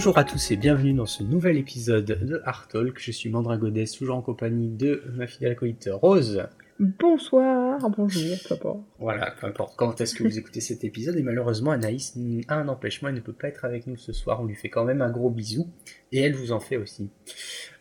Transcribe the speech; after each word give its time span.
Bonjour 0.00 0.16
à 0.16 0.24
tous 0.24 0.50
et 0.50 0.56
bienvenue 0.56 0.94
dans 0.94 1.04
ce 1.04 1.22
nouvel 1.22 1.58
épisode 1.58 2.06
de 2.06 2.40
Art 2.46 2.68
Talk. 2.68 2.98
Je 2.98 3.10
suis 3.10 3.28
Mandragodes, 3.28 3.78
toujours 3.98 4.16
en 4.16 4.22
compagnie 4.22 4.70
de 4.70 5.02
ma 5.14 5.26
fidèle 5.26 5.52
acolyte 5.52 5.90
Rose. 5.92 6.42
Bonsoir, 6.82 7.78
bonjour, 7.90 8.38
papa. 8.48 8.74
Voilà, 8.98 9.34
peu 9.38 9.46
importe 9.46 9.74
quand 9.76 10.00
est-ce 10.00 10.14
que 10.14 10.22
vous 10.22 10.38
écoutez 10.38 10.62
cet 10.62 10.82
épisode. 10.82 11.14
Et 11.16 11.22
malheureusement, 11.22 11.72
Anaïs 11.72 12.16
a 12.48 12.54
un 12.54 12.68
empêchement, 12.68 13.10
elle 13.10 13.16
ne 13.16 13.20
peut 13.20 13.34
pas 13.34 13.48
être 13.48 13.66
avec 13.66 13.86
nous 13.86 13.98
ce 13.98 14.14
soir. 14.14 14.40
On 14.40 14.46
lui 14.46 14.54
fait 14.54 14.70
quand 14.70 14.86
même 14.86 15.02
un 15.02 15.10
gros 15.10 15.28
bisou. 15.28 15.68
Et 16.10 16.20
elle 16.20 16.34
vous 16.34 16.52
en 16.52 16.60
fait 16.60 16.78
aussi. 16.78 17.10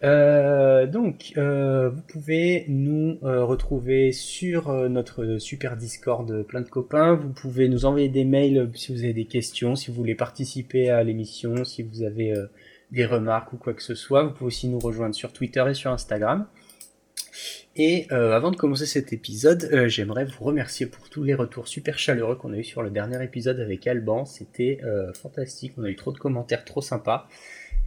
Euh, 0.04 0.86
donc, 0.86 1.32
euh, 1.38 1.88
vous 1.88 2.02
pouvez 2.02 2.66
nous 2.68 3.20
euh, 3.24 3.46
retrouver 3.46 4.12
sur 4.12 4.70
notre 4.90 5.38
super 5.38 5.78
Discord 5.78 6.44
plein 6.44 6.60
de 6.60 6.68
copains. 6.68 7.14
Vous 7.14 7.30
pouvez 7.30 7.70
nous 7.70 7.86
envoyer 7.86 8.10
des 8.10 8.26
mails 8.26 8.70
si 8.74 8.92
vous 8.92 9.06
avez 9.06 9.14
des 9.14 9.28
questions, 9.28 9.78
si 9.78 9.92
vous 9.92 9.96
voulez 9.96 10.16
participer 10.16 10.90
à 10.90 11.04
l'émission, 11.04 11.64
si 11.64 11.84
vous 11.84 12.04
avez 12.04 12.34
des 12.92 13.06
remarques 13.06 13.54
ou 13.54 13.58
quoi 13.58 13.74
que 13.74 13.84
ce 13.84 13.96
soit. 13.96 14.24
Vous 14.24 14.32
pouvez 14.32 14.48
aussi 14.48 14.68
nous 14.68 14.80
rejoindre 14.80 15.16
sur 15.16 15.32
Twitter 15.32 15.64
et 15.70 15.74
sur 15.74 15.90
Instagram. 15.90 16.48
Et 17.82 18.08
euh, 18.12 18.34
avant 18.34 18.52
de 18.52 18.58
commencer 18.58 18.86
cet 18.86 19.14
épisode, 19.14 19.70
euh, 19.72 19.88
j'aimerais 19.88 20.26
vous 20.26 20.44
remercier 20.44 20.86
pour 20.86 21.10
tous 21.10 21.24
les 21.24 21.34
retours 21.34 21.70
super 21.70 21.98
chaleureux 21.98 22.36
qu'on 22.36 22.52
a 22.52 22.58
eu 22.58 22.64
sur 22.66 22.82
le 22.82 22.90
dernier 22.90 23.24
épisode 23.24 23.58
avec 23.62 23.88
Alban. 23.88 24.26
C'était 24.26 24.82
euh, 24.84 25.14
fantastique, 25.14 25.72
on 25.78 25.86
a 25.86 25.90
eu 25.90 25.96
trop 25.96 26.12
de 26.12 26.18
commentaires 26.18 26.66
trop 26.66 26.82
sympas 26.82 27.30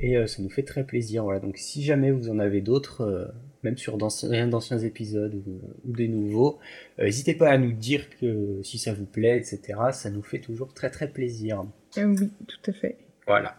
et 0.00 0.26
ça 0.26 0.42
nous 0.42 0.48
fait 0.48 0.62
très 0.62 0.84
plaisir. 0.84 1.24
Voilà, 1.24 1.40
donc 1.40 1.58
si 1.58 1.84
jamais 1.84 2.10
vous 2.10 2.30
en 2.30 2.38
avez 2.38 2.62
d'autres, 2.62 3.32
même 3.62 3.76
sur 3.76 3.98
d'anciens 3.98 4.78
épisodes 4.78 5.34
ou, 5.34 5.60
ou, 5.84 5.92
des 5.92 6.08
nouveaux, 6.08 6.58
n'hésitez 6.98 7.34
pas 7.34 7.50
à 7.50 7.58
nous 7.58 7.72
dire 7.72 8.08
que 8.18 8.60
si 8.64 8.78
ça 8.78 8.94
vous 8.94 9.04
plaît, 9.04 9.36
etc. 9.36 9.78
Ça 9.92 10.10
nous 10.10 10.22
fait 10.22 10.40
toujours 10.40 10.72
très 10.72 10.90
très 10.90 11.08
plaisir. 11.08 11.64
oui, 11.98 12.30
tout 12.48 12.70
à 12.70 12.72
fait. 12.72 12.96
Voilà. 13.26 13.56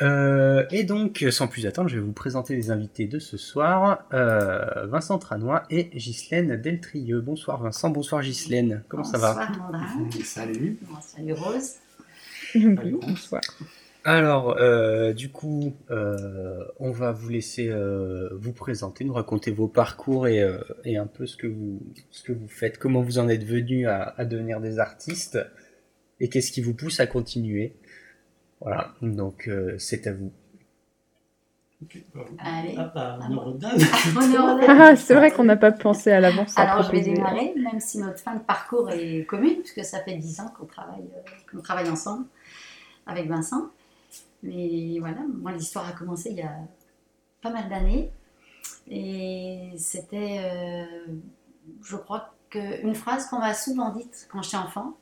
Euh, 0.00 0.64
et 0.70 0.84
donc, 0.84 1.24
sans 1.30 1.48
plus 1.48 1.66
attendre, 1.66 1.88
je 1.88 1.96
vais 1.96 2.04
vous 2.04 2.12
présenter 2.12 2.54
les 2.54 2.70
invités 2.70 3.06
de 3.06 3.18
ce 3.18 3.36
soir. 3.36 4.06
Euh, 4.12 4.86
Vincent 4.86 5.18
Tranois 5.18 5.64
et 5.70 5.84
Ghislaine 5.94 6.60
Deltrieux. 6.60 7.20
Bonsoir 7.20 7.62
Vincent, 7.62 7.90
bonsoir 7.90 8.22
Ghislaine. 8.22 8.84
Comment 8.88 9.04
ça 9.04 9.18
va 9.18 9.34
Bonsoir 9.34 10.24
Salut. 10.24 10.78
Salut 11.00 11.32
Rose. 11.32 11.74
bonsoir. 12.54 13.40
Alors, 14.04 14.56
euh, 14.58 15.12
du 15.12 15.30
coup, 15.30 15.74
on 15.90 16.92
va 16.92 17.12
vous 17.12 17.28
laisser 17.28 17.70
vous 18.32 18.52
présenter, 18.52 19.04
nous 19.04 19.14
raconter 19.14 19.50
vos 19.50 19.68
parcours 19.68 20.28
et, 20.28 20.42
un 20.96 21.06
peu 21.06 21.26
ce 21.26 21.36
que, 21.36 21.48
vous, 21.48 21.82
ce 22.10 22.22
que 22.22 22.32
vous 22.32 22.48
faites, 22.48 22.78
comment 22.78 23.02
vous 23.02 23.18
en 23.18 23.28
êtes 23.28 23.44
venu 23.44 23.86
à, 23.88 24.14
à 24.16 24.24
devenir 24.24 24.60
des 24.60 24.78
artistes 24.78 25.38
et 26.20 26.28
qu'est-ce 26.28 26.52
qui 26.52 26.60
vous 26.60 26.74
pousse 26.74 27.00
à 27.00 27.06
continuer. 27.06 27.74
Voilà, 28.60 28.92
donc 29.02 29.48
euh, 29.48 29.76
c'est 29.78 30.06
à 30.06 30.12
vous. 30.12 30.32
Allez. 32.40 32.74
Ah, 32.76 32.90
bah, 32.92 33.18
ah, 34.68 34.96
c'est 34.96 35.14
vrai 35.14 35.30
qu'on 35.30 35.44
n'a 35.44 35.56
pas 35.56 35.70
pensé 35.70 36.10
à 36.10 36.18
l'avance. 36.18 36.58
Alors 36.58 36.82
je 36.82 36.90
vais 36.90 37.02
démarrer, 37.02 37.54
même 37.56 37.78
si 37.78 37.98
notre 37.98 38.18
fin 38.18 38.34
de 38.34 38.40
parcours 38.40 38.90
est 38.90 39.24
commune, 39.26 39.60
puisque 39.60 39.84
ça 39.84 40.00
fait 40.02 40.16
10 40.16 40.40
ans 40.40 40.52
qu'on 40.58 40.66
travaille, 40.66 41.08
euh, 41.54 41.60
travaille 41.60 41.88
ensemble 41.88 42.26
avec 43.06 43.28
Vincent. 43.28 43.68
Mais 44.42 44.98
voilà, 44.98 45.20
moi 45.40 45.52
l'histoire 45.52 45.88
a 45.88 45.92
commencé 45.92 46.30
il 46.30 46.38
y 46.38 46.42
a 46.42 46.56
pas 47.42 47.50
mal 47.50 47.68
d'années. 47.68 48.10
Et 48.90 49.70
c'était, 49.76 50.40
euh, 50.40 51.06
je 51.84 51.96
crois, 51.96 52.34
qu'une 52.50 52.94
phrase 52.94 53.26
qu'on 53.26 53.38
m'a 53.38 53.54
souvent 53.54 53.90
dite 53.90 54.26
quand 54.32 54.42
j'étais 54.42 54.56
enfant 54.56 54.96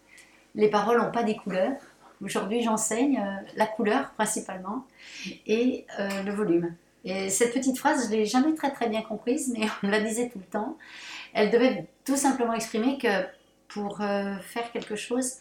les 0.57 0.69
paroles 0.69 0.99
n'ont 0.99 1.13
pas 1.13 1.23
des 1.23 1.37
couleurs. 1.37 1.77
Aujourd'hui, 2.23 2.63
j'enseigne 2.63 3.19
euh, 3.19 3.49
la 3.57 3.67
couleur 3.67 4.11
principalement 4.13 4.87
et 5.47 5.85
euh, 5.99 6.23
le 6.23 6.33
volume. 6.33 6.75
Et 7.05 7.29
cette 7.31 7.53
petite 7.53 7.79
phrase, 7.79 8.07
je 8.07 8.11
ne 8.11 8.17
l'ai 8.17 8.25
jamais 8.25 8.55
très 8.55 8.73
très 8.73 8.89
bien 8.89 9.03
comprise, 9.03 9.55
mais 9.57 9.67
on 9.83 9.87
me 9.87 9.93
la 9.93 10.01
disait 10.01 10.29
tout 10.31 10.39
le 10.39 10.45
temps. 10.45 10.79
Elle 11.35 11.51
devait 11.51 11.87
tout 12.05 12.17
simplement 12.17 12.55
exprimer 12.55 12.99
que 12.99 13.27
pour 13.69 14.01
euh, 14.01 14.37
faire 14.39 14.71
quelque 14.73 14.97
chose, 14.97 15.37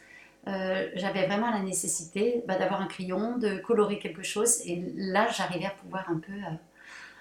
j'avais 0.47 1.25
vraiment 1.25 1.50
la 1.50 1.62
nécessité 1.62 2.44
bah, 2.47 2.56
d'avoir 2.56 2.80
un 2.80 2.85
crayon, 2.85 3.40
de 3.40 3.58
colorer 3.58 3.97
quelque 3.97 4.22
chose. 4.22 4.62
Et 4.66 4.94
là, 4.96 5.28
j'arrivais 5.35 5.66
à 5.66 5.72
pouvoir 5.72 6.08
un 6.08 6.19
peu, 6.19 6.34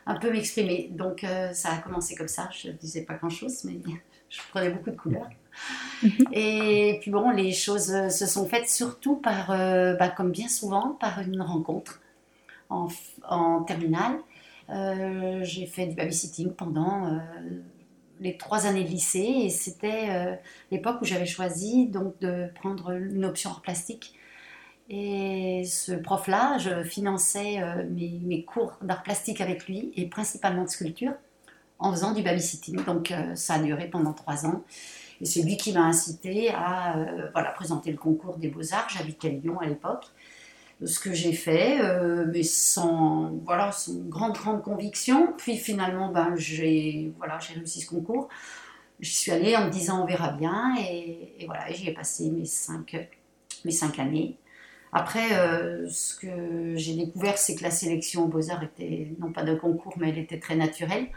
un 0.05 0.15
peu 0.17 0.31
m'exprimer. 0.31 0.89
Donc 0.91 1.25
ça 1.55 1.71
a 1.73 1.79
commencé 1.79 2.15
comme 2.17 2.29
ça. 2.29 2.51
Je 2.53 2.69
ne 2.69 2.73
disais 2.75 3.01
pas 3.01 3.15
grand-chose, 3.15 3.65
mais 3.65 3.81
je 4.29 4.41
prenais 4.51 4.69
beaucoup 4.69 4.91
de 4.91 4.97
couleurs. 4.97 5.31
Mhm. 6.03 6.27
Et 6.33 6.99
puis 7.01 7.11
bon, 7.11 7.31
les 7.31 7.53
choses 7.53 7.93
euh, 7.93 8.09
se 8.09 8.27
sont 8.27 8.47
faites 8.47 8.69
surtout 8.69 9.17
par, 9.17 9.51
euh, 9.51 9.95
bah, 9.95 10.09
comme 10.09 10.31
bien 10.31 10.49
souvent, 10.49 10.91
par 11.01 11.21
une 11.21 11.41
rencontre 11.41 12.01
en, 12.71 12.89
en 13.29 13.63
terminale. 13.63 14.19
Euh, 14.71 15.41
j'ai 15.43 15.67
fait 15.67 15.87
du 15.87 15.95
babysitting 15.95 16.53
pendant 16.53 17.21
les 18.21 18.37
trois 18.39 18.67
années 18.67 18.85
de 18.85 18.89
lycée 18.89 19.43
et 19.45 19.51
c'était 19.51 20.39
l'époque 20.71 21.03
où 21.03 21.05
j'avais 21.05 21.27
choisi 21.27 21.87
donc 21.87 22.19
de 22.21 22.49
prendre 22.55 22.93
une 22.93 23.25
option 23.25 23.51
en 23.51 23.61
plastique. 23.61 24.15
Et 24.89 25.65
ce 25.67 25.93
prof-là, 25.93 26.57
je 26.59 26.83
finançais 26.83 27.59
mes, 27.91 28.45
cours 28.45 28.79
d'art 28.81 29.03
plastique 29.03 29.43
avec 29.43 29.67
lui 29.67 29.93
et 29.97 30.07
principalement 30.07 30.65
de 30.65 30.71
sculpture 30.71 31.13
en 31.79 31.91
faisant 31.93 32.15
du 32.15 32.23
babysitting. 32.23 32.83
Donc 32.87 33.13
ça 33.35 33.55
a 33.55 33.59
duré 33.59 33.89
pendant 33.91 34.15
trois 34.15 34.47
ans. 34.47 34.65
Et 35.21 35.27
c'est 35.27 35.43
lui 35.43 35.57
qui 35.57 35.73
m'a 35.73 35.85
incité 35.85 36.51
à 36.51 36.99
euh, 36.99 37.29
voilà, 37.33 37.51
présenter 37.53 37.91
le 37.91 37.99
concours 37.99 38.37
des 38.37 38.49
beaux-arts. 38.49 38.89
J'habitais 38.91 39.31
Lyon 39.31 39.61
à 39.61 39.67
l'époque. 39.67 40.07
Ce 40.85 40.99
que 40.99 41.13
j'ai 41.13 41.33
fait, 41.33 41.81
euh, 41.81 42.27
mais 42.33 42.43
sans, 42.43 43.33
voilà, 43.45 43.71
sans 43.73 43.95
grande, 44.09 44.33
grande 44.33 44.63
conviction. 44.63 45.33
Puis 45.39 45.57
finalement, 45.57 46.11
ben, 46.11 46.35
j'ai 46.37 47.13
voilà, 47.19 47.39
réussi 47.39 47.81
ce 47.81 47.87
concours. 47.89 48.29
J'y 49.01 49.15
suis 49.15 49.31
allée 49.31 49.57
en 49.57 49.67
me 49.67 49.71
disant 49.71 50.03
on 50.03 50.07
verra 50.07 50.33
bien. 50.33 50.75
Et, 50.81 51.45
voilà, 51.47 51.71
j'y 51.71 51.89
ai 51.89 51.95
passé 51.95 52.31
mes 52.31 52.45
cinq, 52.45 53.09
mes 53.65 53.71
cinq 53.71 53.99
années. 53.99 54.37
Après, 54.93 55.37
euh, 55.39 55.89
ce 55.89 56.17
que 56.17 56.77
j'ai 56.77 56.95
découvert, 56.95 57.39
c'est 57.39 57.57
que 57.57 57.63
la 57.63 57.71
sélection 57.71 58.25
aux 58.25 58.29
Beaux-Arts 58.29 58.63
était 58.63 59.13
non 59.19 59.33
pas 59.33 59.43
de 59.43 59.55
concours, 59.55 59.95
mais 59.97 60.11
elle 60.11 60.19
était 60.19 60.39
très 60.39 60.57
naturelle. 60.57 61.09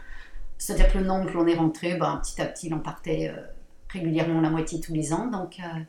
C'est-à-dire 0.56 0.92
que 0.92 0.98
le 0.98 1.04
nombre 1.04 1.26
que 1.26 1.34
l'on 1.34 1.46
est 1.46 1.54
rentré, 1.54 1.94
ben, 1.96 2.20
petit 2.22 2.40
à 2.40 2.46
petit, 2.46 2.68
l'on 2.68 2.80
partait 2.80 3.32
régulièrement 3.90 4.40
la 4.40 4.50
moitié 4.50 4.80
tous 4.80 4.94
les 4.94 5.12
ans. 5.12 5.26
Donc, 5.26 5.58
euh, 5.60 5.80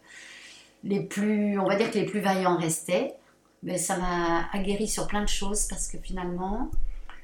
les 0.83 1.01
plus, 1.01 1.59
on 1.59 1.65
va 1.65 1.75
dire 1.75 1.91
que 1.91 1.97
les 1.97 2.05
plus 2.05 2.19
vaillants 2.19 2.57
restaient. 2.57 3.15
Mais 3.61 3.77
ça 3.77 3.97
m'a 3.97 4.49
aguerri 4.53 4.87
sur 4.87 5.07
plein 5.07 5.21
de 5.21 5.27
choses 5.27 5.67
parce 5.67 5.87
que 5.87 5.97
finalement, 5.97 6.71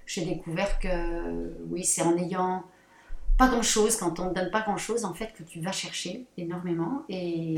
j'ai 0.06 0.26
découvert 0.26 0.80
que 0.80 1.56
oui, 1.70 1.84
c'est 1.86 2.02
en 2.02 2.18
ayant 2.18 2.64
pas 3.38 3.48
grand 3.48 3.62
chose, 3.62 3.98
quand 3.98 4.20
on 4.20 4.30
ne 4.30 4.34
donne 4.34 4.50
pas 4.50 4.62
grand 4.62 4.78
chose, 4.78 5.04
en 5.06 5.14
fait, 5.14 5.34
que 5.34 5.44
tu 5.44 5.60
vas 5.60 5.72
chercher 5.72 6.26
énormément. 6.38 7.04
Et, 7.10 7.56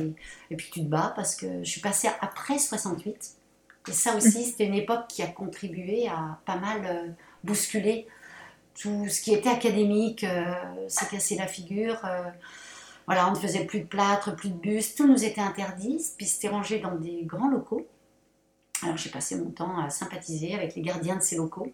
et 0.50 0.56
puis 0.56 0.70
tu 0.72 0.82
te 0.82 0.86
bats 0.86 1.14
parce 1.16 1.36
que 1.36 1.64
je 1.64 1.70
suis 1.70 1.82
passée 1.82 2.10
après 2.22 2.58
68. 2.58 3.38
Et 3.88 3.92
ça 3.92 4.16
aussi, 4.16 4.44
c'était 4.44 4.66
une 4.66 4.74
époque 4.74 5.08
qui 5.08 5.22
a 5.22 5.28
contribué 5.28 6.08
à 6.08 6.40
pas 6.46 6.58
mal 6.58 6.82
euh, 6.86 7.10
bousculer 7.44 8.08
tout 8.80 9.08
ce 9.10 9.22
qui 9.22 9.34
était 9.34 9.50
académique, 9.50 10.24
euh, 10.24 10.54
s'est 10.88 11.08
cassé 11.08 11.36
la 11.36 11.48
figure. 11.48 12.00
Voilà, 13.08 13.30
on 13.30 13.32
ne 13.32 13.38
faisait 13.38 13.66
plus 13.66 13.80
de 13.80 13.86
plâtre, 13.86 14.36
plus 14.36 14.50
de 14.50 14.58
bustes, 14.58 14.98
tout 14.98 15.08
nous 15.08 15.24
était 15.24 15.42
interdit, 15.42 16.04
puis 16.18 16.26
c'était 16.26 16.50
rangé 16.50 16.80
dans 16.80 16.96
des 16.96 17.24
grands 17.24 17.50
locaux. 17.50 17.88
Alors 18.84 18.98
j'ai 18.98 19.10
passé 19.10 19.36
mon 19.38 19.50
temps 19.50 19.80
à 19.80 19.90
sympathiser 19.90 20.54
avec 20.54 20.76
les 20.76 20.82
gardiens 20.82 21.16
de 21.16 21.22
ces 21.22 21.38
locaux 21.38 21.72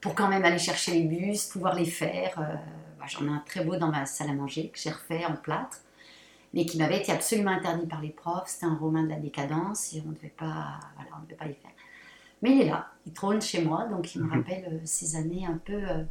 pour 0.00 0.14
quand 0.14 0.28
même 0.28 0.44
aller 0.44 0.58
chercher 0.58 0.92
les 0.92 1.04
bustes, 1.04 1.52
pouvoir 1.52 1.74
les 1.74 1.84
faire. 1.84 2.38
Euh, 2.40 2.54
bah, 2.98 3.04
j'en 3.06 3.26
ai 3.26 3.30
un 3.30 3.42
très 3.46 3.62
beau 3.62 3.76
dans 3.76 3.88
ma 3.88 4.06
salle 4.06 4.30
à 4.30 4.32
manger 4.32 4.68
que 4.68 4.78
j'ai 4.78 4.90
refait 4.90 5.24
en 5.26 5.36
plâtre, 5.36 5.80
mais 6.54 6.64
qui 6.64 6.78
m'avait 6.78 6.98
été 6.98 7.12
absolument 7.12 7.50
interdit 7.50 7.86
par 7.86 8.00
les 8.00 8.10
profs. 8.10 8.48
C'était 8.48 8.66
un 8.66 8.74
romain 8.74 9.02
de 9.02 9.10
la 9.10 9.16
décadence 9.16 9.92
et 9.92 10.02
on 10.04 10.08
ne 10.08 10.14
devait 10.14 10.28
pas, 10.28 10.80
voilà, 10.96 11.10
on 11.18 11.24
devait 11.24 11.36
pas 11.36 11.44
les 11.44 11.54
faire. 11.54 11.70
Mais 12.42 12.52
il 12.52 12.62
est 12.62 12.70
là, 12.70 12.88
il 13.06 13.12
trône 13.12 13.42
chez 13.42 13.62
moi, 13.62 13.84
donc 13.84 14.14
il 14.14 14.22
me 14.22 14.26
mhm. 14.26 14.32
rappelle 14.32 14.64
euh, 14.72 14.78
ces 14.84 15.16
années 15.16 15.44
un 15.46 15.58
peu 15.58 15.74
euh, 15.74 16.04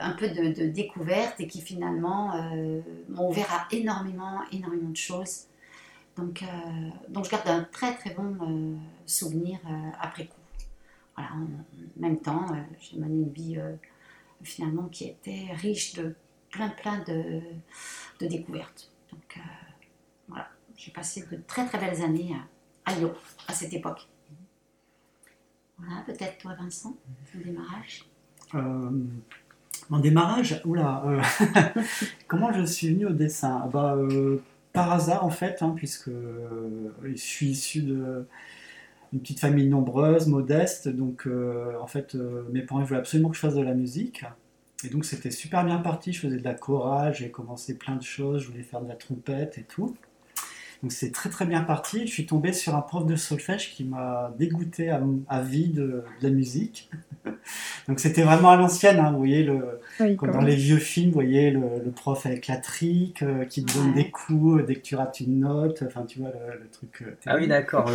un 0.00 0.12
peu 0.12 0.28
de, 0.28 0.66
découverte 0.66 1.40
et 1.40 1.46
qui 1.46 1.60
finalement 1.60 2.34
euh, 2.34 2.80
m'ont 3.08 3.28
ouvert 3.28 3.52
à 3.52 3.68
énormément, 3.74 4.40
énormément 4.52 4.90
de 4.90 4.96
choses. 4.96 5.46
Donc, 6.16 6.42
euh, 6.42 6.46
donc 7.08 7.24
je 7.24 7.30
garde 7.30 7.48
un 7.48 7.64
très 7.64 7.94
très 7.94 8.14
bon 8.14 8.78
souvenir 9.06 9.58
après 10.00 10.26
coup. 10.26 10.36
Voilà, 11.16 11.30
en, 11.32 11.46
même 12.00 12.18
temps, 12.18 12.46
j'ai 12.80 12.98
mené 12.98 13.14
une 13.14 13.32
vie 13.32 13.58
finalement 14.42 14.88
qui 14.88 15.04
était 15.04 15.48
riche 15.54 15.94
de 15.94 16.14
plein 16.50 16.68
plein 16.68 16.98
de, 17.00 17.40
de 18.20 18.26
découvertes. 18.26 18.90
Donc 19.10 19.38
voilà, 20.28 20.48
j'ai 20.76 20.90
passé 20.90 21.24
de 21.30 21.36
très 21.46 21.66
très 21.66 21.78
belles 21.78 22.02
années 22.02 22.36
à, 22.84 22.94
Lyon 22.94 23.14
à 23.48 23.54
cette 23.54 23.72
époque. 23.72 24.08
Voilà, 25.78 26.02
peut-être 26.02 26.38
toi 26.38 26.54
Vincent, 26.54 26.96
ton 27.32 27.38
démarrage. 27.38 28.06
Mon 29.90 29.98
démarrage, 29.98 30.60
oula, 30.64 31.02
euh, 31.06 31.22
comment 32.28 32.52
je 32.52 32.64
suis 32.64 32.88
venu 32.92 33.06
au 33.06 33.12
dessin? 33.12 33.68
Bah, 33.72 33.94
euh, 33.96 34.38
Par 34.72 34.92
hasard 34.92 35.24
en 35.24 35.30
fait, 35.30 35.62
hein, 35.62 35.74
puisque 35.76 36.08
euh, 36.08 36.92
je 37.04 37.14
suis 37.14 37.48
issu 37.48 37.82
de, 37.82 38.26
une 39.12 39.20
petite 39.20 39.40
famille 39.40 39.68
nombreuse, 39.68 40.26
modeste. 40.28 40.88
Donc, 40.88 41.28
en 41.80 41.86
fait, 41.86 42.16
mes 42.52 42.62
parents 42.62 42.82
voulaient 42.82 43.00
absolument 43.00 43.28
que 43.28 43.36
je 43.36 43.40
fasse 43.40 43.54
de 43.54 43.62
la 43.62 43.74
musique. 43.74 44.24
Et 44.84 44.88
donc, 44.88 45.04
c'était 45.04 45.30
super 45.30 45.64
bien 45.64 45.78
parti. 45.78 46.12
Je 46.12 46.20
faisais 46.20 46.38
de 46.38 46.44
la 46.44 46.54
chorale, 46.54 47.14
j'ai 47.14 47.30
commencé 47.30 47.76
plein 47.76 47.96
de 47.96 48.02
choses. 48.02 48.42
Je 48.42 48.48
voulais 48.48 48.62
faire 48.62 48.80
de 48.80 48.88
la 48.88 48.96
trompette 48.96 49.58
et 49.58 49.64
tout. 49.64 49.94
Donc 50.82 50.90
c'est 50.90 51.12
très 51.12 51.30
très 51.30 51.46
bien 51.46 51.62
parti. 51.62 52.06
Je 52.06 52.12
suis 52.12 52.26
tombé 52.26 52.52
sur 52.52 52.74
un 52.74 52.80
prof 52.80 53.06
de 53.06 53.14
solfège 53.14 53.72
qui 53.72 53.84
m'a 53.84 54.34
dégoûté 54.36 54.90
à, 54.90 55.40
vie 55.40 55.68
de, 55.68 56.02
la 56.20 56.30
musique. 56.30 56.90
Donc 57.88 58.00
c'était 58.00 58.22
vraiment 58.22 58.50
à 58.50 58.56
l'ancienne, 58.56 58.98
hein, 58.98 59.12
vous 59.12 59.18
voyez, 59.18 59.44
le, 59.44 59.80
comme 60.16 60.32
dans 60.32 60.40
les 60.40 60.56
vieux 60.56 60.78
films, 60.78 61.08
vous 61.08 61.14
voyez 61.14 61.52
le, 61.52 61.60
prof 61.94 62.26
avec 62.26 62.48
la 62.48 62.56
trique 62.56 63.22
euh, 63.22 63.44
qui 63.44 63.64
te 63.64 63.76
donne 63.76 63.94
des 63.94 64.10
coups 64.10 64.64
dès 64.66 64.74
que 64.74 64.80
tu 64.80 64.96
rates 64.96 65.20
une 65.20 65.40
note, 65.40 65.84
enfin 65.86 66.04
tu 66.04 66.18
vois 66.18 66.30
le, 66.30 66.68
truc. 66.70 67.02
Euh, 67.02 67.16
ah 67.26 67.36
oui 67.36 67.46
d'accord. 67.46 67.88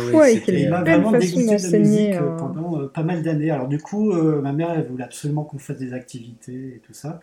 il 0.48 0.70
m'a 0.70 0.80
vraiment 0.80 1.12
dégoûté 1.12 1.56
de 1.56 1.78
musique 1.78 2.14
euh, 2.14 2.36
pendant 2.36 2.86
pas 2.88 3.02
mal 3.02 3.22
d'années. 3.22 3.50
Alors 3.50 3.68
du 3.68 3.78
coup, 3.78 4.12
ma 4.12 4.52
mère 4.52 4.70
elle 4.70 4.86
voulait 4.86 5.04
absolument 5.04 5.44
qu'on 5.44 5.58
fasse 5.58 5.78
des 5.78 5.92
activités 5.92 6.76
et 6.76 6.82
tout 6.86 6.94
ça. 6.94 7.20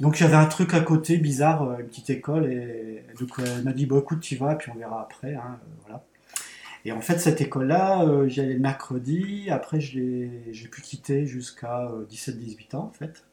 Donc 0.00 0.16
j'avais 0.16 0.34
un 0.34 0.46
truc 0.46 0.74
à 0.74 0.80
côté 0.80 1.18
bizarre, 1.18 1.62
euh, 1.62 1.78
une 1.78 1.86
petite 1.86 2.10
école, 2.10 2.50
et, 2.50 3.04
donc 3.20 3.30
elle 3.38 3.62
m'a 3.62 3.72
dit 3.72 3.86
bon 3.86 4.00
écoute 4.00 4.20
tu 4.20 4.36
vas, 4.36 4.54
puis 4.56 4.70
on 4.74 4.78
verra 4.78 5.02
après, 5.02 5.34
hein, 5.34 5.58
euh, 5.62 5.74
voilà. 5.84 6.04
Et 6.84 6.92
en 6.92 7.00
fait 7.00 7.18
cette 7.18 7.40
école-là, 7.40 8.02
euh, 8.02 8.28
j'y 8.28 8.40
allais 8.40 8.54
le 8.54 8.60
mercredi, 8.60 9.48
après 9.50 9.80
j'ai 9.80 10.68
pu 10.70 10.82
quitter 10.82 11.26
jusqu'à 11.26 11.90
17-18 12.10 12.76
ans 12.76 12.84
en 12.84 12.90
fait. 12.90 13.24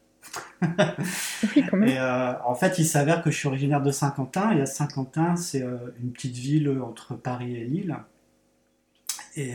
oui, 0.62 1.64
quand 1.68 1.76
même. 1.76 1.88
Et 1.88 2.00
en 2.00 2.54
fait, 2.54 2.78
il 2.78 2.86
s'avère 2.86 3.22
que 3.22 3.32
je 3.32 3.36
suis 3.36 3.48
originaire 3.48 3.82
de 3.82 3.90
Saint-Quentin, 3.90 4.52
et 4.52 4.60
à 4.60 4.66
Saint-Quentin, 4.66 5.34
c'est 5.34 5.64
une 6.00 6.12
petite 6.12 6.36
ville 6.36 6.80
entre 6.80 7.16
Paris 7.16 7.56
et 7.56 7.64
Lille. 7.64 7.96
Et 9.34 9.54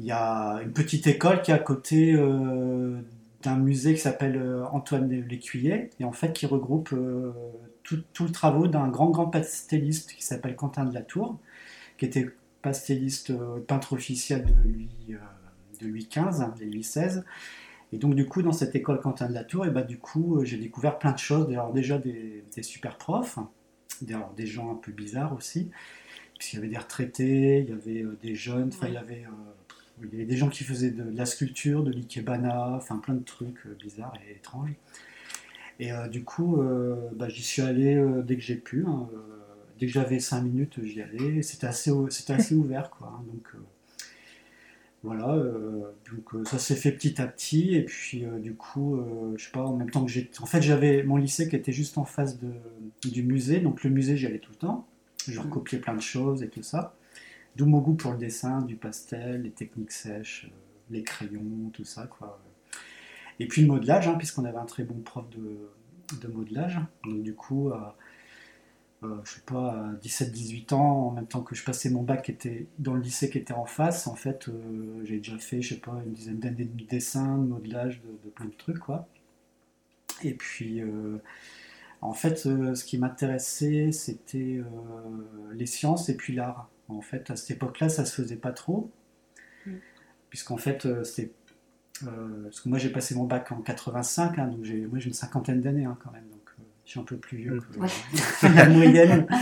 il 0.00 0.04
y 0.04 0.10
a 0.10 0.58
une 0.64 0.72
petite 0.72 1.06
école 1.06 1.42
qui 1.42 1.52
est 1.52 1.54
à 1.54 1.60
côté 1.60 2.16
d'un 3.46 3.56
musée 3.56 3.94
qui 3.94 4.00
s'appelle 4.00 4.36
euh, 4.36 4.66
Antoine 4.72 5.08
Lécuyer, 5.08 5.90
et 6.00 6.04
en 6.04 6.12
fait 6.12 6.32
qui 6.32 6.46
regroupe 6.46 6.92
euh, 6.92 7.32
tout, 7.84 8.02
le 8.20 8.30
travaux 8.32 8.66
d'un 8.66 8.88
grand 8.88 9.10
grand 9.10 9.26
pastelliste 9.26 10.12
qui 10.12 10.24
s'appelle 10.24 10.56
Quentin 10.56 10.84
de 10.84 10.92
la 10.92 11.02
Tour, 11.02 11.38
qui 11.96 12.04
était 12.04 12.28
pastelliste 12.60 13.30
euh, 13.30 13.60
peintre 13.60 13.92
officiel 13.92 14.44
de 14.44 14.68
Louis, 14.68 14.88
de 15.80 15.86
Louis 15.86 16.08
XV, 16.10 16.58
de 16.58 16.64
Louis 16.64 16.80
XVI. 16.80 17.22
Et 17.92 17.98
donc 17.98 18.16
du 18.16 18.26
coup 18.26 18.42
dans 18.42 18.52
cette 18.52 18.74
école 18.74 19.00
Quentin 19.00 19.28
de 19.28 19.34
la 19.34 19.44
Tour, 19.44 19.64
et 19.64 19.70
bah, 19.70 19.82
du 19.82 19.98
coup 19.98 20.44
j'ai 20.44 20.58
découvert 20.58 20.98
plein 20.98 21.12
de 21.12 21.18
choses, 21.18 21.46
d'ailleurs 21.46 21.72
déjà 21.72 21.98
des, 21.98 22.42
super 22.62 22.98
profs, 22.98 23.38
des 24.02 24.46
gens 24.46 24.72
un 24.72 24.74
peu 24.74 24.90
bizarres 24.90 25.34
aussi, 25.34 25.70
puisqu'il 26.36 26.56
y 26.56 26.58
avait 26.58 26.68
des 26.68 26.78
retraités, 26.78 27.60
il 27.60 27.68
y 27.68 27.72
avait 27.72 28.04
des 28.20 28.34
jeunes, 28.34 28.70
enfin 28.72 28.88
il 28.88 28.94
y 28.94 28.98
avait 28.98 29.24
il 30.02 30.12
y 30.12 30.16
avait 30.16 30.24
des 30.24 30.36
gens 30.36 30.48
qui 30.48 30.64
faisaient 30.64 30.90
de, 30.90 31.04
la 31.16 31.26
sculpture, 31.26 31.82
de 31.82 31.90
l'ikebana, 31.90 32.74
enfin 32.76 32.98
plein 32.98 33.14
de 33.14 33.24
trucs 33.24 33.66
euh, 33.66 33.76
bizarres 33.78 34.14
et 34.28 34.32
étranges. 34.32 34.74
Et 35.78 35.92
euh, 35.92 36.08
du 36.08 36.24
coup, 36.24 36.60
euh, 36.60 37.10
bah, 37.14 37.28
j'y 37.28 37.42
suis 37.42 37.62
allé 37.62 38.02
dès 38.24 38.36
que 38.36 38.42
j'ai 38.42 38.56
pu. 38.56 38.84
Hein, 38.86 39.08
dès 39.78 39.86
que 39.86 39.92
j'avais 39.92 40.20
5 40.20 40.42
minutes, 40.42 40.82
j'y 40.82 41.02
allais. 41.02 41.42
C'était 41.42 41.66
assez, 41.66 41.90
c'était 42.10 42.32
assez 42.32 42.54
ouvert, 42.54 42.90
quoi. 42.90 43.12
Hein, 43.14 43.24
donc 43.32 43.48
voilà, 45.02 45.40
donc 46.10 46.48
ça 46.48 46.58
s'est 46.58 46.74
fait 46.74 46.90
petit 46.90 47.20
à 47.20 47.26
petit. 47.26 47.76
Et 47.76 47.82
puis 47.82 48.24
du 48.40 48.54
coup, 48.54 48.98
je 49.36 49.44
sais 49.44 49.52
pas, 49.52 49.64
en 49.64 49.76
même 49.76 49.90
temps 49.90 50.04
que 50.04 50.10
j'ai. 50.10 50.30
En 50.40 50.46
fait, 50.46 50.62
j'avais 50.62 51.02
mon 51.04 51.16
lycée 51.16 51.48
qui 51.48 51.56
était 51.56 51.72
juste 51.72 51.98
en 51.98 52.04
face 52.04 52.40
de, 52.40 52.50
du 53.08 53.22
musée. 53.22 53.60
Donc 53.60 53.84
le 53.84 53.90
musée, 53.90 54.16
j'y 54.16 54.26
allais 54.26 54.38
tout 54.38 54.50
le 54.50 54.56
temps. 54.56 54.86
Je 55.28 55.38
recopiais 55.38 55.78
plein 55.78 55.94
de 55.94 56.00
choses 56.00 56.42
et 56.42 56.48
tout 56.48 56.62
ça. 56.62 56.96
D'où 57.56 57.64
mon 57.64 57.78
goût 57.78 57.94
pour 57.94 58.12
le 58.12 58.18
dessin, 58.18 58.60
du 58.60 58.76
pastel, 58.76 59.42
les 59.42 59.50
techniques 59.50 59.92
sèches, 59.92 60.44
euh, 60.44 60.56
les 60.90 61.02
crayons, 61.02 61.70
tout 61.72 61.84
ça. 61.84 62.06
Quoi. 62.06 62.38
Et 63.40 63.48
puis 63.48 63.62
le 63.62 63.68
modelage, 63.68 64.08
hein, 64.08 64.14
puisqu'on 64.18 64.44
avait 64.44 64.58
un 64.58 64.66
très 64.66 64.84
bon 64.84 65.00
prof 65.00 65.24
de, 65.30 66.28
modelage. 66.28 66.78
Donc 67.04 67.22
du 67.22 67.34
coup, 67.34 67.72
je 69.00 69.06
euh, 69.06 69.16
je 69.24 69.32
sais 69.32 69.40
pas, 69.46 69.70
à 69.72 69.92
17-18 70.02 70.74
ans, 70.74 71.06
en 71.06 71.10
même 71.12 71.26
temps 71.26 71.40
que 71.40 71.54
je 71.54 71.64
passais 71.64 71.88
mon 71.88 72.02
bac 72.02 72.24
qui 72.24 72.32
était 72.32 72.66
dans 72.78 72.92
le 72.92 73.00
lycée 73.00 73.30
qui 73.30 73.38
était 73.38 73.54
en 73.54 73.64
face, 73.64 74.06
en 74.06 74.16
fait, 74.16 74.48
euh, 74.48 75.02
j'ai 75.04 75.16
déjà 75.16 75.38
fait, 75.38 75.62
je 75.62 75.74
sais 75.74 75.80
pas, 75.80 75.98
une 76.04 76.12
dizaine 76.12 76.38
d'années 76.38 76.66
de 76.66 76.84
dessin, 76.84 77.38
de 77.38 77.46
modelage, 77.46 78.02
de, 78.02 78.30
plein 78.30 78.46
de 78.46 78.54
trucs, 78.58 78.80
quoi. 78.80 79.08
Et 80.22 80.34
puis, 80.34 80.82
en 82.00 82.12
fait, 82.12 82.38
ce 82.38 82.84
qui 82.84 82.96
m'intéressait, 82.98 83.92
c'était 83.92 84.62
les 85.52 85.66
sciences 85.66 86.08
et 86.08 86.16
puis 86.16 86.34
l'art. 86.34 86.70
En 86.88 87.00
fait, 87.00 87.30
à 87.30 87.36
cette 87.36 87.50
époque-là, 87.52 87.88
ça 87.88 88.04
se 88.04 88.22
faisait 88.22 88.36
pas 88.36 88.52
trop, 88.52 88.90
mm. 89.66 89.72
puisqu'en 90.30 90.56
fait, 90.56 90.86
euh, 90.86 91.02
c'est 91.04 91.32
euh, 92.06 92.44
parce 92.44 92.60
que 92.60 92.68
moi 92.68 92.78
j'ai 92.78 92.90
passé 92.90 93.14
mon 93.14 93.24
bac 93.24 93.50
en 93.52 93.56
85, 93.62 94.38
hein, 94.38 94.46
donc 94.48 94.64
j'ai, 94.64 94.86
moi 94.86 94.98
j'ai 94.98 95.08
une 95.08 95.14
cinquantaine 95.14 95.62
d'années 95.62 95.86
hein, 95.86 95.96
quand 96.04 96.12
même, 96.12 96.26
donc 96.30 96.42
euh, 96.46 96.62
je 96.84 96.90
suis 96.90 97.00
un 97.00 97.04
peu 97.04 97.16
plus 97.16 97.38
vieux 97.38 97.54
mm. 97.54 97.86
que 98.40 98.46
la 98.54 98.68
moyenne. 98.68 99.26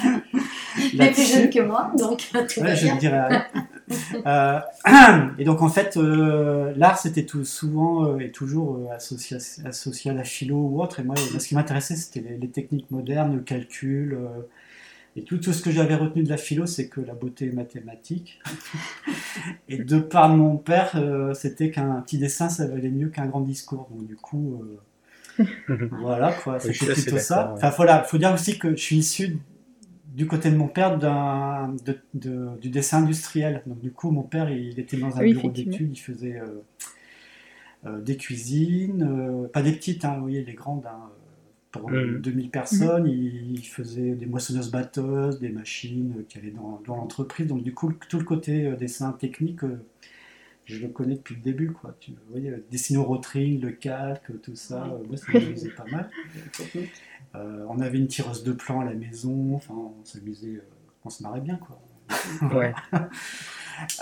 Mais 0.95 1.13
plus 1.13 1.33
jeune 1.33 1.51
que 1.51 1.61
moi, 1.61 1.93
donc 1.99 2.31
tout 2.33 2.61
ouais, 2.61 2.77
je 2.77 2.99
dirais. 2.99 3.47
et 5.39 5.45
donc 5.45 5.63
en 5.63 5.69
fait, 5.69 5.97
l'art 5.97 6.99
c'était 6.99 7.27
tout 7.27 7.45
souvent 7.45 8.19
et 8.19 8.33
toujours 8.33 8.91
associé, 8.91 9.37
associé, 9.65 10.11
à 10.11 10.15
la 10.15 10.25
philo 10.25 10.57
ou 10.57 10.83
autre. 10.83 11.01
Et 11.01 11.05
moi, 11.05 11.15
ce 11.17 11.47
qui 11.47 11.55
m'intéressait, 11.55 11.95
c'était 11.97 12.21
les, 12.21 12.39
les, 12.39 12.49
techniques 12.49 12.91
modernes, 12.91 13.37
le 13.37 13.43
calcul, 13.43 14.19
et 15.17 15.23
tout, 15.23 15.39
tout 15.39 15.53
ce 15.53 15.63
que 15.63 15.71
j'avais 15.71 15.95
retenu 15.95 16.25
de 16.25 16.29
la 16.29 16.37
philo, 16.37 16.67
c'est 16.67 16.89
que 16.89 17.01
la 17.01 17.15
beauté 17.15 17.47
est 17.47 17.53
mathématique. 17.53 18.41
et 19.69 19.79
de 19.79 20.01
par 20.01 20.29
mon 20.29 20.57
père, 20.57 20.93
euh, 20.97 21.35
c'était 21.35 21.71
qu'un 21.71 22.01
petit 22.01 22.19
dessin, 22.19 22.49
ça 22.49 22.67
valait 22.67 22.91
mieux 22.91 23.09
qu'un 23.09 23.27
grand 23.27 23.41
discours. 23.41 23.89
Donc 23.93 24.07
du 24.07 24.17
coup, 24.17 24.65
euh, 25.39 25.45
voilà 26.01 26.33
quoi, 26.33 26.59
c'était 26.59 26.93
plutôt 26.93 27.19
ça. 27.19 27.53
Enfin 27.55 27.71
voilà, 27.71 28.03
faut 28.03 28.19
dire 28.19 28.33
aussi 28.33 28.59
que 28.59 28.71
je 28.71 28.83
suis 28.83 28.97
issu 28.97 29.39
du 30.15 30.27
côté 30.27 30.51
de 30.51 30.57
mon 30.57 30.69
père 30.69 30.99
du 30.99 32.71
dessin 32.71 32.99
industriel. 32.99 33.63
Donc 33.67 33.81
du 33.81 33.93
coup, 33.93 34.11
mon 34.11 34.23
père, 34.23 34.51
il 34.51 34.81
était 34.81 34.97
dans 34.97 35.17
un 35.17 35.23
bureau 35.23 35.51
d'études, 35.51 35.91
il 35.93 36.01
faisait 36.01 36.41
euh, 37.87 38.01
des 38.01 38.17
cuisines, 38.17 39.49
pas 39.53 39.63
des 39.63 39.73
petites, 39.73 40.05
hein, 40.05 40.15
vous 40.17 40.23
voyez, 40.23 40.45
les 40.45 40.55
grandes. 40.55 40.87
Hein, 40.87 41.11
pour 41.81 41.91
2000 41.91 42.51
personnes, 42.51 43.09
il, 43.09 43.67
faisait 43.67 44.13
des 44.13 44.27
moissonneuses 44.27 44.71
batteuses, 44.71 45.41
des 45.41 45.49
machines 45.49 46.25
qui 46.29 46.39
allaient 46.39 46.53
dans, 46.53 46.81
l'entreprise. 46.87 47.49
Donc 47.49 47.65
du 47.65 47.75
coup, 47.75 47.93
tout 48.09 48.19
le 48.19 48.25
côté 48.25 48.67
euh, 48.67 48.77
dessin 48.77 49.11
technique, 49.13 49.65
euh, 49.65 49.85
je 50.67 50.79
le 50.79 50.89
connais 50.89 51.17
depuis 51.17 51.35
le 51.35 51.41
début. 51.41 51.73
Quoi. 51.73 51.97
Tu 51.99 52.13
voyez, 52.31 52.53
dessiner 52.71 53.01
au 53.01 53.03
rotring, 53.03 53.61
le 53.61 53.73
calque, 53.73 54.41
tout 54.43 54.55
ça, 54.55 54.85
euh, 54.85 55.05
moi 55.09 55.17
ça 55.17 55.33
m'amusait 55.33 55.71
pas 55.71 55.85
mal. 55.91 56.11
on 57.35 57.81
avait 57.81 57.99
une 57.99 58.07
tireuse 58.07 58.45
de 58.45 58.53
plans 58.53 58.81
à 58.81 58.85
la 58.85 58.95
maison, 58.95 59.57
enfin 59.57 59.75
on 59.75 60.05
s'amusait, 60.05 60.61
on 61.05 61.11
se 61.11 61.25
marrait 61.25 61.41
bien. 61.41 61.57
quoi. 61.57 61.81
Ouais. 62.55 62.73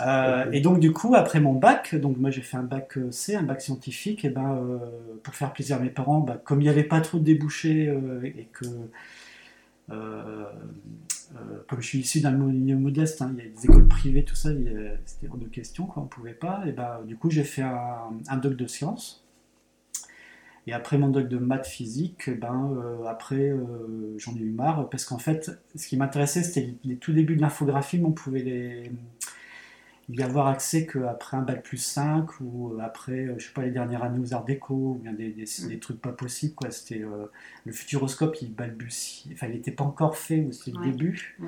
Euh, 0.01 0.51
et 0.53 0.61
donc 0.61 0.81
du 0.81 0.93
coup, 0.93 1.15
après 1.15 1.41
mon 1.41 1.55
bac, 1.55 1.95
donc 1.95 2.19
moi 2.19 2.31
j'ai 2.31 2.43
fait 2.43 2.57
un 2.57 2.63
bac 2.63 2.97
euh, 2.99 3.11
C, 3.11 3.35
un 3.35 3.43
bac 3.43 3.61
scientifique, 3.61 4.25
et 4.25 4.31
ben 4.31 4.55
euh, 4.55 4.79
pour 5.23 5.35
faire 5.35 5.53
plaisir 5.53 5.77
à 5.77 5.81
mes 5.81 5.91
parents, 5.91 6.21
bah, 6.21 6.41
comme 6.45 6.61
il 6.61 6.65
n'y 6.65 6.71
avait 6.71 6.85
pas 6.85 7.01
trop 7.01 7.19
de 7.19 7.25
débouchés 7.25 7.85
et 8.25 8.49
que 8.53 8.67
comme 11.69 11.81
je 11.81 11.87
suis 11.87 11.99
issu 12.01 12.21
d'un 12.21 12.33
milieu 12.33 12.77
modeste, 12.77 13.23
hein, 13.23 13.35
il 13.37 13.45
y 13.45 13.47
a 13.47 13.51
des 13.51 13.65
écoles 13.65 13.89
privées, 13.89 14.25
tout 14.25 14.35
ça, 14.35 14.51
c'était 15.05 15.29
hors 15.31 15.39
de 15.39 15.47
question, 15.47 15.87
quoi, 15.87 16.03
on 16.03 16.07
ne 16.07 16.11
pouvait 16.11 16.35
pas. 16.35 16.63
Et 16.67 16.73
ben, 16.73 17.01
du 17.07 17.17
coup, 17.17 17.31
j'ai 17.31 17.45
fait 17.45 17.63
un, 17.63 18.37
doc 18.37 18.55
de 18.55 18.67
sciences. 18.67 19.22
Et 20.67 20.73
après 20.73 20.97
mon 20.97 21.09
doc 21.09 21.29
de 21.29 21.39
maths 21.39 21.67
physique, 21.67 22.31
ben, 22.39 22.81
après 23.09 23.53
j'en 24.17 24.35
ai 24.37 24.41
eu 24.41 24.51
marre, 24.51 24.89
parce 24.91 25.05
qu'en 25.05 25.19
fait, 25.19 25.51
ce 25.75 25.87
qui 25.89 25.97
m'intéressait, 25.97 26.45
c'était 26.45 26.75
les, 26.85 26.97
tout 26.97 27.13
débuts 27.13 27.35
de 27.35 27.41
l'infographie, 27.41 27.99
mais 27.99 28.07
on 28.07 28.13
pouvait 28.13 28.43
les, 28.43 28.93
y 30.09 30.23
avoir 30.23 30.49
accès 30.49 30.87
qu'après 30.87 31.37
un 31.37 31.43
bac 31.43 31.63
plus 31.63 31.79
5 31.79 32.41
ou 32.41 32.75
après, 32.81 33.27
euh, 33.27 33.35
je 33.39 33.47
sais 33.47 33.53
pas, 33.53 33.63
les 33.63 33.71
dernières 33.71 34.03
années 34.03 34.19
aux 34.19 34.35
Arts 34.35 34.45
Déco, 34.45 34.75
ou 34.75 35.01
bien 35.03 35.13
des, 35.13 35.31
des, 35.31 35.79
trucs 35.79 36.01
pas 36.01 36.13
possibles. 36.13 36.55
Quoi. 36.55 36.71
C'était, 36.71 37.03
euh, 37.03 37.27
le 37.65 37.73
futuroscope, 37.73 38.37
il 38.43 38.53
balbutie, 38.53 39.31
enfin, 39.33 39.47
il 39.47 39.55
n'était 39.55 39.71
pas 39.71 39.85
encore 39.85 40.17
fait, 40.17 40.47
c'était 40.53 40.77
le 40.77 40.91
début. 40.91 41.39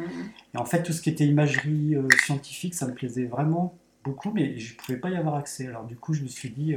Et 0.55 0.59
en 0.59 0.65
fait, 0.65 0.83
tout 0.83 0.93
ce 0.93 1.03
qui 1.03 1.11
était 1.11 1.27
imagerie 1.27 1.95
euh, 1.95 2.09
scientifique, 2.25 2.75
ça 2.75 2.87
me 2.87 2.95
plaisait 2.95 3.27
vraiment 3.27 3.77
beaucoup, 4.03 4.31
mais 4.33 4.59
je 4.59 4.75
ne 4.75 4.79
pouvais 4.79 4.99
pas 4.99 5.11
y 5.11 5.17
avoir 5.17 5.35
accès. 5.37 5.67
Alors, 5.67 5.85
du 5.85 5.97
coup, 5.97 6.15
je 6.15 6.23
me 6.23 6.29
suis 6.29 6.51
dit, 6.51 6.77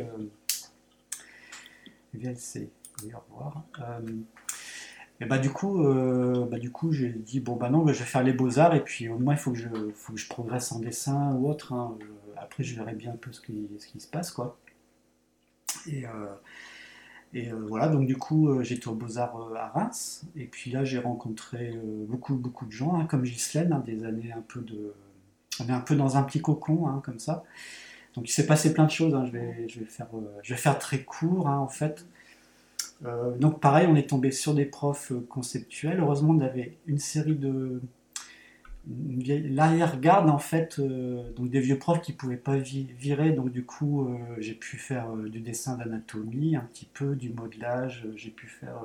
Revoir. 3.04 3.64
Et 5.20 5.26
bah 5.26 5.40
du 5.40 5.50
coup, 5.50 5.84
euh, 5.84 6.46
bah, 6.46 6.60
du 6.60 6.72
coup, 6.72 6.92
j'ai 6.92 7.10
dit 7.10 7.40
bon 7.40 7.56
bah 7.56 7.70
non, 7.70 7.84
bah, 7.84 7.92
je 7.94 8.00
vais 8.00 8.06
faire 8.06 8.24
les 8.24 8.34
beaux 8.34 8.60
arts 8.60 8.76
et 8.76 8.84
puis 8.84 9.10
au 9.10 9.18
moins 9.18 9.34
il 9.34 9.40
faut 9.40 9.52
que 9.52 9.58
je, 9.58 9.68
faut 9.96 10.14
que 10.14 10.20
je 10.20 10.28
progresse 10.28 10.72
en 10.72 10.80
dessin 10.80 11.34
ou 11.34 11.50
autre. 11.50 11.74
Hein. 11.74 11.98
après, 12.38 12.64
je 12.64 12.76
verrai 12.76 12.94
bien 12.94 13.14
un 13.14 13.18
peu 13.18 13.32
ce 13.32 13.42
qui, 13.42 13.68
ce 13.80 13.88
qui 13.88 14.00
se 14.00 14.08
passe 14.08 14.32
quoi. 14.32 14.60
Et, 15.88 16.06
euh, 16.06 16.36
et 17.34 17.52
euh, 17.52 17.66
voilà, 17.68 17.88
donc 17.88 18.06
du 18.06 18.16
coup, 18.16 18.62
j'étais 18.64 18.88
aux 18.88 18.94
beaux 18.94 19.18
arts 19.18 19.52
à 19.56 19.70
Reims 19.70 20.26
et 20.36 20.46
puis 20.46 20.70
là, 20.72 20.84
j'ai 20.84 21.00
rencontré 21.00 21.74
beaucoup 22.08 22.36
beaucoup 22.36 22.66
de 22.68 22.72
gens, 22.72 22.96
hein, 23.00 23.06
comme 23.06 23.24
Ghislaine, 23.24 23.74
hein, 23.74 23.84
des 23.86 24.04
années 24.06 24.32
un 24.32 24.42
peu 24.42 24.62
de 24.62 24.94
on 25.60 25.68
est 25.68 25.72
un 25.72 25.80
peu 25.80 25.96
dans 25.96 26.18
un 26.18 26.24
petit 26.24 26.42
cocon, 26.42 27.02
comme 27.04 27.18
ça. 27.18 27.44
Donc 28.18 28.28
il 28.28 28.34
s'est 28.34 28.48
passé 28.48 28.74
plein 28.74 28.86
de 28.86 28.92
choses, 28.92 29.16
hein. 29.16 29.26
je, 29.26 29.32
vais, 29.32 29.70
je, 29.70 29.80
vais 29.80 29.86
faire, 29.86 30.08
je 30.44 30.54
vais 30.54 30.60
faire 30.60 30.78
très 30.78 31.04
court 31.04 31.48
en 31.48 31.70
fait. 31.70 32.06
donc 33.40 33.62
pareil, 33.62 33.88
on 33.90 33.96
est 33.96 34.10
tombé 34.10 34.32
sur 34.32 34.54
des 34.54 34.66
profs 34.66 35.14
conceptuels. 35.30 36.00
Heureusement, 36.02 36.34
on 36.34 36.42
avait 36.42 36.78
une 36.88 37.00
série 37.00 37.36
de, 37.36 37.80
l'arrière-garde 38.90 40.30
en 40.30 40.38
fait, 40.38 40.80
euh, 40.80 41.32
donc 41.34 41.50
des 41.50 41.60
vieux 41.60 41.78
profs 41.78 42.02
qui 42.02 42.14
pouvaient 42.14 42.38
pas 42.38 42.58
virer, 42.58 43.32
donc 43.32 43.52
du 43.52 43.66
coup 43.66 44.08
euh, 44.08 44.18
j'ai 44.38 44.54
pu 44.54 44.78
faire 44.78 45.12
euh, 45.12 45.30
du 45.30 45.40
dessin 45.40 45.78
d'anatomie 45.78 46.56
un 46.56 46.62
petit 46.62 46.88
peu, 46.94 47.16
du 47.16 47.30
modelage, 47.30 48.08
j'ai 48.16 48.30
pu 48.30 48.48
faire 48.48 48.78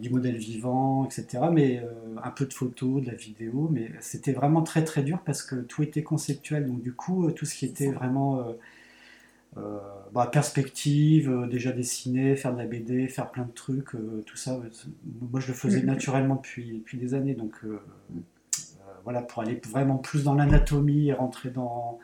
du 0.00 0.08
modèle 0.08 0.36
vivant, 0.36 1.04
etc. 1.04 1.44
Mais 1.52 1.82
un 2.22 2.30
peu 2.30 2.46
de 2.46 2.52
photos, 2.54 3.02
de 3.02 3.10
la 3.10 3.14
vidéo, 3.14 3.68
mais 3.70 3.90
c'était 4.00 4.32
vraiment 4.32 4.62
très 4.62 4.82
très 4.82 5.02
dur 5.02 5.20
parce 5.24 5.42
que 5.42 5.56
tout 5.56 5.82
était 5.82 6.02
conceptuel, 6.02 6.66
donc 6.66 6.82
du 6.82 6.94
coup 6.94 7.30
tout 7.32 7.44
ce 7.44 7.54
qui 7.54 7.66
était 7.66 7.90
vraiment 7.90 8.56
euh, 9.58 9.78
bah, 10.12 10.28
perspective, 10.30 11.30
euh, 11.30 11.46
déjà 11.46 11.72
dessiner, 11.72 12.36
faire 12.36 12.52
de 12.52 12.58
la 12.58 12.66
BD, 12.66 13.08
faire 13.08 13.30
plein 13.30 13.44
de 13.44 13.52
trucs, 13.52 13.94
euh, 13.94 14.22
tout 14.26 14.36
ça. 14.36 14.60
moi, 15.30 15.40
je 15.40 15.48
le 15.48 15.54
faisais 15.54 15.82
mm. 15.82 15.86
naturellement 15.86 16.36
depuis, 16.36 16.78
depuis 16.78 16.98
des 16.98 17.14
années. 17.14 17.34
Donc, 17.34 17.54
voilà, 19.04 19.22
pour 19.22 19.42
aller 19.42 19.60
vraiment 19.70 19.98
plus 19.98 20.24
dans 20.24 20.34
l'anatomie 20.34 21.08
et 21.08 21.12
rentrer 21.12 21.50
dans, 21.50 22.00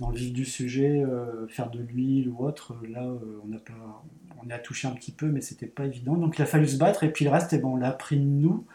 dans 0.00 0.10
le 0.10 0.16
vif 0.16 0.32
du 0.32 0.44
sujet, 0.46 1.04
faire 1.48 1.70
de 1.70 1.80
l'huile 1.80 2.30
ou 2.30 2.44
autre, 2.44 2.74
là, 2.88 3.06
on 3.46 3.52
a, 3.52 3.58
pas, 3.58 4.04
on 4.46 4.50
a 4.50 4.58
touché 4.58 4.88
un 4.88 4.92
petit 4.92 5.12
peu, 5.12 5.26
mais 5.26 5.40
c'était 5.40 5.66
pas 5.66 5.86
évident. 5.86 6.14
Donc, 6.14 6.38
il 6.38 6.42
a 6.42 6.46
fallu 6.46 6.66
se 6.66 6.76
battre. 6.76 7.04
Et 7.04 7.12
puis, 7.12 7.24
le 7.24 7.30
reste, 7.30 7.52
eh 7.52 7.58
ben, 7.58 7.68
on 7.68 7.76
l'a 7.76 7.88
appris 7.88 8.16
de 8.16 8.24
nous. 8.24 8.66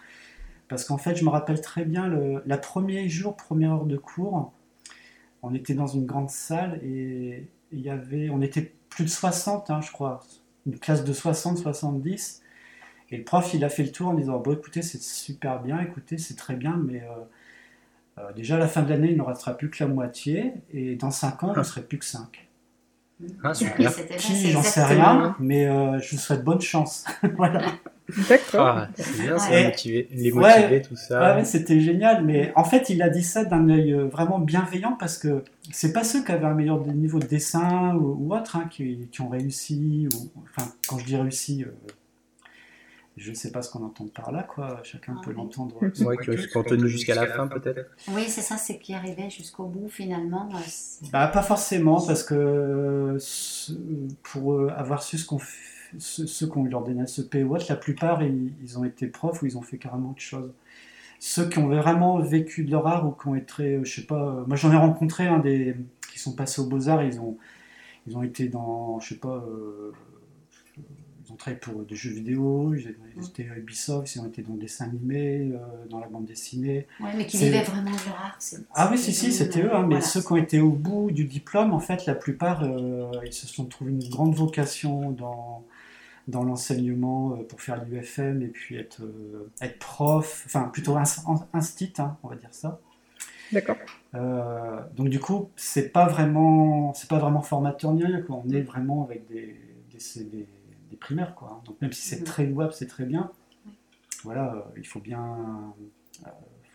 Parce 0.70 0.86
qu'en 0.86 0.98
fait, 0.98 1.16
je 1.16 1.26
me 1.26 1.30
rappelle 1.30 1.60
très 1.62 1.84
bien, 1.84 2.08
le, 2.08 2.44
premier 2.62 3.10
jour, 3.10 3.36
première 3.36 3.74
heure 3.74 3.86
de 3.86 3.98
cours, 3.98 4.54
on 5.42 5.54
était 5.56 5.74
dans 5.74 5.88
une 5.88 6.06
grande 6.06 6.30
salle 6.30 6.80
et 6.84 7.48
il 7.72 7.80
y 7.80 7.90
avait, 7.90 8.30
on 8.30 8.42
était 8.42 8.74
plus 8.90 9.04
de 9.04 9.10
60, 9.10 9.72
hein, 9.72 9.82
je 9.82 9.92
crois, 9.92 10.24
une 10.68 10.78
classe 10.78 11.04
de 11.04 11.12
60, 11.12 11.58
70. 11.58 12.44
Et 13.12 13.18
le 13.18 13.24
prof, 13.24 13.52
il 13.56 13.64
a 13.64 13.70
fait 13.70 13.84
le 13.84 13.92
tour 13.92 14.10
en 14.10 14.14
disant 14.14 14.38
Bon, 14.38 14.54
écoutez, 14.54 14.84
c'est 14.84 15.02
super 15.02 15.62
bien, 15.62 15.80
écoutez, 15.80 16.20
c'est 16.20 16.36
très 16.36 16.56
bien, 16.56 16.78
mais 16.78 17.02
euh, 17.02 18.20
euh, 18.20 18.34
déjà 18.34 18.56
à 18.56 18.60
la 18.60 18.68
fin 18.68 18.84
de 18.84 18.90
l'année, 18.90 19.12
il 19.12 19.22
restera 19.22 19.58
plus 19.58 19.72
que 19.72 19.84
la 19.84 19.90
moitié, 19.90 20.54
et 20.72 20.96
dans 20.96 21.10
5 21.10 21.44
ans, 21.44 21.54
il 21.56 21.58
ne 21.58 21.64
serait 21.64 21.82
plus 21.82 21.98
que 21.98 22.06
5. 22.06 22.49
Ah, 23.44 23.54
super. 23.54 23.94
Qui, 24.18 24.52
j'en 24.52 24.64
sais 24.64 24.84
rien, 24.84 25.36
mais 25.40 25.68
euh, 25.68 26.00
je 26.00 26.12
vous 26.12 26.22
souhaite 26.22 26.44
bonne 26.44 26.62
chance. 26.62 27.06
voilà. 27.36 27.62
D'accord. 28.30 28.68
Ah, 28.68 28.88
c'est 28.96 29.22
bien, 29.22 29.38
ça, 29.38 29.64
motiver, 29.64 30.08
les 30.12 30.32
motiver, 30.32 30.82
tout 30.82 30.96
ça. 30.96 31.36
Ouais, 31.36 31.44
c'était 31.44 31.80
génial, 31.80 32.24
mais 32.24 32.52
en 32.56 32.64
fait, 32.64 32.90
il 32.90 33.02
a 33.02 33.10
dit 33.10 33.24
ça 33.24 33.46
d'un 33.46 33.70
œil 33.70 33.94
euh, 33.94 34.06
vraiment 34.06 34.40
bienveillant 34.40 34.96
parce 35.00 35.18
que 35.18 35.44
c'est 35.72 35.94
pas 35.94 36.04
ceux 36.04 36.24
qui 36.24 36.32
avaient 36.32 36.46
un 36.46 36.56
meilleur 36.56 36.86
niveau 36.88 37.20
de 37.20 37.28
dessin 37.28 37.94
ou, 37.96 38.34
autre 38.34 38.56
hein, 38.56 38.66
qui, 38.72 39.08
qui, 39.12 39.22
ont 39.22 39.30
réussi, 39.30 40.08
ou, 40.14 40.42
enfin, 40.50 40.72
quand 40.88 40.98
je 40.98 41.06
dis 41.06 41.18
réussi, 41.18 41.64
euh, 41.64 41.72
je 43.20 43.30
ne 43.30 43.36
sais 43.36 43.52
pas 43.52 43.62
ce 43.62 43.70
qu'on 43.70 43.84
entend 43.84 44.08
par 44.08 44.32
là, 44.32 44.44
quoi. 44.44 44.80
Chacun 44.84 45.16
peut 45.24 45.32
ah, 45.34 45.38
l'entendre. 45.38 45.76
Ouais, 45.82 46.18
qui 46.18 46.58
ont 46.58 46.64
tenu 46.64 46.88
jusqu'à 46.88 47.16
la 47.16 47.28
fin, 47.28 47.48
peut-être. 47.48 47.90
Oui, 48.10 48.26
c'est 48.28 48.42
ça, 48.42 48.58
c'est 48.58 48.80
qui 48.80 48.94
arrivait 48.94 49.30
jusqu'au 49.30 49.66
bout, 49.66 49.90
finalement. 49.90 50.50
Euh, 50.54 50.60
bah, 51.12 51.28
pas 51.28 51.44
forcément, 51.44 52.02
parce 52.06 52.24
que 52.24 53.18
pour 54.24 54.72
avoir 54.72 55.04
su 55.04 55.18
ce 55.18 55.26
qu'on 55.26 55.40
fait 55.40 55.80
ceux, 55.98 56.48
qui 56.48 56.58
ont 56.58 56.66
eu 56.66 56.70
leur 56.70 56.84
DNSEP 56.84 57.36
ou 57.46 57.56
autre, 57.56 57.66
la 57.70 57.76
plupart, 57.76 58.22
ils, 58.24 58.78
ont 58.78 58.84
été 58.84 59.08
profs 59.08 59.42
ou 59.42 59.46
ils 59.46 59.58
ont 59.58 59.62
fait 59.62 59.78
carrément 59.78 60.12
autre 60.12 60.22
chose. 60.22 60.52
Ceux 61.20 61.50
qui 61.50 61.60
ont 61.60 61.68
vraiment 61.68 62.20
vécu 62.20 62.64
de 62.64 62.72
leur 62.72 62.88
art 62.88 63.08
ou 63.08 63.12
qui 63.12 63.28
ont 63.28 63.36
été, 63.36 63.80
je 63.84 63.96
sais 63.96 64.06
pas, 64.08 64.44
moi 64.48 64.56
j'en 64.56 64.72
ai 64.72 64.78
rencontré 64.78 65.28
un 65.28 65.40
des 65.40 65.76
qui 66.14 66.20
sont 66.20 66.34
passés 66.34 66.62
aux 66.62 66.66
Beaux-Arts, 66.66 67.04
ils 67.04 67.20
ont, 67.20 67.38
ils 68.08 68.18
ont 68.18 68.24
été 68.24 68.48
dans, 68.48 69.00
je 69.00 69.10
sais 69.10 69.20
pas, 69.20 69.44
euh, 69.48 69.92
ils 71.30 71.34
ont 71.34 71.36
travaillé 71.36 71.60
pour 71.60 71.84
des 71.84 71.96
jeux 71.96 72.12
vidéo, 72.12 72.74
ils 72.74 72.96
étaient 73.26 73.50
à 73.50 73.58
Ubisoft, 73.58 74.16
ils 74.16 74.20
ont 74.20 74.26
été 74.26 74.42
dans 74.42 74.54
le 74.54 74.60
dessin 74.60 74.86
animé, 74.86 75.52
euh, 75.54 75.58
dans 75.90 76.00
la 76.00 76.08
bande 76.08 76.26
dessinée. 76.26 76.88
Oui, 77.00 77.10
mais 77.16 77.26
qui 77.26 77.38
vivaient 77.38 77.64
vraiment 77.64 77.92
de 77.92 78.06
leur 78.06 78.20
art. 78.20 78.40
Ah 78.74 78.90
oui, 78.92 78.98
si, 78.98 79.14
si, 79.14 79.32
c'était 79.32 79.62
eux, 79.62 79.74
hein, 79.74 79.86
mais 79.88 80.02
ceux 80.02 80.22
qui 80.22 80.32
ont 80.32 80.38
été 80.38 80.60
au 80.60 80.72
bout 80.72 81.12
du 81.12 81.26
diplôme, 81.26 81.74
en 81.74 81.80
fait, 81.80 82.06
la 82.06 82.16
plupart, 82.16 82.64
euh, 82.64 83.12
ils 83.26 83.34
se 83.34 83.48
sont 83.48 83.66
trouvés 83.66 83.92
une 83.92 84.10
grande 84.10 84.36
vocation 84.36 85.12
dans 85.12 85.64
dans 86.30 86.44
l'enseignement 86.44 87.34
euh, 87.34 87.44
pour 87.44 87.62
faire 87.62 87.84
l'UFM 87.84 88.42
et 88.42 88.48
puis 88.48 88.78
être, 88.78 89.02
euh, 89.02 89.50
être 89.62 89.80
prof, 89.80 90.44
enfin 90.46 90.70
plutôt 90.72 90.96
instit, 90.98 91.94
hein, 91.98 92.18
on 92.24 92.28
va 92.28 92.36
dire 92.36 92.54
ça. 92.54 92.80
D'accord. 93.52 93.78
Euh, 94.14 94.80
donc 94.96 95.10
du 95.10 95.20
coup, 95.20 95.50
c'est 95.56 95.90
pas 95.90 96.08
vraiment, 96.08 96.94
c'est 96.94 97.10
pas 97.10 97.18
vraiment 97.18 97.42
formateur 97.42 97.94
ni 97.94 98.06
rien. 98.06 98.24
On 98.30 98.48
est 98.50 98.62
vraiment 98.62 99.04
avec 99.04 99.28
des, 99.28 99.56
des, 99.92 100.24
des, 100.24 100.48
primaires, 100.98 101.36
quoi. 101.36 101.62
Donc 101.66 101.82
même 101.82 101.92
si 101.94 102.02
c'est 102.02 102.24
très 102.24 102.46
louable, 102.46 102.74
c'est 102.74 102.88
très 102.88 103.06
bien. 103.06 103.32
Voilà, 104.24 104.66
il 104.78 104.86
faut 104.86 105.00
bien, 105.00 105.74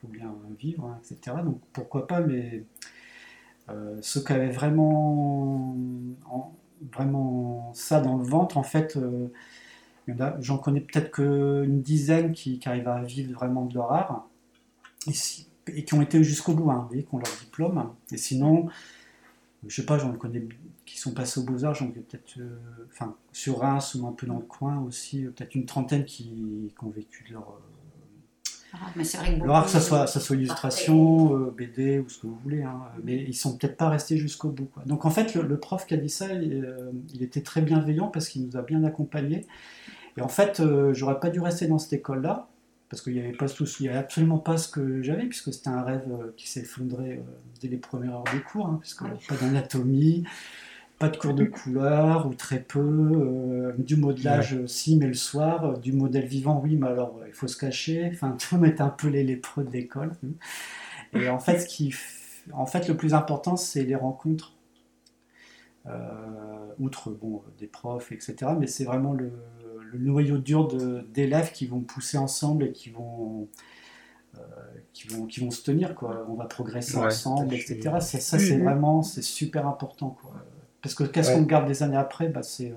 faut 0.00 0.08
bien 0.08 0.34
vivre, 0.58 0.86
hein, 0.86 0.98
etc. 1.02 1.36
Donc 1.44 1.60
pourquoi 1.72 2.06
pas, 2.06 2.20
mais 2.20 2.64
ceux 4.00 4.22
qui 4.22 4.32
avaient 4.32 4.50
vraiment 4.50 5.76
vraiment 6.92 7.72
ça 7.74 8.00
dans 8.00 8.16
le 8.16 8.24
ventre, 8.24 8.56
en 8.56 8.62
fait, 8.62 8.96
euh, 8.96 9.28
j'en 10.40 10.58
connais 10.58 10.80
peut-être 10.80 11.10
qu'une 11.12 11.80
dizaine 11.80 12.32
qui, 12.32 12.60
arrivent 12.64 12.88
à 12.88 13.02
vivre 13.02 13.32
vraiment 13.32 13.64
de 13.64 13.74
leur 13.74 13.92
art 13.92 14.28
et, 15.06 15.84
qui 15.84 15.94
ont 15.94 16.02
été 16.02 16.22
jusqu'au 16.22 16.54
bout, 16.54 16.70
hein, 16.70 16.88
qui 16.92 17.06
ont 17.12 17.18
leur 17.18 17.36
diplôme. 17.40 17.90
Et 18.10 18.16
sinon, 18.16 18.68
je 19.66 19.74
sais 19.74 19.86
pas, 19.86 19.98
j'en 19.98 20.12
connais 20.12 20.46
qui 20.84 20.98
sont 20.98 21.12
passés 21.12 21.40
aux 21.40 21.44
Beaux-Arts, 21.44 21.78
peut-être, 21.78 22.38
euh, 22.38 22.58
enfin, 22.92 23.16
sur 23.32 23.60
Reims 23.60 23.94
ou 23.94 24.06
un 24.06 24.12
peu 24.12 24.26
dans 24.26 24.38
le 24.38 24.44
coin 24.44 24.78
aussi, 24.80 25.22
peut-être 25.22 25.54
une 25.54 25.66
trentaine 25.66 26.04
qui, 26.04 26.72
qui 26.76 26.84
ont 26.84 26.90
vécu 26.90 27.24
de 27.28 27.34
leur 27.34 27.58
ah, 28.74 28.90
mais 28.96 29.04
c'est 29.04 29.18
vrai 29.18 29.38
que, 29.38 29.64
que 29.64 29.70
ça 29.70 29.80
soit, 29.80 30.06
ça 30.06 30.18
soit 30.18 30.36
illustration, 30.36 31.36
euh, 31.36 31.54
BD 31.56 32.00
ou 32.00 32.08
ce 32.08 32.18
que 32.18 32.26
vous 32.26 32.38
voulez, 32.42 32.62
hein, 32.62 32.80
mais 33.04 33.22
ils 33.22 33.34
sont 33.34 33.56
peut-être 33.56 33.76
pas 33.76 33.88
restés 33.88 34.16
jusqu'au 34.16 34.48
bout. 34.48 34.68
Donc 34.86 35.04
en 35.04 35.10
fait, 35.10 35.34
le, 35.34 35.56
prof 35.58 35.86
qui 35.86 35.94
a 35.94 35.96
dit 35.96 36.08
ça, 36.08 36.26
euh, 36.26 36.90
il, 37.12 37.22
était 37.22 37.42
très 37.42 37.60
bienveillant 37.60 38.08
parce 38.08 38.28
qu'il 38.28 38.44
nous 38.44 38.56
a 38.56 38.62
bien 38.62 38.82
accompagnés. 38.82 39.46
Et 40.16 40.22
en 40.22 40.28
fait, 40.28 40.58
euh, 40.58 40.92
j'aurais 40.92 41.20
pas 41.20 41.30
dû 41.30 41.40
rester 41.40 41.68
dans 41.68 41.78
cette 41.78 41.92
école-là 41.92 42.48
parce 42.88 43.00
qu'il 43.00 43.12
n'y 43.12 43.20
avait 43.20 43.32
pas 43.32 43.48
tout, 43.48 43.64
il 43.80 43.86
y 43.86 43.88
avait 43.88 43.98
absolument 43.98 44.38
pas 44.38 44.56
ce 44.56 44.68
que 44.68 45.02
j'avais 45.02 45.26
puisque 45.26 45.52
c'était 45.52 45.68
un 45.68 45.82
rêve 45.82 46.32
qui 46.36 46.48
s'est 46.48 46.60
effondré 46.60 47.22
dès 47.60 47.68
les 47.68 47.76
premières 47.76 48.14
heures 48.14 48.24
des 48.32 48.40
cours, 48.40 48.66
hein, 48.66 48.78
puisque 48.80 49.02
pas 49.02 49.36
d'anatomie, 49.40 50.24
pas 50.98 51.08
de 51.08 51.16
cours 51.16 51.34
de 51.34 51.44
couleur 51.44 52.26
ou 52.26 52.34
très 52.34 52.60
peu, 52.60 52.78
euh, 52.80 53.72
du 53.78 53.96
modelage 53.96 54.54
aussi, 54.54 54.96
mais 54.96 55.06
le 55.06 55.14
soir, 55.14 55.64
euh, 55.64 55.76
du 55.76 55.92
modèle 55.92 56.26
vivant, 56.26 56.60
oui, 56.62 56.76
mais 56.76 56.86
alors 56.86 57.18
euh, 57.18 57.24
il 57.26 57.32
faut 57.32 57.48
se 57.48 57.56
cacher. 57.56 58.10
Enfin, 58.12 58.36
tout 58.50 58.64
est 58.64 58.80
un 58.80 58.88
peu 58.88 59.08
les 59.08 59.24
lépreux 59.24 59.64
de 59.64 59.70
l'école. 59.70 60.12
Et 61.12 61.28
en 61.28 61.38
fait, 61.38 61.60
ce 61.60 61.66
qui, 61.66 61.94
en 62.52 62.66
fait, 62.66 62.88
le 62.88 62.96
plus 62.96 63.14
important, 63.14 63.56
c'est 63.56 63.84
les 63.84 63.94
rencontres. 63.94 64.52
outre 66.78 67.10
bon, 67.10 67.42
des 67.58 67.66
profs, 67.66 68.10
etc. 68.10 68.52
Mais 68.58 68.66
c'est 68.66 68.84
vraiment 68.84 69.12
le, 69.12 69.32
noyau 69.94 70.38
dur 70.38 70.66
d'élèves 71.12 71.52
qui 71.52 71.66
vont 71.66 71.80
pousser 71.80 72.18
ensemble 72.18 72.64
et 72.64 72.72
qui 72.72 72.90
vont, 72.90 73.48
qui 74.92 75.06
vont, 75.06 75.26
qui 75.26 75.38
vont 75.38 75.52
se 75.52 75.62
tenir. 75.62 75.94
Quoi. 75.94 76.26
On 76.28 76.34
va 76.34 76.46
progresser 76.46 76.96
ensemble, 76.96 77.54
etc. 77.54 77.80
Ça, 78.00 78.18
ça 78.18 78.38
c'est 78.40 78.58
vraiment 78.58 79.02
c'est 79.02 79.22
super 79.22 79.68
important. 79.68 80.18
Quoi. 80.20 80.34
Parce 80.84 80.94
que 80.94 81.04
qu'est-ce 81.04 81.32
qu'on 81.32 81.44
garde 81.44 81.66
des 81.66 81.82
années 81.82 81.96
après? 81.96 82.28
Bah, 82.28 82.42
euh, 82.60 82.72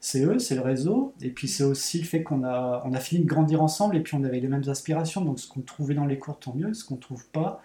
c'est, 0.00 0.24
eux, 0.24 0.40
c'est 0.40 0.56
le 0.56 0.60
réseau. 0.60 1.14
Et 1.22 1.30
puis 1.30 1.46
c'est 1.46 1.62
aussi 1.62 2.00
le 2.00 2.04
fait 2.04 2.24
qu'on 2.24 2.42
a, 2.42 2.82
on 2.84 2.92
a 2.92 2.98
fini 2.98 3.22
de 3.22 3.28
grandir 3.28 3.62
ensemble 3.62 3.96
et 3.96 4.00
puis 4.00 4.16
on 4.16 4.24
avait 4.24 4.40
les 4.40 4.48
mêmes 4.48 4.68
aspirations. 4.68 5.24
Donc 5.24 5.38
ce 5.38 5.46
qu'on 5.46 5.60
trouvait 5.60 5.94
dans 5.94 6.04
les 6.04 6.18
cours, 6.18 6.36
tant 6.36 6.52
mieux. 6.52 6.74
Ce 6.74 6.84
qu'on 6.84 6.96
ne 6.96 7.00
trouve 7.00 7.24
pas, 7.28 7.62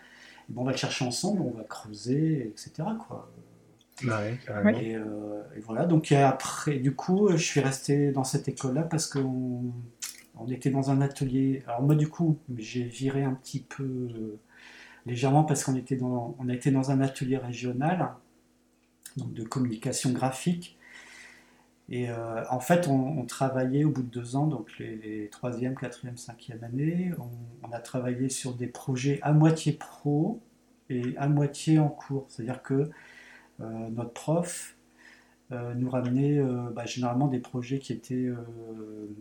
eh 0.48 0.54
ben, 0.54 0.62
on 0.62 0.64
va 0.64 0.74
le 0.74 0.78
chercher 0.78 1.06
ensemble, 1.06 1.42
on 1.42 1.58
va 1.58 1.64
creuser, 1.64 2.52
etc. 2.52 2.88
Quoi. 3.08 3.32
Bah 4.04 4.22
euh, 4.52 5.44
et, 5.56 5.60
voilà, 5.60 5.86
donc 5.86 6.12
après, 6.12 6.78
du 6.78 6.94
coup, 6.94 7.30
je 7.32 7.44
suis 7.44 7.62
resté 7.62 8.12
dans 8.12 8.24
cette 8.24 8.48
école-là 8.48 8.84
parce 8.84 9.08
qu'on 9.08 9.74
on 10.38 10.48
était 10.50 10.70
dans 10.70 10.92
un 10.92 11.02
atelier. 11.02 11.64
Alors 11.66 11.82
moi, 11.82 11.96
du 11.96 12.10
coup, 12.10 12.38
j'ai 12.60 12.84
viré 12.84 13.24
un 13.24 13.34
petit 13.34 13.62
peu 13.62 13.84
euh, 13.84 14.40
légèrement 15.08 15.44
parce 15.44 15.64
qu'on 15.64 15.76
était 15.76 15.96
dans, 15.96 16.36
on 16.38 16.48
a 16.48 16.54
été 16.54 16.70
dans 16.70 16.92
un 16.92 17.02
atelier 17.02 17.38
régional 17.38 18.12
donc 19.18 19.34
de 19.34 19.44
communication 19.44 20.12
graphique. 20.12 20.78
Et 21.92 22.10
euh, 22.10 22.44
en 22.50 22.62
fait, 22.62 22.88
on, 22.88 23.26
travaillait 23.26 23.84
au 23.84 23.90
bout 23.90 24.02
de 24.02 24.08
deux 24.08 24.38
ans, 24.38 24.48
donc 24.48 24.80
les, 24.80 25.28
troisième, 25.30 25.76
quatrième, 25.76 26.16
cinquième 26.16 26.64
année, 26.64 27.12
on, 27.64 27.72
a 27.72 27.80
travaillé 27.80 28.30
sur 28.30 28.54
des 28.54 28.68
projets 28.68 29.20
à 29.22 29.34
moitié 29.34 29.74
pro 29.74 30.40
et 30.90 31.16
à 31.18 31.28
moitié 31.28 31.80
en 31.80 31.90
cours. 31.90 32.26
C'est-à-dire 32.30 32.64
que 32.64 32.90
euh, 33.60 33.90
notre 33.90 34.14
prof 34.14 34.78
euh, 35.52 35.74
nous 35.74 35.90
ramenait 35.90 36.42
bah, 36.74 36.86
généralement 36.86 37.28
des 37.28 37.40
projets 37.40 37.80
qui 37.80 37.92
étaient, 37.92 38.30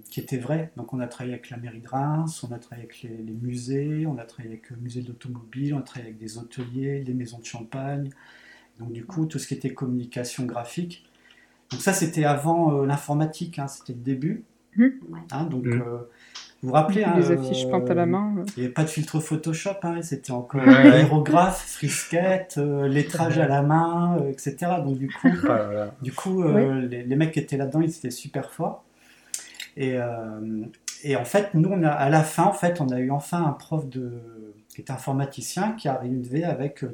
qui 0.08 0.20
étaient 0.20 0.38
vrais. 0.38 0.70
Donc 0.76 0.92
on 0.92 1.00
a 1.00 1.08
travaillé 1.08 1.34
avec 1.34 1.50
la 1.50 1.56
mairie 1.56 1.80
de 1.80 1.88
Reims, 1.88 2.44
on 2.44 2.52
a 2.52 2.58
travaillé 2.60 2.86
avec 2.86 3.02
les, 3.02 3.34
musées, 3.34 4.06
on 4.06 4.16
a 4.18 4.24
travaillé 4.24 4.54
avec 4.54 4.70
le 4.70 4.76
musée 4.76 5.02
d'automobile, 5.02 5.74
on 5.74 5.78
a 5.78 5.82
travaillé 5.82 6.10
avec 6.10 6.20
des 6.20 6.38
hôteliers, 6.38 7.00
des 7.00 7.14
maisons 7.14 7.40
de 7.40 7.46
champagne. 7.46 8.10
Donc 8.80 8.92
du 8.92 9.04
coup, 9.04 9.26
tout 9.26 9.38
ce 9.38 9.46
qui 9.46 9.54
était 9.54 9.72
communication 9.72 10.44
graphique. 10.44 11.04
Donc 11.70 11.80
ça, 11.80 11.92
c'était 11.92 12.24
avant 12.24 12.82
l'informatique, 12.82 13.60
hein, 13.60 13.68
c'était 13.68 13.92
le 13.92 14.00
début. 14.00 14.44
Mmh. 14.76 14.86
Hein, 15.30 15.44
donc 15.44 15.66
mmh. 15.66 15.82
Vous 16.62 16.68
vous 16.68 16.74
rappelez 16.74 17.04
hein, 17.04 17.14
Les 17.16 17.30
affiches 17.30 17.70
peintes 17.70 17.88
à 17.90 17.94
la 17.94 18.04
main. 18.04 18.34
Il 18.56 18.60
n'y 18.60 18.66
avait 18.66 18.74
pas 18.74 18.84
de 18.84 18.88
filtre 18.88 19.18
Photoshop, 19.18 19.76
hein, 19.82 20.02
c'était 20.02 20.32
encore 20.32 20.60
aérographe, 20.60 21.64
frisquette, 21.66 22.56
euh, 22.58 22.86
lettrage 22.86 23.38
à 23.38 23.48
la 23.48 23.62
main, 23.62 24.18
euh, 24.18 24.30
etc. 24.30 24.56
Donc 24.84 24.98
du 24.98 25.08
coup, 25.08 25.30
du 26.02 26.12
coup 26.12 26.42
euh, 26.42 26.82
les, 26.82 27.16
mecs 27.16 27.32
qui 27.32 27.38
étaient 27.38 27.56
là-dedans, 27.56 27.80
ils 27.80 27.88
étaient 27.88 28.10
super 28.10 28.50
forts. 28.50 28.84
Et, 29.76 29.96
et 31.04 31.16
en 31.16 31.24
fait, 31.24 31.54
nous, 31.54 31.70
on 31.70 31.82
a, 31.82 31.88
à 31.88 32.10
la 32.10 32.22
fin, 32.22 32.44
en 32.44 32.52
fait, 32.52 32.82
on 32.82 32.88
a 32.90 32.98
eu 32.98 33.10
enfin 33.10 33.42
un 33.42 33.52
prof 33.52 33.88
de, 33.88 34.20
qui 34.68 34.82
était 34.82 34.90
informaticien 34.90 35.72
qui 35.72 35.88
a 35.88 35.94
arrivé 35.94 36.44
avec 36.44 36.84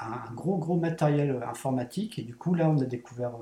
un 0.00 0.34
gros, 0.34 0.56
gros 0.56 0.76
matériel 0.76 1.42
informatique. 1.48 2.18
Et 2.18 2.22
du 2.22 2.34
coup, 2.34 2.54
là, 2.54 2.68
on 2.68 2.80
a 2.80 2.84
découvert 2.84 3.32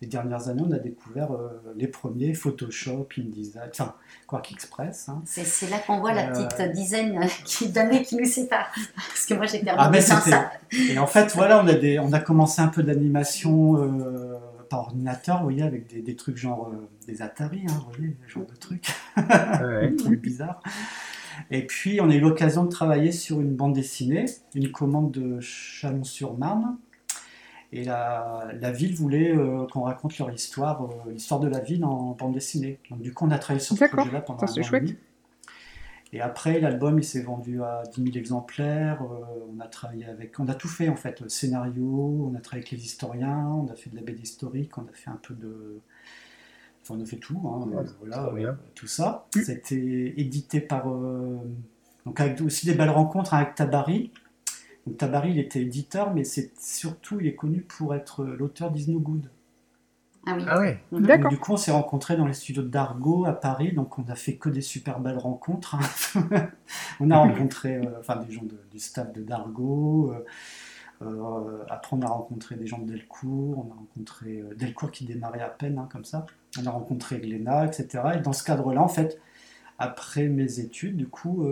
les 0.00 0.06
dernières 0.06 0.48
années, 0.48 0.62
on 0.64 0.72
a 0.72 0.78
découvert 0.78 1.32
euh, 1.32 1.60
les 1.76 1.88
premiers 1.88 2.32
Photoshop, 2.32 3.08
InDesign, 3.18 3.68
enfin, 3.70 3.94
Quark 4.26 4.52
Express. 4.52 5.08
Hein. 5.08 5.22
C'est 5.24 5.68
là 5.70 5.78
qu'on 5.78 5.98
voit 5.98 6.12
la 6.12 6.28
euh, 6.28 6.46
petite 6.46 6.72
dizaine 6.72 7.18
d'années 7.72 8.02
qui 8.02 8.16
nous 8.16 8.24
séparent. 8.24 8.72
Parce 8.94 9.26
que 9.26 9.34
moi, 9.34 9.46
j'ai 9.46 9.58
perdu 9.58 9.80
ah, 9.82 10.00
ça. 10.00 10.52
Et 10.72 10.98
en 10.98 11.06
fait, 11.06 11.34
voilà, 11.34 11.62
on 11.62 11.66
a, 11.66 11.74
des, 11.74 11.98
on 11.98 12.12
a 12.12 12.20
commencé 12.20 12.62
un 12.62 12.68
peu 12.68 12.82
d'animation 12.82 13.76
euh, 13.76 14.38
par 14.70 14.80
ordinateur, 14.80 15.38
vous 15.38 15.44
voyez, 15.44 15.62
avec 15.62 15.88
des, 15.88 16.00
des 16.00 16.14
trucs 16.14 16.36
genre 16.36 16.70
des 17.06 17.22
Atari, 17.22 17.62
hein, 17.68 17.82
vous 17.86 17.96
voyez, 17.96 18.16
ce 18.26 18.32
genre 18.34 18.46
de 18.46 18.54
trucs. 18.54 18.86
Ouais. 19.16 20.16
bizarre. 20.16 20.62
Et 21.50 21.66
puis, 21.66 22.00
on 22.00 22.10
a 22.10 22.14
eu 22.14 22.20
l'occasion 22.20 22.64
de 22.64 22.70
travailler 22.70 23.12
sur 23.12 23.40
une 23.40 23.54
bande 23.54 23.74
dessinée, 23.74 24.26
une 24.54 24.70
commande 24.70 25.10
de 25.10 25.40
Chalon-sur-Marne, 25.40 26.76
et 27.72 27.84
la, 27.84 28.48
la 28.58 28.72
ville 28.72 28.94
voulait 28.94 29.30
euh, 29.36 29.66
qu'on 29.66 29.82
raconte 29.82 30.18
leur 30.18 30.30
histoire, 30.30 30.84
euh, 30.84 31.12
l'histoire 31.12 31.40
de 31.40 31.48
la 31.48 31.60
ville 31.60 31.84
en 31.84 32.12
bande 32.12 32.32
dessinée. 32.32 32.78
Donc 32.90 33.02
du 33.02 33.12
coup, 33.12 33.26
on 33.26 33.30
a 33.30 33.38
travaillé 33.38 33.62
sur 33.62 33.76
ce 33.76 33.84
projet-là 33.84 34.22
pendant 34.22 34.42
un 34.42 34.46
an 34.46 34.62
chouette. 34.62 34.96
Et 36.14 36.22
après, 36.22 36.58
l'album, 36.58 36.98
il 36.98 37.04
s'est 37.04 37.20
vendu 37.20 37.62
à 37.62 37.82
10 37.94 38.02
000 38.04 38.16
exemplaires. 38.16 39.02
Euh, 39.02 39.52
on 39.54 39.60
a 39.60 39.66
travaillé 39.66 40.06
avec, 40.06 40.40
on 40.40 40.48
a 40.48 40.54
tout 40.54 40.68
fait 40.68 40.88
en 40.88 40.96
fait, 40.96 41.28
scénario, 41.28 42.30
on 42.30 42.34
a 42.34 42.40
travaillé 42.40 42.62
avec 42.66 42.70
les 42.70 42.82
historiens, 42.82 43.46
on 43.46 43.70
a 43.70 43.74
fait 43.74 43.90
de 43.90 43.96
la 43.96 44.02
BD 44.02 44.22
historique, 44.22 44.78
on 44.78 44.86
a 44.86 44.92
fait 44.94 45.10
un 45.10 45.20
peu 45.22 45.34
de, 45.34 45.82
enfin, 46.88 46.98
on 46.98 47.02
a 47.02 47.06
fait 47.06 47.16
tout, 47.16 47.40
hein, 47.44 47.68
voilà, 48.00 48.56
tout 48.74 48.86
ça. 48.86 49.26
C'était 49.32 50.14
édité 50.16 50.60
par, 50.60 50.86
donc 52.06 52.20
avec 52.20 52.40
aussi 52.40 52.66
des 52.66 52.74
belles 52.74 52.90
rencontres 52.90 53.34
avec 53.34 53.54
Tabari. 53.54 54.12
Donc 54.86 54.96
Tabari, 54.96 55.32
il 55.32 55.38
était 55.38 55.60
éditeur, 55.60 56.14
mais 56.14 56.24
c'est 56.24 56.58
surtout, 56.58 57.20
il 57.20 57.26
est 57.26 57.34
connu 57.34 57.60
pour 57.60 57.94
être 57.94 58.24
l'auteur 58.24 58.70
d'Isno 58.70 58.98
Good. 58.98 59.28
Ah 60.26 60.34
oui. 60.36 60.44
Ah 60.46 60.58
ouais. 60.58 60.80
Mhm. 60.92 61.06
D'accord. 61.06 61.30
Du 61.30 61.38
coup, 61.38 61.52
on 61.52 61.56
s'est 61.56 61.70
rencontrés 61.70 62.16
dans 62.16 62.26
les 62.26 62.34
studios 62.34 62.62
d'Argo 62.62 63.24
à 63.26 63.32
Paris, 63.32 63.72
donc 63.72 63.98
on 63.98 64.04
a 64.08 64.14
fait 64.14 64.36
que 64.36 64.48
des 64.48 64.60
super 64.60 65.00
belles 65.00 65.18
rencontres. 65.18 65.76
Hein. 65.76 66.50
on 67.00 67.10
a 67.10 67.18
rencontré 67.18 67.76
euh, 67.76 67.98
enfin, 68.00 68.16
des 68.16 68.32
gens 68.32 68.44
du 68.70 68.78
staff 68.78 69.12
de 69.12 69.22
Dargo. 69.22 70.12
Euh, 70.12 70.24
euh, 71.02 71.64
après, 71.70 71.96
on 71.96 72.02
a 72.02 72.08
rencontré 72.08 72.56
des 72.56 72.66
gens 72.66 72.78
de 72.78 72.92
Delcourt, 72.92 73.58
on 73.58 73.72
a 73.72 73.76
rencontré 73.76 74.42
Delcourt 74.56 74.90
qui 74.90 75.04
démarrait 75.04 75.40
à 75.40 75.48
peine, 75.48 75.78
hein, 75.78 75.88
comme 75.90 76.04
ça. 76.04 76.26
On 76.62 76.66
a 76.66 76.70
rencontré 76.70 77.18
Glénat, 77.18 77.66
etc. 77.66 78.02
Et 78.16 78.20
dans 78.20 78.32
ce 78.32 78.44
cadre-là, 78.44 78.82
en 78.82 78.88
fait, 78.88 79.20
après 79.78 80.28
mes 80.28 80.60
études, 80.60 80.96
du 80.96 81.06
coup, 81.06 81.46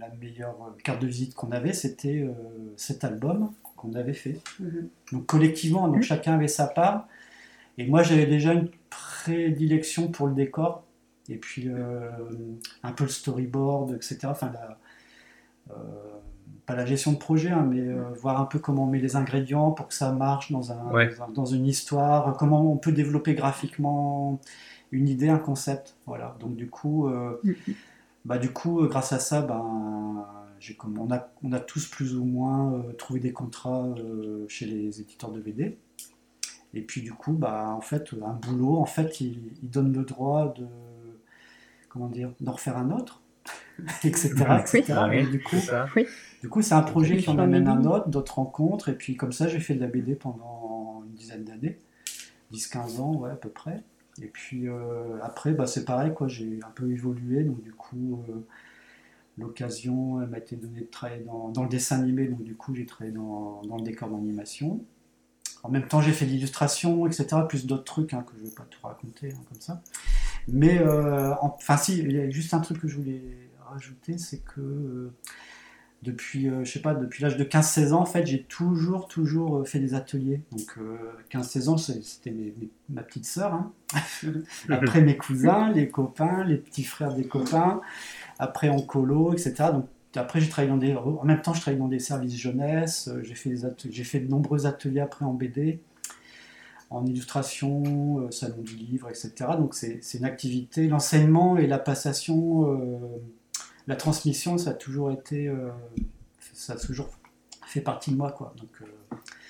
la 0.00 0.08
meilleure 0.16 0.56
carte 0.82 1.00
de 1.00 1.06
visite 1.06 1.34
qu'on 1.34 1.52
avait, 1.52 1.72
c'était 1.72 2.22
euh, 2.22 2.32
cet 2.76 3.04
album 3.04 3.52
qu'on 3.76 3.94
avait 3.94 4.14
fait. 4.14 4.40
Mhm. 4.58 4.88
Donc 5.12 5.26
collectivement, 5.26 5.86
donc 5.86 5.96
mhm. 5.96 6.02
chacun 6.02 6.34
avait 6.34 6.48
sa 6.48 6.66
part. 6.66 7.06
Et 7.78 7.86
moi, 7.86 8.02
j'avais 8.02 8.26
déjà 8.26 8.52
une 8.52 8.68
prédilection 8.88 10.08
pour 10.08 10.26
le 10.26 10.34
décor, 10.34 10.84
et 11.28 11.36
puis 11.36 11.68
euh, 11.68 12.10
un 12.82 12.92
peu 12.92 13.04
le 13.04 13.10
storyboard, 13.10 13.92
etc. 13.92 14.18
Enfin, 14.24 14.52
euh, 15.70 15.74
pas 16.70 16.76
la 16.76 16.86
gestion 16.86 17.12
de 17.12 17.18
projet, 17.18 17.50
hein, 17.50 17.66
mais 17.68 17.82
voir 18.20 18.40
un 18.40 18.44
peu 18.44 18.58
comment 18.58 18.84
on 18.84 18.86
met 18.86 19.00
les 19.00 19.16
ingrédients 19.16 19.70
pour 19.70 19.88
que 19.88 19.94
ça 19.94 20.12
marche 20.12 20.52
dans, 20.52 20.72
un, 20.72 20.90
dans, 21.34 21.46
une 21.46 21.66
histoire, 21.66 22.36
comment 22.36 22.72
on 22.72 22.76
peut 22.76 22.92
développer 22.92 23.34
graphiquement 23.34 24.40
une 24.92 25.08
idée, 25.08 25.28
un 25.28 25.38
concept. 25.38 25.96
Voilà. 26.06 26.36
Donc 26.40 26.56
du 26.56 26.68
coup, 26.68 27.08
mhm. 27.08 27.54
Bah, 28.24 28.38
du 28.38 28.52
coup, 28.52 28.80
euh, 28.80 28.88
grâce 28.88 29.12
à 29.12 29.18
ça, 29.18 29.42
ben, 29.42 30.26
comme, 30.78 30.98
on, 30.98 31.10
a, 31.10 31.28
on 31.42 31.52
a 31.52 31.60
tous 31.60 31.86
plus 31.88 32.16
ou 32.16 32.24
moins 32.24 32.74
euh, 32.74 32.92
trouvé 32.92 33.18
des 33.20 33.32
contrats 33.32 33.86
euh, 33.98 34.44
chez 34.48 34.66
les 34.66 35.00
éditeurs 35.00 35.32
de 35.32 35.40
BD. 35.40 35.78
Et 36.74 36.82
puis 36.82 37.02
du 37.02 37.12
coup, 37.12 37.32
bah, 37.32 37.68
en 37.70 37.80
fait, 37.80 38.10
un 38.22 38.34
boulot, 38.34 38.76
en 38.76 38.86
fait, 38.86 39.20
il, 39.20 39.40
donne 39.62 39.92
le 39.92 40.04
droit 40.04 40.52
de, 40.56 40.66
comment 41.88 42.08
dire, 42.08 42.30
d'en 42.40 42.52
refaire 42.52 42.76
un 42.76 42.90
autre, 42.90 43.22
etc. 44.04 44.34
du 45.30 45.42
coup, 45.42 45.56
du 46.42 46.48
coup, 46.48 46.62
c'est 46.62 46.74
un 46.74 46.82
projet 46.82 47.16
qui 47.18 47.28
en 47.30 47.38
amène 47.38 47.68
un 47.68 47.84
autre, 47.84 48.08
d'autres 48.08 48.36
rencontres, 48.36 48.88
et 48.88 48.94
puis 48.94 49.16
comme 49.16 49.32
ça, 49.32 49.48
j'ai 49.48 49.60
fait 49.60 49.74
de 49.74 49.80
la 49.80 49.86
BD 49.86 50.14
pendant 50.14 51.02
une 51.06 51.14
dizaine 51.14 51.44
d'années, 51.44 51.78
10-15 52.52 53.00
ans, 53.00 53.14
ouais, 53.16 53.30
à 53.30 53.36
peu 53.36 53.50
près. 53.50 53.82
Et 54.22 54.26
puis 54.26 54.68
euh, 54.68 55.18
après, 55.22 55.52
bah, 55.52 55.66
c'est 55.66 55.84
pareil, 55.84 56.12
quoi, 56.14 56.28
j'ai 56.28 56.58
un 56.66 56.70
peu 56.70 56.90
évolué, 56.90 57.44
donc 57.44 57.62
du 57.62 57.72
coup, 57.72 58.22
euh, 58.28 58.46
l'occasion 59.38 60.26
m'a 60.26 60.38
été 60.38 60.56
donnée 60.56 60.80
de 60.80 60.90
travailler 60.90 61.24
dans, 61.24 61.62
le 61.62 61.68
dessin 61.68 62.00
animé, 62.00 62.26
donc 62.26 62.42
du 62.42 62.54
coup, 62.54 62.74
j'ai 62.74 62.86
travaillé 62.86 63.12
dans, 63.14 63.62
le 63.62 63.82
décor 63.82 64.08
d'animation. 64.08 64.84
En 65.62 65.68
même 65.68 65.86
temps, 65.86 66.00
j'ai 66.00 66.12
fait 66.12 66.24
de 66.24 66.30
l'illustration, 66.30 67.06
etc., 67.06 67.42
plus 67.46 67.66
d'autres 67.66 67.84
trucs 67.84 68.14
hein, 68.14 68.24
que 68.26 68.32
je 68.36 68.42
ne 68.42 68.48
vais 68.48 68.54
pas 68.54 68.66
tout 68.70 68.80
raconter 68.82 69.30
hein, 69.30 69.42
comme 69.48 69.60
ça. 69.60 69.82
Mais, 70.48 70.78
euh, 70.80 71.34
enfin, 71.40 71.76
si, 71.76 71.98
il 71.98 72.12
y 72.12 72.20
a 72.20 72.30
juste 72.30 72.54
un 72.54 72.60
truc 72.60 72.80
que 72.80 72.88
je 72.88 72.96
voulais 72.96 73.22
rajouter, 73.68 74.18
c'est 74.18 74.42
que 74.44 75.12
depuis, 76.02 76.48
euh, 76.48 76.64
je 76.64 76.72
sais 76.72 76.80
pas, 76.80 76.94
depuis 76.94 77.22
l'âge 77.22 77.36
de 77.36 77.44
15-16 77.44 77.92
ans, 77.92 78.00
en 78.00 78.06
fait, 78.06 78.26
j'ai 78.26 78.42
toujours, 78.42 79.06
toujours 79.06 79.58
euh, 79.58 79.64
fait 79.64 79.78
des 79.78 79.94
ateliers. 79.94 80.40
Donc, 80.52 80.78
15-16 81.30 81.68
euh, 81.68 81.68
ans, 81.68 81.76
c'était 81.76 82.34
ma 82.88 83.02
petite 83.02 83.26
sœur. 83.26 83.52
Hein. 83.52 83.72
Après, 84.70 85.02
mes 85.02 85.16
cousins, 85.16 85.70
les 85.72 85.88
copains, 85.88 86.44
les 86.44 86.56
petits 86.56 86.84
frères 86.84 87.14
des 87.14 87.26
copains. 87.26 87.82
Après, 88.38 88.70
en 88.70 88.80
colo, 88.80 89.32
etc. 89.32 89.54
Donc, 89.72 89.86
après, 90.16 90.40
j'ai 90.40 90.48
travaillé 90.48 90.72
dans 90.72 90.78
des. 90.78 90.96
En 90.96 91.24
même 91.24 91.40
temps, 91.40 91.54
je 91.54 91.60
travaillais 91.60 91.80
dans 91.80 91.86
des 91.86 92.00
services 92.00 92.36
jeunesse. 92.36 93.08
J'ai 93.22 93.36
fait, 93.36 93.54
j'ai 93.90 94.04
fait 94.04 94.18
de 94.18 94.28
nombreux 94.28 94.66
ateliers 94.66 94.98
après 94.98 95.24
en 95.24 95.34
BD, 95.34 95.80
en 96.90 97.06
illustration, 97.06 98.30
salon 98.30 98.62
du 98.62 98.74
livre, 98.74 99.08
etc. 99.08 99.32
Donc, 99.56 99.74
c'est 99.74 100.00
une 100.14 100.24
activité. 100.24 100.88
L'enseignement 100.88 101.56
et 101.56 101.66
la 101.66 101.78
passation 101.78 103.20
la 103.90 103.96
transmission, 103.96 104.56
ça 104.56 104.70
a 104.70 104.74
toujours 104.74 105.10
été, 105.10 105.48
euh, 105.48 105.68
ça 106.52 106.74
a 106.74 106.76
toujours 106.76 107.10
fait 107.66 107.80
partie 107.80 108.12
de 108.12 108.16
moi, 108.16 108.30
quoi. 108.30 108.54
Donc, 108.56 108.82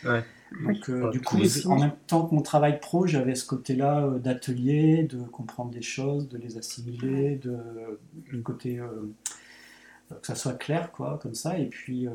euh, 0.06 0.22
donc 0.64 0.88
euh, 0.88 1.10
du 1.10 1.20
coup, 1.20 1.38
en 1.66 1.78
même 1.78 1.92
temps 2.06 2.26
que 2.26 2.34
mon 2.34 2.40
travail 2.40 2.80
pro, 2.80 3.06
j'avais 3.06 3.34
ce 3.34 3.44
côté-là 3.44 4.08
d'atelier, 4.18 5.02
de 5.02 5.18
comprendre 5.24 5.70
des 5.70 5.82
choses, 5.82 6.26
de 6.28 6.38
les 6.38 6.56
assimiler, 6.56 7.36
de 7.36 8.40
côté 8.42 8.80
que 10.08 10.26
ça 10.26 10.34
soit 10.34 10.54
clair, 10.54 10.90
quoi, 10.90 11.18
comme 11.22 11.34
ça. 11.34 11.58
Et 11.58 11.66
puis, 11.66 12.08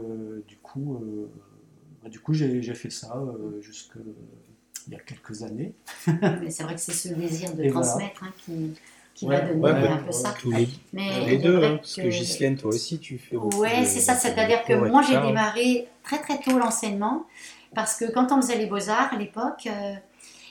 du 0.47 0.57
coup, 0.57 0.99
bah, 2.01 2.09
du 2.09 2.19
coup, 2.19 2.33
j'ai 2.33 2.73
fait 2.73 2.89
ça 2.89 3.23
jusque 3.61 3.97
il 4.87 4.93
y 4.93 4.95
a 4.95 4.99
quelques 4.99 5.43
années. 5.43 5.73
c'est 6.49 6.63
vrai 6.63 6.75
que 6.75 6.81
c'est 6.81 6.93
ce 6.93 7.09
désir 7.09 7.53
de 7.53 7.69
transmettre 7.69 8.23
hein, 8.23 8.33
qui, 8.45 8.73
qui 9.13 9.25
va 9.25 9.41
donner 9.41 9.87
un 9.87 9.97
peu 9.97 10.11
ça. 10.11 10.35
les, 10.45 10.67
Mais 10.93 11.25
les 11.25 11.37
deux, 11.37 11.63
hein, 11.63 11.77
parce 11.77 11.95
que, 11.95 12.09
Ghislaine, 12.09 12.57
toi 12.57 12.69
aussi, 12.69 12.99
tu 12.99 13.17
fais 13.17 13.37
beaucoup. 13.37 13.59
Ouais, 13.59 13.85
c'est 13.85 14.01
ça, 14.01 14.13
c'est-à-dire 14.15 14.63
que 14.63 14.73
moi, 14.73 15.01
j'ai 15.01 15.19
démarré 15.19 15.87
très 16.03 16.19
très 16.19 16.39
tôt 16.39 16.57
l'enseignement, 16.59 17.25
parce 17.73 17.97
que 17.97 18.11
quand 18.11 18.31
on 18.31 18.41
faisait 18.41 18.57
les 18.57 18.67
beaux-arts 18.67 19.13
à 19.13 19.17
l'époque, 19.17 19.67
euh, 19.67 19.95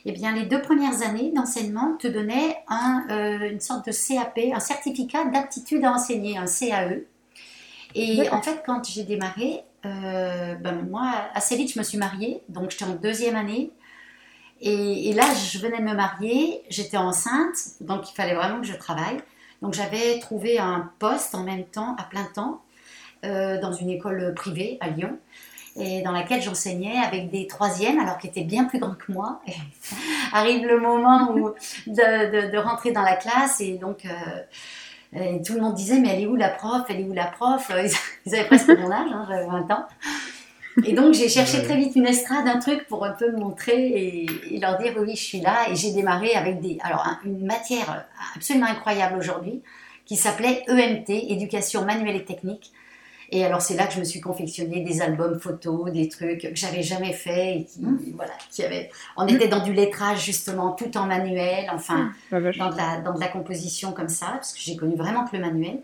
eh 0.07 0.13
bien, 0.13 0.35
les 0.35 0.45
deux 0.45 0.61
premières 0.61 1.03
années 1.03 1.33
d'enseignement 1.35 1.97
te 1.99 2.09
donnaient 2.09 2.57
un, 2.69 3.07
euh, 3.11 3.51
une 3.51 3.61
sorte 3.61 3.87
de 3.87 3.93
CAP, 3.93 4.39
un 4.55 4.61
certificat 4.61 5.25
d'aptitude 5.27 5.85
à 5.85 5.93
enseigner, 5.93 6.37
un 6.37 6.47
CAE. 6.47 7.03
Et 7.95 8.29
en 8.31 8.43
fait, 8.43 8.63
quand 8.67 8.85
j'ai 8.89 9.05
démarré, 9.05 9.63
euh, 9.87 10.55
ben 10.57 10.83
moi, 10.91 11.13
assez 11.35 11.57
vite, 11.57 11.73
je 11.73 11.79
me 11.79 11.85
suis 11.85 11.99
mariée, 11.99 12.43
donc 12.49 12.71
j'étais 12.71 12.85
en 12.85 12.95
deuxième 12.95 13.37
année. 13.37 13.71
Et, 14.61 15.13
là, 15.13 15.25
je 15.35 15.59
venais 15.59 15.79
de 15.79 15.83
me 15.83 15.95
marier, 15.95 16.63
j'étais 16.71 16.97
enceinte, 16.97 17.57
donc 17.81 18.11
il 18.11 18.15
fallait 18.15 18.35
vraiment 18.35 18.61
que 18.61 18.67
je 18.67 18.75
travaille. 18.75 19.19
Donc 19.63 19.75
j'avais 19.75 20.19
trouvé 20.21 20.59
un 20.59 20.91
poste 20.99 21.35
en 21.35 21.43
même 21.43 21.65
temps, 21.65 21.97
à 21.99 22.05
plein 22.05 22.25
temps, 22.25 22.63
euh, 23.25 23.61
dans 23.61 23.73
une 23.73 23.91
école 23.91 24.33
privée 24.35 24.79
à 24.81 24.89
Lyon. 24.89 25.19
et 25.77 26.03
dans 26.03 26.13
laquelle 26.13 26.41
j'enseignais 26.41 26.99
avec 26.99 27.31
des 27.31 27.47
troisièmes, 27.47 27.99
alors 27.99 28.19
qu'ils 28.19 28.31
étaient 28.31 28.45
bien 28.45 28.65
plus 28.65 28.79
grands 28.79 28.95
que 28.95 29.11
moi. 29.11 29.41
Arrive 30.33 30.67
le 30.67 30.79
moment 30.79 31.35
de, 31.87 32.57
rentrer 32.57 32.93
dans 32.93 33.03
la 33.03 33.17
classe 33.17 33.61
et 33.61 33.73
donc 33.73 34.07
euh, 34.07 35.39
tout 35.45 35.55
le 35.55 35.61
monde 35.61 35.75
disait 35.75 35.99
mais 35.99 36.11
elle 36.11 36.23
est 36.23 36.27
où 36.27 36.37
la 36.37 36.49
prof, 36.49 36.83
elle 36.89 37.01
est 37.01 37.05
où 37.05 37.13
la 37.13 37.27
prof? 37.27 37.73
Ils 38.27 38.35
avaient 38.35 38.47
presque 38.47 38.69
mon 38.69 38.91
âge, 38.91 39.11
hein, 39.13 39.27
j'avais 39.29 39.47
20 39.47 39.71
ans. 39.73 39.87
Et 40.85 40.93
donc 40.93 41.15
j'ai 41.15 41.29
cherché 41.29 41.63
très 41.63 41.77
vite 41.77 41.95
une 41.95 42.07
estrade, 42.07 42.49
un 42.49 42.59
truc 42.59 42.87
pour 42.89 43.05
un 43.05 43.13
peu 43.13 43.31
me 43.31 43.39
montrer 43.39 44.27
et, 44.51 44.59
leur 44.59 44.79
dire 44.79 44.95
oui, 44.99 45.15
je 45.15 45.23
suis 45.23 45.41
là. 45.41 45.71
Et 45.71 45.77
j'ai 45.77 45.93
démarré 45.93 46.35
avec 46.35 46.61
des, 46.61 46.79
alors 46.83 47.07
une 47.25 47.47
matière 47.47 48.07
absolument 48.35 48.67
incroyable 48.67 49.17
aujourd'hui 49.19 49.63
qui 50.05 50.17
s'appelait 50.17 50.65
EMT, 50.69 51.11
éducation 51.31 51.85
manuelle 51.85 52.17
et 52.17 52.25
technique. 52.25 52.73
Et 53.31 53.45
alors 53.45 53.63
c'est 53.63 53.75
là 53.75 53.87
que 53.87 53.95
je 53.95 54.01
me 54.01 54.05
suis 54.05 54.21
confectionné 54.21 54.81
des 54.81 55.01
albums 55.01 55.41
photos, 55.41 55.91
des 55.91 56.09
trucs 56.09 56.43
que 56.43 56.55
j'avais 56.55 56.83
jamais 56.83 57.13
fait 57.13 57.59
et 57.59 57.65
qui, 57.65 57.81
mmh. 57.81 58.13
voilà, 58.15 58.33
qui 58.51 58.63
avait. 58.63 58.91
On 59.17 59.27
était 59.27 59.49
dans 59.49 59.65
du 59.65 59.73
lettrage 59.73 60.25
justement, 60.25 60.73
tout 60.73 60.97
en 60.97 61.07
manuel, 61.07 61.71
enfin 61.73 62.13
mmh, 62.31 62.53
dans, 62.59 62.71
de 62.71 62.77
la, 62.77 63.01
dans 63.01 63.15
de 63.15 63.21
la 63.21 63.29
composition 63.29 63.93
comme 63.93 64.09
ça, 64.09 64.27
parce 64.35 64.53
que 64.53 64.61
j'ai 64.61 64.77
connu 64.77 64.95
vraiment 64.95 65.27
que 65.27 65.37
le 65.37 65.43
manuel. 65.43 65.81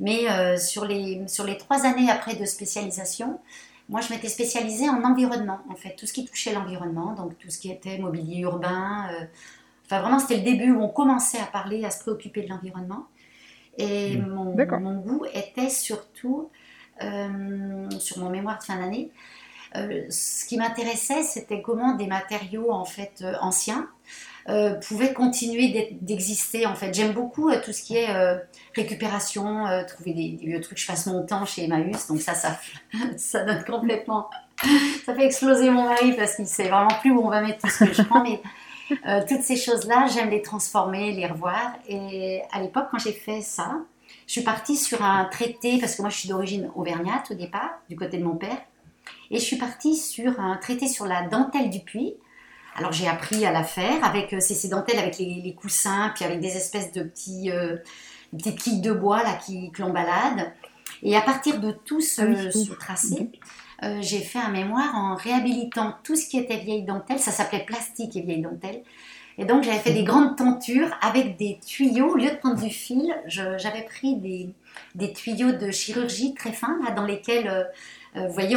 Mais 0.00 0.28
euh, 0.30 0.56
sur, 0.56 0.84
les, 0.84 1.22
sur 1.28 1.44
les 1.44 1.56
trois 1.56 1.86
années 1.86 2.10
après 2.10 2.34
de 2.34 2.44
spécialisation, 2.44 3.38
moi, 3.88 4.00
je 4.00 4.12
m'étais 4.12 4.28
spécialisée 4.28 4.88
en 4.88 5.02
environnement, 5.04 5.60
en 5.70 5.74
fait, 5.74 5.94
tout 5.96 6.06
ce 6.06 6.12
qui 6.12 6.24
touchait 6.24 6.54
l'environnement, 6.54 7.12
donc 7.12 7.38
tout 7.38 7.50
ce 7.50 7.58
qui 7.58 7.70
était 7.70 7.98
mobilier 7.98 8.40
urbain. 8.40 9.08
Euh, 9.12 9.24
enfin, 9.84 10.00
vraiment, 10.00 10.18
c'était 10.18 10.38
le 10.38 10.42
début 10.42 10.72
où 10.72 10.82
on 10.82 10.88
commençait 10.88 11.38
à 11.38 11.46
parler, 11.46 11.84
à 11.84 11.90
se 11.90 12.00
préoccuper 12.00 12.42
de 12.42 12.48
l'environnement. 12.48 13.06
Et 13.76 14.16
mmh. 14.16 14.26
mon, 14.28 14.80
mon, 14.80 14.94
goût 15.00 15.24
était 15.34 15.68
surtout 15.68 16.48
euh, 17.02 17.90
sur 17.98 18.18
mon 18.18 18.30
mémoire 18.30 18.58
de 18.58 18.64
fin 18.64 18.78
d'année. 18.78 19.10
Euh, 19.76 20.04
ce 20.08 20.46
qui 20.46 20.56
m'intéressait, 20.56 21.22
c'était 21.22 21.60
comment 21.60 21.94
des 21.94 22.06
matériaux 22.06 22.70
en 22.70 22.84
fait 22.84 23.24
anciens 23.40 23.88
pouvaient 24.80 25.12
continuer 25.12 25.96
d'exister. 26.00 26.66
En 26.66 26.74
fait, 26.74 26.92
j'aime 26.92 27.12
beaucoup 27.12 27.50
tout 27.64 27.72
ce 27.72 27.82
qui 27.82 27.96
est 27.96 28.08
récupération, 28.74 29.66
euh, 29.66 29.84
trouver 29.84 30.12
des, 30.12 30.38
vieux 30.40 30.60
trucs. 30.60 30.78
Je 30.78 30.86
passe 30.86 31.06
mon 31.06 31.24
temps 31.24 31.44
chez 31.46 31.64
Emmaüs, 31.64 32.06
donc 32.06 32.20
ça, 32.20 32.34
ça, 32.34 32.58
ça 33.16 33.44
donne 33.44 33.64
complètement. 33.64 34.28
Ça 35.04 35.14
fait 35.14 35.26
exploser 35.26 35.70
mon 35.70 35.84
mari 35.84 36.12
parce 36.16 36.36
qu'il 36.36 36.46
sait 36.46 36.68
vraiment 36.68 36.94
plus 37.00 37.10
où 37.10 37.20
on 37.20 37.28
va 37.28 37.40
mettre 37.40 37.58
tout 37.58 37.70
ce 37.70 37.84
que 37.84 37.92
je 37.92 38.02
prends. 38.02 38.22
Mais 38.22 38.40
euh, 39.06 39.22
toutes 39.28 39.42
ces 39.42 39.56
choses-là, 39.56 40.06
j'aime 40.12 40.30
les 40.30 40.42
transformer, 40.42 41.12
les 41.12 41.26
revoir. 41.26 41.72
Et 41.88 42.42
à 42.52 42.60
l'époque, 42.60 42.86
quand 42.90 42.98
j'ai 42.98 43.12
fait 43.12 43.40
ça, 43.40 43.80
je 44.26 44.32
suis 44.32 44.42
partie 44.42 44.76
sur 44.76 45.02
un 45.02 45.24
traité, 45.26 45.78
parce 45.78 45.96
que 45.96 46.02
moi 46.02 46.10
je 46.10 46.18
suis 46.18 46.28
d'origine 46.28 46.70
auvergnate 46.74 47.30
au 47.30 47.34
départ, 47.34 47.70
du 47.88 47.96
côté 47.96 48.18
de 48.18 48.24
mon 48.24 48.36
père. 48.36 48.58
Et 49.30 49.38
je 49.38 49.44
suis 49.44 49.56
partie 49.56 49.96
sur 49.96 50.40
un 50.40 50.56
traité 50.56 50.88
sur 50.88 51.06
la 51.06 51.26
dentelle 51.28 51.70
du 51.70 51.80
puits. 51.80 52.14
Alors 52.76 52.92
j'ai 52.92 53.08
appris 53.08 53.44
à 53.46 53.52
la 53.52 53.62
faire 53.62 54.04
avec 54.04 54.32
euh, 54.32 54.40
ces, 54.40 54.68
dentelles 54.68 54.98
avec 54.98 55.18
les, 55.18 55.54
coussins, 55.54 56.12
puis 56.14 56.24
avec 56.24 56.40
des 56.40 56.56
espèces 56.56 56.92
de 56.92 57.02
petits, 57.02 57.48
une 57.50 58.38
petite 58.38 58.60
quille 58.60 58.80
de 58.80 58.92
bois 58.92 59.22
là 59.22 59.34
qui, 59.34 59.70
que 59.70 59.82
l'on 59.82 59.90
balade. 59.90 60.52
Et 61.02 61.16
à 61.16 61.20
partir 61.20 61.60
de 61.60 61.70
tout 61.70 62.00
ce, 62.00 62.22
ah 62.22 62.74
tracé, 62.80 63.30
euh, 63.82 63.98
j'ai 64.00 64.20
fait 64.20 64.38
un 64.38 64.50
mémoire 64.50 64.94
en 64.94 65.14
réhabilitant 65.14 65.94
tout 66.02 66.16
ce 66.16 66.26
qui 66.26 66.38
était 66.38 66.58
vieille 66.58 66.84
dentelle. 66.84 67.18
Ça 67.18 67.30
s'appelait 67.30 67.64
plastique 67.64 68.16
et 68.16 68.22
vieille 68.22 68.42
dentelle. 68.42 68.82
Et 69.36 69.44
donc 69.44 69.64
j'avais 69.64 69.78
fait 69.78 69.92
des 69.92 70.04
grandes 70.04 70.36
tentures 70.36 70.96
avec 71.02 71.36
des 71.36 71.58
tuyaux. 71.66 72.12
Au 72.12 72.16
lieu 72.16 72.30
de 72.30 72.36
prendre 72.36 72.60
du 72.60 72.70
fil, 72.70 73.14
j'avais 73.26 73.82
pris 73.82 74.16
des, 74.16 74.54
des, 74.94 75.12
tuyaux 75.12 75.52
de 75.52 75.70
chirurgie 75.70 76.34
très 76.34 76.52
fins 76.52 76.78
là, 76.84 76.92
dans 76.92 77.04
lesquels, 77.04 77.48
euh, 77.48 77.64
euh, 78.16 78.28
vous 78.28 78.32
voyez, 78.32 78.56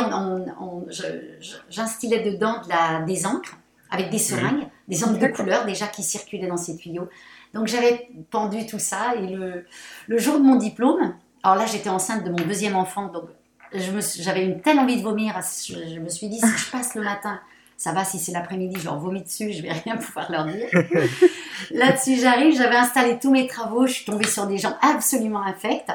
j'instillais 1.70 2.24
dedans 2.32 2.62
de 2.64 2.70
la, 2.70 3.02
des 3.02 3.26
encres 3.26 3.58
avec 3.90 4.10
des 4.10 4.20
seringues, 4.20 4.68
des 4.88 5.04
encres 5.04 5.20
de 5.20 5.28
couleur 5.28 5.66
déjà 5.66 5.88
qui 5.88 6.04
circulaient 6.04 6.48
dans 6.48 6.58
ces 6.58 6.78
tuyaux. 6.78 7.10
Donc 7.54 7.68
j'avais 7.68 8.10
pendu 8.30 8.66
tout 8.66 8.80
ça 8.80 9.16
et 9.16 9.28
le, 9.28 9.66
le, 10.08 10.18
jour 10.18 10.38
de 10.38 10.44
mon 10.44 10.56
diplôme, 10.56 11.16
alors 11.44 11.58
là 11.58 11.66
j'étais 11.66 11.90
enceinte 11.90 12.24
de 12.24 12.30
mon 12.30 12.46
deuxième 12.46 12.76
enfant, 12.76 13.08
donc 13.08 13.26
j'avais 13.74 14.44
une 14.46 14.62
telle 14.62 14.80
envie 14.80 14.98
de 14.98 15.02
vomir, 15.02 15.40
je, 15.68 16.00
me 16.00 16.10
suis 16.10 16.28
dit 16.28 16.40
si 16.40 16.58
je 16.58 16.72
passe 16.72 16.96
le 16.96 17.04
matin, 17.04 17.40
ça 17.78 17.94
va, 17.94 18.04
si 18.04 18.20
c'est 18.20 18.32
l'après-midi, 18.32 18.76
je 18.80 18.86
leur 18.86 18.98
vomis 18.98 19.24
dessus, 19.24 19.54
je 19.54 19.62
vais 19.62 19.72
rien 19.72 19.98
pouvoir 19.98 20.32
leur 20.32 20.46
dire. 20.46 20.68
Là-dessus 21.72 22.18
j'arrive, 22.20 22.56
j'avais 22.56 22.76
installé 22.76 23.18
tous 23.20 23.32
mes 23.32 23.48
travaux, 23.48 23.88
je 23.88 23.94
suis 23.94 24.06
tombée 24.06 24.28
sur 24.28 24.48
des 24.48 24.58
gens 24.58 24.76
absolument 24.82 25.42
infects 25.42 25.92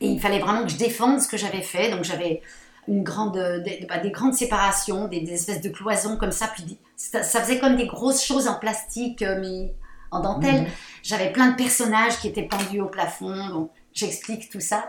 et 0.00 0.08
il 0.08 0.20
fallait 0.20 0.38
vraiment 0.38 0.64
que 0.64 0.70
je 0.70 0.76
défende 0.76 1.20
ce 1.20 1.28
que 1.28 1.36
j'avais 1.36 1.62
fait, 1.62 1.90
donc 1.90 2.04
j'avais 2.04 2.42
une 2.88 3.02
grande, 3.02 3.38
des, 3.64 3.86
bah, 3.88 3.98
des 3.98 4.10
grandes 4.10 4.34
séparations, 4.34 5.08
des, 5.08 5.24
espèces 5.32 5.60
de 5.60 5.68
cloisons 5.68 6.16
comme 6.16 6.32
ça, 6.32 6.48
puis 6.48 6.78
ça, 6.96 7.22
ça, 7.22 7.40
faisait 7.40 7.58
comme 7.58 7.76
des 7.76 7.86
grosses 7.86 8.24
choses 8.24 8.48
en 8.48 8.58
plastique, 8.58 9.22
euh, 9.22 9.38
mais 9.40 9.74
en 10.10 10.20
dentelle. 10.20 10.62
Mhm. 10.62 10.68
J'avais 11.02 11.32
plein 11.32 11.50
de 11.50 11.56
personnages 11.56 12.18
qui 12.18 12.28
étaient 12.28 12.44
pendus 12.44 12.80
au 12.80 12.88
plafond. 12.88 13.48
Donc, 13.48 13.70
j'explique 13.92 14.48
tout 14.50 14.60
ça. 14.60 14.88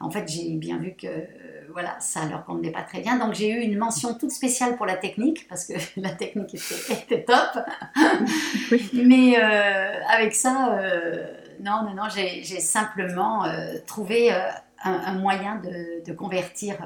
En 0.00 0.10
fait, 0.10 0.26
j'ai 0.26 0.56
bien 0.56 0.78
vu 0.78 0.94
que 0.94 1.08
voilà, 1.72 1.96
ça 2.00 2.26
leur 2.26 2.44
convenait 2.44 2.70
pas 2.70 2.82
très 2.82 3.00
bien. 3.00 3.18
Donc, 3.18 3.34
j'ai 3.34 3.50
eu 3.50 3.60
une 3.60 3.78
mention 3.78 4.14
toute 4.14 4.30
spéciale 4.30 4.76
pour 4.76 4.86
la 4.86 4.96
technique 4.96 5.46
parce 5.48 5.64
que 5.64 5.74
la 6.00 6.10
technique 6.10 6.54
était, 6.54 7.24
top. 7.24 7.64
Mais 8.92 9.36
euh, 9.38 10.00
avec 10.08 10.34
ça, 10.34 10.76
euh, 10.78 11.24
non, 11.60 11.84
non, 11.84 11.94
non, 11.94 12.08
j'ai 12.08 12.42
simplement 12.60 13.44
euh, 13.44 13.74
trouvé 13.86 14.32
un, 14.84 15.14
moyen 15.14 15.56
de, 15.56 16.12
convertir 16.12 16.76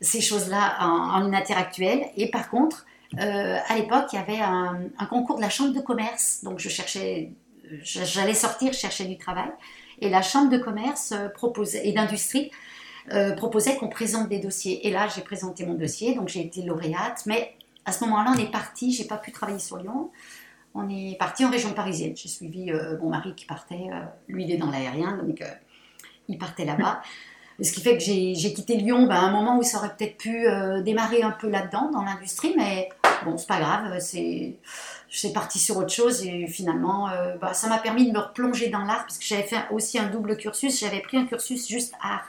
ces 0.00 0.20
choses-là 0.20 0.76
en, 0.80 1.22
en, 1.22 1.26
une. 1.26 2.04
Et 2.16 2.30
par 2.30 2.50
contre, 2.50 2.86
euh, 3.18 3.58
à 3.66 3.76
l'époque, 3.76 4.06
il 4.12 4.16
y 4.16 4.18
avait 4.18 4.40
un, 4.40 5.06
concours 5.08 5.36
de 5.36 5.42
la 5.42 5.50
chambre 5.50 5.72
de 5.74 5.80
commerce. 5.80 6.40
Donc, 6.42 6.58
je 6.58 6.68
cherchais, 6.68 7.32
j'allais 7.82 8.34
sortir, 8.34 8.72
chercher 8.72 9.06
du 9.06 9.16
travail. 9.16 9.50
Et 10.00 10.10
la 10.10 10.22
chambre 10.22 10.50
de 10.50 10.58
commerce 10.58 11.12
euh, 11.12 11.28
proposait, 11.28 11.88
et 11.88 11.92
d'industrie 11.92 12.50
euh, 13.12 13.34
proposait 13.34 13.76
qu'on 13.76 13.88
présente 13.88 14.28
des 14.28 14.38
dossiers. 14.38 14.86
Et 14.86 14.90
là, 14.90 15.08
j'ai 15.14 15.22
présenté 15.22 15.64
mon 15.64 15.74
dossier, 15.74 16.14
donc 16.14 16.28
j'ai 16.28 16.40
été 16.40 16.62
lauréate. 16.62 17.24
Mais 17.26 17.56
à 17.84 17.92
ce 17.92 18.04
moment-là, 18.04 18.34
on 18.36 18.38
est 18.38 18.50
parti, 18.50 18.92
j'ai 18.92 19.06
pas 19.06 19.16
pu 19.16 19.32
travailler 19.32 19.58
sur 19.58 19.78
Lyon. 19.78 20.10
On 20.74 20.88
est 20.88 21.16
parti 21.18 21.44
en 21.44 21.50
région 21.50 21.72
parisienne. 21.72 22.14
J'ai 22.14 22.28
suivi 22.28 22.70
mon 23.00 23.08
mari 23.08 23.34
qui 23.34 23.46
partait, 23.46 23.88
lui 24.28 24.44
il 24.44 24.52
est 24.52 24.58
dans 24.58 24.70
l'aérien, 24.70 25.16
donc 25.16 25.42
il 26.28 26.38
partait 26.38 26.66
là-bas. 26.66 27.00
Ce 27.60 27.72
qui 27.72 27.80
fait 27.80 27.96
que 27.96 28.02
j'ai 28.02 28.52
quitté 28.54 28.76
Lyon 28.76 29.06
ben, 29.06 29.16
à 29.16 29.20
un 29.20 29.32
moment 29.32 29.58
où 29.58 29.62
ça 29.62 29.78
aurait 29.78 29.94
peut-être 29.96 30.16
pu 30.16 30.46
démarrer 30.84 31.22
un 31.22 31.32
peu 31.32 31.48
là-dedans, 31.48 31.90
dans 31.92 32.02
l'industrie, 32.02 32.54
mais 32.56 32.88
bon, 33.24 33.36
c'est 33.36 33.48
pas 33.48 33.58
grave, 33.58 33.98
c'est, 33.98 34.58
je 35.10 35.28
parti 35.28 35.58
sur 35.58 35.76
autre 35.78 35.92
chose 35.92 36.24
et 36.24 36.46
finalement, 36.46 37.08
euh, 37.08 37.36
bah, 37.36 37.54
ça 37.54 37.68
m'a 37.68 37.78
permis 37.78 38.06
de 38.06 38.12
me 38.12 38.18
replonger 38.18 38.68
dans 38.68 38.80
l'art 38.80 39.06
parce 39.06 39.18
que 39.18 39.24
j'avais 39.24 39.42
fait 39.42 39.64
aussi 39.70 39.98
un 39.98 40.08
double 40.08 40.36
cursus. 40.36 40.78
J'avais 40.78 41.00
pris 41.00 41.16
un 41.16 41.26
cursus 41.26 41.66
juste 41.66 41.94
art 42.02 42.26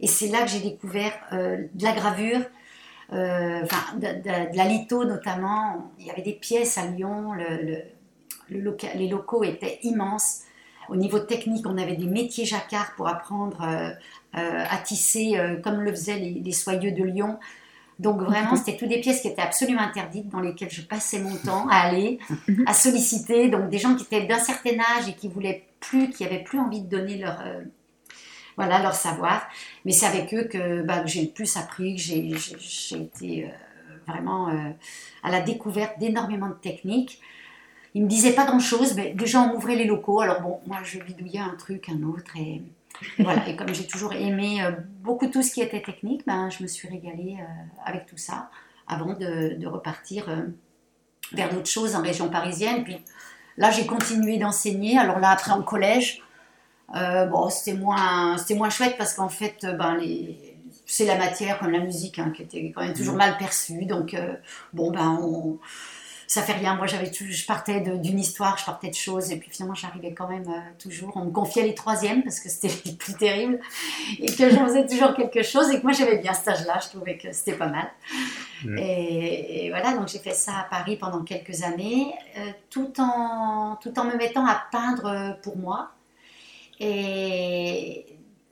et 0.00 0.06
c'est 0.06 0.28
là 0.28 0.42
que 0.42 0.48
j'ai 0.48 0.60
découvert 0.60 1.12
euh, 1.32 1.58
de 1.72 1.84
la 1.84 1.92
gravure, 1.92 2.40
euh, 3.12 3.62
de, 3.96 4.56
la 4.56 4.64
litho 4.64 5.04
notamment. 5.04 5.92
Il 5.98 6.06
y 6.06 6.10
avait 6.10 6.22
des 6.22 6.32
pièces 6.32 6.76
à 6.76 6.86
Lyon, 6.86 7.32
le, 7.32 7.82
les 8.50 9.08
locaux 9.08 9.44
étaient 9.44 9.78
immenses. 9.82 10.42
Au 10.88 10.96
niveau 10.96 11.18
technique, 11.18 11.66
on 11.66 11.76
avait 11.76 11.96
des 11.96 12.06
métiers 12.06 12.46
jacquards 12.46 12.94
pour 12.96 13.08
apprendre 13.08 13.94
à 14.34 14.76
tisser 14.78 15.36
comme 15.64 15.80
le 15.80 15.90
faisaient 15.90 16.18
les, 16.18 16.34
les 16.34 16.52
soyeux 16.52 16.92
de 16.92 17.02
Lyon. 17.02 17.38
Donc 17.98 18.20
vraiment, 18.20 18.54
c'était 18.54 18.76
toutes 18.76 18.90
des 18.90 19.00
pièces 19.00 19.22
qui 19.22 19.28
étaient 19.28 19.42
absolument 19.42 19.80
interdites, 19.80 20.28
dans 20.28 20.40
lesquelles 20.40 20.70
je 20.70 20.82
passais 20.82 21.18
mon 21.18 21.34
temps 21.34 21.66
à 21.68 21.78
aller, 21.78 22.18
à 22.66 22.72
solliciter. 22.72 23.48
Donc 23.48 23.70
des 23.70 23.78
gens 23.78 23.96
qui 23.96 24.04
étaient 24.04 24.24
d'un 24.26 24.38
certain 24.38 24.78
âge 24.78 25.08
et 25.08 25.14
qui 25.14 25.28
voulaient 25.28 25.66
plus, 25.80 26.10
qui 26.10 26.24
avaient 26.24 26.42
plus 26.42 26.60
envie 26.60 26.80
de 26.80 26.88
donner 26.88 27.16
leur, 27.18 27.40
euh, 27.44 27.62
voilà, 28.56 28.80
leur 28.80 28.94
savoir. 28.94 29.48
Mais 29.84 29.92
c'est 29.92 30.06
avec 30.06 30.32
eux 30.32 30.44
que, 30.44 30.82
bah, 30.82 31.04
j'ai 31.06 31.22
le 31.22 31.28
plus 31.28 31.56
appris, 31.56 31.96
que 31.96 32.02
j'ai, 32.02 32.96
été 32.96 33.46
euh, 33.46 33.48
vraiment 34.06 34.48
euh, 34.48 34.70
à 35.24 35.30
la 35.30 35.40
découverte 35.40 35.98
d'énormément 35.98 36.48
de 36.48 36.54
techniques. 36.54 37.20
Ils 37.94 38.04
me 38.04 38.08
disaient 38.08 38.34
pas 38.34 38.44
grand-chose, 38.44 38.94
mais 38.94 39.12
déjà 39.12 39.40
on 39.40 39.54
m'ouvrait 39.54 39.74
les 39.74 39.86
locaux. 39.86 40.20
Alors 40.20 40.40
bon, 40.40 40.60
moi 40.68 40.78
je 40.84 41.00
bidouillais 41.00 41.40
un 41.40 41.56
truc, 41.58 41.88
un 41.88 42.02
autre 42.04 42.36
et 42.36 42.62
voilà, 43.18 43.48
et 43.48 43.56
comme 43.56 43.74
j'ai 43.74 43.86
toujours 43.86 44.12
aimé 44.12 44.62
euh, 44.62 44.72
beaucoup 45.00 45.28
tout 45.28 45.42
ce 45.42 45.52
qui 45.52 45.60
était 45.60 45.82
technique, 45.82 46.26
ben, 46.26 46.50
je 46.50 46.62
me 46.62 46.68
suis 46.68 46.88
régalée 46.88 47.36
euh, 47.40 47.44
avec 47.84 48.06
tout 48.06 48.16
ça 48.16 48.50
avant 48.86 49.14
de, 49.14 49.66
repartir 49.66 50.28
euh, 50.28 50.42
vers 51.32 51.50
d'autres 51.50 51.68
choses 51.68 51.94
en 51.94 52.02
région 52.02 52.28
parisienne. 52.28 52.84
Puis 52.84 52.98
là, 53.56 53.70
j'ai 53.70 53.86
continué 53.86 54.38
d'enseigner. 54.38 54.98
Alors 54.98 55.18
là, 55.18 55.30
après 55.30 55.52
en 55.52 55.62
collège, 55.62 56.22
bon, 56.92 57.50
c'était 57.50 57.76
moins, 57.76 58.36
moins 58.56 58.70
chouette 58.70 58.96
parce 58.96 59.14
qu'en 59.14 59.28
fait, 59.28 59.66
ben, 59.78 59.96
les, 59.96 60.56
c'est 60.86 61.04
la 61.04 61.18
matière 61.18 61.58
comme 61.58 61.70
la 61.70 61.80
musique 61.80 62.18
hein, 62.18 62.32
qui 62.34 62.42
était 62.42 62.72
quand 62.74 62.82
même 62.82 62.94
toujours 62.94 63.14
mmh. 63.14 63.18
mal 63.18 63.36
perçue. 63.36 63.84
Donc, 63.84 64.16
bon, 64.72 64.90
ben, 64.90 65.58
ça 66.28 66.42
fait 66.42 66.52
rien. 66.52 66.76
Moi, 66.76 66.86
j'avais 66.86 67.10
je 67.10 67.46
partais 67.46 67.80
d'une 67.80 68.20
histoire, 68.20 68.58
je 68.58 68.66
partais 68.66 68.90
de 68.90 68.94
choses, 68.94 69.32
et 69.32 69.36
puis 69.38 69.50
finalement, 69.50 69.74
j'arrivais 69.74 70.12
quand 70.12 70.28
même 70.28 70.46
euh, 70.46 70.60
toujours. 70.78 71.16
On 71.16 71.24
me 71.24 71.30
confiait 71.30 71.62
les 71.62 71.74
troisièmes 71.74 72.22
parce 72.22 72.38
que 72.38 72.50
c'était 72.50 72.70
les 72.84 72.92
plus 72.92 73.14
terribles, 73.14 73.58
et 74.20 74.26
que 74.26 74.50
j'en 74.50 74.66
faisais 74.66 74.86
toujours 74.86 75.14
quelque 75.14 75.42
chose, 75.42 75.70
et 75.70 75.78
que 75.78 75.82
moi, 75.82 75.92
j'aimais 75.92 76.18
bien 76.18 76.34
cet 76.34 76.48
âge-là. 76.48 76.78
Je 76.82 76.90
trouvais 76.90 77.16
que 77.16 77.32
c'était 77.32 77.56
pas 77.56 77.68
mal. 77.68 77.88
Mm. 78.62 78.78
Et, 78.78 79.64
et 79.64 79.70
voilà, 79.70 79.96
donc 79.96 80.08
j'ai 80.08 80.18
fait 80.18 80.34
ça 80.34 80.52
à 80.58 80.64
Paris 80.64 80.96
pendant 80.96 81.24
quelques 81.24 81.62
années, 81.62 82.12
euh, 82.36 82.50
tout 82.68 82.92
en 83.00 83.78
tout 83.80 83.98
en 83.98 84.04
me 84.04 84.16
mettant 84.16 84.46
à 84.46 84.62
peindre 84.70 85.06
euh, 85.06 85.32
pour 85.42 85.56
moi. 85.56 85.92
Et 86.78 88.04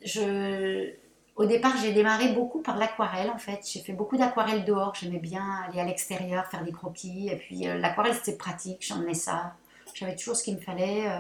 je, 0.03 0.93
au 1.37 1.45
départ, 1.47 1.73
j'ai 1.83 1.93
démarré 1.93 2.29
beaucoup 2.29 2.61
par 2.63 2.77
l'aquarelle 2.79 3.31
en 3.31 3.39
fait. 3.39 3.61
J'ai 3.71 3.81
fait 3.81 3.93
beaucoup 3.93 4.17
d'aquarelle 4.17 4.65
dehors. 4.65 4.95
J'aimais 4.95 5.19
bien 5.19 5.45
aller 5.69 5.81
à 5.81 5.85
l'extérieur, 5.85 6.47
faire 6.47 6.65
des 6.65 6.73
croquis. 6.73 7.29
Et 7.29 7.37
puis 7.37 7.69
euh, 7.69 7.79
l'aquarelle, 7.79 8.15
c'était 8.15 8.37
pratique. 8.39 8.79
J'emmenais 8.87 9.15
ça. 9.15 9.55
J'avais 9.95 10.17
toujours 10.17 10.37
ce 10.37 10.45
qu'il 10.45 10.57
me 10.57 10.61
fallait. 10.61 11.07
euh, 11.09 11.19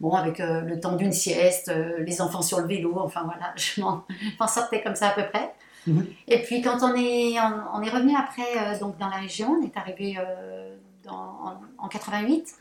bon, 0.00 0.12
avec 0.12 0.40
euh, 0.40 0.60
le 0.62 0.78
temps 0.80 0.96
d'une 0.96 1.12
sieste, 1.12 1.72
les 1.98 2.20
enfants 2.20 2.42
sur 2.42 2.60
le 2.60 2.66
vélo. 2.68 2.98
Enfin 3.00 3.22
voilà, 3.24 3.52
je 3.56 3.80
m'en 3.80 4.04
sortais 4.48 4.82
comme 4.82 4.94
ça 4.96 5.08
à 5.08 5.12
peu 5.12 5.26
près. 5.28 5.52
Mhm. 5.86 6.06
Et 6.28 6.42
puis 6.42 6.60
quand 6.62 6.82
on 6.82 6.94
est, 6.94 7.40
on, 7.40 7.78
on 7.78 7.82
est 7.82 7.90
revenu 7.90 8.14
après 8.16 8.78
donc 8.78 8.98
dans 8.98 9.08
la 9.08 9.16
région, 9.16 9.58
on 9.60 9.64
est 9.66 9.76
arrivé 9.76 10.16
dans- 11.02 11.12
en, 11.14 11.60
en 11.78 11.88
88. 11.88 12.54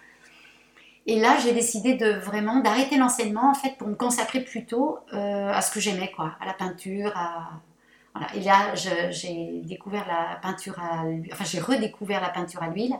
Et 1.09 1.19
là, 1.19 1.39
j'ai 1.43 1.53
décidé 1.53 1.95
de 1.95 2.11
vraiment 2.11 2.59
d'arrêter 2.59 2.95
l'enseignement 2.95 3.49
en 3.49 3.55
fait 3.55 3.75
pour 3.79 3.87
me 3.87 3.95
consacrer 3.95 4.41
plutôt 4.41 4.99
euh, 5.11 5.51
à 5.51 5.59
ce 5.63 5.71
que 5.71 5.79
j'aimais 5.79 6.11
quoi, 6.15 6.35
à 6.39 6.45
la 6.45 6.53
peinture, 6.53 7.11
voilà. 8.13 8.27
Et 8.35 8.41
là, 8.41 8.75
j'ai 8.75 9.61
découvert 9.63 10.05
la 10.07 10.35
peinture 10.39 10.77
à 10.79 11.05
enfin 11.31 11.45
j'ai 11.45 11.59
redécouvert 11.59 12.21
la 12.21 12.29
peinture 12.29 12.61
à 12.61 12.67
l'huile. 12.67 12.93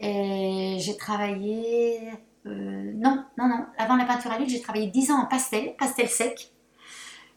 Et 0.00 0.76
j'ai 0.80 0.96
travaillé, 0.96 2.00
euh, 2.46 2.90
non, 2.96 3.24
non, 3.38 3.46
non, 3.46 3.64
avant 3.78 3.94
la 3.94 4.06
peinture 4.06 4.32
à 4.32 4.38
l'huile, 4.38 4.48
j'ai 4.48 4.60
travaillé 4.60 4.88
10 4.88 5.12
ans 5.12 5.22
en 5.22 5.26
pastel, 5.26 5.76
pastel 5.78 6.08
sec. 6.08 6.50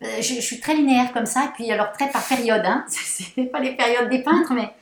Euh, 0.02 0.22
je, 0.22 0.42
suis 0.42 0.60
très 0.60 0.74
linéaire 0.74 1.14
comme 1.14 1.28
ça, 1.28 1.52
puis 1.54 1.72
alors 1.72 1.92
très 1.92 2.10
par 2.10 2.28
période, 2.28 2.66
hein. 2.66 2.84
c'est 2.90 3.44
pas 3.44 3.60
les 3.60 3.76
périodes 3.76 4.10
des 4.10 4.24
peintres, 4.24 4.56
mais 4.56 4.74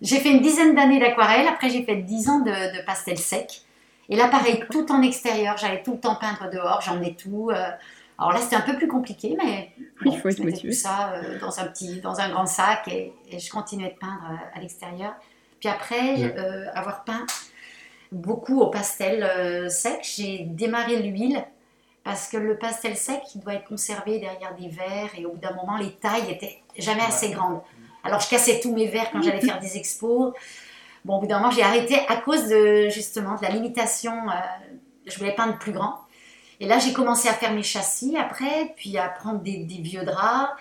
j'ai 0.00 0.20
fait 0.20 0.30
une 0.30 0.42
dizaine 0.42 0.76
d'années 0.76 1.00
d'aquarelle, 1.00 1.48
après 1.48 1.70
j'ai 1.70 1.82
fait 1.82 1.96
10 1.96 2.28
ans 2.28 2.38
de, 2.38 2.52
de 2.52 2.84
pastel 2.84 3.18
sec. 3.18 3.64
Et 4.08 4.16
là, 4.16 4.28
pareil, 4.28 4.64
tout 4.70 4.90
en 4.92 5.02
extérieur, 5.02 5.56
j'allais 5.58 5.82
tout 5.82 5.92
le 5.92 6.00
temps 6.00 6.16
peindre 6.16 6.50
dehors, 6.50 6.80
j'emmenais 6.80 7.14
tout. 7.14 7.50
euh, 7.50 7.70
alors 8.18 8.32
là, 8.32 8.40
c'était 8.40 8.56
un 8.56 8.62
peu 8.62 8.76
plus 8.76 8.88
compliqué, 8.88 9.36
mais 9.42 9.70
bon, 10.02 10.12
il 10.12 10.18
faut 10.20 10.30
je 10.30 10.42
mettais 10.42 10.58
tout 10.58 10.72
ça 10.72 11.12
euh, 11.12 11.38
dans 11.40 11.60
un 11.60 11.64
petit, 11.66 12.00
dans 12.00 12.18
un 12.20 12.28
grand 12.30 12.46
sac 12.46 12.88
et, 12.88 13.12
et 13.30 13.38
je 13.38 13.50
continuais 13.50 13.90
de 13.90 13.98
peindre 13.98 14.22
euh, 14.32 14.56
à 14.58 14.60
l'extérieur. 14.60 15.14
Puis 15.60 15.68
après, 15.68 16.16
Mm. 16.16 16.32
euh, 16.38 16.66
avoir 16.74 17.04
peint 17.04 17.26
beaucoup 18.12 18.60
au 18.60 18.68
pastel 18.68 19.22
euh, 19.22 19.68
sec, 19.68 20.00
j'ai 20.02 20.40
démarré 20.46 20.96
l'huile 21.02 21.44
parce 22.04 22.28
que 22.28 22.36
le 22.38 22.56
pastel 22.56 22.96
sec, 22.96 23.20
il 23.34 23.40
doit 23.42 23.54
être 23.54 23.68
conservé 23.68 24.18
derrière 24.18 24.54
des 24.54 24.68
verres 24.68 25.10
et 25.18 25.26
au 25.26 25.32
bout 25.32 25.38
d'un 25.38 25.54
moment, 25.54 25.76
les 25.76 25.92
tailles 25.92 26.30
étaient 26.30 26.58
jamais 26.78 27.02
assez 27.02 27.30
grandes. 27.30 27.60
Alors 28.04 28.20
je 28.20 28.28
cassais 28.30 28.60
tous 28.60 28.72
mes 28.74 28.86
verres 28.86 29.10
quand 29.12 29.20
j'allais 29.22 29.42
faire 29.42 29.60
des 29.60 29.76
expos. 29.76 30.32
Bon, 31.08 31.18
au 31.18 31.20
bout 31.22 31.28
d'un 31.28 31.38
moment, 31.40 31.52
j'ai 31.52 31.64
arrêté 31.64 32.00
à 32.08 32.18
cause 32.18 32.48
de 32.48 32.90
justement 32.90 33.36
de 33.36 33.42
la 33.42 33.50
limitation. 33.50 34.14
euh, 34.30 34.34
je 35.06 35.18
voulais 35.18 35.34
peindre 35.34 35.58
plus 35.58 35.72
grand. 35.72 36.00
Et 36.60 36.66
là, 36.66 36.78
j'ai 36.78 36.92
commencé 36.94 37.28
à 37.28 37.34
faire 37.34 37.52
mes 37.54 37.62
châssis 37.64 38.16
après, 38.18 38.74
puis 38.76 38.98
à 38.98 39.08
prendre 39.08 39.40
des, 39.40 39.58
des 39.64 39.82
vieux 39.82 40.04
draps, 40.04 40.52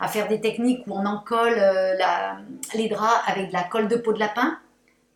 à 0.00 0.08
faire 0.08 0.28
des 0.28 0.40
techniques 0.40 0.86
où 0.88 0.92
on 0.94 1.06
encolle 1.06 1.54
euh, 1.58 1.94
la- 1.98 2.38
les 2.74 2.88
draps 2.88 3.22
avec 3.28 3.48
de 3.48 3.54
la 3.54 3.64
colle 3.64 3.88
de 3.88 3.96
peau 3.96 4.12
de 4.14 4.20
lapin. 4.20 4.58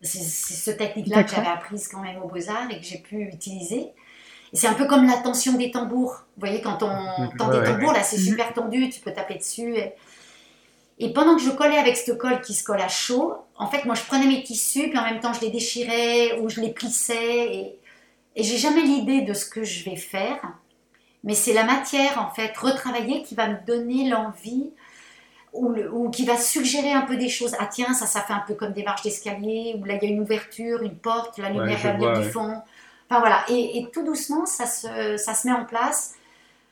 C'est 0.01 0.19
c'est 0.19 0.55
cette 0.55 0.77
technique-là 0.79 1.23
que 1.23 1.31
j'avais 1.31 1.47
apprise 1.47 1.87
quand 1.89 2.01
même 2.01 2.21
aux 2.23 2.27
Beaux-Arts 2.29 2.69
et 2.71 2.79
que 2.79 2.85
j'ai 2.85 2.99
pu 2.99 3.23
utiliser. 3.23 3.93
Et 4.53 4.57
c'est 4.57 4.67
un 4.67 4.73
peu 4.75 4.87
comme 4.87 5.07
la 5.07 5.17
tension 5.17 5.53
des 5.53 5.71
tambours. 5.71 6.25
Vous 6.37 6.41
voyez, 6.47 6.61
quand 6.61 6.83
on 6.83 7.29
tend 7.37 7.49
Ouais, 7.49 7.51
des 7.51 7.59
ouais. 7.59 7.63
tambours, 7.63 7.93
là, 7.93 8.03
c'est 8.03 8.17
Mhm. 8.17 8.23
super 8.25 8.53
tendu, 8.53 8.89
tu 8.89 9.01
peux 9.01 9.13
taper 9.13 9.35
dessus. 9.35 9.75
Et, 9.77 9.93
et 10.99 11.13
pendant 11.13 11.35
que 11.35 11.41
je 11.41 11.51
collais 11.51 11.77
avec 11.77 11.95
cette 11.97 12.17
colle 12.17 12.41
qui 12.41 12.53
se 12.53 12.63
colle 12.63 12.81
à 12.81 12.87
chaud, 12.87 13.35
en 13.57 13.67
fait, 13.67 13.85
moi, 13.85 13.95
je 13.95 14.03
prenais 14.03 14.27
mes 14.27 14.43
tissus, 14.43 14.89
puis 14.89 14.97
en 14.97 15.03
même 15.03 15.19
temps, 15.19 15.33
je 15.33 15.41
les 15.41 15.49
déchirais 15.49 16.39
ou 16.39 16.49
je 16.49 16.59
les 16.61 16.71
plissais. 16.71 17.53
Et, 17.53 17.79
et 18.35 18.43
j'ai 18.43 18.57
jamais 18.57 18.81
l'idée 18.81 19.21
de 19.21 19.33
ce 19.33 19.45
que 19.45 19.63
je 19.63 19.83
vais 19.83 19.95
faire. 19.95 20.39
Mais 21.23 21.33
c'est 21.33 21.53
la 21.53 21.63
matière, 21.63 22.21
en 22.21 22.33
fait, 22.33 22.55
retravaillée 22.57 23.23
qui 23.23 23.35
va 23.35 23.47
me 23.47 23.57
donner 23.65 24.09
l'envie 24.09 24.71
ou, 25.53 25.69
le- 25.69 25.91
ou 25.91 26.09
qui 26.09 26.25
va 26.25 26.37
suggérer 26.37 26.93
un 26.93 27.01
peu 27.01 27.17
des 27.17 27.29
choses. 27.29 27.55
Ah 27.59 27.67
tiens, 27.67 27.93
ça, 27.93 28.05
ça 28.05 28.21
fait 28.21 28.33
un 28.33 28.43
peu 28.47 28.53
comme 28.53 28.73
des 28.73 28.83
marches 28.83 29.01
d'escalier, 29.03 29.75
ou 29.79 29.83
là, 29.85 29.95
il 29.95 30.03
y 30.03 30.11
a 30.11 30.13
une 30.13 30.21
ouverture, 30.21 30.83
une 30.83 30.95
porte, 30.95 31.37
la 31.37 31.49
lumière 31.49 31.77
je 31.77 31.87
va 31.87 31.93
venir 31.93 32.13
du 32.13 32.19
ouais. 32.19 32.31
fond. 32.31 32.61
Enfin 33.09 33.19
voilà, 33.19 33.43
et, 33.49 33.77
et 33.77 33.89
tout 33.91 34.03
doucement, 34.03 34.45
ça 34.45 34.65
se, 34.65 35.17
ça 35.17 35.33
se 35.33 35.47
met 35.47 35.53
en 35.53 35.65
place. 35.65 36.15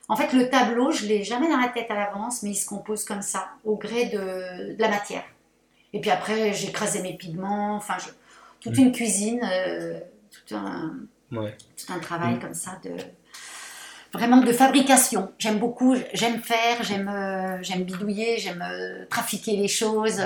En 0.08 0.16
fait, 0.16 0.32
le 0.32 0.48
tableau, 0.48 0.92
je 0.92 1.04
l'ai 1.06 1.24
jamais 1.24 1.48
dans 1.48 1.56
la 1.58 1.68
tête 1.68 1.90
à 1.90 1.94
l'avance, 1.94 2.42
mais 2.42 2.50
il 2.50 2.54
se 2.54 2.66
compose 2.66 3.04
comme 3.04 3.22
ça, 3.22 3.48
au 3.64 3.76
gré 3.76 4.06
de, 4.06 4.74
de 4.74 4.80
la 4.80 4.88
matière. 4.88 5.24
Et 5.92 6.00
puis 6.00 6.10
après, 6.10 6.50
écrasé 6.64 7.02
mes 7.02 7.14
pigments, 7.14 7.74
enfin, 7.74 7.96
je- 7.98 8.10
toute 8.60 8.76
Mm. 8.78 8.82
une 8.82 8.92
cuisine, 8.92 9.40
euh, 9.52 9.98
tout, 10.46 10.54
un, 10.54 10.94
Ouais. 11.32 11.56
tout 11.76 11.92
un 11.92 11.98
travail 11.98 12.34
Mm. 12.34 12.40
comme 12.40 12.54
ça 12.54 12.78
de 12.84 12.90
vraiment 14.12 14.38
de 14.38 14.52
fabrication. 14.52 15.32
J'aime 15.38 15.58
beaucoup, 15.58 15.94
j'aime 16.14 16.40
faire, 16.40 16.82
j'aime 16.82 17.08
euh, 17.08 17.58
j'aime 17.62 17.82
bidouiller, 17.84 18.38
j'aime 18.38 18.62
euh, 18.66 19.04
trafiquer 19.10 19.56
les 19.56 19.68
choses. 19.68 20.20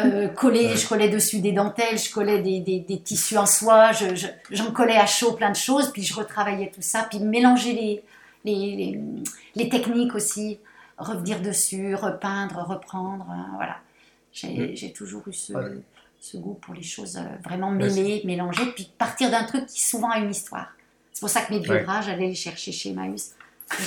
euh, 0.00 0.28
coller, 0.28 0.68
Ouais. 0.68 0.76
je 0.78 0.88
collais 0.88 1.10
dessus 1.10 1.40
des 1.40 1.52
dentelles, 1.52 1.98
je 1.98 2.10
collais 2.10 2.38
des, 2.40 2.60
des- 2.60 2.80
des 2.80 3.00
tissus 3.02 3.36
en 3.36 3.44
soie, 3.44 3.92
je- 3.92 4.14
je- 4.14 4.28
j'en 4.50 4.72
collais 4.72 4.96
à 4.96 5.04
chaud 5.04 5.32
plein 5.32 5.50
de 5.50 5.56
choses, 5.56 5.92
puis 5.92 6.02
je 6.02 6.14
retravaillais 6.14 6.72
tout 6.74 6.80
ça, 6.80 7.06
puis 7.10 7.18
mélanger 7.18 7.74
les, 7.74 8.02
les, 8.44 8.76
les, 8.76 9.00
les 9.54 9.68
techniques 9.68 10.14
aussi, 10.14 10.58
revenir 10.98 11.40
dessus, 11.40 11.94
repeindre, 11.94 12.64
reprendre, 12.68 13.26
hein, 13.30 13.50
voilà. 13.56 13.76
J'ai 14.32 14.48
Mm. 14.72 14.76
j'ai 14.76 14.92
toujours 14.92 15.22
eu 15.28 15.32
ce, 15.32 15.52
Ouais. 15.52 15.78
ce 16.20 16.36
goût 16.36 16.54
pour 16.54 16.74
les 16.74 16.82
choses 16.82 17.16
euh, 17.16 17.22
vraiment 17.44 17.70
mêlées, 17.70 18.22
mélangées, 18.24 18.66
puis 18.74 18.90
partir 18.98 19.30
d'un 19.30 19.44
truc 19.44 19.66
qui 19.66 19.80
souvent 19.82 20.10
a 20.10 20.18
une 20.18 20.30
histoire. 20.30 20.68
C'est 21.12 21.20
pour 21.20 21.28
ça 21.30 21.42
que 21.42 21.52
mes 21.54 21.66
Ouais. 21.68 21.84
draps, 21.84 22.06
j'allais 22.06 22.28
les 22.28 22.34
chercher 22.34 22.72
chez 22.72 22.90
Emmaüs. 22.90 23.32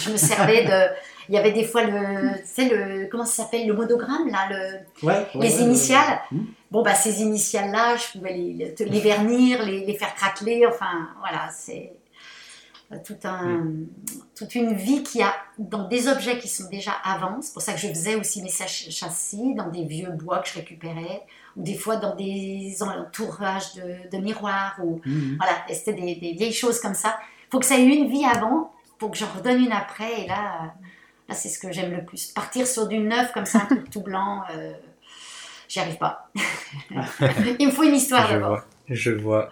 Je 0.01 0.09
me 0.11 0.17
servais 0.17 0.63
de... 0.65 0.93
Il 1.29 1.35
y 1.35 1.37
avait 1.37 1.51
des 1.51 1.63
fois 1.65 1.83
le... 1.83 2.37
Tu 2.39 2.45
sais, 2.45 2.69
le... 2.69 3.07
Comment 3.11 3.25
ça 3.25 3.43
s'appelle 3.43 3.67
Le 3.67 3.73
monogramme, 3.73 4.27
là, 4.29 4.47
le 4.49 5.05
Ouais, 5.05 5.27
ouais, 5.35 5.41
les 5.41 5.61
initiales. 5.61 6.19
Hmm. 6.31 6.45
Bon, 6.71 6.81
bah, 6.81 6.95
ces 6.95 7.21
initiales-là, 7.21 7.95
je 7.97 8.17
pouvais 8.17 8.33
les, 8.33 8.73
les- 8.79 8.99
vernir, 9.01 9.63
les, 9.65 9.85
les 9.85 9.93
faire 9.97 10.15
craqueler. 10.15 10.65
Enfin, 10.65 11.09
voilà, 11.19 11.49
c'est 11.51 11.91
euh, 11.93 11.96
tout 13.05 13.17
un, 13.25 13.65
toute 14.35 14.55
une 14.55 14.73
vie 14.73 15.03
qui 15.03 15.21
a 15.21 15.33
dans 15.57 15.87
des 15.89 16.07
objets 16.07 16.37
qui 16.39 16.47
sont 16.47 16.69
déjà 16.69 16.91
avant. 17.03 17.41
C'est 17.41 17.51
pour 17.53 17.61
ça 17.61 17.73
que 17.73 17.79
je 17.79 17.87
faisais 17.89 18.15
aussi 18.15 18.41
mes 18.41 18.49
châssis 18.49 19.53
dans 19.55 19.67
des 19.67 19.83
vieux 19.83 20.09
bois 20.11 20.39
que 20.39 20.47
je 20.47 20.53
récupérais, 20.53 21.23
ou 21.57 21.63
des 21.63 21.75
fois 21.75 21.97
dans 21.97 22.15
des 22.15 22.77
entourages 22.81 23.73
de, 23.75 24.09
de 24.09 24.17
miroirs. 24.23 24.75
Ou, 24.83 25.01
Mhm. 25.05 25.35
voilà, 25.37 25.53
c'était 25.69 25.93
des, 25.93 26.15
des 26.15 26.31
vieilles 26.33 26.53
choses 26.53 26.79
comme 26.79 26.95
ça. 26.95 27.17
Il 27.47 27.51
faut 27.51 27.59
que 27.59 27.65
ça 27.65 27.77
ait 27.77 27.83
eu 27.83 27.91
une 27.91 28.09
vie 28.09 28.23
avant 28.25 28.71
pour 28.99 29.11
que 29.11 29.17
j'en 29.17 29.27
redonne 29.27 29.61
une 29.63 29.71
après. 29.73 30.21
Et 30.23 30.27
là, 30.27 30.61
euh, 30.63 30.67
là 31.29 31.35
c'est 31.35 31.49
ce 31.49 31.59
que 31.59 31.71
j'aime 31.73 31.91
le 31.91 32.05
plus. 32.05 32.27
Partir 32.27 32.65
sur 32.67 32.87
du 32.87 32.99
neuf 32.99 33.33
comme 33.33 33.45
ça, 33.45 33.59
un 33.63 33.65
truc 33.65 33.89
tout 33.89 34.01
blanc, 34.01 34.43
euh, 34.55 34.71
j'y 35.67 35.79
arrive 35.81 35.97
pas. 35.97 36.29
Il 37.59 37.67
me 37.67 37.71
faut 37.71 37.83
une 37.83 37.95
histoire 37.95 38.29
d'abord. 38.29 38.61
Je 38.89 39.11
vois. 39.11 39.49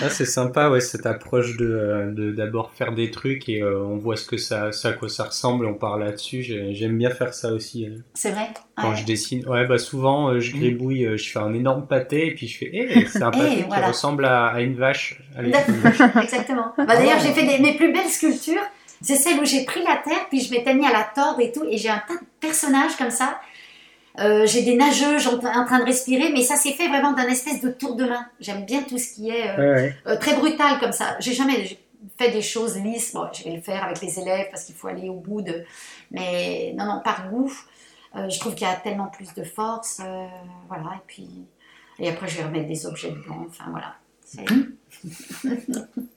Ah, 0.00 0.08
c'est 0.08 0.24
sympa, 0.24 0.70
ouais, 0.70 0.80
cette 0.80 1.04
approche 1.04 1.56
de 1.58 1.66
euh, 1.66 2.10
de- 2.10 2.32
d'abord 2.32 2.72
faire 2.72 2.92
des 2.94 3.10
trucs 3.10 3.48
et 3.50 3.62
euh, 3.62 3.82
on 3.82 3.96
voit 3.98 4.16
ce 4.16 4.24
que 4.26 4.38
ça, 4.38 4.72
ça 4.72 4.88
à 4.88 4.92
quoi 4.92 5.08
ça 5.10 5.24
ressemble, 5.24 5.66
on 5.66 5.74
parle 5.74 6.00
là-dessus. 6.04 6.42
J'ai- 6.42 6.72
J'aime 6.74 6.96
bien 6.96 7.10
faire 7.10 7.34
ça 7.34 7.52
aussi 7.52 7.86
euh, 7.86 7.98
C'est 8.14 8.30
vrai? 8.30 8.48
quand 8.76 8.90
Ouais. 8.90 8.96
je 8.96 9.04
dessine. 9.04 9.46
Ouais, 9.46 9.66
bah 9.66 9.76
souvent 9.78 10.30
euh, 10.30 10.40
je 10.40 10.52
gribouille, 10.56 11.04
euh, 11.04 11.16
je 11.18 11.30
fais 11.30 11.38
un 11.38 11.52
énorme 11.52 11.86
pâté 11.86 12.28
et 12.28 12.34
puis 12.34 12.48
je 12.48 12.58
fais, 12.58 12.70
eh, 12.72 13.06
c'est 13.06 13.22
un 13.22 13.30
Eh, 13.34 13.38
pâté 13.38 13.56
qui 13.56 13.62
voilà. 13.64 13.88
ressemble 13.88 14.24
à, 14.24 14.46
à 14.46 14.60
une 14.62 14.74
vache. 14.76 15.20
Allez, 15.36 15.52
exactement. 16.22 16.72
Bah, 16.78 16.86
D'ailleurs, 16.86 17.18
ouais. 17.18 17.26
j'ai 17.26 17.32
fait 17.32 17.46
des- 17.46 17.62
mes 17.62 17.74
plus 17.76 17.92
belles 17.92 18.08
sculptures. 18.08 18.62
C'est 19.02 19.16
celle 19.16 19.40
où 19.40 19.44
j'ai 19.44 19.64
pris 19.64 19.80
la 19.82 19.96
terre, 19.96 20.28
puis 20.30 20.40
je 20.40 20.50
m'étais 20.52 20.74
mis 20.74 20.86
à 20.86 20.92
la 20.92 21.02
tordre 21.14 21.40
et 21.40 21.50
tout, 21.50 21.64
et 21.68 21.76
j'ai 21.76 21.88
un 21.88 22.00
tas 22.06 22.14
de 22.14 22.20
personnages 22.40 22.96
comme 22.96 23.10
ça. 23.10 23.38
Euh, 24.18 24.46
j'ai 24.46 24.62
des 24.62 24.74
nageuses 24.76 25.26
en, 25.26 25.34
en 25.38 25.64
train 25.64 25.78
de 25.78 25.84
respirer, 25.84 26.30
mais 26.32 26.42
ça 26.42 26.56
s'est 26.56 26.72
fait 26.72 26.88
vraiment 26.88 27.12
d'un 27.12 27.28
espèce 27.28 27.60
de 27.62 27.70
tour 27.70 27.96
de 27.96 28.04
main. 28.04 28.26
J'aime 28.40 28.64
bien 28.66 28.82
tout 28.82 28.98
ce 28.98 29.14
qui 29.14 29.30
est 29.30 29.48
euh, 29.50 29.56
Ouais, 29.56 29.80
ouais. 29.82 29.96
euh, 30.06 30.16
très 30.16 30.34
brutal 30.36 30.78
comme 30.80 30.92
ça. 30.92 31.16
J'ai 31.20 31.32
jamais 31.32 31.78
fait 32.18 32.30
des 32.30 32.42
choses 32.42 32.76
lisses. 32.78 33.14
Bon, 33.14 33.26
je 33.32 33.44
vais 33.44 33.56
le 33.56 33.62
faire 33.62 33.82
avec 33.84 34.00
les 34.02 34.18
élèves 34.18 34.48
parce 34.50 34.64
qu'il 34.64 34.74
faut 34.74 34.88
aller 34.88 35.08
au 35.08 35.14
bout 35.14 35.40
de. 35.42 35.64
Mais 36.10 36.74
non, 36.76 36.84
non, 36.84 37.00
par 37.02 37.30
goût, 37.30 37.50
euh, 38.16 38.28
je 38.28 38.38
trouve 38.38 38.54
qu'il 38.54 38.66
y 38.66 38.70
a 38.70 38.74
tellement 38.76 39.06
plus 39.06 39.32
de 39.34 39.44
force. 39.44 40.00
euh, 40.04 40.26
voilà, 40.68 40.96
et 40.96 41.02
puis. 41.06 41.28
Et 41.98 42.08
après, 42.10 42.28
je 42.28 42.36
vais 42.38 42.44
remettre 42.44 42.66
des 42.68 42.84
objets 42.86 43.10
dedans. 43.12 43.46
Enfin, 43.48 43.64
voilà. 43.70 43.94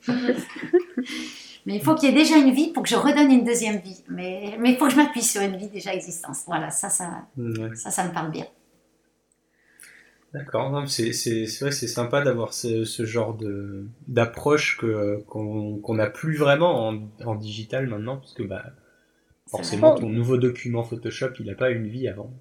Mais 1.65 1.75
il 1.75 1.81
faut 1.81 1.95
qu'il 1.95 2.09
y 2.09 2.11
ait 2.11 2.15
déjà 2.15 2.37
une 2.37 2.51
vie 2.51 2.71
pour 2.71 2.83
que 2.83 2.89
je 2.89 2.95
redonne 2.95 3.31
une 3.31 3.43
deuxième 3.43 3.77
vie. 3.79 4.03
Mais 4.09 4.55
mais 4.59 4.71
il 4.71 4.77
faut 4.77 4.85
que 4.85 4.91
je 4.91 4.97
m'appuie 4.97 5.23
sur 5.23 5.41
une 5.41 5.57
vie 5.57 5.69
déjà 5.69 5.93
existante. 5.93 6.37
Voilà, 6.45 6.69
ça, 6.69 6.89
ça, 6.89 7.25
Ouais. 7.37 7.75
ça, 7.75 7.89
ça 7.89 8.07
me 8.07 8.13
parle 8.13 8.31
bien. 8.31 8.45
D'accord, 10.35 10.83
c'est 10.89 11.11
vrai 11.61 11.71
c'est 11.71 11.87
sympa 11.87 12.21
d'avoir 12.21 12.53
ce, 12.53 12.83
ce, 12.83 13.05
genre 13.05 13.35
de 13.35 13.87
d'approche 14.09 14.77
que 14.77 15.23
qu'on 15.27 15.93
n'a 15.95 16.07
plus 16.07 16.35
vraiment 16.35 16.89
en, 16.89 16.99
en, 17.23 17.35
digital 17.35 17.87
maintenant, 17.87 18.17
parce 18.17 18.33
que 18.33 18.43
bah 18.43 18.65
forcément 19.47 19.95
ton 19.95 20.09
nouveau 20.09 20.35
document 20.35 20.83
Photoshop 20.83 21.29
il 21.39 21.45
n'a 21.45 21.55
pas 21.55 21.69
une 21.69 21.87
vie 21.87 22.09
avant. 22.09 22.33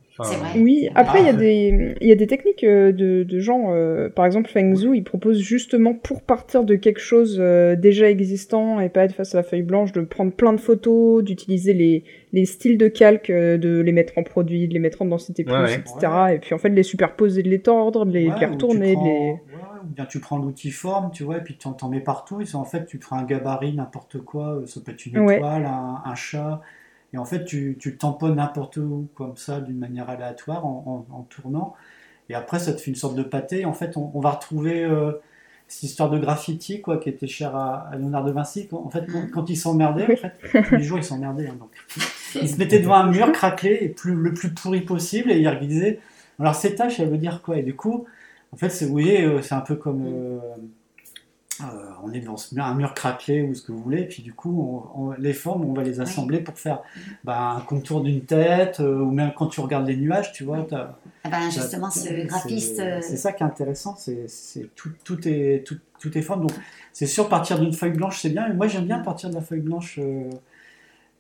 Oui, 0.57 0.89
après, 0.95 1.21
il 1.21 1.27
y, 1.27 1.29
a 1.29 1.33
des, 1.33 1.95
y 2.01 2.13
a 2.13 2.15
des 2.15 2.27
techniques 2.29 2.63
euh, 2.63 2.93
de, 2.93 3.25
de 3.25 3.39
gens, 3.41 3.73
euh, 3.75 4.09
par 4.09 4.27
exemple 4.27 4.49
Feng 4.49 4.75
Zhu, 4.75 4.97
il 4.97 5.03
propose 5.03 5.41
justement 5.41 5.93
pour 5.93 6.23
partir 6.23 6.63
de 6.63 6.77
quelque 6.77 7.01
chose 7.01 7.39
euh, 7.41 7.75
déjà 7.75 8.09
existant 8.09 8.79
et 8.79 8.89
pas 8.89 9.05
être 9.05 9.15
face 9.15 9.35
à 9.35 9.39
la 9.39 9.43
feuille 9.43 9.63
blanche, 9.63 9.91
de 9.93 10.01
prendre 10.03 10.33
plein 10.33 10.53
de 10.53 10.61
photos, 10.61 11.25
d'utiliser 11.25 11.75
les, 11.75 12.05
les 12.33 12.45
styles 12.45 12.79
de 12.79 12.87
calque, 12.87 13.31
de 13.31 13.81
les 13.81 13.93
mettre 13.93 14.17
en 14.17 14.23
produit, 14.23 14.69
de 14.69 14.75
les 14.75 14.79
mettre 14.79 15.03
en 15.03 15.07
densité 15.07 15.43
plus, 15.43 15.73
etc. 15.73 16.13
Et 16.35 16.39
puis 16.39 16.55
en 16.55 16.59
fait, 16.59 16.71
de 16.71 16.77
les 16.77 16.85
superposer, 16.85 17.43
de 17.43 17.51
les 17.51 17.61
tordre, 17.61 18.07
de 18.07 18.13
les, 18.13 18.31
les 18.39 18.47
retourner. 18.47 18.95
les... 18.95 19.33
ou 19.83 19.87
bien 19.87 20.07
tu 20.07 20.21
prends 20.21 20.39
l'outil 20.39 20.71
forme, 20.71 21.11
tu 21.13 21.25
vois, 21.25 21.39
et 21.39 21.43
puis 21.43 21.57
tu 21.59 21.67
en 21.67 21.89
mets 21.89 22.01
partout. 22.01 22.41
Et 22.41 22.55
en 22.55 22.65
fait, 22.65 22.87
tu 22.87 22.99
prends 22.99 23.19
un 23.19 23.25
gabarit, 23.25 23.75
n'importe 23.75 24.19
quoi, 24.21 24.63
ça 24.67 24.81
peut 24.81 24.93
être 24.93 25.07
une 25.07 25.29
étoile, 25.29 25.67
un, 25.67 26.03
un 26.05 26.15
chat 26.15 26.61
et 27.15 27.19
en 27.19 27.25
fait, 27.25 27.45
tu, 27.45 27.77
tu 27.79 27.97
tamponnes 27.97 28.35
n'importe 28.35 28.77
où, 28.77 29.09
comme 29.15 29.37
ça, 29.37 29.61
d'une 29.61 29.79
manière 29.79 30.11
aléatoire, 30.11 30.67
en, 30.67 31.29
tournant. 31.31 31.75
Et 32.29 32.35
après, 32.35 32.59
ça 32.59 32.73
te 32.73 32.81
fait 32.81 32.91
une 32.91 32.97
sorte 32.97 33.15
de 33.15 33.23
pâté. 33.23 33.65
En 33.65 33.73
fait, 33.73 33.97
on, 33.97 34.19
va 34.19 34.33
retrouver 34.33 34.83
euh, 34.83 35.13
cette 35.69 35.85
histoire 35.85 36.11
de 36.11 36.19
graffiti, 36.19 36.81
quoi, 36.81 36.99
qui 36.99 37.09
était 37.09 37.29
chère 37.29 37.55
à, 37.55 37.89
Léonard 37.97 38.25
de 38.25 38.33
Vinci. 38.33 38.69
En 38.73 38.91
fait, 38.91 39.07
quand, 39.33 39.49
il 39.49 39.57
s'emmerdait, 39.57 40.13
en 40.13 40.17
fait, 40.17 40.63
tous 40.69 40.75
les 40.75 40.83
jours, 40.83 40.99
il 40.99 41.05
s'emmerdait. 41.05 41.47
Hein, 41.47 41.57
donc. 41.61 41.71
Il 42.35 42.49
se 42.49 42.57
mettait 42.57 42.81
devant 42.81 42.97
un 42.97 43.09
mur 43.09 43.31
craquelé, 43.31 43.79
et 43.81 43.89
plus, 43.91 44.15
le 44.15 44.35
plus 44.35 44.53
pourri 44.53 44.81
possible, 44.81 45.31
et 45.31 45.39
il 45.39 45.69
disait 45.69 46.01
Alors, 46.41 46.57
ces 46.57 46.75
tâches, 46.75 46.99
elles 46.99 47.11
veut 47.11 47.17
dire 47.17 47.43
quoi? 47.43 47.59
Et 47.59 47.63
du 47.63 47.77
coup, 47.77 48.07
en 48.51 48.57
fait, 48.57 48.71
vous 48.83 48.91
voyez, 48.91 49.23
euh, 49.23 49.41
c'est 49.41 49.55
un 49.55 49.61
peu 49.61 49.77
comme. 49.77 50.05
Euh, 50.05 50.41
euh, 51.73 51.91
on 52.03 52.13
est 52.13 52.21
dans 52.21 52.37
un 52.57 52.75
mur 52.75 52.95
craquelé 52.95 53.43
ou 53.43 53.55
ce 53.55 53.63
que 53.63 53.73
vous 53.73 53.83
voulez, 53.83 54.03
et 54.03 54.09
puis 54.09 54.23
du 54.23 54.33
coup, 54.33 54.85
les 55.19 55.33
formes, 55.33 55.65
on 55.65 55.73
va 55.73 55.83
les 55.83 56.01
assembler 56.01 56.41
pour 56.41 56.59
faire 56.59 56.83
bah, 57.25 57.57
un 57.57 57.61
contour 57.61 58.03
d'une 58.03 58.23
tête, 58.23 58.81
euh, 58.81 59.01
ou 59.01 59.11
même 59.11 59.33
quand 59.37 59.47
tu 59.47 59.61
regardes 59.61 59.87
les 59.87 59.97
nuages, 59.97 60.33
tu 60.33 60.45
vois. 60.45 60.67
Ah 60.73 61.31
ben, 61.31 61.51
justement, 61.51 61.91
ce 61.91 62.27
graphiste. 62.27 62.81
Euh, 62.81 63.01
c'est 63.01 63.17
ça 63.17 63.33
qui 63.33 63.43
est 63.43 63.47
intéressant, 63.47 63.97
c'est 63.97 64.27
tout, 64.75 64.91
tout, 65.05 65.29
est, 65.29 65.65
tout, 65.67 65.79
tout 65.99 66.17
est 66.17 66.23
forme. 66.23 66.43
Donc, 66.43 66.57
c'est 66.93 67.07
sûr, 67.07 67.29
partir 67.29 67.59
d'une 67.59 67.73
feuille 67.73 67.93
blanche, 67.93 68.21
c'est 68.21 68.31
bien, 68.31 68.49
mais 68.49 68.55
moi 68.55 68.67
j'aime 68.67 68.87
bien 68.87 68.99
partir 69.01 69.31
de 69.31 69.35
la 69.35 69.41
feuille 69.41 69.61
blanche. 69.61 69.99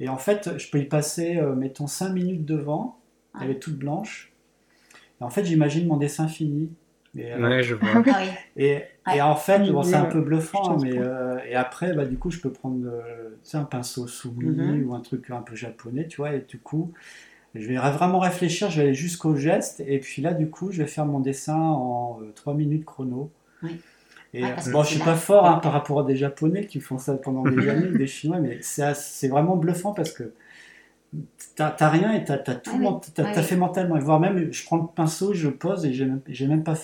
et 0.00 0.09
en 0.09 0.18
fait, 0.18 0.59
je 0.59 0.70
peux 0.70 0.78
y 0.78 0.85
passer, 0.85 1.40
mettons, 1.57 1.87
5 1.87 2.11
minutes 2.11 2.44
devant, 2.44 2.98
elle 3.40 3.50
est 3.50 3.59
toute 3.59 3.76
blanche. 3.76 4.33
Et 5.20 5.24
en 5.24 5.30
fait, 5.30 5.44
j'imagine 5.44 5.87
mon 5.87 5.96
dessin 5.96 6.28
fini. 6.28 6.70
Et, 7.16 7.35
ouais, 7.35 7.62
je 7.62 7.74
vois. 7.74 8.03
Ah 8.07 8.22
et, 8.57 8.83
et 9.14 9.20
en 9.20 9.37
fait, 9.37 9.61
bon, 9.70 9.83
c'est 9.83 9.94
un 9.94 10.07
peu 10.07 10.20
bluffant, 10.20 10.79
mais 10.79 10.98
euh, 10.98 11.38
et 11.48 11.55
après, 11.55 11.92
bah, 11.92 12.05
du 12.05 12.18
coup, 12.18 12.31
je 12.31 12.40
peux 12.40 12.50
prendre 12.50 12.87
euh, 12.87 13.31
un 13.53 13.64
pinceau 13.64 14.07
soumis 14.07 14.46
mhm. 14.46 14.87
ou 14.87 14.94
un 14.94 15.00
truc 15.00 15.31
un 15.31 15.42
peu 15.42 15.55
japonais, 15.55 16.07
tu 16.09 16.16
vois, 16.16 16.35
et 16.35 16.44
du 16.48 16.59
coup, 16.59 16.92
je 17.55 17.66
vais 17.68 17.77
vraiment 17.77 18.18
réfléchir, 18.18 18.70
je 18.70 18.79
vais 18.79 18.87
aller 18.88 18.94
jusqu'au 18.94 19.37
geste, 19.37 19.83
et 19.87 19.98
puis 20.00 20.22
là, 20.22 20.35
du 20.35 20.48
coup, 20.50 20.72
je 20.72 20.83
vais 20.83 20.88
faire 20.88 21.07
mon 21.07 21.20
dessin 21.20 21.57
en 21.57 22.20
3 22.35 22.53
euh, 22.53 22.57
minutes 22.57 22.85
chrono. 22.85 23.31
Oui. 23.62 23.81
Et 24.37 24.42
bon, 24.72 24.83
je 24.83 24.88
suis 24.88 24.98
pas 24.98 25.14
fort 25.14 25.46
hein, 25.46 25.61
par 25.62 25.70
rapport 25.70 26.00
à 26.00 26.03
des 26.03 26.16
japonais 26.16 26.66
qui 26.66 26.81
font 26.81 26.98
ça 26.98 27.14
pendant 27.14 27.44
des 27.44 27.68
années, 27.70 27.96
des 27.96 28.09
chinois, 28.09 28.40
mais 28.40 28.59
c'est 28.61 29.29
vraiment 29.29 29.57
bluffant 29.57 29.92
parce 29.92 30.11
que 30.11 30.33
t'as 31.57 31.88
rien 31.88 32.12
et 32.12 32.24
t'as 32.24 32.35
as 32.35 32.55
tout 32.55 33.00
ah 33.18 33.22
as, 33.22 33.42
fait 33.42 33.57
mentalement. 33.57 33.96
Et 33.96 34.00
voire 34.00 34.20
même, 34.20 34.53
je 34.53 34.64
prends 34.64 34.77
le 34.77 34.87
pinceau, 34.94 35.35
je 35.35 35.48
pose 35.48 35.85
et 35.87 35.92
j'ai 35.92 36.07
même, 36.07 36.20
même 36.48 36.64
pas 36.64 36.74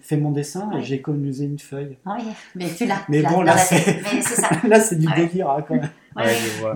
fait 0.00 0.16
mon 0.16 0.30
dessin 0.30 0.70
et 0.72 0.82
j'ai 0.82 0.96
économisé 0.96 1.44
une 1.44 1.58
feuille. 1.58 1.98
Ah 2.06 2.16
oui, 2.18 2.32
mais 2.54 2.68
tu 2.74 2.86
l'as. 2.86 3.04
Mais 3.08 3.22
bon, 3.22 3.42
là, 3.42 3.56
c'est 3.56 4.00
là, 4.68 4.80
c'est 4.80 4.96
du 4.96 5.06
délire 5.14 5.50
hein, 5.50 5.64
quand 5.66 5.74
même. 5.74 5.90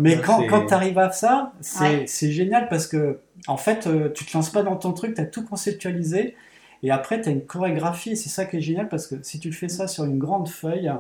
mais 0.00 0.20
quand, 0.20 0.46
quand 0.46 0.66
tu 0.66 0.74
arrives 0.74 0.98
à 0.98 1.10
ça, 1.10 1.52
c'est 1.60 2.32
génial 2.32 2.68
parce 2.68 2.86
que, 2.86 3.20
en 3.46 3.56
fait, 3.56 3.86
euh, 3.86 4.10
tu 4.12 4.24
te 4.24 4.36
lances 4.36 4.50
pas 4.50 4.62
dans 4.62 4.76
ton 4.76 4.92
truc, 4.92 5.14
tu 5.14 5.20
as 5.20 5.26
tout 5.26 5.44
conceptualisé 5.44 6.34
et 6.82 6.90
après, 6.90 7.20
tu 7.20 7.30
as 7.30 7.32
une 7.32 7.44
chorégraphie 7.44 8.10
et 8.10 8.16
c'est 8.16 8.28
ça 8.28 8.44
qui 8.44 8.58
est 8.58 8.60
génial 8.60 8.88
parce 8.88 9.06
que 9.06 9.16
si 9.22 9.40
tu 9.40 9.52
fais 9.52 9.68
ça 9.68 9.88
sur 9.88 10.04
une 10.04 10.18
grande 10.18 10.48
feuille, 10.48 10.92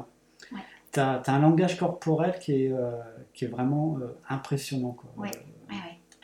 tu 0.92 1.00
as, 1.00 1.22
un 1.26 1.38
langage 1.40 1.76
corporel 1.76 2.38
qui 2.40 2.64
est, 2.64 2.72
euh, 2.72 2.92
qui 3.34 3.44
est 3.44 3.48
vraiment 3.48 3.98
euh, 4.00 4.16
impressionnant. 4.30 4.92
Quoi. 4.92 5.28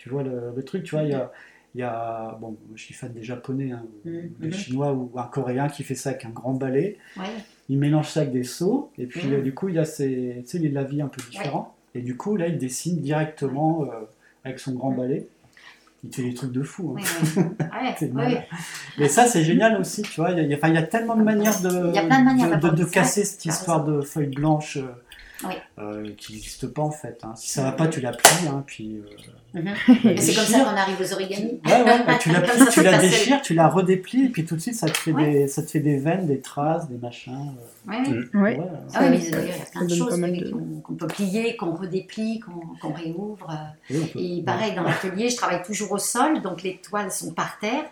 Tu 0.00 0.08
vois 0.08 0.22
le, 0.22 0.52
le 0.56 0.62
truc, 0.62 0.82
tu 0.82 0.94
vois, 0.94 1.04
il 1.04 1.10
y 1.10 1.14
a 1.14 1.30
il 1.74 1.80
y 1.80 1.84
a, 1.84 2.36
bon, 2.40 2.56
je 2.74 2.82
suis 2.82 2.94
fan 2.94 3.12
des 3.12 3.22
Japonais, 3.22 3.70
hein, 3.70 3.84
mmh, 4.04 4.10
des 4.40 4.48
mmh. 4.48 4.52
Chinois 4.52 4.92
ou 4.92 5.12
un 5.16 5.24
Coréen 5.24 5.68
qui 5.68 5.84
fait 5.84 5.94
ça 5.94 6.10
avec 6.10 6.24
un 6.24 6.30
grand 6.30 6.54
balai. 6.54 6.98
Il 7.68 7.78
mélange 7.78 8.08
ça 8.08 8.20
avec 8.20 8.32
des 8.32 8.42
seaux, 8.42 8.90
et 8.98 9.06
puis 9.06 9.32
euh, 9.32 9.40
du 9.40 9.54
coup, 9.54 9.68
il 9.68 9.78
a 9.78 9.84
ses, 9.84 10.42
tu 10.48 10.58
sais, 10.58 10.68
la 10.68 10.82
vie 10.82 11.00
un 11.00 11.06
peu 11.06 11.22
différent. 11.30 11.76
Et 11.94 12.00
du 12.00 12.16
coup, 12.16 12.36
là, 12.36 12.48
il 12.48 12.58
dessine 12.58 13.00
directement 13.00 13.84
euh, 13.84 13.88
avec 14.44 14.58
son 14.58 14.72
grand 14.72 14.90
balai. 14.90 15.28
Il 16.02 16.12
fait 16.12 16.22
des 16.22 16.34
trucs 16.34 16.52
de 16.52 16.62
fou. 16.62 16.96
Hein. 16.98 17.50
Mais 18.98 19.08
ça, 19.08 19.26
c'est 19.26 19.44
génial 19.44 19.78
aussi, 19.78 20.02
tu 20.02 20.20
vois. 20.20 20.32
Il 20.32 20.38
y, 20.38 20.54
a, 20.54 20.68
il 20.68 20.74
y 20.74 20.78
a 20.78 20.82
tellement 20.82 21.14
de 21.14 21.22
manières 21.22 21.60
de, 21.60 21.68
de, 21.68 22.74
de, 22.74 22.84
casser 22.84 23.24
cette 23.24 23.44
histoire 23.44 23.84
de 23.84 24.00
feuilles 24.00 24.34
blanches. 24.34 24.78
Euh, 25.44 25.50
euh, 25.78 26.12
qui 26.16 26.34
n'existe 26.34 26.66
pas 26.66 26.82
en 26.82 26.90
fait. 26.90 27.20
Hein. 27.22 27.32
Si 27.36 27.50
ça 27.50 27.62
va 27.62 27.72
pas, 27.72 27.88
tu 27.88 28.00
la 28.00 28.12
plies, 28.12 28.48
hein, 28.48 28.62
puis. 28.66 29.00
Euh, 29.54 29.60
mhm. 29.60 29.74
c'est 30.18 30.34
comme 30.34 30.44
ça 30.44 30.60
qu'on 30.60 30.76
arrive 30.76 31.00
aux 31.00 31.12
origamis. 31.12 31.60
Ouais, 31.64 31.82
ouais, 31.82 32.18
tu 32.20 32.30
la 32.30 32.40
plies, 32.40 32.66
tu 32.70 32.82
la 32.82 32.98
déchires, 32.98 33.40
tu 33.40 33.54
la 33.54 33.68
redéplies, 33.68 34.26
et 34.26 34.28
puis 34.28 34.44
tout 34.44 34.56
de 34.56 34.60
suite 34.60 34.74
ça 34.74 34.88
te 34.88 34.98
fait 34.98 35.12
des, 35.12 35.48
ça 35.48 35.62
te 35.62 35.70
fait 35.70 35.80
des 35.80 35.98
veines, 35.98 36.26
des 36.26 36.40
traces, 36.40 36.88
des 36.88 36.98
machins. 36.98 37.52
Euh. 37.88 37.90
Ouais, 37.90 38.08
ouais. 38.08 38.58
ouais. 38.58 38.60
Ah 38.94 39.00
oui, 39.02 39.08
mais 39.10 39.18
il 39.18 39.30
y 39.30 39.34
a 39.34 39.70
plein 39.72 39.84
de 39.84 39.94
choses 39.94 40.20
qu'on 40.82 40.94
peut 40.94 41.06
plier, 41.06 41.56
qu'on 41.56 41.74
redéplie, 41.74 42.40
qu'on 42.40 42.92
réouvre. 42.92 43.50
et 43.90 44.42
pareil, 44.42 44.74
dans 44.74 44.82
l'atelier, 44.82 45.30
je 45.30 45.36
travaille 45.36 45.62
toujours 45.62 45.92
au 45.92 45.98
sol, 45.98 46.42
donc 46.42 46.62
les 46.62 46.76
toiles 46.76 47.10
sont 47.10 47.32
par 47.32 47.58
terre, 47.58 47.84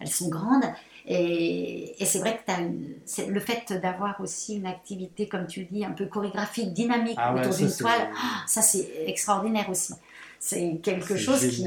elles 0.00 0.08
sont 0.08 0.28
grandes. 0.28 0.64
Et, 1.06 1.94
c'est 2.04 2.18
vrai 2.18 2.38
que 2.46 2.50
as 2.50 3.26
le 3.26 3.40
fait 3.40 3.72
d'avoir 3.82 4.20
aussi 4.20 4.56
une 4.56 4.66
activité, 4.66 5.28
comme 5.28 5.46
tu 5.46 5.64
dis, 5.64 5.84
un 5.84 5.90
peu 5.90 6.06
chorégraphique, 6.06 6.72
dynamique 6.72 7.18
ah 7.18 7.34
autour 7.34 7.54
d'une 7.54 7.72
toile, 7.72 8.08
ah, 8.16 8.42
ça 8.46 8.62
c'est 8.62 8.88
extraordinaire 9.06 9.68
aussi. 9.68 9.94
C'est 10.38 10.80
quelque 10.82 11.16
chose 11.16 11.46
qui. 11.46 11.66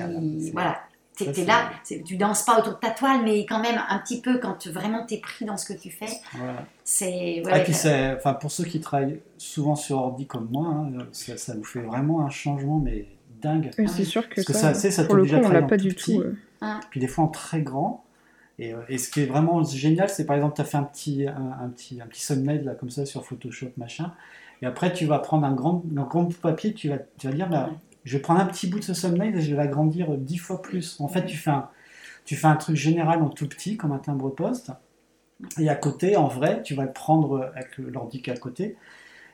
Voilà. 0.51 0.81
Tu 1.15 1.23
es, 1.23 1.45
là, 1.45 1.71
tu 1.83 2.15
danses 2.15 2.45
pas 2.45 2.59
autour 2.59 2.73
de 2.73 2.77
ta 2.77 2.91
toile, 2.91 3.23
mais 3.23 3.43
quand 3.47 3.59
même 3.59 3.81
un 3.89 3.97
petit 3.97 4.21
peu 4.21 4.37
quand 4.37 4.67
vraiment 4.67 5.03
tu 5.03 5.15
es 5.15 5.17
pris 5.17 5.45
dans 5.45 5.57
ce 5.57 5.65
que 5.65 5.79
tu 5.79 5.89
fais. 5.89 6.05
C'est. 6.83 7.41
Ah, 7.49 8.15
enfin, 8.15 8.33
pour 8.33 8.51
ceux 8.51 8.65
qui 8.65 8.79
travaillent 8.79 9.19
souvent 9.37 9.75
sur 9.75 9.97
ordi 9.97 10.27
comme 10.27 10.47
moi, 10.51 10.67
hein, 10.67 11.07
ça, 11.11 11.37
ça, 11.37 11.55
vous 11.55 11.63
fait 11.63 11.81
vraiment 11.81 12.23
un 12.23 12.29
changement, 12.29 12.79
mais 12.79 13.07
dingue. 13.41 13.71
c'est 13.87 14.03
sûr 14.03 14.29
que, 14.29 14.41
ça, 14.41 14.73
ça, 14.73 14.91
ça, 14.91 15.03
pour 15.05 15.15
le 15.15 15.25
coup, 15.25 15.35
on 15.35 15.49
l'a 15.49 15.63
pas 15.63 15.77
du 15.77 15.95
tout. 15.95 16.23
Puis 16.89 16.99
des 16.99 17.07
fois 17.07 17.25
en 17.25 17.29
très 17.29 17.61
grand. 17.61 18.03
Euh, 18.59 18.81
et, 18.89 18.97
ce 18.97 19.09
qui 19.09 19.21
est 19.21 19.25
vraiment 19.25 19.63
génial, 19.63 20.09
c'est 20.09 20.25
par 20.25 20.35
exemple, 20.35 20.55
tu 20.55 20.61
as 20.61 20.65
fait 20.65 20.77
un 20.77 20.83
petit, 20.83 21.27
un, 21.27 21.69
petit, 21.69 22.01
un 22.01 22.07
petit 22.07 22.63
là, 22.63 22.75
comme 22.75 22.89
ça 22.89 23.05
sur 23.05 23.25
Photoshop, 23.25 23.71
machin. 23.77 24.13
Et 24.61 24.65
après, 24.65 24.91
tu 24.93 25.05
vas 25.05 25.19
prendre 25.19 25.45
un 25.45 25.53
grand, 25.53 25.83
un 25.95 26.03
grand 26.03 26.23
bout 26.23 26.33
de 26.33 26.37
papier, 26.37 26.73
tu 26.73 26.89
vas, 26.89 26.97
tu 27.17 27.27
vas 27.27 27.33
dire, 27.33 27.49
bah, 27.49 27.69
je 28.03 28.17
vais 28.17 28.21
prendre 28.21 28.39
un 28.39 28.45
petit 28.45 28.67
bout 28.67 28.79
de 28.79 28.83
ce 28.83 28.93
thumbnail 28.93 29.35
et 29.35 29.41
je 29.41 29.51
vais 29.51 29.57
l'agrandir 29.57 30.17
dix 30.17 30.37
fois 30.37 30.61
plus. 30.61 30.99
En 30.99 31.07
fait, 31.07 31.25
tu 31.25 31.37
fais, 31.37 31.51
un, 31.51 31.69
tu 32.25 32.35
fais 32.35 32.47
un 32.47 32.55
truc 32.55 32.75
général 32.75 33.21
en 33.21 33.29
tout 33.29 33.47
petit, 33.47 33.77
comme 33.77 33.91
un 33.91 33.99
timbre-poste. 33.99 34.71
Et 35.59 35.69
à 35.69 35.75
côté, 35.75 36.15
en 36.17 36.27
vrai, 36.27 36.63
tu 36.63 36.73
vas 36.73 36.85
le 36.85 36.93
prendre 36.93 37.51
avec 37.53 37.77
l'ordi 37.77 38.23
qui 38.23 38.31
est 38.31 38.33
à 38.33 38.37
côté, 38.37 38.75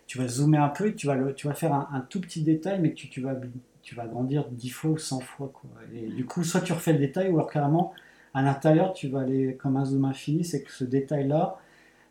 tu 0.05 0.17
vas 0.17 0.27
zoomer 0.27 0.57
un 0.57 0.67
peu 0.67 0.87
et 0.87 0.95
tu 0.95 1.07
vas, 1.07 1.15
tu 1.31 1.47
vas 1.47 1.53
faire 1.53 1.73
un, 1.73 2.05
tout 2.09 2.19
petit 2.19 2.41
détail, 2.43 2.81
mais 2.81 2.93
tu, 2.93 3.07
tu, 3.07 3.21
vas, 3.21 3.35
tu 3.81 3.95
vas 3.95 4.03
agrandir 4.03 4.49
dix 4.49 4.69
fois 4.69 4.91
ou 4.91 4.97
cent 4.97 5.21
fois. 5.21 5.49
Quoi. 5.53 5.69
Et 5.93 6.07
du 6.07 6.25
coup, 6.25 6.43
soit 6.43 6.59
tu 6.59 6.73
refais 6.73 6.91
le 6.91 6.99
détail, 6.99 7.29
ou 7.29 7.35
alors 7.35 7.49
carrément, 7.49 7.93
à 8.33 8.41
l'intérieur, 8.41 8.93
tu 8.93 9.07
vas 9.09 9.21
aller 9.21 9.55
comme 9.55 9.77
un 9.77 9.85
zoom 9.85 10.05
infini, 10.05 10.43
c'est 10.43 10.63
que 10.63 10.71
ce 10.71 10.83
détail-là, 10.83 11.57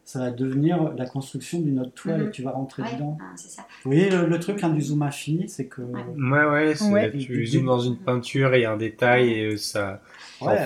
ça 0.04 0.18
va 0.18 0.30
devenir 0.30 0.92
la 0.96 1.06
construction 1.06 1.60
d'une 1.60 1.78
autre 1.80 1.94
toile 1.94 2.22
et 2.22 2.24
mhm. 2.24 2.30
tu 2.32 2.42
vas 2.42 2.50
rentrer 2.50 2.82
dedans. 2.92 3.16
Ah, 3.20 3.36
ça. 3.36 3.62
Vous 3.84 3.92
voyez 3.92 4.10
le, 4.10 4.40
truc 4.40 4.62
hein, 4.64 4.70
du 4.70 4.82
zoom 4.82 5.02
infini, 5.02 5.48
c'est 5.48 5.66
que. 5.66 5.80
Ouais, 5.80 6.74
ouais, 6.74 7.12
tu 7.12 7.46
zoomes 7.46 7.66
dans 7.66 7.78
une 7.78 7.96
peinture 7.96 8.54
et 8.54 8.64
un 8.64 8.76
détail 8.76 9.30
et 9.32 9.56
ça, 9.56 10.00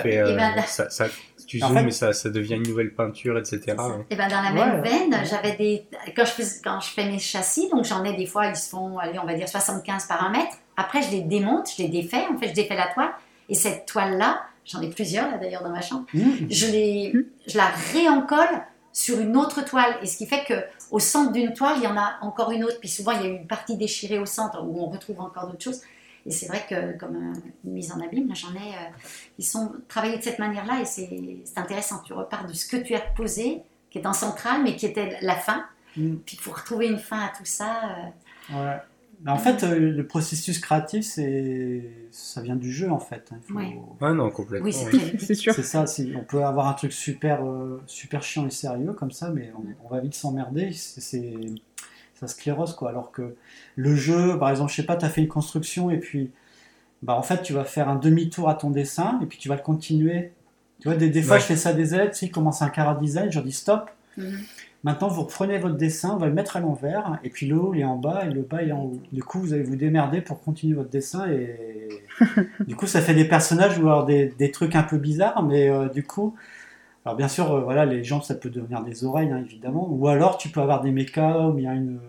fait. 0.01 0.17
Euh, 0.17 0.35
ben, 0.35 0.61
ça, 0.65 1.05
tu 1.45 1.59
zoomes 1.59 1.87
et 1.87 1.91
ça, 1.91 2.13
ça 2.13 2.29
devient 2.29 2.55
une 2.55 2.67
nouvelle 2.67 2.93
peinture, 2.93 3.37
etc. 3.37 3.75
Et 4.09 4.15
ben 4.15 4.27
dans 4.27 4.41
la 4.41 4.51
même 4.51 4.81
veine, 4.81 5.15
j'avais 5.23 5.55
des. 5.55 5.85
Quand 6.15 6.25
je, 6.25 6.31
fais, 6.31 6.61
quand 6.63 6.79
je 6.79 6.89
fais 6.89 7.05
mes 7.05 7.19
châssis, 7.19 7.69
donc 7.69 7.85
j'en 7.85 8.03
ai 8.03 8.15
des 8.15 8.25
fois, 8.25 8.47
ils 8.47 8.55
se 8.55 8.69
font, 8.69 8.97
allez, 8.97 9.19
on 9.19 9.25
va 9.25 9.35
dire 9.35 9.47
75 9.47 10.07
par 10.07 10.23
un 10.23 10.31
mètre. 10.31 10.57
Après, 10.75 11.01
je 11.03 11.11
les 11.11 11.21
démonte, 11.21 11.69
je 11.75 11.83
les 11.83 11.89
défais, 11.89 12.25
en 12.31 12.37
fait, 12.37 12.49
je 12.49 12.53
défais 12.53 12.75
la 12.75 12.87
toile. 12.87 13.11
Et 13.49 13.55
cette 13.55 13.85
toile-là, 13.85 14.41
j'en 14.67 14.81
ai 14.81 14.89
plusieurs 14.89 15.31
là 15.31 15.37
d'ailleurs 15.37 15.63
dans 15.63 15.69
ma 15.71 15.81
chambre, 15.81 16.05
mmh. 16.13 16.21
je, 16.49 16.67
les, 16.67 17.13
je 17.47 17.57
la 17.57 17.67
réencole 17.93 18.63
sur 18.93 19.19
une 19.19 19.37
autre 19.37 19.63
toile. 19.63 19.97
Et 20.01 20.05
ce 20.07 20.17
qui 20.17 20.25
fait 20.27 20.43
que 20.45 20.53
au 20.91 20.99
centre 20.99 21.31
d'une 21.31 21.53
toile, 21.53 21.75
il 21.77 21.83
y 21.83 21.87
en 21.87 21.97
a 21.97 22.17
encore 22.21 22.51
une 22.51 22.63
autre. 22.63 22.79
Puis 22.79 22.89
souvent, 22.89 23.11
il 23.11 23.21
y 23.21 23.25
a 23.25 23.27
une 23.27 23.47
partie 23.47 23.77
déchirée 23.77 24.19
au 24.19 24.25
centre 24.25 24.63
où 24.63 24.81
on 24.81 24.89
retrouve 24.89 25.19
encore 25.21 25.47
d'autres 25.47 25.63
choses. 25.63 25.81
Et 26.25 26.31
c'est 26.31 26.47
vrai 26.47 26.65
que 26.69 26.97
comme 26.97 27.15
euh, 27.15 27.39
une 27.63 27.71
mise 27.73 27.91
en 27.91 28.01
abîme, 28.01 28.33
j'en 28.35 28.53
ai, 28.53 28.73
euh, 28.73 28.89
ils 29.37 29.45
sont 29.45 29.71
travaillés 29.87 30.17
de 30.17 30.23
cette 30.23 30.39
manière-là 30.39 30.81
et 30.81 30.85
c'est 30.85 31.57
intéressant. 31.57 32.01
Tu 32.05 32.13
repars 32.13 32.45
de 32.45 32.53
ce 32.53 32.65
que 32.65 32.75
tu 32.77 32.95
as 32.95 32.99
posé, 32.99 33.61
qui 33.89 33.99
est 33.99 34.05
en 34.05 34.13
centrale, 34.13 34.61
mais 34.63 34.75
qui 34.75 34.85
était 34.87 35.17
la 35.21 35.35
fin. 35.35 35.63
Mm. 35.95 36.15
Puis 36.25 36.37
faut 36.37 36.51
retrouver 36.51 36.87
une 36.87 36.99
fin 36.99 37.19
à 37.19 37.29
tout 37.29 37.45
ça. 37.45 37.81
euh, 38.51 38.53
Ouais. 38.53 38.77
Mais 39.23 39.31
en 39.31 39.37
fait, 39.37 39.63
euh, 39.63 39.79
le 39.91 40.05
processus 40.05 40.59
créatif, 40.59 41.03
c'est 41.03 41.83
ça 42.11 42.41
vient 42.41 42.55
du 42.55 42.71
jeu 42.71 42.91
en 42.91 42.99
fait. 42.99 43.31
Il 43.31 43.37
faut- 43.53 43.57
Ouais. 43.59 43.75
Ah 43.99 44.13
non, 44.13 44.29
complètement. 44.29 44.67
Oui, 44.67 44.73
c'est 45.19 45.33
sûr. 45.33 45.53
C'est 45.53 45.63
ça, 45.63 45.85
on 46.15 46.23
peut 46.23 46.43
avoir 46.45 46.67
un 46.67 46.73
truc 46.73 46.93
super, 46.93 47.43
euh, 47.43 47.81
super 47.87 48.21
chiant 48.21 48.45
et 48.45 48.51
sérieux 48.51 48.93
comme 48.93 49.11
ça, 49.11 49.31
mais 49.31 49.51
on, 49.57 49.63
on 49.85 49.89
va 49.93 50.01
vite 50.01 50.13
s'emmerder, 50.13 50.71
c'est, 50.71 51.33
ça 52.19 52.27
sclérose 52.27 52.75
quoi. 52.75 52.89
Alors 52.89 53.11
que 53.11 53.35
le 53.75 53.95
jeu, 53.95 54.37
par 54.37 54.49
exemple, 54.51 54.71
je 54.71 54.75
sais 54.77 54.85
pas, 54.85 54.95
tu 54.95 55.05
as 55.05 55.09
fait 55.09 55.21
une 55.21 55.27
construction 55.27 55.89
et 55.89 55.97
puis, 55.97 56.29
bah 57.01 57.15
en 57.15 57.23
fait, 57.23 57.41
tu 57.41 57.53
vas 57.53 57.63
faire 57.63 57.89
un 57.89 57.95
demi-tour 57.95 58.49
à 58.49 58.53
ton 58.53 58.69
dessin 58.69 59.19
et 59.23 59.25
puis 59.25 59.37
tu 59.39 59.49
vas 59.49 59.55
le 59.55 59.61
continuer. 59.63 60.31
Tu 60.79 60.87
vois, 60.89 60.95
des, 60.97 61.09
des 61.09 61.23
fois, 61.23 61.35
Ouais. 61.37 61.41
je 61.41 61.45
fais 61.47 61.55
ça 61.55 61.73
des 61.73 61.95
élèves, 61.95 62.11
tu 62.11 62.17
sais, 62.17 62.25
ils 62.27 62.31
commencent 62.31 62.61
un 62.61 62.69
cara 62.69 62.93
design, 62.93 63.31
je 63.31 63.35
leur 63.37 63.43
dis 63.45 63.51
stop. 63.51 63.89
Mhm. 64.15 64.39
Maintenant, 64.87 65.09
vous 65.09 65.23
reprenez 65.23 65.57
votre 65.57 65.75
dessin, 65.75 66.13
on 66.13 66.17
va 66.17 66.27
le 66.27 66.33
mettre 66.33 66.55
à 66.55 66.61
l'envers, 66.61 67.19
et 67.21 67.29
puis 67.29 67.45
le 67.45 67.59
haut 67.59 67.73
il 67.73 67.81
est 67.81 67.83
en 67.83 67.97
bas 67.97 68.23
et 68.23 68.29
le 68.29 68.41
bas 68.43 68.61
il 68.61 68.69
est 68.69 68.71
en 68.71 68.85
haut. 68.85 69.01
Du 69.11 69.21
coup, 69.21 69.41
vous 69.41 69.51
allez 69.51 69.63
vous 69.63 69.75
démerder 69.75 70.21
pour 70.21 70.41
continuer 70.41 70.75
votre 70.75 70.89
dessin, 70.89 71.29
et 71.29 71.89
du 72.65 72.73
coup, 72.77 72.87
ça 72.87 73.01
fait 73.01 73.13
des 73.13 73.25
personnages 73.25 73.77
ou 73.79 73.81
alors 73.81 74.05
des, 74.05 74.27
des 74.39 74.49
trucs 74.49 74.77
un 74.77 74.83
peu 74.83 74.97
bizarres, 74.97 75.43
mais 75.43 75.69
euh, 75.69 75.89
du 75.89 76.03
coup, 76.03 76.35
alors 77.03 77.17
bien 77.17 77.27
sûr, 77.27 77.51
euh, 77.51 77.59
voilà, 77.63 77.85
les 77.85 78.05
gens, 78.05 78.21
ça 78.21 78.33
peut 78.33 78.49
devenir 78.49 78.81
des 78.81 79.03
oreilles, 79.03 79.29
hein, 79.29 79.43
évidemment, 79.45 79.89
ou 79.91 80.07
alors 80.07 80.37
tu 80.37 80.47
peux 80.47 80.61
avoir 80.61 80.79
des 80.79 80.91
mechas 80.91 81.51
y 81.57 81.67
a 81.67 81.73
une. 81.73 81.99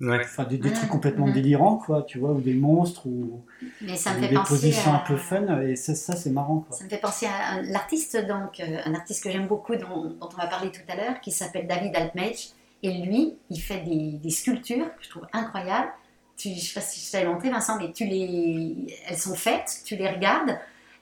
Ouais. 0.00 0.20
Enfin, 0.22 0.44
des, 0.44 0.58
des 0.58 0.72
trucs 0.72 0.88
complètement 0.88 1.28
délirants, 1.28 1.76
quoi, 1.76 2.02
tu 2.02 2.18
vois, 2.18 2.30
ou 2.32 2.40
des 2.40 2.54
monstres, 2.54 3.06
ou, 3.06 3.42
Mais 3.80 3.96
ça 3.96 4.14
me 4.14 4.20
fait 4.20 4.28
des 4.28 4.38
positions 4.46 4.92
à... 4.92 4.96
un 4.96 4.98
peu 5.00 5.16
fun, 5.16 5.60
et 5.62 5.74
ça, 5.74 5.94
ça 5.94 6.14
c'est 6.14 6.30
marrant, 6.30 6.60
quoi. 6.60 6.76
Ça 6.76 6.84
me 6.84 6.88
fait 6.88 6.98
penser 6.98 7.26
à 7.26 7.54
un- 7.54 7.62
l'artiste, 7.62 8.16
donc, 8.26 8.60
euh, 8.60 8.78
un 8.84 8.94
artiste 8.94 9.24
que 9.24 9.30
j'aime 9.30 9.48
beaucoup, 9.48 9.74
dont, 9.76 10.04
dont 10.04 10.28
on 10.32 10.36
va 10.36 10.46
parler 10.46 10.70
tout 10.70 10.82
à 10.88 10.94
l'heure, 10.96 11.20
qui 11.20 11.32
s'appelle 11.32 11.66
David 11.66 11.96
Altmage. 11.96 12.50
Et 12.84 12.92
lui, 12.92 13.34
il 13.50 13.60
fait 13.60 13.80
des, 13.80 14.12
des 14.22 14.30
sculptures 14.30 14.86
que 14.96 15.02
je 15.04 15.10
trouve 15.10 15.26
incroyables. 15.32 15.90
Tu, 16.36 16.50
je 16.50 16.54
ne 16.54 16.60
sais 16.60 16.74
pas 16.74 16.80
si 16.80 17.04
je 17.04 17.10
t'avais 17.10 17.26
montré, 17.26 17.50
Vincent, 17.50 17.76
mais 17.80 17.90
tu 17.90 18.04
les, 18.06 18.76
elles 19.08 19.18
sont 19.18 19.34
faites, 19.34 19.82
tu 19.84 19.96
les 19.96 20.08
regardes, 20.08 20.56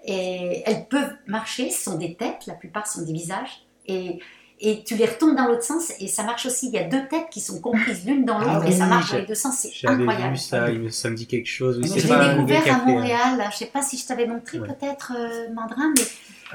et 0.07 0.63
elles 0.65 0.87
peuvent 0.87 1.13
marcher. 1.27 1.71
Ce 1.71 1.83
sont 1.85 1.99
des 1.99 2.15
têtes, 2.15 2.47
la 2.47 2.55
plupart 2.55 2.87
sont 2.87 3.03
des 3.03 3.13
visages. 3.13 3.63
Et, 3.87 4.21
et 4.61 4.83
tu 4.85 4.95
les 4.97 5.07
retournes 5.07 5.37
dans 5.37 5.47
l'autre 5.47 5.63
sens, 5.65 5.93
et 6.01 6.09
ça 6.09 6.23
marche 6.23 6.47
aussi. 6.47 6.69
Il 6.69 6.73
y 6.73 6.79
a 6.79 6.85
deux 6.85 7.07
têtes 7.09 7.29
qui 7.31 7.41
sont 7.41 7.61
comprises 7.61 8.07
l'une 8.07 8.25
dans 8.25 8.39
l'autre, 8.39 8.63
Ah 8.65 8.69
et 8.69 8.73
ça 8.73 8.87
marche 8.87 9.13
dans 9.13 9.19
les 9.19 9.27
deux 9.27 9.35
sens. 9.35 9.67
C'est 9.71 9.87
incroyable. 9.87 10.33
vu 10.33 10.39
ça, 10.39 10.71
il 10.71 10.81
me, 10.81 10.89
ça 10.91 11.11
me 11.11 11.15
dit 11.17 11.27
quelque 11.27 11.47
chose. 11.49 11.81
Je 11.83 11.93
l'ai 11.95 12.35
découvert 12.35 12.75
à 12.75 12.81
euh, 12.81 12.85
Montréal. 12.87 13.39
Je 13.41 13.47
ne 13.47 13.53
sais 13.53 13.67
pas 13.67 13.83
si 13.83 13.99
je 13.99 14.07
t'avais 14.07 14.27
montré 14.27 14.59
Ouais. 14.59 14.69
peut-être, 14.69 15.13
euh, 15.17 15.53
Mandrin, 15.55 15.93
mais 15.97 16.05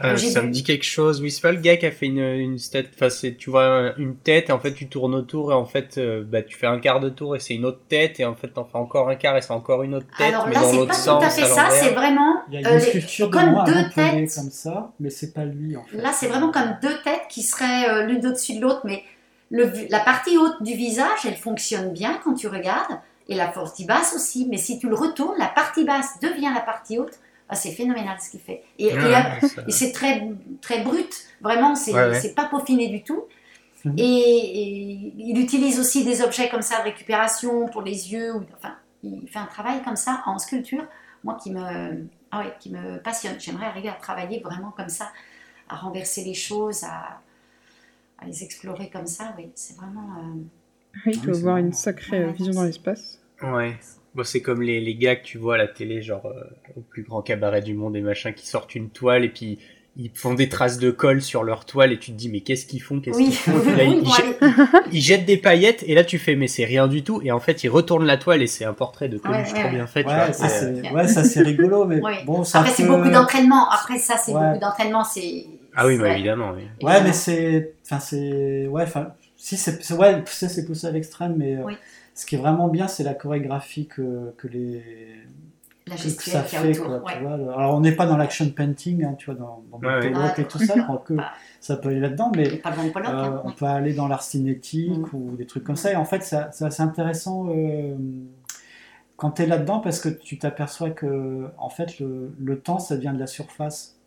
euh, 0.03 0.15
ça 0.17 0.41
me 0.41 0.49
dit 0.51 0.63
quelque 0.63 0.85
chose. 0.85 1.21
Oui, 1.21 1.31
c'est 1.31 1.41
pas 1.41 1.51
le 1.51 1.59
gars 1.59 1.75
qui 1.77 1.85
a 1.85 1.91
fait 1.91 2.05
une, 2.05 2.19
une 2.19 2.57
tête. 2.57 2.89
Enfin, 2.95 3.09
c'est, 3.09 3.35
tu 3.35 3.49
vois 3.49 3.93
une 3.97 4.15
tête 4.15 4.49
et 4.49 4.51
en 4.53 4.59
fait 4.59 4.73
tu 4.73 4.87
tournes 4.87 5.13
autour 5.15 5.51
et 5.51 5.55
en 5.55 5.65
fait 5.65 5.97
euh, 5.97 6.23
bah, 6.25 6.41
tu 6.41 6.57
fais 6.57 6.67
un 6.67 6.79
quart 6.79 6.99
de 7.01 7.09
tour 7.09 7.35
et 7.35 7.39
c'est 7.39 7.55
une 7.55 7.65
autre 7.65 7.81
tête 7.89 8.19
et 8.19 8.25
en 8.25 8.33
fait 8.35 8.47
t'en 8.49 8.63
fais 8.65 8.77
encore 8.77 9.09
un 9.09 9.15
quart 9.15 9.35
et 9.37 9.41
c'est 9.41 9.51
encore 9.51 9.83
une 9.83 9.95
autre 9.95 10.07
tête 10.17 10.33
Alors 10.33 10.47
mais 10.47 10.53
là, 10.53 10.61
dans 10.61 10.69
c'est 10.69 10.75
l'autre 10.77 10.87
pas 10.89 10.95
tout 10.95 11.01
sens 11.01 11.23
à 11.23 11.29
fait 11.29 11.45
ça, 11.45 11.69
c'est 11.71 11.89
vraiment 11.93 12.41
Il 12.51 12.61
y 12.61 12.63
a 12.65 12.69
euh, 12.69 12.71
une 12.73 12.79
les- 12.79 12.85
sculpture 12.85 13.29
de 13.29 13.33
comme 13.33 13.63
deux 13.65 13.89
têtes. 13.93 14.35
comme 14.35 14.49
ça, 14.51 14.91
mais 14.99 15.09
c'est 15.09 15.33
pas 15.33 15.45
lui, 15.45 15.75
en 15.75 15.83
fait. 15.83 15.97
Là, 15.97 16.11
c'est 16.13 16.27
vraiment 16.27 16.51
comme 16.51 16.77
deux 16.81 16.97
têtes 17.03 17.27
qui 17.29 17.43
seraient 17.43 17.89
euh, 17.89 18.03
l'une 18.05 18.25
au-dessus 18.25 18.55
de 18.55 18.61
l'autre, 18.61 18.81
mais 18.85 19.03
le, 19.49 19.69
la 19.89 19.99
partie 19.99 20.37
haute 20.37 20.61
du 20.63 20.73
visage, 20.73 21.25
elle 21.25 21.35
fonctionne 21.35 21.91
bien 21.91 22.19
quand 22.23 22.33
tu 22.35 22.47
regardes, 22.47 22.97
et 23.27 23.35
la 23.35 23.47
partie 23.47 23.85
basse 23.85 24.13
aussi. 24.15 24.47
Mais 24.49 24.57
si 24.57 24.79
tu 24.79 24.87
le 24.87 24.95
retournes, 24.95 25.35
la 25.37 25.47
partie 25.47 25.83
basse 25.83 26.19
devient 26.21 26.51
la 26.53 26.61
partie 26.61 26.97
haute. 26.97 27.19
Ah, 27.53 27.55
c'est 27.55 27.71
phénoménal 27.71 28.17
ce 28.21 28.29
qu'il 28.31 28.39
fait. 28.39 28.63
Et, 28.79 28.87
et, 28.87 28.93
Ah, 28.97 29.39
ça- 29.41 29.61
et 29.67 29.71
c'est 29.71 29.91
très, 29.91 30.25
très 30.61 30.83
brut, 30.83 31.13
vraiment, 31.41 31.75
c'est 31.75 31.93
Ouais, 31.93 32.29
pas 32.33 32.45
peaufiné 32.45 32.87
du 32.87 33.03
tout. 33.03 33.25
Mhm. 33.83 33.95
Et, 33.97 34.03
et 34.03 35.13
il 35.17 35.37
utilise 35.39 35.79
aussi 35.79 36.05
des 36.05 36.21
objets 36.21 36.47
comme 36.49 36.61
ça 36.61 36.77
de 36.79 36.83
récupération 36.83 37.67
pour 37.67 37.81
les 37.81 38.13
yeux. 38.13 38.33
Ou, 38.35 38.43
enfin, 38.57 38.75
il 39.03 39.27
fait 39.27 39.39
un 39.39 39.47
travail 39.47 39.81
comme 39.83 39.97
ça 39.97 40.23
en 40.27 40.39
sculpture, 40.39 40.85
moi 41.25 41.37
qui 41.43 41.51
me, 41.51 42.07
ah 42.31 42.39
ouais, 42.39 42.53
qui 42.59 42.69
me 42.71 42.99
passionne. 42.99 43.37
J'aimerais 43.39 43.65
arriver 43.65 43.89
à 43.89 43.93
travailler 43.93 44.39
vraiment 44.39 44.71
comme 44.71 44.89
ça, 44.89 45.11
à 45.67 45.75
renverser 45.75 46.23
les 46.23 46.33
choses, 46.35 46.83
à, 46.85 47.19
à 48.19 48.25
les 48.27 48.43
explorer 48.43 48.89
comme 48.89 49.07
ça. 49.07 49.33
Oui, 49.37 49.49
c'est 49.55 49.75
vraiment. 49.75 50.07
euh, 50.19 50.35
Il 50.37 50.49
Ah 50.95 50.99
oui, 51.07 51.19
c'est 51.23 51.29
avoir 51.31 51.57
une 51.57 51.73
sacrée 51.73 52.23
Ouais, 52.25 52.31
vision 52.31 52.53
dans 52.53 52.63
l'espace. 52.63 53.19
Ouais. 53.41 53.77
Bon, 54.15 54.23
c'est 54.23 54.41
comme 54.41 54.61
les, 54.61 54.81
les 54.81 54.95
gars 54.95 55.15
que 55.15 55.23
tu 55.23 55.37
vois 55.37 55.55
à 55.55 55.57
la 55.57 55.67
télé, 55.67 56.01
genre 56.01 56.25
euh, 56.25 56.43
au 56.75 56.81
plus 56.81 57.03
grand 57.03 57.21
cabaret 57.21 57.61
du 57.61 57.73
monde 57.73 57.95
et 57.95 58.01
machin, 58.01 58.33
qui 58.33 58.45
sortent 58.45 58.75
une 58.75 58.89
toile 58.89 59.23
et 59.23 59.29
puis 59.29 59.57
ils 59.97 60.09
font 60.13 60.33
des 60.33 60.47
traces 60.47 60.77
de 60.79 60.89
colle 60.91 61.21
sur 61.21 61.43
leur 61.43 61.65
toile 61.65 61.91
et 61.91 61.99
tu 61.99 62.11
te 62.11 62.17
dis 62.17 62.29
mais 62.29 62.39
qu'est-ce 62.41 62.65
qu'ils 62.65 62.81
font 62.81 62.99
Qu'est-ce 63.01 63.17
Oui, 63.17 63.25
qu'ils 63.25 63.33
font? 63.35 63.51
Oui, 63.53 63.61
Puis 63.65 63.75
là, 63.77 63.83
oui, 63.89 64.01
ils, 64.03 64.09
jettent, 64.13 64.41
allez. 64.41 64.83
ils 64.93 65.01
jettent 65.01 65.25
des 65.25 65.37
paillettes 65.37 65.83
et 65.85 65.95
là 65.95 66.03
tu 66.05 66.17
fais 66.17 66.35
mais 66.37 66.47
c'est 66.47 66.63
rien 66.63 66.87
du 66.87 67.03
tout 67.03 67.21
et 67.23 67.31
en 67.33 67.41
fait 67.41 67.63
ils 67.65 67.69
retournent 67.69 68.05
la 68.05 68.15
toile 68.17 68.41
et 68.41 68.47
c'est 68.47 68.63
un 68.63 68.73
portrait 68.73 69.09
de 69.09 69.17
Coluche 69.17 69.37
Ouais, 69.51 69.53
trop 69.53 69.63
ouais, 69.63 69.69
bien 69.71 69.87
fait. 69.87 70.03
tu 70.03 70.09
Ouais, 70.09 70.15
vois, 70.15 70.31
ça 70.33 70.47
c'est- 70.49 70.65
euh, 70.65 70.81
c'est 70.81 70.91
ouais, 70.91 71.07
ça, 71.09 71.23
c'est 71.25 71.41
rigolo, 71.41 71.83
mais 71.85 71.99
Ouais. 72.01 72.23
bon, 72.25 72.43
ça 72.45 72.59
Après, 72.61 72.71
c'est 72.71 72.85
beaucoup 72.85 73.09
d'entraînement. 73.09 73.69
Après, 73.69 73.97
ça, 73.97 74.15
c'est 74.17 74.31
Ouais. 74.33 74.39
beaucoup 74.47 74.59
d'entraînement. 74.59 75.03
C'est. 75.03 75.45
Ah 75.75 75.85
oui, 75.87 75.97
bah, 75.97 76.03
ouais. 76.03 76.13
évidemment. 76.15 76.53
Oui. 76.55 76.63
Ouais, 76.85 77.01
mais 77.03 77.11
c'est, 77.13 77.73
enfin 77.85 77.99
c'est, 77.99 78.67
ouais, 78.67 78.83
enfin, 78.83 79.13
si 79.35 79.57
c'est, 79.57 79.83
c'est- 79.83 79.93
ouais, 79.93 80.21
ça 80.25 80.47
c'est 80.47 80.65
poussé 80.65 80.87
à 80.87 80.91
l'extrême, 80.91 81.35
mais 81.37 81.55
euh, 81.57 81.63
Oui. 81.65 81.73
Ce 82.21 82.25
qui 82.27 82.35
est 82.35 82.37
vraiment 82.37 82.67
bien, 82.67 82.87
c'est 82.87 83.03
la 83.03 83.13
chorégraphie 83.15 83.87
que, 83.87 84.31
que 84.37 84.47
les, 84.47 84.83
la 85.87 85.95
que 85.95 86.01
ça 86.01 86.43
fait, 86.43 86.69
autour. 86.69 86.85
quoi, 86.85 87.03
ouais. 87.03 87.13
tu 87.17 87.23
vois. 87.23 87.37
le- 87.37 87.49
Alors, 87.49 87.75
on 87.75 87.79
n'est 87.81 87.91
pas 87.95 88.05
dans 88.05 88.15
l'action 88.17 88.47
painting, 88.51 89.03
hein, 89.03 89.15
tu 89.17 89.25
vois, 89.25 89.33
dans, 89.35 89.63
dans 89.71 89.79
Ouais, 89.79 90.09
le 90.09 90.15
ouais. 90.15 90.33
Et 90.37 90.43
tout 90.45 90.59
ça, 90.59 90.75
je 90.77 90.81
crois 90.83 91.03
que 91.05 91.15
ça 91.59 91.77
peut 91.77 91.89
aller 91.89 91.99
là-dedans, 91.99 92.31
mais 92.35 92.57
pas 92.57 92.71
Pollock, 92.71 93.09
euh, 93.09 93.13
hein. 93.13 93.41
on 93.43 93.51
peut 93.51 93.65
aller 93.65 93.93
dans 93.93 94.07
l'art 94.07 94.21
cinétique 94.23 95.11
Mm. 95.11 95.15
ou 95.15 95.35
des 95.35 95.47
trucs 95.47 95.63
comme 95.63 95.75
ça. 95.75 95.91
Et 95.91 95.95
en 95.95 96.05
fait, 96.05 96.21
ça- 96.23 96.49
c'est 96.51 96.65
assez 96.65 96.83
intéressant 96.83 97.47
euh, 97.49 97.95
quand 99.17 99.31
tu 99.31 99.41
es 99.43 99.45
là-dedans 99.47 99.79
parce 99.79 99.99
que 99.99 100.09
tu 100.09 100.37
t'aperçois 100.37 100.91
que, 100.91 101.47
en 101.57 101.69
fait, 101.69 101.99
le, 101.99 102.33
le 102.39 102.59
temps, 102.59 102.79
ça 102.79 102.95
vient 102.97 103.13
de 103.13 103.19
la 103.19 103.27
surface. 103.27 103.97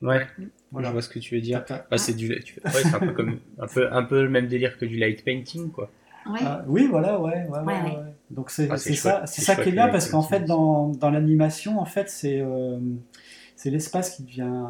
Ouais, 0.00 0.26
Voilà. 0.70 0.88
je 0.88 0.92
vois 0.92 1.02
ce 1.02 1.08
que 1.08 1.18
tu 1.18 1.34
veux 1.34 1.40
dire. 1.40 1.64
Bah, 1.90 1.98
c'est 1.98 2.14
du, 2.14 2.28
tu 2.44 2.54
fais- 2.54 2.60
ouais, 2.64 2.70
c'est 2.82 2.94
un 2.94 3.00
peu 3.00 3.12
comme 3.12 3.40
un 3.58 3.66
peu 3.66 3.92
un 3.92 4.02
peu 4.04 4.22
le 4.22 4.28
même 4.28 4.46
délire 4.46 4.78
que 4.78 4.84
du 4.84 4.96
light 4.96 5.24
painting 5.24 5.70
quoi. 5.72 5.90
Ouais. 6.28 6.40
Ah, 6.42 6.62
oui, 6.66 6.86
voilà, 6.86 7.20
ouais, 7.20 7.32
ouais, 7.32 7.48
ouais, 7.48 7.58
Ouais, 7.58 7.64
ouais. 7.64 7.96
ouais. 7.96 8.14
Donc 8.30 8.50
c'est 8.50 8.68
Ah, 8.70 8.76
c'est 8.76 8.90
c'est 8.90 8.96
ça, 8.96 9.22
c'est 9.26 9.42
ça 9.42 9.56
qui 9.56 9.70
est 9.70 9.72
bien 9.72 9.88
parce 9.88 10.10
qu'en 10.10 10.22
fait 10.22 10.40
dans, 10.40 10.88
dans 10.88 11.10
l'animation 11.10 11.80
en 11.80 11.86
fait 11.86 12.10
c'est 12.10 12.40
euh, 12.42 12.78
c'est 13.56 13.70
l'espace 13.70 14.16
qui 14.16 14.24
devient 14.24 14.66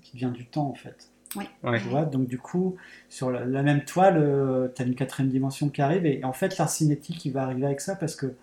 qui 0.00 0.14
devient 0.14 0.32
du 0.32 0.46
temps 0.46 0.68
en 0.68 0.74
fait. 0.74 1.08
Tu 1.30 1.88
vois, 1.88 2.04
donc 2.04 2.26
du 2.26 2.38
coup 2.38 2.76
sur 3.08 3.30
la, 3.30 3.46
la 3.46 3.62
même 3.62 3.84
toile, 3.84 4.70
tu 4.74 4.82
as 4.82 4.84
une 4.84 4.96
quatrième 4.96 5.30
dimension 5.30 5.68
qui 5.68 5.80
arrive 5.80 6.04
et, 6.04 6.24
en 6.24 6.32
fait 6.32 6.58
l'art 6.58 6.68
cinétique 6.68 7.24
il 7.24 7.32
va 7.32 7.44
arriver 7.44 7.66
avec 7.66 7.80
ça 7.80 7.94
parce 7.94 8.16
que 8.16 8.34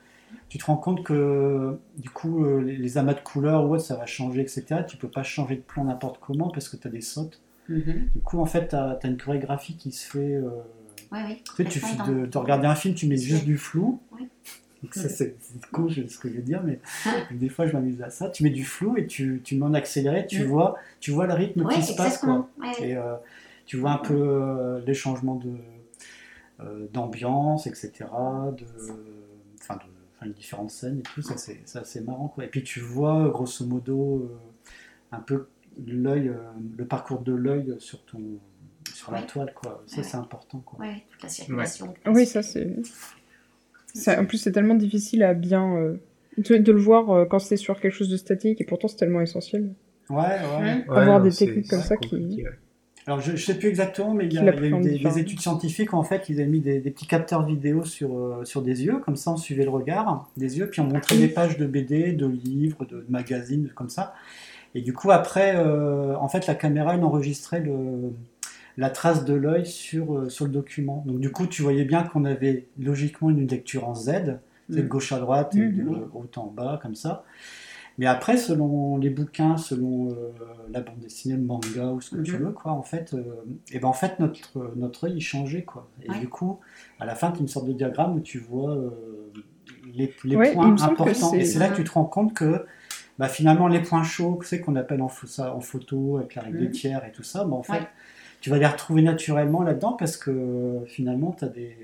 tu 0.47 0.57
te 0.57 0.65
rends 0.65 0.77
compte 0.77 1.03
que 1.03 1.77
du 1.97 2.09
coup 2.09 2.43
euh, 2.43 2.61
les, 2.61 2.77
les 2.77 2.97
amas 2.97 3.13
de 3.13 3.19
couleurs 3.19 3.67
ouais, 3.67 3.79
ça 3.79 3.95
va 3.95 4.05
changer 4.05 4.41
etc. 4.41 4.83
Tu 4.87 4.97
peux 4.97 5.07
pas 5.07 5.23
changer 5.23 5.55
de 5.55 5.61
plan 5.61 5.85
n'importe 5.85 6.19
comment 6.19 6.49
parce 6.49 6.69
que 6.69 6.77
tu 6.77 6.87
as 6.87 6.91
des 6.91 7.01
sautes. 7.01 7.41
Mhm. 7.67 8.09
Du 8.15 8.21
coup 8.21 8.39
en 8.39 8.45
fait 8.45 8.69
tu 8.69 8.75
as, 8.75 8.99
une 9.03 9.17
chorégraphie 9.17 9.75
qui 9.77 9.91
se 9.91 10.09
fait 10.09 10.35
euh, 10.35 10.49
Ouais, 11.11 11.19
oui. 11.27 11.43
tu 11.43 11.63
sais, 11.63 11.65
tu 11.69 11.79
de, 11.79 12.25
dans- 12.25 12.27
de 12.27 12.37
regarder 12.37 12.67
un 12.67 12.75
film, 12.75 12.93
tu 12.95 13.07
mets 13.07 13.17
juste 13.17 13.45
du 13.45 13.57
flou. 13.57 13.99
Oui. 14.11 14.27
Ça, 14.91 15.09
c'est 15.09 15.35
con 15.73 15.89
je- 15.89 16.07
ce 16.07 16.17
que 16.17 16.29
je 16.29 16.35
veux 16.35 16.41
dire, 16.41 16.61
mais 16.63 16.79
des 17.31 17.49
fois 17.49 17.65
je 17.67 17.73
m'amuse 17.73 18.01
à 18.01 18.09
ça. 18.09 18.29
Tu 18.29 18.43
mets 18.43 18.49
du 18.49 18.63
flou 18.63 18.95
et 18.97 19.07
tu, 19.07 19.41
tu 19.43 19.55
mets 19.55 19.65
en 19.65 19.73
accéléré, 19.73 20.25
tu, 20.27 20.43
vois, 20.43 20.77
tu 20.99 21.11
vois 21.11 21.27
le 21.27 21.33
rythme 21.33 21.65
Ouais, 21.65 21.75
qui 21.75 21.83
se 21.83 21.93
passe. 21.95 22.19
Quoi. 22.19 22.47
Ouais. 22.59 22.89
Et 22.89 22.95
euh, 22.95 23.15
tu 23.65 23.77
vois 23.77 23.91
un 23.91 23.97
peu 23.97 24.13
euh, 24.15 24.79
les 24.85 24.93
changements 24.93 25.35
de, 25.35 25.53
euh, 26.61 26.87
d'ambiance, 26.93 27.67
etc. 27.67 27.91
De, 28.57 28.65
enfin, 29.61 29.75
de, 29.75 29.81
enfin, 30.15 30.25
les 30.25 30.31
différentes 30.33 30.71
scènes 30.71 30.99
et 30.99 31.03
tout, 31.03 31.21
ça 31.21 31.35
c'est, 31.37 31.59
ça, 31.65 31.83
c'est 31.83 32.01
marrant. 32.01 32.29
Quoi. 32.29 32.45
Et 32.45 32.47
puis 32.47 32.63
tu 32.63 32.79
vois 32.79 33.29
grosso 33.29 33.65
modo 33.65 34.31
un 35.11 35.19
peu 35.19 35.47
l'œil, 35.85 36.31
le 36.77 36.85
parcours 36.85 37.19
de 37.21 37.33
l'œil 37.33 37.75
sur, 37.79 38.01
ton, 38.05 38.21
sur 38.95 39.11
la 39.11 39.21
toile. 39.21 39.53
Quoi. 39.55 39.83
Ça 39.87 39.97
Ouais. 39.97 40.03
c'est 40.03 40.17
important. 40.17 40.59
Quoi. 40.65 40.85
Ouais, 40.85 41.03
toute 41.11 41.23
la 41.23 41.29
circulation. 41.29 41.93
Oui, 42.07 42.25
ça 42.25 42.41
c'est. 42.43 42.75
ça- 43.93 44.19
En 44.19 44.25
plus, 44.25 44.37
c'est 44.37 44.51
tellement 44.51 44.75
difficile 44.75 45.23
à 45.23 45.33
bien. 45.33 45.75
euh, 45.77 45.95
De, 46.37 46.55
de 46.57 46.71
le 46.71 46.79
voir 46.79 47.09
euh, 47.09 47.25
quand 47.25 47.39
c'est 47.39 47.57
sur 47.57 47.81
quelque 47.81 47.93
chose 47.93 48.07
de 48.09 48.15
statique 48.15 48.61
et 48.61 48.63
pourtant 48.63 48.87
c'est 48.87 48.95
tellement 48.95 49.19
essentiel. 49.19 49.73
Ouais, 50.09 50.17
ouais. 50.17 50.85
Avoir 50.87 51.19
non, 51.19 51.25
des 51.25 51.31
techniques 51.31 51.67
comme 51.67 51.81
ça 51.81 51.97
qui-. 51.97 52.43
Alors 53.07 53.19
je, 53.19 53.35
je 53.35 53.43
sais 53.43 53.55
plus 53.55 53.67
exactement, 53.67 54.13
mais 54.13 54.25
il 54.25 54.33
y 54.33 54.37
a, 54.37 54.41
Qui 54.53 54.57
il 54.59 54.69
y 54.69 54.73
a 54.73 54.77
eu 54.77 54.99
des, 55.03 55.19
études 55.19 55.39
scientifiques 55.41 55.91
où 55.93 55.97
en 55.97 56.03
fait 56.03 56.29
ils 56.29 56.39
avaient 56.39 56.49
mis 56.49 56.59
des, 56.61 56.79
des 56.79 56.91
petits 56.91 57.07
capteurs 57.07 57.43
vidéo 57.45 57.83
sur, 57.83 58.15
euh, 58.17 58.45
sur 58.45 58.61
des 58.61 58.85
yeux, 58.85 58.99
comme 58.99 59.15
ça 59.17 59.31
on 59.31 59.37
suivait 59.37 59.63
le 59.63 59.69
regard 59.71 60.29
des 60.37 60.59
yeux, 60.59 60.69
puis 60.69 60.79
on 60.81 60.85
montrait 60.85 61.17
des 61.17 61.27
pages 61.27 61.57
de 61.57 61.65
BD, 61.65 62.13
de 62.13 62.27
livres, 62.27 62.85
de, 62.85 62.97
de 62.97 63.05
magazines, 63.09 63.69
comme 63.75 63.89
ça. 63.89 64.13
Et 64.75 64.81
du 64.81 64.93
coup 64.93 65.11
après, 65.11 65.55
euh, 65.57 66.15
en 66.17 66.29
fait 66.29 66.45
la 66.47 66.55
caméra 66.55 66.93
elle 66.95 67.03
enregistrait 67.03 67.59
le, 67.61 68.13
la 68.79 68.89
trace 68.89 69.25
de 69.25 69.33
l'œil 69.35 69.65
sur, 69.65 70.15
euh, 70.17 70.29
sur 70.29 70.45
le 70.45 70.51
document. 70.51 71.03
Donc 71.07 71.19
du 71.19 71.31
coup 71.31 71.47
tu 71.47 71.61
voyais 71.63 71.85
bien 71.85 72.03
qu'on 72.03 72.25
avait 72.25 72.67
logiquement 72.79 73.29
une 73.29 73.47
lecture 73.47 73.87
en 73.87 73.95
Z, 73.95 74.39
C'est 74.69 74.83
de 74.83 74.87
gauche 74.87 75.11
à 75.11 75.19
droite 75.19 75.55
et 75.55 75.67
de 75.67 75.83
haut 76.13 76.29
en 76.37 76.47
bas, 76.47 76.79
comme 76.81 76.95
ça. 76.95 77.23
Mais 77.97 78.05
après, 78.05 78.37
selon 78.37 78.97
les 78.97 79.09
bouquins, 79.09 79.57
selon 79.57 80.11
euh, 80.11 80.13
la 80.71 80.81
bande 80.81 80.99
dessinée, 80.99 81.35
le 81.35 81.41
manga 81.43 81.87
ou 81.87 82.01
ce 82.01 82.11
que 82.11 82.21
tu 82.21 82.37
Mhm. 82.37 82.43
veux, 82.45 82.51
quoi, 82.51 82.71
en 82.71 82.83
fait, 82.83 83.13
euh, 83.13 83.23
et 83.71 83.79
ben 83.79 83.87
en 83.89 83.93
fait 83.93 84.19
notre 84.19 84.71
notre 84.77 85.05
œil 85.05 85.15
il 85.17 85.21
changeait, 85.21 85.63
quoi. 85.63 85.89
Et 86.03 86.09
Ouais. 86.09 86.19
du 86.19 86.29
coup, 86.29 86.59
à 86.99 87.05
la 87.05 87.15
fin, 87.15 87.31
tu 87.31 87.39
as 87.39 87.41
une 87.41 87.47
sorte 87.49 87.67
de 87.67 87.73
diagramme 87.73 88.15
où 88.15 88.21
tu 88.21 88.39
vois 88.39 88.71
euh, 88.75 88.91
les, 89.93 90.13
les 90.23 90.37
Ouais, 90.37 90.51
points 90.53 90.81
importants. 90.81 91.33
Et 91.33 91.39
c'est- 91.41 91.53
c'est 91.53 91.59
là 91.59 91.69
que 91.69 91.75
tu 91.77 91.83
te 91.83 91.91
rends 91.91 92.05
compte 92.05 92.33
que 92.33 92.65
bah, 93.17 93.27
finalement 93.27 93.67
les 93.67 93.81
points 93.81 94.03
chauds, 94.03 94.39
sais 94.43 94.61
qu'on 94.61 94.75
appelle 94.77 95.01
en, 95.01 95.07
pho- 95.07 95.27
ça 95.27 95.53
en 95.53 95.59
photo 95.61 96.17
avec 96.17 96.35
la 96.35 96.43
règle 96.43 96.57
des 96.59 96.65
Mhm. 96.65 96.71
tiers 96.71 97.05
et 97.05 97.11
tout 97.11 97.23
ça, 97.23 97.43
bah, 97.43 97.55
en 97.55 97.63
fait, 97.63 97.73
Ouais. 97.73 97.87
Tu 98.41 98.49
vas 98.49 98.57
les 98.57 98.65
retrouver 98.67 99.01
naturellement 99.01 99.63
là-dedans 99.63 99.93
parce 99.93 100.17
que 100.17 100.79
finalement, 100.87 101.35
tu 101.37 101.45
as 101.45 101.49
des 101.49 101.75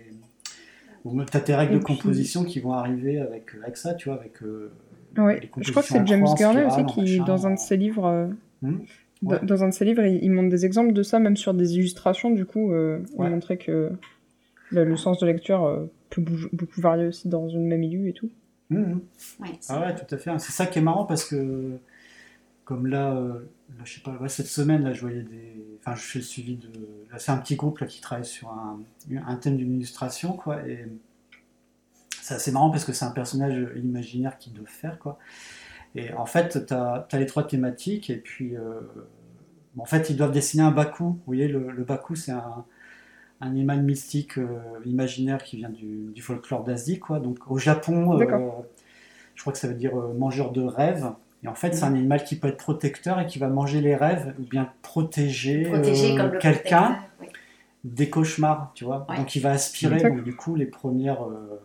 T'as 1.31 1.39
tes 1.39 1.53
règles 1.53 1.75
de 1.75 1.79
composition 1.83 2.43
qui 2.43 2.59
vont 2.59 2.71
arriver 2.73 3.19
avec, 3.19 3.51
avec 3.61 3.77
ça, 3.77 3.93
tu 3.93 4.09
vois, 4.09 4.17
avec 4.19 4.41
euh, 4.41 4.71
Ouais, 5.17 5.39
les 5.39 5.49
je 5.63 5.69
crois 5.69 5.83
que 5.83 5.89
c'est 5.89 6.05
James 6.07 6.25
Gurney 6.35 6.65
aussi 6.65 6.83
qui, 6.87 7.01
machin, 7.19 7.23
dans 7.25 7.45
un 7.45 7.53
de 7.53 7.59
ses 7.59 7.77
livres, 7.77 8.05
euh, 8.07 8.27
Hmm, 8.63 8.79
dans- 9.21 9.31
ouais. 9.33 9.39
dans 9.43 9.63
un 9.63 9.67
de 9.69 9.73
ses 9.73 9.85
livres, 9.85 10.03
il, 10.03 10.23
il 10.23 10.31
montre 10.31 10.49
des 10.49 10.65
exemples 10.65 10.93
de 10.93 11.03
ça, 11.03 11.19
même 11.19 11.37
sur 11.37 11.53
des 11.53 11.75
illustrations. 11.75 12.31
Du 12.31 12.45
coup, 12.45 12.71
euh, 12.73 12.97
Ouais. 13.17 13.27
il 13.27 13.29
montrait 13.29 13.57
que 13.57 13.91
le, 14.71 14.83
le 14.83 14.97
sens 14.97 15.19
de 15.19 15.27
lecture 15.27 15.63
euh, 15.65 15.85
peut 16.09 16.21
bouge- 16.23 16.49
beaucoup 16.53 16.81
varier 16.81 17.05
aussi 17.05 17.29
dans 17.29 17.47
une 17.49 17.67
même 17.67 17.81
milieu 17.81 18.07
et 18.07 18.13
tout. 18.13 18.31
Ouais, 18.71 18.79
c'est- 19.59 19.71
Ah 19.71 19.81
ouais, 19.81 19.93
tout 19.93 20.15
à 20.15 20.17
fait. 20.17 20.31
C'est 20.39 20.53
ça 20.53 20.65
qui 20.65 20.79
est 20.79 20.81
marrant 20.81 21.05
parce 21.05 21.23
que, 21.25 21.77
comme 22.65 22.87
là, 22.87 23.15
euh, 23.15 23.39
là, 23.77 23.83
je 23.85 23.93
sais 23.95 24.01
pas, 24.01 24.11
ouais, 24.17 24.29
cette 24.29 24.47
semaine, 24.47 24.83
là, 24.83 24.93
je 24.93 25.01
voyais 25.01 25.23
des. 25.23 25.77
Enfin, 25.79 25.95
je 25.95 26.01
fais 26.01 26.19
le 26.19 26.25
suivi 26.25 26.55
de. 26.57 26.67
Là, 27.11 27.19
c'est 27.19 27.31
un 27.31 27.37
petit 27.37 27.55
groupe 27.55 27.79
là, 27.79 27.87
qui 27.87 28.01
travaille 28.01 28.25
sur 28.25 28.49
un, 28.51 28.79
un 29.27 29.35
thème 29.37 29.57
d'une 29.57 29.73
illustration, 29.75 30.33
quoi. 30.33 30.67
Et 30.67 30.87
c'est 32.21 32.33
assez 32.35 32.51
marrant 32.51 32.71
parce 32.71 32.85
que 32.85 32.93
c'est 32.93 33.05
un 33.05 33.11
personnage 33.11 33.55
imaginaire 33.77 34.37
qu'ils 34.37 34.53
doivent 34.53 34.67
faire, 34.67 34.99
quoi. 34.99 35.19
Et 35.95 36.13
en 36.13 36.25
fait, 36.25 36.65
tu 36.67 36.73
as, 36.73 37.07
les 37.13 37.25
trois 37.25 37.47
thématiques, 37.47 38.09
et 38.09 38.17
puis. 38.17 38.55
euh, 38.57 38.81
bon, 39.75 39.83
en 39.83 39.85
fait, 39.85 40.09
ils 40.09 40.17
doivent 40.17 40.31
dessiner 40.31 40.63
un 40.63 40.71
baku. 40.71 41.03
Vous 41.05 41.21
voyez, 41.25 41.47
le, 41.47 41.71
le 41.71 41.83
baku, 41.83 42.15
c'est 42.15 42.31
un, 42.31 42.65
un 43.41 43.47
animal 43.47 43.83
mystique 43.83 44.37
euh, 44.37 44.59
imaginaire 44.85 45.43
qui 45.43 45.57
vient 45.57 45.69
du, 45.69 46.11
du 46.13 46.21
folklore 46.21 46.63
d'Asie, 46.63 46.99
quoi. 46.99 47.19
Donc, 47.19 47.39
au 47.51 47.57
Japon. 47.57 48.13
euh, 48.19 48.61
je 49.35 49.41
crois 49.41 49.53
que 49.53 49.59
ça 49.59 49.67
veut 49.67 49.75
dire 49.75 49.95
euh, 49.99 50.13
mangeur 50.13 50.51
de 50.51 50.61
rêves. 50.61 51.11
Et 51.45 51.47
en 51.47 51.53
fait, 51.55 51.73
c'est 51.75 51.83
un 51.83 51.93
animal 51.93 52.23
qui 52.23 52.35
peut 52.37 52.47
être 52.47 52.57
protecteur 52.57 53.19
et 53.19 53.27
qui 53.27 53.37
va 53.37 53.47
manger 53.47 53.79
les 53.79 53.95
rêves 53.95 54.33
ou 54.39 54.43
bien 54.43 54.69
protéger, 54.81 55.71
euh, 55.71 56.39
quelqu'un 56.39 56.97
des 57.83 58.09
cauchemars, 58.09 58.71
tu 58.73 58.83
vois. 58.83 59.05
Ouais. 59.09 59.17
Donc 59.17 59.35
il 59.35 59.41
va 59.41 59.51
aspirer. 59.51 60.01
Donc 60.01 60.23
du 60.23 60.35
coup, 60.35 60.55
les 60.55 60.65
premières, 60.65 61.23
euh, 61.23 61.61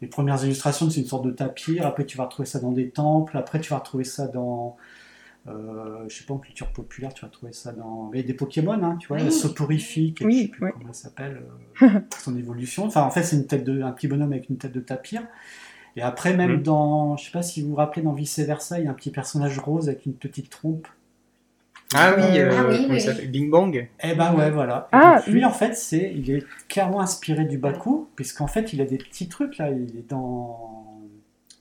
les 0.00 0.06
premières 0.06 0.44
illustrations, 0.44 0.88
c'est 0.90 1.00
une 1.00 1.06
sorte 1.06 1.24
de 1.24 1.32
tapir. 1.32 1.86
Après, 1.86 2.06
tu 2.06 2.16
vas 2.16 2.24
retrouver 2.24 2.46
ça 2.46 2.60
dans 2.60 2.70
des 2.70 2.90
temples. 2.90 3.36
Après, 3.36 3.60
tu 3.60 3.70
vas 3.70 3.78
retrouver 3.78 4.04
ça 4.04 4.28
dans, 4.28 4.76
euh, 5.48 6.04
je 6.08 6.16
sais 6.16 6.24
pas, 6.24 6.34
en 6.34 6.38
culture 6.38 6.68
populaire, 6.68 7.12
tu 7.12 7.24
vas 7.24 7.30
trouver 7.30 7.52
ça 7.52 7.72
dans 7.72 8.10
mais 8.12 8.22
des 8.22 8.34
Pokémon, 8.34 8.80
hein, 8.82 8.96
tu 9.00 9.08
vois, 9.08 9.18
Oui. 9.18 9.32
soporifique, 9.32 10.22
et 10.22 10.24
Oui, 10.24 10.36
je 10.36 10.42
sais 10.42 10.48
plus 10.48 10.72
comment 10.72 10.92
ça 10.92 11.08
s'appelle, 11.08 11.42
euh, 11.82 11.88
son 12.18 12.36
évolution. 12.36 12.86
Enfin, 12.86 13.02
en 13.02 13.10
fait, 13.10 13.24
c'est 13.24 13.36
une 13.36 13.46
tête 13.46 13.64
de, 13.64 13.82
un 13.82 13.92
petit 13.92 14.08
bonhomme 14.08 14.32
avec 14.32 14.48
une 14.48 14.56
tête 14.56 14.72
de 14.72 14.80
tapir. 14.80 15.22
Et 15.96 16.02
après, 16.02 16.34
même 16.36 16.56
Mhm. 16.56 16.62
dans, 16.62 17.16
je 17.16 17.26
sais 17.26 17.30
pas 17.30 17.42
si 17.42 17.62
vous 17.62 17.70
vous 17.70 17.74
rappelez, 17.76 18.02
dans 18.02 18.12
Vice 18.12 18.38
Versa, 18.40 18.78
il 18.80 18.84
y 18.84 18.88
a 18.88 18.90
un 18.90 18.94
petit 18.94 19.10
personnage 19.10 19.58
rose 19.58 19.88
avec 19.88 20.06
une 20.06 20.14
petite 20.14 20.50
trompe. 20.50 20.88
Ah 21.94 22.14
oui, 22.16 22.22
euh, 22.40 22.50
Ah 22.52 22.64
oui, 22.68 22.86
oui, 22.88 22.96
il 22.96 23.00
s'appelle? 23.00 23.24
Oui. 23.26 23.28
Bing 23.30 23.50
Bang? 23.50 23.88
Eh 24.02 24.14
ben 24.14 24.34
ouais, 24.34 24.50
voilà. 24.50 24.88
Et 24.92 24.96
Ah, 24.96 25.16
donc, 25.18 25.26
lui, 25.28 25.34
oui. 25.40 25.44
en 25.44 25.52
fait, 25.52 25.76
c'est, 25.76 26.12
il 26.16 26.28
est 26.30 26.44
clairement 26.68 27.00
inspiré 27.00 27.44
du 27.44 27.58
Baku, 27.58 28.08
puisqu'en 28.16 28.48
fait, 28.48 28.72
il 28.72 28.80
a 28.80 28.84
des 28.84 28.98
petits 28.98 29.28
trucs 29.28 29.58
là. 29.58 29.70
Il 29.70 29.96
est 29.96 30.08
dans, 30.08 30.84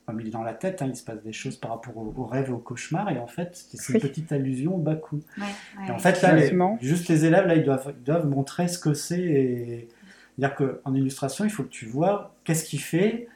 comme 0.08 0.20
il 0.20 0.28
est 0.28 0.32
dans 0.32 0.42
la 0.42 0.54
tête, 0.56 0.82
hein, 0.82 0.88
il 0.90 0.96
se 0.96 1.04
passe 1.04 1.22
des 1.24 1.34
choses 1.34 1.58
par 1.58 1.72
rapport 1.72 1.96
au, 1.96 2.14
au 2.18 2.26
rêve 2.26 2.48
et 2.50 2.52
au 2.52 2.58
cauchemar, 2.58 3.12
et 3.12 3.20
en 3.20 3.28
fait, 3.28 3.52
c'est 3.76 3.90
une 3.90 3.96
Oui. 3.96 4.02
petite 4.02 4.32
allusion 4.32 4.76
au 4.76 4.80
Baku. 4.80 5.18
Ouais, 5.38 5.44
Et 5.88 5.92
en 5.92 6.00
fait, 6.00 6.20
là, 6.24 6.34
les- 6.34 6.52
juste 6.82 7.08
les 7.10 7.26
élèves, 7.26 7.46
là, 7.46 7.56
ils 7.56 7.64
doivent, 7.64 7.94
ils 7.96 8.04
doivent 8.04 8.28
montrer 8.28 8.68
ce 8.68 8.80
que 8.80 8.94
c'est. 8.96 9.20
Et... 9.22 9.88
C'est-à-dire 10.40 10.56
qu'en 10.84 10.96
illustration, 10.96 11.46
il 11.46 11.52
faut 11.52 11.62
que 11.62 11.70
tu 11.70 11.86
vois 11.86 12.34
qu'est-ce 12.44 12.66
qu'il 12.66 12.82
fait, 12.82 13.28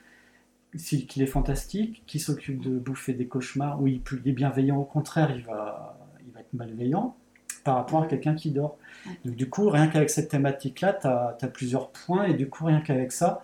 qu'il 0.78 1.22
est 1.24 1.28
fantastique, 1.28 2.04
qui 2.06 2.20
s'occupe 2.20 2.62
de 2.62 2.78
bouffer 2.78 3.14
des 3.14 3.28
cauchemars, 3.28 3.82
ou 3.82 3.88
il, 3.88 4.02
peut- 4.02 4.20
il 4.24 4.30
est 4.30 4.34
bienveillant, 4.34 4.78
au 4.78 4.86
contraire, 4.86 5.32
il 5.36 5.44
va, 5.44 5.98
il 6.26 6.32
va 6.34 6.40
être 6.42 6.54
malveillant 6.54 7.16
par 7.64 7.76
rapport 7.76 8.04
à 8.04 8.08
quelqu'un 8.08 8.36
qui 8.36 8.52
dort. 8.52 8.78
Donc, 9.26 9.36
du 9.36 9.50
coup, 9.50 9.70
rien 9.70 9.88
qu'avec 9.88 10.10
cette 10.10 10.30
thématique-là, 10.30 10.94
tu 10.94 11.08
as, 11.46 11.48
plusieurs 11.50 11.90
points, 11.90 12.26
et 12.26 12.34
du 12.34 12.50
coup, 12.50 12.66
rien 12.66 12.82
qu'avec 12.82 13.12
ça, 13.12 13.44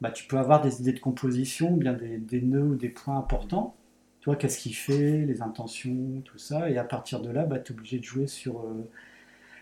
bah, 0.00 0.10
tu 0.10 0.26
peux 0.26 0.38
avoir 0.38 0.60
des 0.62 0.80
idées 0.80 0.92
de 0.92 1.00
composition, 1.00 1.72
ou 1.74 1.76
bien 1.76 1.92
des, 1.92 2.18
des 2.18 2.40
nœuds 2.40 2.62
ou 2.62 2.74
des 2.74 2.88
points 2.88 3.16
importants. 3.18 3.76
Tu 4.20 4.26
vois, 4.26 4.36
qu'est-ce 4.36 4.58
qu'il 4.58 4.74
fait, 4.74 5.24
les 5.24 5.40
intentions, 5.42 6.20
tout 6.24 6.38
ça. 6.38 6.68
Et 6.70 6.78
à 6.78 6.84
partir 6.84 7.20
de 7.20 7.30
là, 7.30 7.44
bah, 7.44 7.58
tu 7.58 7.72
es 7.72 7.76
obligé 7.76 7.98
de 7.98 8.04
jouer 8.04 8.26
sur 8.26 8.60
euh, 8.60 8.88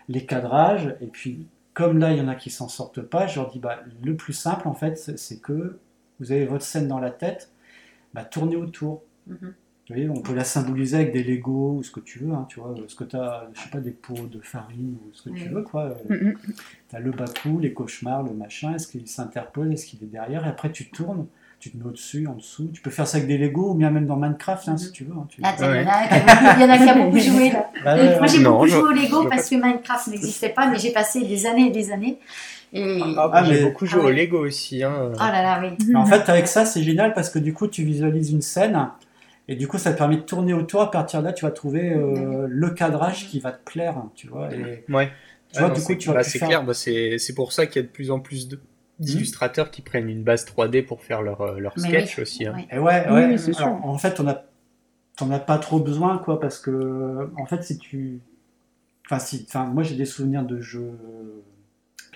les 0.09 0.25
cadrages. 0.25 0.95
Et 1.01 1.07
puis, 1.07 1.47
comme 1.73 1.97
là, 1.99 2.11
il 2.11 2.17
y 2.17 2.21
en 2.21 2.27
a 2.27 2.35
qui 2.35 2.49
s'en 2.49 2.67
sortent 2.67 3.01
pas, 3.01 3.27
je 3.27 3.39
leur 3.39 3.49
dis, 3.49 3.59
bah, 3.59 3.79
le 4.03 4.15
plus 4.15 4.33
simple, 4.33 4.67
en 4.67 4.73
fait, 4.73 4.97
c'est 4.97 5.39
que 5.39 5.79
vous 6.19 6.31
avez 6.31 6.45
votre 6.45 6.63
scène 6.65 6.87
dans 6.87 6.99
la 6.99 7.11
tête, 7.11 7.51
bah, 8.13 8.23
tournez 8.23 8.55
autour. 8.55 9.01
Mhm. 9.27 9.37
Vous 9.41 9.95
voyez, 9.95 10.07
on 10.09 10.21
peut 10.21 10.35
la 10.35 10.43
symboliser 10.43 10.97
avec 10.97 11.13
des 11.13 11.23
Legos 11.23 11.77
ou 11.79 11.83
ce 11.83 11.89
que 11.89 11.99
tu 11.99 12.19
veux, 12.19 12.31
hein, 12.31 12.45
tu 12.47 12.59
vois, 12.59 12.75
ce 12.87 12.93
que 12.93 13.03
tu 13.03 13.15
as, 13.15 13.49
je 13.55 13.59
sais 13.61 13.69
pas, 13.69 13.79
des 13.79 13.89
pots 13.89 14.27
de 14.31 14.39
farine 14.39 14.95
ou 15.03 15.09
ce 15.13 15.23
que 15.27 15.35
tu 15.35 15.49
veux, 15.49 15.63
quoi. 15.63 15.95
Mhm. 16.07 16.35
Tu 16.89 16.95
as 16.95 16.99
le 16.99 17.09
Baku, 17.09 17.59
les 17.59 17.73
cauchemars, 17.73 18.21
le 18.21 18.31
machin, 18.33 18.75
est-ce 18.75 18.87
qu'il 18.87 19.07
s'interpose, 19.07 19.71
est-ce 19.71 19.87
qu'il 19.87 20.03
est 20.03 20.07
derrière, 20.07 20.45
et 20.45 20.49
après 20.49 20.71
tu 20.71 20.91
tournes, 20.91 21.25
tu 21.59 21.71
te 21.71 21.77
mets 21.77 21.85
au-dessus, 21.85 22.27
en 22.27 22.35
dessous. 22.35 22.69
Tu 22.71 22.81
peux 22.81 22.91
faire 22.91 23.07
ça 23.07 23.17
avec 23.17 23.27
des 23.27 23.37
Legos 23.39 23.71
ou 23.71 23.73
bien 23.73 23.89
même 23.89 24.05
dans 24.05 24.15
Minecraft, 24.15 24.69
hein, 24.69 24.77
si 24.77 24.91
tu 24.91 25.03
veux. 25.05 25.13
hein, 25.13 25.25
tu- 25.27 25.41
Ah, 25.43 25.55
Ouais. 25.59 25.81
il 25.81 25.87
y 25.87 25.89
en 25.89 25.89
a 25.89 26.07
qui 26.07 26.13
a- 26.13 26.55
il 26.55 26.61
y 26.61 26.63
en 26.65 26.69
a 26.69 26.77
qui 26.77 26.89
a 26.89 27.03
beaucoup 27.03 27.19
joué 27.19 27.49
là. 27.51 27.71
Bah, 27.83 27.95
Moi 28.19 28.27
j'ai 28.27 28.39
Non, 28.43 28.51
beaucoup 28.51 28.67
je- 28.67 28.71
joué 28.73 28.81
au 28.83 28.91
Lego 28.91 29.27
parce 29.27 29.49
que 29.49 29.55
Minecraft 29.55 30.07
n'existait 30.07 30.49
pas, 30.49 30.69
mais 30.69 30.77
j'ai 30.77 30.93
passé 30.93 31.25
des 31.25 31.45
années 31.47 31.67
et 31.67 31.71
des 31.71 31.91
années. 31.91 32.19
Et 32.73 33.01
Ah, 33.17 33.29
Ah, 33.33 33.43
J'ai 33.45 33.53
mais- 33.53 33.63
beaucoup 33.69 33.85
joué 33.85 34.01
Ah 34.03 34.07
au. 34.07 34.11
Lego 34.11 34.45
aussi. 34.45 34.83
Hein. 34.83 35.11
oh 35.13 35.17
là 35.17 35.41
là, 35.41 35.61
oui. 35.61 35.95
En 35.95 36.05
fait, 36.05 36.29
avec 36.29 36.47
ça, 36.47 36.65
c'est 36.65 36.83
génial 36.83 37.13
parce 37.13 37.29
que 37.29 37.39
du 37.39 37.53
coup, 37.53 37.67
tu 37.67 37.83
visualises 37.83 38.31
une 38.31 38.41
scène 38.41 38.89
et 39.47 39.55
du 39.55 39.67
coup, 39.67 39.77
ça 39.79 39.91
te 39.91 39.97
permet 39.97 40.17
de 40.17 40.21
tourner 40.21 40.53
autour. 40.53 40.81
À 40.81 40.91
partir 40.91 41.21
de 41.21 41.25
là, 41.25 41.33
tu 41.33 41.45
vas 41.45 41.51
trouver 41.51 41.91
euh, 41.93 42.45
le 42.47 42.69
cadrage 42.69 43.27
qui 43.27 43.39
va 43.39 43.51
te 43.51 43.63
plaire, 43.71 44.03
tu 44.15 44.27
vois. 44.27 44.53
Et, 44.53 44.83
Ouais. 44.89 45.11
Tu 45.51 45.59
vois, 45.59 45.69
Ah, 45.69 45.73
du 45.73 45.79
non, 45.79 45.85
coup, 45.85 45.91
c'est- 45.93 45.97
tu 45.97 46.07
vas 46.09 46.13
bah, 46.13 46.21
plus 46.21 46.29
c'est 46.29 46.37
faire- 46.39 46.47
clair, 46.47 46.63
bah, 46.63 46.73
c'est 46.75 47.17
c'est 47.17 47.33
pour 47.33 47.51
ça 47.53 47.65
qu'il 47.65 47.81
y 47.81 47.83
a 47.83 47.87
de 47.87 47.91
plus 47.91 48.11
en 48.11 48.19
plus 48.19 48.47
de- 48.47 48.59
d'illustrateurs 48.99 49.71
qui 49.71 49.81
prennent 49.81 50.07
une 50.09 50.21
base 50.21 50.45
3D 50.45 50.83
pour 50.83 51.01
faire 51.01 51.23
leur, 51.23 51.41
euh, 51.41 51.57
leur 51.59 51.73
sketch 51.79 52.17
oui. 52.17 52.21
aussi. 52.21 52.45
hein. 52.45 52.53
Et 52.71 52.77
ouais, 52.77 53.09
ouais. 53.09 53.25
oui, 53.25 53.39
c'est 53.39 53.53
sûr. 53.53 53.65
Alors, 53.65 53.83
en 53.85 53.97
fait, 53.97 54.19
on 54.19 54.27
a, 54.27 54.43
t'en 55.17 55.31
as 55.31 55.39
pas 55.39 55.57
trop 55.57 55.79
besoin, 55.79 56.19
quoi, 56.19 56.39
parce 56.39 56.59
que, 56.59 57.31
en 57.35 57.45
fait, 57.47 57.63
si 57.63 57.79
tu, 57.79 58.19
enfin, 59.07 59.17
si, 59.17 59.43
enfin, 59.49 59.65
moi, 59.65 59.81
j'ai 59.81 59.95
des 59.95 60.05
souvenirs 60.05 60.43
de 60.43 60.59
jeux 60.61 60.91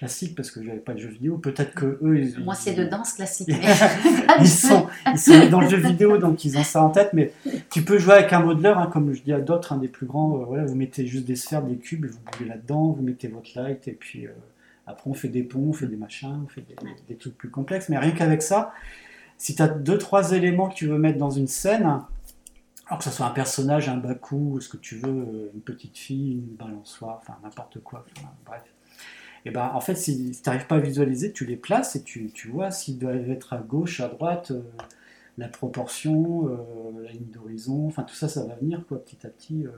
classiques 0.03 0.35
parce 0.35 0.51
que 0.51 0.61
j'avais 0.61 0.79
pas 0.79 0.93
de 0.93 0.99
jeux 0.99 1.09
vidéo. 1.09 1.37
Peut-être 1.37 1.73
que 1.73 1.97
eux, 2.03 2.19
ils, 2.19 2.43
Moi 2.43 2.55
c'est 2.55 2.73
de 2.73 2.83
danse 2.83 3.13
classique. 3.13 3.49
Ils 4.39 4.49
sont, 4.49 4.87
ils 5.07 5.17
sont 5.17 5.47
dans 5.49 5.61
le 5.61 5.69
jeu 5.69 5.77
vidéo, 5.77 6.17
donc 6.17 6.43
ils 6.43 6.57
ont 6.57 6.63
ça 6.63 6.83
en 6.83 6.89
tête, 6.89 7.11
mais 7.13 7.31
tu 7.69 7.83
peux 7.83 7.99
jouer 7.99 8.15
avec 8.15 8.33
un 8.33 8.39
modeleur, 8.39 8.79
hein, 8.79 8.89
comme 8.91 9.13
je 9.13 9.21
dis 9.21 9.31
à 9.31 9.39
d'autres, 9.39 9.71
un 9.73 9.77
des 9.77 9.87
plus 9.87 10.05
grands, 10.05 10.39
euh, 10.39 10.45
voilà, 10.45 10.65
vous 10.65 10.75
mettez 10.75 11.05
juste 11.05 11.25
des 11.25 11.35
sphères, 11.35 11.61
des 11.61 11.77
cubes, 11.77 12.05
et 12.05 12.07
vous 12.07 12.19
bougez 12.19 12.45
là-dedans, 12.45 12.91
vous 12.91 13.03
mettez 13.03 13.27
votre 13.27 13.49
light, 13.55 13.87
et 13.87 13.93
puis 13.93 14.25
euh, 14.25 14.31
après 14.87 15.09
on 15.09 15.13
fait 15.13 15.27
des 15.27 15.43
ponts, 15.43 15.67
on 15.69 15.73
fait 15.73 15.87
des 15.87 15.95
machins, 15.95 16.41
on 16.43 16.49
fait 16.49 16.61
des, 16.61 16.75
des 17.07 17.15
trucs 17.15 17.37
plus 17.37 17.49
complexes, 17.49 17.89
mais 17.89 17.97
rien 17.97 18.11
qu'avec 18.11 18.41
ça, 18.41 18.73
si 19.37 19.55
tu 19.55 19.61
as 19.61 19.67
deux, 19.67 19.97
trois 19.97 20.31
éléments 20.31 20.67
que 20.69 20.75
tu 20.75 20.87
veux 20.87 20.97
mettre 20.97 21.19
dans 21.19 21.31
une 21.31 21.47
scène, 21.47 21.83
alors 21.83 22.97
que 22.97 23.03
ce 23.03 23.11
soit 23.11 23.27
un 23.27 23.31
personnage, 23.31 23.87
un 23.87 23.97
baku, 23.97 24.59
ce 24.59 24.69
que 24.69 24.77
tu 24.77 24.97
veux, 24.97 25.09
euh, 25.09 25.51
une 25.53 25.61
petite 25.61 25.97
fille, 25.97 26.33
une 26.33 26.55
balançoire, 26.55 27.19
enfin 27.21 27.37
n'importe 27.43 27.79
quoi, 27.83 28.03
enfin, 28.17 28.29
bref. 28.45 28.63
Et 29.45 29.51
ben, 29.51 29.71
en 29.73 29.81
fait, 29.81 29.95
si 29.95 30.31
tu 30.31 30.49
n'arrives 30.49 30.67
pas 30.67 30.75
à 30.77 30.79
visualiser, 30.79 31.31
tu 31.33 31.45
les 31.45 31.57
places 31.57 31.95
et 31.95 32.03
tu, 32.03 32.31
tu 32.33 32.47
vois 32.49 32.71
s'ils 32.71 32.97
doivent 32.99 33.29
être 33.29 33.53
à 33.53 33.57
gauche, 33.57 33.99
à 33.99 34.07
droite, 34.07 34.51
euh, 34.51 34.61
la 35.37 35.47
proportion, 35.49 36.47
euh, 36.49 37.03
la 37.03 37.11
ligne 37.11 37.29
d'horizon, 37.33 37.87
enfin 37.87 38.03
tout 38.03 38.15
ça, 38.15 38.29
ça 38.29 38.45
va 38.45 38.55
venir 38.55 38.85
quoi, 38.87 39.03
petit 39.03 39.25
à 39.25 39.29
petit. 39.29 39.65
euh. 39.65 39.71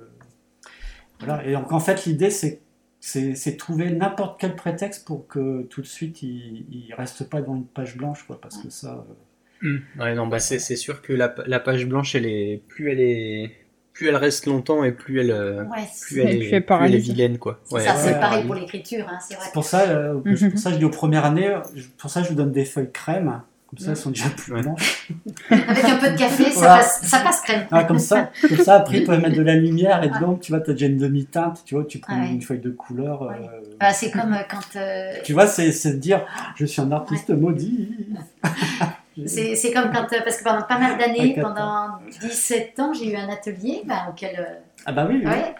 Voilà. 1.19 1.45
Et 1.45 1.53
donc 1.53 1.71
en 1.71 1.79
fait, 1.79 2.05
l'idée, 2.05 2.29
c'est 2.29 2.61
c'est 2.99 3.55
trouver 3.57 3.91
n'importe 3.91 4.39
quel 4.41 4.55
prétexte 4.55 5.05
pour 5.05 5.27
que 5.27 5.61
tout 5.69 5.81
de 5.81 5.85
suite, 5.85 6.23
il 6.23 6.87
ne 6.89 6.95
reste 6.95 7.29
pas 7.29 7.39
devant 7.39 7.55
une 7.55 7.67
page 7.67 7.97
blanche, 7.97 8.23
quoi, 8.25 8.41
parce 8.41 8.57
que 8.57 8.69
ça. 8.69 9.05
euh, 9.09 9.13
Mm. 9.61 9.77
Ouais, 9.99 10.15
non, 10.15 10.27
bah 10.27 10.39
c'est 10.39 10.59
c'est 10.59 10.75
sûr 10.75 11.01
que 11.01 11.13
la, 11.13 11.33
la 11.47 11.59
page 11.61 11.85
blanche, 11.87 12.13
elle 12.15 12.25
est 12.25 12.61
plus 12.67 12.91
elle 12.91 12.99
est 12.99 13.51
plus 13.95 14.09
elle 14.09 14.15
reste 14.17 14.45
longtemps 14.45 14.83
et 14.83 14.91
plus 14.91 15.19
elle 15.21 15.31
euh, 15.31 15.63
Ouais, 15.63 15.77
plus 16.05 16.19
elle, 16.21 16.27
est, 16.27 16.29
puis 16.31 16.33
elle 16.33 16.39
plus 16.41 16.47
elle 16.49 16.53
est 16.57 16.61
paralyse. 16.61 17.03
vilaine 17.03 17.37
quoi. 17.39 17.59
Ouais, 17.71 17.81
ça, 17.81 17.93
ouais, 17.93 17.99
c'est 17.99 18.13
ouais, 18.13 18.19
pareil 18.19 18.41
ouais. 18.41 18.45
pour 18.45 18.55
l'écriture, 18.55 19.07
hein, 19.09 19.17
c'est 19.27 19.35
vrai. 19.35 19.45
Pour 19.53 19.63
ça, 19.63 19.81
euh, 19.89 20.19
Mhm. 20.23 20.51
pour 20.51 20.59
ça 20.59 20.69
que 20.69 20.73
je 20.75 20.79
dis 20.79 20.85
aux 20.85 20.89
premières 20.89 21.25
années, 21.25 21.55
je- 21.75 21.87
pour 21.97 22.09
ça 22.11 22.21
je 22.21 22.29
vous 22.29 22.35
donne 22.35 22.51
des 22.51 22.65
feuilles 22.65 22.91
crème, 22.91 23.41
comme 23.69 23.79
ça 23.79 23.85
Mhm. 23.85 23.91
elles 23.91 23.97
sont 23.97 24.09
déjà 24.11 24.29
plus 24.29 24.51
blanches. 24.53 25.11
Avec 25.49 25.85
un 25.85 25.95
peu 25.97 26.09
de 26.11 26.17
café, 26.17 26.43
ça, 26.51 26.51
Voilà. 26.59 26.75
passe, 26.75 27.01
ça 27.03 27.19
passe 27.19 27.41
crème. 27.41 27.65
Ah, 27.71 27.83
comme 27.85 27.99
ça, 27.99 28.31
comme 28.47 28.57
ça 28.57 28.75
après 28.75 28.97
ils 28.99 29.05
peuvent 29.05 29.21
mettre 29.21 29.37
de 29.37 29.41
la 29.41 29.55
lumière 29.55 30.03
et 30.03 30.09
dedans 30.09 30.35
tu 30.35 30.51
vois 30.51 30.59
t'as 30.59 30.73
déjà 30.73 30.87
une 30.87 30.97
demi-teinte, 30.97 31.63
tu 31.65 31.75
vois, 31.75 31.85
tu 31.85 31.99
prends 31.99 32.17
Ah 32.19 32.25
ouais. 32.25 32.31
une 32.33 32.41
feuille 32.41 32.59
de 32.59 32.71
couleur. 32.71 33.23
euh. 33.23 33.33
Bah, 33.79 33.93
c'est 33.93 34.11
comme 34.11 34.33
euh, 34.33 34.43
quand. 34.49 34.77
euh, 34.77 35.13
Tu 35.23 35.31
vois, 35.33 35.47
c'est 35.47 35.71
c'est 35.71 35.93
de 35.93 35.99
dire 35.99 36.25
je 36.57 36.65
suis 36.65 36.81
un 36.81 36.91
artiste 36.91 37.29
maudit. 37.29 37.89
C'est 39.25 39.71
comme 39.71 39.91
quand, 39.91 40.11
euh, 40.13 40.21
parce 40.23 40.37
que 40.37 40.43
pendant 40.43 40.63
pas 40.63 40.77
mal 40.77 40.97
d'années, 40.97 41.37
pendant 41.41 41.99
17 42.21 42.79
ans, 42.79 42.93
j'ai 42.93 43.11
eu 43.11 43.15
un 43.15 43.29
atelier 43.29 43.81
bah, 43.85 44.07
auquel, 44.09 44.35
euh, 44.39 44.59
Ah 44.85 44.91
bah 44.91 45.05
oui, 45.09 45.21
oui. 45.21 45.25
ouais, 45.25 45.55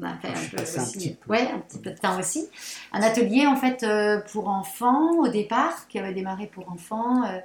on 0.00 0.06
a 0.06 0.14
fait 0.16 0.28
un 0.28 0.32
peu, 0.32 0.62
un 0.62 0.84
petit 0.84 1.14
peu. 1.14 1.30
ouais, 1.30 1.48
un 1.52 1.58
petit 1.60 1.78
peu 1.78 1.90
de 1.90 1.98
temps 1.98 2.18
aussi. 2.18 2.48
Un 2.92 3.02
atelier 3.02 3.46
en 3.46 3.56
fait 3.56 3.82
euh, 3.82 4.20
pour 4.32 4.48
enfants 4.48 5.18
au 5.18 5.28
départ, 5.28 5.88
qui 5.88 5.98
avait 5.98 6.12
démarré 6.12 6.46
pour 6.46 6.70
enfants, 6.70 7.24
euh, 7.24 7.38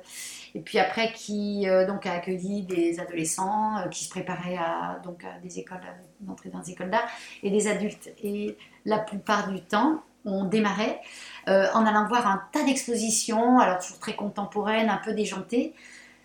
et 0.55 0.59
puis 0.59 0.79
après 0.79 1.11
qui 1.13 1.67
euh, 1.67 1.85
donc 1.85 2.05
a 2.05 2.13
accueilli 2.13 2.63
des 2.63 2.99
adolescents 2.99 3.75
qui 3.89 4.03
se 4.05 4.09
préparaient 4.09 4.57
à 4.57 4.99
donc 5.03 5.23
à 5.23 5.39
des 5.41 5.59
écoles 5.59 5.81
d'entrer 6.21 6.49
dans 6.49 6.59
des 6.59 6.71
écoles 6.71 6.89
d'art 6.89 7.07
et 7.41 7.49
des 7.49 7.67
adultes. 7.67 8.09
Et 8.23 8.57
la 8.85 8.99
plupart 8.99 9.49
du 9.51 9.61
temps, 9.61 10.03
on 10.25 10.45
démarrait 10.45 10.99
euh, 11.47 11.67
en 11.73 11.85
allant 11.85 12.07
voir 12.07 12.27
un 12.27 12.41
tas 12.51 12.63
d'expositions, 12.63 13.59
alors 13.59 13.79
toujours 13.79 13.99
très 13.99 14.15
contemporaines, 14.15 14.89
un 14.89 15.01
peu 15.03 15.13
déjantées. 15.13 15.73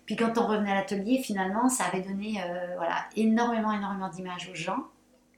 Puis 0.07 0.17
quand 0.17 0.39
on 0.39 0.47
revenait 0.47 0.73
à 0.73 0.77
l'atelier, 0.77 1.21
finalement, 1.23 1.69
ça 1.69 1.85
avait 1.85 2.03
donné 2.03 2.41
euh, 2.43 2.75
voilà, 2.77 2.97
énormément, 3.17 3.73
énormément 3.73 4.09
d'images 4.09 4.49
aux 4.51 4.55
gens. 4.55 4.85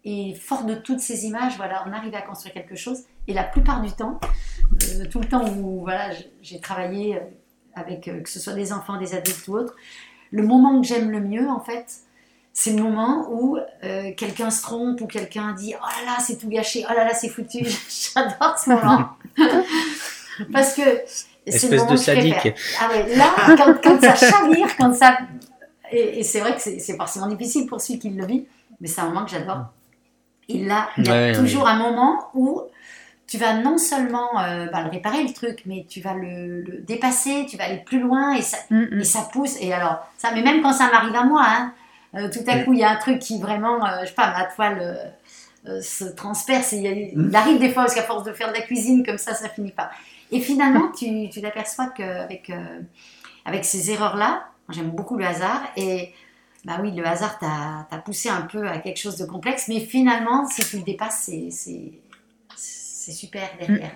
Et 0.05 0.35
fort 0.35 0.64
de 0.64 0.74
toutes 0.74 1.01
ces 1.01 1.26
images, 1.26 1.57
voilà, 1.57 1.85
on 1.87 1.93
arrivait 1.93 2.16
à 2.16 2.22
construire 2.22 2.55
quelque 2.55 2.76
chose. 2.76 3.05
Et 3.26 3.35
la 3.35 3.45
plupart 3.45 3.83
du 3.83 3.91
temps, 3.93 4.20
euh, 4.83 5.07
tout 5.11 5.20
le 5.20 5.28
temps 5.28 5.47
où 5.49 5.81
voilà, 5.81 6.11
j'ai 6.41 6.61
travaillé 6.61 7.20
avec 7.74 8.03
que 8.05 8.28
ce 8.28 8.41
soit 8.41 8.55
des 8.55 8.72
enfants, 8.72 8.99
des 8.99 9.14
adultes 9.14 9.47
ou 9.49 9.57
autres, 9.57 9.76
le 10.31 10.43
moment 10.43 10.81
que 10.81 10.87
j'aime 10.87 11.11
le 11.11 11.20
mieux, 11.20 11.49
en 11.49 11.61
fait, 11.61 12.01
c'est 12.53 12.72
le 12.72 12.82
moment 12.82 13.26
où 13.30 13.57
euh, 13.84 14.12
quelqu'un 14.16 14.51
se 14.51 14.62
trompe 14.62 15.01
ou 15.01 15.07
quelqu'un 15.07 15.53
dit 15.53 15.74
Oh 15.80 15.86
là 15.86 16.12
là, 16.12 16.18
c'est 16.20 16.36
tout 16.36 16.48
gâché, 16.48 16.84
oh 16.88 16.92
là 16.94 17.05
là, 17.05 17.14
c'est 17.14 17.28
foutu. 17.28 17.64
J'adore 18.14 18.59
ce 18.59 18.70
moment. 18.70 19.09
Parce 20.53 20.74
que 20.74 20.82
c'est 20.82 21.68
le 21.68 21.74
Espèce 21.74 21.80
moment 21.80 21.92
de 21.92 21.96
sadique. 21.96 22.55
Ah 22.80 22.88
ouais, 22.90 23.16
là, 23.16 23.34
quand, 23.57 23.74
quand 23.82 24.01
ça 24.01 24.14
chavire, 24.14 24.68
quand 24.78 24.94
ça. 24.94 25.18
Et, 25.92 26.20
et 26.20 26.22
c'est 26.22 26.40
vrai 26.40 26.55
que 26.55 26.61
c'est 26.61 26.96
forcément 26.96 27.26
difficile 27.26 27.66
pour 27.66 27.80
celui 27.80 27.98
qui 27.98 28.11
le 28.11 28.24
vit, 28.26 28.46
mais 28.80 28.88
c'est 28.88 29.01
un 29.01 29.09
moment 29.09 29.24
que 29.24 29.30
j'adore. 29.30 29.64
Et 30.48 30.64
là, 30.64 30.88
il 30.98 31.07
y 31.07 31.11
a 31.11 31.12
Ouais, 31.12 31.32
toujours 31.32 31.66
un 31.68 31.76
moment 31.78 32.28
où 32.34 32.62
tu 33.26 33.38
vas 33.38 33.55
non 33.55 33.78
seulement 33.78 34.28
euh, 34.40 34.66
bah, 34.66 34.82
le 34.82 34.90
réparer 34.90 35.22
le 35.22 35.32
truc, 35.32 35.62
mais 35.66 35.86
tu 35.88 36.01
vas 36.01 36.14
le, 36.14 36.62
le 36.62 36.78
dépasser, 36.80 37.46
tu 37.48 37.57
vas 37.57 37.64
aller 37.64 37.82
plus 37.84 38.01
loin 38.01 38.34
et 38.34 38.42
ça, 38.42 38.59
Mm, 38.70 38.96
mm. 38.96 39.01
et 39.01 39.05
ça 39.05 39.28
pousse. 39.32 39.57
Et 39.61 39.72
alors, 39.72 39.98
ça, 40.18 40.30
mais 40.34 40.42
même 40.42 40.62
quand 40.62 40.72
ça 40.72 40.90
m'arrive 40.90 41.14
à 41.14 41.24
moi, 41.24 41.42
hein, 41.46 41.72
tout 42.13 42.45
à 42.47 42.59
coup, 42.65 42.73
il 42.73 42.79
y 42.81 42.85
a 42.85 42.91
un 42.91 42.97
truc 42.97 43.19
qui 43.21 43.41
vraiment, 43.41 43.85
euh, 43.87 44.01
je 44.03 44.07
sais 44.09 44.15
pas, 44.15 44.33
ma 44.33 44.45
toile 44.45 44.79
euh, 44.81 45.71
euh, 45.71 45.81
se 45.81 46.05
transperce. 46.05 46.73
Et 46.73 46.77
il, 46.79 46.83
y 46.83 46.89
a- 46.89 46.93
il 46.93 47.37
arrive 47.37 47.59
des 47.61 47.71
fois, 47.71 47.83
parce 47.85 47.95
qu'à 47.95 48.03
force 48.03 48.25
de 48.25 48.33
faire 48.33 48.49
de 48.49 48.55
la 48.55 48.63
cuisine 48.63 49.05
comme 49.05 49.19
ça, 49.19 49.35
ça 49.35 49.49
finit 49.49 49.71
pas. 49.73 49.91
Et 50.33 50.41
finalement, 50.41 50.91
tu 50.97 51.29
tu 51.31 51.41
t'aperçois 51.43 51.89
qu'avec 51.89 52.51
euh, 52.51 52.81
avec 53.45 53.65
ces 53.65 53.91
erreurs-là, 53.91 54.45
j'aime 54.71 54.91
beaucoup 54.91 55.17
le 55.17 55.25
hasard. 55.27 55.63
Et 55.77 56.13
bah 56.65 56.79
oui, 56.83 56.93
le 56.93 57.05
hasard 57.07 57.39
t'a 57.39 57.87
t'a 57.91 57.99
poussé 57.99 58.29
un 58.29 58.43
peu 58.43 58.67
à 58.69 58.79
quelque 58.79 58.99
chose 58.99 59.17
de 59.17 59.25
complexe, 59.25 59.67
mais 59.69 59.81
finalement, 59.81 60.47
si 60.49 60.63
tu 60.69 60.77
le 60.79 60.83
dépasses, 60.83 61.23
c'est- 61.27 61.51
c'est 61.51 61.93
c'est 62.57 63.13
super 63.13 63.49
derrière. 63.59 63.93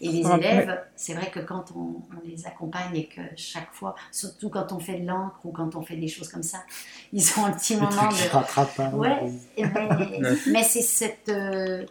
Et 0.00 0.08
les 0.08 0.22
élèves, 0.30 0.80
c'est 0.96 1.14
vrai 1.14 1.30
que 1.30 1.40
quand 1.40 1.72
on, 1.74 2.02
on 2.16 2.26
les 2.26 2.46
accompagne 2.46 2.94
et 2.96 3.06
que 3.06 3.20
chaque 3.36 3.72
fois, 3.72 3.94
surtout 4.12 4.48
quand 4.48 4.72
on 4.72 4.78
fait 4.78 5.00
de 5.00 5.06
l'encre 5.06 5.40
ou 5.44 5.50
quand 5.52 5.74
on 5.76 5.82
fait 5.82 5.96
des 5.96 6.08
choses 6.08 6.28
comme 6.28 6.42
ça, 6.42 6.58
ils 7.12 7.24
ont 7.38 7.44
un 7.46 7.52
petit 7.52 7.74
moment 7.76 7.88
de... 7.90 8.30
rattrape. 8.32 8.94
Ouais. 8.94 9.32
Et 9.56 9.64
Mais, 9.64 9.70
Ouais. 10.20 10.36
mais 10.46 10.62
c'est 10.62 10.82
cette... 10.82 11.28
euh, 11.28 11.84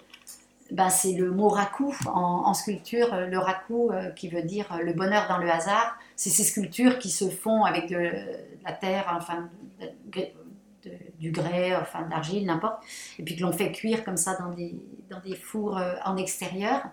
ben, 0.71 0.89
c'est 0.89 1.13
le 1.13 1.31
mot 1.31 1.47
raku 1.47 1.93
en, 2.07 2.11
en 2.45 2.53
sculpture, 2.53 3.13
euh, 3.13 3.25
le 3.27 3.39
raku 3.39 3.89
euh, 3.91 4.09
qui 4.11 4.27
veut 4.27 4.41
dire 4.43 4.69
euh, 4.73 4.83
le 4.83 4.91
bonheur 4.93 5.27
dans 5.29 5.37
le 5.37 5.49
hasard. 5.49 5.97
C'est 6.17 6.29
ces 6.29 6.43
sculptures 6.43 6.99
qui 6.99 7.09
se 7.09 7.29
font 7.29 7.63
avec 7.63 7.89
de, 7.89 7.95
de 7.95 8.37
la 8.65 8.73
terre, 8.73 9.05
enfin 9.17 9.49
de- 9.79 9.85
de- 10.11 10.27
de- 10.83 10.97
du 11.19 11.31
grès, 11.31 11.73
enfin 11.75 12.01
de 12.03 12.09
l'argile, 12.09 12.45
n'importe, 12.45 12.83
et 13.17 13.23
puis 13.23 13.35
que 13.37 13.41
l'on 13.43 13.51
fait 13.53 13.71
cuire 13.71 14.03
comme 14.03 14.17
ça 14.17 14.35
dans 14.35 14.49
des, 14.51 14.75
dans 15.09 15.19
des 15.21 15.35
fours 15.35 15.77
euh, 15.77 15.95
en 16.05 16.17
extérieur, 16.17 16.83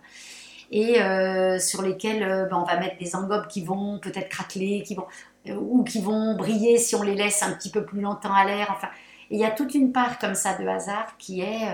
et 0.75 1.01
euh, 1.01 1.61
sur 1.61 1.83
lesquels 1.83 2.25
euh, 2.25 2.47
ben, 2.47 2.57
on 2.57 2.65
va 2.65 2.77
mettre 2.77 2.99
des 2.99 3.15
engobes 3.15 3.47
qui 3.47 3.65
vont 3.65 4.01
peut-être 4.01 4.29
craqueler, 4.29 4.83
qui 4.85 4.97
vont, 4.97 5.07
euh, 5.49 5.55
ou 5.55 5.85
qui 5.85 6.01
vont 6.01 6.35
briller 6.35 6.79
si 6.79 6.97
on 6.97 7.03
les 7.03 7.15
laisse 7.15 7.45
un 7.45 7.53
petit 7.53 7.71
peu 7.71 7.85
plus 7.85 8.01
longtemps 8.01 8.35
à 8.35 8.45
l'air. 8.45 8.75
Enfin, 8.77 8.89
il 9.31 9.39
y 9.39 9.45
a 9.45 9.53
toute 9.53 9.73
une 9.77 9.93
part 9.93 10.19
comme 10.19 10.35
ça 10.35 10.59
de 10.59 10.67
hasard 10.67 11.17
qui 11.17 11.43
est, 11.43 11.69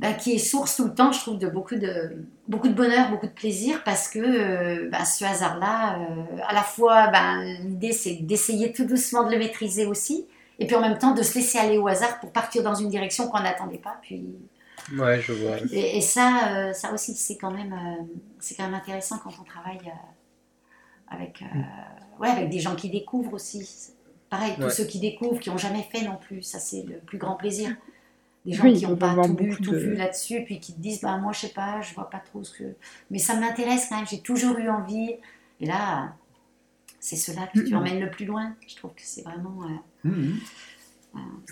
ben, 0.00 0.14
qui 0.14 0.34
est 0.34 0.38
source 0.38 0.76
tout 0.76 0.84
le 0.84 0.94
temps, 0.94 1.12
je 1.12 1.20
trouve, 1.20 1.38
de 1.38 1.48
beaucoup 1.48 1.76
de, 1.76 2.26
beaucoup 2.46 2.68
de 2.68 2.74
bonheur, 2.74 3.08
beaucoup 3.10 3.26
de 3.26 3.32
plaisir, 3.32 3.82
parce 3.84 4.08
que 4.08 4.88
ben, 4.88 5.04
ce 5.04 5.24
hasard-là, 5.24 5.98
à 6.46 6.54
la 6.54 6.62
fois, 6.62 7.10
l'idée 7.62 7.92
c'est 7.92 8.16
d'essayer 8.16 8.72
tout 8.72 8.84
doucement 8.84 9.24
de 9.24 9.32
le 9.32 9.38
maîtriser 9.38 9.86
aussi, 9.86 10.26
et 10.58 10.66
puis 10.66 10.76
en 10.76 10.80
même 10.80 10.98
temps 10.98 11.12
de 11.12 11.22
se 11.22 11.34
laisser 11.34 11.58
aller 11.58 11.78
au 11.78 11.88
hasard 11.88 12.20
pour 12.20 12.30
partir 12.30 12.62
dans 12.62 12.74
une 12.74 12.88
direction 12.88 13.28
qu'on 13.28 13.40
n'attendait 13.40 13.78
pas. 13.78 13.96
Puis, 14.02 14.36
Ouais, 14.92 15.20
je 15.20 15.32
vois. 15.32 15.56
et, 15.72 15.98
et 15.98 16.00
ça, 16.00 16.48
euh, 16.68 16.72
ça 16.72 16.92
aussi, 16.92 17.14
c'est 17.14 17.36
quand 17.36 17.50
même, 17.50 17.72
euh, 17.72 18.02
c'est 18.38 18.54
quand 18.54 18.64
même 18.64 18.74
intéressant 18.74 19.18
quand 19.18 19.32
on 19.40 19.44
travaille 19.44 19.80
euh, 19.86 19.90
avec, 21.08 21.42
euh, 21.42 22.20
ouais, 22.20 22.28
avec 22.30 22.50
des 22.50 22.60
gens 22.60 22.76
qui 22.76 22.90
découvrent 22.90 23.34
aussi. 23.34 23.68
Pareil, 24.30 24.54
tous 24.56 24.62
Ouais. 24.64 24.70
ceux 24.70 24.84
qui 24.84 24.98
découvrent, 25.00 25.38
qui 25.40 25.50
n'ont 25.50 25.58
jamais 25.58 25.82
fait 25.84 26.02
non 26.02 26.16
plus, 26.16 26.42
ça 26.42 26.58
c'est 26.58 26.82
le 26.82 26.98
plus 26.98 27.18
grand 27.18 27.36
plaisir. 27.36 27.74
Des 28.44 28.52
gens 28.52 28.64
Oui, 28.64 28.74
qui 28.78 28.86
on 28.86 28.90
n'ont 28.90 28.96
pas 28.96 29.14
tout 29.14 29.34
tout 29.62 29.72
de- 29.72 29.76
vu 29.78 29.94
là-dessus, 29.96 30.44
puis 30.44 30.60
qui 30.60 30.72
te 30.72 30.80
disent, 30.80 31.00
bah 31.00 31.16
moi 31.16 31.32
je 31.32 31.40
sais 31.40 31.48
pas, 31.52 31.80
je 31.80 31.94
vois 31.94 32.08
pas 32.10 32.18
trop 32.20 32.44
ce 32.44 32.56
que, 32.58 32.76
mais 33.10 33.18
ça 33.18 33.34
m'intéresse 33.34 33.86
quand 33.88 33.96
même. 33.96 34.06
J'ai 34.06 34.20
toujours 34.20 34.56
eu 34.58 34.68
envie. 34.68 35.14
Et 35.60 35.66
là, 35.66 36.14
c'est 37.00 37.16
cela 37.16 37.46
que 37.48 37.58
tu 37.60 37.72
Mhm. 37.72 37.76
emmènes 37.78 38.00
le 38.00 38.10
plus 38.10 38.24
loin. 38.24 38.54
Je 38.68 38.76
trouve 38.76 38.92
que 38.92 39.02
c'est 39.02 39.22
vraiment 39.22 39.64
euh, 39.64 40.08
Mhm. 40.08 40.38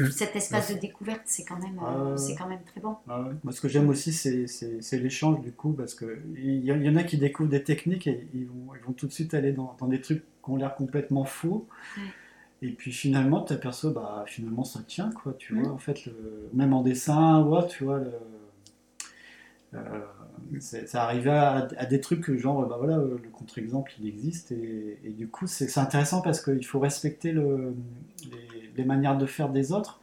Mhm. 0.01 0.11
cet 0.11 0.37
espace 0.37 0.75
de 0.75 0.79
découverte, 0.79 1.23
c'est 1.25 1.45
quand 1.45 1.59
même, 1.59 1.79
euh, 1.79 2.15
Euh, 2.15 2.17
c'est 2.17 2.35
quand 2.35 2.49
même 2.49 2.63
très 2.65 2.81
bon. 2.81 2.97
Ah 3.09 3.23
ouais. 3.23 3.31
Moi, 3.45 3.53
ce 3.53 3.61
que 3.61 3.69
j'aime 3.69 3.89
aussi, 3.89 4.13
c'est- 4.13 4.47
c'est 4.47 4.83
c'est 4.83 4.99
l'échange 4.99 5.41
du 5.43 5.53
coup, 5.53 5.73
parce 5.73 5.95
que 5.95 6.19
il 6.37 6.65
y, 6.65 6.67
y 6.67 6.89
en 6.89 6.97
a 6.97 7.05
qui 7.05 7.17
découvrent 7.19 7.51
des 7.51 7.63
techniques 7.63 8.07
et 8.07 8.27
ils 8.35 8.47
vont, 8.47 8.75
ils 8.75 8.85
vont 8.85 8.93
tout 8.93 9.07
de 9.07 9.13
suite 9.13 9.35
aller 9.35 9.53
dans, 9.53 9.77
dans 9.79 9.87
des 9.89 10.01
trucs 10.01 10.23
qui 10.23 10.51
ont 10.51 10.57
l'air 10.57 10.75
complètement 10.75 11.25
faux. 11.25 11.67
Ouais. 11.97 12.03
Et 12.63 12.71
puis 12.73 12.93
finalement, 12.93 13.43
tu 13.43 13.53
aperçois, 13.53 13.91
bah 13.93 14.25
finalement 14.27 14.65
ça 14.65 14.81
tient 14.87 15.11
quoi, 15.13 15.35
tu 15.39 15.55
vois. 15.55 15.71
En 15.71 15.79
fait, 15.79 16.07
le- 16.07 16.49
même 16.55 16.73
en 16.73 16.83
dessin, 16.83 17.43
ouais, 17.45 17.67
tu 17.69 17.85
vois, 17.85 17.99
le, 18.01 18.13
euh, 19.75 20.01
c'est- 20.61 20.87
ça 20.87 21.05
arrivait 21.05 21.31
à, 21.31 21.69
à 21.77 21.87
des 21.87 22.01
trucs 22.01 22.21
que 22.23 22.37
genre, 22.37 22.67
bah 22.67 22.77
voilà, 22.79 22.97
le 22.99 23.19
contre-exemple 23.33 23.93
il 24.01 24.07
existe 24.07 24.53
et, 24.53 24.99
et 25.05 25.11
du 25.11 25.27
coup 25.29 25.47
c'est 25.47 25.69
c'est 25.69 25.81
intéressant 25.81 26.23
parce 26.23 26.41
qu'il 26.43 26.65
faut 26.65 26.79
respecter 26.81 27.33
le, 27.33 27.75
les, 28.31 28.54
les 28.77 28.85
manières 28.85 29.19
de 29.19 29.27
faire 29.27 29.49
des 29.51 29.73
autres, 29.73 30.01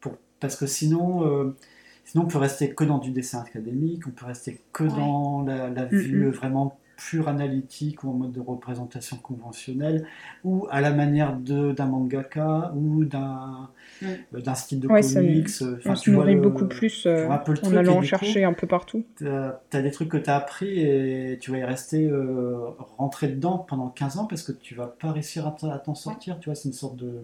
pour, 0.00 0.12
parce 0.40 0.56
que 0.56 0.66
sinon. 0.66 1.26
euh, 1.26 1.56
Sinon, 2.04 2.24
on 2.24 2.28
peut 2.28 2.38
rester 2.38 2.70
que 2.74 2.82
dans 2.82 2.98
du 2.98 3.12
dessin 3.12 3.40
académique, 3.40 4.06
on 4.06 4.10
peut 4.10 4.26
rester 4.26 4.60
que 4.72 4.82
Ouais. 4.84 4.90
dans 4.90 5.42
la, 5.42 5.68
la 5.70 5.84
Mm, 5.84 5.88
vue 5.88 6.26
mm. 6.26 6.30
vraiment 6.30 6.78
pure 6.96 7.28
analytique 7.28 8.04
ou 8.04 8.10
en 8.10 8.14
mode 8.14 8.32
de 8.32 8.40
représentation 8.40 9.16
conventionnelle, 9.18 10.06
ou 10.44 10.66
à 10.70 10.80
la 10.80 10.90
manière 10.92 11.36
de- 11.36 11.72
d'un 11.72 11.86
mangaka 11.86 12.72
ou 12.74 13.04
d'un 13.04 13.68
Mm. 14.02 14.06
euh, 14.34 14.40
d'un 14.40 14.54
style 14.54 14.80
de 14.80 14.88
Ouais, 14.88 15.02
ça- 15.02 15.20
comics. 15.20 15.48
euh, 15.62 15.76
enfin, 15.78 15.92
On 15.92 15.94
tu 15.94 16.10
vois 16.12 16.26
le- 16.26 16.40
beaucoup 16.40 16.66
plus 16.66 17.06
euh, 17.06 17.26
tu 17.26 17.32
un 17.32 17.38
peu 17.38 17.52
le 17.52 17.58
en 17.64 17.76
allant 17.76 18.02
chercher 18.02 18.44
un 18.44 18.52
peu 18.54 18.66
partout. 18.66 19.04
T'as 19.18 19.60
as 19.72 19.82
des 19.82 19.90
trucs 19.90 20.08
que 20.08 20.16
tu 20.16 20.30
as 20.30 20.36
appris 20.36 20.80
et 20.80 21.38
tu 21.40 21.50
vas 21.50 21.58
y 21.58 21.64
rester 21.64 22.06
euh, 22.08 22.56
rentré 22.98 23.28
dedans 23.28 23.58
pendant 23.58 23.88
15 23.88 24.16
ans 24.18 24.24
parce 24.24 24.42
que 24.42 24.52
tu 24.52 24.74
vas 24.74 24.86
pas 24.86 25.12
réussir 25.12 25.46
à 25.46 25.52
t'en- 25.52 25.70
à 25.70 25.78
t'en 25.78 25.94
sortir. 25.94 26.38
Tu 26.40 26.48
vois, 26.48 26.54
c'est 26.54 26.68
une 26.68 26.74
sorte 26.74 26.96
de, 26.96 27.20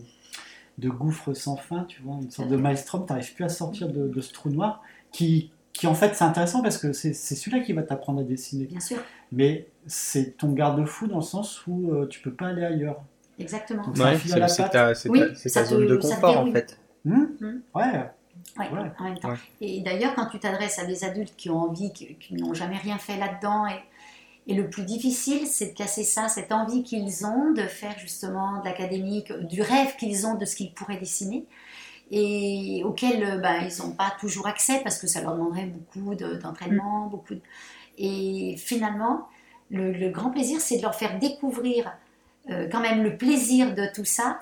de 0.79 0.89
gouffre 0.91 1.33
sans 1.35 1.57
fin, 1.57 1.85
tu 1.85 2.03
vois, 2.03 2.17
une 2.23 2.31
sorte 2.31 2.49
de 2.49 2.57
maelstrom. 2.57 3.07
Tu 3.07 3.13
n'arrives 3.13 3.35
plus 3.35 3.45
à 3.45 3.49
sortir 3.49 3.89
de, 3.89 4.09
de 4.09 4.21
ce 4.21 4.33
trou 4.33 4.51
noir 4.51 4.83
qui, 5.13 5.51
qui 5.73 5.87
en 5.87 5.95
fait, 5.95 6.15
c'est 6.15 6.25
intéressant 6.25 6.63
parce 6.63 6.79
que 6.79 6.93
c'est 6.93 7.13
c'est 7.15 7.35
celui-là 7.35 7.65
qui 7.65 7.73
va 7.73 7.83
t'apprendre 7.83 8.21
à 8.21 8.25
dessiner. 8.25 8.65
Bien 8.67 8.81
sûr, 8.81 8.99
Mais 9.33 9.67
c'est 9.87 10.37
ton 10.37 10.53
garde-fou 10.53 11.07
dans 11.07 11.17
le 11.17 11.23
sens 11.23 11.67
où 11.67 11.93
euh, 11.93 12.07
tu 12.07 12.21
peux 12.21 12.33
pas 12.33 12.49
aller 12.49 12.65
ailleurs. 12.65 13.03
exactement. 13.39 13.83
Donc, 13.85 13.97
c'est 13.97 14.03
Ouais, 14.03 14.69
ta, 14.71 14.95
c'est 14.95 15.09
Oui, 15.09 15.21
ta- 15.21 15.35
c'est 15.35 15.49
ça 15.49 15.63
ta 15.63 15.67
te- 15.69 15.75
zone 15.75 15.87
de 15.87 15.97
confort 15.97 16.39
en 16.41 16.53
fait. 16.53 16.79
Hmm 17.05 17.27
Hmm. 17.41 17.61
Ouais. 17.75 18.11
Ouais, 18.59 18.71
Ouais. 18.71 18.91
en 18.99 19.05
même 19.05 19.19
temps. 19.19 19.31
Ouais. 19.31 19.37
Et 19.61 19.81
d'ailleurs, 19.81 20.15
quand 20.15 20.27
tu 20.27 20.39
t'adresses 20.39 20.79
à 20.79 20.85
des 20.85 21.05
adultes 21.05 21.35
qui 21.37 21.51
ont 21.51 21.59
envie, 21.59 21.93
qui, 21.93 22.15
qui 22.17 22.35
n'ont 22.35 22.53
jamais 22.55 22.77
rien 22.77 22.99
fait 22.99 23.17
là-dedans, 23.19 23.67
et, 23.67 23.75
et 24.47 24.55
le 24.55 24.71
plus 24.71 24.85
difficile, 24.85 25.47
c'est 25.47 25.69
de 25.69 25.75
casser 25.75 26.05
ça, 26.05 26.29
cette 26.29 26.53
envie 26.53 26.83
qu'ils 26.83 27.27
ont 27.27 27.53
de 27.53 27.63
faire 27.63 27.99
justement 27.99 28.61
de 28.61 28.65
l'académique, 28.65 29.33
du 29.33 29.63
rêve 29.63 29.97
qu'ils 29.97 30.27
ont 30.27 30.35
de 30.35 30.45
ce 30.45 30.55
qu'ils 30.57 30.73
pourraient 30.73 30.99
dessiner, 30.99 31.47
et 32.11 32.83
auquel 32.85 33.41
ben, 33.41 33.69
ils 33.69 33.83
n'ont 33.83 33.93
pas 33.93 34.13
toujours 34.21 34.47
accès 34.47 34.81
parce 34.85 34.99
que 34.99 35.09
ça 35.09 35.21
leur 35.21 35.35
demanderait 35.35 35.67
beaucoup 35.67 36.15
de- 36.15 36.35
d'entraînement, 36.37 37.07
beaucoup 37.09 37.35
de... 37.35 37.41
Et 37.99 38.57
finalement, 38.59 39.27
le, 39.71 39.91
le 39.93 40.11
grand 40.11 40.31
plaisir, 40.31 40.61
c'est 40.61 40.77
de 40.77 40.83
leur 40.83 40.95
faire 40.95 41.19
découvrir 41.19 41.93
euh, 42.51 42.69
quand 42.71 42.81
même 42.81 43.03
le 43.03 43.17
plaisir 43.17 43.75
de 43.75 43.87
tout 43.93 44.05
ça, 44.05 44.41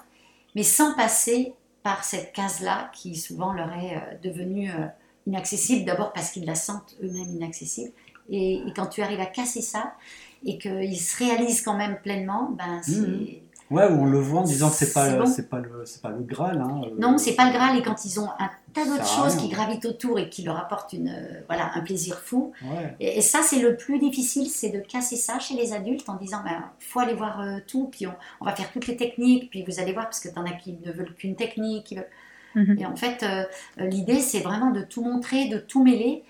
mais 0.55 0.63
sans 0.63 0.95
passer 0.95 1.55
par 1.83 2.05
cette 2.05 2.33
case-là 2.35 2.91
qui 2.93 3.17
souvent 3.17 3.53
leur 3.55 3.73
est 3.73 3.97
euh, 3.97 4.01
devenue 4.23 4.71
euh, 4.71 4.87
inaccessible, 5.27 5.87
d'abord 5.87 6.13
parce 6.13 6.31
qu'ils 6.31 6.45
la 6.45 6.55
sentent 6.55 6.97
eux-mêmes 7.03 7.31
inaccessible. 7.31 7.93
Et, 8.31 8.55
et 8.67 8.73
quand 8.75 8.87
tu 8.87 9.03
arrives 9.03 9.21
à 9.21 9.27
casser 9.27 9.61
ça 9.63 9.95
et 10.47 10.59
qu'ils 10.59 10.99
se 11.01 11.17
réalisent 11.23 11.63
quand 11.63 11.77
même 11.77 11.99
pleinement, 12.03 12.51
ben 12.57 12.81
c'est 12.83 12.97
Mhm. 13.01 13.27
Ouais, 13.71 13.85
on 13.91 14.05
le 14.05 14.19
voit 14.19 14.41
en 14.41 14.45
disant 14.45 14.69
que 14.69 14.77
c'est 14.77 14.93
pas, 14.93 15.09
C'est 15.11 15.17
bon. 15.19 15.27
c'est 15.27 15.49
pas 15.49 15.59
le, 15.59 15.83
c'est 15.87 16.03
pas 16.03 16.11
le 16.11 16.21
Graal. 16.23 16.61
Hein, 16.61 16.83
euh, 16.85 16.91
Non, 16.99 17.17
c'est 17.17 17.33
pas 17.35 17.47
le 17.47 17.53
Graal. 17.53 17.79
Et 17.79 17.83
quand 17.83 18.05
ils 18.05 18.21
ont 18.21 18.29
un 18.39 18.51
tas 18.75 18.85
d'autres 18.85 19.09
choses 19.09 19.37
qui 19.37 19.49
gravitent 19.49 19.87
autour 19.87 20.19
et 20.19 20.29
qui 20.29 20.43
leur 20.43 20.59
apportent 20.59 20.93
une, 20.93 21.09
euh, 21.09 21.41
voilà, 21.49 21.71
un 21.75 21.81
plaisir 21.81 22.19
fou. 22.21 22.53
Ouais. 22.63 22.95
Et, 23.01 23.19
et 23.19 23.21
ça, 23.23 23.41
c'est 23.43 23.61
le 23.61 23.75
plus 23.77 23.99
difficile, 23.99 24.49
c'est 24.51 24.69
de 24.69 24.81
casser 24.81 25.17
ça 25.17 25.39
chez 25.39 25.55
les 25.55 25.73
adultes 25.73 26.07
en 26.11 26.17
disant, 26.17 26.43
ben, 26.45 26.63
faut 26.79 27.01
aller 27.01 27.15
voir 27.15 27.41
euh, 27.41 27.57
tout, 27.67 27.89
puis 27.91 28.07
on, 28.07 28.13
on 28.43 28.45
va 28.45 28.55
faire 28.55 28.71
toutes 28.71 28.87
les 28.87 28.97
techniques, 28.99 29.49
puis 29.49 29.65
vous 29.67 29.81
allez 29.81 29.93
voir, 29.95 30.05
parce 30.05 30.21
que 30.21 30.29
t'en 30.29 30.45
as 30.45 30.53
qui 30.53 30.77
ne 30.85 30.93
veulent 30.93 31.15
qu'une 31.15 31.35
technique. 31.35 31.85
qui 31.87 31.95
veulent- 31.97 32.11
Mhm. 32.57 32.77
Et 32.79 32.87
en 32.87 32.95
fait, 32.95 33.23
euh, 33.25 33.45
euh, 33.81 33.87
l'idée, 33.89 34.21
c'est 34.21 34.39
vraiment 34.41 34.71
de 34.71 34.83
tout 34.83 35.03
montrer, 35.03 35.49
de 35.49 35.59
tout 35.59 35.83
mêler. 35.83 36.23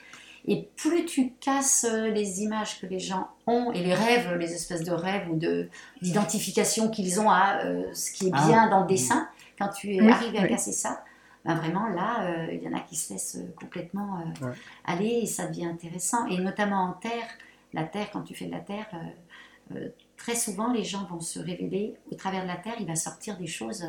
Et 0.47 0.69
plus 0.77 1.07
tu 1.07 1.31
casses 1.41 1.85
euh, 1.89 2.09
les 2.11 2.43
images 2.43 2.79
que 2.81 2.87
les 2.87 2.99
gens 2.99 3.29
ont 3.47 3.73
et 3.73 3.83
les 3.83 3.95
rêves, 3.95 4.35
les 4.35 4.53
espèces 4.53 4.85
de 4.85 4.93
rêves 4.93 5.29
ou 5.31 5.37
de 5.37 5.69
d'identification 6.03 6.91
qu'ils 6.91 7.19
ont 7.21 7.31
à 7.31 7.65
euh, 7.65 7.85
ce 7.95 8.13
qui 8.13 8.27
est 8.29 8.33
Ah. 8.35 8.47
bien 8.47 8.69
dans 8.69 8.81
le 8.81 8.87
dessin, 8.87 9.29
quand 9.59 9.69
tu 9.69 9.95
es 9.95 10.01
Oui, 10.03 10.11
arrivé 10.11 10.39
à 10.39 10.47
casser 10.47 10.73
ça, 10.73 11.03
ben 11.47 11.55
vraiment 11.55 11.89
là, 11.89 12.25
euh, 12.25 12.47
il 12.53 12.63
y 12.63 12.69
en 12.69 12.77
a 12.77 12.81
qui 12.81 12.97
se 12.97 13.13
laissent 13.15 13.39
complètement 13.59 14.19
euh, 14.43 14.47
Ouais. 14.47 14.53
aller 14.85 15.21
et 15.23 15.27
ça 15.27 15.47
devient 15.47 15.67
intéressant. 15.67 16.27
Et 16.27 16.39
notamment 16.39 16.83
en 16.85 16.93
terre, 16.93 17.27
la 17.73 17.85
terre, 17.85 18.11
quand 18.13 18.23
tu 18.23 18.35
fais 18.35 18.47
de 18.47 18.53
la 18.53 18.61
terre, 18.61 18.87
euh, 18.93 19.77
euh, 19.77 19.89
très 20.19 20.35
souvent 20.37 20.71
les 20.73 20.85
gens 20.85 21.05
vont 21.11 21.21
se 21.21 21.39
révéler 21.39 21.95
au 22.13 22.15
travers 22.17 22.43
de 22.43 22.49
la 22.49 22.57
terre, 22.57 22.75
il 22.81 22.87
va 22.87 22.97
sortir 22.97 23.39
des 23.39 23.47
choses 23.47 23.85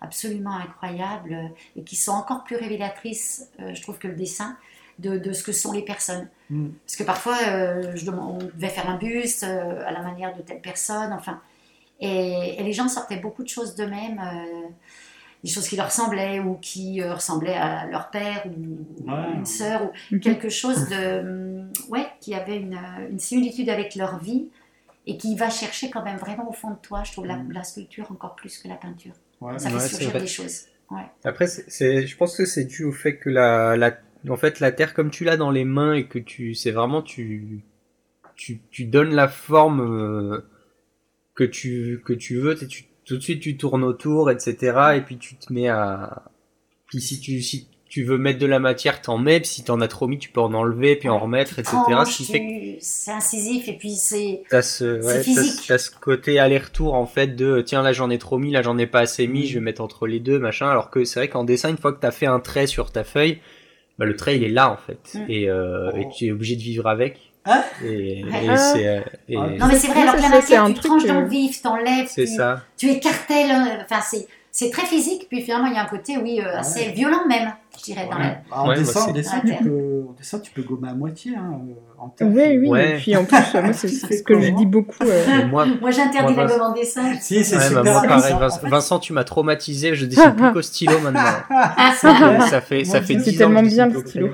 absolument 0.00 0.52
incroyables 0.56 1.50
et 1.76 1.82
qui 1.82 1.96
sont 1.96 2.12
encore 2.12 2.44
plus 2.44 2.56
révélatrices, 2.56 3.48
euh, 3.60 3.74
je 3.74 3.82
trouve, 3.82 3.98
que 3.98 4.06
le 4.08 4.14
dessin. 4.14 4.56
De, 4.98 5.16
de 5.16 5.32
ce 5.32 5.44
que 5.44 5.52
sont 5.52 5.70
les 5.72 5.82
personnes. 5.82 6.28
Mm. 6.50 6.70
Parce 6.84 6.96
que 6.96 7.04
parfois, 7.04 7.36
euh, 7.46 7.92
je 7.94 8.10
on 8.10 8.38
devait 8.38 8.68
faire 8.68 8.90
un 8.90 8.96
buste 8.98 9.44
euh, 9.44 9.86
à 9.86 9.92
la 9.92 10.02
manière 10.02 10.34
de 10.36 10.42
telle 10.42 10.60
personne, 10.60 11.12
enfin. 11.12 11.40
Et, 12.00 12.56
et 12.58 12.62
les 12.64 12.72
gens 12.72 12.88
sortaient 12.88 13.18
beaucoup 13.20 13.44
de 13.44 13.48
choses 13.48 13.74
d'eux-mêmes, 13.76 14.18
euh, 14.20 14.68
des 15.44 15.50
choses 15.50 15.68
qui 15.68 15.76
leur 15.76 15.86
ressemblaient 15.86 16.40
ou 16.40 16.54
qui 16.56 17.00
euh, 17.00 17.14
ressemblaient 17.14 17.54
à 17.54 17.86
leur 17.86 18.10
père 18.10 18.44
ou 18.46 19.08
Ouais. 19.10 19.32
une 19.36 19.46
sœur 19.46 19.90
ou 20.12 20.18
quelque 20.18 20.48
chose 20.48 20.88
de 20.88 21.62
ouais 21.88 22.06
qui 22.20 22.34
avait 22.34 22.56
une, 22.56 22.78
une 23.10 23.18
similitude 23.20 23.68
avec 23.68 23.94
leur 23.94 24.18
vie 24.18 24.48
et 25.06 25.16
qui 25.16 25.36
va 25.36 25.48
chercher 25.48 25.90
quand 25.90 26.02
même 26.02 26.16
vraiment 26.18 26.48
au 26.48 26.52
fond 26.52 26.70
de 26.70 26.76
toi. 26.82 27.02
Je 27.04 27.12
trouve 27.12 27.26
la, 27.26 27.36
Mm. 27.36 27.52
la 27.52 27.62
sculpture 27.62 28.10
encore 28.10 28.34
plus 28.34 28.58
que 28.58 28.66
la 28.68 28.74
peinture. 28.74 29.12
Ouais. 29.40 29.58
Ça 29.60 29.68
Ouais, 29.68 29.74
fait 29.78 29.88
c'est 29.88 29.96
surgir 30.02 30.20
des 30.20 30.26
choses. 30.26 30.62
Ouais. 30.90 31.02
Après, 31.24 31.46
c'est, 31.46 31.70
c'est- 31.70 32.06
je 32.06 32.16
pense 32.16 32.36
que 32.36 32.44
c'est 32.46 32.64
dû 32.64 32.84
au 32.84 32.92
fait 32.92 33.16
que 33.18 33.28
la, 33.28 33.76
la, 33.76 33.92
en 34.28 34.36
fait, 34.36 34.60
la 34.60 34.72
terre 34.72 34.94
comme 34.94 35.10
tu 35.10 35.24
l'as 35.24 35.36
dans 35.36 35.50
les 35.50 35.64
mains 35.64 35.94
et 35.94 36.06
que 36.06 36.18
tu, 36.18 36.54
c'est 36.54 36.70
vraiment 36.70 37.02
tu, 37.02 37.60
tu, 38.36 38.60
tu 38.70 38.84
donnes 38.84 39.14
la 39.14 39.28
forme 39.28 39.80
euh, 39.80 40.44
que 41.34 41.44
tu, 41.44 42.02
que 42.04 42.12
tu 42.12 42.36
veux. 42.36 42.56
Tu, 42.56 42.84
tout 43.04 43.16
de 43.16 43.22
suite, 43.22 43.40
tu 43.40 43.56
tournes 43.56 43.84
autour, 43.84 44.30
etc. 44.30 44.96
Et 44.96 45.00
puis 45.00 45.18
tu 45.18 45.36
te 45.36 45.52
mets 45.52 45.68
à, 45.68 46.24
puis 46.88 47.00
si 47.00 47.20
tu, 47.20 47.42
si 47.42 47.68
tu 47.88 48.04
veux 48.04 48.18
mettre 48.18 48.38
de 48.38 48.46
la 48.46 48.58
matière, 48.58 49.00
t'en 49.00 49.18
mets. 49.18 49.40
Puis 49.40 49.48
si 49.48 49.64
t'en 49.64 49.80
as 49.80 49.88
trop 49.88 50.08
mis, 50.08 50.18
tu 50.18 50.30
peux 50.30 50.40
en 50.40 50.52
enlever 50.52 50.96
puis 50.96 51.08
en 51.08 51.18
remettre, 51.18 51.58
etc. 51.58 51.76
Tranche, 51.88 52.12
Ce 52.12 52.16
qui 52.18 52.24
fait 52.24 52.78
c'est 52.80 53.10
incisif 53.10 53.68
et 53.68 53.72
puis 53.74 53.92
c'est 53.92 54.42
T'as 54.50 54.62
ce, 54.62 55.00
C'est 55.02 55.38
ouais, 55.38 55.46
t'as 55.66 55.78
ce 55.78 55.90
côté 55.90 56.38
aller-retour 56.38 56.94
en 56.94 57.06
fait 57.06 57.34
de 57.34 57.60
tiens 57.60 57.82
là 57.82 57.92
j'en 57.92 58.08
ai 58.08 58.18
trop 58.18 58.38
mis, 58.38 58.52
là 58.52 58.62
j'en 58.62 58.78
ai 58.78 58.86
pas 58.86 59.00
assez 59.00 59.26
mis, 59.26 59.46
je 59.46 59.54
vais 59.54 59.60
mettre 59.60 59.80
entre 59.80 60.06
les 60.06 60.20
deux 60.20 60.38
machin. 60.38 60.68
Alors 60.68 60.90
que 60.90 61.04
c'est 61.04 61.20
vrai 61.20 61.28
qu'en 61.28 61.44
dessin, 61.44 61.70
une 61.70 61.78
fois 61.78 61.92
que 61.92 62.00
t'as 62.00 62.12
fait 62.12 62.26
un 62.26 62.40
trait 62.40 62.66
sur 62.66 62.92
ta 62.92 63.04
feuille, 63.04 63.38
bah, 63.98 64.04
le 64.06 64.16
trait 64.16 64.36
il 64.36 64.44
est 64.44 64.48
là 64.48 64.70
en 64.70 64.76
fait 64.76 65.14
Mm. 65.14 65.24
et, 65.28 65.48
euh, 65.48 65.90
Oh. 65.92 65.96
et 65.96 66.08
tu 66.16 66.26
es 66.26 66.32
obligé 66.32 66.56
de 66.56 66.62
vivre 66.62 66.86
avec. 66.86 67.18
Hein 67.44 67.62
et, 67.84 68.24
Ouais. 68.24 68.44
et 68.44 68.48
Ah. 68.50 68.56
c'est 68.56 69.04
et 69.28 69.36
Ah. 69.36 69.46
non 69.58 69.66
mais 69.66 69.74
c'est 69.76 69.88
vrai 69.88 70.02
alors 70.02 70.16
que 70.16 70.20
la 70.52 70.62
un 70.62 70.72
tu 70.72 70.80
tranches 70.80 71.06
dans 71.06 71.20
le 71.20 71.28
vif, 71.28 71.62
t'enlèves, 71.62 72.08
tu, 72.12 72.26
ça. 72.26 72.62
tu 72.76 72.90
écartèles. 72.90 73.50
euh, 73.50 73.82
Enfin 73.84 74.00
c'est 74.02 74.26
c'est 74.50 74.70
très 74.70 74.84
physique 74.86 75.26
puis 75.28 75.42
finalement 75.42 75.68
il 75.68 75.74
y 75.74 75.76
a 75.76 75.82
un 75.82 75.86
côté 75.86 76.16
oui 76.18 76.40
euh, 76.40 76.58
assez 76.58 76.86
Ouais. 76.86 76.92
violent 76.92 77.26
même, 77.28 77.52
je 77.78 77.84
dirais 77.84 78.08
dans 78.10 78.16
Ouais. 78.16 78.22
la. 78.22 78.28
Bah, 78.50 78.56
en, 78.62 78.68
Ouais, 78.68 78.76
dessin, 78.78 79.00
en, 79.00 79.06
c'est- 79.06 79.12
dessin, 79.12 79.40
tu 79.40 79.54
peux, 79.64 80.04
en 80.08 80.12
dessin, 80.12 80.38
tu 80.40 80.50
peux 80.52 80.62
gommer 80.62 80.88
à 80.88 80.94
moitié. 80.94 81.32
Hein, 81.36 81.60
euh, 81.68 81.72
en 81.98 82.14
Oui, 82.20 82.58
oui, 82.58 82.68
Ouais. 82.68 82.94
et 82.94 82.96
puis 82.98 83.16
en 83.16 83.24
plus, 83.24 83.36
euh, 83.54 83.62
moi, 83.62 83.72
c'est 83.72 83.88
c'est 83.88 84.18
ce 84.18 84.22
que 84.22 84.40
je 84.40 84.50
dis 84.50 84.66
beaucoup. 84.66 84.94
euh, 85.02 85.46
moi, 85.46 85.66
Moi 85.80 85.90
j'interdis 85.90 86.34
la 86.34 86.46
gomme 86.46 86.60
en 86.62 86.72
dessin. 86.72 87.14
Si, 87.20 87.44
c'est 87.44 87.56
ouais, 87.56 87.60
bah, 87.60 87.68
super 87.68 87.84
moi 87.84 88.02
pareil. 88.02 88.34
Vincent, 88.70 88.96
En 88.96 88.98
tu 88.98 89.12
m'as 89.12 89.24
traumatisé, 89.24 89.94
je 89.94 90.06
dessine 90.06 90.34
plus 90.36 90.52
qu'au 90.52 90.62
stylo 90.62 90.98
maintenant. 91.00 91.20
Ah, 91.50 91.92
c'est 91.98 92.08
ça 92.50 92.60
fait 92.60 92.84
ça 92.84 93.00
fait 93.00 93.14
c'est 93.18 93.30
10 93.30 93.36
ans 93.36 93.38
tellement 93.46 93.62
que 93.62 93.68
je 93.68 93.74
bien, 93.74 93.86
le 93.86 94.00
stylo. 94.00 94.28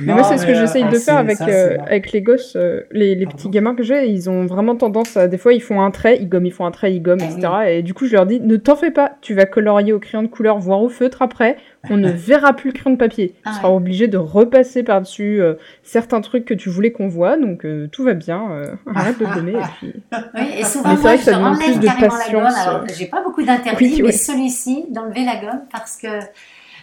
Mais 0.00 0.12
moi, 0.14 0.24
c'est 0.24 0.38
ce 0.38 0.46
que 0.46 0.54
j'essaye 0.54 0.84
euh, 0.84 0.88
de 0.90 0.96
c'est- 0.96 1.04
faire 1.06 1.16
avec, 1.18 1.36
ça, 1.38 1.46
euh, 1.48 1.76
avec 1.86 2.12
les 2.12 2.22
gosses. 2.22 2.54
euh, 2.56 2.82
les, 2.90 3.14
les 3.14 3.26
petits 3.26 3.48
gamins 3.48 3.74
que 3.74 3.82
j'ai, 3.82 4.08
ils 4.08 4.28
ont 4.30 4.44
vraiment 4.46 4.76
tendance 4.76 5.16
à. 5.16 5.28
Des 5.28 5.38
fois, 5.38 5.52
ils 5.52 5.62
font 5.62 5.80
un 5.82 5.90
trait, 5.90 6.18
ils 6.20 6.28
gomment, 6.28 6.46
ils 6.46 6.52
font 6.52 6.66
un 6.66 6.70
trait, 6.70 6.92
ils 6.94 7.00
gomment, 7.02 7.20
Ah 7.22 7.30
etc. 7.30 7.78
Et 7.78 7.82
du 7.82 7.94
coup, 7.94 8.06
je 8.06 8.12
leur 8.14 8.26
dis 8.26 8.40
ne 8.40 8.56
t'en 8.56 8.76
fais 8.76 8.90
pas, 8.90 9.12
tu 9.20 9.34
vas 9.34 9.46
colorier 9.46 9.92
au 9.92 9.98
crayon 9.98 10.22
de 10.22 10.28
couleur, 10.28 10.58
voire 10.58 10.82
au 10.82 10.88
feutre 10.88 11.22
après. 11.22 11.56
On 11.88 11.96
ne 11.96 12.10
verra 12.12 12.52
plus 12.54 12.70
le 12.70 12.74
crayon 12.78 12.94
de 12.94 12.98
papier. 12.98 13.34
Ah 13.44 13.50
tu 13.50 13.56
seras 13.58 13.68
ouais. 13.70 13.76
obligé 13.76 14.08
de 14.08 14.18
repasser 14.18 14.82
par-dessus 14.82 15.40
euh, 15.40 15.54
certains 15.82 16.20
trucs 16.20 16.44
que 16.44 16.54
tu 16.54 16.68
voulais 16.68 16.92
qu'on 16.92 17.08
voit. 17.08 17.36
Donc, 17.36 17.66
tout 17.92 18.04
va 18.04 18.14
bien. 18.14 18.48
arrête 18.94 19.18
de 19.18 19.24
gommer. 19.26 19.52
Et 19.52 19.56
puis... 19.78 19.92
Oui, 20.34 20.40
et 20.58 20.64
souvent, 20.64 20.90
Mais 20.90 20.96
c'est 20.96 21.02
moi, 21.02 21.10
vrai 21.10 21.16
que 21.18 21.22
ça 21.24 21.32
demande 21.34 21.58
plus 21.58 21.78
de 21.78 21.86
patience, 21.86 22.54
Alors, 22.66 22.84
j'ai 22.96 23.06
pas 23.06 23.22
beaucoup 23.22 23.42
d'interdits, 23.42 23.96
Oui, 23.96 24.02
mais 24.06 24.12
celui-ci, 24.12 24.86
d'enlever 24.90 25.24
la 25.24 25.36
gomme, 25.36 25.62
parce 25.70 25.96
que, 25.96 26.08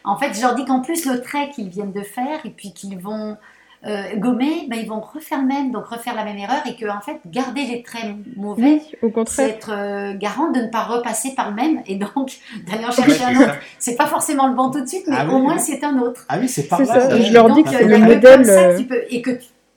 en 0.03 0.17
fait, 0.17 0.33
je 0.33 0.41
leur 0.41 0.55
dis 0.55 0.65
qu'en 0.65 0.81
plus, 0.81 1.05
le 1.05 1.21
trait 1.21 1.49
qu'ils 1.49 1.69
viennent 1.69 1.93
de 1.93 2.01
faire, 2.03 2.39
et 2.45 2.49
puis 2.49 2.73
qu'ils 2.73 2.97
vont 2.97 3.37
euh, 3.85 4.15
gommer, 4.15 4.65
ben, 4.69 4.79
ils 4.81 4.87
vont 4.87 5.01
refaire 5.01 5.39
le 5.41 5.47
même, 5.47 5.71
donc 5.71 5.85
refaire 5.87 6.15
la 6.15 6.23
même 6.23 6.37
erreur, 6.37 6.61
et 6.65 6.75
que, 6.75 6.85
en 6.89 7.01
fait, 7.01 7.19
garder 7.25 7.65
les 7.65 7.83
traits 7.83 8.15
mauvais, 8.37 8.63
Oui, 8.63 8.81
au 9.01 9.07
c'est 9.07 9.11
contraire. 9.11 9.49
être 9.49 9.71
euh, 9.73 10.13
garant 10.17 10.51
de 10.51 10.59
ne 10.61 10.67
pas 10.67 10.83
repasser 10.83 11.35
par 11.35 11.49
le 11.49 11.55
même, 11.55 11.81
et 11.85 11.95
donc 11.95 12.31
d'aller 12.69 12.85
en 12.85 12.91
chercher 12.91 13.23
un 13.25 13.35
autre. 13.41 13.55
C'est 13.79 13.95
pas 13.97 14.07
forcément 14.07 14.47
le 14.47 14.55
bon 14.55 14.71
tout 14.71 14.81
de 14.81 14.87
suite, 14.87 15.03
mais 15.07 15.17
Ah 15.19 15.25
oui, 15.27 15.33
au 15.33 15.39
moins, 15.39 15.55
oui. 15.55 15.59
c'est 15.59 15.83
un 15.83 15.97
autre. 15.99 16.25
Ah 16.29 16.37
oui, 16.39 16.47
c'est 16.47 16.67
ça, 16.69 17.15
Et 17.17 17.23
je 17.23 17.33
leur 17.33 17.49
dis 17.53 17.63
donc, 17.63 17.71
que 17.71 17.83
euh, 17.83 17.87
le 17.87 17.97
modèle, 17.97 18.45
ça 18.45 18.73
que 18.73 18.77
tu 18.77 18.85
peux, 18.85 19.01
et 19.09 19.21
que 19.21 19.31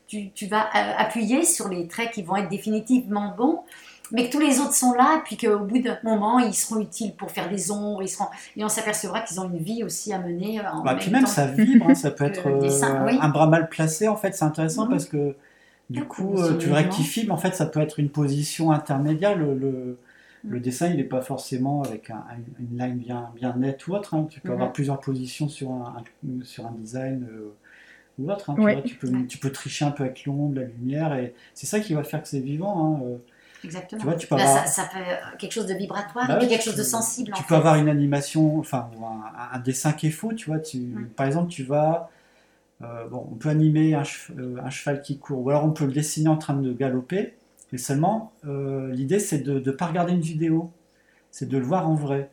tu, 0.07 0.31
tu 0.31 0.47
vas 0.47 0.66
euh, 0.77 0.93
appuyer 0.99 1.45
sur 1.45 1.68
les 1.68 1.89
traits 1.89 2.12
qui 2.12 2.22
vont 2.22 2.37
être 2.37 2.49
définitivement 2.49 3.35
bons, 3.37 3.61
mais 4.12 4.26
que 4.28 4.32
tous 4.32 4.40
les 4.40 4.61
autres 4.61 4.74
sont 4.74 4.92
là, 4.92 5.18
et 5.18 5.22
puis 5.24 5.36
qu'au 5.36 5.59
bout 5.61 5.78
d'un 5.80 5.98
moment, 6.04 6.38
ils 6.38 6.54
seront 6.54 6.80
utiles 6.80 7.14
pour 7.16 7.30
faire 7.30 7.48
des 7.48 7.70
ombres, 7.70 8.02
ils 8.02 8.09
seront, 8.09 8.26
et 8.57 8.64
on 8.64 8.68
s'apercevra 8.68 9.20
qu'ils 9.22 9.40
ont 9.40 9.48
une 9.48 9.59
vie 9.59 9.82
aussi 9.84 10.12
à 10.12 10.18
mener. 10.18 10.61
euh, 10.61 10.70
En 10.70 10.82
Bah, 10.82 10.92
même 10.92 11.00
puis 11.00 11.11
même 11.11 11.22
temps. 11.24 11.28
ça 11.30 11.46
vibre, 11.46 11.86
hein, 11.90 11.94
ça 11.94 12.11
peut 12.12 12.24
être 12.24 12.48
dessin, 12.61 13.02
euh, 13.02 13.07
oui. 13.07 13.18
un 13.20 13.28
bras 13.28 13.46
mal 13.46 13.68
placé 13.68 14.09
en 14.09 14.16
fait, 14.16 14.34
c'est 14.34 14.44
intéressant 14.44 14.86
parce 14.88 15.07
que 15.07 15.34
du 15.90 16.00
Ah, 16.02 16.07
coup 16.07 16.38
euh, 16.38 16.48
tu 16.59 16.68
mouvement. 16.68 16.74
rectifies, 16.76 17.24
mais 17.26 17.32
en 17.32 17.36
fait 17.36 17.54
ça 17.54 17.66
peut 17.66 17.80
être 17.80 18.00
une 18.00 18.11
position 18.11 18.72
intermédiaire. 18.72 19.36
Le, 19.36 19.54
le, 19.54 19.98
le 20.48 20.61
dessin 20.61 20.88
il 20.88 20.96
n'est 20.96 21.04
pas 21.04 21.22
forcément 21.22 21.82
avec 21.82 22.11
un- 22.11 22.16
un- 22.16 22.61
une 22.61 22.78
ligne 22.78 22.96
bien, 22.98 23.30
bien 23.36 23.54
nette 23.57 23.86
ou 23.88 23.94
autre. 23.94 24.14
hein. 24.14 24.26
Tu 24.30 24.40
peux 24.40 24.52
avoir 24.52 24.72
plusieurs 24.72 25.00
positions 25.00 25.48
sur 25.48 25.70
un, 25.72 25.96
un- 25.98 26.44
sur 26.44 26.66
un 26.66 26.72
design 26.72 27.26
euh, 27.30 27.52
ou 28.18 28.30
autre. 28.30 28.50
hein, 28.50 28.57
tu, 28.57 28.61
Ouais. 28.62 28.74
vois. 28.74 28.82
tu, 28.82 28.96
peux, 28.96 29.11
tu 29.28 29.38
peux 29.38 29.52
tricher 29.52 29.84
un 29.84 29.90
peu 29.92 30.04
avec 30.04 30.24
l'ombre, 30.26 30.57
la 30.57 30.64
lumière, 30.66 31.14
et 31.16 31.34
c'est 31.54 31.66
ça 31.66 31.80
qui 31.80 31.94
va 31.94 32.02
faire 32.04 32.22
que 32.22 32.28
c'est 32.28 32.40
vivant. 32.40 32.98
hein. 33.02 33.18
Exactement. 33.67 34.01
Tu 34.01 34.07
vois, 34.07 34.14
tu 34.17 34.27
peux 34.27 34.37
Là, 34.37 34.49
avoir- 34.49 34.67
ça, 34.69 34.83
euh, 34.97 35.37
quelque 35.39 35.53
chose 35.53 35.67
de 35.67 35.75
vibratoire, 35.75 36.27
Bah 36.27 36.35
et 36.35 36.39
puis 36.39 36.47
ouais, 36.47 36.53
quelque 36.53 36.64
chose 36.64 36.77
de 36.77 36.83
sensible. 36.83 37.33
Tu 37.35 37.41
en 37.41 37.43
peux 37.45 37.49
fait. 37.49 37.55
avoir 37.57 37.75
une 37.77 37.89
animation, 37.89 38.59
enfin, 38.59 38.89
ou 38.99 39.05
un, 39.05 39.25
un 39.53 39.59
dessin 39.59 39.93
qui 39.93 40.07
est 40.07 40.11
faux, 40.11 40.33
tu 40.33 40.47
vois. 40.51 40.59
Tu, 40.61 40.79
Mm. 40.79 41.07
Par 41.17 41.27
exemple, 41.27 41.49
tu 41.51 41.62
vas. 41.64 42.11
euh, 42.83 43.09
bon, 43.09 43.27
on 43.33 43.35
peut 43.37 43.49
animer 43.49 43.95
un, 43.95 44.03
euh, 44.39 44.59
un 44.62 44.69
cheval 44.71 45.01
qui 45.03 45.19
court, 45.19 45.41
ou 45.45 45.49
alors 45.51 45.64
on 45.64 45.71
peut 45.71 45.87
le 45.87 45.93
dessiner 45.93 46.29
en 46.29 46.37
train 46.37 46.53
de 46.55 46.73
galoper, 46.75 47.35
mais 47.73 47.79
seulement, 47.79 48.33
euh, 48.47 48.93
l'idée, 48.93 49.19
c'est 49.19 49.39
de 49.39 49.59
ne 49.61 49.71
pas 49.71 49.87
regarder 49.87 50.12
une 50.12 50.21
vidéo, 50.21 50.71
c'est 51.31 51.49
de 51.49 51.57
le 51.57 51.64
voir 51.64 51.89
en 51.89 51.95
vrai. 51.95 52.31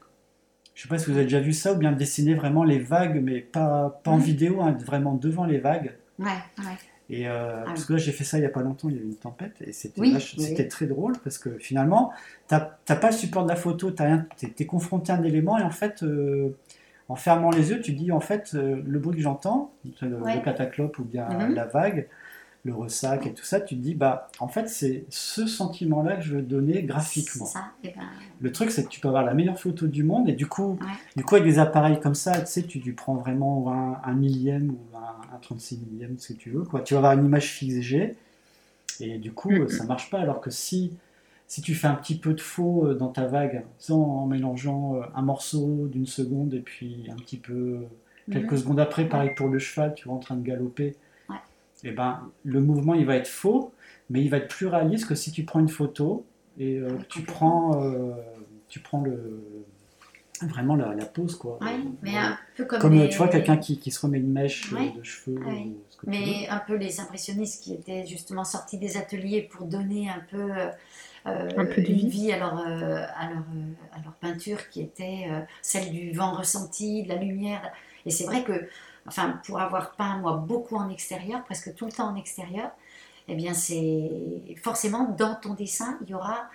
Je 0.76 0.82
sais 0.82 0.90
pas 0.90 0.98
si 0.98 1.06
vous 1.10 1.16
avez 1.16 1.24
déjà 1.26 1.40
vu 1.40 1.54
ça, 1.54 1.72
ou 1.74 1.78
bien 1.78 1.92
de 1.94 1.98
dessiner 1.98 2.34
vraiment 2.36 2.64
les 2.66 2.80
vagues, 2.80 3.22
mais 3.24 3.40
pas, 3.40 4.02
pas 4.04 4.12
en 4.12 4.18
Mm. 4.18 4.22
vidéo, 4.22 4.62
hein, 4.62 4.76
vraiment 4.86 5.14
devant 5.14 5.46
les 5.46 5.60
vagues. 5.60 5.94
Ouais, 6.20 6.26
ouais. 6.60 6.78
Et 7.14 7.28
euh, 7.28 7.62
Ah 7.62 7.66
parce 7.66 7.86
que 7.86 7.94
là, 7.94 8.00
j'ai 8.00 8.12
fait 8.12 8.24
ça 8.24 8.38
il 8.40 8.44
y 8.44 8.46
a 8.46 8.50
pas 8.50 8.62
longtemps, 8.62 8.90
il 8.90 8.96
y 8.96 9.00
a 9.00 9.02
eu 9.02 9.06
une 9.06 9.16
tempête, 9.16 9.56
et 9.62 9.72
c'était 9.74 10.02
Oui, 10.02 10.16
oui, 10.38 10.68
très 10.68 10.86
drôle, 10.88 11.14
parce 11.24 11.38
que 11.38 11.58
finalement, 11.60 12.12
t'as 12.48 12.72
t'as 12.86 12.96
pas 12.96 13.08
le 13.12 13.16
support 13.16 13.44
de 13.44 13.50
la 13.50 13.56
photo, 13.56 13.92
t'es 13.92 14.06
t'es 14.56 14.66
confronté 14.66 15.12
à 15.12 15.16
un 15.16 15.24
élément, 15.24 15.58
et 15.58 15.64
en 15.64 15.70
fait, 15.72 16.04
euh, 16.04 16.50
en 17.10 17.16
fermant 17.16 17.52
les 17.52 17.70
yeux, 17.72 17.82
tu 17.82 17.92
dis, 17.94 18.12
en 18.12 18.20
fait, 18.20 18.52
euh, 18.56 18.82
le 18.86 19.00
bruit 19.00 19.16
que 19.18 19.22
j'entends, 19.22 19.74
le, 20.02 20.20
Ouais. 20.20 20.36
le 20.36 20.42
cataclope 20.42 20.98
ou 21.00 21.04
bien 21.04 21.28
Mhm. 21.30 21.56
la 21.56 21.66
vague, 21.66 22.08
le 22.66 22.74
ressac 22.74 23.28
et 23.28 23.34
tout 23.34 23.44
ça, 23.44 23.60
tu 23.60 23.76
te 23.76 23.82
dis, 23.82 23.94
bah, 23.94 24.30
en 24.40 24.48
fait, 24.48 24.70
c'est 24.70 25.04
ce 25.10 25.46
sentiment-là 25.48 26.16
que 26.16 26.22
je 26.24 26.36
veux 26.38 26.42
donner 26.42 26.84
graphiquement. 26.84 27.46
C'est 27.46 27.54
ça. 27.58 27.66
Et 27.84 27.90
ben, 27.90 28.04
Le 28.40 28.52
truc, 28.54 28.72
c'est 28.72 28.86
que 28.86 28.90
tu 28.90 29.02
peux 29.02 29.10
avoir 29.10 29.26
la 29.26 29.34
meilleure 29.34 29.60
photo 29.60 29.86
du 29.88 30.04
monde, 30.04 30.30
et 30.30 30.34
du 30.34 30.48
coup, 30.48 30.78
Ouais. 30.80 30.88
du 31.18 31.24
coup 31.26 31.36
avec 31.36 31.46
des 31.48 31.60
appareils 31.60 32.00
comme 32.00 32.16
ça, 32.16 32.40
tu 32.40 32.48
sais, 32.48 32.64
tu, 32.64 32.80
tu 32.80 32.94
prends 32.94 33.16
vraiment 33.16 33.70
un, 33.74 34.00
un 34.10 34.14
millième 34.14 34.70
ou 34.72 34.98
un, 34.98 35.36
un 35.36 35.40
36 35.42 35.80
millième, 35.92 36.18
ce 36.18 36.32
que 36.32 36.38
tu 36.40 36.52
veux. 36.52 36.64
Quoi. 36.64 36.80
Tu 36.82 36.94
vas 36.94 37.00
avoir 37.00 37.14
une 37.14 37.26
image 37.26 37.48
figée, 37.52 38.16
et 39.02 39.18
du 39.18 39.34
coup, 39.34 39.52
Mhm. 39.52 39.64
euh, 39.64 39.68
ça 39.68 39.84
marche 39.86 40.10
pas. 40.10 40.20
Alors 40.20 40.40
que 40.40 40.50
si, 40.50 40.94
si 41.48 41.62
tu 41.62 41.76
fais 41.76 41.88
un 41.88 41.96
petit 41.96 42.16
peu 42.18 42.34
de 42.34 42.40
faux 42.42 42.88
euh, 42.88 42.94
dans 42.96 43.10
ta 43.10 43.26
vague, 43.28 43.64
en, 43.90 43.94
en 43.96 44.26
mélangeant 44.26 44.96
euh, 44.96 45.02
un 45.16 45.22
morceau 45.22 45.88
d'une 45.92 46.06
seconde 46.08 46.54
et 46.54 46.60
puis 46.62 47.08
un 47.12 47.16
petit 47.18 47.38
peu 47.38 47.54
euh, 47.54 48.32
quelques 48.32 48.54
mhm. 48.54 48.58
secondes 48.60 48.80
après, 48.80 49.06
pareil 49.10 49.32
pour 49.36 49.50
le 49.50 49.60
cheval, 49.60 49.94
tu 49.96 50.06
vois, 50.08 50.16
en 50.16 50.20
train 50.20 50.36
de 50.38 50.44
galoper, 50.44 50.96
Et 51.84 51.92
ben, 51.92 52.30
le 52.44 52.62
mouvement 52.62 52.94
il 52.94 53.06
va 53.06 53.16
être 53.16 53.28
faux, 53.28 53.74
mais 54.10 54.22
il 54.22 54.30
va 54.30 54.38
être 54.38 54.48
plus 54.48 54.68
réaliste 54.68 55.08
que 55.08 55.16
si 55.16 55.32
tu 55.32 55.44
prends 55.44 55.60
une 55.60 55.70
photo 55.70 56.26
et 56.58 56.78
euh, 56.78 56.90
tu 57.10 57.22
prends, 57.24 57.84
euh, 57.84 58.14
tu 58.70 58.80
prends 58.80 59.02
le, 59.02 59.44
vraiment 60.42 60.76
la, 60.76 60.94
la 60.94 61.06
pose, 61.06 61.36
quoi. 61.36 61.60
Mais 62.02 62.12
Ouais. 62.12 62.18
un 62.18 62.38
peu 62.56 62.66
comme, 62.66 62.80
Comme 62.80 62.98
euh, 63.00 63.04
les- 63.04 63.10
tu 63.10 63.18
vois 63.18 63.28
quelqu'un 63.28 63.58
qui, 63.58 63.80
qui 63.80 63.92
se 63.92 64.00
remet 64.02 64.20
une 64.20 64.32
mèche 64.32 64.72
Ouais. 64.74 64.92
de 64.98 65.04
cheveux 65.04 65.38
ou 65.40 65.76
ce 65.90 65.98
que. 65.98 66.06
Mais 66.10 66.48
un 66.50 66.60
peu 66.60 66.76
les 66.76 67.00
impressionnistes 67.00 67.64
qui 67.64 67.74
étaient 67.74 68.06
justement 68.06 68.44
sortis 68.44 68.78
des 68.78 68.98
ateliers 68.98 69.42
pour 69.42 69.66
donner 69.68 70.10
un 70.10 70.22
peu, 70.30 70.52
euh, 70.52 70.70
Un 71.26 71.66
peu 71.66 71.82
de 71.82 71.88
une 71.88 71.96
vie. 71.96 72.08
vie 72.10 72.32
à 72.34 72.40
leur, 72.40 72.60
euh, 72.60 73.06
à, 73.16 73.30
leur, 73.30 73.40
euh, 73.56 73.74
à 73.94 74.02
leur 74.04 74.14
peinture 74.20 74.70
qui 74.70 74.82
était 74.82 75.28
euh, 75.32 75.40
celle 75.62 75.92
du 75.92 76.12
vent 76.12 76.34
ressenti, 76.34 77.04
de 77.04 77.10
la 77.10 77.16
lumière. 77.16 77.62
Et 78.06 78.10
c'est 78.10 78.26
vrai 78.26 78.44
que, 78.44 78.68
enfin, 79.08 79.40
pour 79.46 79.60
avoir 79.60 79.92
peint 79.94 80.18
moi 80.18 80.34
beaucoup 80.38 80.76
en 80.78 80.90
extérieur, 80.90 81.44
presque 81.44 81.74
tout 81.76 81.86
le 81.86 81.92
temps 81.92 82.08
en 82.10 82.16
extérieur, 82.16 82.72
eh 83.28 83.36
bien 83.36 83.54
c'est 83.54 84.56
forcément 84.64 85.06
dans 85.18 85.36
ton 85.36 85.54
dessin, 85.56 85.98
il 86.04 86.10
y 86.10 86.14
aura 86.16 86.50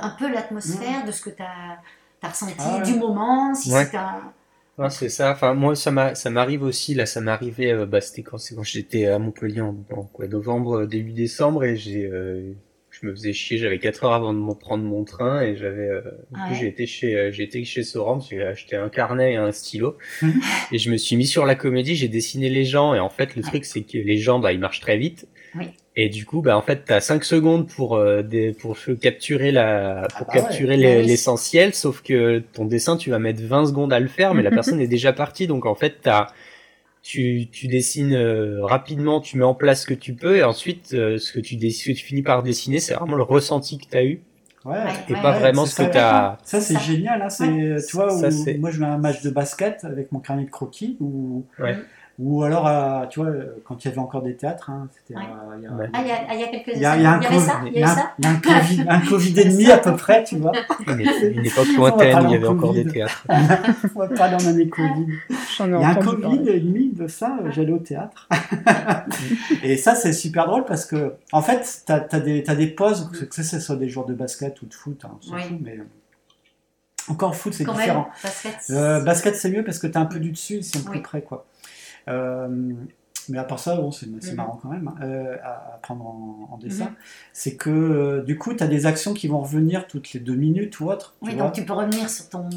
un 0.00 0.10
peu 0.10 0.30
l'atmosphère 0.32 1.04
de 1.04 1.12
ce 1.12 1.22
que 1.22 1.30
tu 1.30 1.42
as, 1.42 1.80
ressenti 2.28 2.54
Ah 2.58 2.78
ouais. 2.78 2.82
du 2.82 2.94
moment, 2.94 3.54
si 3.54 3.70
Ouais. 3.72 3.84
c'est 3.90 3.96
un... 3.96 4.32
Ouais, 4.78 4.90
c'est 4.90 5.08
ça. 5.10 5.32
Enfin, 5.32 5.54
moi, 5.54 5.76
ça 5.76 5.90
m'a, 5.90 6.14
ça 6.14 6.30
m'arrive 6.30 6.62
aussi. 6.62 6.94
Là, 6.94 7.06
ça 7.06 7.20
m'arrivait. 7.20 7.72
euh, 7.72 7.86
bah, 7.86 8.00
c'était 8.00 8.22
quand, 8.22 8.38
j'étais 8.62 9.06
à 9.06 9.18
Montpellier 9.18 9.60
en, 9.60 9.76
en 9.92 10.04
quoi, 10.04 10.26
novembre, 10.26 10.80
euh, 10.82 10.86
début 10.86 11.12
décembre, 11.12 11.64
et 11.64 11.76
j'ai, 11.76 12.06
euh, 12.06 12.54
je 13.00 13.06
me 13.06 13.12
faisais 13.14 13.32
chier. 13.32 13.58
J'avais 13.58 13.78
4 13.78 14.04
heures 14.04 14.12
avant 14.12 14.32
de 14.32 14.54
prendre 14.54 14.84
mon 14.84 15.04
train, 15.04 15.42
et 15.42 15.56
j'avais. 15.56 15.88
euh, 15.88 16.00
ouais. 16.32 16.54
j'ai 16.58 16.66
été 16.68 16.86
chez, 16.86 17.14
euh, 17.16 17.30
j'ai 17.32 17.44
été 17.44 17.64
chez 17.64 17.82
Soran. 17.82 18.20
J'ai 18.20 18.42
acheté 18.42 18.76
un 18.76 18.88
carnet 18.88 19.32
et 19.32 19.36
un 19.36 19.52
stylo, 19.52 19.96
et 20.72 20.78
je 20.78 20.90
me 20.90 20.96
suis 20.96 21.16
mis 21.16 21.26
sur 21.26 21.46
la 21.46 21.54
comédie. 21.54 21.96
J'ai 21.96 22.08
dessiné 22.08 22.48
les 22.48 22.64
gens, 22.64 22.94
et 22.94 23.00
en 23.00 23.10
fait, 23.10 23.36
le 23.36 23.42
truc, 23.42 23.64
c'est 23.64 23.82
que 23.82 23.98
les 23.98 24.18
gens, 24.18 24.38
bah, 24.38 24.52
ils 24.52 24.58
marchent 24.60 24.80
très 24.80 24.98
vite. 24.98 25.26
Oui. 25.56 25.66
Et 25.96 26.08
du 26.08 26.24
coup, 26.24 26.40
bah, 26.40 26.56
en 26.56 26.62
fait, 26.62 26.84
t'as 26.86 27.00
5 27.00 27.24
secondes 27.24 27.68
pour, 27.68 27.96
euh, 27.96 28.22
des, 28.22 28.52
pour 28.52 28.76
capturer 29.00 29.50
la, 29.50 30.06
pour 30.16 30.26
Ah 30.30 30.32
bah 30.32 30.32
capturer 30.40 30.76
Bah 30.76 31.02
l'essentiel, 31.02 31.74
sauf 31.74 32.02
que 32.02 32.38
ton 32.52 32.64
dessin, 32.64 32.96
tu 32.96 33.10
vas 33.10 33.18
mettre 33.18 33.42
20 33.42 33.66
secondes 33.66 33.92
à 33.92 33.98
le 33.98 34.06
faire, 34.08 34.34
mais 34.34 34.42
la 34.42 34.50
personne 34.60 34.80
est 34.80 34.86
déjà 34.86 35.12
partie, 35.12 35.46
donc 35.48 35.66
en 35.66 35.74
fait, 35.74 35.96
t'as, 36.02 36.28
tu, 37.02 37.48
tu 37.50 37.66
dessines 37.68 38.14
euh, 38.14 38.64
rapidement, 38.64 39.20
tu 39.20 39.38
mets 39.38 39.44
en 39.44 39.54
place 39.54 39.82
ce 39.82 39.86
que 39.86 39.94
tu 39.94 40.14
peux, 40.14 40.36
et 40.36 40.42
ensuite, 40.42 40.92
euh, 40.94 41.18
ce 41.18 41.32
que 41.32 41.40
tu, 41.40 41.58
ce 41.70 41.84
que 41.84 41.92
tu 41.92 42.04
finis 42.04 42.22
par 42.22 42.42
dessiner, 42.42 42.78
c'est 42.80 42.94
vraiment 42.94 43.16
le 43.16 43.22
ressenti 43.22 43.78
que 43.78 43.86
t'as 43.88 44.04
eu, 44.04 44.20
Ouais. 44.66 44.76
et 45.08 45.14
Ouais, 45.14 45.22
pas 45.22 45.32
ouais, 45.32 45.38
vraiment 45.38 45.64
ce 45.64 45.74
que 45.76 45.84
ça. 45.84 45.88
t'as. 45.88 46.38
Ça, 46.44 46.60
c'est 46.60 46.78
génial. 46.80 47.22
Hein, 47.22 47.30
c'est, 47.30 47.46
Ouais. 47.48 47.76
Tu 47.88 47.96
vois, 47.96 48.10
Ça, 48.10 48.28
où- 48.28 48.58
moi, 48.58 48.70
je 48.70 48.78
mets 48.80 48.86
un 48.86 48.98
match 48.98 49.22
de 49.22 49.30
basket 49.30 49.84
avec 49.84 50.12
mon 50.12 50.18
carnet 50.20 50.44
de 50.44 50.50
croquis, 50.50 50.98
Ouais. 51.00 51.78
Ou 52.22 52.42
alors, 52.44 52.66
à- 52.66 53.06
tu 53.08 53.20
vois, 53.20 53.30
quand 53.64 53.82
il 53.84 53.88
y 53.88 53.90
avait 53.90 53.98
encore 54.00 54.22
des 54.22 54.34
théâtres, 54.34 54.68
hein, 54.70 54.88
c'était 54.92 55.18
Ouais. 55.18 55.24
il 55.58 55.62
y 55.64 55.66
a- 55.66 55.72
Ouais. 55.72 55.88
Ah, 55.92 56.00
il 56.02 56.08
y, 56.08 56.10
a, 56.10 56.34
il 56.34 56.40
y 56.40 56.44
a 56.44 56.48
quelques 56.48 56.76
il 56.76 56.82
y 56.82 56.84
a, 56.84 56.96
il 56.96 57.02
y 57.02 57.06
a 57.06 57.12
un 57.12 57.20
il 57.20 57.22
y 57.22 57.26
avait 57.26 57.36
Covid- 57.36 57.46
ça, 57.46 57.60
il 57.66 57.72
y 57.78 57.82
a 57.82 57.90
avait 57.90 57.92
un- 57.92 57.94
ça. 58.02 58.10
il 58.18 58.24
y 58.24 58.28
a 58.28 58.30
un 58.30 58.36
Covid, 58.36 58.84
un 58.88 59.00
Covid 59.00 59.40
et 59.40 59.44
demi 59.46 59.70
à 59.70 59.78
peu 59.78 59.96
près, 59.96 60.24
tu 60.24 60.36
vois. 60.36 60.52
Une, 60.86 61.00
époque 61.46 61.68
lointaine, 61.76 62.18
il 62.24 62.30
y 62.32 62.34
avait 62.36 62.46
en 62.46 62.52
encore 62.52 62.74
des 62.74 62.84
théâtres. 62.86 63.26
On 63.94 63.98
va 64.00 64.08
pas 64.08 64.28
dans 64.28 64.44
l'année 64.44 64.68
Covid. 64.68 65.06
Il 65.60 65.66
y 65.70 65.72
a 65.74 65.88
un 65.88 65.94
Covid 65.94 66.48
et 66.48 66.60
demi 66.60 66.90
de 66.92 67.06
ça, 67.08 67.38
euh, 67.42 67.50
j'allais 67.50 67.72
au 67.72 67.78
théâtre. 67.78 68.28
et 69.62 69.76
ça, 69.76 69.94
c'est 69.94 70.12
super 70.12 70.46
drôle 70.46 70.64
parce 70.64 70.84
que, 70.86 71.14
en 71.32 71.42
fait, 71.42 71.82
t'as 71.86 72.04
as 72.12 72.20
des, 72.20 72.66
pauses, 72.68 73.10
que 73.30 73.42
ce 73.42 73.60
soit 73.60 73.76
des 73.76 73.88
jours 73.88 74.04
de 74.06 74.14
basket 74.14 74.60
ou 74.62 74.66
de 74.66 74.74
foot, 74.74 75.00
hein, 75.04 75.18
Oui. 75.32 75.42
fout, 75.42 75.58
mais 75.62 75.78
euh, 75.78 75.84
encore 77.08 77.34
foot, 77.34 77.52
c'est 77.54 77.64
différent. 77.64 78.02
même, 78.02 78.22
basket. 78.22 78.54
Euh, 78.70 79.00
basket, 79.00 79.36
c'est 79.36 79.50
mieux 79.50 79.64
parce 79.64 79.78
que 79.78 79.86
t'as 79.86 80.00
un 80.00 80.06
peu 80.06 80.18
du 80.20 80.30
dessus, 80.30 80.62
c'est 80.62 80.78
un 80.78 80.82
peu 80.82 80.92
Oui. 80.92 81.00
près, 81.00 81.22
quoi. 81.22 81.46
Euh, 82.10 82.48
mais 83.28 83.38
à 83.38 83.44
part 83.44 83.58
ça, 83.60 83.76
bon, 83.76 83.90
c'est 83.92 84.06
Mhm. 84.08 84.34
marrant 84.34 84.58
quand 84.60 84.70
même 84.70 84.88
hein, 84.88 84.94
euh, 85.02 85.36
à, 85.44 85.74
à 85.74 85.78
prendre 85.82 86.04
en, 86.06 86.48
en 86.52 86.58
dessin. 86.58 86.86
Mhm. 86.86 86.94
C'est 87.32 87.54
que 87.56 87.70
euh, 87.70 88.22
du 88.22 88.36
coup, 88.38 88.54
tu 88.54 88.64
as 88.64 88.66
des 88.66 88.86
actions 88.86 89.14
qui 89.14 89.28
vont 89.28 89.40
revenir 89.40 89.86
toutes 89.86 90.12
les 90.12 90.20
deux 90.20 90.34
minutes 90.34 90.80
ou 90.80 90.90
autre. 90.90 91.14
tu 91.22 91.30
Oui, 91.30 91.36
donc 91.36 91.52
tu 91.52 91.64
peux 91.64 91.72
revenir 91.74 92.08
sur 92.10 92.28
ton. 92.28 92.48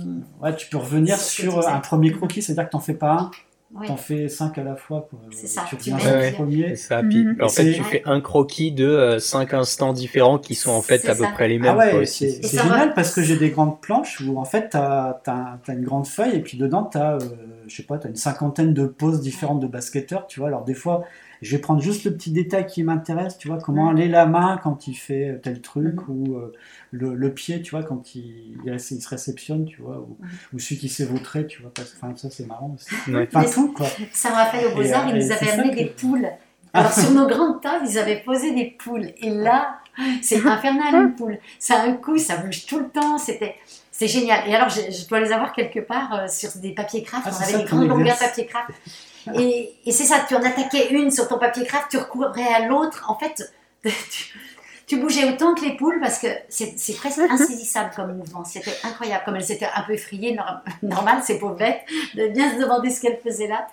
Ouais, 0.42 0.56
tu 0.56 0.70
peux 0.70 0.78
revenir 0.78 1.18
Sur 1.18 1.52
sur 1.54 1.60
tu 1.62 1.68
un 1.70 1.80
premier 1.80 2.12
croquis, 2.12 2.42
c'est-à-dire 2.42 2.66
que 2.66 2.72
t'en 2.72 2.80
fais 2.80 2.96
pas 2.96 3.14
un, 3.14 3.32
Oui. 3.76 3.88
t'en 3.88 3.98
fais 3.98 4.30
cinq 4.30 4.58
à 4.60 4.64
la 4.64 4.76
fois. 4.76 5.08
quoi. 5.10 5.20
C'est 5.32 5.48
ça, 5.48 5.64
Tu 5.68 5.76
tu 5.78 5.92
reviens 5.92 5.96
mets- 5.96 6.02
sur 6.04 6.16
le 6.16 6.22
C'est 6.24 6.32
premier. 6.34 6.76
ça. 6.76 7.02
Puis, 7.02 7.24
Mhm. 7.26 7.38
en 7.42 7.50
fait, 7.50 7.74
tu 7.74 7.84
fais 7.84 8.02
un 8.06 8.22
croquis 8.22 8.72
de 8.72 8.86
euh, 8.88 9.20
cinq 9.20 9.54
instants 9.54 9.94
différents 9.94 10.38
qui 10.38 10.54
sont 10.56 10.72
en 10.72 10.82
fait 10.82 11.08
à 11.10 11.16
peu 11.16 11.24
ça. 11.24 11.32
près 11.32 11.48
les 11.48 11.58
mêmes. 11.60 11.76
Ah 11.76 11.78
ouais, 11.78 11.92
quoi, 11.92 12.06
c'est 12.06 12.42
génial 12.48 12.90
va- 12.90 12.94
parce 12.94 13.14
que 13.16 13.22
j'ai 13.24 13.36
des 13.38 13.50
grandes 13.50 13.82
planches 13.82 14.22
où 14.22 14.38
en 14.38 14.46
fait 14.46 14.70
t'as 14.70 15.20
as, 15.26 15.58
une 15.74 15.84
grande 15.84 16.06
feuille 16.08 16.36
et 16.36 16.40
puis 16.42 16.58
dedans 16.58 16.84
t'as, 16.84 17.14
euh, 17.16 17.20
je 17.68 17.76
sais 17.76 17.84
pas, 17.84 17.98
t'as 17.98 18.10
une 18.10 18.16
cinquantaine 18.16 18.74
de 18.74 18.86
poses 18.86 19.22
différentes 19.22 19.60
de 19.60 19.68
basketteurs, 19.68 20.28
tu 20.28 20.40
vois. 20.40 20.50
Alors 20.50 20.64
des 20.66 20.76
fois, 20.76 21.04
je 21.44 21.56
vais 21.56 21.62
prendre 21.62 21.82
juste 21.82 22.06
le 22.06 22.14
petit 22.16 22.32
détail 22.32 22.66
qui 22.66 22.84
m'intéresse, 22.84 23.38
tu 23.38 23.48
vois, 23.48 23.58
comment 23.60 23.90
aller 23.90 24.08
la 24.08 24.26
main 24.26 24.60
quand 24.64 24.88
il 24.88 24.96
fait 24.96 25.40
tel 25.44 25.62
truc 25.62 25.96
Mhm. 26.08 26.10
ou 26.10 26.36
euh, 26.38 26.54
le, 26.92 27.14
le 27.16 27.34
pied, 27.34 27.62
tu 27.62 27.72
vois, 27.72 27.84
quand 27.84 28.16
il, 28.16 28.22
il, 28.66 28.74
il 28.74 28.80
se 28.80 29.10
réceptionne, 29.10 29.66
tu 29.66 29.82
vois, 29.82 29.98
ou, 30.00 30.18
ou 30.54 30.60
celui 30.60 30.78
qui 30.78 30.90
s'est 30.90 31.06
vautré, 31.06 31.46
tu 31.48 31.62
vois. 31.62 31.72
Parce, 31.74 31.92
que- 31.92 31.98
enfin, 31.98 32.16
ça 32.16 32.30
c'est 32.30 32.46
marrant 32.48 32.76
aussi. 32.76 32.90
Enfin 33.36 33.44
tout 33.52 33.72
quoi. 33.74 33.88
Ça 34.14 34.30
me 34.30 34.36
rappelle 34.36 34.68
au 34.68 34.76
Beaux-Arts, 34.76 35.08
Et, 35.08 35.12
ils 35.12 35.16
euh, 35.22 35.26
nous 35.26 35.32
avaient 35.32 35.46
c'est 35.46 35.52
amené 35.52 35.76
des 35.76 35.86
poules. 35.86 36.28
Alors 36.74 36.92
sur 37.00 37.12
nos 37.12 37.28
grandes 37.28 37.62
tables, 37.62 37.86
ils 37.88 37.98
avaient 38.00 38.22
posé 38.24 38.54
des 38.56 38.66
poules. 38.84 39.08
Et 39.22 39.30
là, 39.30 39.80
c'est 40.22 40.38
infernal 40.48 40.96
une 40.96 41.14
poule. 41.16 41.38
Ça 41.60 41.82
a 41.82 41.86
un 41.88 41.94
coup, 41.94 42.18
ça 42.18 42.38
bouge 42.38 42.66
tout 42.66 42.80
le 42.80 42.90
temps. 42.90 43.18
C'était, 43.18 43.56
c'est 43.92 44.08
génial. 44.08 44.50
Et 44.50 44.56
alors, 44.56 44.70
je, 44.70 44.82
je 44.92 45.08
dois 45.08 45.20
les 45.20 45.32
avoir 45.32 45.54
quelque 45.54 45.80
part 45.80 46.14
euh, 46.14 46.28
sur 46.28 46.50
des 46.60 46.72
papiers 46.72 47.04
craft. 47.04 47.28
Ah, 47.28 47.32
On 47.34 47.44
avait 47.44 47.52
ça 47.52 47.58
des 47.60 47.64
grandes 47.66 47.88
longueurs 47.88 48.18
papier 48.18 48.46
craft. 48.48 48.70
Et, 49.40 49.74
et 49.86 49.92
c'est 49.92 50.04
ça, 50.06 50.24
tu 50.28 50.36
en 50.36 50.44
attaquais 50.44 50.90
une 50.92 51.12
sur 51.12 51.28
ton 51.28 51.38
papier 51.40 51.66
craft, 51.66 51.88
tu 51.92 51.98
recourais 51.98 52.48
à 52.54 52.68
l'autre. 52.68 53.06
En 53.10 53.18
fait, 53.18 53.54
tu, 53.84 53.92
tu 54.86 54.98
bougeais 54.98 55.26
autant 55.32 55.56
que 55.56 55.62
les 55.64 55.76
poules 55.78 56.00
parce 56.02 56.20
que 56.20 56.28
c'est 56.50 56.76
presque 56.98 57.20
insaisissable 57.20 57.92
comme 57.96 58.18
mouvement. 58.18 58.44
C'était 58.44 58.76
incroyable. 58.84 59.24
Comme 59.26 59.36
elles 59.38 59.52
étaient 59.52 59.70
un 59.74 59.82
peu 59.84 59.94
effrayées, 59.94 60.36
nor- 60.36 60.60
normal, 60.84 61.22
ces 61.24 61.40
pauvres 61.40 61.56
bêtes, 61.56 61.82
de 62.16 62.28
bien 62.28 62.54
se 62.54 62.60
demander 62.62 62.90
ce 62.90 63.00
qu'elles 63.02 63.20
faisaient 63.24 63.48
là. 63.48 63.68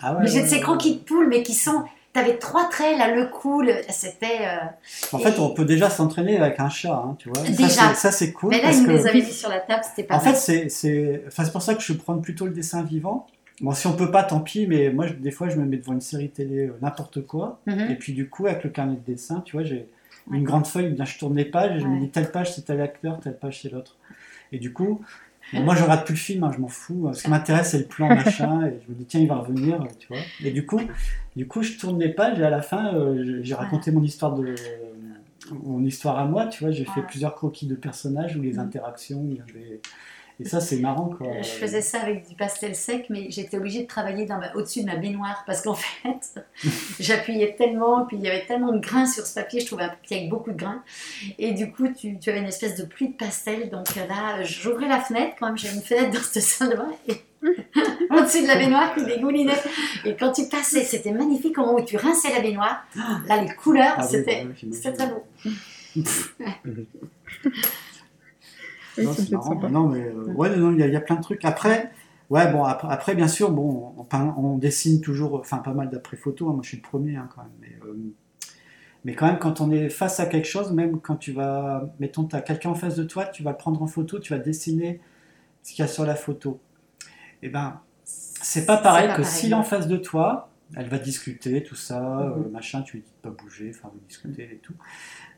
Ah 0.00 0.12
ouais, 0.14 0.20
Mais 0.22 0.28
j'ai 0.28 0.38
de 0.38 0.44
ouais, 0.44 0.48
ces 0.48 0.54
ouais. 0.56 0.60
croquis 0.62 0.94
de 0.96 1.00
poules, 1.00 1.28
mais 1.28 1.42
qui 1.42 1.54
sont. 1.54 1.82
T'avais 2.14 2.36
trois 2.38 2.68
traits, 2.68 2.96
là, 2.96 3.08
le 3.12 3.26
cou, 3.26 3.60
le- 3.60 3.74
c'était. 3.90 4.38
euh, 4.42 4.58
En 5.12 5.18
fait, 5.18 5.36
on 5.40 5.50
peut 5.50 5.64
déjà 5.64 5.90
s'entraîner 5.90 6.38
avec 6.38 6.60
un 6.60 6.68
chat, 6.70 6.92
hein, 6.94 7.16
tu 7.18 7.28
vois. 7.28 7.42
Déjà. 7.42 7.92
Ça, 7.94 8.12
c'est- 8.12 8.30
cool. 8.32 8.50
Mais 8.50 8.58
là, 8.58 8.62
parce 8.66 8.76
ils 8.76 8.82
nous 8.82 8.86
que... 8.86 8.92
les 8.92 9.06
avaient 9.08 9.20
mis 9.20 9.32
sur 9.32 9.48
la 9.48 9.58
table, 9.58 9.82
c'était 9.84 10.04
pas 10.06 10.14
En 10.14 10.20
fait, 10.20 10.30
mal. 10.30 10.36
c'est 10.38 10.68
c'est 10.68 11.24
enfin, 11.26 11.44
c'est 11.44 11.50
pour 11.50 11.62
ça 11.62 11.74
que 11.74 11.82
je 11.82 11.92
prends 11.92 12.16
plutôt 12.18 12.46
le 12.46 12.52
dessin 12.52 12.82
vivant. 12.84 13.26
Bon, 13.60 13.72
si 13.72 13.86
on 13.86 13.94
peut 13.96 14.10
pas, 14.10 14.24
tant 14.24 14.40
pis, 14.40 14.66
mais 14.66 14.90
moi, 14.90 15.06
je- 15.06 15.14
des 15.14 15.30
fois, 15.30 15.48
je 15.48 15.56
me 15.56 15.64
mets 15.64 15.76
devant 15.76 15.92
une 15.92 16.00
série 16.00 16.28
télé, 16.30 16.66
euh, 16.68 16.76
n'importe 16.82 17.24
quoi. 17.24 17.60
Mhm. 17.66 17.90
Et 17.90 17.94
puis, 17.94 18.12
du 18.12 18.28
coup, 18.28 18.46
avec 18.46 18.64
le 18.64 18.70
carnet 18.70 18.96
de 18.96 19.12
dessin, 19.12 19.42
tu 19.44 19.56
vois, 19.56 19.64
j'ai 19.64 19.88
Ouais. 20.26 20.38
une 20.38 20.44
grande 20.44 20.66
feuille, 20.66 20.90
bien, 20.92 21.04
je 21.04 21.18
tourne 21.18 21.36
les 21.36 21.44
pages, 21.44 21.76
et 21.76 21.80
je 21.80 21.86
me 21.86 22.00
dis 22.00 22.08
telle 22.10 22.30
page, 22.32 22.52
c'est 22.54 22.62
tel 22.62 22.80
acteur, 22.80 23.20
telle 23.20 23.36
page, 23.38 23.60
c'est 23.62 23.70
l'autre. 23.70 23.96
Et 24.52 24.58
du 24.58 24.72
coup, 24.72 25.02
bon, 25.52 25.60
moi, 25.62 25.74
je 25.76 25.82
regarde 25.82 26.04
plus 26.04 26.14
le 26.14 26.18
film, 26.18 26.44
hein, 26.44 26.50
je 26.54 26.58
m'en 26.60 26.68
fous. 26.68 27.10
Ce 27.12 27.22
qui 27.22 27.30
m'intéresse, 27.30 27.70
c'est 27.70 27.78
le 27.78 27.84
plan, 27.84 28.08
machin, 28.14 28.66
et 28.66 28.80
je 28.84 28.90
me 28.92 28.96
dis, 28.98 29.04
tiens, 29.04 29.20
il 29.20 29.28
va 29.28 29.36
revenir, 29.36 29.86
tu 30.00 30.08
vois. 30.08 30.18
Et 30.42 30.50
du 30.50 30.66
coup, 30.66 30.80
du 31.36 31.46
coup, 31.46 31.62
je 31.62 31.76
tourne 31.78 32.00
les 32.00 32.08
pages, 32.08 32.40
et 32.40 32.44
à 32.44 32.50
la 32.50 32.62
fin, 32.62 32.94
euh, 32.94 33.40
j'ai 33.42 33.54
raconté 33.54 33.90
mon 33.92 34.02
histoire 34.02 34.34
de. 34.34 34.54
Mon 35.62 35.84
histoire 35.84 36.18
à 36.18 36.24
moi, 36.24 36.46
tu 36.46 36.64
vois, 36.64 36.72
j'ai 36.72 36.86
fait 36.86 37.02
plusieurs 37.02 37.34
croquis 37.34 37.66
de 37.66 37.74
personnages 37.74 38.34
ou 38.34 38.40
les 38.40 38.54
Mhm. 38.54 38.60
interactions, 38.60 39.26
il 39.28 39.36
y 39.36 39.40
avait- 39.42 39.80
et 40.40 40.48
ça 40.48 40.60
c'est 40.60 40.78
marrant 40.78 41.10
quoi. 41.16 41.28
Je 41.42 41.48
faisais 41.48 41.80
ça 41.80 42.00
avec 42.00 42.28
du 42.28 42.34
pastel 42.34 42.74
sec, 42.74 43.06
mais 43.08 43.30
j'étais 43.30 43.56
obligée 43.56 43.82
de 43.82 43.86
travailler 43.86 44.26
au-dessus 44.54 44.80
de 44.80 44.86
ma 44.86 44.96
baignoire 44.96 45.44
parce 45.46 45.62
qu'en 45.62 45.74
fait, 46.02 46.44
j'appuyais 46.98 47.54
tellement, 47.56 48.04
puis 48.06 48.16
il 48.16 48.22
y 48.22 48.28
avait 48.28 48.44
tellement 48.46 48.72
de 48.72 48.80
grains 48.80 49.06
sur 49.06 49.26
ce 49.26 49.34
papier, 49.34 49.60
je 49.60 49.66
trouvais 49.66 49.84
un 49.84 49.88
papier 49.88 50.18
avec 50.18 50.30
beaucoup 50.30 50.50
de 50.50 50.56
grains. 50.56 50.82
Et 51.38 51.52
du 51.52 51.70
coup, 51.70 51.88
tu, 51.88 52.18
tu 52.18 52.30
avais 52.30 52.40
une 52.40 52.46
espèce 52.46 52.76
de 52.76 52.84
pluie 52.84 53.08
de 53.08 53.14
pastel. 53.14 53.70
Donc 53.70 53.86
euh, 53.96 54.06
là, 54.06 54.42
j'ouvrais 54.42 54.88
la 54.88 55.00
fenêtre, 55.00 55.36
quand 55.38 55.46
même, 55.46 55.58
j'avais 55.58 55.76
une 55.76 55.82
fenêtre 55.82 56.10
dans 56.10 56.20
cette 56.20 56.42
salle 56.42 56.70
de 56.70 56.76
bain, 56.76 56.90
et 57.08 57.14
au-dessus 58.10 58.42
de 58.42 58.48
la 58.48 58.56
baignoire 58.56 58.94
qui 58.94 59.04
dégoulinait. 59.04 59.52
Et 60.04 60.16
quand 60.16 60.32
tu 60.32 60.48
passais, 60.48 60.82
c'était 60.82 61.12
magnifique 61.12 61.58
au 61.58 61.62
moment 61.62 61.78
où 61.78 61.84
tu 61.84 61.96
rinçais 61.96 62.32
la 62.32 62.40
baignoire. 62.40 62.84
Là, 63.28 63.42
les 63.42 63.54
couleurs, 63.54 63.94
Ah 63.98 64.02
c'était 64.02 64.44
bah 64.44 64.50
oui, 64.62 64.72
c'était 64.72 64.92
très 64.92 65.06
beau. 65.06 65.24
Oui, 68.98 69.04
Non, 69.04 69.12
c'est 69.14 69.30
marrant. 69.30 69.50
sympa. 69.54 69.68
Non, 69.68 69.88
mais 69.88 70.06
euh, 70.06 70.24
ouais, 70.26 70.50
il 70.56 70.78
y, 70.78 70.82
a- 70.82 70.86
il 70.86 70.92
y 70.92 70.96
a 70.96 71.00
plein 71.00 71.16
de 71.16 71.22
trucs. 71.22 71.44
Après, 71.44 71.90
ouais, 72.30 72.50
bon, 72.52 72.64
après, 72.64 72.88
après, 72.90 73.14
bien 73.14 73.28
sûr, 73.28 73.50
bon, 73.50 73.94
on, 73.96 74.18
on 74.18 74.58
dessine 74.58 75.00
toujours, 75.00 75.34
enfin, 75.40 75.58
pas 75.58 75.72
mal 75.72 75.90
d'après 75.90 76.16
photos. 76.16 76.48
hein, 76.48 76.52
moi, 76.54 76.60
je 76.62 76.68
suis 76.68 76.76
le 76.78 76.82
premier, 76.82 77.16
hein, 77.16 77.28
quand 77.34 77.42
même. 77.42 77.52
Mais, 77.60 77.76
euh, 77.86 77.94
mais 79.04 79.14
quand 79.14 79.26
même, 79.26 79.38
quand 79.38 79.60
on 79.60 79.70
est 79.70 79.88
face 79.90 80.18
à 80.20 80.26
quelque 80.26 80.48
chose, 80.48 80.72
même 80.72 81.00
quand 81.00 81.16
tu 81.16 81.32
vas, 81.32 81.90
mettons, 82.00 82.24
tu 82.24 82.36
as 82.36 82.40
quelqu'un 82.42 82.70
en 82.70 82.74
face 82.74 82.96
de 82.96 83.04
toi, 83.04 83.26
tu 83.26 83.42
vas 83.42 83.50
le 83.50 83.56
prendre 83.56 83.82
en 83.82 83.86
photo, 83.86 84.18
tu 84.18 84.32
vas 84.32 84.38
dessiner 84.38 85.00
ce 85.62 85.72
qu'il 85.74 85.82
y 85.82 85.86
a 85.86 85.88
sur 85.88 86.06
la 86.06 86.16
photo. 86.16 86.60
Et 87.42 87.48
ben, 87.48 87.80
c'est 88.04 88.66
pas 88.66 88.78
pareil 88.78 89.08
pas 89.08 89.14
que 89.16 89.22
s'il 89.24 89.52
est 89.52 89.54
en 89.54 89.62
face 89.64 89.88
de 89.88 89.96
toi, 89.96 90.50
elle 90.76 90.88
va 90.88 90.98
discuter, 90.98 91.62
tout 91.62 91.74
ça, 91.76 92.02
Mhm. 92.20 92.44
euh, 92.46 92.50
machin, 92.50 92.82
tu 92.82 92.98
lui 92.98 93.02
dis 93.04 93.10
de 93.22 93.30
pas 93.30 93.36
bouger, 93.42 93.72
enfin, 93.74 93.90
vous 93.92 94.00
discutez 94.08 94.44
et 94.44 94.58
tout. 94.62 94.74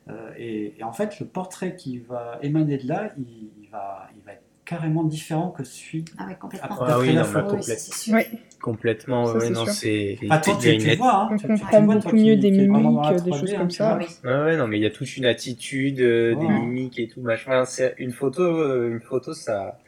Euh, 0.09 0.31
et, 0.37 0.75
et 0.79 0.85
en 0.85 0.93
fait, 0.93 1.19
le 1.21 1.27
portrait 1.27 1.75
qui 1.77 1.99
va 1.99 2.39
émaner 2.43 2.79
de 2.79 2.87
là, 2.87 3.13
il, 3.19 3.51
il 3.63 3.69
va, 3.71 4.09
il 4.17 4.23
va 4.25 4.33
être 4.33 4.43
carrément 4.65 5.05
différent 5.05 5.51
que 5.51 5.65
celui. 5.65 6.05
Ah 6.19 6.27
ouais, 6.27 6.37
complètement. 6.37 6.77
Ah 6.81 6.99
oui, 6.99 7.13
la 7.13 7.23
non, 7.23 7.29
photo. 7.29 7.57
Complète- 7.57 8.27
complètement. 8.61 9.27
Ça, 9.27 9.35
ouais, 9.35 9.47
c'est 9.47 9.53
non, 9.53 9.67
c'est. 9.67 10.19
Ah, 10.31 10.39
toi, 10.39 10.55
tu, 10.61 10.71
une 10.71 10.81
tu 10.81 10.95
vois, 10.97 11.23
hein, 11.23 11.29
On 11.33 11.37
tu- 11.37 11.43
tu 11.43 11.49
comprend 11.49 11.83
vois, 11.83 11.95
beaucoup 11.97 12.09
toi 12.11 12.19
mieux 12.19 12.37
des 12.37 12.51
mimiques, 12.51 13.09
des 13.25 13.31
3D, 13.31 13.31
choses 13.31 13.53
hein, 13.53 13.59
comme 13.59 13.69
tu 13.69 13.77
ça. 13.77 13.93
Ah 13.93 13.99
oui. 13.99 14.07
Ouais, 14.25 14.45
ouais, 14.45 14.57
non, 14.57 14.67
mais 14.67 14.79
il 14.79 14.83
y 14.83 14.87
a 14.87 14.91
toute 14.91 15.17
une 15.17 15.25
attitude, 15.27 16.01
euh, 16.01 16.35
des 16.35 16.49
mimiques 16.49 16.99
et 16.99 17.09
tout, 17.09 17.21
machin. 17.21 17.65
Une 17.99 18.13
photo, 18.13 18.43
euh, 18.43 18.89
une 18.91 19.01
photo, 19.01 19.35
ça, 19.35 19.79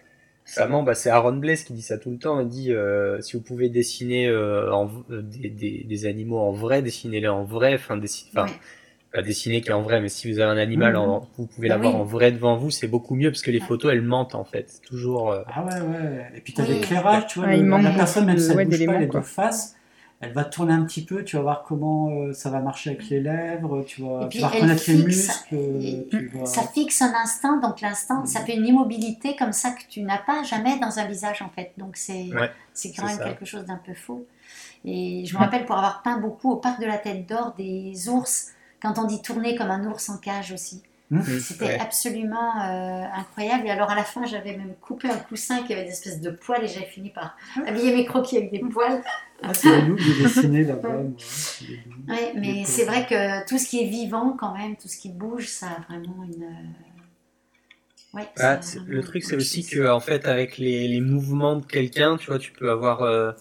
ça 0.45 0.67
ment. 0.69 0.83
Bah, 0.83 0.95
c'est 0.95 1.11
Aaron 1.11 1.37
Blaise 1.37 1.65
qui 1.65 1.73
dit 1.75 1.83
ça 1.83 1.99
tout 1.99 2.11
le 2.11 2.19
temps. 2.19 2.41
Il 2.41 2.49
dit, 2.49 2.73
euh, 2.73 3.21
si 3.21 3.37
vous 3.37 3.43
pouvez 3.43 3.69
dessiner 3.69 4.31
en, 4.35 4.91
des, 5.09 5.49
des, 5.51 5.85
des 5.85 6.07
animaux 6.07 6.39
en 6.39 6.53
vrai, 6.53 6.83
dessinez-les 6.83 7.29
en 7.29 7.45
vrai. 7.45 7.75
Enfin, 7.75 7.97
dessinez, 7.97 8.31
pas 9.13 9.23
dessiner 9.23 9.61
qui 9.63 9.71
est 9.71 9.73
en 9.73 9.83
vrai, 9.83 10.01
mais 10.01 10.09
si 10.09 10.31
vous 10.31 10.39
avez 10.41 10.51
un 10.51 10.63
animal, 10.63 10.97
en, 10.97 11.27
vous 11.39 11.47
pouvez 11.47 11.69
Bah 11.69 11.75
l'avoir 11.77 11.95
oui. 11.95 12.01
en 12.01 12.05
vrai 12.05 12.31
devant 12.33 12.57
vous, 12.57 12.71
c'est 12.71 12.89
beaucoup 12.89 13.15
mieux 13.15 13.31
parce 13.31 13.43
que 13.43 13.51
les 13.51 13.61
Ouais. 13.61 13.67
photos, 13.67 13.93
elles 13.93 14.03
mentent 14.03 14.35
en 14.35 14.45
fait. 14.45 14.81
Toujours. 14.87 15.33
euh, 15.33 15.43
Ah 15.47 15.65
ouais, 15.65 15.81
ouais. 15.81 16.33
Et 16.37 16.41
puis 16.41 16.53
tu 16.53 16.61
as 16.61 16.65
Oui. 16.65 16.75
l'éclairage, 16.75 17.27
tu 17.27 17.39
vois. 17.39 17.49
Ah, 17.49 17.53
le- 17.53 17.59
il 17.59 17.65
manque 17.65 17.85
la 17.85 17.91
personne, 17.93 18.27
même 18.27 18.39
si 18.39 18.51
elle 18.51 18.57
ouais, 18.59 18.65
bouge 18.67 18.85
pas 18.87 18.99
les 18.99 19.07
deux 19.07 19.21
faces, 19.23 19.77
elle 20.21 20.33
va 20.33 20.45
tourner 20.45 20.73
un 20.75 20.83
petit 20.85 21.05
peu, 21.05 21.23
tu 21.25 21.37
vas 21.37 21.43
voir 21.43 21.63
comment 21.63 22.11
euh, 22.11 22.33
ça 22.33 22.51
va 22.51 22.61
marcher 22.61 22.91
avec 22.91 23.09
les 23.09 23.21
lèvres, 23.21 23.83
tu 23.87 24.03
vas, 24.03 24.27
tu 24.29 24.41
vas 24.41 24.49
reconnaître 24.49 24.83
les 24.89 24.97
fixe, 24.97 25.07
muscles, 25.07 25.55
et- 25.81 26.07
tu 26.11 26.27
vas... 26.35 26.45
Ça 26.45 26.63
fixe 26.63 27.01
un 27.01 27.15
instant, 27.15 27.59
donc 27.61 27.81
l'instant, 27.81 28.27
ça 28.27 28.41
fait 28.41 28.57
une 28.57 28.67
immobilité 28.67 29.37
comme 29.37 29.53
ça 29.53 29.71
que 29.71 29.83
tu 29.89 30.03
n'as 30.03 30.19
pas 30.19 30.43
jamais 30.43 30.79
dans 30.81 30.99
un 30.99 31.07
visage 31.07 31.41
en 31.41 31.49
fait. 31.49 31.71
Donc 31.79 31.97
c'est 31.97 32.27
Ouais, 32.35 32.51
c'est 32.75 32.93
quand 32.93 33.07
même 33.07 33.17
ça. 33.17 33.25
quelque 33.25 33.45
chose 33.47 33.65
d'un 33.65 33.77
peu 33.85 33.95
faux. 33.95 34.27
Et 34.85 35.25
je 35.25 35.35
me 35.35 35.39
rappelle 35.39 35.65
pour 35.65 35.77
avoir 35.77 36.03
peint 36.03 36.19
beaucoup 36.19 36.51
au 36.53 36.57
parc 36.57 36.81
de 36.81 36.87
la 36.87 36.99
Tête 36.99 37.27
d'Or 37.29 37.55
des 37.57 38.09
ours, 38.09 38.53
quand 38.83 38.99
on 38.99 39.05
dit 39.05 39.23
tourner 39.23 39.57
comme 39.57 39.71
un 39.71 39.85
ours 39.87 40.09
en 40.09 40.19
cage 40.19 40.53
aussi. 40.53 40.83
Hum. 41.11 41.23
C'était 41.23 41.65
Ouais. 41.65 41.81
absolument 41.81 42.61
euh, 42.63 43.05
incroyable. 43.15 43.67
Et 43.67 43.71
alors 43.71 43.91
à 43.91 43.95
la 43.95 44.05
fin, 44.05 44.27
j'avais 44.27 44.57
même 44.57 44.75
coupé 44.81 45.09
un 45.09 45.17
coussin 45.17 45.63
qui 45.63 45.73
avait 45.73 45.85
des 45.85 45.91
espèces 45.93 46.21
de 46.21 46.31
poils 46.31 46.63
et 46.65 46.69
j'avais 46.69 46.87
fini 46.87 47.11
par 47.11 47.37
habiller 47.67 47.95
mes 47.95 48.05
croquis 48.05 48.37
avec 48.37 48.51
des 48.51 48.59
poils. 48.61 49.03
Ah, 49.43 49.55
c'est 49.55 49.71
les 49.81 49.83
loups 49.87 49.97
que 49.97 50.03
j'ai 50.03 50.23
dessiné 50.23 50.65
là-bas. 50.65 51.01
Ouais, 52.09 52.33
mais 52.35 52.65
c'est 52.67 52.85
vrai 52.85 53.07
que 53.07 53.47
tout 53.49 53.59
ce 53.59 53.67
qui 53.69 53.83
est 53.83 53.87
vivant 53.87 54.37
quand 54.39 54.55
même, 54.57 54.77
tout 54.77 54.89
ce 54.89 54.99
qui 54.99 55.11
bouge, 55.11 55.47
ça 55.49 55.67
a 55.69 55.81
vraiment 55.89 56.25
une... 56.25 56.45
euh, 56.45 58.15
Ouais, 58.15 58.27
Ah, 58.39 58.57
vraiment 58.57 58.87
le 58.89 59.03
truc, 59.03 59.23
c'est 59.25 59.37
aussi 59.37 59.65
que, 59.67 59.89
en 59.91 60.01
fait, 60.01 60.27
avec 60.27 60.57
les, 60.59 60.89
les 60.89 61.01
mouvements 61.01 61.57
de 61.57 61.67
quelqu'un, 61.67 62.17
tu 62.17 62.27
vois, 62.29 62.39
tu 62.39 62.53
peux 62.53 62.71
avoir, 62.71 63.03
euh, 63.03 63.33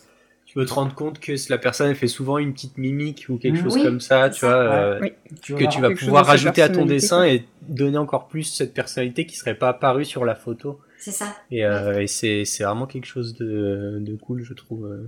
tu 0.48 0.54
peux 0.56 0.66
te 0.66 0.74
rendre 0.74 0.96
compte 0.96 1.20
que 1.20 1.36
si 1.36 1.52
la 1.52 1.58
personne 1.60 1.90
elle 1.90 1.96
fait 1.96 2.08
souvent 2.08 2.38
une 2.40 2.54
petite 2.54 2.78
mimique 2.80 3.26
ou 3.30 3.38
quelque 3.38 3.58
Mhm. 3.58 3.64
chose 3.64 3.76
Oui, 3.76 3.84
comme 3.84 4.00
ça, 4.00 4.30
tu 4.32 4.40
ça. 4.40 4.48
vois, 4.48 4.56
euh, 4.64 5.00
Oui. 5.02 5.12
Tu 5.44 5.52
vas 5.54 5.60
que 5.60 5.66
tu 5.66 5.82
vas 5.82 5.92
pouvoir 5.92 6.26
rajouter 6.26 6.62
à 6.64 6.70
ton 6.70 6.86
dessin 6.86 7.18
quoi. 7.18 7.28
et 7.28 7.46
donner 7.62 7.98
encore 8.00 8.28
plus 8.30 8.44
cette 8.44 8.74
personnalité 8.74 9.26
qui 9.28 9.36
serait 9.36 9.58
pas 9.58 9.70
apparue 9.70 10.06
sur 10.06 10.26
la 10.26 10.34
photo. 10.36 10.80
C'est 10.98 11.12
ça. 11.12 11.36
Et, 11.52 11.64
euh, 11.66 12.02
et 12.02 12.08
c'est, 12.08 12.46
c'est 12.46 12.64
vraiment 12.64 12.88
quelque 12.88 13.06
chose 13.06 13.36
de, 13.36 14.00
de 14.02 14.16
cool, 14.16 14.42
je 14.42 14.54
trouve. 14.54 14.86
euh. 14.88 15.08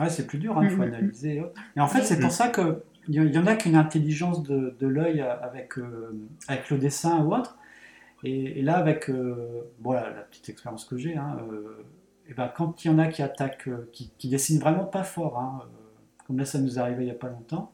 Ouais, 0.00 0.08
c'est 0.08 0.26
plus 0.26 0.38
dur, 0.38 0.56
il 0.62 0.70
faut 0.70 0.76
Mhm. 0.82 0.94
analyser. 0.94 1.42
Et 1.76 1.80
en 1.80 1.86
fait, 1.88 2.02
c'est 2.02 2.18
pour 2.20 2.30
ça 2.32 2.48
que 2.48 2.82
il 3.08 3.14
y, 3.14 3.18
y 3.34 3.38
en 3.38 3.46
a 3.46 3.54
qui 3.56 3.66
ont 3.68 3.70
une 3.72 3.76
intelligence 3.76 4.42
de, 4.44 4.74
de 4.80 4.86
l'œil 4.86 5.20
avec, 5.20 5.76
euh, 5.78 6.12
avec 6.48 6.70
le 6.70 6.78
dessin 6.78 7.18
ou 7.24 7.34
autre. 7.34 7.58
Et, 8.22 8.60
et 8.60 8.62
là, 8.62 8.76
avec 8.78 9.10
euh, 9.10 9.62
bon, 9.80 9.92
la, 9.92 10.08
la 10.10 10.22
petite 10.22 10.48
expérience 10.48 10.84
que 10.86 10.96
j'ai, 10.96 11.16
hein, 11.16 11.36
euh, 11.52 11.84
et 12.28 12.34
ben, 12.34 12.50
quand 12.54 12.84
il 12.84 12.88
y 12.88 12.90
en 12.90 12.98
a 12.98 13.08
qui 13.08 13.22
attaquent, 13.22 13.68
euh, 13.68 13.88
qui, 13.92 14.10
qui 14.18 14.28
dessinent 14.28 14.60
vraiment 14.60 14.84
pas 14.84 15.02
fort, 15.02 15.38
hein, 15.38 15.60
euh, 15.62 15.66
comme 16.26 16.38
là 16.38 16.44
ça 16.44 16.58
nous 16.58 16.78
est 16.78 16.80
arrivé 16.80 17.02
il 17.02 17.06
n'y 17.06 17.10
a 17.10 17.14
pas 17.14 17.28
longtemps, 17.28 17.72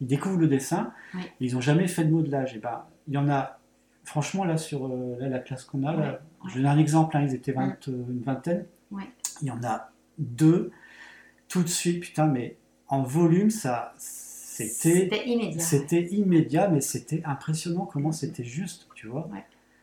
ils 0.00 0.06
découvrent 0.06 0.38
le 0.38 0.48
dessin, 0.48 0.92
et 1.14 1.18
ils 1.40 1.54
n'ont 1.54 1.60
jamais 1.60 1.86
fait 1.86 2.04
de 2.04 2.10
modelage. 2.10 2.56
Et 2.56 2.58
ben, 2.58 2.84
il 3.08 3.14
y 3.14 3.18
en 3.18 3.28
a, 3.28 3.58
franchement, 4.04 4.44
là, 4.44 4.56
sur 4.56 4.86
euh, 4.86 5.16
là, 5.20 5.28
la 5.28 5.38
classe 5.38 5.64
qu'on 5.64 5.84
a, 5.84 5.92
là, 5.92 5.98
Ouais, 5.98 6.06
ouais. 6.06 6.50
je 6.50 6.56
donne 6.56 6.66
un 6.66 6.78
exemple, 6.78 7.16
hein, 7.16 7.22
ils 7.22 7.34
étaient 7.34 7.52
20, 7.52 7.86
une 7.86 8.22
vingtaine, 8.22 8.66
il 9.42 9.48
y 9.48 9.50
en 9.50 9.62
a 9.62 9.90
deux, 10.18 10.70
tout 11.48 11.62
de 11.62 11.68
suite, 11.68 12.00
putain, 12.00 12.26
mais 12.26 12.56
en 12.88 13.02
volume, 13.02 13.50
ça, 13.50 13.92
c'était, 13.98 15.26
immédiat. 15.26 15.60
c'était 15.60 16.04
immédiat, 16.06 16.68
mais 16.68 16.80
c'était 16.80 17.22
impressionnant 17.24 17.86
comment 17.86 18.12
c'était 18.12 18.44
juste, 18.44 18.88
tu 18.94 19.06
vois. 19.06 19.28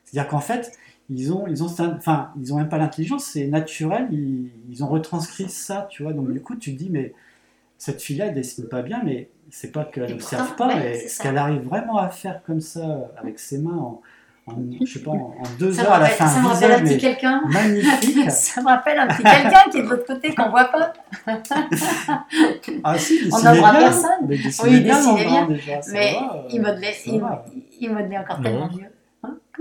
C'est-à-dire 0.06 0.30
qu'en 0.30 0.40
fait, 0.40 0.78
ils 1.10 1.34
ont, 1.34 1.46
ils 1.48 1.64
ont, 1.64 1.68
enfin, 1.80 2.30
ils 2.40 2.54
ont 2.54 2.58
même 2.58 2.70
pas 2.70 2.78
l'intelligence, 2.78 3.26
c'est 3.26 3.48
naturel, 3.48 4.08
ils, 4.12 4.50
ils 4.70 4.84
ont 4.84 4.88
retranscrit 4.88 5.50
ça, 5.50 5.88
tu 5.90 6.04
vois. 6.04 6.14
Donc 6.14 6.32
du 6.32 6.42
coup, 6.42 6.56
tu 6.56 6.74
te 6.74 6.78
dis, 6.78 6.90
mais 6.92 7.14
cette 7.78 8.02
fille-là, 8.02 8.28
elle 8.28 8.36
dessine 8.36 8.66
pas 8.68 8.82
bien, 8.82 9.02
mais 9.04 9.30
c'est 9.50 9.72
pas 9.72 9.86
qu'elle 9.86 10.10
n'observe 10.12 10.56
pas, 10.56 10.68
ouais, 10.68 10.76
mais 10.76 11.08
ce 11.08 11.22
qu'elle 11.22 11.38
arrive 11.38 11.62
vraiment 11.64 11.98
à 11.98 12.10
faire 12.10 12.42
comme 12.46 12.62
ça, 12.62 13.10
avec 13.18 13.40
ses 13.40 13.58
mains, 13.58 13.76
en, 13.78 14.02
en, 14.48 14.56
je 14.86 14.94
sais 14.94 15.00
pas, 15.00 15.12
en, 15.12 15.16
en 15.16 15.44
deux 15.58 15.74
Ça 15.74 15.84
heures, 15.84 15.94
à 15.94 16.00
la 16.00 16.06
fin, 16.08 16.28
ça 16.28 16.42
me 16.42 16.48
rappelle 16.48 16.72
un 16.74 16.82
petit 16.82 16.98
quelqu'un. 16.98 17.42
magnifique. 17.48 18.30
ça 18.32 18.62
me 18.62 18.68
rappelle 18.68 19.00
un 19.00 19.08
petit 19.08 19.24
quelqu'un 19.24 19.70
qui 19.72 19.78
est 19.80 19.84
de 19.84 19.88
l'autre 19.88 20.06
côté 20.06 20.36
qu'on 20.36 20.50
voit 20.50 20.66
pas. 20.66 20.94
Ah 22.84 22.98
si, 22.98 23.20
il 23.26 23.34
On 23.34 23.40
n'en 23.42 23.72
personne. 23.80 24.10
Mais 24.28 24.36
il 24.36 24.44
dessinait 24.44 24.70
Oui, 24.70 24.78
il 24.78 24.84
bien, 24.84 24.96
dessinait 24.98 25.26
bien. 25.26 25.48
déjà, 25.48 25.80
Mais 25.92 26.14
va, 26.14 26.46
il 26.52 26.62
modelait, 26.62 26.96
il, 27.06 27.20
va. 27.20 27.46
il 27.80 27.92
modelait 27.94 28.18
encore 28.18 28.38
Non. 28.38 28.44
tellement 28.44 28.70
mieux. 28.72 28.86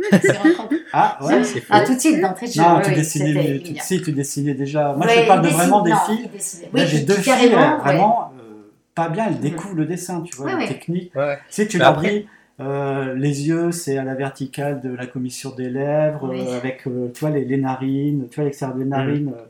Ah 0.92 1.18
ouais 1.22 1.44
C'est 1.44 1.60
faux. 1.60 1.66
Ah, 1.70 1.80
tout 1.84 1.94
de 1.94 1.98
suite, 2.00 2.20
d'entrée 2.20 2.46
de 2.46 2.52
jeu. 2.52 2.62
Non, 2.62 2.76
oui, 2.78 2.82
tu 2.84 3.22
oui, 3.22 3.34
mais 3.34 3.58
tu, 3.60 3.74
si, 3.80 4.02
tu 4.02 4.12
dessinais 4.12 4.54
déjà. 4.54 4.92
Moi, 4.94 5.06
Ouais, 5.06 5.22
je 5.22 5.26
parle 5.26 5.42
de 5.42 5.48
vraiment 5.48 5.82
des 5.82 5.90
non, 5.90 5.96
filles. 6.06 6.22
Là, 6.24 6.68
Oui, 6.72 6.80
j'ai 6.86 7.00
deux 7.00 7.14
qui 7.16 7.22
filles, 7.22 7.32
carrément, 7.50 7.58
euh, 7.58 7.76
ouais. 7.76 7.82
vraiment 7.82 8.32
euh, 8.38 8.70
pas 8.94 9.08
bien, 9.08 9.26
elles 9.26 9.34
Mhm. 9.34 9.40
découvrent 9.40 9.74
le 9.76 9.84
dessin, 9.86 10.22
tu 10.22 10.34
vois, 10.36 10.46
Ouais, 10.46 10.60
la 10.60 10.68
technique. 10.68 11.14
Ouais. 11.14 11.38
Tu 11.50 11.66
tu 11.68 11.76
Mais 11.78 11.84
leur 11.84 11.92
après- 11.94 12.10
dis, 12.20 12.26
euh, 12.60 13.14
les 13.14 13.48
yeux, 13.48 13.70
c'est 13.72 13.98
à 13.98 14.04
la 14.04 14.14
verticale 14.14 14.80
de 14.80 14.90
la 14.94 15.06
commissure 15.06 15.54
des 15.54 15.68
lèvres, 15.68 16.30
Oui. 16.30 16.40
euh, 16.46 16.56
avec, 16.56 16.86
euh, 16.86 17.10
tu 17.12 17.20
vois, 17.20 17.30
les, 17.30 17.44
les 17.44 17.56
narines, 17.58 18.26
tu 18.30 18.36
vois, 18.36 18.44
l'extérieur 18.44 18.76
des 18.76 18.84
narines, 18.84 19.32
euh, 19.36 19.42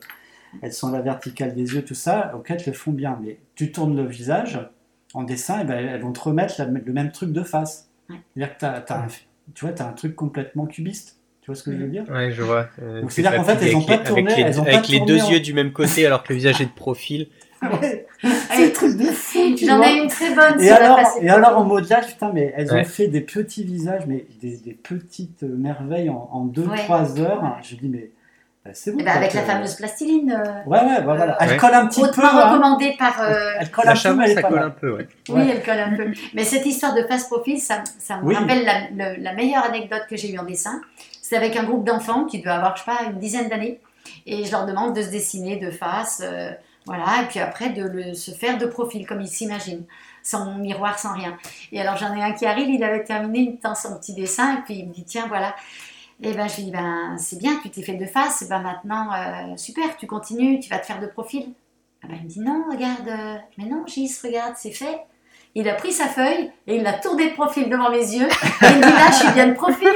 elles 0.62 0.72
sont 0.72 0.88
à 0.88 0.92
la 0.96 1.02
verticale 1.02 1.54
des 1.54 1.74
yeux, 1.74 1.82
tout 1.84 1.94
ça. 1.94 2.32
Ok, 2.34 2.50
elles 2.50 2.62
le 2.66 2.72
font 2.72 2.92
bien, 2.92 3.18
mais 3.22 3.38
tu 3.54 3.70
tournes 3.70 3.96
le 3.96 4.06
visage 4.06 4.58
en 5.14 5.22
dessin, 5.22 5.60
et 5.60 5.64
ben, 5.64 5.78
elles 5.78 6.00
vont 6.02 6.12
te 6.12 6.20
remettre 6.20 6.54
la- 6.58 6.66
le 6.66 6.92
même 6.92 7.12
truc 7.12 7.32
de 7.32 7.42
face. 7.42 7.88
Ouais. 8.10 8.16
C'est-à-dire 8.34 8.54
que 8.54 8.60
t'as- 8.60 8.80
t'as 8.80 8.98
un- 8.98 9.08
tu 9.54 9.64
vois, 9.64 9.74
tu 9.74 9.82
as 9.82 9.88
un 9.88 9.92
truc 9.92 10.14
complètement 10.16 10.66
cubiste. 10.66 11.16
Tu 11.42 11.46
vois 11.46 11.54
ce 11.54 11.62
que 11.62 11.72
je 11.72 11.78
veux 11.78 11.88
dire? 11.88 12.04
Ouais, 12.10 12.30
je 12.30 12.42
vois. 12.42 12.68
Euh, 12.82 13.00
Donc, 13.00 13.10
c'est 13.10 13.22
c'est-à-dire 13.22 13.38
qu'en 13.40 13.44
fait, 13.44 13.58
elles 13.66 13.74
ont 13.76 13.78
avec 13.78 13.88
pas 13.88 13.96
les- 13.96 14.04
tourné, 14.04 14.22
avec 14.32 14.36
les, 14.36 14.42
elles 14.42 14.60
ont 14.60 14.64
pas 14.64 14.70
avec 14.74 14.88
les 14.88 14.98
tourné 14.98 15.12
deux 15.12 15.22
en- 15.22 15.30
yeux 15.30 15.40
du 15.40 15.54
même 15.54 15.72
côté 15.72 16.04
alors 16.06 16.22
que 16.22 16.28
le 16.32 16.36
visage 16.36 16.60
est 16.60 16.66
de 16.66 16.70
profil. 16.70 17.28
Ouais. 17.60 18.06
C'est 18.54 18.72
truc 18.72 18.96
de 18.96 19.06
fou, 19.06 19.52
tu 19.56 19.66
J'en 19.66 19.82
ai 19.82 19.98
une 19.98 20.06
très 20.08 20.32
bonne 20.32 20.60
Et 20.62 20.70
alors, 20.70 20.98
face. 21.00 21.16
et 21.20 21.28
alors 21.28 21.58
en 21.58 21.64
modelage, 21.64 22.06
putain, 22.06 22.30
mais 22.32 22.54
elles 22.56 22.70
Ouais. 22.72 22.82
ont 22.82 22.84
fait 22.84 23.08
des 23.08 23.20
petits 23.20 23.64
visages, 23.64 24.02
mais 24.06 24.26
des, 24.40 24.58
des 24.58 24.74
petites 24.74 25.42
merveilles 25.42 26.08
en 26.08 26.46
2-3 26.46 27.14
Ouais. 27.14 27.20
heures. 27.20 27.42
Ouais. 27.42 27.48
Je 27.62 27.74
dis, 27.74 27.88
mais 27.88 28.10
c'est 28.72 28.92
bon. 28.92 28.98
Eh 29.00 29.04
ben, 29.04 29.16
avec 29.16 29.32
la 29.34 29.40
que- 29.42 29.46
fameuse 29.46 29.74
plastiline, 29.76 30.30
euh, 30.32 30.62
Ouais, 30.66 30.78
ouais, 30.80 31.00
bah, 31.02 31.14
voilà. 31.14 31.36
Elle 31.40 31.50
Ouais. 31.50 31.56
colle 31.56 31.74
un 31.74 31.86
petit 31.86 32.00
peu. 32.02 32.22
hein. 32.24 32.50
recommandée 32.52 32.94
par. 32.98 33.20
euh, 33.20 33.52
Elle 33.60 33.70
colle 33.70 33.84
La 33.86 33.92
un 33.92 33.94
peu, 34.16 34.22
elle 34.24 34.34
ça 34.34 34.42
colle 34.42 34.58
un 34.58 34.70
peu, 34.70 34.90
ouais. 34.96 35.08
Oui, 35.28 35.34
Ouais. 35.34 35.48
elle 35.52 35.62
colle 35.62 35.78
un 35.80 35.96
peu. 35.96 36.12
Mais 36.34 36.44
cette 36.44 36.66
histoire 36.66 36.94
de 36.94 37.02
face 37.04 37.24
profil, 37.26 37.58
ça, 37.60 37.82
ça 37.98 38.16
me 38.18 38.24
Oui. 38.24 38.34
rappelle 38.34 38.64
la, 38.64 39.14
le- 39.14 39.22
la 39.22 39.32
meilleure 39.32 39.64
anecdote 39.64 40.02
que 40.08 40.16
j'ai 40.16 40.30
eue 40.32 40.38
en 40.38 40.44
dessin. 40.44 40.80
C'est 41.22 41.36
avec 41.36 41.56
un 41.56 41.64
groupe 41.64 41.84
d'enfants 41.84 42.24
qui 42.24 42.40
doit 42.40 42.54
avoir, 42.54 42.76
je 42.76 42.82
sais 42.82 42.90
pas, 42.90 43.04
une 43.10 43.18
dizaine 43.18 43.48
d'années. 43.48 43.80
Et 44.26 44.44
je 44.44 44.50
leur 44.52 44.64
demande 44.66 44.94
de 44.96 45.02
se 45.02 45.10
dessiner 45.10 45.56
de 45.56 45.70
face, 45.70 46.22
euh, 46.24 46.50
voilà, 46.86 47.04
et 47.22 47.26
puis 47.26 47.40
après 47.40 47.68
de 47.70 47.82
le, 47.84 48.14
se 48.14 48.30
faire 48.30 48.56
de 48.56 48.64
profil, 48.64 49.06
comme 49.06 49.20
ils 49.20 49.28
s'imaginent, 49.28 49.84
sans 50.22 50.54
miroir, 50.54 50.98
sans 50.98 51.12
rien. 51.12 51.36
Et 51.72 51.80
alors 51.80 51.96
j'en 51.98 52.14
ai 52.16 52.22
un 52.22 52.32
qui 52.32 52.46
arrive, 52.46 52.70
il 52.70 52.82
avait 52.82 53.04
terminé 53.04 53.40
une 53.40 53.58
temps 53.58 53.74
son 53.74 53.98
petit 53.98 54.14
dessin, 54.14 54.54
et 54.54 54.62
puis 54.64 54.74
il 54.78 54.88
me 54.88 54.94
dit, 54.94 55.04
tiens, 55.04 55.26
voilà. 55.28 55.54
Et 56.20 56.32
ben 56.32 56.48
je 56.48 56.56
lui 56.56 56.64
dis, 56.64 56.70
ben 56.72 57.16
c'est 57.16 57.38
bien, 57.38 57.58
tu 57.62 57.70
t'es 57.70 57.82
fait 57.82 57.94
de 57.94 58.06
face, 58.06 58.44
ben 58.48 58.60
maintenant, 58.60 59.12
euh, 59.12 59.56
super, 59.56 59.96
tu 59.96 60.06
continues, 60.06 60.58
tu 60.58 60.68
vas 60.68 60.78
te 60.78 60.86
faire 60.86 61.00
de 61.00 61.06
profil. 61.06 61.52
Ah 62.02 62.08
ben, 62.08 62.16
il 62.20 62.24
me 62.24 62.28
dit, 62.28 62.40
non, 62.40 62.64
regarde, 62.70 63.08
euh, 63.08 63.36
mais 63.56 63.66
non, 63.66 63.84
Gis, 63.86 64.18
regarde, 64.24 64.54
c'est 64.56 64.72
fait. 64.72 64.98
Il 65.54 65.68
a 65.68 65.74
pris 65.74 65.92
sa 65.92 66.06
feuille 66.06 66.50
et 66.66 66.76
il 66.76 66.82
l'a 66.82 66.94
tournée 66.94 67.30
de 67.30 67.34
profil 67.34 67.70
devant 67.70 67.90
mes 67.90 67.98
yeux. 67.98 68.28
Et 68.28 68.66
il 68.70 68.76
me 68.76 68.82
dit 68.82 68.92
là, 68.92 69.10
je 69.10 69.14
suis 69.14 69.32
bien 69.32 69.48
de 69.48 69.54
profil. 69.54 69.88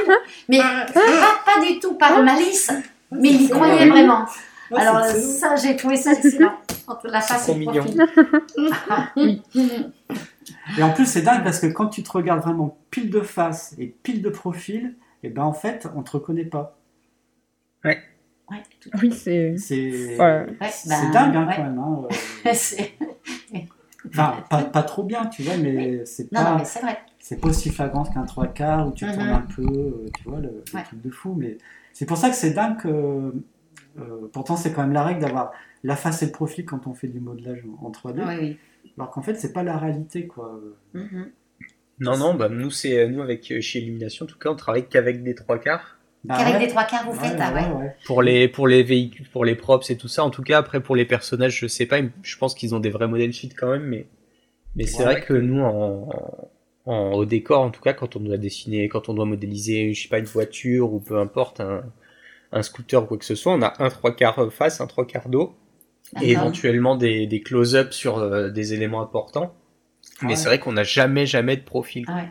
Mais 0.49 0.59
pas, 0.59 0.85
pas 1.45 1.65
du 1.65 1.79
tout 1.79 1.93
par 1.95 2.21
malice, 2.23 2.71
mais 3.11 3.29
il 3.29 3.43
y 3.43 3.49
croyait 3.49 3.87
vraiment. 3.87 4.25
Ouais, 4.71 4.81
Alors 4.81 5.05
ça, 5.05 5.55
j'ai 5.55 5.75
trouvé 5.75 5.97
ça 5.97 6.13
excellent. 6.23 6.53
Entre 6.87 7.07
la 7.07 7.21
face 7.21 7.49
et 7.49 7.53
le 7.53 7.65
profil. 7.65 8.05
Et 10.77 10.83
en 10.83 10.91
plus, 10.91 11.05
c'est 11.05 11.21
dingue 11.21 11.43
parce 11.43 11.59
que 11.59 11.67
quand 11.67 11.87
tu 11.87 12.03
te 12.03 12.11
regardes 12.11 12.41
vraiment 12.41 12.77
pile 12.89 13.09
de 13.09 13.21
face 13.21 13.75
et 13.77 13.87
pile 13.87 14.21
de 14.21 14.29
profil, 14.29 14.95
et 15.23 15.29
ben 15.29 15.43
en 15.43 15.53
fait, 15.53 15.87
on 15.95 16.03
te 16.03 16.11
reconnaît 16.11 16.45
pas. 16.45 16.77
Ouais, 17.85 18.61
tout 18.81 18.89
Oui, 19.01 19.11
c'est. 19.13 19.57
C'est 19.57 20.19
Ouais. 20.19 20.45
Ouais, 20.61 20.69
c'est 20.69 20.89
ben, 20.89 21.11
dingue 21.11 21.35
hein, 21.37 21.47
ouais. 21.47 21.55
quand 21.55 21.63
même. 21.63 21.79
hein, 21.79 22.01
euh. 22.45 22.49
C'est- 22.53 22.91
Enfin, 24.09 24.43
pas, 24.49 24.63
pas 24.63 24.83
trop 24.83 25.03
bien, 25.03 25.27
tu 25.27 25.43
vois, 25.43 25.55
mais 25.55 26.03
c'est 26.05 26.29
Non, 26.33 26.41
non, 26.43 26.57
pas. 26.57 26.65
c'est 26.65 26.81
vrai. 26.81 26.97
c'est 27.19 27.39
pas 27.39 27.47
aussi 27.47 27.69
flagrant 27.69 28.03
qu'un 28.03 28.23
trois 28.25 28.47
quarts 28.47 28.85
où 28.87 28.91
tu 28.91 29.05
Mhm. 29.05 29.13
tournes 29.13 29.29
un 29.29 29.39
peu, 29.41 29.61
euh, 29.63 30.05
tu 30.17 30.27
vois, 30.29 30.41
le, 30.41 30.61
truc 30.83 31.01
de 31.01 31.09
fou. 31.09 31.35
Mais 31.37 31.57
c'est 31.93 32.05
pour 32.05 32.17
ça 32.17 32.29
que 32.29 32.35
c'est 32.35 32.51
dingue 32.51 32.77
que. 32.77 32.89
euh, 32.89 34.27
pourtant, 34.33 34.57
c'est 34.57 34.73
quand 34.73 34.81
même 34.81 34.91
la 34.91 35.03
règle 35.05 35.21
d'avoir 35.21 35.53
la 35.85 35.95
face 35.95 36.21
et 36.21 36.25
le 36.25 36.31
profil 36.33 36.65
quand 36.65 36.85
on 36.85 36.93
fait 36.93 37.07
du 37.07 37.21
modelage 37.21 37.63
en 37.81 37.85
en 37.87 37.91
3D. 37.91 38.23
Oui, 38.27 38.35
oui. 38.83 38.91
Alors 38.97 39.09
qu'en 39.09 39.21
fait, 39.21 39.35
c'est 39.35 39.53
pas 39.53 39.63
la 39.63 39.77
réalité, 39.77 40.27
quoi. 40.27 40.59
Mhm. 40.93 41.31
Non, 41.99 42.17
non, 42.17 42.33
bah, 42.33 42.49
nous, 42.49 42.71
c'est, 42.71 43.07
nous, 43.07 43.21
avec, 43.21 43.49
euh, 43.51 43.61
chez 43.61 43.79
Illumination, 43.79 44.25
en 44.25 44.27
tout 44.27 44.37
cas, 44.37 44.49
on 44.49 44.55
travaille 44.55 44.87
qu'avec 44.87 45.23
des 45.23 45.35
trois 45.35 45.59
quarts. 45.59 45.97
Bah 46.23 46.35
Qu'avec 46.37 46.53
ouais. 46.55 46.59
des 46.61 46.67
trois 46.67 46.85
quarts, 46.85 47.03
vous 47.09 47.19
Ouais, 47.21 47.27
faites, 47.27 47.37
ah 47.41 47.53
ouais. 47.53 47.83
ouais. 47.83 47.95
Pour 48.05 48.21
les, 48.21 48.47
pour 48.47 48.67
les 48.67 48.81
véhicules, 48.83 49.27
pour 49.29 49.43
les 49.45 49.55
props 49.55 49.89
et 49.89 49.97
tout 49.97 50.07
ça, 50.07 50.23
en 50.23 50.29
tout 50.29 50.41
cas, 50.41 50.57
après 50.57 50.81
pour 50.81 50.95
les 50.95 51.05
personnages, 51.05 51.59
je 51.59 51.67
sais 51.67 51.85
pas, 51.85 51.97
je 52.21 52.37
pense 52.37 52.55
qu'ils 52.55 52.73
ont 52.73 52.79
des 52.79 52.89
vrais 52.89 53.07
modèles 53.07 53.33
sheets 53.33 53.53
quand 53.55 53.69
même, 53.71 53.83
mais, 53.83 54.07
mais 54.75 54.85
c'est 54.85 54.99
Ouais. 54.99 55.13
vrai 55.13 55.21
que 55.21 55.33
nous, 55.33 55.61
en, 55.61 56.09
en, 56.85 57.11
au 57.13 57.25
décor, 57.25 57.61
en 57.61 57.71
tout 57.71 57.81
cas, 57.81 57.93
quand 57.93 58.15
on 58.15 58.19
doit 58.21 58.37
dessiner, 58.37 58.87
quand 58.89 59.09
on 59.09 59.13
doit 59.13 59.25
modéliser, 59.25 59.93
je 59.93 60.03
sais 60.03 60.09
pas, 60.09 60.19
une 60.19 60.25
voiture 60.25 60.93
ou 60.93 60.99
peu 60.99 61.19
importe, 61.19 61.59
un, 61.59 61.83
un 62.53 62.63
scooter 62.63 63.03
ou 63.03 63.05
quoi 63.05 63.17
que 63.17 63.25
ce 63.25 63.35
soit, 63.35 63.53
on 63.53 63.61
a 63.61 63.73
un 63.83 63.89
trois 63.89 64.15
quarts 64.15 64.51
face, 64.53 64.79
un 64.81 64.87
trois 64.87 65.05
quarts 65.05 65.27
dos, 65.29 65.53
et 66.21 66.31
éventuellement 66.31 66.95
des, 66.95 67.27
des 67.27 67.41
close-ups 67.41 67.91
sur 67.95 68.17
euh, 68.19 68.49
des 68.49 68.73
éléments 68.73 69.01
importants. 69.01 69.53
Mais 70.23 70.29
Ouais. 70.29 70.35
c'est 70.35 70.47
vrai 70.47 70.59
qu'on 70.59 70.73
n'a 70.73 70.83
jamais, 70.83 71.25
jamais 71.25 71.57
de 71.57 71.63
profil. 71.63 72.05
Ah 72.07 72.15
ouais. 72.15 72.29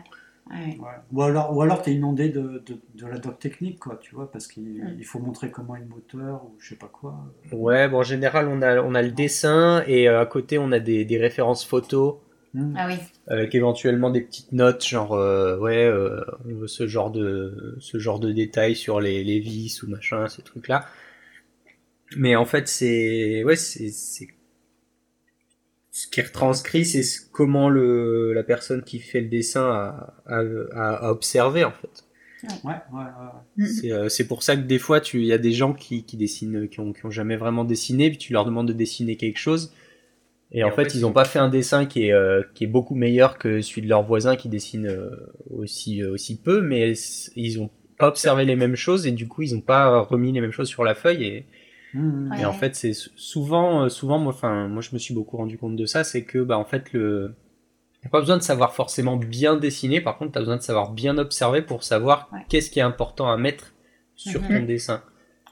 Ouais. 0.51 0.77
Ouais. 0.77 0.85
Ou 1.13 1.21
alors, 1.21 1.55
ou 1.55 1.61
alors 1.61 1.81
t'es 1.81 1.93
inondé 1.93 2.27
de, 2.29 2.61
de, 2.65 2.77
de 2.95 3.07
la 3.07 3.17
doc 3.17 3.39
technique, 3.39 3.79
quoi, 3.79 3.97
tu 4.01 4.13
vois, 4.13 4.29
parce 4.31 4.47
qu'il 4.47 4.63
Mm. 4.83 5.03
faut 5.03 5.19
montrer 5.19 5.49
comment 5.51 5.75
est 5.75 5.79
le 5.79 5.85
moteur 5.85 6.43
ou 6.45 6.55
je 6.59 6.69
sais 6.69 6.75
pas 6.75 6.89
quoi. 6.91 7.15
Ouais, 7.51 7.87
bon, 7.87 7.99
en 7.99 8.03
général, 8.03 8.47
on 8.49 8.61
a, 8.61 8.81
on 8.81 8.93
a 8.93 9.01
le 9.01 9.11
dessin 9.11 9.83
et 9.87 10.09
euh, 10.09 10.19
à 10.21 10.25
côté, 10.25 10.57
on 10.57 10.71
a 10.73 10.79
des, 10.79 11.05
des 11.05 11.17
références 11.17 11.65
photos. 11.65 12.15
Hmm. 12.55 12.75
Ah 12.77 12.85
oui. 12.87 12.97
avec 13.25 13.55
éventuellement 13.55 14.11
des 14.11 14.21
petites 14.21 14.51
notes 14.51 14.85
genre 14.85 15.13
euh, 15.13 15.57
ouais 15.57 15.85
euh, 15.87 16.21
on 16.45 16.53
veut 16.53 16.67
ce 16.67 16.85
genre 16.85 17.09
de 17.09 17.75
ce 17.79 17.97
genre 17.97 18.19
de 18.19 18.31
détails 18.31 18.75
sur 18.75 19.01
les, 19.01 19.23
les 19.23 19.39
vis 19.39 19.81
ou 19.81 19.87
machin 19.89 20.27
ces 20.29 20.43
trucs 20.43 20.67
là 20.67 20.85
mais 22.15 22.35
en 22.35 22.45
fait 22.45 22.67
c'est 22.67 23.43
ouais 23.43 23.55
c'est 23.55 23.89
ce 25.95 26.07
qui 26.07 26.19
est 26.19 26.23
retranscrit 26.23 26.85
c'est 26.85 27.03
ce- 27.03 27.21
comment 27.31 27.69
le 27.69 28.33
la 28.33 28.41
personne 28.43 28.83
qui 28.83 28.99
fait 28.99 29.21
le 29.21 29.27
dessin 29.27 29.61
a, 29.63 30.13
a, 30.25 30.41
a- 30.73 30.95
a 31.07 31.11
observé 31.11 31.63
en 31.63 31.71
fait 31.71 32.03
Ouais, 32.65 32.73
ouais, 32.91 33.03
ouais. 33.57 33.65
C'est 33.67 33.91
euh, 33.93 34.09
c'est 34.09 34.27
pour 34.27 34.43
ça 34.43 34.57
que 34.57 34.63
des 34.63 34.79
fois 34.79 34.99
tu 34.99 35.19
il 35.21 35.25
y 35.27 35.31
a 35.31 35.37
des 35.37 35.53
gens 35.53 35.73
qui, 35.73 36.03
qui 36.03 36.17
dessinent 36.17 36.67
qui 36.67 36.81
ont, 36.81 36.91
qui 36.91 37.05
ont 37.05 37.09
jamais 37.11 37.37
vraiment 37.37 37.63
dessiné 37.63 38.09
puis 38.09 38.17
tu 38.17 38.33
leur 38.33 38.43
demandes 38.43 38.67
de 38.67 38.73
dessiner 38.73 39.15
quelque 39.15 39.37
chose 39.39 39.71
et, 40.51 40.63
en, 40.63 40.71
fait, 40.71 40.93
ils 40.93 41.05
ont 41.05 41.13
pas 41.13 41.25
fait 41.25 41.39
un 41.39 41.47
dessin 41.49 41.85
qui 41.85 42.07
est 42.07 42.11
euh, 42.11 42.43
qui 42.53 42.65
est 42.65 42.67
beaucoup 42.67 42.95
meilleur 42.95 43.37
que 43.37 43.61
celui 43.61 43.81
de 43.83 43.87
leur 43.87 44.03
voisin 44.03 44.35
qui 44.35 44.49
dessine 44.49 44.87
euh, 44.87 45.09
aussi 45.51 46.01
euh, 46.03 46.11
aussi 46.11 46.35
peu 46.37 46.59
mais 46.61 46.93
ils 47.35 47.59
ont 47.61 47.69
pas 47.97 48.07
observé 48.09 48.43
les 48.45 48.55
mêmes 48.57 48.75
choses 48.75 49.07
et 49.07 49.11
du 49.11 49.27
coup 49.27 49.41
ils 49.43 49.55
ont 49.55 49.61
pas 49.61 49.99
remis 50.01 50.31
les 50.33 50.41
mêmes 50.41 50.51
choses 50.51 50.67
sur 50.69 50.83
la 50.83 50.95
feuille 50.95 51.23
et, 51.23 51.45
Ouais. 51.95 52.41
et 52.41 52.45
en 52.45 52.53
fait 52.53 52.75
c'est 52.75 52.93
sou- 52.93 53.11
souvent 53.15 53.83
euh, 53.83 53.89
souvent 53.89 54.17
moi 54.17 54.33
enfin 54.33 54.67
moi 54.67 54.81
je 54.81 54.89
me 54.93 54.97
suis 54.99 55.13
beaucoup 55.13 55.37
rendu 55.37 55.57
compte 55.57 55.75
de 55.75 55.85
ça 55.85 56.03
c'est 56.03 56.23
que 56.23 56.39
bah 56.39 56.57
en 56.57 56.65
fait 56.65 56.91
le 56.93 57.35
T'as 58.01 58.09
pas 58.09 58.19
besoin 58.19 58.35
de 58.35 58.41
savoir 58.43 58.73
forcément 58.75 59.15
bien 59.15 59.55
dessiner, 59.55 60.01
par 60.01 60.17
contre, 60.17 60.33
tu 60.33 60.37
as 60.37 60.41
besoin 60.41 60.57
de 60.57 60.61
savoir 60.61 60.91
bien 60.91 61.17
observer 61.17 61.61
pour 61.61 61.85
savoir 61.85 62.27
Ouais. 62.33 62.39
qu'est-ce 62.49 62.69
qui 62.69 62.79
est 62.79 62.81
important 62.83 63.31
à 63.31 63.37
mettre 63.37 63.73
sur 64.15 64.41
Mhm. 64.41 64.47
ton 64.59 64.63
dessin. 64.65 65.03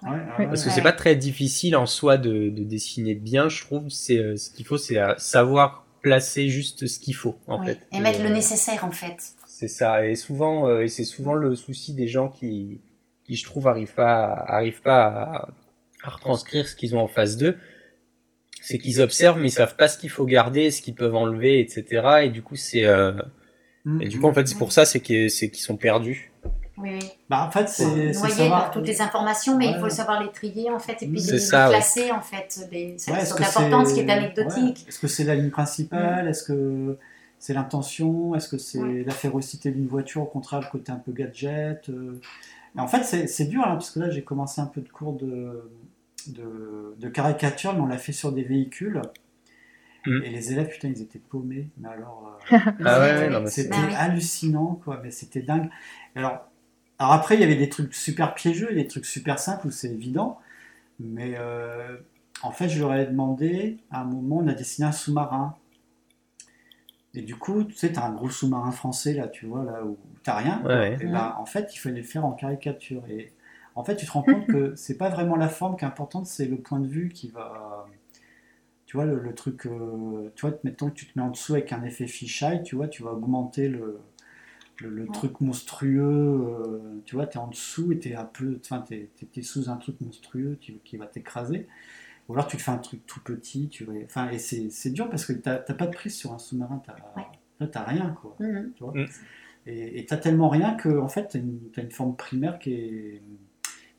Ouais, 0.03 0.09
ouais, 0.09 0.17
Ouais. 0.39 0.47
Parce 0.47 0.65
que 0.65 0.69
c'est 0.69 0.81
pas 0.81 0.91
très 0.91 1.15
difficile 1.15 1.77
en 1.77 1.85
soi 1.85 2.17
de, 2.17 2.49
de 2.49 2.63
dessiner 2.65 3.15
bien, 3.15 3.47
je 3.47 3.61
trouve. 3.63 3.87
C'est 3.87 4.17
euh, 4.17 4.35
ce 4.35 4.49
qu'il 4.49 4.65
faut, 4.65 4.77
c'est 4.77 4.97
euh, 4.97 5.13
savoir 5.17 5.85
placer 6.01 6.49
juste 6.49 6.87
ce 6.87 6.99
qu'il 6.99 7.15
faut 7.15 7.37
en 7.47 7.61
Oui. 7.61 7.67
fait. 7.67 7.79
Et 7.93 8.01
mettre 8.01 8.19
euh, 8.19 8.23
le 8.27 8.33
nécessaire 8.33 8.83
en 8.83 8.91
fait. 8.91 9.15
C'est 9.47 9.69
ça. 9.69 10.05
Et 10.05 10.15
souvent, 10.15 10.67
euh, 10.67 10.81
et 10.81 10.89
c'est 10.89 11.05
souvent 11.05 11.35
le 11.35 11.55
souci 11.55 11.93
des 11.93 12.09
gens 12.09 12.27
qui, 12.27 12.81
qui 13.23 13.35
je 13.35 13.45
trouve, 13.45 13.69
arrivent 13.69 13.93
pas, 13.95 14.25
arrivent 14.25 14.81
pas 14.81 15.05
à, 15.05 15.47
à 16.03 16.09
retranscrire 16.09 16.67
ce 16.67 16.75
qu'ils 16.75 16.95
ont 16.95 17.01
en 17.01 17.07
face 17.07 17.37
d'eux. 17.37 17.57
C'est 18.61 18.77
qu'ils 18.77 19.01
observent, 19.01 19.39
mais 19.39 19.47
ils 19.47 19.51
savent 19.51 19.75
pas 19.75 19.87
ce 19.87 19.97
qu'il 19.97 20.09
faut 20.09 20.25
garder, 20.25 20.69
ce 20.71 20.81
qu'ils 20.81 20.93
peuvent 20.95 21.15
enlever, 21.15 21.59
etc. 21.59 22.21
Et 22.23 22.29
du 22.29 22.41
coup, 22.43 22.55
c'est, 22.55 22.85
euh, 22.85 23.13
Hmm. 23.83 23.99
et 23.99 24.07
du 24.07 24.19
coup, 24.19 24.27
en 24.27 24.33
fait, 24.33 24.47
c'est 24.47 24.57
pour 24.59 24.71
ça, 24.71 24.85
c'est 24.85 24.99
qu'ils, 24.99 25.31
sont 25.31 25.75
perdus. 25.75 26.31
Oui, 26.77 26.91
oui. 27.01 27.09
Bah, 27.29 27.43
en 27.47 27.49
fait, 27.51 27.67
c'est 27.67 28.13
savoir. 28.13 28.65
par 28.65 28.71
toutes 28.71 28.85
les 28.87 29.01
informations, 29.01 29.57
mais 29.57 29.67
il 29.71 29.79
faut 29.79 29.89
savoir 29.89 30.21
les 30.21 30.29
trier 30.31 30.69
en 30.69 30.77
fait 30.79 31.01
et 31.01 31.07
puis 31.07 31.19
C'est 31.19 31.31
les, 31.33 31.39
ça, 31.39 31.65
les 31.65 31.73
ouais. 31.73 31.79
classer 31.79 32.11
en 32.11 32.21
fait. 32.21 32.67
Les, 32.71 32.91
Ouais, 33.09 33.25
sont 33.25 33.35
importantes, 33.41 33.87
ce 33.87 33.93
qui 33.95 33.99
c'est- 34.01 34.05
est 34.05 34.11
anecdotique. 34.11 34.77
ouais. 34.77 34.87
Est-ce 34.87 34.99
que 34.99 35.07
c'est 35.07 35.23
la 35.23 35.33
ligne 35.35 35.49
principale? 35.49 36.27
Est-ce 36.27 36.43
que 36.43 36.97
c'est 37.39 37.53
l'intention? 37.55 38.35
Est-ce 38.35 38.47
que 38.49 38.57
c'est 38.59 39.03
la 39.03 39.13
férocité 39.13 39.71
d'une 39.71 39.87
voiture 39.87 40.21
Au 40.21 40.25
contraire, 40.25 40.61
le 40.61 40.67
côté 40.71 40.91
un 40.91 40.97
peu 40.97 41.11
gadget 41.11 41.89
euh? 41.89 42.19
Et 42.77 42.79
En 42.79 42.87
fait, 42.87 43.03
c'est 43.03 43.25
c'est 43.27 43.45
dur, 43.45 43.61
hein, 43.65 43.73
parce 43.73 43.89
que 43.89 43.99
là, 43.99 44.09
j'ai 44.11 44.21
commencé 44.21 44.61
un 44.61 44.65
peu 44.67 44.81
de 44.81 44.89
cours 44.89 45.13
de, 45.13 45.63
de, 46.29 46.95
de 46.97 47.09
caricature, 47.09 47.73
mais 47.73 47.81
on 47.81 47.87
l'a 47.87 47.97
fait 47.97 48.11
sur 48.11 48.31
des 48.31 48.43
véhicules. 48.43 49.01
Mm. 50.05 50.23
Et 50.23 50.29
les 50.29 50.51
élèves, 50.51 50.69
putain, 50.69 50.89
ils 50.89 51.01
étaient 51.01 51.19
paumés. 51.19 51.69
Mais 51.77 51.89
alors, 51.89 52.37
euh, 52.51 52.57
Ah 52.85 52.99
ouais, 52.99 53.13
ouais, 53.17 53.29
non, 53.29 53.41
mais 53.41 53.49
c'était 53.49 53.75
hallucinant, 53.95 54.79
quoi. 54.83 54.99
Mais 55.03 55.11
c'était 55.11 55.41
dingue. 55.41 55.69
Alors, 56.15 56.47
alors 56.99 57.13
après, 57.13 57.35
il 57.35 57.41
y 57.41 57.43
avait 57.43 57.55
des 57.55 57.69
trucs 57.69 57.93
super 57.93 58.33
piégeux, 58.35 58.67
il 58.71 58.77
y 58.77 58.79
a 58.79 58.83
des 58.83 58.89
trucs 58.89 59.05
super 59.05 59.39
simples 59.39 59.67
où 59.67 59.71
c'est 59.71 59.89
évident. 59.89 60.39
Mais 60.99 61.33
euh, 61.37 61.97
en 62.43 62.51
fait, 62.51 62.69
je 62.69 62.79
leur 62.79 62.93
ai 62.93 63.05
demandé, 63.05 63.77
à 63.91 64.01
un 64.01 64.05
moment, 64.05 64.37
on 64.37 64.47
a 64.47 64.53
dessiné 64.53 64.87
un 64.87 64.91
sous-marin. 64.91 65.55
Et 67.13 67.21
du 67.21 67.35
coup, 67.35 67.63
tu 67.63 67.75
sais, 67.75 67.91
t'as 67.91 68.05
un 68.05 68.13
gros 68.13 68.29
sous-marin 68.29 68.71
français, 68.71 69.13
là, 69.13 69.27
tu 69.27 69.45
vois, 69.45 69.63
là 69.65 69.83
où 69.83 69.97
t'as 70.23 70.35
rien. 70.35 70.61
Ouais, 70.63 70.73
ouais. 70.73 70.97
Et 71.01 71.05
ben, 71.05 71.35
en 71.37 71.45
fait, 71.45 71.75
il 71.75 71.77
fallait 71.79 72.01
le 72.01 72.07
faire 72.07 72.25
en 72.25 72.31
caricature. 72.31 73.03
Et 73.09 73.33
en 73.75 73.83
fait, 73.83 73.95
tu 73.95 74.05
te 74.05 74.11
rends 74.11 74.23
compte 74.23 74.47
que 74.47 74.73
c'est 74.75 74.97
pas 74.97 75.09
vraiment 75.09 75.35
la 75.35 75.49
forme 75.49 75.77
qui 75.77 75.85
est 75.85 75.87
importante, 75.87 76.25
c'est 76.27 76.45
le 76.47 76.57
point 76.57 76.79
de 76.79 76.87
vue 76.87 77.09
qui 77.09 77.29
va. 77.29 77.85
Tu 78.85 78.97
vois, 78.97 79.05
le, 79.05 79.19
le 79.19 79.33
truc. 79.33 79.65
euh, 79.67 80.31
tu 80.35 80.45
vois, 80.45 80.57
mettons 80.63 80.89
que 80.89 80.95
tu 80.95 81.05
te 81.07 81.17
mets 81.17 81.23
en 81.25 81.29
dessous 81.31 81.53
avec 81.53 81.71
un 81.71 81.83
effet 81.83 82.07
fisheye, 82.07 82.61
tu 82.63 82.75
vois, 82.75 82.87
tu 82.87 83.03
vas 83.03 83.11
augmenter 83.11 83.69
le, 83.69 83.99
le, 84.79 84.89
le 84.89 85.07
Ouais. 85.07 85.11
truc 85.11 85.41
monstrueux. 85.41 86.01
euh, 86.03 87.01
tu 87.05 87.15
vois, 87.15 87.27
tu 87.27 87.37
es 87.37 87.41
en 87.41 87.47
dessous 87.47 87.91
et 87.93 87.99
tu 87.99 88.09
es 88.09 88.15
un 88.15 88.25
peu. 88.25 88.59
Enfin, 88.63 88.83
tu 88.87 89.09
es, 89.37 89.43
sous 89.43 89.69
un 89.69 89.77
truc 89.77 90.01
monstrueux 90.01 90.57
qui, 90.61 90.79
qui 90.85 90.97
va 90.97 91.07
t'écraser. 91.07 91.67
Ou 92.29 92.33
alors 92.33 92.47
tu 92.47 92.57
te 92.57 92.61
fais 92.63 92.71
un 92.71 92.77
truc 92.79 93.05
tout 93.07 93.21
petit, 93.21 93.69
tu 93.69 93.85
vas. 93.85 93.93
Enfin, 94.05 94.29
et 94.31 94.39
c'est 94.39 94.69
c'est 94.71 94.91
dur 94.91 95.09
parce 95.09 95.25
que 95.25 95.33
t'as 95.33 95.57
t'as 95.57 95.73
pas 95.75 95.87
de 95.87 95.93
prise 95.93 96.15
sur 96.15 96.33
un 96.33 96.39
sous-marin, 96.39 96.81
t'as 96.85 96.95
Ouais. 97.15 97.25
là, 97.59 97.67
t'as 97.67 97.83
rien, 97.83 98.15
quoi. 98.21 98.37
Mhm. 98.39 98.73
Tu 98.75 98.83
vois 98.83 98.95
Mm. 98.95 99.05
Et 99.67 100.05
tellement 100.05 100.49
rien 100.49 100.75
que 100.75 100.89
en 100.99 101.07
fait 101.07 101.27
t'as 101.29 101.39
une, 101.39 101.59
t'as 101.73 101.83
une 101.83 101.91
forme 101.91 102.15
primaire 102.15 102.59
qui 102.59 102.73
est 102.73 103.21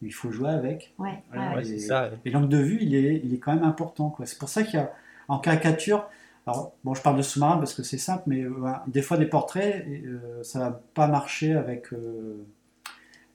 il 0.02 0.12
faut 0.12 0.30
jouer 0.30 0.50
avec. 0.50 0.92
Ouais, 0.98 1.22
Voilà, 1.30 1.42
ouais, 1.42 1.48
Ouais, 1.50 1.56
ouais. 1.58 1.64
c'est 1.64 1.78
ça. 1.78 2.04
ouais. 2.10 2.18
Et 2.24 2.30
l'angle 2.30 2.48
de 2.48 2.58
vue 2.58 2.78
il 2.82 2.94
est 2.94 3.20
il 3.24 3.34
est 3.34 3.38
quand 3.38 3.54
même 3.54 3.64
important 3.64 4.10
quoi. 4.10 4.26
C'est 4.26 4.38
pour 4.38 4.48
ça 4.48 4.62
qu'il 4.62 4.74
y 4.74 4.82
a 4.82 4.92
en 5.28 5.38
caricature. 5.38 6.08
Alors 6.46 6.72
bon 6.84 6.94
je 6.94 7.02
parle 7.02 7.16
de 7.16 7.22
sous-marin 7.22 7.58
parce 7.58 7.72
que 7.74 7.82
c'est 7.82 7.98
simple 7.98 8.24
mais 8.26 8.42
euh, 8.42 8.50
des 8.88 9.02
fois 9.02 9.16
des 9.16 9.26
portraits 9.26 9.86
euh, 9.88 10.42
ça 10.42 10.58
va 10.58 10.80
pas 10.94 11.06
marcher 11.06 11.52
avec 11.54 11.92
euh, 11.92 12.44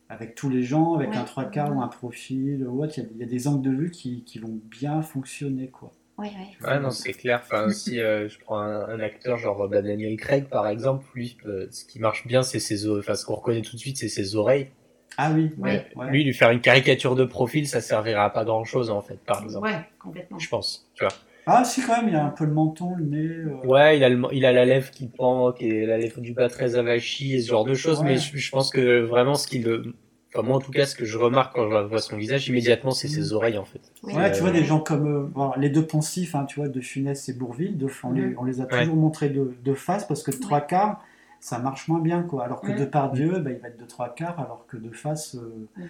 avec 0.09 0.35
tous 0.35 0.49
les 0.49 0.63
gens, 0.63 0.93
avec 0.95 1.11
Ouais. 1.11 1.17
un 1.17 1.23
trois 1.23 1.45
quarts 1.45 1.75
ou 1.75 1.81
un 1.81 1.87
profil 1.89 2.65
ou 2.65 2.81
autre. 2.83 2.93
Il 2.97 3.03
y 3.03 3.05
a- 3.05 3.09
il 3.15 3.19
y, 3.19 3.23
a 3.23 3.27
des 3.27 3.47
angles 3.47 3.61
de 3.69 3.75
vue 3.75 3.91
qui, 3.91 4.23
qui 4.23 4.39
vont 4.39 4.57
bien 4.69 5.01
fonctionner 5.01 5.67
quoi. 5.67 5.91
Ouais, 6.17 6.27
ouais. 6.29 6.67
Ouais, 6.67 6.79
non, 6.79 6.89
c'est 6.91 7.11
clair. 7.13 7.41
Enfin, 7.43 7.69
si 7.71 7.99
euh, 7.99 8.27
je 8.29 8.39
prends 8.39 8.57
un, 8.59 8.87
un 8.87 8.99
acteur 9.01 9.37
genre 9.37 9.67
bah, 9.67 9.81
Daniel 9.81 10.15
Craig, 10.17 10.45
par 10.45 10.67
exemple, 10.67 11.05
lui, 11.13 11.37
euh, 11.45 11.67
ce 11.71 11.85
qui 11.85 11.99
marche 11.99 12.25
bien, 12.25 12.41
c'est 12.41 12.59
ses 12.59 12.87
oreilles. 12.87 13.01
Enfin, 13.01 13.15
ce 13.15 13.25
qu'on 13.25 13.35
reconnaît 13.35 13.61
tout 13.61 13.75
de 13.75 13.79
suite, 13.81 13.97
c'est 13.97 14.07
ses 14.09 14.35
oreilles. 14.35 14.69
Ah 15.17 15.31
oui, 15.33 15.51
Oui. 15.57 15.71
ouais, 15.71 15.87
ouais. 15.95 16.11
Lui, 16.11 16.23
lui 16.23 16.33
faire 16.33 16.51
une 16.51 16.61
caricature 16.61 17.15
de 17.15 17.25
profil, 17.25 17.67
ça 17.67 17.81
servira 17.81 18.25
à 18.25 18.29
pas 18.29 18.45
grand 18.45 18.63
chose, 18.63 18.89
en 18.89 19.01
fait, 19.01 19.19
par 19.25 19.43
exemple. 19.43 19.67
Ouais, 19.67 19.79
complètement. 19.99 20.37
Je 20.39 20.49
pense. 20.49 20.87
Tu 20.95 21.03
vois. 21.03 21.13
Ah 21.49 21.63
si 21.63 21.81
quand 21.81 21.95
même 22.01 22.09
il 22.09 22.15
a 22.15 22.25
un 22.25 22.29
peu 22.29 22.43
le 22.45 22.51
menton, 22.51 22.93
le 22.97 23.05
nez. 23.05 23.25
euh, 23.25 23.55
Ouais, 23.65 23.97
il 23.97 24.03
a, 24.03 24.09
le, 24.09 24.21
il 24.33 24.45
a 24.45 24.51
la 24.51 24.65
lèvre 24.65 24.91
qui 24.91 25.07
pend, 25.07 25.53
qui 25.53 25.69
est 25.69 25.85
la 25.85 25.97
lèvre 25.97 26.19
du 26.19 26.33
bas 26.33 26.49
très 26.49 26.75
avachie, 26.75 27.35
et 27.35 27.41
ce 27.41 27.49
genre 27.49 27.63
de 27.63 27.73
choses, 27.73 28.01
Ouais. 28.01 28.05
mais 28.09 28.17
je, 28.17 28.35
je 28.37 28.51
pense 28.51 28.69
que 28.69 28.99
vraiment 29.01 29.35
ce 29.35 29.47
qui 29.47 29.59
le. 29.59 29.95
Enfin, 30.35 30.45
moi, 30.45 30.57
en 30.57 30.59
tout 30.59 30.71
cas, 30.71 30.85
ce 30.85 30.93
que 30.93 31.05
je 31.05 31.17
remarque 31.17 31.55
quand 31.55 31.69
je 31.71 31.87
vois 31.87 31.99
son 32.01 32.17
visage, 32.17 32.49
immédiatement, 32.49 32.91
c'est 32.91 33.07
ses 33.07 33.31
oreilles, 33.31 33.57
en 33.57 33.63
fait. 33.63 33.79
Oui. 34.03 34.13
Ouais, 34.13 34.29
tu 34.33 34.41
vois, 34.41 34.49
Euh, 34.49 34.53
des 34.53 34.65
gens 34.65 34.81
comme 34.81 35.07
euh, 35.07 35.23
bon, 35.33 35.53
les 35.57 35.69
deux 35.69 35.87
poncifs, 35.87 36.35
hein, 36.35 36.43
tu 36.45 36.59
vois, 36.59 36.67
de 36.67 36.81
Funès 36.81 37.29
et 37.29 37.33
Bourville, 37.33 37.77
de, 37.77 37.87
on, 38.03 38.11
les, 38.11 38.21
Mhm. 38.21 38.35
on 38.37 38.43
les 38.43 38.59
a 38.59 38.65
Ouais. 38.65 38.81
toujours 38.81 38.97
montrés 38.97 39.29
de, 39.29 39.55
de 39.63 39.73
face 39.73 40.05
parce 40.05 40.21
que 40.23 40.31
de 40.31 40.37
trois 40.37 40.59
quarts, 40.61 41.01
ça 41.39 41.59
marche 41.59 41.87
moins 41.87 41.99
bien, 41.99 42.23
quoi. 42.23 42.43
Alors 42.43 42.61
que 42.61 42.71
de 42.71 42.85
par 42.85 43.11
Dieu, 43.11 43.39
bah, 43.39 43.51
il 43.51 43.57
va 43.59 43.67
être 43.69 43.79
de 43.79 43.85
trois 43.85 44.13
quarts, 44.13 44.39
alors 44.39 44.65
que 44.67 44.77
de 44.77 44.91
face, 44.91 45.35
euh, 45.35 45.67
Mhm. 45.77 45.87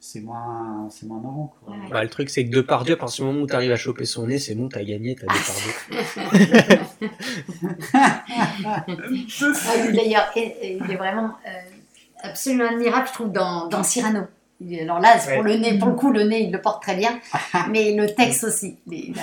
c'est 0.00 0.20
moins, 0.20 0.88
c'est 0.90 1.06
moins 1.06 1.20
marrant, 1.20 1.54
quoi. 1.64 1.72
Ouais. 1.74 1.88
Bah, 1.90 2.02
le 2.02 2.08
truc, 2.10 2.28
c'est 2.30 2.44
que 2.44 2.50
Depardieu, 2.50 2.94
à 2.94 2.96
partir 2.96 3.24
du 3.24 3.30
moment 3.30 3.44
où 3.44 3.46
t'arrives 3.46 3.72
à 3.72 3.76
choper 3.76 4.04
son 4.04 4.26
nez, 4.26 4.38
c'est 4.38 4.54
bon, 4.54 4.68
t'as 4.68 4.82
gagné, 4.84 5.14
t'as 5.14 5.26
Depardieu. 5.26 5.72
Ah, 7.94 8.84
lui, 9.86 9.96
D'ailleurs, 9.96 10.30
il 10.36 10.42
est 10.90 10.96
vraiment 10.96 11.32
euh, 11.46 11.50
absolument 12.22 12.68
admirable, 12.68 13.06
je 13.08 13.12
trouve, 13.12 13.32
dans, 13.32 13.68
dans 13.68 13.82
Cyrano. 13.82 14.22
Alors 14.80 15.00
là, 15.00 15.18
c'est 15.18 15.34
pour 15.34 15.42
le 15.44 15.56
nez, 15.56 15.78
pour 15.78 15.88
le 15.88 15.94
coup, 15.94 16.12
le 16.12 16.22
nez, 16.24 16.42
il 16.44 16.52
le 16.52 16.60
porte 16.60 16.82
très 16.82 16.94
bien, 16.96 17.18
mais 17.70 17.94
le 17.96 18.06
texte 18.14 18.44
aussi. 18.44 18.78
Il 18.86 19.18
a- 19.18 19.22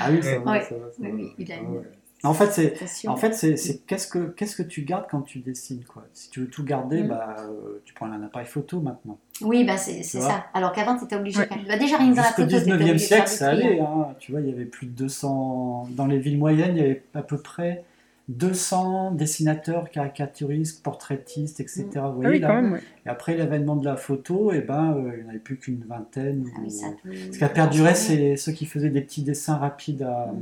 Ah 0.00 0.08
oui, 0.10 0.22
ça 0.22 0.38
va, 0.40 0.50
Ouais. 0.52 0.62
ça 0.64 0.74
va, 0.74 0.86
ça 0.90 0.96
oui, 1.00 1.08
va. 1.10 1.14
oui, 1.16 1.32
il 1.38 1.52
a 1.52 1.54
Ah 1.56 1.60
une. 1.60 1.82
En 2.24 2.34
fait, 2.34 2.52
c'est, 2.52 2.74
attention. 2.76 3.10
en 3.10 3.16
fait, 3.16 3.34
c'est, 3.34 3.56
c'est 3.56 3.78
qu'est-ce 3.86 4.06
que, 4.06 4.28
qu'est-ce 4.28 4.54
que 4.54 4.62
tu 4.62 4.82
gardes 4.82 5.06
quand 5.10 5.22
tu 5.22 5.40
dessines, 5.40 5.82
quoi? 5.84 6.04
Si 6.14 6.30
tu 6.30 6.40
veux 6.40 6.46
tout 6.46 6.62
garder, 6.64 7.02
Mhm. 7.02 7.08
bah, 7.08 7.36
euh, 7.40 7.80
tu 7.84 7.94
prends 7.94 8.06
un 8.06 8.22
appareil 8.22 8.46
photo 8.46 8.80
maintenant. 8.80 9.18
Oui, 9.40 9.64
bah 9.64 9.76
c'est 9.76 10.02
ça. 10.04 10.46
Alors 10.54 10.72
qu'avant, 10.72 10.96
tu 10.96 11.04
étais 11.04 11.16
obligé 11.16 11.40
Ouais. 11.40 11.48
quand 11.48 11.56
même. 11.56 11.66
Bah, 11.66 11.76
déjà, 11.78 11.96
rien 11.96 12.10
que 12.12 12.16
dans 12.16 12.22
la 12.22 12.28
Jusqu'au 12.28 12.42
photo, 12.42 12.56
tu 12.56 12.62
étais 12.62 12.64
19e 12.70 12.74
obligé 12.80 12.92
de 12.92 12.98
siècle, 12.98 13.22
faire 13.22 13.28
ça 13.38 13.48
allait. 13.50 13.80
Hein. 13.80 14.08
Tu 14.20 14.30
vois, 14.30 14.40
il 14.40 14.48
y 14.48 14.52
avait 14.52 14.64
plus 14.66 14.86
de 14.86 14.92
200. 14.92 15.88
Dans 15.96 16.06
les 16.06 16.18
villes 16.20 16.38
moyennes, 16.38 16.76
il 16.76 16.82
y 16.82 16.84
avait 16.84 17.02
à 17.14 17.22
peu 17.22 17.38
près 17.38 17.82
200 18.28 19.10
dessinateurs, 19.10 19.90
caricaturistes, 19.90 20.82
portraitistes, 20.84 21.58
etc. 21.58 21.86
Vous 21.94 21.98
Ah 22.02 22.10
voyez, 22.10 22.30
oui, 22.30 22.38
là 22.38 22.48
quand 22.48 22.54
même, 22.62 22.72
ouais. 22.74 22.80
Et 23.04 23.08
après 23.08 23.36
l'avènement 23.36 23.74
de 23.74 23.84
la 23.84 23.96
photo, 23.96 24.52
et 24.52 24.60
ben, 24.60 24.94
euh, 24.96 25.10
il 25.16 25.22
n'y 25.22 25.26
en 25.26 25.30
avait 25.30 25.38
plus 25.40 25.56
qu'une 25.56 25.82
vingtaine. 25.88 26.46
Ah 26.54 26.60
oui, 26.62 26.70
ça 26.70 26.86
Ce 27.32 27.36
qui 27.36 27.42
a 27.44 27.48
perduré, 27.48 27.96
c'est 27.96 28.36
ceux 28.36 28.52
qui 28.52 28.64
faisaient 28.66 28.90
des 28.90 29.00
petits 29.00 29.22
dessins 29.22 29.56
rapides 29.56 30.02
à, 30.02 30.32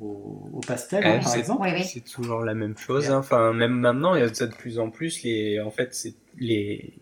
au, 0.00 0.50
au 0.54 0.60
pastel, 0.60 1.04
Ouais, 1.04 1.10
hein, 1.12 1.18
par 1.20 1.28
c'est- 1.28 1.38
exemple. 1.38 1.62
Oui, 1.62 1.70
oui. 1.74 1.84
C'est 1.84 2.00
toujours 2.04 2.40
la 2.42 2.54
même 2.54 2.76
chose. 2.76 3.10
hein. 3.10 3.18
Enfin, 3.18 3.52
même 3.52 3.72
maintenant, 3.72 4.14
il 4.14 4.20
y 4.20 4.22
a 4.24 4.32
ça 4.34 4.46
de 4.46 4.54
plus 4.54 4.78
en 4.78 4.90
plus. 4.90 5.22
Les, 5.22 5.60
en 5.60 5.70
fait, 5.70 5.94
c'est 5.94 6.14
les. 6.38 6.94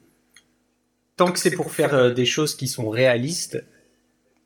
Tant 1.16 1.30
que 1.30 1.38
c'est 1.38 1.50
pour 1.50 1.70
faire 1.70 1.94
euh, 1.94 2.10
des 2.12 2.24
choses 2.24 2.54
qui 2.54 2.66
sont 2.68 2.88
réalistes, 2.88 3.62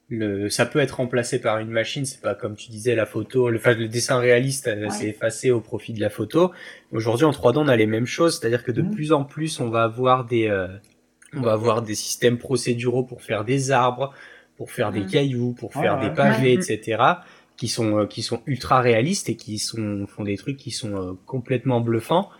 le, 0.08 0.48
ça 0.50 0.66
peut 0.66 0.78
être 0.78 0.92
remplacé 0.98 1.40
par 1.40 1.58
une 1.58 1.70
machine. 1.70 2.04
C'est 2.04 2.20
pas 2.20 2.34
comme 2.34 2.54
tu 2.56 2.70
disais 2.70 2.94
la 2.94 3.06
photo. 3.06 3.50
Le, 3.50 3.58
enfin, 3.58 3.74
le 3.74 3.88
dessin 3.88 4.18
réaliste, 4.18 4.68
euh, 4.68 4.84
Ouais. 4.84 4.90
c'est 4.90 5.08
effacé 5.08 5.50
au 5.50 5.60
profit 5.60 5.92
de 5.92 6.00
la 6.00 6.10
photo. 6.10 6.52
Aujourd'hui, 6.92 7.24
en 7.24 7.32
3D, 7.32 7.58
on 7.58 7.68
a 7.68 7.76
les 7.76 7.86
mêmes 7.86 8.06
choses. 8.06 8.38
C'est-à-dire 8.38 8.62
que 8.64 8.72
de 8.72 8.82
Mhm. 8.82 8.94
plus 8.94 9.12
en 9.12 9.24
plus, 9.24 9.60
on 9.60 9.68
va 9.70 9.84
avoir 9.84 10.24
des, 10.24 10.48
euh, 10.48 10.68
on 11.34 11.40
va 11.40 11.52
avoir 11.52 11.82
des 11.82 11.94
systèmes 11.94 12.38
procéduraux 12.38 13.02
pour 13.04 13.22
faire 13.22 13.44
des 13.44 13.70
arbres, 13.72 14.12
pour 14.56 14.70
faire 14.70 14.90
des 14.92 15.00
Mhm. 15.00 15.10
cailloux, 15.10 15.52
pour 15.52 15.72
faire 15.72 15.98
ouais. 15.98 16.08
des 16.08 16.14
pavés, 16.14 16.56
Ouais. 16.56 16.64
etc 16.64 17.02
qui 17.56 17.68
sont 17.68 17.98
euh, 17.98 18.06
qui 18.06 18.22
sont 18.22 18.42
ultra 18.46 18.80
réalistes 18.80 19.28
et 19.28 19.36
qui 19.36 19.58
sont 19.58 20.06
font 20.06 20.24
des 20.24 20.36
trucs 20.36 20.56
qui 20.56 20.70
sont 20.70 20.94
euh, 20.96 21.12
complètement 21.26 21.80
bluffants 21.80 22.30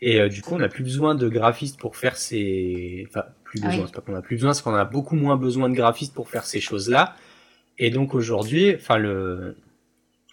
et 0.00 0.20
euh, 0.20 0.28
du 0.28 0.42
coup 0.42 0.54
on 0.54 0.58
n'a 0.58 0.68
plus 0.68 0.84
besoin 0.84 1.14
de 1.14 1.28
graphistes 1.28 1.78
pour 1.78 1.96
faire 1.96 2.16
ces 2.16 3.06
enfin 3.08 3.24
plus 3.44 3.60
Ah 3.62 3.68
besoin 3.68 3.82
oui. 3.84 3.88
c'est 3.88 3.94
pas 3.94 4.00
qu'on 4.00 4.16
a 4.16 4.22
plus 4.22 4.36
besoin 4.36 4.54
c'est 4.54 4.62
qu'on 4.62 4.74
a 4.74 4.84
beaucoup 4.84 5.16
moins 5.16 5.36
besoin 5.36 5.68
de 5.68 5.74
graphistes 5.74 6.14
pour 6.14 6.30
faire 6.30 6.46
ces 6.46 6.60
choses 6.60 6.88
là 6.88 7.14
et 7.78 7.90
donc 7.90 8.14
aujourd'hui 8.14 8.74
enfin 8.74 8.98
le 8.98 9.56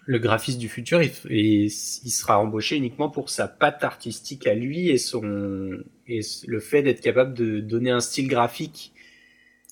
le 0.04 0.18
graphiste 0.18 0.58
du 0.58 0.68
futur 0.68 1.02
il, 1.02 1.12
il, 1.30 1.64
il 1.66 2.10
sera 2.10 2.38
embauché 2.40 2.76
uniquement 2.76 3.08
pour 3.08 3.30
sa 3.30 3.46
patte 3.46 3.84
artistique 3.84 4.46
à 4.46 4.54
lui 4.54 4.88
et 4.88 4.98
son 4.98 5.78
et 6.08 6.20
le 6.46 6.60
fait 6.60 6.82
d'être 6.82 7.00
capable 7.00 7.34
de 7.34 7.60
donner 7.60 7.90
un 7.90 8.00
style 8.00 8.28
graphique 8.28 8.92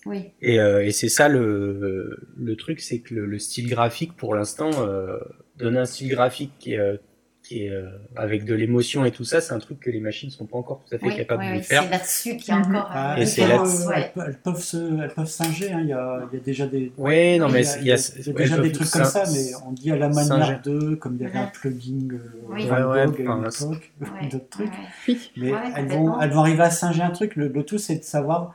Oui. 0.07 0.31
et, 0.41 0.59
euh, 0.61 0.85
et 0.85 0.93
c'est 0.93 1.09
ça 1.11 1.29
le, 1.29 2.19
le 2.39 2.57
truc, 2.57 2.81
c'est 2.81 3.01
que 3.01 3.15
le, 3.15 3.27
le 3.27 3.39
style 3.39 3.69
graphique, 3.69 4.17
pour 4.17 4.35
l'instant, 4.35 4.71
euh, 4.87 5.19
donner 5.57 5.79
un 5.81 5.85
style 5.87 6.09
graphique 6.09 6.53
qui 6.59 6.73
est, 6.73 6.79
euh, 6.79 6.97
qui 7.43 7.65
est 7.65 7.71
euh, 7.71 7.87
avec 8.17 8.45
de 8.45 8.55
l'émotion 8.55 9.05
et 9.05 9.11
tout 9.11 9.25
ça, 9.25 9.41
c'est 9.43 9.53
un 9.53 9.59
truc 9.59 9.81
que 9.81 9.91
les 9.91 10.01
machines 10.01 10.31
sont 10.31 10.47
pas 10.47 10.57
encore 10.57 10.83
tout 10.89 10.95
à 10.95 10.99
fait 10.99 11.07
Oui, 11.07 11.17
capables 11.17 11.43
oui, 11.43 11.51
de 11.51 11.57
oui, 11.57 11.63
faire. 11.63 11.83
c'est 11.83 11.91
là-dessus 11.91 12.37
qu'il 12.37 12.49
y 12.55 12.57
a 12.57 12.61
Mhm. 12.61 12.77
encore 12.77 12.89
Ah, 12.93 13.17
Et 13.19 13.23
elles, 13.23 13.27
c'est 13.29 13.47
là- 13.47 13.63
elles 13.97 14.13
peuvent- 14.15 14.25
elles 14.27 14.39
peuvent 14.39 14.63
se, 14.63 15.03
elles 15.03 15.13
peuvent 15.15 15.27
singer. 15.27 15.73
hein. 15.73 15.81
Il, 15.83 15.89
y 15.89 15.93
a, 15.93 16.29
il 16.33 16.37
y 16.37 16.41
a 16.41 16.45
déjà 16.45 16.67
des, 16.67 16.93
Ouais, 16.97 17.39
non, 17.39 17.47
Oui, 17.47 17.53
mais 17.53 17.61
il 17.61 17.65
y 17.67 17.69
a, 17.69 17.79
il 17.81 17.87
y 17.87 17.93
a, 17.93 17.97
il 18.19 18.27
y 18.27 18.31
a 18.31 18.33
déjà 18.33 18.59
des 18.59 18.73
trucs 18.73 18.91
comme 18.91 19.05
ça, 19.05 19.25
mais 19.33 19.51
on 19.67 19.73
dit 19.73 19.91
à 19.91 19.97
la 19.97 20.09
manière 20.09 20.63
de, 20.63 20.95
comme 20.95 21.17
il 21.17 21.23
y 21.23 21.27
avait 21.27 21.39
un 21.39 21.47
plugin 21.47 22.09
euh, 22.13 22.19
Oui. 22.49 22.67
Van 22.67 22.91
Ouais, 22.91 23.01
à 23.01 23.05
une 23.05 23.11
enfin, 23.29 23.49
époque, 23.49 23.93
Ouais, 24.01 24.29
d'autres 24.29 24.49
trucs. 24.49 24.69
ouais. 24.69 24.75
Oui. 25.09 25.31
Mais 25.37 25.53
Ouais, 25.53 25.59
elles, 25.77 25.89
vont, 25.89 26.21
elles 26.21 26.31
vont 26.31 26.41
arriver 26.41 26.63
à 26.63 26.71
singer 26.71 27.03
un 27.03 27.11
truc. 27.11 27.37
Le, 27.37 27.49
le 27.49 27.63
tout, 27.65 27.79
c'est 27.79 27.97
de 27.97 28.05
savoir. 28.05 28.55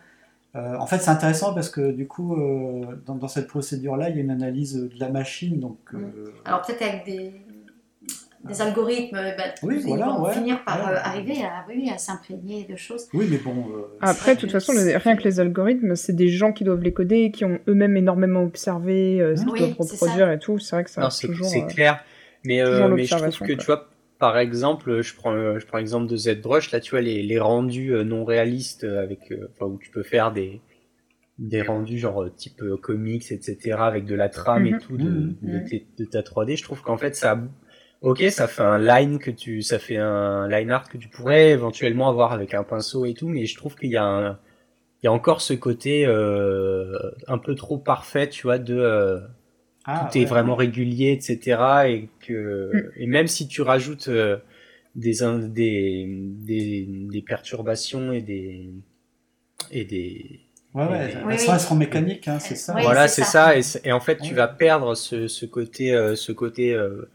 Euh, 0.56 0.77
en 0.80 0.86
fait, 0.88 0.99
c'est 0.99 1.10
intéressant 1.10 1.53
parce 1.53 1.69
que 1.69 1.91
du 1.91 2.07
coup, 2.07 2.36
euh, 2.36 2.86
dans, 3.06 3.15
dans 3.15 3.27
cette 3.27 3.48
procédure-là, 3.48 4.10
il 4.10 4.15
y 4.15 4.19
a 4.19 4.22
une 4.23 4.32
analyse 4.32 4.76
de 4.76 4.99
la 4.99 5.10
machine. 5.10 5.60
Donc, 5.60 5.77
euh, 5.94 5.98
Alors 6.45 6.61
peut-être 6.61 6.82
avec 6.82 7.06
des, 7.06 7.34
des 8.45 8.61
algorithmes, 8.61 9.18
bah, 9.38 9.44
Oui, 9.64 9.77
ils 9.80 9.88
voilà, 9.88 10.07
vont 10.10 10.23
ouais. 10.23 10.34
finir 10.34 10.64
par 10.64 10.77
Ouais. 10.86 10.94
euh, 10.94 10.98
arriver 11.03 11.44
à, 11.44 11.65
oui, 11.68 11.90
à 11.94 11.98
s'imprégner 11.98 12.64
de 12.69 12.76
choses. 12.76 13.07
oui, 13.14 13.27
mais 13.30 13.38
bon. 13.38 13.65
euh, 13.76 13.82
Après, 14.02 14.36
de 14.36 14.40
toute 14.41 14.52
façon, 14.52 14.72
rien 14.73 15.15
que 15.15 15.23
les 15.23 15.40
algorithmes, 15.40 15.95
c'est 15.95 16.14
des 16.15 16.27
gens 16.30 16.53
qui 16.53 16.64
doivent 16.64 16.84
les 16.84 16.94
coder, 16.94 17.32
qui 17.32 17.44
ont 17.44 17.60
eux-mêmes 17.68 17.98
énormément 17.98 18.44
observé 18.44 19.19
euh, 19.19 19.36
ce 19.36 19.41
qu'ils 19.41 19.52
Oui, 19.52 19.60
doivent 19.60 19.76
reproduire 19.91 20.32
et 20.32 20.40
tout. 20.40 20.60
C'est 20.60 20.76
vrai 20.76 20.84
que 20.84 20.90
ça 20.91 21.10
c'est 21.10 21.27
toujours. 21.27 21.48
c'est 21.48 21.64
euh, 21.64 21.68
clair. 21.68 22.03
Mais, 22.45 22.61
euh, 22.61 22.65
je 22.76 22.80
trouve 22.82 22.90
l'observation, 22.98 23.45
que, 23.45 23.53
quoi. 23.53 23.60
tu 23.60 23.65
vois, 23.65 23.90
par 24.19 24.37
exemple, 24.37 25.01
je 25.01 25.15
prends, 25.15 25.59
je 25.59 25.65
prends 25.65 25.77
l'exemple 25.77 26.07
de 26.07 26.17
ZBrush, 26.17 26.71
là, 26.71 26.79
tu 26.79 26.91
vois, 26.91 27.01
les, 27.01 27.23
les 27.23 27.39
rendus 27.39 27.93
euh, 27.93 28.03
non 28.03 28.25
réalistes 28.25 28.83
euh, 28.83 29.01
avec, 29.03 29.31
euh, 29.31 29.49
enfin, 29.53 29.65
où 29.67 29.77
tu 29.79 29.91
peux 29.91 30.03
faire 30.03 30.31
des, 30.31 30.61
des 31.39 31.61
rendus 31.63 31.99
genre 31.99 32.25
type 32.35 32.61
comics, 32.81 33.31
etc., 33.31 33.87
avec 33.87 34.05
de 34.05 34.15
la 34.15 34.29
trame 34.29 34.67
et 34.67 34.73
Mhm. 34.73 34.79
tout 34.79 34.97
de, 34.97 35.35
Mhm. 35.41 35.69
de, 35.71 35.81
de 35.97 36.05
ta 36.05 36.23
3D. 36.23 36.55
Je 36.57 36.63
trouve 36.63 36.81
qu'en 36.83 36.97
fait, 36.97 37.15
ça, 37.15 37.39
ok, 38.01 38.23
ça 38.31 38.47
fait 38.47 38.63
un 38.63 38.79
line 38.79 39.19
que 39.19 39.31
tu, 39.31 39.61
ça 39.61 39.79
fait 39.79 39.97
un 39.97 40.47
line 40.49 40.71
art 40.71 40.89
que 40.89 40.97
tu 40.97 41.09
pourrais 41.09 41.51
éventuellement 41.51 42.09
avoir 42.09 42.33
avec 42.33 42.53
un 42.53 42.63
pinceau 42.63 43.05
et 43.05 43.13
tout, 43.15 43.29
mais 43.29 43.45
je 43.45 43.55
trouve 43.57 43.75
qu'il 43.75 43.91
y 43.91 43.97
a 43.97 44.05
un, 44.05 44.39
il 45.03 45.05
y 45.05 45.07
a 45.07 45.11
encore 45.11 45.41
ce 45.41 45.53
côté 45.53 46.05
euh, 46.07 46.97
un 47.27 47.37
peu 47.37 47.55
trop 47.55 47.77
parfait, 47.77 48.29
tu 48.29 48.43
vois, 48.43 48.57
de 48.59 48.75
euh, 48.77 49.19
ah, 49.85 50.07
tout 50.11 50.17
est 50.17 50.21
ouais. 50.21 50.25
vraiment 50.27 50.55
régulier, 50.55 51.11
etc. 51.11 51.87
Et 51.87 52.09
que 52.25 52.71
Mm. 52.73 52.91
et 52.97 53.07
même 53.07 53.27
si 53.27 53.47
tu 53.47 53.61
rajoutes 53.61 54.07
euh, 54.09 54.37
des, 54.95 55.13
des 55.49 56.07
des 56.45 56.87
des 57.11 57.21
perturbations 57.21 58.11
et 58.11 58.21
des 58.21 58.71
et 59.71 59.85
des 59.85 60.41
Ouais, 60.73 60.83
ouais, 60.83 60.89
Oui, 60.91 60.97
elles, 60.99 61.23
oui. 61.27 61.39
sont, 61.39 61.53
elles 61.53 61.59
seront 61.61 61.75
mécaniques, 61.75 62.27
hein, 62.27 62.37
c'est 62.39 62.55
ça. 62.55 62.75
Oui, 62.75 62.81
voilà 62.83 63.07
c'est 63.07 63.23
ça. 63.23 63.53
ça, 63.63 63.79
et, 63.85 63.91
en 63.93 64.01
fait 64.01 64.17
tu 64.17 64.33
vas 64.33 64.49
perdre 64.49 64.93
ce 64.95 65.27
ce 65.29 65.45
côté 65.45 65.93
euh, 65.93 66.15
ce 66.17 66.33
côté 66.33 66.73
euh, 66.73 67.09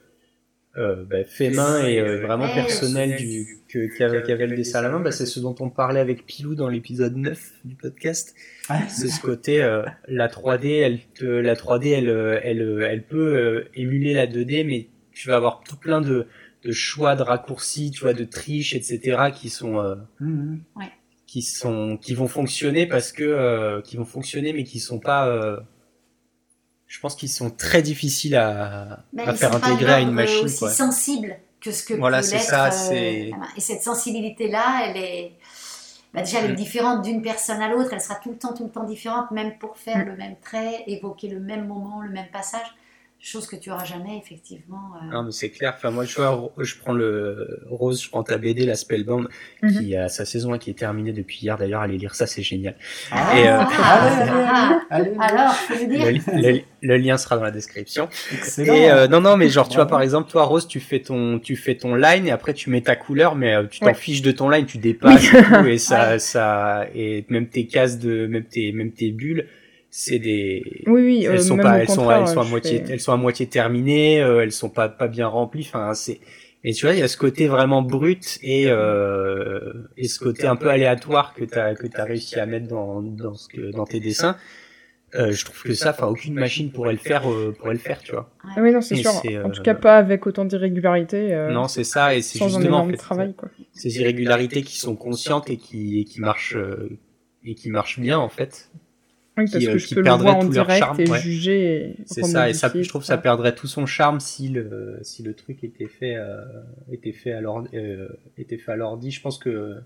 euh, 0.78 1.04
bah, 1.04 1.24
fait 1.24 1.50
main 1.50 1.84
et 1.86 1.98
euh, 2.00 2.20
vraiment 2.26 2.48
personnel 2.54 3.16
du 3.16 3.59
qu'avait 3.96 4.22
qu'avait 4.22 4.46
le 4.46 4.56
dessin 4.56 4.80
à 4.80 4.82
la 4.82 4.88
main 4.90 5.00
bah, 5.00 5.12
c'est 5.12 5.26
ce 5.26 5.40
dont 5.40 5.54
on 5.60 5.70
parlait 5.70 6.00
avec 6.00 6.26
Pilou 6.26 6.54
dans 6.54 6.68
l'épisode 6.68 7.16
9 7.16 7.52
du 7.64 7.74
podcast 7.76 8.34
Ouais. 8.68 8.76
c'est 8.88 9.08
ce 9.08 9.20
côté 9.20 9.62
euh, 9.62 9.82
la 10.08 10.28
3D 10.28 10.80
elle 10.80 11.00
te, 11.14 11.24
la 11.24 11.54
3D 11.54 11.88
elle 11.92 12.08
euh, 12.08 12.40
elle 12.42 12.62
euh, 12.62 12.88
elle 12.88 13.04
peut 13.04 13.36
euh, 13.36 13.68
émuler 13.74 14.14
la 14.14 14.26
2D 14.26 14.64
mais 14.66 14.88
tu 15.12 15.28
vas 15.28 15.36
avoir 15.36 15.62
tout 15.64 15.76
plein 15.76 16.00
de 16.00 16.26
de 16.64 16.72
choix 16.72 17.16
de 17.16 17.22
raccourcis 17.22 17.90
tu 17.90 18.00
vois 18.02 18.12
de 18.14 18.24
triches 18.24 18.74
etc 18.74 19.30
qui 19.34 19.48
sont 19.50 19.78
euh, 19.80 19.94
Mhm. 20.20 20.60
qui 21.26 21.42
sont 21.42 21.96
qui 21.96 22.14
vont 22.14 22.28
fonctionner 22.28 22.86
parce 22.86 23.12
que 23.12 23.24
euh, 23.24 23.80
qui 23.82 23.96
vont 23.96 24.04
fonctionner 24.04 24.52
mais 24.52 24.64
qui 24.64 24.78
sont 24.80 24.98
pas 25.00 25.28
euh, 25.28 25.58
je 26.86 26.98
pense 27.00 27.14
qu'ils 27.14 27.28
sont 27.28 27.50
très 27.50 27.82
difficiles 27.82 28.34
à, 28.34 29.04
Mais 29.12 29.22
à 29.22 29.32
faire 29.34 29.54
intégrer 29.54 29.92
à 29.92 30.00
une 30.00 30.10
machine 30.10 30.44
aussi 30.46 30.58
quoi. 30.58 30.70
sensible 30.70 31.36
que 31.60 31.72
ce 31.72 31.84
que 31.84 31.94
Voilà, 31.94 32.22
peut 32.22 32.22
c'est 32.22 32.38
l'être, 32.38 32.40
ça, 32.40 32.70
euh, 32.70 32.70
c'est-. 32.70 33.40
Et 33.56 33.60
cette 33.60 33.82
sensibilité-là, 33.82 34.82
elle 34.86 34.96
est... 34.96 35.38
bah, 36.14 36.22
déjà, 36.22 36.40
elle 36.40 36.46
est 36.46 36.52
Mm. 36.52 36.54
différente 36.54 37.02
d'une 37.02 37.22
personne 37.22 37.60
à 37.62 37.68
l'autre. 37.68 37.90
Elle 37.92 38.00
sera 38.00 38.16
tout 38.16 38.30
le 38.30 38.38
temps, 38.38 38.54
tout 38.54 38.64
le 38.64 38.70
temps 38.70 38.84
différente, 38.84 39.30
même 39.32 39.58
pour 39.58 39.76
faire 39.78 40.04
Mm. 40.04 40.06
le 40.06 40.16
même 40.16 40.36
trait, 40.40 40.84
évoquer 40.86 41.28
le 41.28 41.40
même 41.40 41.66
moment, 41.66 42.02
le 42.02 42.10
même 42.10 42.28
passage. 42.30 42.66
Chose 43.22 43.46
que 43.46 43.56
tu 43.56 43.70
auras 43.70 43.84
jamais, 43.84 44.16
effectivement. 44.16 44.92
euh, 44.96 45.12
Non 45.12 45.24
mais 45.24 45.30
c'est 45.32 45.50
clair. 45.50 45.74
Enfin 45.76 45.90
moi 45.90 46.06
je 46.06 46.16
vois, 46.16 46.52
je 46.58 46.74
prends 46.76 46.94
le 46.94 47.60
Rose, 47.68 48.02
je 48.02 48.08
prends 48.08 48.22
ta 48.22 48.38
BD 48.38 48.64
la 48.64 48.76
Spellbound 48.76 49.28
Mhm. 49.62 49.70
qui 49.78 49.94
a 49.94 50.08
sa 50.08 50.24
saison 50.24 50.54
1 50.54 50.58
qui 50.58 50.70
est 50.70 50.78
terminée 50.78 51.12
depuis 51.12 51.38
hier 51.42 51.58
d'ailleurs. 51.58 51.82
Allez 51.82 51.98
lire 51.98 52.14
ça, 52.14 52.26
c'est 52.26 52.40
génial. 52.42 52.76
Ah, 53.12 53.38
Et, 53.38 53.46
euh, 53.46 53.58
Ah, 53.60 54.00
allez, 54.08 54.22
allez, 54.30 54.46
ah, 54.48 54.80
allez, 54.88 55.10
allez. 55.10 55.16
Alors, 55.20 55.54
dire. 55.86 56.32
Le, 56.40 56.52
le- 56.52 56.60
le 56.82 56.96
lien 56.96 57.18
sera 57.18 57.36
dans 57.36 57.42
la 57.42 57.50
description. 57.50 58.08
Excellent. 58.32 58.72
Et 58.72 58.90
euh, 58.90 59.06
non 59.06 59.20
non 59.20 59.36
mais 59.36 59.50
genre 59.50 59.68
tu 59.68 59.74
vois 59.74 59.86
par 59.86 60.00
exemple 60.00 60.30
toi 60.30 60.44
Rose 60.44 60.66
tu 60.66 60.80
fais 60.80 61.00
ton 61.00 61.38
tu 61.38 61.56
fais 61.56 61.74
ton 61.74 61.94
line 61.94 62.26
et 62.26 62.30
après 62.30 62.54
tu 62.54 62.70
mets 62.70 62.80
ta 62.80 62.96
couleur 62.96 63.34
mais 63.36 63.54
euh, 63.54 63.66
tu 63.70 63.80
t'en 63.80 63.86
Ouais. 63.86 63.94
fiches 63.94 64.22
de 64.22 64.32
ton 64.32 64.48
line 64.48 64.64
tu 64.64 64.78
dépasses 64.78 65.30
Oui. 65.30 65.38
et, 65.38 65.42
tout, 65.42 65.66
et 65.66 65.78
ça 65.78 66.08
Ouais. 66.12 66.18
ça 66.18 66.86
et 66.94 67.26
même 67.28 67.48
tes 67.48 67.66
cases 67.66 67.98
de 67.98 68.26
même 68.26 68.44
tes 68.44 68.72
même 68.72 68.92
tes 68.92 69.10
bulles 69.12 69.46
c'est 69.90 70.18
des 70.18 70.84
Oui, 70.86 71.02
oui. 71.02 71.26
euh, 71.26 71.32
elles 71.32 71.42
sont 71.42 71.56
pas 71.56 71.78
elles 71.80 71.88
sont 71.88 72.10
elles 72.10 72.26
sont 72.28 72.40
à 72.40 72.44
moitié 72.44 72.78
fais- 72.78 72.92
elles 72.92 73.00
sont 73.00 73.12
à 73.12 73.16
moitié 73.16 73.46
terminées 73.48 74.22
euh, 74.22 74.40
elles 74.42 74.52
sont 74.52 74.70
pas 74.70 74.88
pas 74.88 75.08
bien 75.08 75.26
remplies 75.26 75.66
enfin 75.68 75.94
c'est 75.94 76.20
et 76.62 76.72
tu 76.72 76.86
vois 76.86 76.94
il 76.94 77.00
y 77.00 77.02
a 77.02 77.08
ce 77.08 77.16
côté 77.16 77.48
vraiment 77.48 77.82
brut 77.82 78.38
et 78.42 78.66
euh, 78.68 79.72
et 79.96 80.06
ce 80.08 80.18
côté 80.20 80.46
un 80.46 80.56
peu 80.56 80.68
aléatoire 80.70 81.34
que 81.34 81.44
t'as 81.44 81.74
que 81.74 81.86
t'as 81.86 82.04
réussi 82.04 82.38
à 82.38 82.46
mettre 82.46 82.68
dans 82.68 83.02
dans 83.02 83.34
ce 83.34 83.48
que 83.48 83.70
dans 83.72 83.84
tes 83.84 83.98
dessins 84.00 84.36
euh, 85.16 85.32
je 85.32 85.44
trouve 85.44 85.60
que 85.64 85.74
ça 85.74 85.90
enfin 85.90 86.06
aucune 86.06 86.34
machine 86.34 86.70
pourrait 86.70 86.92
le 86.92 86.98
faire 86.98 87.28
euh, 87.28 87.52
pourrait 87.58 87.72
le 87.72 87.80
faire 87.80 88.00
tu 88.00 88.12
vois 88.12 88.30
Ah 88.44 88.60
oui, 88.62 88.70
non, 88.70 88.80
c'est 88.80 88.94
sûr. 88.94 89.10
En 89.10 89.24
euh, 89.26 89.48
tout 89.50 89.62
cas, 89.62 89.74
pas 89.74 89.96
avec 89.98 90.24
autant 90.26 90.44
d'irrégularité. 90.44 91.34
euh, 91.34 91.52
non 91.52 91.66
c'est 91.66 91.82
ça 91.82 92.14
et 92.14 92.22
c'est 92.22 92.38
justement 92.38 92.78
en 92.82 92.88
fait, 92.88 92.96
travail, 92.96 93.34
quoi. 93.34 93.48
ces 93.72 93.98
irrégularités 93.98 94.62
qui 94.62 94.78
sont 94.78 94.94
conscientes 94.94 95.50
et 95.50 95.56
qui 95.56 95.98
et 96.00 96.04
qui 96.04 96.20
marchent 96.20 96.54
euh, 96.56 96.96
et 97.44 97.54
qui 97.56 97.70
marchent 97.70 97.98
bien 97.98 98.18
en 98.20 98.28
fait 98.28 98.70
Oui, 99.40 99.50
parce 99.50 99.64
qui, 99.64 99.68
euh, 99.68 99.74
que 99.74 99.78
qui 99.78 99.88
je 99.88 99.94
peux 99.94 100.00
le 100.00 100.04
perdraient 100.04 100.22
voir 100.22 100.36
en 100.36 100.40
tout 100.40 100.52
leur 100.52 100.66
direct 100.66 100.84
charme, 100.84 101.00
et 101.00 101.10
ouais. 101.10 101.20
juger. 101.20 101.96
C'est 102.06 102.22
ça, 102.22 102.48
et 102.48 102.54
ça, 102.54 102.70
je 102.74 102.88
trouve 102.88 103.02
tout 103.02 103.06
ça 103.06 103.18
perdrait 103.18 103.54
tout 103.54 103.66
son 103.66 103.86
charme 103.86 104.20
si 104.20 104.48
le 104.48 104.98
si 105.02 105.22
le 105.22 105.34
truc 105.34 105.64
était 105.64 105.88
fait 105.88 106.16
euh, 106.16 106.44
était 106.90 107.12
fait 107.12 107.32
à 107.32 107.40
l'ordi, 107.40 107.68
euh, 107.76 108.08
était 108.38 108.58
fait 108.58 108.72
à 108.72 108.76
l'ordi. 108.76 109.10
Je 109.10 109.20
pense 109.20 109.38
que 109.38 109.76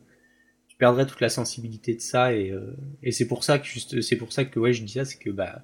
tu 0.69 0.77
perdrais 0.77 1.07
toute 1.07 1.21
la 1.21 1.29
sensibilité 1.29 1.95
de 1.95 2.01
ça 2.01 2.35
et 2.35 2.51
euh, 2.51 2.77
et 3.03 3.13
c'est 3.13 3.29
pour 3.29 3.45
ça 3.45 3.59
que 3.59 3.67
juste 3.67 4.01
c'est 4.01 4.17
pour 4.17 4.33
ça 4.33 4.45
que 4.45 4.59
ouais 4.59 4.73
je 4.73 4.83
dis 4.83 4.93
ça, 4.95 5.05
c'est 5.05 5.19
que 5.19 5.31
bah 5.31 5.63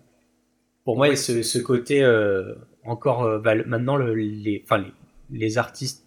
pour 0.85 0.97
moi 0.97 1.07
a 1.07 1.17
ce, 1.17 1.43
ce 1.43 1.59
côté 1.59 2.03
euh, 2.03 2.55
encore 2.85 3.25
euh, 3.25 3.39
bah, 3.39 3.55
maintenant 3.67 3.97
le, 3.97 4.15
les 4.15 4.62
enfin 4.65 4.79
les 4.79 4.93
les 5.33 5.59
artistes 5.59 6.07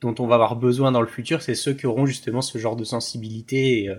dont 0.00 0.14
on 0.18 0.26
va 0.26 0.36
avoir 0.36 0.56
besoin 0.56 0.92
dans 0.92 1.00
le 1.00 1.06
futur, 1.08 1.42
c'est 1.42 1.54
ceux 1.54 1.72
qui 1.74 1.86
auront 1.86 2.06
justement 2.06 2.40
ce 2.40 2.56
genre 2.58 2.76
de 2.76 2.84
sensibilité 2.84 3.82
et, 3.82 3.88
euh, 3.90 3.96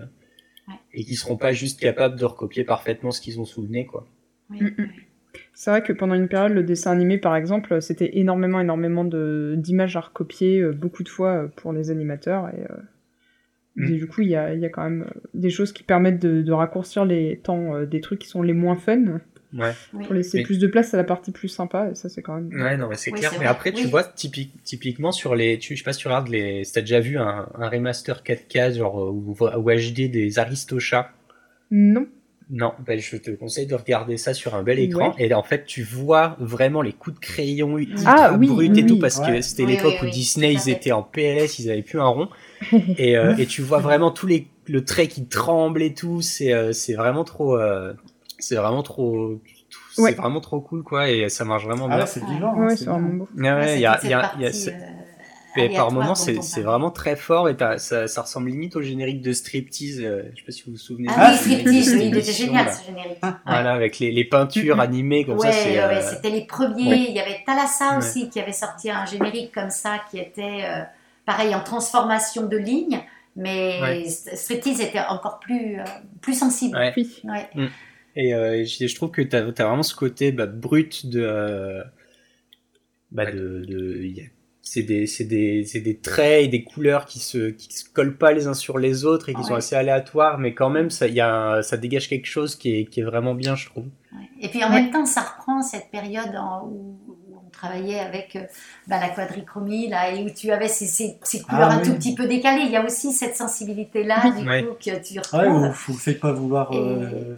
Ouais. 0.70 0.76
et 0.94 1.04
qui 1.04 1.14
seront 1.16 1.36
pas 1.36 1.52
juste 1.52 1.80
capables 1.80 2.18
de 2.18 2.24
recopier 2.24 2.64
parfaitement 2.64 3.10
ce 3.10 3.20
qu'ils 3.20 3.40
ont 3.40 3.44
sous 3.44 3.62
le 3.62 3.68
nez 3.68 3.86
quoi. 3.86 4.06
Oui, 4.50 4.62
Mm, 4.62 4.66
mm. 4.66 4.72
oui. 4.78 4.86
C'est 5.54 5.70
vrai 5.70 5.82
que 5.82 5.92
pendant 5.92 6.14
une 6.14 6.26
période, 6.28 6.52
le 6.52 6.62
dessin 6.64 6.90
animé, 6.90 7.18
par 7.18 7.36
exemple, 7.36 7.80
c'était 7.82 8.18
énormément, 8.18 8.60
énormément 8.60 9.04
de- 9.04 9.54
d'images 9.58 9.96
à 9.96 10.00
recopier 10.00 10.60
euh, 10.60 10.72
beaucoup 10.72 11.02
de 11.04 11.08
fois 11.08 11.44
euh, 11.44 11.48
pour 11.48 11.72
les 11.72 11.90
animateurs. 11.90 12.48
Et, 12.48 12.60
euh, 12.70 12.76
Mm. 13.76 13.84
et 13.84 13.96
du 13.98 14.06
coup, 14.08 14.22
il 14.22 14.28
y 14.28 14.34
a, 14.34 14.52
il 14.52 14.60
y 14.60 14.64
a 14.66 14.68
quand 14.68 14.82
même 14.82 15.08
des 15.34 15.50
choses 15.50 15.72
qui 15.72 15.84
permettent 15.84 16.20
de, 16.20 16.42
de 16.42 16.52
raccourcir 16.52 17.04
les 17.04 17.38
temps 17.38 17.76
euh, 17.76 17.86
des 17.86 18.00
trucs 18.00 18.18
qui 18.18 18.26
sont 18.28 18.42
les 18.42 18.52
moins 18.54 18.74
fun 18.76 19.20
Ouais. 19.56 19.72
Oui. 19.94 20.04
pour 20.04 20.14
laisser 20.14 20.38
Mais- 20.38 20.44
plus 20.44 20.58
de 20.58 20.66
place 20.68 20.94
à 20.94 20.96
la 20.96 21.04
partie 21.04 21.32
plus 21.32 21.48
sympa. 21.48 21.88
Et 21.90 21.94
ça, 21.94 22.08
c'est 22.08 22.22
quand 22.22 22.34
même. 22.36 22.50
Ouais, 22.52 22.76
non, 22.76 22.88
mais 22.88 22.96
c'est 22.96 23.12
Oui, 23.12 23.18
clair. 23.18 23.32
Mais 23.40 23.46
après, 23.46 23.72
tu 23.72 23.84
Oui. 23.84 23.90
vois, 23.90 24.04
typique, 24.04 24.52
typiquement 24.62 25.10
sur 25.12 25.34
les. 25.34 25.58
Tu, 25.58 25.74
je 25.74 25.78
sais 25.80 25.84
pas 25.84 25.92
si 25.92 26.00
tu 26.00 26.08
regardes 26.08 26.28
les. 26.28 26.64
Si 26.64 26.72
t'as 26.72 26.80
déjà 26.82 27.00
vu 27.00 27.18
un, 27.18 27.48
un 27.58 27.68
remaster 27.68 28.22
4K, 28.22 28.76
genre, 28.76 29.00
euh, 29.02 29.10
ou, 29.10 29.36
ou 29.40 29.70
HD 29.70 30.08
des 30.10 30.38
Aristochats? 30.38 31.10
Non. 31.70 32.06
Non, 32.52 32.72
ben, 32.84 32.98
je 32.98 33.16
te 33.16 33.30
conseille 33.30 33.68
de 33.68 33.76
regarder 33.76 34.16
ça 34.16 34.34
sur 34.34 34.56
un 34.56 34.64
bel 34.64 34.80
écran. 34.80 35.14
Et 35.18 35.32
en 35.34 35.42
fait, 35.44 35.64
tu 35.66 35.84
vois 35.84 36.36
vraiment 36.40 36.82
les 36.82 36.92
coups 36.92 37.14
de 37.14 37.20
crayon 37.20 37.76
Ah, 38.04 38.34
oui, 38.36 38.48
bruts 38.48 38.68
oui, 38.70 38.80
et 38.80 38.86
tout, 38.86 38.98
parce 38.98 39.20
que 39.20 39.40
c'était 39.40 39.62
Oui, 39.62 39.76
l'époque 39.76 39.92
oui, 39.94 39.98
où 40.02 40.04
oui, 40.06 40.10
Disney, 40.10 40.52
ils 40.54 40.68
étaient 40.68 40.90
en 40.90 41.04
PLS, 41.04 41.60
ils 41.60 41.70
avaient 41.70 41.82
plus 41.82 42.00
un 42.00 42.06
rond. 42.08 42.28
et, 42.98 43.16
euh, 43.16 43.36
et 43.36 43.46
tu 43.46 43.62
vois 43.62 43.78
vraiment 43.78 44.10
tous 44.10 44.26
les, 44.26 44.48
le 44.66 44.84
trait 44.84 45.06
qui 45.06 45.26
tremble 45.26 45.80
et 45.80 45.94
tout. 45.94 46.22
C'est, 46.22 46.52
euh, 46.52 46.72
c'est 46.72 46.94
vraiment 46.94 47.22
trop, 47.22 47.56
euh, 47.56 47.92
c'est 48.40 48.56
vraiment 48.56 48.82
trop, 48.82 49.40
c'est 49.94 50.02
Ouais. 50.02 50.12
vraiment 50.14 50.40
trop 50.40 50.60
cool, 50.60 50.82
quoi. 50.82 51.08
Et 51.08 51.28
ça 51.28 51.44
marche 51.44 51.64
vraiment 51.64 51.88
Ah 51.90 51.96
bien. 51.96 52.06
c'est 52.06 52.24
vivant. 52.24 52.54
hein, 52.56 52.66
Ouais, 52.66 52.76
c'est 52.76 52.84
bien. 52.84 52.92
vraiment 52.94 53.12
beau. 53.14 53.28
Ouais, 53.36 53.52
ouais, 53.52 53.74
il 53.76 53.80
y 53.80 53.86
a, 53.86 53.92
a, 53.92 54.26
a 54.26 54.36
euh, 54.40 54.50
et 55.56 55.68
par 55.74 55.90
moments, 55.90 56.08
dont 56.10 56.42
c'est 56.42 56.60
vraiment 56.62 56.90
très 56.92 57.16
fort 57.16 57.48
et 57.48 57.56
ça, 57.78 58.06
ça 58.06 58.22
ressemble 58.22 58.50
limite 58.50 58.76
au 58.76 58.82
générique 58.82 59.20
de 59.20 59.32
Striptease. 59.32 60.00
euh, 60.00 60.22
je 60.34 60.38
sais 60.40 60.46
pas 60.46 60.52
si 60.52 60.62
vous 60.64 60.72
vous 60.72 60.76
souvenez. 60.78 61.08
Ah, 61.10 61.14
Ah, 61.18 61.30
oui, 61.32 61.38
Striptease, 61.38 61.88
il 61.92 62.16
était 62.16 62.32
génial 62.32 62.66
là. 62.66 62.72
ce 62.72 62.86
générique. 62.86 63.18
Voilà, 63.44 63.72
avec 63.72 63.98
les, 63.98 64.12
les 64.12 64.24
peintures 64.24 64.76
Mhm. 64.76 64.80
animées 64.80 65.24
comme 65.24 65.40
ça. 65.40 65.50
c'est, 65.50 65.70
ouais, 65.72 65.78
euh, 65.80 66.00
c'était 66.08 66.30
les 66.30 66.46
premiers. 66.46 66.88
ouais. 66.90 67.04
Il 67.08 67.14
y 67.16 67.20
avait 67.20 67.42
Thalassa 67.44 67.92
Ouais. 67.92 67.98
aussi 67.98 68.30
qui 68.30 68.38
avait 68.38 68.52
sorti 68.52 68.90
un 68.90 69.04
générique 69.06 69.52
comme 69.52 69.70
ça 69.70 70.00
qui 70.10 70.18
était 70.18 70.60
euh, 70.64 70.82
pareil 71.26 71.52
en 71.52 71.64
transformation 71.64 72.46
de 72.46 72.56
lignes, 72.56 73.00
mais 73.34 74.08
Striptease 74.08 74.80
était 74.80 75.00
encore 75.08 75.40
plus, 75.40 75.80
euh, 75.80 75.84
plus 76.20 76.34
sensible. 76.38 76.76
Ouais. 76.78 76.92
Oui. 76.96 77.20
Ouais. 77.24 77.48
Et 78.16 78.34
euh, 78.34 78.64
je, 78.64 78.86
je 78.86 78.94
trouve 78.94 79.10
que 79.10 79.22
t'as 79.22 79.38
as 79.38 79.42
vraiment 79.50 79.82
ce 79.82 79.94
côté 79.94 80.32
bah, 80.32 80.46
brut 80.46 81.06
de. 81.06 81.20
euh, 81.22 81.82
bah, 83.10 83.30
de, 83.30 83.64
de 83.66 84.20
a- 84.20 84.30
c'est 84.62 84.82
des, 84.84 85.06
c'est 85.08 85.24
des, 85.24 85.64
c'est 85.64 85.80
des 85.80 85.96
traits 85.98 86.44
et 86.44 86.48
des 86.48 86.62
couleurs 86.62 87.06
qui 87.06 87.18
se, 87.18 87.50
qui 87.50 87.72
se 87.72 87.88
collent 87.88 88.16
pas 88.16 88.30
les 88.32 88.46
uns 88.46 88.54
sur 88.54 88.78
les 88.78 89.04
autres 89.04 89.28
et 89.28 89.34
qui 89.34 89.42
sont 89.42 89.52
Ouais. 89.52 89.58
assez 89.58 89.74
aléatoires, 89.74 90.38
mais 90.38 90.54
quand 90.54 90.70
même, 90.70 90.90
ça, 90.90 91.08
y 91.08 91.18
a, 91.18 91.54
un- 91.56 91.62
ça 91.62 91.76
dégage 91.76 92.08
quelque 92.08 92.26
chose 92.26 92.54
qui 92.54 92.76
est, 92.76 92.84
qui 92.84 93.00
est 93.00 93.04
vraiment 93.04 93.34
bien, 93.34 93.56
je 93.56 93.66
trouve. 93.66 93.86
Ouais. 94.12 94.28
Et 94.40 94.48
puis 94.48 94.62
en 94.62 94.68
Ouais. 94.70 94.82
même 94.82 94.92
temps, 94.92 95.06
ça 95.06 95.22
reprend 95.22 95.60
cette 95.62 95.90
période 95.90 96.36
en- 96.36 96.68
où, 96.68 97.09
travaillait 97.60 98.00
avec 98.00 98.36
euh, 98.36 98.42
bah, 98.86 98.98
la 99.00 99.08
quadrichromie 99.10 99.88
là, 99.88 100.10
et 100.12 100.22
où 100.24 100.30
tu 100.30 100.50
avais 100.50 100.68
ces, 100.68 100.86
ces- 100.86 101.18
ces 101.22 101.40
couleurs 101.42 101.68
Ah 101.70 101.74
un 101.74 101.78
oui. 101.80 101.84
tout 101.86 101.94
petit 101.94 102.14
peu 102.14 102.26
décalées. 102.26 102.62
Il 102.64 102.70
y 102.70 102.76
a 102.76 102.84
aussi 102.84 103.12
cette 103.12 103.36
sensibilité-là, 103.36 104.30
du 104.38 104.48
Ouais. 104.48 104.64
coup, 104.64 104.74
que 104.74 104.98
tu 105.02 105.14
Ouais, 105.14 105.20
retrouves. 105.20 105.68
ou 105.68 105.72
faut 105.72 105.92
le 105.92 105.98
fait 105.98 106.14
pas 106.14 106.32
vouloir 106.32 106.72
Et- 106.72 106.78
euh, 106.78 107.36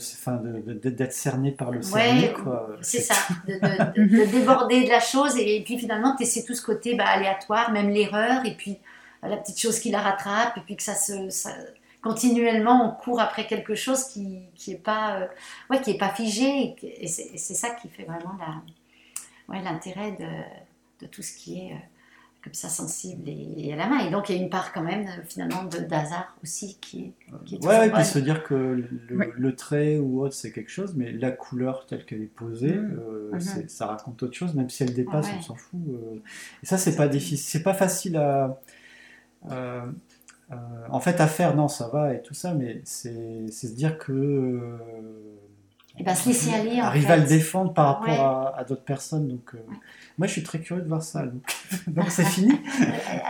d'être 0.85 1.13
cerné 1.13 1.51
par 1.53 1.71
le 1.71 1.79
Ouais, 1.79 1.85
cerné, 1.85 2.33
quoi. 2.33 2.69
C'est 2.83 3.01
ça, 3.01 3.15
de, 3.47 3.55
de- 3.55 3.59
de- 4.09 4.17
de 4.27 4.31
déborder 4.31 4.85
de 4.85 4.89
la 4.91 5.01
chose 5.01 5.37
et, 5.39 5.63
puis 5.65 5.79
finalement 5.79 6.15
tu 6.17 6.23
essaies 6.23 6.45
tout 6.45 6.55
ce 6.55 6.63
côté 6.63 6.95
bah, 6.95 7.05
aléatoire, 7.09 7.73
même 7.73 7.91
l'erreur 7.91 8.45
et 8.47 8.55
puis 8.55 8.79
euh, 9.25 9.29
la 9.29 9.37
petite 9.37 9.59
chose 9.59 9.79
qui 9.81 9.91
la 9.91 10.01
rattrape 10.01 10.57
et 10.57 10.61
puis 10.61 10.77
que 10.77 10.83
ça 10.83 10.95
se... 10.95 11.29
ça- 11.31 11.51
continuellement 12.03 12.85
on 12.85 12.91
court 13.03 13.21
après 13.21 13.47
quelque 13.47 13.77
chose 13.77 14.03
qui 14.05 14.41
qui 14.57 14.73
est 14.73 14.85
pas 14.91 15.19
euh, 15.21 15.27
ouais 15.71 15.81
qui 15.81 15.93
est 15.93 15.99
pas 15.99 16.09
figé 16.09 16.75
et, 16.83 17.05
et 17.05 17.07
c'est 17.07 17.55
ça 17.55 17.71
qui 17.71 17.89
fait 17.89 18.03
vraiment 18.03 18.35
la 18.41 18.55
ouais 19.49 19.63
l'intérêt 19.63 20.13
de, 20.13 21.05
de 21.05 21.07
tout 21.11 21.23
ce 21.23 21.37
qui 21.37 21.59
est 21.61 21.73
euh, 21.73 21.77
comme 22.45 22.55
ça 22.55 22.69
sensible 22.69 23.29
et, 23.29 23.55
et 23.69 23.73
à 23.73 23.77
la 23.77 23.87
main 23.87 24.01
et 24.01 24.11
donc 24.11 24.29
il 24.29 24.37
y 24.37 24.39
a 24.39 24.43
une 24.43 24.51
part 24.51 24.73
quand 24.73 24.83
même 24.83 25.07
euh, 25.07 25.23
finalement 25.29 25.63
de 25.65 25.79
d'hasard 25.79 26.37
aussi 26.43 26.77
qui 26.81 27.01
est, 27.31 27.35
qui 27.45 27.55
est 27.57 27.65
Ouais, 27.65 27.89
bonne. 27.89 27.93
puis 28.01 28.05
se 28.05 28.19
dire 28.19 28.43
que 28.43 28.55
le, 28.55 29.17
Ouais. 29.17 29.31
le 29.37 29.55
trait 29.55 29.99
ou 29.99 30.23
autre 30.23 30.35
c'est 30.35 30.51
quelque 30.53 30.71
chose, 30.71 30.95
mais 30.97 31.13
la 31.13 31.31
couleur 31.31 31.87
telle 31.87 32.05
qu'elle 32.05 32.23
est 32.23 32.27
posée, 32.27 32.73
Mm. 32.75 32.99
euh, 33.01 33.39
c'est- 33.41 33.71
ça 33.71 33.87
raconte 33.87 34.23
autre 34.25 34.35
chose, 34.35 34.55
même 34.55 34.69
si 34.71 34.83
elle 34.83 34.93
dépasse, 34.95 35.27
Ah 35.29 35.33
ouais. 35.33 35.39
on 35.39 35.43
s'en 35.43 35.55
fout. 35.55 35.81
euh. 35.89 36.17
Et 36.63 36.67
ça, 36.67 36.79
c'est 36.79 36.97
pas 36.97 37.07
difficile, 37.09 37.39
c'est 37.39 37.63
pas 37.63 37.75
facile 37.75 38.17
à. 38.17 38.59
euh, 39.51 39.83
euh, 40.51 40.57
en 40.91 41.01
fait, 41.01 41.21
à 41.21 41.27
faire, 41.29 41.55
non, 41.57 41.69
ça 41.69 41.89
va 41.89 42.13
et 42.15 42.23
tout 42.23 42.35
ça, 42.35 42.55
mais 42.55 42.81
c'est 42.85 43.47
c'est 43.51 43.69
se 43.69 43.75
dire 43.75 43.99
que. 43.99 44.79
Et 45.99 46.03
ben, 46.05 46.15
se 46.15 46.29
laisser 46.29 46.55
aller, 46.55 46.81
en 46.81 46.87
Arriver 46.87 47.13
à 47.13 47.17
le 47.19 47.25
défendre 47.27 47.75
par 47.75 47.87
rapport 47.87 48.09
Ouais. 48.09 48.19
à, 48.19 48.61
à 48.61 48.65
d'autres 48.65 48.83
personnes. 48.85 49.29
Donc, 49.29 49.43
euh, 49.55 49.59
Ouais. 49.59 49.77
moi, 50.17 50.27
je 50.27 50.33
suis 50.33 50.43
très 50.43 50.59
curieux 50.61 50.83
de 50.83 50.89
voir 50.89 51.03
ça. 51.03 51.23
Donc, 51.27 51.43
donc 51.87 52.11
c'est 52.11 52.25
fini. 52.25 52.53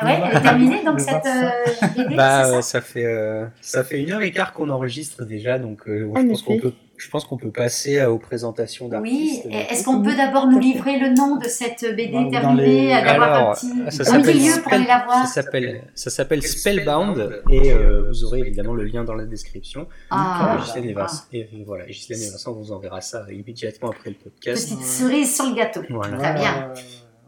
Ah 0.01 0.07
ouais, 0.07 0.21
elle 0.31 0.37
est 0.37 0.41
terminée 0.43 0.85
donc 0.85 1.01
cette 1.01 1.27
euh, 1.27 1.51
BD, 1.97 2.15
Bah, 2.17 2.47
euh, 2.47 2.53
ça? 2.57 2.63
ça 2.63 2.81
fait 2.81 3.05
euh, 3.05 3.47
ça 3.61 3.83
fait 3.83 4.01
une 4.01 4.13
heure 4.13 4.23
et 4.23 4.31
quart 4.31 4.53
qu'on 4.53 4.71
enregistre 4.71 5.25
déjà, 5.25 5.59
donc 5.59 5.89
euh, 5.89 6.09
je 6.15 6.23
pense 6.29 6.43
qu'on 6.43 6.59
peut 6.59 6.73
je 7.03 7.11
pense 7.11 7.25
qu'on 7.25 7.37
peut 7.37 7.51
passer 7.51 7.99
euh, 7.99 8.11
aux 8.11 8.19
présentations 8.19 8.85
Oui, 8.87 8.91
d'artistes. 8.91 9.47
et 9.47 9.73
est-ce 9.73 9.85
qu'on 9.85 10.01
peut 10.03 10.15
d'abord 10.15 10.47
nous 10.47 10.59
livrer 10.59 10.99
le 10.99 11.09
nom 11.15 11.37
de 11.37 11.45
cette 11.49 11.83
BD 11.97 12.13
dans 12.13 12.31
terminée, 12.31 12.87
les- 12.89 12.93
euh, 12.95 13.05
d'avoir 13.05 13.23
un 13.33 13.35
Alors, 13.37 13.53
petit, 13.55 13.67
ça 13.69 14.03
un 14.03 14.05
s'appelle 14.05 14.23
petit 14.23 14.39
lieu 14.49 14.63
pour 14.63 14.73
aller 14.73 14.87
la 14.87 14.99
Ça 15.01 15.05
voir 15.05 15.27
s'appelle 15.27 15.83
ça 15.95 16.11
s'appelle 16.11 16.43
Spellbound 16.43 17.43
et 17.51 17.73
euh, 17.73 18.09
vous 18.09 18.25
aurez 18.25 18.41
évidemment 18.41 18.75
le 18.75 18.85
lien 18.85 19.05
dans 19.05 19.15
la 19.15 19.25
description. 19.27 19.87
Ah, 20.11 20.59
Euh, 20.77 20.81
et 20.81 20.95
ah. 20.97 21.01
Vincent, 21.01 21.25
et 21.33 21.49
voilà, 21.67 21.87
Ghislaine 21.87 22.21
et 22.23 22.31
Vincent 22.31 22.53
vous 22.53 22.73
enverra 22.73 23.01
ça 23.01 23.27
immédiatement 23.31 23.91
après 23.91 24.11
le 24.11 24.17
podcast. 24.17 24.69
Petite 24.71 24.85
cerise 24.85 25.35
sur 25.35 25.47
le 25.47 25.55
gâteau. 25.57 25.81
Voilà. 25.91 26.17
Très 26.19 26.35
bien. 26.35 26.71
Euh, 26.71 26.75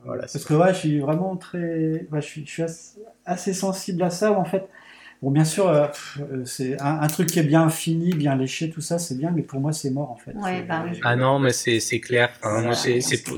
Voilà, 0.04 0.20
Parce 0.22 0.44
que 0.44 0.52
ouais, 0.54 0.68
je 0.74 0.78
suis 0.78 0.98
vraiment 1.00 1.34
très, 1.36 1.58
ouais, 2.12 2.20
je 2.20 2.26
suis, 2.26 2.44
je 2.46 2.50
suis 2.52 2.62
assez, 2.62 2.98
assez 3.24 3.54
sensible 3.54 4.02
à 4.02 4.10
ça. 4.10 4.32
en 4.32 4.44
fait, 4.44 4.68
bon, 5.24 5.30
bien 5.30 5.44
sûr, 5.44 5.66
euh, 5.68 5.86
euh, 6.20 6.44
c'est 6.44 6.80
un, 6.80 7.00
un 7.00 7.06
truc 7.08 7.28
qui 7.28 7.38
est 7.38 7.42
bien 7.44 7.68
fini, 7.70 8.14
bien 8.14 8.36
léché, 8.36 8.70
tout 8.70 8.80
ça, 8.80 8.98
c'est 8.98 9.16
bien, 9.16 9.30
mais 9.30 9.42
pour 9.42 9.60
moi, 9.60 9.72
c'est 9.72 9.90
mort 9.90 10.10
en 10.10 10.16
fait. 10.16 10.32
Ouais, 10.34 10.62
bah 10.62 10.84
oui. 10.88 11.00
Ah 11.02 11.16
non, 11.16 11.38
mais 11.38 11.52
c'est 11.52 11.80
c'est 11.80 11.98
clair. 12.00 12.30
Enfin, 12.36 12.62
moi, 12.62 12.74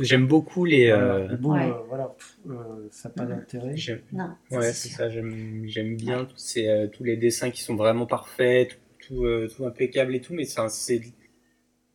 j'aime 0.02 0.26
beaucoup 0.26 0.64
les. 0.64 0.90
Voilà. 0.90 1.14
euh, 1.14 1.36
bon, 1.36 1.52
Ouais. 1.54 1.70
euh, 1.70 1.72
voilà, 1.88 2.04
pff, 2.18 2.36
euh, 2.50 2.88
ça 2.90 3.08
n'a 3.08 3.14
pas 3.14 3.24
d'intérêt. 3.24 3.72
j'aime- 3.76 4.00
Non, 4.12 4.30
Ouais, 4.50 4.72
c'est 4.72 4.88
ça. 4.88 5.08
J'aime 5.08 5.62
j'aime 5.66 5.96
bien 5.96 6.24
tous 6.24 6.36
ces, 6.38 6.66
euh, 6.68 6.86
tous 6.88 7.04
les 7.04 7.16
dessins 7.16 7.50
qui 7.50 7.62
sont 7.62 7.76
vraiment 7.76 8.06
parfaits, 8.06 8.68
tout, 8.98 9.14
tout, 9.14 9.24
euh, 9.24 9.48
tout 9.54 9.64
impeccable 9.64 10.14
et 10.14 10.20
tout, 10.20 10.34
mais 10.34 10.44
c'est. 10.44 11.00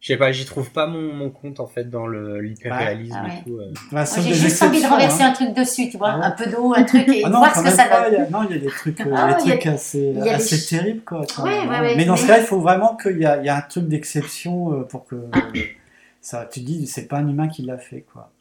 Je 0.02 0.08
sais 0.08 0.18
pas, 0.18 0.32
j'y 0.32 0.46
trouve 0.46 0.72
pas 0.72 0.88
mon, 0.88 1.14
mon 1.14 1.30
compte 1.30 1.60
en 1.60 1.68
fait 1.68 1.88
dans 1.88 2.08
le 2.08 2.42
l'hyperréalisme 2.42 3.16
Ah 3.16 3.28
ouais. 3.28 3.34
et 3.38 3.44
tout. 3.48 3.58
euh. 3.60 3.72
Bah, 3.92 4.04
J'ai 4.18 4.34
juste 4.34 4.62
envie 4.64 4.72
de 4.72 4.76
exceptions, 4.78 4.90
renverser 4.90 5.22
hein. 5.24 5.28
un 5.30 5.32
truc 5.34 5.54
dessus, 5.54 5.90
tu 5.92 5.98
vois, 5.98 6.10
Ah 6.14 6.18
ouais. 6.20 6.26
un 6.26 6.32
peu 6.32 6.50
d'eau, 6.50 6.74
un 6.76 6.84
truc, 6.84 7.08
et 7.08 7.22
Ah 7.24 7.30
non, 7.30 7.38
voir 7.38 7.56
ce 7.56 7.62
que 7.64 7.70
ça 7.70 7.84
donne. 7.88 8.12
il 8.12 8.14
y 8.14 8.22
a- 8.22 8.30
non, 8.32 8.40
il 8.50 8.56
y 8.56 8.60
a 8.60 8.62
des 8.62 8.68
trucs, 8.68 9.00
euh, 9.02 9.14
Ah, 9.16 9.28
des 9.28 9.34
a- 9.34 9.38
trucs 9.38 9.66
assez, 9.68 10.18
assez 10.20 10.56
des- 10.58 10.66
terribles, 10.80 11.04
quoi. 11.04 11.20
Ouais, 11.44 11.52
hein. 11.56 11.82
ouais, 11.84 11.96
mais 11.96 12.06
dans 12.06 12.16
ce 12.16 12.26
cas, 12.26 12.40
il 12.40 12.46
faut 12.46 12.60
vraiment 12.60 12.96
qu'il 12.98 13.18
y, 13.18 13.22
y 13.22 13.26
a 13.26 13.56
un 13.58 13.62
truc 13.62 13.88
d'exception 13.88 14.74
euh, 14.74 14.82
pour 14.86 15.06
que 15.06 15.16
ça, 16.22 16.48
tu 16.52 16.62
te 16.62 16.66
dis, 16.66 16.88
c'est 16.88 17.08
pas 17.08 17.18
un 17.18 17.28
humain 17.28 17.48
qui 17.48 17.62
l'a 17.62 17.78
fait, 17.78 18.02
quoi. 18.12 18.32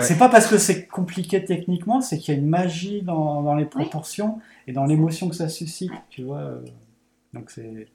C'est 0.00 0.18
pas 0.18 0.30
parce 0.30 0.46
que 0.48 0.56
c'est 0.58 0.86
compliqué 0.86 1.44
techniquement, 1.44 2.00
c'est 2.00 2.18
qu'il 2.18 2.34
y 2.34 2.36
a 2.36 2.40
une 2.40 2.48
magie 2.48 3.02
dans, 3.02 3.42
dans 3.42 3.54
les 3.54 3.66
proportions 3.66 4.38
et 4.66 4.72
dans 4.72 4.84
l'émotion 4.86 5.28
que 5.28 5.34
ça 5.36 5.48
suscite, 5.48 5.92
tu 6.10 6.22
vois. 6.24 6.38
euh. 6.38 6.60
Donc 7.34 7.50
c'est 7.50 7.86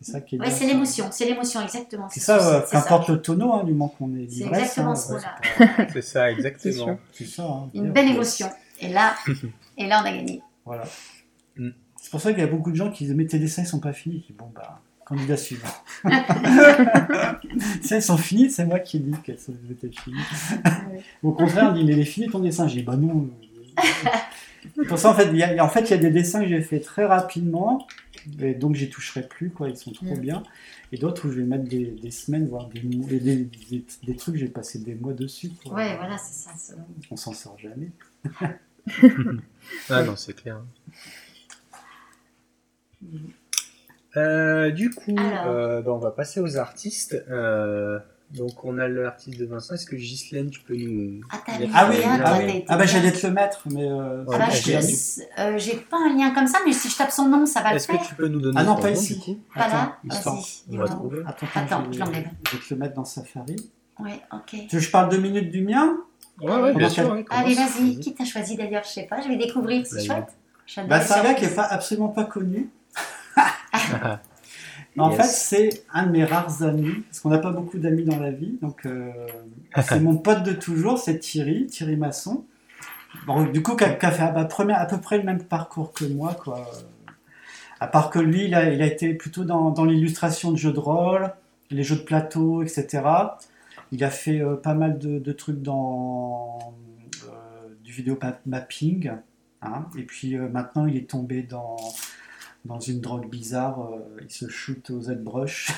c'est 0.00 0.12
ça 0.12 0.20
qui 0.20 0.36
est 0.36 0.38
Ouais, 0.38 0.46
bien. 0.46 0.54
c'est 0.54 0.66
l'émotion, 0.66 1.08
c'est 1.10 1.24
l'émotion, 1.26 1.60
exactement. 1.60 2.08
C'est 2.10 2.20
ça, 2.20 2.38
euh, 2.56 2.60
qu'importe 2.70 3.08
le 3.08 3.20
tonneau, 3.20 3.52
hein, 3.54 3.64
du 3.64 3.72
moment 3.72 3.88
qu'on 3.88 4.14
est 4.16 4.28
C'est 4.30 4.44
exactement 4.46 4.92
hein, 4.92 4.94
ce 4.96 5.12
mot-là. 5.12 5.86
c'est 5.92 6.02
ça, 6.02 6.30
exactement. 6.30 6.98
C'est 7.12 7.26
ça. 7.26 7.42
hein, 7.44 7.68
Une 7.74 7.90
belle 7.90 8.08
émotion. 8.10 8.48
Et 8.80 8.88
là, 8.88 9.14
et 9.76 9.86
là, 9.86 10.00
on 10.02 10.06
a 10.06 10.12
gagné. 10.12 10.40
Voilà. 10.64 10.84
Mm. 11.56 11.70
C'est 12.00 12.10
pour 12.12 12.20
ça 12.20 12.30
qu'il 12.32 12.40
y 12.40 12.44
a 12.44 12.46
beaucoup 12.48 12.70
de 12.70 12.76
gens 12.76 12.90
qui 12.90 13.04
disent 13.04 13.14
Mais 13.14 13.26
tes 13.26 13.38
dessins 13.40 13.62
ils 13.62 13.66
sont 13.66 13.80
pas 13.80 13.92
finis. 13.92 14.22
Je 14.22 14.32
dis, 14.32 14.38
Bon, 14.38 14.50
bah, 14.54 14.80
candidat 15.04 15.36
suivant. 15.36 15.66
si 17.82 17.94
elles 17.94 18.02
sont 18.02 18.16
finies, 18.18 18.50
c'est 18.50 18.64
moi 18.64 18.78
qui 18.78 19.00
dis 19.00 19.16
qu'elles 19.24 19.38
sont- 19.38 19.52
étaient 19.70 19.90
finies. 19.90 20.16
Au 21.22 21.32
contraire, 21.32 21.70
on 21.70 21.72
dit 21.74 21.84
Mais 21.84 21.92
il 21.94 21.98
est 22.00 22.04
fini 22.04 22.28
ton 22.28 22.38
dessin. 22.40 22.68
J'ai 22.68 22.78
dit 22.80 22.82
Bah 22.84 22.96
non. 22.96 23.28
C'est 24.76 24.86
pour 24.86 24.98
ça, 24.98 25.10
en 25.10 25.14
fait, 25.14 25.28
il 25.32 25.36
y 25.38 25.42
a, 25.42 25.64
en 25.64 25.68
fait, 25.68 25.80
il 25.82 25.90
y 25.90 25.94
a 25.94 25.98
des 25.98 26.10
dessins 26.10 26.40
que 26.42 26.48
j'ai 26.48 26.60
fait 26.60 26.80
très 26.80 27.04
rapidement. 27.06 27.86
Et 28.40 28.54
donc, 28.54 28.74
j'y 28.74 28.88
toucherai 28.90 29.26
plus, 29.28 29.50
quoi. 29.50 29.68
Ils 29.68 29.76
sont 29.76 29.92
trop 29.92 30.16
bien. 30.16 30.42
Et 30.92 30.98
d'autres 30.98 31.28
où 31.28 31.32
je 31.32 31.38
vais 31.40 31.46
mettre 31.46 31.64
des, 31.64 31.86
des 31.86 32.10
semaines, 32.10 32.48
voire 32.48 32.68
des, 32.68 32.80
des, 32.80 33.18
des, 33.20 33.84
des 34.04 34.16
trucs, 34.16 34.36
j'ai 34.36 34.48
passé 34.48 34.78
des 34.78 34.94
mois 34.94 35.12
dessus. 35.12 35.50
quoi. 35.64 35.74
Ouais, 35.74 35.96
voilà, 35.96 36.16
c'est 36.18 36.48
ça. 36.48 36.74
On 37.10 37.16
s'en 37.16 37.32
sort 37.32 37.58
jamais. 37.58 37.90
Ah 39.90 40.02
non, 40.02 40.16
c'est 40.16 40.32
clair. 40.32 40.62
Euh, 44.16 44.70
du 44.70 44.90
coup, 44.90 45.14
Alors. 45.18 45.46
euh, 45.46 45.82
bah, 45.82 45.92
on 45.92 45.98
va 45.98 46.10
passer 46.10 46.40
aux 46.40 46.56
artistes. 46.56 47.14
Euh, 47.28 47.98
donc, 48.34 48.62
on 48.64 48.76
a 48.78 48.86
l'artiste 48.88 49.38
de 49.40 49.46
Vincent. 49.46 49.74
Est-ce 49.74 49.86
que 49.86 49.96
Ghislaine, 49.96 50.50
tu 50.50 50.60
peux 50.60 50.76
nous. 50.76 51.20
Ah, 51.30 51.38
Ah 51.46 51.52
oui, 51.58 51.70
ah, 51.74 52.38
oui. 52.44 52.64
ah 52.68 52.76
bah 52.76 52.84
j'allais 52.84 53.10
te 53.12 53.26
le 53.26 53.32
mettre, 53.32 53.62
mais. 53.70 53.84
euh, 53.90 54.24
Ah 54.28 54.38
bah, 54.38 54.44
Ouais, 54.48 54.54
je 54.54 54.58
te 54.60 54.64
j'ai- 54.66 54.72
laisse. 54.74 55.20
Euh, 55.38 55.58
j'ai 55.58 55.76
pas 55.76 55.96
un 55.98 56.14
lien 56.14 56.32
comme 56.34 56.46
ça, 56.46 56.58
mais 56.66 56.72
si 56.72 56.88
je 56.90 56.96
tape 56.96 57.10
son 57.10 57.26
nom, 57.28 57.46
ça 57.46 57.62
va 57.62 57.70
le 57.70 57.76
Est-ce 57.76 57.88
que 57.88 58.06
tu 58.06 58.14
peux 58.14 58.28
nous 58.28 58.40
donner 58.40 58.56
Ah 58.60 58.64
non, 58.64 58.76
pas 58.76 58.90
ici. 58.90 59.40
Voilà, 59.54 59.96
vas-y. 60.04 60.26
on 60.26 60.30
va 60.34 60.40
dis-moi. 60.68 60.88
trouver. 60.88 61.18
Attends, 61.26 61.46
Attends, 61.54 61.84
je, 61.90 61.92
je 61.96 62.00
l'enlève. 62.04 62.28
je 62.50 62.56
vais 62.56 62.62
te 62.62 62.74
le 62.74 62.80
mettre 62.80 62.94
dans 62.94 63.04
Safari. 63.04 63.56
Ouais, 63.98 64.20
ok. 64.32 64.44
Tu 64.50 64.58
veux 64.60 64.66
que 64.68 64.78
je 64.80 64.90
parle 64.90 65.08
deux 65.10 65.18
minutes 65.20 65.50
du 65.50 65.62
mien 65.62 65.96
Ouais, 66.40 66.54
ouais, 66.60 66.74
bien 66.74 66.88
sûr. 66.88 67.10
ouais, 67.12 67.24
Allez, 67.30 67.54
vas-y. 67.54 67.98
Qui 67.98 68.14
t'a 68.14 68.24
choisi 68.24 68.56
d'ailleurs 68.56 68.84
Je 68.84 68.90
sais 68.90 69.02
pas, 69.04 69.20
je 69.22 69.28
vais 69.28 69.36
découvrir, 69.36 69.84
c'est 69.86 69.96
Vas-y. 69.96 70.06
chouette. 70.06 70.86
Bah, 70.86 70.98
les 70.98 71.04
C'est 71.04 71.14
un 71.14 71.22
gars 71.24 71.34
qui 71.34 71.46
pas, 71.48 71.64
absolument 71.64 72.08
pas 72.08 72.24
connu. 72.24 72.68
Mais 74.96 75.02
en 75.02 75.10
fait, 75.10 75.22
c'est 75.28 75.84
un 75.92 76.06
de 76.06 76.10
mes 76.12 76.24
rares 76.24 76.62
amis, 76.62 77.02
parce 77.08 77.20
qu'on 77.20 77.30
n'a 77.30 77.38
pas 77.38 77.50
beaucoup 77.52 77.78
d'amis 77.78 78.04
dans 78.04 78.18
la 78.18 78.30
vie. 78.30 78.58
Donc, 78.62 78.84
euh, 78.86 79.10
c'est 79.82 80.00
mon 80.00 80.16
pote 80.16 80.42
de 80.42 80.52
toujours, 80.52 80.98
c'est 80.98 81.18
Thierry, 81.18 81.66
Thierry 81.66 81.96
Masson. 81.96 82.44
Bon, 83.26 83.44
du 83.44 83.62
coup, 83.62 83.76
qui 83.76 83.84
a, 83.84 83.96
fait 83.96 84.22
à, 84.22 84.44
peu- 84.44 84.72
à 84.72 84.86
peu 84.86 85.00
près 85.00 85.18
le 85.18 85.24
même 85.24 85.42
parcours 85.42 85.92
que 85.92 86.04
moi, 86.04 86.34
quoi. 86.34 86.70
À 87.80 87.86
part 87.86 88.10
que 88.10 88.18
lui, 88.18 88.44
il 88.46 88.54
a, 88.54 88.72
il 88.72 88.82
a 88.82 88.86
été 88.86 89.14
plutôt 89.14 89.44
dans, 89.44 89.70
dans 89.70 89.84
l'illustration 89.84 90.50
de 90.52 90.56
jeux 90.56 90.72
de 90.72 90.80
rôle, 90.80 91.32
les 91.70 91.82
jeux 91.84 91.96
de 91.96 92.02
plateau, 92.02 92.62
etc. 92.62 93.02
Il 93.92 94.02
a 94.04 94.10
fait 94.10 94.40
euh, 94.40 94.56
pas 94.56 94.74
mal 94.74 94.98
de, 94.98 95.18
de 95.18 95.32
trucs 95.32 95.62
dans 95.62 96.58
euh, 97.24 97.28
du 97.84 97.92
vidéo 97.92 98.18
ma- 98.20 98.38
mapping. 98.46 99.10
hein. 99.62 99.86
Et 99.96 100.02
puis 100.02 100.36
euh, 100.36 100.48
maintenant, 100.48 100.86
il 100.86 100.96
est 100.96 101.08
tombé 101.08 101.42
dans, 101.42 101.76
dans 102.64 102.80
une 102.80 103.00
drogue 103.00 103.28
bizarre. 103.30 103.80
euh, 103.80 104.20
il 104.22 104.30
se 104.30 104.48
shoot 104.48 104.90
au 104.90 105.00
Z-brush. 105.00 105.70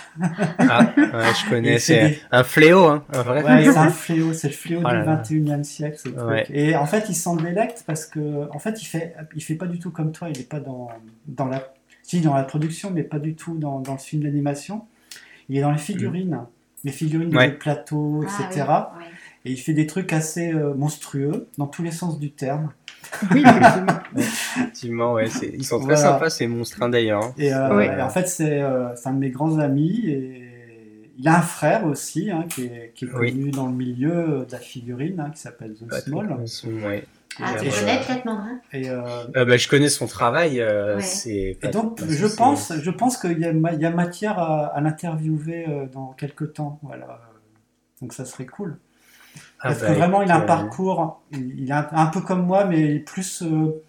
Ah, 0.59 0.93
ouais, 0.97 1.05
je 1.45 1.49
connais. 1.51 1.79
C'est 1.79 2.09
des- 2.11 2.19
un 2.33 2.43
fléau, 2.45 2.85
hein. 2.87 3.05
Un 3.13 3.23
vrai 3.23 3.43
Ouais, 3.45 3.59
fléau. 3.61 3.73
c'est 3.73 3.79
un 3.79 3.91
fléau, 3.91 4.33
c'est 4.33 4.49
le 4.49 4.55
fléau 4.55 4.81
Oh 4.85 4.89
là 4.89 5.01
du 5.01 5.07
là. 5.07 5.53
21e 5.57 5.63
siècle. 5.65 5.99
ce 5.99 6.09
truc. 6.09 6.27
Ouais. 6.29 6.47
Et 6.51 6.75
en 6.77 6.87
fait, 6.87 7.09
il 7.09 7.15
s'en 7.15 7.37
délecte 7.37 7.85
parce 7.87 8.07
que, 8.07 8.49
en 8.55 8.59
fait, 8.59 8.83
il 8.83 8.87
fait, 8.87 9.15
il 9.37 9.43
fait 9.43 9.55
pas 9.55 9.67
du 9.67 9.79
tout 9.79 9.91
comme 9.91 10.13
toi. 10.13 10.29
Il 10.31 10.39
est 10.41 10.49
pas 10.49 10.61
dans, 10.61 10.89
dans 11.27 11.47
la, 11.47 11.73
si 12.03 12.21
dans 12.21 12.35
la 12.35 12.43
production, 12.45 12.91
mais 12.91 13.03
pas 13.05 13.19
du 13.19 13.35
tout 13.35 13.57
dans, 13.57 13.81
dans 13.81 13.93
le 13.93 13.99
film 13.99 14.23
d'animation. 14.25 14.85
Il 15.49 15.57
est 15.57 15.61
dans 15.63 15.73
les 15.73 15.79
figurines, 15.79 16.41
les 16.85 16.93
figurines 16.93 17.37
Ouais. 17.37 17.51
de 17.51 17.55
plateau, 17.57 18.25
Ah, 18.27 18.43
etc. 18.49 18.65
oui, 18.69 18.99
ouais. 19.05 19.11
Et 19.47 19.53
il 19.53 19.57
fait 19.57 19.73
des 19.73 19.87
trucs 19.87 20.13
assez 20.13 20.53
euh, 20.53 20.75
monstrueux 20.75 21.49
dans 21.57 21.67
tous 21.67 21.83
les 21.83 21.91
sens 21.93 22.19
du 22.19 22.31
terme. 22.31 22.71
Oui, 23.33 23.43
effectivement. 23.45 24.01
Effectivement, 24.17 25.13
ouais. 25.15 25.29
c'est- 25.29 25.53
Ils 25.55 25.65
sont 25.65 25.79
très 25.79 25.95
Voilà. 25.95 26.01
sympas, 26.01 26.31
ces 26.31 26.47
monstres, 26.47 26.83
hein, 26.83 26.89
d'ailleurs. 26.89 27.25
hein. 27.25 27.35
Et, 27.39 27.53
euh, 27.53 27.77
Ouais. 27.77 27.87
et 27.99 28.03
en 28.03 28.11
fait, 28.11 28.29
c'est 28.29 28.61
euh, 28.63 28.95
c'est 28.97 29.09
un 29.09 29.15
de 29.15 29.19
mes 29.19 29.31
grands 29.31 29.59
amis. 29.59 30.03
Et 30.07 30.47
il 31.19 31.29
a 31.29 31.39
un 31.39 31.43
frère 31.43 31.85
aussi, 31.87 32.31
hein, 32.31 32.45
qui 32.49 32.65
est, 32.65 32.93
qui 32.95 33.05
est 33.05 33.09
Oui. 33.15 33.33
connu 33.33 33.51
dans 33.51 33.67
le 33.67 33.75
milieu 33.75 34.47
de 34.47 34.53
la 34.53 34.59
figurine, 34.59 35.21
hein, 35.21 35.31
qui 35.35 35.41
s'appelle 35.41 35.75
The 35.75 35.93
Small. 36.03 36.37
Ah, 37.43 37.53
tu 37.63 37.69
connais 37.71 37.71
euh, 37.71 38.05
peut-être 38.07 38.25
Mandrin 38.25 38.61
Et, 38.73 38.91
euh, 38.91 39.03
euh, 39.37 39.45
bah, 39.45 39.57
je 39.57 39.69
connais 39.69 39.89
son 39.89 40.07
travail. 40.07 40.61
euh, 40.61 40.97
Ouais. 40.97 41.03
c'est 41.03 41.57
Et 41.63 41.69
donc, 41.69 42.01
je 42.07 42.27
pense, 42.27 42.73
je 42.77 42.91
pense 42.91 43.17
qu'il 43.17 43.39
y, 43.39 43.45
a 43.45 43.53
y 43.53 43.95
matière 43.95 44.39
à, 44.39 44.67
à 44.67 44.81
l'interviewer 44.81 45.65
euh, 45.69 45.87
dans 45.87 46.09
quelques 46.09 46.55
temps. 46.55 46.81
Voilà. 46.83 47.21
Donc, 48.03 48.13
ça 48.15 48.25
serait 48.25 48.47
cool. 48.47 48.79
Ah, 49.61 49.73
Parce 49.73 49.83
bah, 49.83 49.87
que 49.87 49.93
vraiment, 49.93 50.23
il 50.23 50.31
a 50.31 50.37
un 50.37 50.41
euh, 50.41 50.41
parcours, 50.41 51.21
il, 51.33 51.69
est 51.71 51.73
un, 51.73 52.07
peu 52.07 52.21
comme 52.23 52.47
moi, 52.47 52.65
mais 52.65 52.99
plus. 52.99 53.43
euh, 53.43 53.83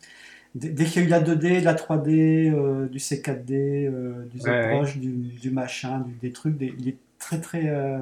dès 0.56 0.85
qu'il 0.85 1.02
y 1.03 1.06
a 1.06 1.07
eu 1.07 1.10
la 1.11 1.22
2D, 1.22 1.61
de 1.61 1.65
la 1.65 1.76
3D, 1.76 2.49
euh, 2.52 2.88
du 2.89 2.99
C4D, 2.99 3.88
euh, 3.88 4.26
du 4.27 4.39
Ouais, 4.39 4.81
ZBrush, 4.81 4.98
du, 4.99 5.11
du 5.11 5.52
machin, 5.52 5.99
du- 6.02 6.14
des 6.15 6.31
trucs, 6.34 6.57
des- 6.57 6.76
il 6.80 6.89
est 6.89 6.98
très, 7.19 7.41
très, 7.41 7.69
euh, 7.69 7.99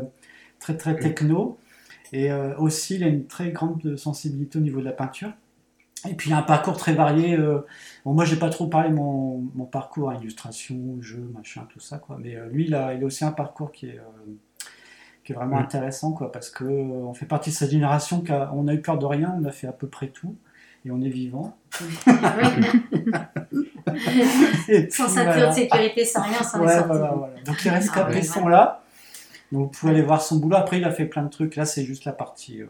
très, 0.60 0.78
très 0.78 1.00
techno. 1.00 1.60
Et 2.14 2.32
euh, 2.32 2.56
aussi, 2.58 2.96
il 2.98 3.04
a 3.06 3.08
une 3.10 3.28
très 3.28 3.52
grande 3.52 3.98
sensibilité 3.98 4.60
au 4.60 4.62
niveau 4.64 4.80
de 4.82 4.86
la 4.86 4.94
peinture. 4.94 5.32
Et 6.10 6.16
puis, 6.16 6.30
il 6.30 6.34
a 6.34 6.40
un 6.40 6.44
parcours 6.44 6.78
très 6.78 6.94
varié. 6.94 7.36
euh, 7.38 7.60
bon, 8.06 8.14
moi, 8.14 8.26
j'ai 8.26 8.38
pas 8.38 8.50
trop 8.50 8.68
parlé 8.68 8.90
de 8.90 8.96
mon, 8.96 9.40
mon 9.56 9.66
parcours, 9.66 10.12
hein, 10.12 10.18
illustration, 10.22 10.98
jeu, 11.02 11.30
machin, 11.34 11.68
tout 11.72 11.80
ça, 11.82 11.98
quoi. 12.00 12.18
Mais 12.22 12.36
euh, 12.38 12.48
lui, 12.50 12.66
il 12.68 12.76
a, 12.76 12.94
il 12.94 13.04
a 13.04 13.06
aussi 13.06 13.26
un 13.26 13.32
parcours 13.34 13.72
qui 13.72 13.88
est, 13.88 14.00
euh, 14.00 14.04
qui 15.30 15.34
est 15.34 15.35
vraiment 15.35 15.57
Mm. 15.57 15.64
intéressant, 15.64 16.11
quoi, 16.11 16.31
parce 16.31 16.49
que 16.49 16.64
euh, 16.64 17.06
on 17.07 17.14
fait 17.14 17.27
partie 17.27 17.51
de 17.51 17.56
cette 17.56 17.69
génération 17.69 18.22
qui 18.22 18.31
a, 18.31 18.51
on 18.56 18.68
a 18.68 18.73
eu 18.73 18.81
peur 18.81 18.97
de 18.97 19.06
rien, 19.06 19.35
on 19.39 19.45
a 19.45 19.51
fait 19.51 19.68
à 19.68 19.72
peu 19.72 19.85
près 19.88 20.07
tout, 20.07 20.35
et 20.85 20.89
on 20.91 20.99
est 21.01 21.10
vivant. 21.10 21.56
Puis, 23.85 24.91
Sans 24.91 25.07
ceinture 25.07 25.23
voilà. 25.34 25.47
de 25.49 25.53
sécurité, 25.53 26.06
sans 26.06 26.22
rien, 26.23 26.41
sans 26.43 26.60
les 26.60 26.65
Ouais, 26.68 26.73
sorties. 26.73 26.88
voilà, 26.88 27.11
voilà. 27.15 27.34
Donc 27.45 27.64
les 27.64 27.69
rescapés 27.72 28.11
Ah 28.11 28.15
ouais, 28.15 28.22
sont 28.23 28.47
là. 28.47 28.84
Donc 29.51 29.61
vous 29.73 29.80
pouvez 29.80 29.93
aller 29.93 30.01
voir 30.01 30.22
son 30.22 30.38
boulot. 30.38 30.56
Après, 30.57 30.77
il 30.77 30.84
a 30.84 30.91
fait 30.91 31.06
plein 31.06 31.23
de 31.23 31.30
trucs. 31.30 31.56
Là, 31.56 31.65
c'est 31.65 31.84
juste 31.84 32.06
la 32.06 32.11
partie 32.11 32.61
euh, 32.61 32.68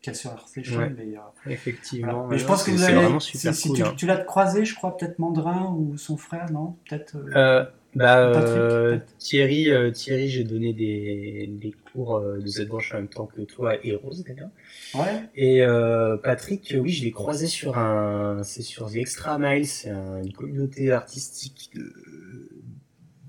qu'il 0.00 0.12
y 0.12 0.16
a 0.16 0.18
sur 0.18 0.30
ArtStation. 0.30 0.78
Ouais. 0.78 0.94
Mais, 0.96 1.16
euh, 1.16 1.50
Effectivement. 1.50 2.12
voilà. 2.12 2.28
Mais 2.30 2.38
je 2.38 2.46
pense 2.46 2.62
que 2.64 2.70
vous 2.70 2.82
avez. 2.82 2.94
vraiment 2.94 3.20
si- 3.20 3.38
tu, 3.38 3.82
hein. 3.82 3.92
tu 3.96 4.06
l'as 4.06 4.16
croisé, 4.18 4.64
je 4.64 4.74
crois, 4.74 4.96
peut-être 4.96 5.18
Mandrin 5.18 5.74
ou 5.78 5.96
son 5.96 6.16
frère, 6.16 6.50
non? 6.50 6.76
Peut-être. 6.88 7.16
euh, 7.16 7.30
Euh, 7.36 7.64
bah, 7.94 8.18
euh. 8.42 8.98
Thierry, 9.18 9.70
euh, 9.70 9.90
Thierry 9.90 10.28
j'ai 10.28 10.44
donné 10.44 10.72
des, 10.72 11.46
des 11.48 11.72
cours 11.92 12.16
euh, 12.16 12.38
de 12.38 12.46
ZBrush 12.46 12.92
en 12.92 12.96
même 12.96 13.08
temps 13.08 13.26
que 13.26 13.42
toi 13.42 13.76
et 13.84 13.94
Rose 13.94 14.24
d'ailleurs. 14.26 14.50
Ouais. 14.94 15.22
Et 15.36 15.62
euh, 15.62 16.16
Patrick, 16.16 16.74
oui, 16.78 16.90
je 16.90 17.04
l'ai 17.04 17.10
croisé 17.12 17.46
sur 17.46 17.78
un, 17.78 18.42
c'est 18.42 18.62
sur 18.62 18.90
The 18.90 18.96
Extra 18.96 19.38
Mile, 19.38 19.66
c'est 19.66 19.90
un- 19.90 20.22
une 20.22 20.32
communauté 20.32 20.90
artistique 20.92 21.70
de 21.74 21.92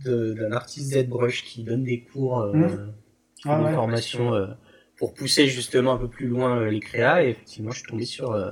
de- 0.05 0.33
d'un 0.33 0.51
artiste 0.51 0.93
ZBrush 0.93 1.43
qui 1.45 1.63
donne 1.63 1.83
des 1.83 2.01
cours, 2.01 2.47
fait 2.53 3.49
Ah 3.49 3.59
des 3.59 3.65
ouais. 3.65 3.73
formations 3.73 4.33
euh, 4.35 4.47
pour 4.97 5.13
pousser 5.15 5.47
justement 5.47 5.93
un 5.93 5.97
peu 5.97 6.07
plus 6.07 6.27
loin 6.27 6.69
les 6.69 6.79
créas. 6.79 7.23
Et 7.23 7.29
effectivement, 7.31 7.71
je 7.71 7.79
suis 7.79 7.87
tombé 7.87 8.05
sur 8.05 8.31
euh, 8.33 8.51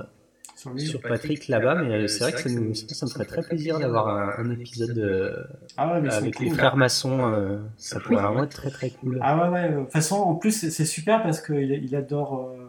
Sur 0.64 0.72
lui. 0.72 0.86
sur 0.86 1.00
Patrick 1.00 1.48
là-bas, 1.48 1.82
mais 1.82 1.94
euh, 2.04 2.08
c'est 2.08 2.20
vrai 2.24 2.32
que 2.32 2.40
ça, 2.40 2.48
nous, 2.48 2.74
ça 2.74 3.06
me 3.06 3.10
ferait 3.10 3.24
très 3.26 3.42
plaisir 3.42 3.78
d'avoir 3.78 4.08
un, 4.08 4.44
un 4.44 4.50
épisode 4.50 4.98
euh, 4.98 5.44
Ah 5.76 5.92
ouais, 5.92 6.00
mais 6.00 6.12
avec 6.12 6.38
les 6.40 6.46
cool. 6.48 6.56
frères 6.56 6.76
maçons. 6.76 7.32
euh, 7.32 7.58
ça 7.76 8.00
pourrait 8.00 8.22
vraiment 8.22 8.44
être 8.44 8.56
très 8.56 8.70
très 8.70 8.90
cool. 8.90 9.18
Ah 9.22 9.36
ouais, 9.42 9.48
ouais. 9.50 9.68
De 9.72 9.80
toute 9.80 9.92
façon, 9.92 10.16
en 10.16 10.34
plus, 10.34 10.70
c'est 10.70 10.84
super 10.84 11.22
parce 11.22 11.40
qu'il 11.40 11.70
il 11.70 11.94
adore. 11.96 12.48
euh, 12.48 12.60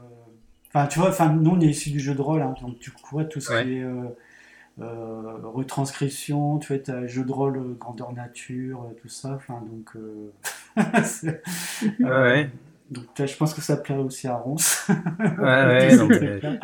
Enfin, 0.73 0.87
tu 0.87 0.99
vois, 0.99 1.07
enfin, 1.07 1.31
nous, 1.31 1.51
on 1.51 1.59
est 1.61 1.67
issus 1.67 1.89
du 1.89 2.01
jeu 2.01 2.13
de 2.15 2.21
rôle, 2.21 2.41
hein, 2.41 2.53
donc 2.61 2.77
tu 2.79 2.91
vois 3.09 3.23
tout 3.23 3.39
ce 3.39 3.53
Ouais. 3.53 3.63
qui 3.63 3.77
est 3.77 3.83
euh, 3.83 4.03
euh, 4.81 5.37
retranscription, 5.43 6.59
tu 6.59 6.73
vois, 6.73 6.83
t'as 6.83 7.07
jeu 7.07 7.23
de 7.23 7.31
rôle 7.31 7.77
grandeur 7.79 8.11
nature, 8.11 8.85
tout 9.01 9.07
ça. 9.07 9.35
Enfin, 9.35 9.61
donc, 9.71 9.95
euh, 9.95 10.31
ouais, 12.01 12.49
donc 12.91 13.05
je 13.17 13.35
pense 13.37 13.53
que 13.53 13.61
ça 13.61 13.77
plairait 13.77 14.01
aussi 14.01 14.27
à 14.27 14.35
Ronce. 14.35 14.85
ouais, 14.89 14.95
ouais, 15.43 15.97
mais- 16.07 16.59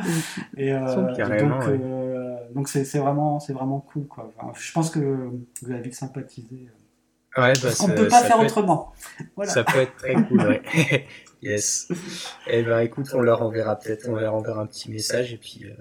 Et 0.57 0.72
euh, 0.73 0.95
donc, 0.95 1.18
ouais. 1.18 1.80
euh, 1.81 2.35
donc 2.53 2.69
c'est 2.69 2.85
c'est 2.85 2.99
vraiment, 2.99 3.39
c'est 3.39 3.53
vraiment 3.53 3.80
cool, 3.80 4.06
quoi. 4.07 4.31
Enfin, 4.38 4.52
je 4.60 4.72
pense 4.72 4.89
que 4.91 4.99
vous 4.99 5.72
avez 5.72 5.91
sympathisé. 5.91 6.68
ouais, 7.38 7.53
bah, 7.53 7.53
qu'on 7.61 7.69
ça- 7.69 7.88
ne 7.88 7.95
peut 7.98 8.07
pas 8.07 8.22
faire 8.22 8.38
peut 8.38 8.43
être- 8.45 8.57
autrement. 8.57 8.93
Voilà. 9.35 9.52
Ça 9.52 9.64
peut 9.64 9.80
être 9.80 9.95
très 9.98 10.14
cool, 10.14 10.41
ouais. 10.48 10.61
yes. 11.41 11.88
Eh 12.48 12.61
ben, 12.64 12.80
écoute, 12.81 13.07
on 13.15 13.22
leur 13.22 13.41
enverra 13.41 13.77
peut-être, 13.77 14.07
on 14.10 14.15
leur 14.15 14.35
enverra 14.35 14.61
un 14.61 14.68
petit 14.68 14.91
message 14.91 15.34
et 15.34 15.38
puis, 15.38 15.61
euh, 15.65 15.73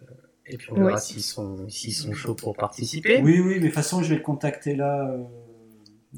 et 0.46 0.56
puis 0.56 0.68
on 0.72 0.84
verra 0.86 0.98
s'ils 0.98 1.22
sont, 1.22 1.68
s'ils 1.68 1.92
sont 1.94 2.12
chauds 2.14 2.34
pour 2.34 2.56
participer. 2.56 3.20
Oui, 3.22 3.40
oui, 3.40 3.54
mais 3.56 3.60
de 3.60 3.66
toute 3.66 3.74
façon, 3.74 4.02
je 4.02 4.08
vais 4.10 4.16
le 4.16 4.22
contacter 4.22 4.74
là. 4.74 5.06
euh, 5.10 5.18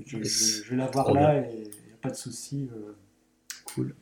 je, 0.07 0.17
Yes. 0.19 0.27
je- 0.59 0.65
je 0.65 0.71
vais 0.71 0.77
la 0.77 0.87
voir 0.87 1.07
Trop 1.07 1.15
là 1.17 1.37
et 1.39 1.49
il 1.55 1.61
n'y 1.87 1.93
a 1.93 1.97
pas 2.01 2.11
de 2.11 2.15
souci. 2.17 2.71
euh. 2.73 2.93
Cool. 3.75 3.95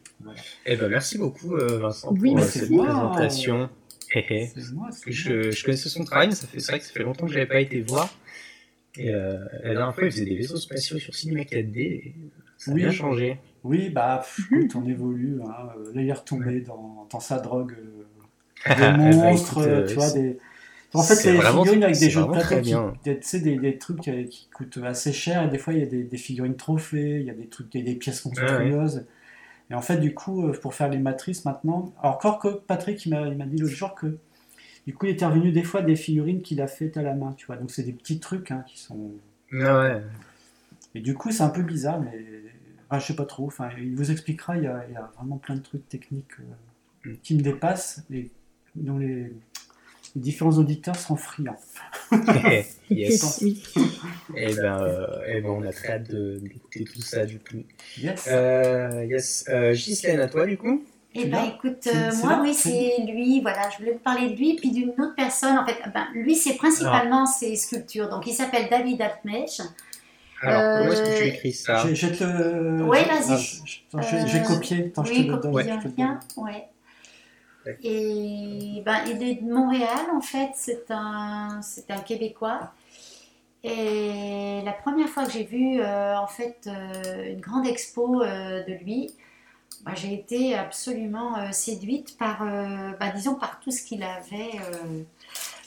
Eh 0.66 0.76
ben, 0.76 0.88
merci 0.88 1.18
beaucoup, 1.18 1.54
euh, 1.56 1.78
Vincent, 1.78 2.12
Oui, 2.18 2.32
pour 2.32 2.40
euh, 2.40 2.46
cette 2.46 2.70
Moi. 2.70 2.84
présentation. 2.86 3.70
Moi. 4.74 4.90
Je, 5.06 5.50
je 5.50 5.64
connaissais 5.64 5.88
son 5.88 6.04
travail, 6.04 6.28
mais 6.28 6.34
ça 6.34 6.46
fait, 6.46 6.58
c'est 6.60 6.72
vrai 6.72 6.78
que 6.80 6.84
ça 6.86 6.92
fait 6.92 7.02
longtemps 7.02 7.26
que 7.26 7.32
je 7.32 7.38
l'avais 7.38 7.48
pas 7.48 7.60
été 7.60 7.80
voir. 7.80 8.12
Et 8.96 9.10
euh, 9.14 9.38
la 9.62 9.74
dernière 9.74 9.94
fois, 9.94 10.04
il 10.04 10.10
faisait 10.10 10.24
des 10.24 10.36
vaisseaux 10.36 10.56
spatiaux 10.56 10.98
sur 10.98 11.14
Cinema 11.14 11.42
4D 11.42 11.78
et 11.78 12.14
ça 12.56 12.70
a 12.70 12.74
Oui. 12.74 12.80
bien 12.82 12.90
changé. 12.90 13.38
Oui, 13.62 13.88
bah, 13.90 14.22
pff, 14.24 14.50
Mhm. 14.50 14.58
écoute, 14.58 14.76
on 14.76 14.88
évolue. 14.88 15.38
Hein. 15.44 15.54
Euh, 15.78 15.92
Là, 15.94 16.02
il 16.02 16.08
est 16.08 16.12
retombé 16.12 16.60
dans, 16.60 17.06
dans 17.10 17.20
sa 17.20 17.38
drogue 17.38 17.72
euh, 17.78 18.02
Eh 18.66 18.74
de 18.74 18.80
ben, 18.80 18.96
monstres, 19.16 19.52
écoute, 19.60 19.66
euh, 19.68 19.86
tu 19.86 19.94
vois, 19.94 20.10
des... 20.10 20.38
En 20.92 21.04
fait, 21.04 21.14
c'est 21.14 21.30
des 21.30 21.36
vraiment- 21.38 21.62
figurines 21.62 21.84
avec 21.84 21.98
des 22.00 22.10
jeux 22.10 22.22
de 22.22 22.26
plateau 22.26 22.40
très 22.42 22.62
qui, 22.62 22.70
bien. 22.70 22.92
des, 23.04 23.20
tu 23.20 23.28
sais, 23.28 23.38
des, 23.40 23.56
des 23.58 23.78
trucs 23.78 24.00
qui, 24.00 24.24
qui 24.28 24.48
coûtent 24.52 24.78
assez 24.82 25.12
cher, 25.12 25.44
et 25.44 25.48
des 25.48 25.58
fois, 25.58 25.72
il 25.72 25.78
y 25.78 25.82
a 25.84 25.86
des, 25.86 26.02
des 26.02 26.16
figurines 26.16 26.56
trophées, 26.56 27.20
il 27.20 27.26
y 27.26 27.30
a 27.30 27.34
des 27.34 27.46
trucs, 27.46 27.70
des, 27.70 27.82
des 27.82 27.94
pièces 27.94 28.24
monstrueuses. 28.24 29.04
Et 29.70 29.74
en 29.74 29.82
fait, 29.82 29.98
du 29.98 30.14
coup, 30.14 30.46
euh, 30.46 30.52
pour 30.52 30.74
faire 30.74 30.88
les 30.88 30.98
matrices 30.98 31.44
maintenant, 31.44 31.92
encore 32.02 32.38
que 32.38 32.48
Patrick, 32.48 33.04
il 33.06 33.10
m'a 33.10 33.46
dit 33.46 33.56
l'autre 33.58 33.74
jour 33.74 33.94
que, 33.94 34.18
du 34.86 34.94
coup, 34.94 35.06
il 35.06 35.10
était 35.12 35.26
revenu 35.26 35.52
des 35.52 35.62
fois 35.62 35.82
des 35.82 35.96
figurines 35.96 36.42
qu'il 36.42 36.60
a 36.60 36.66
faites 36.66 36.96
à 36.96 37.02
la 37.02 37.14
main, 37.14 37.32
tu 37.36 37.46
vois. 37.46 37.56
Donc, 37.56 37.70
c'est 37.70 37.84
des 37.84 37.92
petits 37.92 38.18
trucs 38.20 38.50
hein, 38.50 38.64
qui 38.66 38.78
sont. 38.78 39.12
Ah 39.52 39.78
ouais. 39.80 40.02
Et 40.94 41.00
du 41.00 41.14
coup, 41.14 41.30
c'est 41.30 41.42
un 41.42 41.50
peu 41.50 41.62
bizarre, 41.62 42.00
mais 42.00 42.18
ah, 42.90 42.98
je 42.98 43.06
sais 43.06 43.16
pas 43.16 43.26
trop. 43.26 43.46
Enfin, 43.46 43.68
il 43.78 43.94
vous 43.94 44.10
expliquera. 44.10 44.56
Il 44.56 44.64
y 44.64 44.66
a, 44.66 44.84
il 44.88 44.94
y 44.94 44.96
a 44.96 45.10
vraiment 45.16 45.36
plein 45.36 45.54
de 45.54 45.60
trucs 45.60 45.88
techniques 45.88 46.40
euh, 46.40 46.54
Mm. 47.04 47.14
qui 47.22 47.34
me 47.36 47.40
dépassent 47.40 48.04
et 48.12 48.30
dont 48.76 48.98
les 48.98 49.32
différents 50.16 50.56
auditeurs 50.58 50.96
seront 50.96 51.16
friands. 51.16 51.56
yes. 52.90 53.38
Oui. 53.42 53.62
Et 54.36 54.54
ben, 54.54 54.82
euh, 54.82 55.06
eh 55.28 55.40
ben, 55.40 55.48
on 55.50 55.62
a 55.66 55.72
très 55.72 55.92
hâte 55.94 56.10
de- 56.10 56.38
d'écouter 56.42 56.84
tout 56.84 57.00
ça 57.02 57.24
du 57.24 57.38
coup. 57.38 57.62
Yes. 57.98 58.26
Euh, 58.30 59.04
yes. 59.08 59.44
Euh, 59.48 59.72
Ghislaine, 59.72 60.20
à 60.20 60.28
toi 60.28 60.46
du 60.46 60.56
coup? 60.56 60.82
Eh 61.14 61.24
ben 61.26 61.42
écoute, 61.56 61.88
euh, 61.88 62.10
moi 62.22 62.30
là 62.36 62.40
oui, 62.42 62.54
C'est- 62.54 63.02
lui, 63.04 63.40
voilà, 63.40 63.68
je 63.70 63.78
voulais 63.78 63.92
vous 63.94 63.98
parler 63.98 64.30
de 64.30 64.36
lui, 64.36 64.54
puis 64.54 64.70
d'une 64.70 64.90
autre 64.90 65.14
personne, 65.16 65.58
en 65.58 65.66
fait, 65.66 65.74
ben, 65.92 66.06
lui 66.14 66.36
c'est 66.36 66.54
principalement 66.54 67.24
Ah. 67.24 67.32
ses 67.38 67.56
sculptures, 67.56 68.08
donc 68.08 68.26
il 68.28 68.32
s'appelle 68.32 68.68
David 68.70 69.02
Atmech, 69.02 69.60
Alors, 70.40 70.78
comment 70.78 70.92
est-ce 70.92 71.02
que 71.02 71.16
tu 71.18 71.22
Euh, 71.24 71.26
écris 71.26 71.52
ça? 71.52 71.84
Je, 71.88 71.94
je 71.94 72.06
te. 72.06 72.82
Ouais, 72.84 73.00
je- 73.02 73.08
vas-y. 73.08 73.32
ah, 73.32 73.36
je- 73.36 73.56
je- 73.66 73.80
attends, 73.98 74.02
je, 74.02 74.16
je 74.28 74.32
vais 74.38 74.40
Euh, 74.44 74.46
copier. 74.54 74.84
Attends, 74.86 75.04
je 75.04 75.10
oui, 75.12 75.26
te 75.26 75.32
le 75.32 75.38
donne. 75.38 75.52
copie 75.52 75.68
je 75.68 75.78
te 75.78 75.84
le 75.84 75.90
bien, 75.90 76.20
ouais. 76.36 76.64
Et 77.82 78.82
ben, 78.84 78.98
il 79.06 79.22
est 79.22 79.34
de 79.36 79.52
Montréal, 79.52 80.06
en 80.14 80.20
fait, 80.20 80.50
c'est 80.54 80.90
un, 80.90 81.60
c'est 81.62 81.90
un 81.90 82.00
Québécois. 82.00 82.72
Et 83.62 84.62
la 84.64 84.72
première 84.72 85.08
fois 85.08 85.26
que 85.26 85.32
j'ai 85.32 85.44
vu, 85.44 85.80
euh, 85.80 86.16
en 86.16 86.26
fait, 86.26 86.66
euh, 86.66 87.32
une 87.32 87.40
grande 87.40 87.66
expo 87.66 88.22
euh, 88.22 88.64
de 88.64 88.72
lui, 88.72 89.10
ben, 89.84 89.94
j'ai 89.94 90.14
été 90.14 90.54
absolument 90.54 91.52
séduite 91.52 92.16
par, 92.18 92.44
ben, 92.44 93.12
disons, 93.14 93.34
par 93.34 93.60
tout 93.60 93.70
ce 93.70 93.82
qu'il 93.82 94.02
avait 94.02 94.50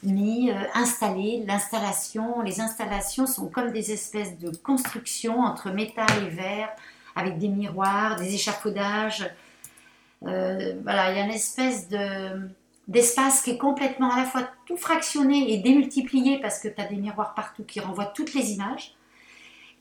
mis, 0.03 0.51
installé, 0.75 1.43
l'installation. 1.47 2.41
Les 2.41 2.61
installations 2.61 3.25
sont 3.25 3.47
comme 3.47 3.71
des 3.71 3.91
espèces 3.91 4.37
de 4.37 4.55
constructions 4.55 5.39
entre 5.39 5.71
métal 5.71 6.05
et 6.27 6.29
verre, 6.29 6.69
avec 7.15 7.39
des 7.39 7.47
miroirs, 7.47 8.17
des 8.17 8.35
échafaudages. 8.35 9.27
Euh, 10.25 10.73
voilà, 10.83 11.11
il 11.11 11.17
y 11.17 11.21
a 11.21 11.25
une 11.25 11.31
espèce 11.31 11.87
de 11.89 12.49
d'espace 12.89 13.41
qui 13.41 13.51
est 13.51 13.57
complètement 13.57 14.11
à 14.11 14.17
la 14.17 14.25
fois 14.25 14.43
tout 14.65 14.75
fractionné 14.75 15.53
et 15.53 15.57
démultiplié 15.59 16.39
parce 16.41 16.59
que 16.59 16.67
tu 16.67 16.81
as 16.81 16.85
des 16.85 16.97
miroirs 16.97 17.33
partout 17.33 17.63
qui 17.63 17.79
renvoient 17.79 18.11
toutes 18.13 18.33
les 18.33 18.51
images. 18.51 18.93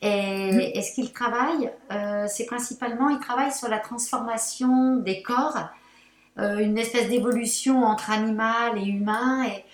Et, 0.02 0.78
et 0.78 0.82
ce 0.82 0.94
qu'il 0.94 1.12
travaille, 1.12 1.70
euh, 1.92 2.26
c'est 2.28 2.46
principalement, 2.46 3.08
il 3.08 3.18
travaille 3.18 3.52
sur 3.52 3.68
la 3.68 3.78
transformation 3.78 4.96
des 4.96 5.20
corps, 5.22 5.58
euh, 6.38 6.58
une 6.58 6.78
espèce 6.78 7.08
d'évolution 7.08 7.82
entre 7.84 8.10
animal 8.10 8.78
et 8.78 8.84
humain. 8.86 9.44
Et, 9.46 9.64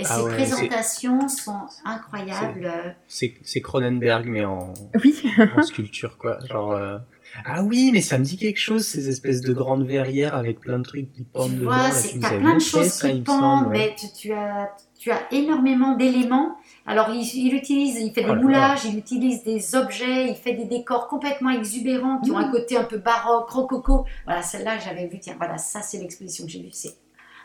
et 0.00 0.04
Ah 0.08 0.16
ses 0.16 0.22
ouais, 0.22 0.32
présentations 0.34 1.28
sont 1.28 1.60
incroyables. 1.84 2.96
C'est 3.06 3.34
c'est 3.44 3.60
Cronenberg, 3.60 4.26
mais 4.26 4.44
en, 4.44 4.74
Oui. 5.04 5.22
en 5.56 5.62
sculpture, 5.62 6.18
quoi. 6.18 6.38
Genre. 6.46 6.72
euh, 6.72 6.98
Ah 7.44 7.62
oui, 7.62 7.90
mais 7.92 8.00
ça 8.00 8.18
me 8.18 8.24
dit 8.24 8.36
quelque 8.36 8.58
chose, 8.60 8.86
ces 8.86 9.08
espèces 9.08 9.40
de 9.40 9.52
grandes 9.52 9.84
verrières 9.86 10.34
avec 10.34 10.60
plein 10.60 10.78
de 10.78 10.84
trucs 10.84 11.12
qui 11.12 11.22
pendent 11.24 11.50
Tu 11.50 11.56
dedans. 11.56 11.70
vois, 11.70 11.90
tu 11.90 12.18
t'as 12.20 12.38
plein 12.38 12.54
de 12.54 12.58
choses 12.60 12.86
ça, 12.88 13.10
qui 13.10 13.20
pendent, 13.22 13.68
mais 13.70 13.94
tu, 13.98 14.06
tu 14.16 14.32
as, 14.32 14.70
tu 14.98 15.10
as 15.10 15.20
énormément 15.32 15.96
d'éléments. 15.96 16.56
Alors, 16.86 17.10
il, 17.10 17.22
il 17.22 17.54
utilise, 17.54 17.96
il 17.96 18.12
fait 18.12 18.22
des 18.22 18.28
là 18.28 18.34
moulages, 18.36 18.84
il 18.84 18.96
utilise 18.98 19.42
des 19.42 19.74
objets, 19.74 20.28
il 20.28 20.36
fait 20.36 20.52
des 20.54 20.64
décors 20.66 21.08
complètement 21.08 21.50
exubérants 21.50 22.20
qui 22.20 22.30
ont 22.30 22.38
Mmh. 22.38 22.44
un 22.44 22.50
côté 22.50 22.76
un 22.76 22.84
peu 22.84 22.98
baroque, 22.98 23.50
rococo. 23.50 24.04
Voilà, 24.26 24.42
celle-là, 24.42 24.78
j'avais 24.78 25.06
vu, 25.08 25.18
tiens, 25.18 25.34
voilà, 25.38 25.58
ça, 25.58 25.80
c'est 25.82 25.98
l'exposition 25.98 26.44
que 26.44 26.50
j'ai 26.52 26.60
vue. 26.62 26.68
C'est 26.72 26.94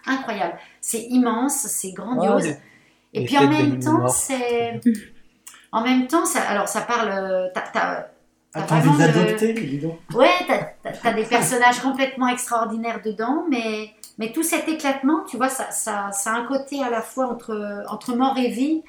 incroyable. 0.05 0.57
C'est 0.81 1.03
immense, 1.09 1.55
c'est 1.67 1.91
grandiose. 1.93 2.47
Et 3.13 3.25
puis 3.25 3.37
en 3.37 3.49
même 3.49 3.79
temps, 3.79 4.07
c'est. 4.07 4.79
En 5.71 5.83
même 5.83 6.07
temps, 6.07 6.25
ça, 6.25 6.41
alors 6.41 6.67
ça 6.67 6.81
parle. 6.81 7.09
euh, 7.09 7.47
Ah, 7.75 8.07
D'adopter, 8.97 9.53
dis 9.53 9.77
donc. 9.77 9.99
Ouais, 10.15 10.31
t'as- 10.47 10.91
t'as 10.91 11.13
des 11.13 11.23
personnages 11.25 11.79
complètement 11.81 12.27
extraordinaires 12.27 13.01
dedans, 13.05 13.45
mais, 13.49 13.91
mais 14.17 14.31
tout 14.31 14.43
cet 14.43 14.67
éclatement, 14.67 15.23
tu 15.29 15.37
vois, 15.37 15.49
ça, 15.49 15.69
ça, 15.71 16.11
ça 16.11 16.31
a 16.33 16.37
un 16.37 16.45
côté 16.45 16.83
à 16.83 16.89
la 16.89 17.01
fois 17.01 17.27
entre, 17.27 17.83
entre 17.89 18.15
mort 18.15 18.37
et 18.37 18.49
vie, 18.49 18.83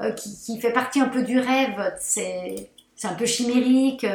euh, 0.00 0.12
qui, 0.12 0.36
qui 0.38 0.60
fait 0.60 0.72
partie 0.72 1.00
un 1.00 1.08
peu 1.08 1.22
du 1.22 1.38
rêve, 1.38 1.94
c'est 2.00 2.70
c'est 2.96 3.08
un 3.08 3.14
peu 3.14 3.26
chimérique. 3.26 4.06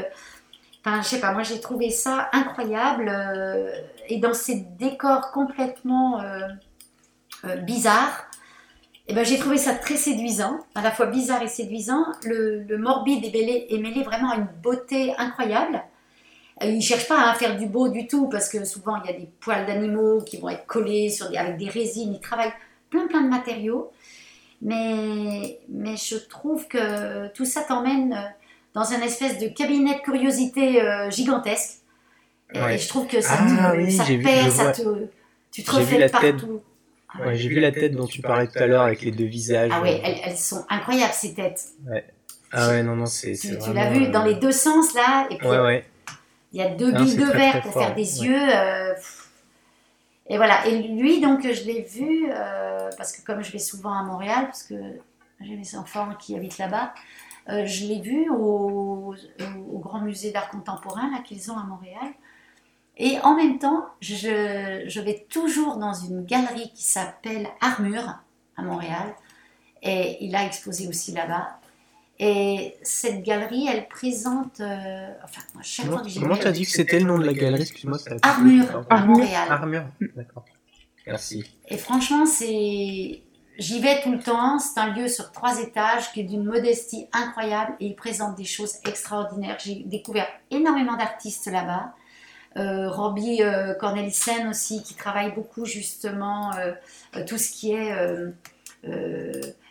Enfin, 0.86 1.02
je 1.02 1.07
sais 1.10 1.19
pas, 1.19 1.34
moi 1.34 1.44
j'ai 1.44 1.60
trouvé 1.60 1.90
ça 1.90 2.30
incroyable, 2.34 3.10
euh, 3.10 3.69
et 4.07 4.19
dans 4.19 4.34
ces 4.34 4.56
décors 4.80 5.32
complètement 5.32 6.22
euh, 6.22 6.48
bizarres, 7.57 8.27
eh 9.08 9.14
ben, 9.14 9.24
j'ai 9.26 9.38
trouvé 9.40 9.58
ça 9.58 9.74
très 9.74 9.96
séduisant, 9.96 10.60
à 10.76 10.82
la 10.82 10.92
fois 10.92 11.06
bizarre 11.08 11.42
et 11.44 11.48
séduisant. 11.48 12.06
Le, 12.24 12.64
le 12.64 12.78
morbide 12.78 13.24
est 13.24 13.32
mêlé, 13.32 13.68
est 13.70 13.78
mêlé 13.78 14.04
vraiment 14.04 14.32
à 14.32 14.36
une 14.36 14.48
beauté 14.64 15.14
incroyable. 15.18 15.82
Euh, 16.62 16.66
Il 16.68 16.78
ne 16.78 16.82
cherche 16.82 17.08
pas 17.08 17.30
à 17.30 17.34
faire 17.36 17.58
du 17.58 17.68
beau 17.68 17.88
du 17.90 18.08
tout, 18.08 18.28
parce 18.30 18.50
que 18.50 18.66
souvent 18.66 18.96
il 19.04 19.10
y 19.12 19.14
a 19.16 19.18
des 19.18 19.30
poils 19.40 19.66
d'animaux 19.66 20.22
qui 20.26 20.38
vont 20.38 20.50
être 20.50 20.66
collés 20.66 21.10
sur 21.10 21.30
des- 21.30 21.38
avec 21.38 21.58
des 21.58 21.70
résines. 21.70 22.14
Il 22.14 22.20
travaille 22.20 22.52
plein 22.90 23.08
plein 23.08 23.22
de 23.22 23.30
matériaux. 23.30 23.92
Mais, 24.62 25.60
mais 25.70 25.96
je 25.98 26.16
trouve 26.18 26.68
que 26.68 27.28
tout 27.34 27.46
ça 27.46 27.62
t'emmène 27.62 28.14
euh, 28.14 28.28
dans 28.74 28.92
un 28.92 29.02
espèce 29.02 29.38
de 29.38 29.48
cabinet 29.50 29.96
de 29.96 30.00
curiosité 30.02 30.82
euh, 30.82 31.10
gigantesque. 31.12 31.80
Et, 32.54 32.60
Ouais. 32.62 32.76
et 32.76 32.78
je 32.78 32.88
trouve 32.88 33.06
que 33.08 33.22
ça 33.22 33.38
Ah 33.40 33.72
te, 33.74 33.78
oui, 33.78 33.92
ça 33.92 34.04
perd, 34.06 34.52
ça 34.52 34.72
te, 34.72 34.82
tu 35.52 35.64
te 35.64 35.96
la 35.96 36.10
tête. 36.10 36.36
Ah 37.14 37.20
Ouais, 37.26 37.36
j'ai 37.36 37.50
vu 37.50 37.60
la 37.60 37.72
tête 37.72 37.94
dont 37.94 38.06
tu 38.06 38.22
parlais 38.22 38.48
tout 38.48 38.60
à 38.60 38.68
l'heure 38.68 38.84
avec 38.84 39.02
les 39.02 39.12
deux 39.12 39.26
visages. 39.26 39.72
Ah 39.74 39.82
ouais, 39.82 40.02
elles, 40.04 40.20
elles 40.24 40.38
sont 40.38 40.66
incroyables 40.70 41.14
ces 41.14 41.34
têtes. 41.34 41.70
Ah 42.52 42.70
ouais, 42.70 42.84
non, 42.84 42.96
non, 42.96 43.06
c'est. 43.06 43.34
Tu, 43.34 43.58
tu 43.60 43.74
l'as 43.74 43.90
vu 43.92 44.08
dans 44.08 44.24
euh, 44.24 44.28
les 44.28 44.36
deux 44.36 44.52
sens 44.52 44.94
là, 44.94 45.28
et 45.30 45.38
puis 45.38 45.48
Ouais, 45.48 45.60
ouais. 45.60 45.86
il 46.54 46.60
y 46.60 46.64
a 46.64 46.70
deux 46.70 46.92
Ah, 46.94 47.04
billes 47.04 47.16
de 47.18 47.26
verre 47.26 47.62
pour 47.62 47.74
faire 47.74 47.96
des 47.96 48.20
ouais. 48.20 48.28
yeux. 48.28 48.56
euh, 48.56 48.94
et 50.30 50.38
voilà, 50.38 50.66
et 50.68 50.82
lui 50.90 51.22
donc 51.22 51.42
je 51.44 51.64
l'ai 51.64 51.82
vu, 51.84 52.28
euh, 52.30 52.90
parce 52.98 53.14
que 53.14 53.22
comme 53.26 53.42
je 53.42 53.52
vais 53.52 53.60
souvent 53.60 53.94
à 53.94 54.04
Montréal, 54.04 54.46
parce 54.46 54.64
que 54.64 54.76
j'ai 55.40 55.56
mes 55.56 55.76
enfants 55.76 56.10
qui 56.20 56.36
habitent 56.36 56.58
là-bas, 56.58 56.94
euh, 57.50 57.66
je 57.66 57.86
l'ai 57.86 58.02
vu 58.02 58.30
au, 58.30 59.14
au- 59.16 59.16
au 59.74 59.80
Grand 59.80 60.02
Musée 60.02 60.32
d'Art 60.32 60.50
Contemporain 60.50 61.10
là 61.12 61.20
qu'ils 61.24 61.50
ont 61.52 61.58
à 61.58 61.64
Montréal. 61.64 62.12
Et 62.98 63.19
en 63.19 63.36
même 63.36 63.60
temps, 63.60 63.86
je, 64.02 64.84
je 64.88 65.02
vais 65.02 65.26
toujours 65.30 65.78
dans 65.78 65.94
une 65.94 66.26
galerie 66.26 66.72
qui 66.74 66.84
s'appelle 66.84 67.48
Armure 67.61 68.15
à 68.56 68.61
Montréal. 68.64 69.14
Et 69.84 70.18
il 70.26 70.36
a 70.36 70.45
exposé 70.45 70.88
aussi 70.88 71.11
là-bas. 71.11 71.60
Et 72.19 72.76
cette 72.82 73.22
galerie, 73.22 73.68
elle 73.68 73.88
présente. 73.88 74.60
euh, 74.60 75.14
enfin, 75.24 75.41
moi, 75.53 75.61
chaque 75.64 75.86
Comment 75.86 75.98
fois 75.98 76.06
que 76.06 76.11
j'y 76.11 76.19
comment 76.19 76.36
t'as 76.38 76.52
dit 76.52 76.65
que 76.65 76.72
c'était 76.72 76.99
le 76.99 77.06
nom 77.06 77.19
de 77.19 77.26
la 77.26 77.34
galerie 77.34 77.61
Excuse-moi. 77.61 77.99
Armure 78.24 78.86
à 78.90 78.95
Armure. 78.95 79.18
Montréal. 79.19 79.48
Armure, 79.52 79.86
d'accord. 80.15 80.45
Merci. 81.06 81.44
Et 81.68 81.78
franchement, 81.78 82.26
c'est. 82.26 83.22
J'y 83.60 83.80
vais 83.80 84.02
tout 84.02 84.11
le 84.11 84.19
temps. 84.19 84.57
C'est 84.57 84.80
un 84.80 84.94
lieu 84.94 85.07
sur 85.07 85.32
trois 85.32 85.60
étages 85.61 86.11
qui 86.11 86.22
est 86.22 86.24
d'une 86.24 86.44
modestie 86.44 87.07
incroyable 87.14 87.76
et 87.80 87.88
il 87.88 87.95
présente 87.95 88.36
des 88.36 88.45
choses 88.45 88.78
extraordinaires. 88.88 89.57
J'ai 89.64 89.84
découvert 89.86 90.28
énormément 90.49 90.98
d'artistes 90.98 91.45
là-bas. 91.48 91.94
Euh, 92.58 92.90
Robbie 92.90 93.44
euh, 93.44 93.74
Cornelissen 93.76 94.48
aussi, 94.50 94.82
qui 94.84 94.96
travaille 94.96 95.32
beaucoup 95.34 95.66
justement 95.66 96.52
euh, 96.56 96.74
tout 97.26 97.38
ce 97.38 97.52
qui 97.52 97.74
est 97.74 97.94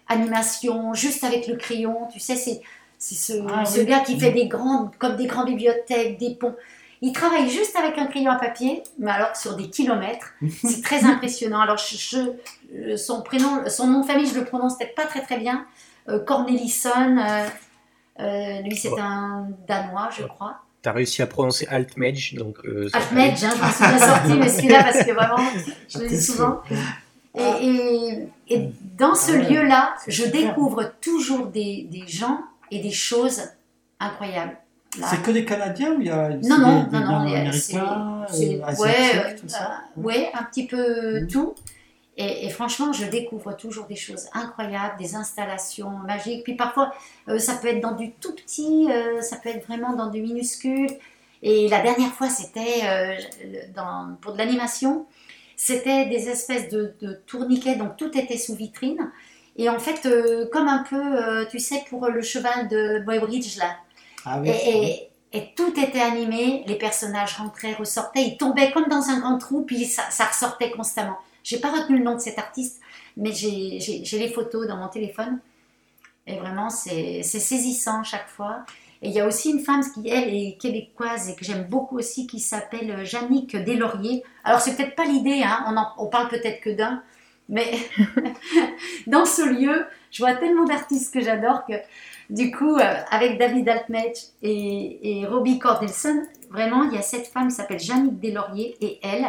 animation, 0.08 0.94
juste 0.94 1.24
avec 1.24 1.46
le 1.46 1.56
crayon. 1.56 2.06
Tu 2.12 2.20
sais, 2.20 2.36
c'est 2.36 2.60
ce, 2.98 3.32
Ah 3.52 3.64
ce 3.64 3.80
oui. 3.80 3.86
gars 3.86 4.00
qui 4.00 4.18
fait 4.18 4.32
des 4.32 4.46
grandes, 4.46 4.94
comme 4.98 5.16
des 5.16 5.26
grandes 5.26 5.46
bibliothèques, 5.48 6.18
des 6.18 6.34
ponts. 6.34 6.54
Il 7.02 7.12
travaille 7.12 7.48
juste 7.50 7.76
avec 7.76 7.98
un 7.98 8.06
crayon 8.06 8.30
à 8.30 8.36
papier, 8.36 8.82
mais 8.98 9.10
alors 9.10 9.36
sur 9.36 9.54
des 9.56 9.68
kilomètres. 9.68 10.32
C'est 10.64 10.82
très 10.82 11.04
impressionnant. 11.04 11.60
Alors, 11.60 11.76
je, 11.76 11.96
je- 11.96 12.96
son 12.96 13.22
prénom, 13.22 13.68
son 13.68 13.86
nom 13.88 14.00
de 14.00 14.06
famille, 14.06 14.26
je 14.26 14.38
le 14.38 14.44
prononce 14.44 14.78
peut-être 14.78 14.94
pas 14.94 15.04
très 15.06 15.20
très 15.22 15.38
bien. 15.38 15.66
Cornelisson, 16.24 17.18
euh, 18.20 18.60
lui 18.62 18.76
c'est 18.76 18.98
un 18.98 19.48
Danois, 19.66 20.08
je 20.16 20.22
crois. 20.24 20.60
T'as 20.86 20.92
réussi 20.92 21.20
à 21.20 21.26
prononcer 21.26 21.66
Altmage, 21.68 22.34
donc. 22.34 22.58
euh, 22.64 22.88
Ahmed, 22.92 23.32
hein, 23.32 23.50
je 23.56 23.60
m'en 23.60 23.72
suis 23.72 23.84
bien 23.84 23.98
sortie, 23.98 24.34
mais 24.38 24.48
celui-là 24.48 24.84
parce 24.84 25.04
que 25.04 25.10
vraiment, 25.10 25.50
je 25.88 25.98
le 25.98 26.06
dis 26.06 26.22
souvent. 26.22 26.60
Et, 27.36 27.42
et- 27.66 28.28
et 28.54 28.70
dans 28.96 29.16
ce 29.16 29.32
Ah 29.32 29.50
lieu-là, 29.50 29.94
je 30.06 30.22
super. 30.22 30.30
découvre 30.50 30.92
toujours 31.00 31.46
des, 31.48 31.88
des 31.90 32.06
gens 32.06 32.38
et 32.70 32.78
des 32.78 32.92
choses 32.92 33.40
incroyables. 33.98 34.56
C'est 35.10 35.20
que 35.24 35.32
des 35.32 35.44
Canadiens 35.44 35.90
ou 35.94 36.00
il 36.02 36.06
y 36.06 36.10
a 36.10 36.28
Non, 36.44 36.58
non, 36.58 36.82
des, 36.84 36.90
des 36.90 37.04
non, 37.04 37.18
non, 37.18 37.26
il 37.26 37.32
y 37.32 37.34
a- 37.34 37.38
Américains, 37.40 38.24
c'est- 38.30 38.60
euh, 38.62 38.74
ouais, 38.80 38.94
euh, 39.16 39.48
ça 39.48 39.70
ouais, 39.96 40.30
un 40.38 40.44
petit 40.44 40.66
peu 40.68 41.22
Mhm. 41.22 41.26
tout. 41.26 41.54
Et, 42.18 42.46
et 42.46 42.50
franchement, 42.50 42.92
je 42.92 43.04
découvre 43.06 43.52
toujours 43.56 43.86
des 43.86 43.96
choses 43.96 44.26
incroyables, 44.32 44.96
des 44.98 45.14
installations 45.16 45.90
magiques. 45.90 46.44
Puis 46.44 46.54
parfois, 46.54 46.92
euh, 47.28 47.38
ça 47.38 47.54
peut 47.56 47.68
être 47.68 47.80
dans 47.80 47.92
du 47.94 48.12
tout 48.12 48.34
petit, 48.34 48.88
euh, 48.90 49.20
ça 49.20 49.36
peut 49.36 49.50
être 49.50 49.66
vraiment 49.66 49.92
dans 49.94 50.08
du 50.08 50.20
minuscule. 50.22 50.90
Et 51.42 51.68
la 51.68 51.80
dernière 51.82 52.12
fois, 52.14 52.30
c'était 52.30 52.80
euh, 52.84 53.14
pour 54.20 54.32
de 54.32 54.38
l'animation. 54.38 55.06
C'était 55.56 56.06
des 56.06 56.28
espèces 56.28 56.68
de, 56.68 56.94
de 57.00 57.14
tourniquets, 57.26 57.76
donc 57.76 57.96
tout 57.96 58.16
était 58.16 58.36
sous 58.38 58.54
vitrine. 58.54 59.10
Et 59.56 59.70
en 59.70 59.78
fait, 59.78 60.06
comme 60.52 60.68
un 60.68 60.82
peu, 60.82 61.46
tu 61.50 61.58
sais, 61.58 61.82
pour 61.88 62.08
le 62.08 62.20
cheval 62.20 62.68
de 62.68 63.02
Boybridge, 63.06 63.56
là, 63.56 63.76
Ah 64.26 64.38
oui. 64.40 64.50
et, 64.50 64.52
et- 64.92 65.10
et 65.32 65.52
tout 65.54 65.78
était 65.78 66.00
animé, 66.00 66.62
les 66.66 66.76
personnages 66.76 67.34
rentraient, 67.36 67.74
ressortaient, 67.74 68.22
ils 68.22 68.36
tombaient 68.38 68.70
comme 68.70 68.86
dans 68.88 69.10
un 69.10 69.18
grand 69.20 69.36
trou, 69.38 69.62
puis 69.62 69.84
ça, 69.84 70.04
ça 70.10 70.24
ressortait 70.26 70.70
constamment. 70.70 71.18
J'ai 71.46 71.58
pas 71.60 71.70
retenu 71.70 71.98
le 71.98 72.04
nom 72.04 72.14
de 72.14 72.20
cet 72.20 72.38
artiste, 72.38 72.80
mais 73.16 73.32
j'ai 73.32 74.18
les 74.18 74.28
photos 74.28 74.66
dans 74.66 74.76
mon 74.76 74.88
téléphone. 74.88 75.38
Et 76.26 76.38
vraiment, 76.38 76.70
c'est 76.70 77.22
saisissant 77.22 78.02
chaque 78.02 78.28
fois. 78.28 78.64
Et 79.02 79.08
il 79.08 79.14
y 79.14 79.20
a 79.20 79.26
aussi 79.26 79.50
une 79.50 79.60
femme 79.60 79.82
qui, 79.92 80.08
elle, 80.08 80.34
est 80.34 80.56
québécoise 80.60 81.28
et 81.28 81.36
que 81.36 81.44
j'aime 81.44 81.64
beaucoup 81.64 81.98
aussi, 81.98 82.26
qui 82.26 82.40
s'appelle 82.40 83.04
Jannick 83.06 83.54
Deslauriers. 83.56 84.24
Alors, 84.44 84.60
c'est 84.60 84.74
peut-être 84.76 84.96
pas 84.96 85.04
l'idée, 85.04 85.42
hein, 85.44 85.64
on, 85.68 85.76
en- 85.76 85.92
on 85.98 86.06
parle 86.08 86.28
peut-être 86.28 86.60
que 86.62 86.70
d'un, 86.70 87.02
mais 87.48 87.70
dans 89.06 89.24
ce 89.24 89.42
lieu, 89.42 89.86
je 90.10 90.22
vois 90.22 90.34
tellement 90.34 90.64
d'artistes 90.64 91.12
que 91.12 91.20
j'adore 91.20 91.64
que 91.66 91.74
Du 92.30 92.50
coup, 92.50 92.76
euh, 92.76 92.96
avec 93.10 93.38
David 93.38 93.68
Altmech 93.68 94.16
et, 94.42 95.20
et 95.20 95.26
Robbie 95.26 95.58
Cordelson, 95.58 96.22
vraiment, 96.50 96.84
il 96.84 96.94
y 96.94 96.98
a 96.98 97.02
cette 97.02 97.26
femme 97.28 97.48
qui 97.48 97.54
s'appelle 97.54 97.78
Jannick 97.80 98.18
Deslauriers 98.20 98.76
et 98.80 98.98
elle, 99.02 99.26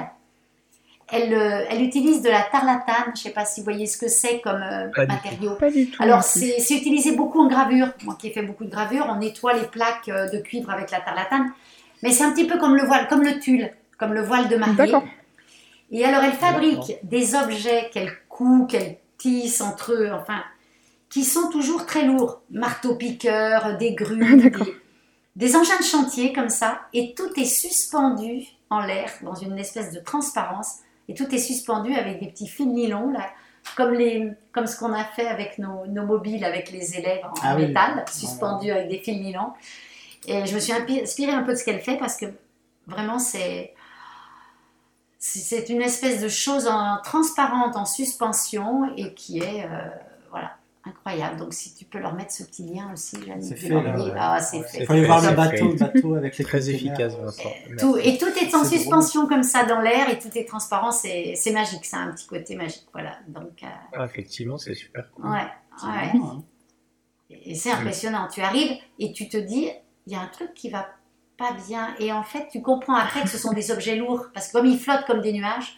elle, 1.09 1.33
euh, 1.33 1.65
elle 1.69 1.81
utilise 1.81 2.21
de 2.21 2.29
la 2.29 2.41
tarlatane. 2.41 3.05
Je 3.07 3.11
ne 3.11 3.15
sais 3.15 3.29
pas 3.29 3.45
si 3.45 3.61
vous 3.61 3.65
voyez 3.65 3.85
ce 3.85 3.97
que 3.97 4.07
c'est 4.07 4.41
comme 4.41 4.61
euh, 4.61 4.89
Pas 4.93 5.05
du 5.05 5.13
matériau. 5.13 5.55
Pas 5.55 5.71
du 5.71 5.89
tout. 5.89 6.03
Alors, 6.03 6.23
c'est 6.23 6.57
utilisé 6.69 7.13
beaucoup 7.13 7.39
en 7.39 7.47
gravure. 7.47 7.93
Moi 8.03 8.15
qui 8.19 8.27
ai 8.27 8.31
fait 8.31 8.41
beaucoup 8.41 8.65
de 8.65 8.69
gravure, 8.69 9.07
on 9.09 9.15
nettoie 9.15 9.53
les 9.53 9.67
plaques 9.67 10.09
euh, 10.09 10.29
de 10.29 10.37
cuivre 10.39 10.69
avec 10.69 10.91
la 10.91 10.99
tarlatane. 10.99 11.51
Mais 12.03 12.11
c'est 12.11 12.23
un 12.23 12.31
petit 12.31 12.45
peu 12.45 12.57
comme 12.57 12.75
le 12.75 12.83
voile, 12.83 13.07
comme 13.07 13.23
le 13.23 13.39
tulle, 13.39 13.71
comme 13.97 14.13
le 14.13 14.21
voile 14.21 14.49
de 14.49 14.57
mariée. 14.57 14.75
D'accord. 14.75 15.03
Et 15.91 16.03
alors, 16.03 16.23
elle 16.23 16.33
fabrique 16.33 16.97
des 17.03 17.35
objets 17.35 17.89
qu'elle 17.93 18.11
coud, 18.27 18.69
qu'elle 18.69 18.97
tisse 19.17 19.61
entre 19.61 19.93
eux, 19.93 20.11
enfin, 20.13 20.43
qui 21.09 21.23
sont 21.23 21.49
toujours 21.49 21.85
très 21.85 22.03
lourds. 22.03 22.41
Marteau-piqueur, 22.51 23.77
des 23.77 23.93
grues, 23.93 24.43
D'accord. 24.43 24.65
des, 24.65 25.47
des 25.47 25.55
engins 25.55 25.79
de 25.79 25.85
chantier 25.85 26.33
comme 26.33 26.49
ça. 26.49 26.81
Et 26.93 27.15
tout 27.15 27.31
est 27.37 27.45
suspendu 27.45 28.43
en 28.69 28.81
l'air, 28.81 29.09
dans 29.21 29.35
une 29.35 29.57
espèce 29.57 29.93
de 29.93 29.99
transparence. 29.99 30.79
Et 31.07 31.13
tout 31.13 31.33
est 31.33 31.39
suspendu 31.39 31.93
avec 31.93 32.19
des 32.19 32.27
petits 32.27 32.47
fils 32.47 32.67
nylon, 32.67 33.11
là, 33.11 33.29
comme, 33.75 33.93
les, 33.93 34.31
comme 34.51 34.67
ce 34.67 34.77
qu'on 34.77 34.93
a 34.93 35.03
fait 35.03 35.27
avec 35.27 35.57
nos, 35.57 35.85
nos 35.87 36.05
mobiles, 36.05 36.43
avec 36.43 36.71
les 36.71 36.95
élèves 36.97 37.23
en 37.25 37.33
Ah 37.41 37.55
oui. 37.55 37.67
métal, 37.67 38.03
suspendus 38.11 38.71
avec 38.71 38.89
des 38.89 38.99
fils 38.99 39.19
nylon. 39.19 39.53
Et 40.27 40.45
je 40.45 40.53
me 40.55 40.59
suis 40.59 40.73
inspirée 40.73 41.31
un 41.31 41.43
peu 41.43 41.53
de 41.53 41.57
ce 41.57 41.63
qu'elle 41.63 41.79
fait 41.79 41.97
parce 41.97 42.17
que 42.17 42.25
vraiment, 42.87 43.19
c'est. 43.19 43.73
C'est 45.19 45.39
c'est 45.39 45.69
une 45.69 45.81
espèce 45.81 46.21
de 46.21 46.29
chose 46.29 46.67
en, 46.67 46.99
transparente 47.03 47.75
en 47.75 47.85
suspension 47.85 48.93
et 48.95 49.15
qui 49.15 49.39
est 49.39 49.65
euh, 49.65 49.89
voilà, 50.29 50.55
incroyable. 50.87 51.37
Donc 51.37 51.53
si 51.53 51.73
tu 51.75 51.85
peux 51.85 51.99
leur 51.99 52.13
mettre 52.13 52.31
ce 52.31 52.43
petit 52.43 52.63
lien 52.63 52.91
aussi, 52.93 53.17
Janine 53.25 53.41
C'est 53.41 53.55
fait, 53.55 53.69
Deslauriers. 53.69 54.13
là, 54.13 54.33
Ah, 54.35 54.41
c'est 54.41 54.61
fait. 54.63 54.79
Il 54.81 54.85
faut 54.85 54.93
aller 54.93 55.05
voir 55.05 55.21
le 55.21 55.35
bateau, 55.35 55.67
le 55.69 55.75
bateau 55.75 56.15
avec 56.15 56.37
les 56.37 56.43
Très 56.45 56.69
efficace. 56.69 57.13
Tout, 57.79 57.97
et 57.97 58.17
tout 58.17 58.27
est 58.27 58.53
en 58.55 58.63
C'est 58.63 58.75
drôle. 58.75 58.79
suspension 58.79 59.27
comme 59.27 59.43
ça 59.43 59.63
dans 59.65 59.79
l'air 59.81 60.09
et 60.09 60.17
tout 60.19 60.29
est 60.35 60.45
transparent, 60.45 60.91
c'est 60.91 61.33
c'est 61.35 61.51
magique, 61.51 61.85
ça 61.85 61.97
a 61.97 61.99
un 62.01 62.11
petit 62.11 62.27
côté 62.27 62.55
magique. 62.55 62.87
Voilà, 62.93 63.17
donc 63.27 63.63
euh, 63.63 63.67
Ah, 63.93 64.05
effectivement, 64.05 64.57
c'est 64.57 64.73
super 64.73 65.09
cool. 65.11 65.25
ouais, 65.29 65.47
C'est 65.79 65.85
ouais. 65.87 66.13
marrant, 66.19 66.37
hein. 66.37 66.43
Et 67.29 67.55
c'est 67.55 67.71
impressionnant. 67.71 68.27
Tu 68.33 68.41
arrives 68.41 68.77
et 68.99 69.11
tu 69.11 69.27
te 69.27 69.35
dis, 69.37 69.69
il 70.05 70.13
y 70.13 70.15
a 70.15 70.21
un 70.21 70.27
truc 70.27 70.53
qui 70.53 70.69
va 70.69 70.87
pas 71.37 71.51
bien. 71.67 71.89
Et 71.99 72.11
en 72.13 72.23
fait, 72.23 72.47
tu 72.51 72.61
comprends 72.61 72.95
après 72.95 73.21
que 73.21 73.29
ce 73.29 73.37
sont 73.37 73.51
des 73.53 73.69
objets 73.71 73.95
lourds 73.97 74.27
parce 74.33 74.47
que 74.47 74.53
comme 74.53 74.65
ils 74.65 74.79
flottent 74.79 75.05
comme 75.05 75.21
des 75.21 75.33
nuages. 75.33 75.75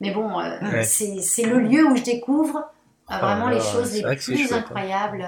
Mais 0.00 0.10
bon, 0.10 0.40
euh, 0.40 0.58
Ouais. 0.60 0.82
c'est 0.82 1.20
c'est 1.22 1.44
le 1.44 1.60
lieu 1.60 1.86
où 1.86 1.94
je 1.96 2.02
découvre 2.02 2.64
Ah, 3.08 3.18
vraiment 3.18 3.48
là, 3.48 3.54
les 3.56 3.60
choses 3.60 3.94
les 3.94 4.02
plus 4.16 4.36
chouette, 4.38 4.52
hein. 4.52 4.56
incroyables. 4.58 5.26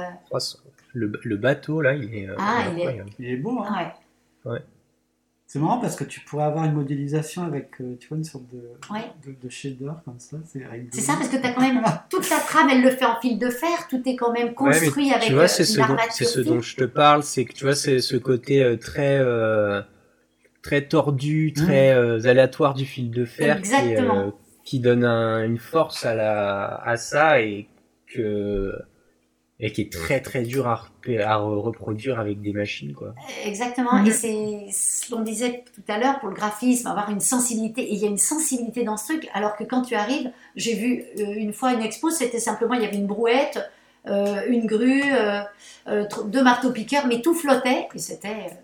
Le, 0.95 1.13
le 1.25 1.37
bateau, 1.37 1.81
là, 1.81 1.95
il 1.95 2.15
est. 2.15 2.29
euh, 2.29 2.37
Ah, 2.39 2.65
il 2.73 2.81
est-. 2.81 3.03
Il 3.19 3.27
est 3.31 3.37
beau, 3.37 3.59
hein. 3.61 3.91
Ouais. 4.45 4.61
C'est 5.47 5.59
marrant 5.59 5.79
parce 5.79 5.95
que 5.95 6.05
tu 6.05 6.21
pourrais 6.21 6.45
avoir 6.45 6.65
une 6.65 6.73
modélisation 6.73 7.43
avec, 7.45 7.81
euh, 7.81 7.97
tu 8.01 8.09
vois, 8.09 8.17
une 8.17 8.25
sorte 8.25 8.45
de, 8.53 8.63
Ouais. 8.93 9.05
de, 9.27 9.35
de 9.41 9.49
shader 9.49 9.91
comme 10.05 10.19
ça. 10.19 10.37
C'est 10.45 11.01
ça, 11.01 11.15
parce 11.15 11.29
que 11.29 11.37
tu 11.37 11.47
as 11.47 11.53
quand 11.53 11.61
même 11.61 11.83
toute 12.11 12.29
la 12.31 12.39
trame, 12.41 12.69
elle 12.71 12.83
le 12.83 12.91
fait 12.91 13.05
en 13.05 13.21
fil 13.21 13.39
de 13.39 13.51
fer, 13.51 13.87
tout 13.89 14.03
est 14.09 14.17
quand 14.17 14.33
même 14.33 14.49
Ouais, 14.49 14.55
construit 14.55 15.09
mais 15.09 15.15
avec 15.15 15.27
tu 15.29 15.35
vois, 15.35 15.45
euh, 15.45 15.49
c'est 15.49 15.65
ce, 15.65 15.77
dont, 15.79 15.83
armature 15.85 16.13
c'est 16.13 16.25
ce 16.25 16.43
fine. 16.43 16.55
dont 16.55 16.61
je 16.61 16.77
te 16.77 16.85
parle, 16.85 17.23
c'est 17.23 17.45
que 17.45 17.53
tu 17.53 17.65
vois, 17.65 17.75
c'est 17.75 18.01
ce 18.01 18.17
côté 18.17 18.63
euh, 18.65 18.77
très, 18.77 19.19
euh, 19.21 19.83
très 20.63 20.83
tordu, 20.83 21.53
très 21.53 21.93
euh, 21.93 22.25
aléatoire 22.27 22.75
du 22.75 22.85
fil 22.87 23.11
de 23.11 23.25
fer 23.25 23.61
qui, 23.61 23.73
Exactement. 23.75 24.19
euh, 24.29 24.31
qui 24.65 24.81
donne 24.81 25.05
un- 25.05 25.45
une 25.45 25.59
force 25.59 26.05
à, 26.07 26.15
la, 26.15 26.77
à 26.77 26.97
ça 26.97 27.41
et 27.41 27.69
que 28.07 28.73
et 29.61 29.71
qui 29.73 29.83
est 29.83 29.93
très 29.93 30.21
très 30.21 30.43
dur 30.43 30.67
à, 30.67 30.73
à 30.73 31.37
re- 31.39 31.61
reproduire 31.61 32.19
avec 32.19 32.41
des 32.43 32.53
machines 32.53 32.93
quoi. 32.93 33.15
Exactement, 33.45 34.05
et 34.05 34.11
c'est 34.11 34.67
ce 34.73 35.09
qu'on 35.15 35.21
disait 35.23 35.65
tout 35.75 35.83
à 35.93 35.99
l'heure 35.99 36.19
pour 36.19 36.29
le 36.29 36.35
graphisme, 36.35 36.89
avoir 36.89 37.09
une 37.11 37.21
sensibilité. 37.21 37.83
Et 37.83 37.95
il 37.95 38.01
y 38.01 38.05
a 38.05 38.09
une 38.09 38.19
sensibilité 38.19 38.83
dans 38.83 38.97
ce 38.97 39.13
truc, 39.13 39.29
alors 39.33 39.55
que 39.57 39.63
quand 39.65 39.83
tu 39.83 39.95
arrives, 39.95 40.33
j'ai 40.57 40.75
vu 40.75 41.05
euh, 41.21 41.35
une 41.37 41.53
fois 41.53 41.73
une 41.73 41.83
expo, 41.83 42.11
c'était 42.11 42.41
simplement, 42.41 42.75
il 42.75 42.83
y 42.83 42.87
avait 42.87 42.97
une 42.97 43.07
brouette, 43.07 43.61
euh, 44.07 44.43
une 44.49 44.67
grue, 44.67 45.03
euh, 45.15 45.41
euh, 45.89 46.05
deux 46.27 46.43
marteaux-piqueurs, 46.43 47.07
mais 47.07 47.23
tout 47.23 47.35
flottait, 47.35 47.87
et 47.95 47.99
c'était. 47.99 48.29
euh, 48.29 48.55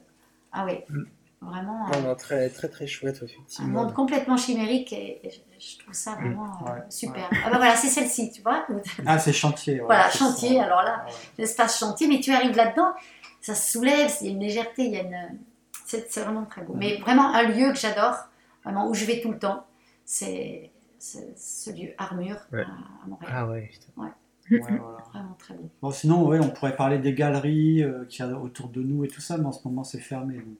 ah 0.53 0.65
oui, 0.67 0.75
Mhm. 0.91 1.07
Vraiment 1.43 1.91
euh, 1.93 2.15
très 2.15 2.49
très 2.51 2.69
très 2.69 2.87
chouette 2.87 3.19
un 3.23 3.27
effectivement. 3.27 3.83
monde 3.85 3.95
complètement 3.95 4.37
chimérique, 4.37 4.93
et, 4.93 5.27
et 5.27 5.31
je, 5.31 5.39
je 5.73 5.79
trouve 5.79 5.95
ça 5.95 6.13
vraiment 6.17 6.47
euh, 6.67 6.73
Ouais, 6.75 6.81
super. 6.91 7.29
Ah 7.45 7.51
ben 7.51 7.57
voilà, 7.59 7.77
c'est 7.77 7.89
celle-ci, 7.89 8.31
tu 8.31 8.43
vois. 8.43 8.67
Ah, 9.07 9.19
c'est 9.19 9.33
chantier. 9.33 9.81
ouais, 9.81 9.87
Voilà, 9.87 10.11
chantier, 10.11 10.57
ça. 10.57 10.65
alors 10.65 10.83
là, 10.83 11.05
Ouais. 11.07 11.13
l'espace 11.39 11.79
chantier, 11.79 12.09
mais 12.09 12.21
tu 12.21 12.33
arrives 12.33 12.57
là-dedans, 12.57 12.93
ça 13.41 13.55
se 13.55 13.73
soulève, 13.73 14.11
il 14.21 14.27
y 14.27 14.31
a 14.31 14.33
une 14.33 14.41
légèreté, 14.41 14.85
il 14.85 14.93
y 14.93 14.97
a 14.99 15.03
une... 15.03 15.39
C'est 15.87 16.11
c'est 16.13 16.21
vraiment 16.23 16.45
très 16.45 16.63
beau. 16.63 16.75
Mais 16.77 16.99
vraiment 16.99 17.35
un 17.35 17.43
lieu 17.43 17.73
que 17.73 17.79
j'adore, 17.79 18.17
vraiment 18.63 18.89
où 18.89 18.95
je 18.95 19.05
vais 19.07 19.21
tout 19.21 19.33
le 19.33 19.39
temps, 19.39 19.67
c'est 20.05 20.71
ce 20.99 21.71
lieu 21.71 21.91
Armure 21.99 22.37
Ouais. 22.53 22.61
à, 22.63 23.05
à 23.05 23.09
Montréal. 23.09 23.33
Ah 23.35 23.47
ouais. 23.49 23.71
putain. 23.73 24.03
Ouais, 24.03 24.11
voilà. 24.61 24.97
Vraiment 25.13 25.35
très 25.39 25.55
beau. 25.55 25.69
Bon, 25.81 25.91
sinon, 25.91 26.27
ouais, 26.27 26.39
on 26.39 26.51
pourrait 26.51 26.77
parler 26.77 26.99
des 26.99 27.15
galeries 27.15 27.83
euh, 27.83 28.05
qu'il 28.05 28.25
y 28.25 28.29
a 28.29 28.37
autour 28.37 28.69
de 28.69 28.83
nous 28.83 29.05
et 29.05 29.09
tout 29.09 29.21
ça, 29.21 29.37
mais 29.39 29.47
en 29.47 29.53
ce 29.53 29.67
moment, 29.67 29.83
c'est 29.85 29.99
fermé. 30.01 30.35
Donc, 30.37 30.59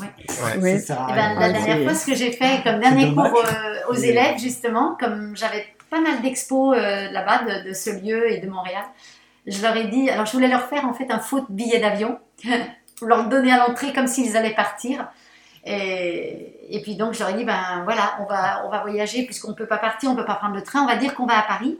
Ouais. 0.00 0.60
Ouais. 0.60 0.78
ça 0.78 1.06
Eh 1.10 1.12
ben, 1.14 1.34
la 1.34 1.46
Ouais, 1.46 1.52
dernière 1.52 1.82
fois, 1.84 1.94
ce 1.94 2.06
que 2.06 2.14
j'ai 2.14 2.32
fait 2.32 2.62
comme 2.64 2.80
dernier 2.80 3.14
cours 3.14 3.26
euh, 3.26 3.90
aux 3.90 3.94
élèves, 3.94 4.38
justement, 4.38 4.96
comme 4.98 5.36
j'avais 5.36 5.66
pas 5.90 6.00
mal 6.00 6.22
d'expos 6.22 6.74
euh, 6.76 7.10
là-bas 7.10 7.44
de, 7.44 7.68
de 7.68 7.72
ce 7.74 7.90
lieu 7.90 8.30
et 8.32 8.38
de 8.38 8.48
Montréal, 8.48 8.84
je 9.46 9.60
leur 9.60 9.76
ai 9.76 9.84
dit, 9.88 10.08
alors 10.08 10.26
je 10.26 10.32
voulais 10.32 10.48
leur 10.48 10.62
faire 10.68 10.86
en 10.86 10.94
fait 10.94 11.10
un 11.10 11.18
faux 11.18 11.44
billet 11.48 11.80
d'avion, 11.80 12.18
leur 13.02 13.24
le 13.24 13.28
donner 13.28 13.52
à 13.52 13.58
l'entrée 13.58 13.92
comme 13.92 14.06
s'ils 14.06 14.36
allaient 14.36 14.54
partir. 14.54 15.08
Et, 15.64 16.56
et 16.70 16.80
puis 16.82 16.96
donc 16.96 17.14
je 17.14 17.20
leur 17.20 17.28
ai 17.30 17.34
dit, 17.34 17.44
ben 17.44 17.82
voilà, 17.84 18.16
on 18.20 18.24
va, 18.24 18.64
on 18.66 18.70
va 18.70 18.80
voyager 18.82 19.24
puisqu'on 19.24 19.50
ne 19.50 19.54
peut 19.56 19.66
pas 19.66 19.78
partir, 19.78 20.10
on 20.10 20.14
ne 20.14 20.18
peut 20.18 20.24
pas 20.24 20.34
prendre 20.36 20.54
le 20.54 20.62
train, 20.62 20.82
on 20.82 20.86
va 20.86 20.96
dire 20.96 21.14
qu'on 21.14 21.26
va 21.26 21.38
à 21.38 21.42
Paris. 21.42 21.78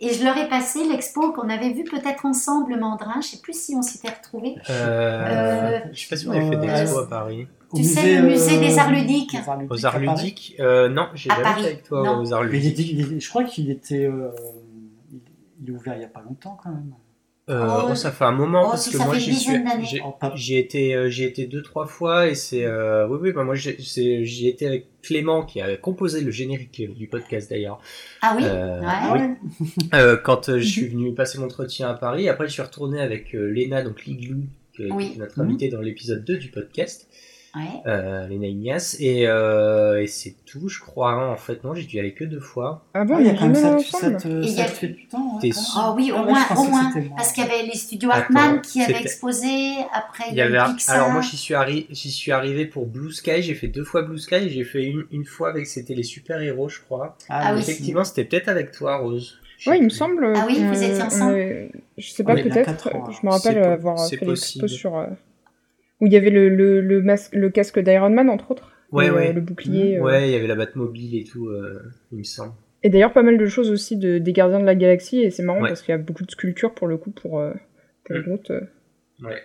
Et 0.00 0.12
je 0.12 0.24
leur 0.24 0.36
ai 0.36 0.48
passé 0.48 0.80
l'expo 0.88 1.32
qu'on 1.32 1.48
avait 1.48 1.70
vu 1.72 1.84
peut-être 1.84 2.26
ensemble, 2.26 2.76
Mandrin, 2.78 3.12
je 3.14 3.18
ne 3.18 3.22
sais 3.22 3.38
plus 3.40 3.58
si 3.58 3.74
on 3.76 3.82
s'était 3.82 4.10
retrouvés. 4.10 4.56
Euh, 4.68 5.78
je 5.92 6.00
sais 6.00 6.08
pas 6.08 6.16
si 6.16 6.28
on 6.28 6.32
avait 6.32 6.48
fait 6.50 6.56
des 6.56 6.68
Euh, 6.68 6.82
expos 6.82 7.04
à 7.04 7.06
Paris. 7.06 7.46
Au 7.70 7.76
Tu 7.76 7.84
sais, 7.84 8.16
le 8.20 8.28
musée 8.28 8.58
des 8.58 8.78
Arts 8.78 8.90
Ludiques. 8.90 9.32
des 9.32 9.48
Arts 9.48 9.58
Aux 9.70 9.86
arts 9.86 9.98
ludiques 9.98 10.56
euh, 10.60 10.88
Non, 10.88 11.08
j'ai 11.14 11.30
jamais 11.30 11.42
Paris, 11.42 11.60
été 11.62 11.70
avec 11.70 11.82
toi 11.84 12.02
non. 12.02 12.20
aux 12.20 12.32
arts 12.32 12.42
ludiques. 12.44 13.20
je 13.20 13.28
crois 13.28 13.44
qu'il 13.44 13.70
était. 13.70 14.04
euh, 14.06 14.30
il, 15.62 15.68
est 15.68 15.72
ouvert 15.72 15.94
il 15.94 16.00
n'y 16.00 16.04
a 16.04 16.08
pas 16.08 16.22
longtemps 16.22 16.58
quand 16.62 16.70
même. 16.70 16.92
Euh, 17.50 17.66
Oh, 17.68 17.88
oh, 17.90 17.94
ça 17.94 18.10
fait 18.10 18.24
un 18.24 18.32
moment 18.32 18.62
oh, 18.66 18.70
parce 18.70 18.84
si, 18.84 18.90
que 18.92 18.96
ça 18.98 19.04
moi 19.04 19.14
fait 19.14 19.20
une 19.20 19.26
j'y 19.26 19.34
suis, 19.36 19.52
j'ai- 19.82 20.02
Oh, 20.04 20.12
pas- 20.18 20.32
j'y 20.34 20.54
euh, 20.56 21.10
étais 21.10 21.46
deux 21.46 21.62
trois 21.62 21.86
fois 21.86 22.26
et 22.28 22.34
c'est, 22.34 22.64
euh, 22.64 23.06
oui 23.08 23.18
oui, 23.20 23.32
bah 23.32 23.44
moi 23.44 23.54
j'y 23.54 24.48
étais 24.48 24.66
avec 24.66 24.86
Clément 25.04 25.44
qui 25.44 25.60
a 25.60 25.76
composé 25.76 26.20
le 26.20 26.30
générique 26.30 26.82
du 26.96 27.06
podcast 27.06 27.50
d'ailleurs. 27.50 27.80
Ah 28.22 28.34
oui 28.36 28.42
Euh, 28.46 28.80
Ouais. 28.80 29.20
oui. 29.60 29.68
Euh, 29.94 30.16
quand 30.16 30.48
euh, 30.48 30.58
je 30.58 30.66
suis 30.66 30.88
venu 30.88 31.12
passer 31.14 31.38
l'entretien 31.38 31.88
à 31.90 31.94
Paris, 31.94 32.28
après 32.28 32.46
je 32.48 32.52
suis 32.52 32.62
retourné 32.62 33.00
avec 33.00 33.32
Léna 33.32 33.82
donc 33.82 34.04
Liglou, 34.04 34.42
qui 34.74 34.90
Oui. 34.90 35.06
était 35.08 35.18
notre 35.18 35.40
invitée 35.40 35.68
dans 35.68 35.80
l'épisode 35.80 36.24
2 36.24 36.36
du 36.38 36.48
podcast, 36.48 37.08
Ouais. 37.56 37.62
euh, 37.86 38.26
Léna 38.26 38.46
Ignace 38.48 38.96
et, 38.98 39.26
euh, 39.28 40.02
et 40.02 40.06
c'est 40.08 40.34
tout 40.44 40.68
je 40.68 40.80
crois. 40.80 41.12
hein. 41.12 41.30
En 41.30 41.36
fait 41.36 41.62
non, 41.62 41.72
j'ai 41.74 41.84
dû 41.84 41.96
y 41.96 42.00
aller 42.00 42.12
que 42.14 42.24
deux 42.24 42.40
fois. 42.40 42.84
Ah 42.94 43.04
bon, 43.04 43.14
Ah, 43.16 43.20
il 43.20 43.26
y 43.26 43.30
a 43.30 43.34
quand 43.34 43.46
même 43.46 43.54
jamais 43.54 43.78
7, 43.82 43.94
ensemble 43.94 44.20
7, 44.20 44.26
Et 44.26 44.28
il 44.46 44.52
y 44.54 44.60
a- 44.60 44.66
8 44.82 45.14
ans. 45.14 45.34
ouais, 45.36 45.40
T'es 45.40 45.50
quand 45.50 45.56
même. 45.56 45.64
sûr 45.64 45.80
Ah 45.80 45.94
oui, 45.96 46.10
au 46.12 46.16
Ah 46.16 46.22
ouais, 46.22 46.30
moins, 46.32 46.44
pensais 46.48 46.60
au 46.60 46.64
que 46.64 46.70
moins. 46.70 46.88
c'était 46.92 47.06
moi. 47.08 47.16
Parce 47.16 47.32
qu'il 47.32 47.44
y 47.44 47.46
avait 47.46 47.62
les 47.62 47.74
studios 47.76 48.10
Attends, 48.10 48.20
Hartmann 48.22 48.60
qui 48.60 48.82
avaient 48.82 48.92
c'était- 48.92 49.02
exposé, 49.04 49.74
après 49.92 50.24
Il 50.30 50.36
y 50.36 50.40
avait, 50.40 50.58
Pixar. 50.72 50.96
alors 50.96 51.10
moi 51.10 51.20
j'y 51.20 51.36
suis, 51.36 51.54
arri- 51.54 51.86
j'y 51.90 52.10
suis 52.10 52.32
arrivé 52.32 52.66
pour 52.66 52.86
Blue 52.86 53.12
Sky, 53.12 53.40
j'ai 53.42 53.54
fait 53.54 53.68
deux 53.68 53.84
fois 53.84 54.02
Blue 54.02 54.18
Sky, 54.18 54.34
et 54.34 54.48
j'ai 54.50 54.64
fait 54.64 54.84
une, 54.84 55.04
une 55.12 55.24
fois 55.24 55.50
avec 55.50 55.66
c'était 55.66 55.94
les 55.94 56.02
super 56.02 56.40
héros 56.40 56.68
je 56.68 56.80
crois. 56.80 57.16
Ah 57.28 57.52
oui. 57.54 57.60
Effectivement 57.60 58.04
c'était 58.04 58.24
peut-être 58.24 58.48
avec 58.48 58.72
toi 58.72 58.96
Rose. 58.98 59.38
Je 59.58 59.64
sais 59.64 59.70
Ouais, 59.70 59.76
il 59.78 59.84
me 59.84 59.88
plus. 59.88 59.96
semble. 59.96 60.32
Ah 60.36 60.44
oui, 60.48 60.58
vous 60.64 60.82
euh, 60.82 60.86
étiez 60.88 61.00
on 61.02 61.06
ensemble 61.06 61.34
avait- 61.34 61.70
Je 61.96 62.10
sais 62.10 62.24
pas, 62.24 62.32
On 62.32 62.36
est 62.36 62.42
bien 62.42 62.52
peut-être. 62.52 62.88
ans, 62.96 63.10
Je 63.12 63.24
me 63.24 63.30
rappelle 63.30 63.54
C'est 63.54 63.60
po- 63.62 63.68
avoir 63.68 63.98
c'est 64.00 64.16
fait 64.16 64.26
possible. 64.26 64.68
sur. 64.68 64.96
euh, 64.98 65.06
Où 66.04 66.06
il 66.06 66.12
y 66.12 66.16
avait 66.16 66.28
le, 66.30 66.50
le, 66.50 66.82
le, 66.82 67.00
masque, 67.00 67.34
le 67.34 67.48
casque 67.48 67.78
d'Iron 67.78 68.10
Man, 68.10 68.28
entre 68.28 68.50
autres. 68.50 68.70
Ouais, 68.92 69.06
et, 69.06 69.08
euh, 69.08 69.14
ouais. 69.14 69.32
le 69.32 69.40
bouclier. 69.40 69.96
euh. 69.98 70.02
Ouais, 70.02 70.28
il 70.28 70.32
y 70.32 70.36
avait 70.36 70.46
la 70.46 70.54
Batmobile 70.54 71.16
et 71.16 71.24
tout, 71.24 71.48
euh, 71.48 71.80
il 72.12 72.18
me 72.18 72.24
semble. 72.24 72.52
Et 72.82 72.90
d'ailleurs, 72.90 73.14
pas 73.14 73.22
mal 73.22 73.38
de 73.38 73.46
choses 73.46 73.70
aussi 73.70 73.96
de, 73.96 74.18
des 74.18 74.32
Gardiens 74.34 74.60
de 74.60 74.66
la 74.66 74.74
Galaxie. 74.74 75.20
Et 75.22 75.30
c'est 75.30 75.42
marrant 75.42 75.62
Ouais. 75.62 75.68
parce 75.68 75.80
qu'il 75.82 75.92
y 75.92 75.94
a 75.94 75.98
beaucoup 75.98 76.24
de 76.24 76.30
sculptures 76.30 76.74
pour 76.74 76.86
le 76.86 76.98
coup 76.98 77.10
pour, 77.10 77.38
euh, 77.40 77.52
pour 78.04 78.16
Mm. 78.16 78.22
Groot. 78.22 78.50
euh. 78.50 78.60
Ouais. 79.22 79.42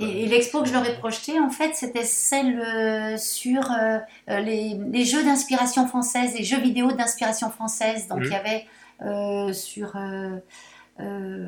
Et, 0.00 0.24
et 0.24 0.26
l'expo 0.26 0.62
que 0.62 0.68
je 0.68 0.72
leur 0.72 0.88
ai 0.88 0.94
projetée, 0.94 1.38
en 1.38 1.50
fait, 1.50 1.70
c'était 1.74 2.04
celle 2.04 2.58
euh, 2.60 3.16
sur 3.18 3.60
euh, 3.70 3.98
les, 4.40 4.74
les 4.90 5.04
jeux 5.04 5.22
d'inspiration 5.22 5.86
française, 5.86 6.34
les 6.38 6.44
jeux 6.44 6.60
vidéo 6.60 6.90
d'inspiration 6.92 7.50
française. 7.50 8.08
Donc 8.08 8.20
Mhm. 8.20 8.24
il 8.26 8.32
y 8.32 8.34
avait 8.34 8.64
euh, 9.02 9.52
sur 9.52 9.92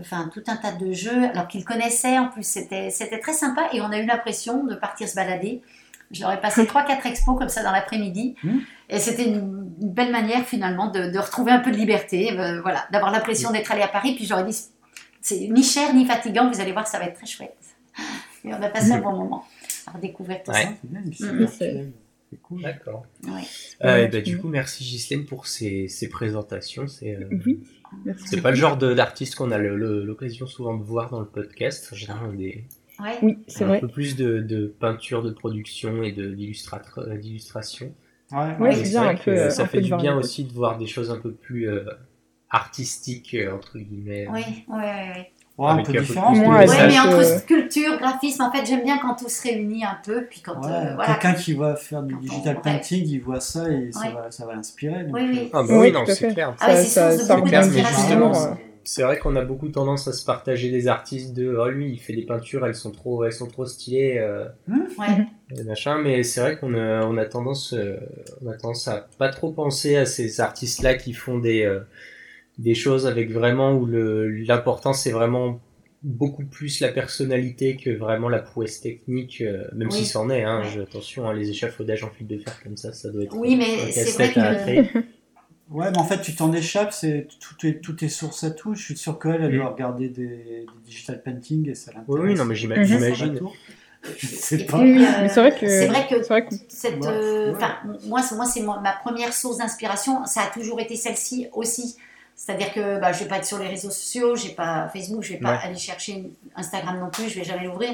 enfin, 0.01 0.31
tout 0.32 0.43
un 0.47 0.56
tas 0.56 0.72
de 0.72 0.93
jeux, 0.93 1.24
alors 1.31 1.48
qu'ils 1.48 1.64
connaissaient 1.64 2.18
en 2.18 2.28
plus. 2.28 2.44
C'était 2.47 3.18
très 3.20 3.32
sympa 3.32 3.68
et 3.72 3.81
on 3.81 3.90
a 3.90 3.98
eu 3.98 4.06
l'impression 4.06 4.64
de 4.64 4.74
partir 4.74 5.09
se 5.09 5.14
balader. 5.14 5.62
Je 6.12 6.22
leur 6.22 6.32
ai 6.32 6.40
passé 6.40 6.64
3-4 6.64 7.06
expos 7.06 7.39
comme 7.39 7.48
ça 7.48 7.62
dans 7.62 7.70
l'après-midi. 7.70 8.35
Mhm. 8.43 8.60
Et 8.89 8.98
c'était 8.98 9.27
une, 9.28 9.72
une 9.81 9.93
belle 9.93 10.10
manière 10.10 10.44
finalement 10.44 10.89
de, 10.90 11.09
de 11.10 11.18
retrouver 11.18 11.52
un 11.52 11.60
peu 11.60 11.70
de 11.70 11.77
liberté, 11.77 12.36
euh, 12.39 12.60
voilà, 12.62 12.85
d'avoir 12.90 13.12
l'impression 13.12 13.52
d'être 13.52 13.70
allé 13.70 13.82
à 13.82 13.89
Paris. 13.89 14.14
Puis 14.16 14.27
j'aurais 14.27 14.44
dit 14.44 14.56
c'est 15.20 15.48
ni 15.48 15.62
cher 15.62 15.94
ni 15.94 16.05
fatigant. 16.06 16.51
Vous 16.51 16.60
allez 16.60 16.72
voir 16.72 16.86
ça 16.89 16.98
va 16.98 17.05
être 17.05 17.14
très 17.16 17.27
chouette. 17.27 17.56
Et 18.44 18.52
on 18.52 18.60
a 18.62 18.68
passé 18.68 18.90
un 18.93 18.98
bon 19.01 19.12
moment 19.12 19.44
à 19.86 19.93
redécouvrir 19.93 20.43
tout 20.43 20.51
Ouais. 20.51 20.64
ça. 21.12 21.47
C'est 21.48 22.40
cool. 22.43 22.62
D'accord. 22.62 23.05
Ouais. 23.24 23.43
Euh, 23.85 24.06
bah, 24.09 24.16
tu- 24.18 24.22
du 24.22 24.39
coup, 24.39 24.48
merci 24.48 24.85
Ghislaine 24.85 25.27
pour 25.27 25.47
ces, 25.47 25.89
ces 25.89 26.09
présentations. 26.09 26.86
C'est 26.86 27.14
euh, 27.16 27.28
Oui, 27.44 27.60
merci. 27.60 27.80
C'est 28.24 28.40
pas 28.40 28.50
le 28.50 28.56
genre 28.56 28.76
de- 28.76 28.94
d'artiste 28.94 29.34
qu'on 29.36 29.50
a 29.50 29.58
le- 29.58 29.76
le- 29.76 30.04
l'occasion 30.04 30.46
souvent 30.46 30.76
de 30.76 30.82
voir 30.82 31.10
dans 31.10 31.20
le 31.20 31.26
podcast. 31.26 31.90
En 31.92 31.96
général, 31.96 32.28
on 32.30 32.34
a 32.34 32.36
des, 32.36 32.64
Ouais. 33.00 33.16
Oui, 33.22 33.38
c'est 33.48 33.64
un 33.64 33.68
vrai. 33.68 33.80
peu 33.80 33.88
plus 33.88 34.14
de, 34.16 34.40
de 34.40 34.66
peinture, 34.66 35.22
de 35.22 35.30
production 35.30 36.02
et 36.02 36.14
euh, 36.18 36.34
d'illustration. 36.34 37.94
Ouais, 38.30 38.56
Ouais, 38.60 38.74
c'est 38.74 38.90
bien 38.90 39.04
vrai 39.04 39.12
un 39.14 39.16
que 39.16 39.24
peu, 39.24 39.30
euh, 39.30 39.50
ça 39.50 39.62
un 39.62 39.66
fait 39.66 39.80
du 39.80 39.94
bien 39.96 40.16
aussi 40.16 40.44
de 40.44 40.52
voir 40.52 40.76
des 40.76 40.86
choses 40.86 41.10
un 41.10 41.18
peu 41.18 41.32
plus 41.32 41.66
euh, 41.68 41.84
artistiques, 42.50 43.34
euh, 43.34 43.52
entre 43.54 43.78
guillemets. 43.78 44.26
Oui, 44.30 44.42
oui, 44.68 44.82
oui. 45.16 45.22
Ouais, 45.61 45.70
un 45.70 45.82
peu 45.82 45.93
différent. 45.93 46.35
Moi, 46.35 46.59
Ouais, 46.61 46.66
mais 46.89 46.99
entre 46.99 47.24
sculpture, 47.39 47.99
graphisme, 47.99 48.43
en 48.43 48.51
fait, 48.51 48.65
j'aime 48.65 48.82
bien 48.82 48.99
quand 48.99 49.15
tout 49.15 49.28
se 49.28 49.43
réunit 49.43 49.85
un 49.85 49.99
peu, 50.05 50.24
puis 50.28 50.41
quand, 50.41 50.61
Ouais, 50.65 50.70
euh, 50.73 50.95
voilà. 50.95 51.15
Quelqu'un 51.15 51.35
qui 51.35 51.53
va 51.53 51.77
faire 51.77 52.03
du 52.03 52.15
on 52.15 52.19
digital 52.19 52.61
painting, 52.62 53.05
il 53.07 53.20
voit 53.20 53.41
ça 53.41 53.69
et 53.70 53.93
ça 53.93 54.01
Ouais. 54.01 54.12
va, 54.15 54.31
ça 54.31 54.47
va 54.47 54.55
l'inspirer. 54.55 55.05
Oui, 55.12 55.20
oui. 55.32 55.39
euh, 55.39 55.49
Ah 55.53 55.62
bah 55.62 55.74
Oui, 55.78 55.93
non, 55.93 56.05
c'est 56.07 56.32
clair. 56.32 56.55
Ah 56.61 56.74
Ça- 56.85 56.85
c'est 57.19 57.35
mais 57.35 57.85
justement, 57.85 58.32
vrai 59.05 59.19
qu'on 59.19 59.37
a 59.37 59.43
beaucoup 59.45 59.69
tendance 59.69 60.09
à 60.09 60.12
se 60.12 60.24
partager 60.24 60.70
des 60.70 60.89
artistes 60.89 61.35
de 61.35 61.55
oh 61.57 61.69
lui 61.69 61.93
il 61.93 61.99
fait 61.99 62.15
des 62.15 62.23
peintures 62.24 62.66
elles 62.66 62.74
sont 62.74 62.91
trop 62.91 63.24
elles 63.24 63.32
sont 63.32 63.47
trop 63.47 63.66
stylées 63.66 64.16
euh, 64.19 64.47
Ouais. 64.69 65.27
et 65.57 65.62
machin 65.65 65.99
mais 66.03 66.23
c'est 66.23 66.41
vrai 66.41 66.57
qu'on 66.59 66.74
a 66.74 67.05
on 67.05 67.16
a 67.19 67.24
tendance 67.27 67.73
euh, 67.74 67.97
on 68.45 68.49
a 68.51 68.55
tendance 68.55 68.89
à 68.89 69.07
pas 69.19 69.28
trop 69.28 69.53
penser 69.53 69.97
à 69.97 70.07
ces 70.07 70.41
artistes 70.41 70.82
là 70.82 70.95
qui 70.95 71.12
font 71.12 71.39
des 71.39 71.62
euh, 71.62 71.81
des 72.61 72.74
choses 72.74 73.07
avec 73.07 73.31
vraiment 73.31 73.73
où 73.74 73.87
le 73.87 74.28
l'important 74.31 74.93
c'est 74.93 75.12
vraiment 75.12 75.61
beaucoup 76.03 76.45
plus 76.45 76.81
la 76.81 76.89
personnalité 76.89 77.77
que 77.77 77.91
vraiment 77.91 78.28
la 78.28 78.39
prouesse 78.41 78.81
technique 78.81 79.41
euh, 79.43 79.65
même 79.74 79.89
Oui. 79.89 79.95
si 79.99 80.07
c'en 80.07 80.31
est 80.31 80.45
hein, 80.45 80.62
je- 80.62 80.81
attention 80.81 81.28
hein, 81.28 81.35
les 81.35 81.51
échafaudages 81.51 82.05
en 82.05 82.11
fil 82.11 82.27
de 82.27 82.39
fer 82.39 82.55
comme 82.62 82.77
ça 82.77 82.93
ça 82.93 83.11
doit 83.11 83.24
être 83.24 83.37
Oui, 83.37 83.57
mais 83.57 83.91
c'est 83.93 84.12
vrai 84.12 84.32
que-. 84.32 84.99
Ouais, 85.70 85.89
mais 85.93 85.99
en 85.99 86.05
fait, 86.05 86.20
tu 86.20 86.35
t'en 86.35 86.53
échappes, 86.53 86.93
c'est 86.93 87.28
tout 87.39 87.65
est 87.65 87.81
tout 87.81 88.05
est 88.05 88.09
source 88.09 88.43
à 88.43 88.51
tout. 88.51 88.74
Je 88.74 88.82
suis 88.82 88.97
sûr 88.97 89.20
qu'elle, 89.20 89.41
elle 89.41 89.55
doit 89.57 89.69
regarder 89.70 90.09
des, 90.09 90.27
des 90.27 90.66
digital 90.85 91.23
painting 91.23 91.69
et 91.70 91.77
ça 91.77 91.93
l'intéresse. 91.93 92.09
oui 92.09 92.31
oui 92.31 92.35
non 92.35 92.45
mais 92.45 92.55
Mhm. 92.55 92.85
j'imagine 92.85 93.41
Je 94.19 94.27
sais 94.27 94.61
Et 94.62 94.65
pas. 94.65 94.78
puis, 94.78 95.05
euh, 95.05 95.28
c'est 95.28 95.41
vrai 95.41 95.55
que 95.61 95.69
c'est 95.69 95.87
vrai 95.87 96.07
que 96.09 96.23
c'est 96.23 96.28
vrai 96.28 96.47
que 96.47 96.55
cette, 96.69 97.01
Ouais, 97.01 97.07
euh, 97.07 97.53
ouais. 97.53 97.59
moi, 98.09 98.20
c'est- 98.23 98.35
moi, 98.35 98.47
c'est 98.47 98.62
ma 98.62 98.93
première 99.05 99.32
source 99.32 99.59
d'inspiration. 99.59 100.24
Ça 100.27 100.41
a 100.43 100.47
toujours 100.51 100.81
été 100.81 100.97
celle-ci 100.97 101.47
aussi. 101.53 101.97
C'est-à-dire 102.42 102.72
que 102.72 102.98
bah, 102.98 103.12
je 103.12 103.18
vais 103.22 103.28
pas 103.28 103.36
être 103.36 103.44
sur 103.44 103.58
les 103.58 103.68
réseaux 103.68 103.90
sociaux, 103.90 104.34
j'ai 104.34 104.54
pas 104.54 104.88
Facebook, 104.88 105.22
je 105.22 105.34
vais 105.34 105.38
pas 105.38 105.50
Ouais. 105.52 105.58
aller 105.62 105.76
chercher 105.76 106.24
Instagram 106.56 106.98
non 106.98 107.10
plus, 107.10 107.28
je 107.28 107.38
vais 107.38 107.44
jamais 107.44 107.64
l'ouvrir. 107.66 107.90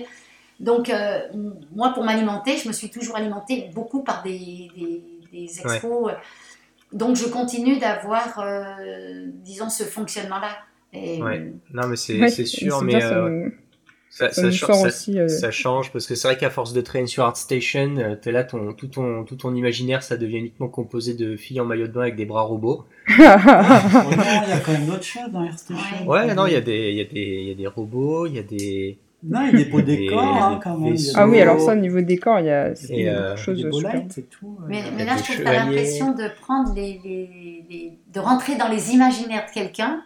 Donc, 0.60 0.89
euh, 0.89 1.18
moi, 1.74 1.93
pour 1.93 2.05
m'alimenter, 2.05 2.56
je 2.56 2.68
me 2.68 2.73
suis 2.73 2.89
toujours 2.89 3.16
alimentée 3.16 3.70
beaucoup 3.74 4.05
par 4.05 4.23
des, 4.23 4.70
des, 4.77 5.02
des 5.32 5.60
expos. 5.60 6.12
Donc, 6.93 7.16
je 7.16 7.27
continue 7.27 7.78
d'avoir, 7.81 8.39
euh, 8.39 9.24
disons, 9.44 9.68
ce 9.68 9.82
fonctionnement-là. 9.82 10.56
Et, 10.93 11.20
Ouais. 11.20 11.52
non 11.73 11.89
mais 11.89 11.97
c'est 11.97 12.47
sûr 12.47 12.81
mais 12.82 12.98
bien, 12.98 13.51
ça 14.19 14.33
ça, 14.33 14.51
cha- 14.51 14.73
aussi. 14.73 15.19
euh, 15.21 15.29
Ça 15.29 15.51
change 15.51 15.93
parce 15.93 16.07
que 16.07 16.15
c'est 16.15 16.27
vrai 16.29 16.37
qu'à 16.39 16.51
force 16.51 16.73
de 16.73 16.81
traîner 16.81 17.07
sur 17.07 17.25
ArtStation, 17.25 17.97
euh, 17.99 18.15
t'es 18.17 18.33
là, 18.33 18.45
ton, 18.45 18.73
tout, 18.73 18.87
ton, 18.89 19.25
tout 19.25 19.37
ton 19.37 19.55
imaginaire, 19.55 20.03
ça 20.03 20.17
devient 20.17 20.39
uniquement 20.39 20.69
composé 20.69 21.15
de 21.15 21.37
filles 21.37 21.61
en 21.61 21.65
maillot 21.65 21.87
de 21.87 21.93
bain 21.93 22.03
avec 22.03 22.17
des 22.17 22.25
bras 22.25 22.43
robots. 22.43 22.85
Non, 23.09 23.15
il 23.17 24.49
y 24.49 24.53
a 24.53 24.61
quand 24.65 24.73
même 24.73 24.87
d'autres 24.87 25.03
choses 25.05 25.31
dans 25.33 25.45
AirStation. 25.45 26.07
Ouais, 26.09 26.35
non, 26.35 26.47
il 26.47 26.53
y 26.53 26.57
a 26.57 26.61
des, 26.61 26.91
il 26.91 26.97
y 26.97 27.01
a 27.01 27.05
des, 27.05 27.21
il 27.21 27.49
y 27.49 27.53
a 27.53 27.55
des 27.55 27.67
robots, 27.67 28.27
il 28.27 28.35
y 28.35 28.39
a 28.39 28.43
des, 28.43 28.99
Non, 29.23 29.41
il 29.43 29.59
y 29.59 29.61
a 29.63 29.65
des 29.65 29.71
beaux 29.71 29.81
décors 29.81 30.23
hein, 30.23 30.61
quand 30.63 30.79
même. 30.79 30.97
Ah 31.15 31.27
oui, 31.29 31.41
alors 31.41 31.61
ça, 31.61 31.73
au 31.73 31.77
niveau 31.77 32.01
décor, 32.01 32.41
il 32.41 32.47
y 32.47 32.51
a 32.51 32.75
c'est 32.75 33.09
euh, 33.09 33.35
des 33.35 33.71
super. 33.71 33.95
et 34.19 34.23
tout. 34.23 34.59
Mais, 34.69 34.81
euh, 34.81 34.85
mais 34.97 35.05
là, 35.05 35.17
je 35.17 35.23
trouve 35.25 35.37
que 35.37 35.43
chevaliers. 35.43 35.59
l'impression 35.59 36.13
de 36.13 36.25
prendre 36.41 36.75
les, 36.75 37.01
les- 37.05 37.65
les- 37.69 37.93
de 38.13 38.21
rentrer 38.21 38.57
dans 38.57 38.69
les 38.69 38.93
imaginaires 38.93 39.47
de 39.49 39.53
quelqu'un 39.53 40.03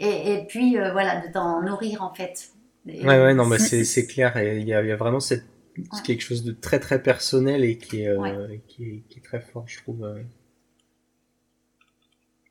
et, 0.00 0.32
et 0.34 0.44
puis 0.48 0.78
euh, 0.78 0.92
voilà, 0.92 1.20
de 1.26 1.32
t'en 1.32 1.62
nourrir 1.62 2.02
en 2.02 2.12
fait. 2.14 2.48
Et- 2.86 3.00
Ouais, 3.06 3.18
ouais, 3.22 3.34
non, 3.34 3.46
mais 3.46 3.58
c'est, 3.58 3.84
c'est 3.84 4.06
clair. 4.06 4.32
Il 4.36 4.66
y 4.68 4.72
a, 4.74 4.82
il 4.82 4.88
y 4.88 4.92
a 4.92 4.96
vraiment 4.96 5.20
cette, 5.20 5.44
Ouais. 5.76 5.84
quelque 6.04 6.20
chose 6.22 6.44
de 6.44 6.52
très, 6.52 6.78
très 6.78 7.02
personnel 7.02 7.64
et 7.64 7.78
qui 7.78 8.02
est, 8.02 8.08
euh, 8.08 8.18
Ouais. 8.46 8.60
qui 8.68 8.84
est, 8.84 9.02
qui 9.08 9.18
est 9.18 9.22
très 9.22 9.40
fort, 9.40 9.64
je 9.66 9.78
trouve. 9.78 10.04
euh. 10.04 10.22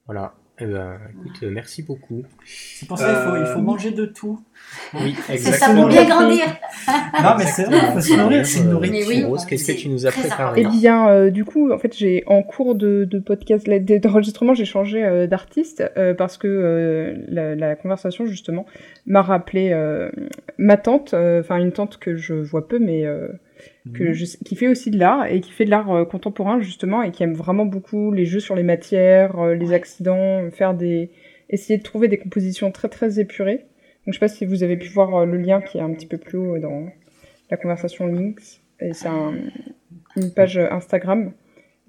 Voilà. 0.06 0.36
Eh 0.64 0.66
ben, 0.66 0.98
écoute, 1.12 1.44
euh, 1.44 1.50
merci 1.52 1.84
beaucoup. 1.84 2.24
C'est 2.46 2.88
pour 2.88 2.98
ça 2.98 3.06
qu'il 3.14 3.16
faut, 3.32 3.36
il 3.38 3.46
faut 3.48 3.60
Euh, 3.60 3.62
manger 3.64 3.92
de 3.92 4.06
tout. 4.06 4.40
Oui, 4.94 5.14
C'est 5.28 5.38
ça 5.38 5.74
pour 5.74 5.76
exactement. 5.84 5.88
bien 5.90 6.06
grandir. 6.06 6.46
Non, 7.22 7.36
mais 7.38 7.46
c'est 7.48 7.64
vrai, 7.66 7.80
il 7.90 7.94
faut 7.94 8.00
se 8.00 8.14
nourrir, 8.16 8.46
c'est 8.46 8.60
une 8.62 8.68
Euh, 8.68 8.72
nourriture. 8.72 9.08
Oui. 9.10 9.24
Rose, 9.26 9.46
qu'est-ce 9.46 9.72
que 9.74 9.78
tu 9.78 9.90
nous 9.90 10.06
as 10.08 10.12
préparé 10.12 10.62
Eh 10.62 10.68
bien, 10.70 11.10
euh, 11.10 11.30
du 11.32 11.44
coup, 11.44 11.72
en 11.74 11.78
fait, 11.78 11.94
j'ai 11.98 12.24
en 12.28 12.44
cours 12.44 12.76
de, 12.76 13.04
de 13.04 13.20
podcast, 13.20 13.68
d'enregistrement, 13.68 14.54
j'ai 14.54 14.64
changé 14.66 15.04
euh, 15.04 15.28
d'artiste 15.28 15.84
euh, 15.98 16.14
parce 16.14 16.38
que 16.38 16.48
euh, 16.48 17.14
la, 17.28 17.56
la 17.56 17.76
conversation 17.76 18.26
justement 18.26 18.66
m'a 19.06 19.22
rappelé 19.22 19.72
euh, 19.74 20.10
ma 20.58 20.78
tante, 20.78 21.14
euh, 21.14 21.42
enfin 21.42 21.58
une 21.58 21.74
tante 21.74 21.98
que 21.98 22.16
je 22.16 22.34
vois 22.36 22.68
peu, 22.70 22.80
mais 22.80 23.06
euh, 23.06 23.28
que 23.94 24.04
Mhm. 24.04 24.14
je 24.14 24.26
qui 24.46 24.56
fait 24.56 24.68
aussi 24.70 24.92
de 24.92 24.98
l'art 24.98 25.26
et 25.26 25.42
qui 25.42 25.52
fait 25.52 25.66
de 25.66 25.70
l'art 25.70 25.92
euh, 25.92 26.06
contemporain 26.06 26.60
justement 26.62 27.02
et 27.04 27.12
qui 27.12 27.24
aime 27.24 27.34
vraiment 27.34 27.66
beaucoup 27.66 28.12
les 28.14 28.26
jeux 28.26 28.40
sur 28.40 28.56
les 28.56 28.64
matières, 28.64 29.38
euh, 29.40 29.56
les 29.56 29.74
accidents, 29.74 30.50
faire 30.52 30.74
des, 30.74 31.10
essayer 31.50 31.78
de 31.78 31.84
trouver 31.84 32.08
des 32.08 32.18
compositions 32.18 32.72
très 32.72 32.88
très 32.88 33.20
épurées. 33.20 33.66
Donc 34.06 34.08
je 34.08 34.14
sais 34.14 34.20
pas 34.20 34.28
si 34.30 34.46
vous 34.46 34.64
avez 34.64 34.78
pu 34.78 34.88
voir 34.90 35.14
euh, 35.16 35.26
le 35.26 35.38
lien 35.38 35.62
qui 35.62 35.78
est 35.80 35.82
un 35.82 35.92
petit 35.94 36.08
peu 36.08 36.18
plus 36.18 36.38
haut 36.38 36.58
dans 36.60 36.86
la 37.52 37.58
conversation 37.58 38.08
links. 38.08 38.62
Et 38.80 38.94
c'est 38.94 39.08
un- 39.10 39.34
une 40.16 40.32
page 40.34 40.58
euh, 40.58 40.72
Instagram. 40.72 41.34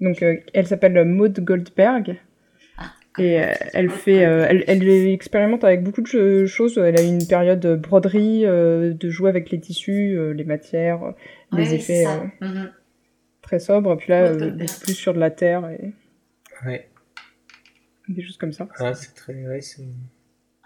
Donc 0.01 0.21
euh, 0.21 0.35
elle 0.53 0.67
s'appelle 0.67 1.01
Maud 1.05 1.39
Goldberg. 1.39 2.17
Ah, 2.77 2.83
Et 3.17 3.39
euh, 3.41 3.45
elle 3.73 3.89
fait, 3.89 4.25
euh, 4.25 4.45
elle, 4.49 4.63
elle 4.67 4.83
expérimente 4.89 5.63
avec 5.63 5.81
beaucoup 5.83 6.01
de 6.01 6.07
cho- 6.07 6.45
choses. 6.47 6.77
Elle 6.77 6.99
a 6.99 7.03
eu 7.03 7.07
une 7.07 7.25
période 7.25 7.65
broderie, 7.81 8.45
euh, 8.45 8.93
de 8.93 9.09
jouer 9.09 9.29
avec 9.29 9.49
les 9.51 9.59
tissus, 9.61 10.17
euh, 10.17 10.31
les 10.33 10.43
matières, 10.43 11.13
les 11.55 11.69
Ouais, 11.69 11.75
effets 11.75 12.05
euh, 12.07 12.25
Mhm. 12.41 12.71
très 13.41 13.59
sobres. 13.59 13.95
Puis 13.97 14.09
là, 14.09 14.23
euh, 14.23 14.51
plus 14.81 14.93
sur 14.93 15.13
de 15.13 15.19
la 15.19 15.31
terre 15.31 15.67
et 15.69 15.93
Ouais, 16.65 16.89
des 18.07 18.23
choses 18.23 18.37
comme 18.37 18.53
ça. 18.53 18.67
ah, 18.79 18.93
c'est 18.93 19.13
très, 19.15 19.33
ouais. 19.33 19.59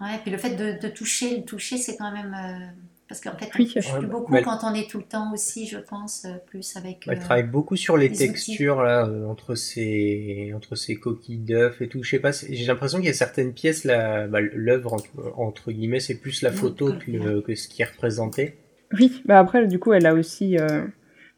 Ouais, 0.01 0.17
puis 0.21 0.31
le 0.31 0.37
fait 0.37 0.55
de, 0.55 0.81
de 0.81 0.91
toucher, 0.93 1.37
le 1.37 1.43
toucher, 1.43 1.77
c'est 1.77 1.97
quand 1.97 2.11
même. 2.11 2.33
euh, 2.33 2.65
parce 3.09 3.21
qu'en 3.21 3.35
fait, 3.35 3.49
Oui. 3.57 3.67
on 3.75 3.81
touche 3.81 3.91
Ouais, 3.91 3.97
plus 3.99 4.07
bah, 4.07 4.13
beaucoup 4.13 4.31
bah, 4.31 4.41
quand 4.43 4.59
on 4.63 4.73
est 4.75 4.87
tout 4.87 4.99
le 4.99 5.03
temps 5.03 5.33
aussi, 5.33 5.65
je 5.67 5.79
pense, 5.79 6.25
euh, 6.25 6.37
plus 6.45 6.77
avec. 6.77 7.05
Elle 7.07 7.17
euh, 7.17 7.19
travaille 7.21 7.43
beaucoup 7.47 7.75
sur 7.75 7.97
les 7.97 8.07
les 8.07 8.13
outils. 8.15 8.27
textures 8.27 8.83
là, 8.83 9.07
euh, 9.07 9.25
entre 9.25 9.55
ces 9.55 10.53
entre 10.55 10.75
ces 10.75 10.95
coquilles 10.95 11.39
d'œufs 11.39 11.81
et 11.81 11.87
tout. 11.89 12.03
Je 12.03 12.09
sais 12.11 12.19
pas, 12.19 12.31
j'ai 12.31 12.65
l'impression 12.65 12.99
qu'il 12.99 13.07
y 13.07 13.09
a 13.09 13.13
certaines 13.13 13.51
pièces 13.51 13.83
là, 13.83 14.27
bah, 14.27 14.39
l'œuvre 14.41 14.93
entre, 14.93 15.33
entre 15.37 15.71
guillemets, 15.71 15.99
c'est 15.99 16.15
plus 16.19 16.43
la 16.43 16.51
photo 16.51 16.91
oui, 16.91 16.99
que, 16.99 17.11
oui. 17.11 17.17
le- 17.17 17.41
que 17.41 17.55
ce 17.55 17.67
qui 17.67 17.81
est 17.81 17.85
représenté. 17.85 18.55
Oui, 18.93 19.21
bah 19.25 19.39
après, 19.39 19.67
du 19.67 19.79
coup, 19.79 19.93
elle 19.93 20.05
a 20.05 20.13
aussi. 20.13 20.57
euh, 20.57 20.83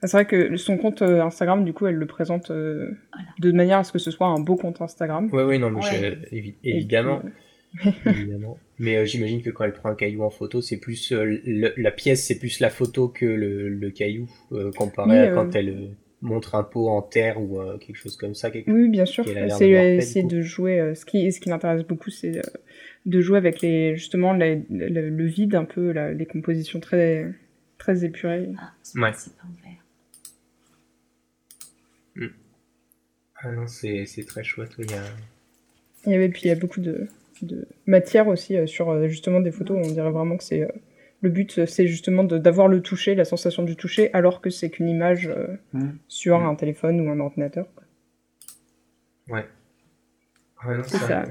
C'est 0.03 0.11
vrai 0.14 0.26
que 0.26 0.56
son 0.57 0.78
compte 0.78 1.02
euh, 1.02 1.22
Instagram, 1.22 1.64
du 1.65 1.73
coup, 1.73 1.86
elle 1.86 1.95
le 1.95 2.06
présente 2.07 2.49
euh, 2.49 2.90
Voilà. 3.14 3.28
de 3.40 3.52
manière 3.52 3.80
à 3.80 3.84
ce 3.84 3.91
que 3.91 3.99
ce 3.99 4.10
soit 4.10 4.28
un 4.28 4.40
beau 4.40 4.56
compte 4.56 4.82
Instagram. 4.82 5.30
Ouais, 5.32 5.44
oui, 5.44 5.60
non, 5.60 5.69
mais 5.69 5.82
Ouais. 5.84 6.18
je- 6.32 6.36
évi- 6.36 6.56
Et 6.64 6.76
évidemment. 6.78 7.22
Mais 8.80 8.98
euh, 8.98 9.06
j'imagine 9.06 9.41
que 9.41 9.49
quand 9.49 9.64
elle 9.64 9.73
prend 9.73 9.90
un 9.90 9.95
caillou 9.95 10.23
en 10.23 10.30
photo, 10.30 10.61
c'est 10.61 10.78
plus 10.78 11.11
euh, 11.11 11.40
le- 11.45 11.73
la 11.78 11.91
pièce, 11.91 12.26
c'est 12.26 12.40
plus 12.40 12.60
la 12.60 12.69
photo 12.69 13.07
que 13.07 13.26
le, 13.26 13.69
le 13.69 13.91
caillou 13.91 14.28
euh, 14.52 14.72
comparé 14.72 15.10
Oui, 15.11 15.18
à 15.18 15.32
euh, 15.32 15.36
quand 15.36 15.56
elle 15.56 15.90
montre 16.22 16.56
un 16.56 16.64
pot 16.64 16.90
en 16.90 17.02
terre 17.02 17.41
ou 17.41 17.60
euh, 17.61 17.78
quelque 17.78 17.95
chose 17.95 18.15
comme 18.18 18.36
ça. 18.36 18.52
quelque- 18.52 18.72
Oui, 18.72 18.90
bien 18.90 19.06
sûr. 19.06 19.23
C'est 19.26 20.22
coup. 20.23 20.28
de 20.28 20.41
jouer. 20.41 20.80
euh, 20.80 20.95
ce 20.95 21.06
qui, 21.06 21.32
ce 21.32 21.40
qui 21.40 21.49
m'intéresse 21.49 21.84
beaucoup, 21.84 22.10
c'est 22.10 22.38
euh, 22.38 22.41
de 23.06 23.22
jouer 23.22 23.38
avec 23.38 23.61
les 23.61 23.95
justement 23.95 24.34
les- 24.34 24.64
le, 24.69 25.10
le 25.10 25.26
vide 25.26 25.56
un 25.56 25.65
peu, 25.65 25.91
la- 25.91 26.14
les 26.14 26.26
compositions 26.26 26.80
très 26.80 27.32
très 27.78 28.06
épurées. 28.06 28.49
Ah, 28.60 28.72
c'est 28.84 28.99
Ouais. 28.99 29.11
c'est 29.14 29.36
pas 29.36 29.44
ouvert. 29.48 29.78
Ah 33.44 33.52
non, 33.52 33.65
c'est 33.68 34.06
c'est 34.06 34.23
très 34.23 34.44
chouette. 34.44 34.72
il 34.78 34.91
y 34.91 34.94
a- 34.94 35.02
Il 36.06 36.11
y 36.11 36.15
avait 36.15 36.30
puis 36.30 36.41
il 36.45 36.48
y 36.48 36.52
a 36.52 36.56
beaucoup 36.56 36.80
de, 36.82 37.07
de 37.41 37.68
matière 37.88 38.28
aussi 38.28 38.56
euh, 38.56 38.68
sur 38.68 38.90
euh, 38.91 39.07
justement 39.07 39.40
des 39.40 39.52
photos. 39.52 39.80
On 39.84 39.91
dirait 39.91 40.11
vraiment 40.11 40.38
que 40.38 40.44
c'est 40.44 40.61
euh, 40.61 40.68
le 41.22 41.30
but, 41.30 41.65
c'est 41.65 41.88
justement 41.88 42.23
de- 42.23 42.38
d'avoir 42.38 42.68
le 42.68 42.82
toucher, 42.82 43.15
la 43.15 43.26
sensation 43.26 43.64
du 43.64 43.76
toucher, 43.76 44.14
alors 44.14 44.41
que 44.41 44.49
c'est 44.52 44.69
qu'une 44.69 44.90
image 44.90 45.28
euh, 45.28 45.48
Mhm. 45.73 45.98
sur 46.07 46.40
Mm. 46.40 46.45
un 46.49 46.56
téléphone 46.56 47.02
ou 47.02 47.10
un 47.11 47.19
ordinateur. 47.19 47.68
quoi. 47.73 47.84
Ouais. 49.38 49.45
Ouais, 50.68 50.78
non, 50.78 50.84
C'est 50.84 50.98
c'est 50.99 51.07
ça. 51.07 51.26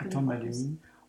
Attends, 0.00 0.22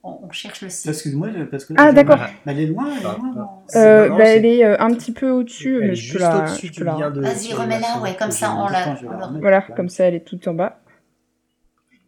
On, 0.06 0.20
on 0.24 0.32
cherche 0.32 0.62
le 0.62 0.70
site. 0.70 0.88
Excuse-moi, 0.90 1.30
parce 1.50 1.64
que. 1.66 1.74
Ah, 1.78 1.90
je- 1.92 1.96
d'accord. 1.96 2.20
Elle 2.46 2.60
est 2.60 2.66
loin, 2.68 2.88
elle 2.92 3.04
est 3.04 3.06
Ah. 3.06 3.16
loin. 3.18 3.34
non 3.34 3.48
Euh, 3.76 4.10
non, 4.10 4.18
bah, 4.18 4.26
elle 4.26 4.46
est 4.46 4.66
euh, 4.66 4.76
un 4.80 4.94
petit 4.94 5.14
peu 5.14 5.30
au-dessus, 5.32 5.76
Elle 5.78 5.82
mais 5.82 5.88
est 5.94 5.96
je 5.96 6.14
peux 6.14 6.20
juste 6.20 6.30
la, 6.32 6.40
au-dessus 6.40 6.68
je 6.68 6.72
du 6.74 6.80
peux 6.80 6.86
la- 6.86 6.98
lien 6.98 7.12
de. 7.12 7.22
Vas-y, 7.22 7.54
remets-la, 7.54 8.02
ouais, 8.02 8.16
comme 8.18 8.32
ça, 8.32 8.54
on 8.54 8.68
la-. 8.68 8.98
Voilà, 9.40 9.62
comme 9.62 9.88
ça, 9.90 10.04
elle 10.06 10.16
est 10.16 10.26
toute 10.28 10.46
en 10.48 10.54
bas. 10.54 10.80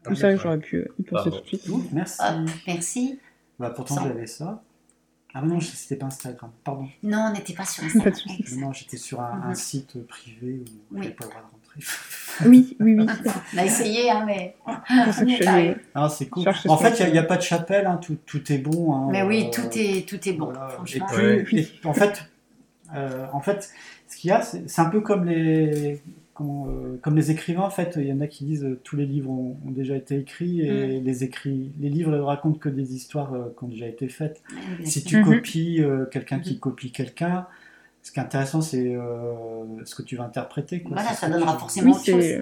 Ah, 0.07 0.09
que 0.09 0.13
d'accord. 0.21 0.39
j'aurais 0.43 0.57
pu 0.59 0.75
euh, 0.77 0.87
y 0.99 1.03
penser 1.03 1.31
tout 1.31 1.41
de 1.41 1.45
suite. 1.47 1.67
Merci. 1.93 2.21
Merci. 2.67 3.19
Bah, 3.57 3.69
pourtant, 3.71 3.95
Ça. 3.95 4.01
j'avais 4.03 4.27
ça. 4.27 4.61
Ah 5.33 5.41
non, 5.41 5.59
c'était 5.59 5.95
pas 5.97 6.05
Instagram, 6.05 6.51
pardon. 6.63 6.87
Non, 7.03 7.27
on 7.29 7.33
n'était 7.33 7.53
pas 7.53 7.65
sur 7.65 7.83
Instagram. 7.83 8.13
Non, 8.57 8.71
j'étais 8.73 8.97
sur 8.97 9.19
un, 9.21 9.41
un 9.45 9.49
Mhm. 9.49 9.55
site 9.55 10.07
privé 10.07 10.63
où 10.91 10.95
Oui. 10.95 11.03
j'avais 11.03 11.09
pas 11.15 11.25
le 11.25 11.29
droit 11.31 11.41
de 11.41 11.45
rentrer. 11.51 11.64
Oui, 12.45 12.75
oui, 12.79 12.95
oui. 12.99 13.05
On 13.53 13.57
a 13.57 13.65
essayé, 13.65 14.09
hein, 14.11 14.23
mais. 14.25 14.55
Ah, 15.93 16.09
c'est 16.09 16.27
cool. 16.27 16.43
En 16.67 16.77
fait, 16.77 16.99
il 17.05 17.11
n'y 17.11 17.17
a, 17.17 17.23
pas 17.23 17.37
de 17.37 17.41
chapelle, 17.41 17.85
hein, 17.87 17.97
tout, 18.01 18.17
tout 18.25 18.51
est 18.51 18.57
bon. 18.57 18.93
hein, 18.93 19.07
Mais 19.11 19.23
oui, 19.23 19.45
euh, 19.47 19.51
tout 19.51 19.67
est, 19.77 20.07
tout 20.07 20.27
est 20.27 20.33
bon, 20.33 20.45
voilà. 20.45 20.67
franchement. 20.69 21.07
Et 21.19 21.43
plus- 21.43 21.59
et 21.59 21.67
en 21.85 21.93
fait, 21.93 22.25
euh, 22.95 23.25
en 23.33 23.39
fait, 23.39 23.69
ce 24.07 24.17
qu'il 24.17 24.29
y 24.29 24.33
a, 24.33 24.41
c'est 24.41 24.79
un 24.81 24.89
peu 24.89 24.99
comme 25.01 25.25
les, 25.25 26.01
euh, 26.41 26.97
comme 27.01 27.15
les 27.15 27.31
écrivains. 27.31 27.61
En 27.63 27.69
fait, 27.69 27.93
il 27.97 28.05
y 28.07 28.11
en 28.13 28.19
a 28.21 28.27
qui 28.27 28.43
disent 28.45 28.65
euh, 28.65 28.79
tous 28.83 28.95
les 28.97 29.05
livres 29.05 29.31
ont, 29.31 29.57
ont 29.65 29.71
déjà 29.71 29.95
été 29.95 30.17
écrits 30.19 30.61
et 30.61 30.99
Mm. 30.99 31.03
les 31.05 31.23
écrits, 31.23 31.71
les 31.79 31.89
livres 31.89 32.11
ne 32.11 32.19
racontent 32.19 32.59
que 32.59 32.69
des 32.69 32.93
histoires 32.95 33.33
euh, 33.33 33.55
qui 33.57 33.63
ont 33.63 33.67
déjà 33.69 33.87
été 33.87 34.07
faites. 34.09 34.41
Si 34.83 35.03
tu 35.03 35.17
Mhm. 35.17 35.23
copies 35.25 35.81
euh, 35.81 36.05
quelqu'un 36.05 36.39
qui 36.39 36.53
Mhm. 36.55 36.59
copie 36.59 36.91
quelqu'un, 36.91 37.47
ce 38.05 38.11
qui 38.11 38.19
est 38.19 38.23
intéressant, 38.23 38.61
c'est 38.61 38.95
euh, 38.95 39.83
ce 39.83 39.95
que 39.95 40.03
tu 40.03 40.15
vas 40.15 40.25
interpréter. 40.25 40.83
quoi. 40.83 40.93
Voilà, 40.95 41.09
ça 41.15 41.27
donnera 41.27 41.53
tu- 41.53 41.59
forcément 41.59 41.87
Oui, 41.91 41.97
autre 41.97 42.05
chose. 42.05 42.21
c'est 42.23 42.41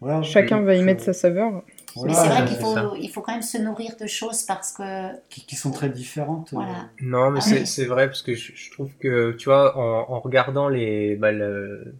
Voilà. 0.00 0.22
chacun 0.22 0.60
va 0.62 0.76
y 0.76 0.82
mettre 0.84 1.02
euh, 1.02 1.06
sa 1.06 1.12
saveur. 1.12 1.50
Mais 1.52 1.62
voilà, 1.96 2.14
c'est 2.14 2.28
vrai 2.28 2.42
euh, 2.42 2.44
qu'il 2.44 2.56
c'est 2.56 2.62
faut, 2.62 2.94
il 2.96 3.08
faut 3.08 3.20
quand 3.20 3.32
même 3.32 3.42
se 3.42 3.58
nourrir 3.58 3.96
de 4.00 4.06
choses 4.06 4.44
parce 4.44 4.72
que. 4.72 5.18
qui, 5.28 5.44
qui 5.44 5.56
sont 5.56 5.72
très 5.72 5.88
différentes. 5.88 6.52
euh, 6.52 6.56
Voilà. 6.58 6.88
Non, 7.02 7.32
mais 7.32 7.40
Ah 7.42 7.64
c'est 7.66 7.82
oui. 7.82 7.88
vrai 7.88 8.06
parce 8.06 8.22
que 8.22 8.34
je, 8.34 8.52
je 8.54 8.70
trouve 8.70 8.92
que 9.00 9.32
tu 9.32 9.46
vois 9.48 9.76
en, 9.76 10.12
en 10.14 10.20
regardant 10.20 10.68
les 10.68 11.16
bah, 11.16 11.32
le- 11.32 11.92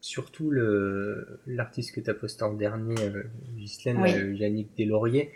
surtout 0.00 0.50
le 0.50 1.40
l'artiste 1.46 1.94
que 1.94 2.00
tu 2.00 2.10
as 2.10 2.14
posté 2.14 2.42
en 2.42 2.52
dernier 2.52 2.96
euh, 3.00 3.22
Ghislaine 3.56 3.98
Oui. 4.02 4.12
euh, 4.12 4.34
Yannick 4.34 4.68
Deslauriers 4.76 5.30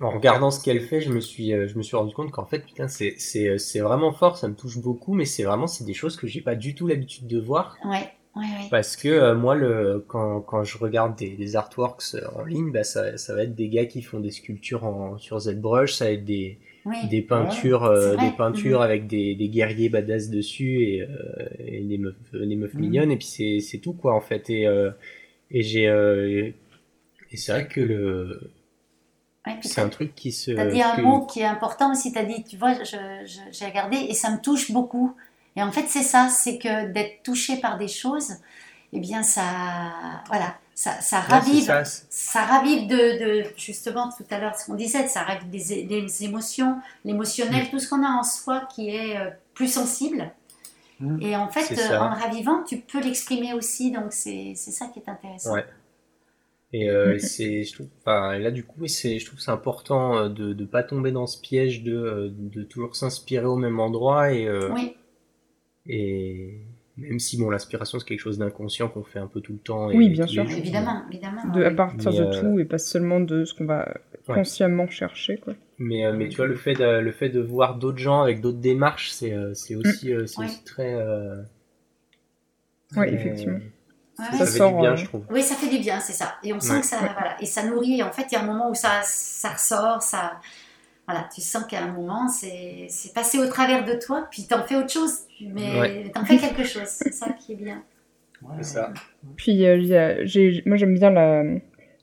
en 0.00 0.10
regardant 0.10 0.50
ce 0.50 0.62
qu'elle 0.62 0.80
fait, 0.80 1.00
je 1.00 1.10
me 1.12 1.20
suis 1.20 1.52
euh, 1.52 1.68
je 1.68 1.76
me 1.76 1.82
suis 1.82 1.96
rendu 1.96 2.14
compte 2.14 2.30
qu'en 2.30 2.46
fait 2.46 2.60
putain 2.64 2.88
c'est 2.88 3.14
c'est 3.18 3.48
euh, 3.48 3.58
c'est 3.58 3.80
vraiment 3.80 4.12
fort, 4.12 4.36
ça 4.38 4.48
me 4.48 4.54
touche 4.54 4.78
beaucoup 4.78 5.14
mais 5.14 5.24
c'est 5.26 5.42
vraiment 5.44 5.66
c'est 5.66 5.84
des 5.84 5.94
choses 5.94 6.16
que 6.16 6.26
j'ai 6.26 6.40
pas 6.40 6.54
du 6.54 6.74
tout 6.74 6.86
l'habitude 6.86 7.26
de 7.26 7.38
voir 7.38 7.76
Ouais, 7.84 7.90
ouais, 8.36 8.42
ouais. 8.42 8.68
parce 8.70 8.96
que 8.96 9.08
euh, 9.08 9.34
moi 9.34 9.54
le 9.54 10.04
quand 10.08 10.40
quand 10.40 10.64
je 10.64 10.78
regarde 10.78 11.16
des, 11.16 11.30
des 11.36 11.56
artworks 11.56 12.16
en 12.34 12.44
ligne, 12.44 12.72
bah 12.72 12.84
ça 12.84 13.16
ça 13.18 13.34
va 13.34 13.42
être 13.44 13.54
des 13.54 13.68
gars 13.68 13.86
qui 13.86 14.02
font 14.02 14.20
des 14.20 14.30
sculptures 14.30 14.84
en 14.84 15.18
sur 15.18 15.38
ZBrush, 15.40 15.92
ça 15.94 16.06
va 16.06 16.12
être 16.12 16.24
des 16.24 16.58
des 17.10 17.22
peintures, 17.22 17.84
euh, 17.84 18.16
des 18.16 18.30
peintures 18.30 18.78
Mhm. 18.80 18.84
avec 18.84 19.06
des, 19.06 19.34
des 19.34 19.48
guerriers 19.48 19.88
badass 19.90 20.28
dessus 20.30 20.82
et, 20.82 21.02
euh, 21.02 21.08
et 21.58 21.80
les 21.80 21.98
meufs, 21.98 22.14
les 22.32 22.56
meufs 22.56 22.74
Mhm. 22.74 22.80
mignonnes 22.80 23.10
et 23.12 23.16
puis 23.16 23.26
c'est 23.26 23.60
c'est 23.60 23.78
tout 23.78 23.92
quoi 23.92 24.14
en 24.14 24.20
fait 24.20 24.48
et 24.50 24.66
et 25.50 25.62
j'ai 25.62 25.84
et 27.32 27.36
c'est 27.36 27.52
vrai 27.52 27.68
que 27.68 27.80
le 27.80 28.50
Ouais, 29.46 29.58
c'est 29.62 29.80
un 29.80 29.88
truc 29.88 30.14
qui 30.14 30.32
se 30.32 30.50
T'as 30.50 30.66
dit 30.66 30.82
un 30.82 30.96
que- 30.96 31.00
mot 31.00 31.24
qui 31.24 31.40
est 31.40 31.46
important 31.46 31.92
aussi, 31.92 32.12
t'as 32.12 32.24
dit, 32.24 32.44
tu 32.44 32.56
vois, 32.58 32.74
j'ai 32.84 33.64
regardé 33.66 33.96
et 33.96 34.14
ça 34.14 34.30
me 34.30 34.38
touche 34.38 34.70
beaucoup. 34.70 35.14
Et 35.56 35.62
en 35.62 35.72
fait, 35.72 35.86
c'est 35.88 36.02
ça, 36.02 36.28
c'est 36.28 36.58
que 36.58 36.86
d'être 36.92 37.22
touché 37.22 37.56
par 37.56 37.78
des 37.78 37.88
choses, 37.88 38.34
eh 38.92 39.00
bien, 39.00 39.22
ça, 39.22 39.42
voilà, 40.28 40.54
ça, 40.74 41.00
ça 41.00 41.18
Ouais, 41.20 41.24
c'est 41.28 41.32
ravive, 41.32 41.84
ça, 42.10 42.44
ravive 42.44 42.86
de, 42.86 42.96
de- 43.42 43.44
justement, 43.56 44.10
tout 44.16 44.24
à 44.30 44.38
l'heure, 44.38 44.56
ce 44.58 44.66
qu'on 44.66 44.74
disait, 44.74 45.08
ça 45.08 45.22
ravive 45.22 45.48
des, 45.50 45.84
des 45.84 46.24
émotions, 46.24 46.78
l'émotionnel, 47.04 47.64
Mm. 47.64 47.70
tout 47.70 47.78
ce 47.78 47.88
qu'on 47.88 48.04
a 48.04 48.08
en 48.10 48.22
soi 48.22 48.68
qui 48.74 48.90
est 48.90 49.16
euh, 49.16 49.30
plus 49.54 49.72
sensible. 49.72 50.30
Mm. 51.00 51.22
Et 51.22 51.36
en 51.36 51.48
fait, 51.48 51.72
en 51.98 52.10
le 52.10 52.20
ravivant, 52.20 52.62
tu 52.62 52.76
peux 52.78 53.00
l'exprimer 53.00 53.54
aussi, 53.54 53.90
donc 53.90 54.12
c'est 54.12 54.52
c'est 54.54 54.70
ça 54.70 54.86
qui 54.86 54.98
est 55.00 55.08
intéressant. 55.08 55.54
Ouais. 55.54 55.64
Et 56.72 56.88
euh, 56.88 57.18
c'est, 57.18 57.64
je 57.64 57.72
trouve, 57.72 57.88
enfin, 58.00 58.38
là 58.38 58.50
du 58.52 58.62
coup, 58.62 58.76
oui, 58.82 58.88
c'est, 58.88 59.18
je 59.18 59.26
trouve 59.26 59.38
que 59.38 59.44
c'est 59.44 59.50
important 59.50 60.16
euh, 60.16 60.28
de 60.28 60.52
de 60.52 60.64
pas 60.64 60.84
tomber 60.84 61.10
dans 61.10 61.26
ce 61.26 61.40
piège 61.40 61.82
de 61.82 61.94
euh, 61.96 62.28
de 62.32 62.62
toujours 62.62 62.94
s'inspirer 62.94 63.44
au 63.46 63.56
même 63.56 63.80
endroit 63.80 64.32
et 64.32 64.46
euh, 64.46 64.70
Oui, 64.72 64.94
et 65.86 66.60
même 66.96 67.18
si 67.18 67.38
bon, 67.38 67.50
l'inspiration 67.50 67.98
c'est 67.98 68.06
quelque 68.06 68.20
chose 68.20 68.38
d'inconscient 68.38 68.88
qu'on 68.88 69.02
fait 69.02 69.18
un 69.18 69.26
peu 69.26 69.40
tout 69.40 69.52
le 69.54 69.58
temps. 69.58 69.90
Et 69.90 69.96
Oui, 69.96 70.10
bien 70.10 70.26
sûr. 70.28 70.46
jours. 70.46 70.58
évidemment, 70.58 71.02
évidemment. 71.10 71.42
De, 71.52 71.64
à 71.64 71.70
oui. 71.70 71.74
partir 71.74 72.12
Mais, 72.12 72.18
de 72.18 72.22
euh, 72.24 72.40
tout 72.40 72.60
et 72.60 72.64
pas 72.64 72.78
seulement 72.78 73.18
de 73.20 73.44
ce 73.44 73.54
qu'on 73.54 73.64
va 73.64 73.92
Ouais. 74.28 74.34
consciemment 74.34 74.86
chercher. 74.88 75.38
Quoi. 75.38 75.54
Mais, 75.78 76.04
euh, 76.04 76.12
mais 76.12 76.28
tu 76.28 76.36
vois, 76.36 76.46
le 76.46 76.54
fait 76.54 76.74
de, 76.74 77.00
le 77.00 77.10
fait 77.10 77.30
de 77.30 77.40
voir 77.40 77.78
d'autres 77.78 77.98
gens 77.98 78.22
avec 78.22 78.40
d'autres 78.42 78.58
démarches, 78.60 79.10
c'est 79.10 79.34
c'est 79.54 79.74
aussi, 79.74 80.12
euh, 80.12 80.26
c'est 80.26 80.38
Ouais. 80.40 80.44
aussi 80.44 80.62
très. 80.62 80.94
euh, 80.94 81.42
très- 82.90 83.12
effectivement. 83.12 83.58
Ouais, 84.32 84.38
Ça, 84.38 84.46
fait 84.46 84.58
sort, 84.58 84.72
du 84.74 84.80
bien, 84.80 84.92
euh, 84.92 84.96
je 84.96 85.04
trouve. 85.04 85.22
Oui, 85.30 85.42
ça 85.42 85.54
fait 85.54 85.68
du 85.68 85.78
bien, 85.78 86.00
c'est 86.00 86.12
ça. 86.12 86.34
Et 86.44 86.52
on 86.52 86.60
sent 86.60 86.74
Ouais. 86.74 86.80
que 86.80 86.86
ça, 86.86 86.98
voilà, 86.98 87.36
et 87.40 87.46
ça 87.46 87.62
nourrit. 87.64 87.98
Et 87.98 88.02
en 88.02 88.12
fait, 88.12 88.26
il 88.30 88.34
y 88.34 88.36
a 88.36 88.42
un 88.42 88.46
moment 88.46 88.70
où 88.70 88.74
ça, 88.74 89.00
ça 89.02 89.50
ressort, 89.50 90.02
ça, 90.02 90.32
voilà, 91.08 91.28
tu 91.34 91.40
sens 91.40 91.64
qu'à 91.66 91.82
un 91.82 91.88
moment, 91.92 92.28
c'est, 92.28 92.86
c'est 92.88 93.12
passé 93.14 93.38
au 93.38 93.46
travers 93.46 93.84
de 93.84 93.94
toi, 93.94 94.28
puis 94.30 94.46
t'en 94.46 94.62
fais 94.64 94.76
autre 94.76 94.90
chose, 94.92 95.14
mais 95.40 95.78
Ouais. 95.80 96.10
t'en 96.14 96.24
fais 96.24 96.36
quelque 96.38 96.64
chose. 96.64 96.86
C'est 96.86 97.12
ça 97.12 97.30
qui 97.30 97.52
est 97.52 97.56
bien. 97.56 97.82
Ouais, 98.42 98.54
C'est 98.62 98.74
ça. 98.74 98.92
Puis 99.36 99.66
euh, 99.66 99.76
il 99.76 99.84
y 99.88 99.94
a- 99.94 100.24
j'ai- 100.24 100.62
moi 100.64 100.78
j'aime 100.78 100.94
bien 100.94 101.10
la, 101.10 101.42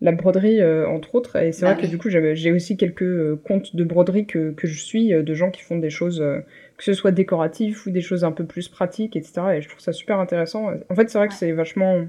la 0.01 0.11
broderie 0.11 0.61
euh, 0.61 0.87
entre 0.87 1.15
autres 1.15 1.35
et 1.37 1.51
c'est 1.51 1.65
Bah 1.65 1.73
vrai 1.73 1.81
que 1.81 1.87
du 1.87 1.97
coup 1.97 2.09
j'ai 2.11 2.51
aussi 2.51 2.77
quelques 2.77 3.01
euh, 3.01 3.41
comptes 3.47 3.75
de 3.75 3.83
broderie 3.83 4.27
que, 4.27 4.51
que 4.51 4.67
je 4.67 4.79
suis 4.79 5.15
euh, 5.15 5.23
de 5.23 5.33
gens 5.33 5.49
qui 5.49 5.63
font 5.63 5.79
des 5.79 5.89
choses 5.89 6.21
euh, 6.21 6.41
que 6.77 6.83
ce 6.83 6.93
soit 6.93 7.11
décoratif 7.11 7.85
ou 7.87 7.91
des 7.91 8.01
choses 8.01 8.23
un 8.23 8.31
peu 8.31 8.45
plus 8.45 8.67
pratiques 8.69 9.15
etc 9.15 9.41
et 9.57 9.61
je 9.61 9.67
trouve 9.69 9.81
ça 9.81 9.91
super 9.93 10.19
intéressant. 10.19 10.69
En 10.89 10.95
fait 10.95 11.09
c'est 11.09 11.17
vrai 11.17 11.27
que 11.27 11.33
c'est 11.33 11.51
vachement 11.51 12.05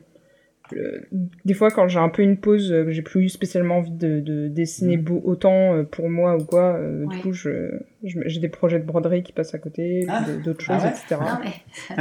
euh, 0.74 1.00
des 1.46 1.54
fois 1.54 1.70
quand 1.70 1.88
j'ai 1.88 1.98
un 1.98 2.10
peu 2.10 2.20
une 2.20 2.36
pause 2.36 2.70
euh, 2.72 2.90
j'ai 2.90 3.00
plus 3.00 3.30
spécialement 3.30 3.78
envie 3.78 3.90
de, 3.90 4.20
de 4.20 4.48
dessiner 4.48 4.98
beau, 4.98 5.22
autant 5.24 5.74
euh, 5.74 5.82
pour 5.84 6.10
moi 6.10 6.36
ou 6.36 6.44
quoi 6.44 6.78
Ouais. 6.78 7.06
du 7.06 7.22
coup 7.22 7.32
je, 7.32 7.70
je- 8.04 8.20
j'ai 8.26 8.38
des 8.40 8.50
projets 8.50 8.78
de 8.78 8.84
broderie 8.84 9.22
qui 9.22 9.32
passent 9.32 9.54
à 9.54 9.58
côté 9.58 10.04
Ah. 10.10 10.22
d'autres 10.44 10.62
Ah 10.68 10.74
choses 10.74 10.84
ouais. 10.84 10.90
etc 10.90 11.16
Non, 11.22 11.38
mais 11.42 11.52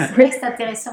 c'est 0.05 0.11
vrai 0.11 0.29
que 0.29 0.35
c'est 0.35 0.43
intéressant. 0.45 0.91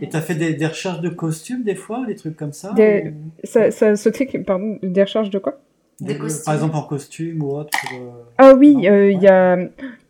Et 0.00 0.08
t'as 0.08 0.20
fait 0.20 0.36
des, 0.36 0.54
des 0.54 0.66
recherches 0.66 1.00
de 1.00 1.08
costumes 1.08 1.64
des 1.64 1.74
fois, 1.74 2.04
des 2.06 2.14
trucs 2.14 2.36
comme 2.36 2.52
ça 2.52 2.72
Des- 2.74 3.12
ou- 3.12 3.30
ça, 3.44 3.72
ça 3.72 4.12
fait 4.12 4.26
que 4.26 4.38
pardon 4.38 4.78
des 4.80 5.02
recherches 5.02 5.30
de 5.30 5.40
quoi? 5.40 5.60
Des 6.00 6.14
Euh, 6.14 6.18
costumes. 6.18 6.44
Par 6.46 6.54
exemple 6.54 6.76
en 6.76 6.82
costume 6.82 7.42
ou 7.42 7.50
autre. 7.56 7.70
pour, 7.88 7.98
euh, 7.98 8.10
Ah 8.38 8.54
oui, 8.54 8.88
euh, 8.88 9.10
il 9.10 9.18
Ouais. 9.18 9.22
y 9.24 9.28
a 9.28 9.58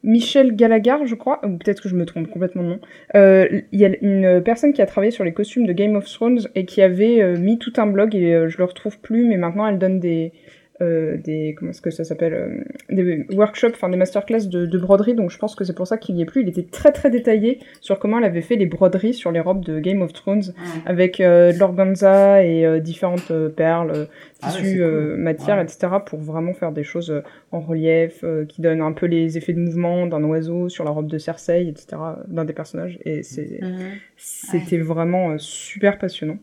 Michel 0.02 0.54
Gallagher, 0.56 0.96
je 1.06 1.14
crois, 1.14 1.40
ou 1.44 1.58
peut-être 1.58 1.82
que 1.82 1.88
je 1.88 1.94
me 1.96 2.06
trompe 2.06 2.28
complètement 2.30 2.62
de 2.62 2.68
nom. 2.68 2.78
Euh, 3.16 3.60
Il 3.72 3.80
y 3.80 3.84
a 3.84 3.90
une 4.00 4.42
personne 4.42 4.72
qui 4.72 4.80
a 4.82 4.86
travaillé 4.86 5.10
sur 5.10 5.24
les 5.24 5.32
costumes 5.32 5.66
de 5.66 5.72
Game 5.72 5.94
of 5.96 6.04
Thrones 6.10 6.40
et 6.54 6.64
qui 6.64 6.80
avait 6.80 7.20
euh, 7.20 7.36
mis 7.36 7.58
tout 7.58 7.72
un 7.76 7.86
blog, 7.86 8.14
et 8.14 8.34
euh, 8.34 8.48
je 8.48 8.56
le 8.58 8.64
retrouve 8.64 8.98
plus, 9.00 9.26
mais 9.26 9.36
maintenant 9.36 9.66
elle 9.66 9.78
donne 9.78 10.00
des... 10.00 10.32
euh, 10.82 11.16
des 11.18 11.54
comment 11.58 11.70
est-ce 11.70 11.80
que 11.82 11.90
ça 11.90 12.04
s'appelle 12.04 12.32
euh, 12.34 12.64
des 12.94 13.26
workshops 13.34 13.72
enfin 13.74 13.88
des 13.88 13.96
masterclass 13.96 14.46
de, 14.48 14.66
de 14.66 14.78
broderie 14.78 15.14
donc 15.14 15.30
je 15.30 15.38
pense 15.38 15.54
que 15.54 15.64
c'est 15.64 15.74
pour 15.76 15.86
ça 15.86 15.98
qu'il 15.98 16.16
y 16.16 16.22
est 16.22 16.24
plus 16.24 16.42
il 16.42 16.48
était 16.48 16.62
très 16.70 16.90
très 16.92 17.10
détaillé 17.10 17.58
sur 17.80 17.98
comment 17.98 18.18
elle 18.18 18.24
avait 18.24 18.40
fait 18.40 18.56
les 18.56 18.66
broderies 18.66 19.14
sur 19.14 19.30
les 19.32 19.40
robes 19.40 19.64
de 19.64 19.78
Game 19.78 20.02
of 20.02 20.12
Thrones 20.12 20.40
Ouais. 20.48 20.80
avec 20.86 21.20
euh, 21.20 21.52
de 21.52 21.58
l'organza 21.58 22.42
et 22.44 22.80
différentes 22.80 23.32
perles, 23.56 24.06
Ah 24.42 24.48
ouais, 24.48 24.52
tissus, 24.62 24.78
cool. 24.78 25.16
matières, 25.18 25.56
Ouais. 25.58 25.64
etc. 25.64 25.88
pour 26.06 26.18
vraiment 26.20 26.52
faire 26.54 26.72
des 26.72 26.84
choses 26.84 27.12
en 27.52 27.60
relief, 27.60 28.24
qui 28.48 28.62
donnent 28.62 28.80
un 28.80 28.92
peu 28.92 29.06
les 29.06 29.36
effets 29.36 29.52
de 29.52 29.58
mouvement 29.58 30.06
d'un 30.06 30.22
oiseau 30.24 30.68
sur 30.68 30.84
la 30.84 30.90
robe 30.90 31.08
de 31.08 31.18
Cersei, 31.18 31.66
etc. 31.68 32.00
d'un 32.28 32.44
des 32.44 32.52
personnages. 32.52 32.98
Et 33.04 33.22
c'est, 33.22 33.60
Mhm. 33.60 33.78
c'était 34.16 34.78
vraiment 34.78 35.36
super 35.38 35.98
passionnant. 35.98 36.38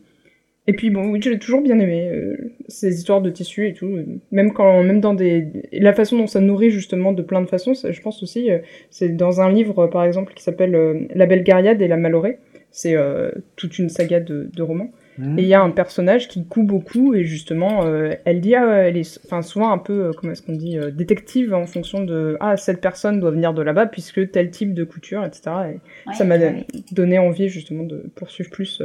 Et 0.68 0.74
puis 0.74 0.90
bon, 0.90 1.08
oui, 1.08 1.20
j'ai 1.22 1.38
toujours 1.38 1.62
bien 1.62 1.78
aimé 1.80 2.10
euh, 2.12 2.36
ces 2.68 2.94
histoires 2.94 3.22
de 3.22 3.30
tissus 3.30 3.66
et 3.66 3.72
tout, 3.72 3.86
euh, 3.86 4.04
même 4.30 4.52
quand, 4.52 4.84
même 4.84 5.00
dans 5.00 5.14
des, 5.14 5.48
la 5.72 5.94
façon 5.94 6.18
dont 6.18 6.26
ça 6.26 6.40
nourrit 6.40 6.70
justement 6.70 7.12
de 7.12 7.22
plein 7.22 7.40
de 7.40 7.48
façons. 7.48 7.74
ça, 7.74 7.90
Je 7.90 8.00
pense 8.02 8.22
aussi, 8.22 8.50
euh, 8.52 8.58
c'est 8.90 9.08
dans 9.16 9.40
un 9.40 9.50
livre 9.50 9.86
par 9.86 10.04
exemple 10.04 10.34
qui 10.34 10.42
s'appelle 10.44 10.74
euh, 10.74 11.00
La 11.14 11.24
Belgariade 11.26 11.80
et 11.82 11.88
la 11.88 11.96
Malorée. 11.96 12.38
C'est 12.70 12.94
euh, 12.96 13.30
toute 13.56 13.78
une 13.78 13.88
saga 13.88 14.20
de, 14.20 14.50
de 14.54 14.62
romans. 14.62 14.90
hmm. 15.16 15.38
Et 15.38 15.42
il 15.42 15.48
y 15.48 15.54
a 15.54 15.62
un 15.62 15.70
personnage 15.70 16.28
qui 16.28 16.44
coud 16.46 16.66
beaucoup 16.66 17.14
et 17.14 17.24
justement, 17.24 17.86
euh, 17.86 18.12
elle 18.26 18.42
dit, 18.42 18.54
ah, 18.54 18.82
elle 18.86 18.98
est, 18.98 19.20
enfin 19.24 19.40
souvent 19.40 19.72
un 19.72 19.78
peu, 19.78 20.04
euh, 20.04 20.10
comment 20.14 20.32
est-ce 20.32 20.42
qu'on 20.42 20.52
dit, 20.54 20.76
euh, 20.78 20.90
détective 20.90 21.54
en 21.54 21.64
fonction 21.64 22.04
de, 22.04 22.36
ah 22.40 22.58
cette 22.58 22.82
personne 22.82 23.20
doit 23.20 23.30
venir 23.30 23.54
de 23.54 23.62
là-bas 23.62 23.86
puisque 23.86 24.30
tel 24.32 24.50
type 24.50 24.74
de 24.74 24.84
couture, 24.84 25.24
etc. 25.24 25.40
Et 25.46 26.08
Ouais, 26.08 26.14
ça 26.14 26.26
m'a 26.26 26.36
ouais. 26.36 26.66
donné 26.92 27.18
envie 27.18 27.48
justement 27.48 27.84
de 27.84 28.04
poursuivre 28.14 28.50
plus, 28.50 28.82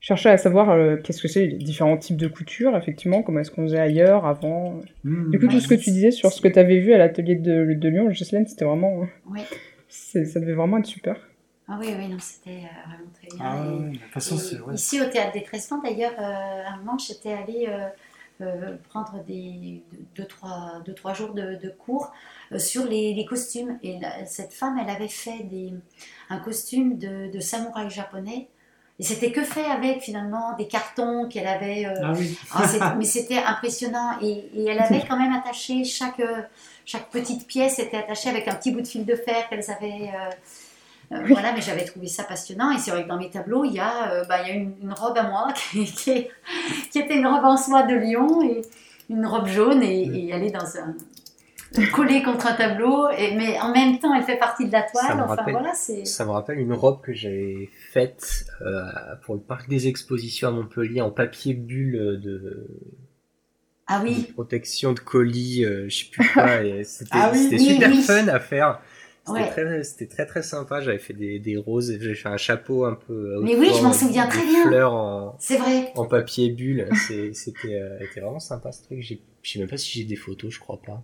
euh, 0.00 0.02
chercher 0.02 0.30
à 0.30 0.36
savoir 0.36 0.70
euh, 0.70 0.96
qu'est-ce 0.96 1.20
que 1.22 1.28
c'est 1.28 1.46
les 1.46 1.56
différents 1.56 1.96
types 1.96 2.16
de 2.16 2.28
couture, 2.28 2.76
effectivement, 2.76 3.22
comment 3.22 3.40
est-ce 3.40 3.50
qu'on 3.50 3.62
faisait 3.62 3.78
ailleurs, 3.80 4.26
avant. 4.26 4.80
Hmm. 5.04 5.30
Du 5.30 5.38
coup, 5.38 5.46
tout 5.48 5.60
ce 5.60 5.68
que 5.68 5.74
tu 5.74 5.90
disais 5.90 6.10
sur 6.10 6.32
ce 6.32 6.40
que 6.40 6.48
tu 6.48 6.58
avais 6.58 6.78
vu 6.80 6.92
à 6.92 6.98
l'atelier 6.98 7.36
de, 7.36 7.74
de 7.74 7.88
Lyon, 7.88 8.08
Ghislaine, 8.08 8.46
c'était 8.46 8.64
vraiment, 8.64 9.06
Oui. 9.30 9.40
c'est- 9.88 10.24
ça 10.24 10.40
devait 10.40 10.54
vraiment 10.54 10.78
être 10.78 10.86
super. 10.86 11.16
Ah 11.68 11.78
oui, 11.80 11.88
oui, 11.96 12.08
non, 12.08 12.16
c'était 12.18 12.50
euh, 12.50 12.88
vraiment 12.88 13.10
très 13.14 13.36
bien. 13.36 13.38
Ah 13.40 13.64
Et- 13.64 13.84
ouais, 13.84 13.88
de 13.90 13.98
toute 13.98 14.10
façon, 14.12 14.34
Et 14.34 14.38
c'est. 14.38 14.60
ouais. 14.60 14.74
Ici 14.74 15.00
au 15.00 15.04
théâtre 15.04 15.32
des 15.32 15.42
Tresvants, 15.44 15.80
d'ailleurs, 15.82 16.14
euh, 16.18 16.22
à 16.66 16.74
un 16.74 16.78
moment, 16.78 16.98
j'étais 16.98 17.32
allée 17.32 17.66
euh, 17.68 17.86
euh, 18.40 18.76
prendre 18.88 19.22
des 19.28 19.82
deux, 20.16 20.24
trois, 20.24 20.82
deux, 20.84 20.94
trois 20.94 21.14
jours 21.14 21.32
de, 21.34 21.56
de 21.62 21.68
cours 21.70 22.10
euh, 22.52 22.58
sur 22.58 22.86
les, 22.86 23.14
les 23.14 23.24
costumes. 23.24 23.78
Et 23.84 24.00
la- 24.00 24.24
cette 24.26 24.52
femme, 24.52 24.80
elle 24.82 24.90
avait 24.90 25.06
fait 25.08 25.44
des, 25.44 25.72
un 26.28 26.38
costume 26.38 26.98
de, 26.98 27.30
de 27.32 27.38
samouraï 27.38 27.88
japonais. 27.88 28.48
Et 29.00 29.02
c'était 29.02 29.32
que 29.32 29.42
fait 29.42 29.64
avec 29.64 30.02
finalement 30.02 30.54
des 30.58 30.68
cartons 30.68 31.26
qu'elle 31.26 31.46
avait. 31.48 31.86
euh, 31.86 31.94
Ah 32.04 32.12
oui. 32.16 32.38
ah, 32.54 32.94
mais 32.98 33.04
c'était 33.06 33.38
impressionnant. 33.42 34.12
Et, 34.22 34.50
et 34.54 34.66
elle 34.68 34.78
avait 34.78 35.02
quand 35.08 35.18
même 35.18 35.32
attaché 35.32 35.84
chaque, 35.84 36.20
euh, 36.20 36.42
chaque 36.84 37.08
petite 37.10 37.46
pièce 37.46 37.78
était 37.78 37.96
attachée 37.96 38.28
avec 38.28 38.46
un 38.46 38.54
petit 38.54 38.70
bout 38.72 38.82
de 38.82 38.86
fil 38.86 39.04
de 39.06 39.16
fer 39.16 39.48
qu'elles 39.48 39.70
avaient. 39.70 40.10
euh, 40.14 41.16
euh, 41.16 41.24
Voilà, 41.30 41.52
mais 41.52 41.62
j'avais 41.62 41.84
trouvé 41.86 42.06
ça 42.08 42.24
passionnant. 42.24 42.70
Et 42.72 42.78
c'est 42.78 42.90
vrai 42.90 43.04
que 43.04 43.08
dans 43.08 43.16
mes 43.18 43.30
tableaux, 43.30 43.64
il 43.64 43.72
y 43.72 43.80
a, 43.80 44.12
euh, 44.12 44.24
bah, 44.26 44.42
il 44.42 44.48
y 44.48 44.50
a 44.50 44.54
une, 44.54 44.74
une 44.82 44.92
robe 44.92 45.16
à 45.18 45.22
moi 45.24 45.48
qui, 45.72 45.84
qui 45.86 46.10
est- 46.10 46.30
qui 46.92 46.98
était 46.98 47.16
une 47.16 47.26
robe 47.26 47.44
en 47.44 47.56
soie 47.56 47.84
de 47.84 47.94
lion 47.94 48.42
et 48.42 48.60
une 49.08 49.26
robe 49.26 49.46
jaune 49.48 49.82
et, 49.82 50.02
et 50.02 50.30
elle 50.30 50.44
est 50.44 50.50
dans 50.50 50.76
un 50.76 50.94
collée 51.92 52.22
contre 52.22 52.46
un 52.48 52.54
tableau. 52.54 53.08
Et, 53.10 53.34
mais 53.36 53.58
en 53.60 53.72
même 53.72 53.98
temps, 53.98 54.14
elle 54.14 54.22
fait 54.24 54.38
partie 54.38 54.66
de 54.66 54.72
la 54.72 54.86
Ça 54.88 54.92
toile. 54.92 55.16
me 55.18 55.22
Enfin 55.22 55.34
rappelle- 55.36 55.52
voilà. 55.54 55.72
Ça 55.74 56.24
me 56.24 56.30
rappelle 56.30 56.58
une 56.58 56.72
robe 56.72 57.00
que 57.02 57.12
j'avais 57.12 57.68
faite 57.92 58.44
euh, 58.62 58.82
pour 59.24 59.34
le 59.34 59.40
parc 59.40 59.68
des 59.68 59.86
expositions 59.88 60.48
à 60.48 60.50
Montpellier 60.50 61.00
en 61.00 61.10
papier 61.10 61.54
bulle 61.54 62.20
de, 62.22 62.66
Ah 63.86 64.02
de 64.04 64.32
protection 64.32 64.92
de 64.92 65.00
colis, 65.00 65.64
euh, 65.64 65.88
je 65.88 65.98
sais 66.04 66.10
plus 66.10 66.28
quoi. 66.32 66.46
C'était 66.84 67.10
Ah 67.12 67.30
oui, 67.32 67.38
c'était 67.38 67.56
oui, 67.56 67.74
super 67.74 67.90
oui. 67.90 68.02
fun 68.02 68.28
à 68.28 68.40
faire. 68.40 68.80
C'était 69.26 69.40
Ouais. 69.40 69.50
très, 69.50 70.06
très 70.06 70.26
très 70.26 70.42
sympa. 70.42 70.80
J'avais 70.80 70.98
fait 70.98 71.12
des, 71.12 71.38
des 71.38 71.56
roses, 71.56 71.92
j'avais 72.00 72.14
fait 72.14 72.28
un 72.30 72.36
chapeau 72.38 72.84
un 72.86 72.94
peu. 72.94 73.12
euh, 73.36 73.40
Mais 73.42 73.54
oui, 73.54 73.70
je 73.76 73.82
m'en 73.82 73.92
souviens 73.92 74.26
très 74.26 74.44
bien. 74.44 74.66
Fleurs 74.66 74.94
en, 74.94 75.36
c'est 75.38 75.58
vrai. 75.58 75.92
en 75.94 76.06
papier 76.06 76.50
bulle. 76.50 76.88
C'était 77.34 77.74
euh, 77.74 77.98
vraiment 78.16 78.40
sympa 78.40 78.72
ce 78.72 78.82
truc. 78.84 79.00
J'ai- 79.02 79.20
Je 79.42 79.50
sais 79.52 79.58
même 79.58 79.68
pas 79.68 79.76
si 79.76 79.98
j'ai 79.98 80.04
des 80.04 80.16
photos, 80.16 80.52
je 80.52 80.58
crois 80.58 80.80
pas. 80.84 81.02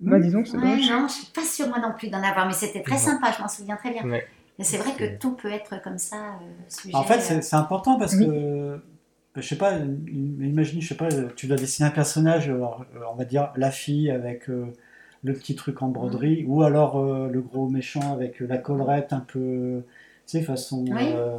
Bah, 0.00 0.18
disons 0.20 0.42
que 0.42 0.48
c'est 0.48 0.56
Ouais, 0.58 0.62
dommage. 0.62 0.90
non, 0.90 1.08
je 1.08 1.12
suis 1.14 1.26
pas 1.32 1.44
sûre 1.44 1.68
moi 1.68 1.78
non 1.78 1.92
plus 1.96 2.08
d'en 2.08 2.22
avoir, 2.22 2.46
mais 2.46 2.52
c'était 2.52 2.82
très 2.82 2.96
Non. 2.96 3.00
sympa, 3.00 3.32
je 3.36 3.42
m'en 3.42 3.48
souviens 3.48 3.76
très 3.76 3.90
bien. 3.92 4.04
Ouais. 4.04 4.26
C'est 4.60 4.78
vrai 4.78 4.92
que 4.96 5.18
tout 5.18 5.32
peut 5.32 5.50
être 5.50 5.82
comme 5.82 5.98
ça, 5.98 6.16
euh, 6.16 6.52
sujet. 6.68 6.94
En 6.96 7.02
fait, 7.04 7.34
euh, 7.34 7.40
c'est 7.42 7.56
important 7.56 7.98
parce 7.98 8.14
Oui. 8.14 8.26
que, 8.26 8.76
bah, 9.34 9.40
je 9.40 9.46
sais 9.48 9.56
pas, 9.58 9.72
im- 9.74 9.98
imagine, 10.08 10.80
je 10.80 10.88
sais 10.88 10.94
pas, 10.94 11.08
tu 11.36 11.46
dois 11.46 11.56
dessiner 11.58 11.88
un 11.88 11.92
personnage, 11.92 12.48
alors, 12.48 12.84
euh, 12.94 13.00
on 13.12 13.16
va 13.16 13.24
dire 13.24 13.52
la 13.56 13.70
fille 13.70 14.10
avec 14.10 14.48
euh, 14.48 14.66
le 15.24 15.32
petit 15.34 15.56
truc 15.56 15.82
en 15.82 15.88
broderie, 15.88 16.44
ou 16.46 16.62
alors 16.62 16.98
euh, 16.98 17.28
le 17.28 17.40
gros 17.42 17.68
méchant 17.68 18.12
avec 18.14 18.40
euh, 18.40 18.46
la 18.46 18.56
collerette 18.58 19.12
un 19.12 19.20
peu, 19.20 19.82
tu 20.26 20.38
sais, 20.38 20.42
façon, 20.42 20.84
Oui. 20.88 20.92
euh, 21.14 21.36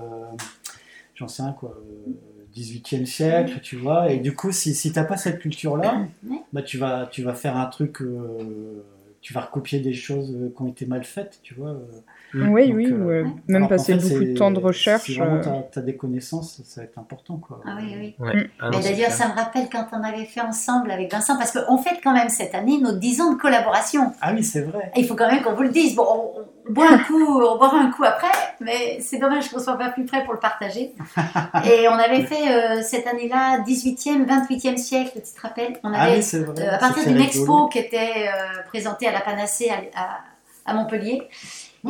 j'en 1.15 1.27
sais 1.27 1.41
rien 1.43 1.53
quoi, 1.53 1.75
euh, 1.75 2.11
18e 2.57 3.05
siècle, 3.05 3.59
tu 3.61 3.75
vois, 3.75 4.11
et 4.11 4.17
du 4.19 4.33
coup, 4.35 4.51
si, 4.51 4.73
si 4.73 4.91
t'as 4.91 5.03
pas 5.03 5.17
cette 5.17 5.39
culture-là, 5.39 6.07
bah, 6.53 6.61
tu 6.61 6.77
vas, 6.77 7.07
tu 7.11 7.21
vas 7.23 7.33
faire 7.33 7.55
un 7.57 7.67
truc, 7.67 8.01
euh, 8.01 8.83
tu 9.21 9.33
vas 9.33 9.41
recopier 9.41 9.79
des 9.79 9.93
choses 9.93 10.35
euh, 10.35 10.53
qui 10.55 10.61
ont 10.61 10.67
été 10.67 10.85
mal 10.85 11.03
faites, 11.03 11.39
tu 11.43 11.53
vois. 11.53 11.77
Euh. 12.35 12.45
Oui, 12.49 12.67
Donc, 12.67 12.75
oui, 12.77 12.87
euh, 12.91 13.23
ouais. 13.23 13.29
même 13.47 13.67
passer 13.67 13.97
fait, 13.97 14.09
beaucoup 14.09 14.23
de 14.23 14.33
temps 14.37 14.51
de 14.51 14.59
recherche. 14.59 15.03
Si 15.03 15.17
vraiment 15.17 15.35
euh, 15.35 15.61
tu 15.71 15.79
as, 15.79 15.81
des 15.81 15.95
connaissances, 15.95 16.61
ça 16.65 16.81
va 16.81 16.85
être 16.85 16.97
important. 16.97 17.37
Quoi. 17.37 17.61
Ah 17.65 17.77
oui, 17.79 17.95
oui. 17.97 18.15
Ouais. 18.19 18.35
Mm. 18.35 18.47
Ah 18.59 18.69
d'ailleurs, 18.71 19.11
ça 19.11 19.27
me 19.29 19.33
rappelle 19.33 19.67
quand 19.71 19.87
on 19.93 20.03
avait 20.03 20.25
fait 20.25 20.41
ensemble 20.41 20.91
avec 20.91 21.11
Vincent, 21.11 21.37
parce 21.37 21.51
qu'on 21.51 21.77
fête 21.77 21.99
quand 22.03 22.13
même 22.13 22.29
cette 22.29 22.53
année 22.55 22.79
nos 22.79 22.91
10 22.91 23.21
ans 23.21 23.33
de 23.33 23.37
collaboration. 23.39 24.11
Ah 24.21 24.31
oui, 24.33 24.43
c'est 24.43 24.61
vrai. 24.61 24.91
Et 24.95 25.01
il 25.01 25.07
faut 25.07 25.15
quand 25.15 25.31
même 25.31 25.41
qu'on 25.41 25.53
vous 25.53 25.63
le 25.63 25.69
dise. 25.69 25.95
Bon, 25.95 26.05
on, 26.05 26.41
on 26.69 26.73
boit 26.73 26.91
un 26.91 26.97
coup, 26.97 27.23
on 27.41 27.57
boira 27.57 27.77
un 27.79 27.91
coup 27.91 28.03
après, 28.03 28.27
mais 28.59 28.99
c'est 28.99 29.19
dommage 29.19 29.49
qu'on 29.49 29.59
soit 29.59 29.77
pas 29.77 29.89
plus 29.89 30.03
près 30.03 30.23
pour 30.25 30.33
le 30.33 30.39
partager. 30.39 30.93
Et 31.65 31.87
on 31.87 31.93
avait 31.93 32.23
fait 32.23 32.51
euh, 32.51 32.81
cette 32.81 33.07
année-là 33.07 33.59
18e, 33.65 34.25
28e 34.25 34.75
siècle, 34.75 35.11
tu 35.15 35.33
te 35.33 35.41
rappelles? 35.41 35.77
On 35.83 35.91
Ah 35.93 36.09
oui, 36.11 36.21
c'est 36.21 36.39
vrai. 36.39 36.61
Euh, 36.67 36.75
à 36.75 36.77
partir 36.77 37.05
d'une 37.07 37.21
expo 37.21 37.67
qui 37.67 37.79
était 37.79 38.27
euh, 38.27 38.61
présentée 38.67 39.07
à 39.07 39.13
la 39.13 39.21
Panacée 39.21 39.69
à, 39.69 39.99
à- 40.01 40.19
à 40.69 40.73
Montpellier. 40.73 41.23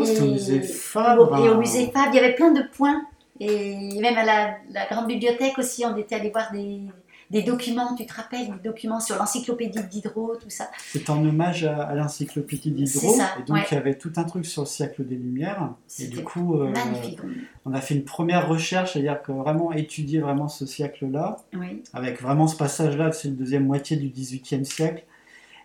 Oh, 0.02 0.06
c'était 0.06 0.22
au 0.22 0.32
musée 0.32 0.62
Fabre. 0.62 1.32
au- 1.32 1.46
Et, 1.46 1.50
au 1.50 1.58
musée 1.58 1.92
Fabre, 1.92 2.10
il 2.14 2.16
y 2.16 2.20
avait 2.20 2.36
plein 2.36 2.52
de 2.52 2.62
points. 2.76 3.02
Et 3.40 4.00
même 4.02 4.18
à 4.18 4.24
la, 4.26 4.58
la 4.72 4.86
grande 4.88 5.08
bibliothèque 5.08 5.58
aussi, 5.60 5.86
on 5.86 5.96
était 5.96 6.16
allé 6.16 6.32
voir 6.32 6.52
des, 6.52 6.82
des 7.30 7.44
documents, 7.44 7.94
tu 7.96 8.06
te 8.08 8.14
rappelles, 8.16 8.48
des 8.48 8.68
documents 8.70 9.00
sur 9.00 9.16
l'encyclopédie 9.18 9.78
de 9.80 9.84
Diderot, 9.86 10.38
tout 10.42 10.50
ça. 10.50 10.70
C'est 10.92 11.08
en 11.12 11.24
hommage 11.24 11.64
à, 11.64 11.84
à 11.84 11.94
l'encyclopédie 11.94 12.72
Diderot. 12.72 13.14
ça, 13.16 13.34
Et 13.40 13.44
donc, 13.44 13.58
ouais. 13.58 13.64
il 13.70 13.76
y 13.76 13.78
avait 13.78 13.94
tout 13.96 14.12
un 14.16 14.24
truc 14.24 14.44
sur 14.48 14.64
le 14.64 14.68
siècle 14.68 15.06
des 15.06 15.16
Lumières. 15.16 15.70
Et 16.00 16.08
du 16.08 16.24
coup, 16.24 16.56
euh, 16.56 16.70
Magnifique. 16.72 17.20
on 17.66 17.74
a 17.74 17.82
fait 17.82 17.94
une 17.94 18.06
première 18.06 18.48
recherche, 18.50 18.94
c'est-à-dire 18.94 19.22
que 19.22 19.32
vraiment 19.32 19.72
étudier 19.72 20.20
vraiment 20.20 20.48
ce 20.48 20.66
siècle-là, 20.66 21.38
Oui. 21.54 21.84
avec 21.94 22.20
vraiment 22.22 22.48
ce 22.48 22.56
passage-là, 22.56 23.12
c'est 23.12 23.28
une 23.28 23.36
deuxième 23.36 23.66
moitié 23.68 23.98
du 23.98 24.08
XVIIIe 24.10 24.66
siècle. 24.66 25.04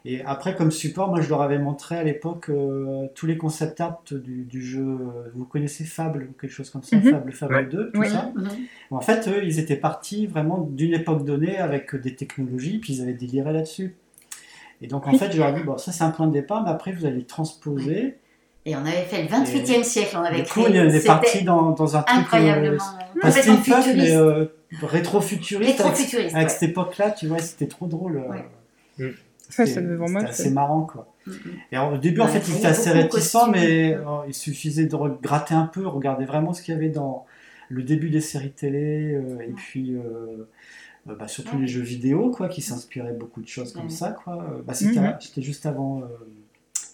Et 0.04 0.20
après, 0.24 0.56
comme 0.56 0.72
support, 0.72 1.10
moi, 1.10 1.20
je 1.20 1.28
leur 1.28 1.42
avais 1.42 1.58
montré 1.58 1.96
à 1.96 2.02
l'époque 2.02 2.48
euh, 2.48 3.06
tous 3.14 3.26
les 3.26 3.36
concept 3.38 3.80
art 3.80 4.02
du, 4.10 4.42
du 4.44 4.60
jeu. 4.60 4.80
euh, 4.82 5.30
Vous 5.34 5.44
connaissez 5.44 5.84
Fable 5.84 6.28
ou 6.30 6.32
quelque 6.40 6.50
chose 6.50 6.70
comme 6.70 6.82
ça, 6.82 6.96
Mhm. 6.96 7.10
Fable, 7.12 7.32
Fable 7.32 7.54
Ouais. 7.54 7.64
2, 7.66 7.90
tout 7.92 8.00
Oui. 8.00 8.08
ça. 8.10 8.32
Mhm. 8.34 8.48
En 8.90 9.00
fait, 9.00 9.28
eux, 9.28 9.44
ils 9.44 9.60
étaient 9.60 9.76
partis 9.76 10.26
vraiment 10.26 10.58
d'une 10.58 10.94
époque 10.94 11.24
donnée 11.24 11.56
avec 11.58 11.94
des 11.94 12.16
technologies, 12.16 12.78
puis 12.78 12.94
ils 12.94 13.02
avaient 13.02 13.12
déliré 13.12 13.52
là-dessus. 13.52 13.94
Et 14.80 14.88
donc, 14.88 15.06
en 15.06 15.12
fait, 15.12 15.30
je 15.30 15.38
leur 15.38 15.50
ai 15.50 15.52
dit, 15.60 15.62
bon, 15.62 15.78
ça 15.78 15.92
c'est 15.92 16.02
un 16.02 16.10
point 16.10 16.26
de 16.26 16.32
départ, 16.32 16.64
mais 16.64 16.70
après, 16.70 16.90
vous 16.90 17.06
allez 17.06 17.22
transposer. 17.24 18.16
Et 18.66 18.74
on 18.74 18.80
avait 18.80 19.04
fait 19.04 19.22
le 19.22 19.28
28e 19.28 19.84
siècle, 19.84 20.16
on 20.18 20.24
avait 20.24 20.42
Du 20.42 20.50
coup, 20.50 20.62
créé. 20.62 20.80
on 20.80 20.88
est 20.88 21.06
parti 21.06 21.44
dans, 21.44 21.70
dans 21.70 21.96
un 21.96 22.02
truc. 22.02 22.18
incroyablement. 22.18 22.74
euh, 22.82 23.20
pas 23.20 23.28
complètement 23.28 23.54
steampunk, 23.62 23.66
mais 23.86 23.92
futuriste. 23.92 24.14
euh, 24.16 24.46
rétro-futuriste. 24.82 25.80
avec, 25.80 25.86
Rétro-futuriste. 25.96 26.34
avec 26.34 26.48
ouais. 26.48 26.54
cette 26.54 26.70
époque-là, 26.70 27.10
tu 27.12 27.26
vois, 27.28 27.38
c'était 27.38 27.66
trop 27.66 27.86
drôle. 27.86 28.16
euh, 28.16 28.28
Ouais. 28.30 28.44
Mm. 28.98 29.10
Ouais, 29.58 29.66
c'était- 29.66 29.80
ça 30.08 30.28
assez 30.28 30.50
marrant, 30.50 30.82
quoi. 30.82 31.08
Et 31.70 31.76
alors, 31.76 31.92
au 31.94 31.98
début, 31.98 32.20
en 32.20 32.26
Ouais, 32.26 32.32
fait, 32.32 32.48
il 32.48 32.66
a 32.66 32.70
assez 32.70 32.90
costumes. 33.42 33.52
mais 33.52 33.94
euh, 33.94 34.02
il 34.26 34.34
suffisait 34.34 34.86
de 34.86 34.96
gratter 35.22 35.54
un 35.54 35.66
peu, 35.66 35.86
regarder 35.86 36.24
vraiment 36.24 36.52
ce 36.52 36.62
qu'il 36.62 36.74
y 36.74 36.76
avait 36.76 36.88
dans 36.88 37.26
le 37.68 37.82
début 37.82 38.10
des 38.10 38.20
séries 38.20 38.50
télé, 38.52 39.14
euh, 39.14 39.40
et 39.40 39.52
puis 39.52 39.94
euh, 39.94 40.48
euh, 41.08 41.14
bah, 41.16 41.28
surtout 41.28 41.56
Ouais. 41.56 41.62
les 41.62 41.68
jeux 41.68 41.80
vidéo, 41.82 42.30
quoi, 42.30 42.48
qui 42.48 42.60
s'inspiraient 42.62 43.12
beaucoup 43.12 43.40
de 43.42 43.48
choses 43.48 43.72
comme 43.72 43.84
Ouais. 43.84 43.90
ça, 43.90 44.10
quoi. 44.10 44.34
Euh, 44.42 44.62
Bah, 44.66 44.74
c'était 44.74 45.00
Mhm. 45.00 45.16
c'était 45.20 45.42
juste 45.42 45.64
avant 45.66 46.00
euh, 46.02 46.06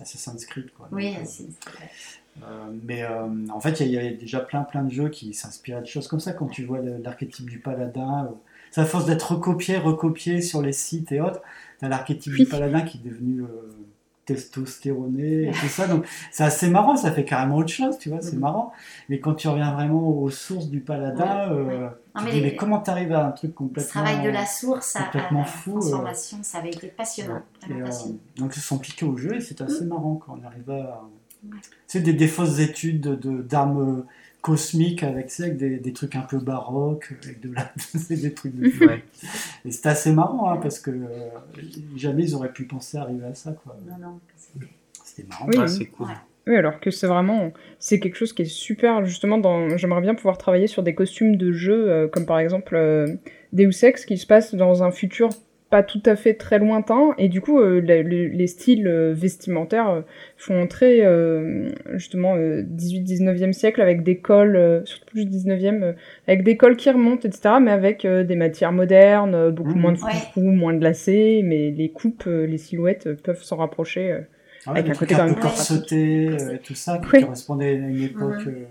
Assassin's 0.01 0.45
Creed, 0.47 0.71
quoi. 0.77 0.89
Oui, 0.93 1.13
Donc, 1.15 1.27
euh, 1.41 2.43
euh, 2.45 2.67
mais 2.85 3.03
euh, 3.03 3.27
en 3.53 3.61
fait, 3.61 3.81
il 3.81 3.89
y 3.89 3.99
avait 3.99 4.13
déjà 4.13 4.41
plein 4.41 4.63
plein 4.63 4.83
de 4.83 4.91
jeux 4.93 5.09
qui 5.09 5.35
s'inspiraient 5.35 5.81
de 5.81 5.87
choses 5.87 6.07
comme 6.07 6.21
ça. 6.21 6.33
Quand 6.33 6.47
tu 6.47 6.65
vois 6.65 6.81
l'archétype 7.03 7.49
du 7.51 7.59
paladin, 7.59 8.27
euh, 8.31 8.35
c'est 8.71 8.81
à 8.81 8.85
force 8.85 9.07
d'être 9.07 9.33
recopié, 9.33 9.77
recopié 9.79 10.41
sur 10.43 10.63
les 10.63 10.73
sites 10.73 11.11
et 11.13 11.21
autres, 11.21 11.41
t'as 11.79 11.89
l'archétype 11.89 12.33
Oui. 12.33 12.45
du 12.45 12.47
paladin 12.51 12.81
qui 12.83 12.99
est 12.99 13.09
devenu 13.09 13.43
euh, 13.43 13.47
testostéroné 14.25 15.49
et 15.49 15.51
tout 15.53 15.67
ça. 15.69 15.87
Donc 15.87 16.07
c'est 16.31 16.45
assez 16.45 16.69
marrant, 16.69 16.97
ça 16.97 17.13
fait 17.13 17.25
carrément 17.25 17.57
autre 17.57 17.71
chose, 17.73 17.99
tu 17.99 18.09
vois, 18.11 18.21
c'est 18.21 18.35
Mhm. 18.35 18.41
marrant. 18.41 18.73
Mais 19.09 19.21
quand 19.21 19.35
tu 19.35 19.49
reviens 19.49 19.73
vraiment 19.73 20.07
aux 20.07 20.31
sources 20.31 20.69
du 20.69 20.81
paladin, 20.81 21.51
Ouais, 21.51 21.57
euh, 21.57 21.65
ouais. 21.65 21.89
tu 21.89 22.19
Non, 22.19 22.23
mais 22.25 22.33
dis, 22.33 22.41
mais 22.43 22.57
comment 22.57 22.79
t'arrives 22.81 23.13
à 23.13 23.27
un 23.27 23.31
truc 23.33 23.55
complètement... 23.55 23.91
travail 24.03 24.23
de 24.25 24.31
la 24.31 24.47
source 24.47 24.97
à, 24.97 25.01
à 25.01 25.05
complètement 25.05 25.41
la 25.41 25.45
fou, 25.47 25.71
transformation, 25.73 26.39
ça 26.43 26.59
avait 26.59 26.71
été 26.71 26.89
passionnant. 26.89 27.43
Et, 27.69 27.73
euh, 27.73 27.85
passionnant. 27.85 28.19
donc 28.37 28.57
ils 28.57 28.61
se 28.61 28.67
sont 28.67 28.79
piqués 28.79 29.07
au 29.07 29.17
jeu 29.17 29.37
et 29.37 29.41
c'est 29.41 29.61
assez 29.61 29.85
marrant 29.85 30.17
quand 30.17 30.39
on 30.43 30.47
arrive 30.47 30.71
à. 30.71 31.03
Ouais. 31.45 31.57
C'est 31.87 32.01
des, 32.01 32.13
des 32.13 32.27
fausses 32.29 32.59
études 32.59 33.01
de- 33.01 33.15
de- 33.15 33.43
d'armes 33.43 34.05
cosmiques 34.43 35.03
avec, 35.03 35.33
avec 35.41 35.57
des, 35.57 35.79
des 35.79 35.93
trucs 35.93 36.15
un 36.17 36.21
peu 36.23 36.39
baroques, 36.39 37.13
avec 37.25 37.41
de 37.41 37.53
la. 37.55 37.73
des 38.17 38.33
trucs 38.35 38.55
de. 38.57 38.87
Ouais. 38.87 39.03
Et 39.65 39.71
c'est 39.71 39.87
assez 39.87 40.13
marrant 40.13 40.51
hein, 40.51 40.59
parce 40.63 40.79
que 40.79 40.91
euh, 40.91 41.29
jamais 41.97 42.25
ils 42.25 42.35
auraient 42.35 42.53
pu 42.53 42.65
penser 42.65 42.99
arriver 42.99 43.27
à 43.27 43.35
ça 43.35 43.53
quoi. 43.53 43.77
Non, 43.89 43.97
non, 43.99 44.21
c'était- 45.05 45.29
marrant. 45.29 45.47
Oui, 45.49 45.57
Ah, 45.59 45.67
c'est 45.67 45.87
cool. 45.87 46.07
Ouais. 46.07 46.13
Oui, 46.47 46.57
alors 46.57 46.81
que 46.81 46.91
c'est 46.91 47.07
vraiment, 47.07 47.53
c'est 47.79 48.01
quelque 48.01 48.15
chose 48.15 48.33
qui 48.33 48.41
est 48.43 48.47
super, 48.47 49.05
justement, 49.05 49.37
dans, 49.37 49.77
j'aimerais 49.77 50.01
bien 50.01 50.15
pouvoir 50.15 50.39
travailler 50.39 50.67
sur 50.67 50.83
des 50.83 50.95
costumes 50.95 51.37
de 51.37 51.53
jeu, 51.53 51.91
euh, 51.91 52.09
comme 52.09 52.25
par 52.25 52.39
exemple 52.39 52.75
euh, 52.75 53.07
Deus 53.53 53.85
Ex, 53.85 54.07
qui 54.07 54.17
se 54.17 54.27
passe 54.27 54.55
dans 54.55 54.83
un 54.83 54.91
futur 54.91 55.29
pas 55.71 55.83
tout 55.83 56.03
à 56.07 56.17
fait 56.17 56.35
très 56.35 56.59
lointain, 56.59 57.15
et 57.19 57.29
du 57.29 57.41
coup, 57.43 57.61
euh, 57.61 57.81
les, 57.81 58.03
les- 58.03 58.29
les 58.29 58.47
styles 58.47 58.87
euh, 58.89 59.13
vestimentaires 59.15 59.91
euh, 59.91 60.01
font 60.37 60.61
entrer, 60.63 61.05
euh, 61.05 61.71
justement, 61.95 62.37
18-19e 62.37 63.53
siècle, 63.53 63.81
avec 63.83 64.03
des 64.03 64.17
cols, 64.19 64.57
euh, 64.57 64.85
surtout 64.87 65.07
plus 65.07 65.27
19e, 65.27 65.83
euh, 65.83 65.93
avec 66.27 66.43
des 66.43 66.57
cols 66.57 66.77
qui 66.77 66.89
remontent, 66.91 67.29
etc., 67.29 67.57
mais 67.61 67.71
avec 67.71 68.05
euh, 68.05 68.25
des 68.25 68.37
matières 68.37 68.73
modernes, 68.73 69.51
beaucoup 69.51 69.75
Mhm. 69.77 69.81
moins 69.81 69.93
de 69.93 69.99
Ouais. 69.99 70.11
foufou, 70.13 70.41
moins 70.41 70.73
de 70.73 70.83
lacets, 70.83 71.43
mais 71.45 71.71
les 71.71 71.91
coupes, 71.91 72.25
euh, 72.27 72.47
les 72.47 72.59
silhouettes 72.59 73.07
euh, 73.07 73.15
peuvent 73.23 73.43
s'en 73.43 73.57
rapprocher. 73.57 74.13
euh. 74.13 74.21
Ah 74.67 74.73
ouais, 74.73 74.79
Avec 74.81 74.93
un 74.93 74.95
côté 74.99 75.15
un 75.15 75.33
peu 75.35 75.41
euh, 75.43 76.55
et 76.55 76.59
tout 76.59 76.75
ça 76.75 76.99
qui 76.99 77.09
Oui. 77.13 77.23
correspondait 77.25 77.71
à 77.71 77.73
une 77.75 78.03
époque. 78.03 78.47
Euh, 78.47 78.65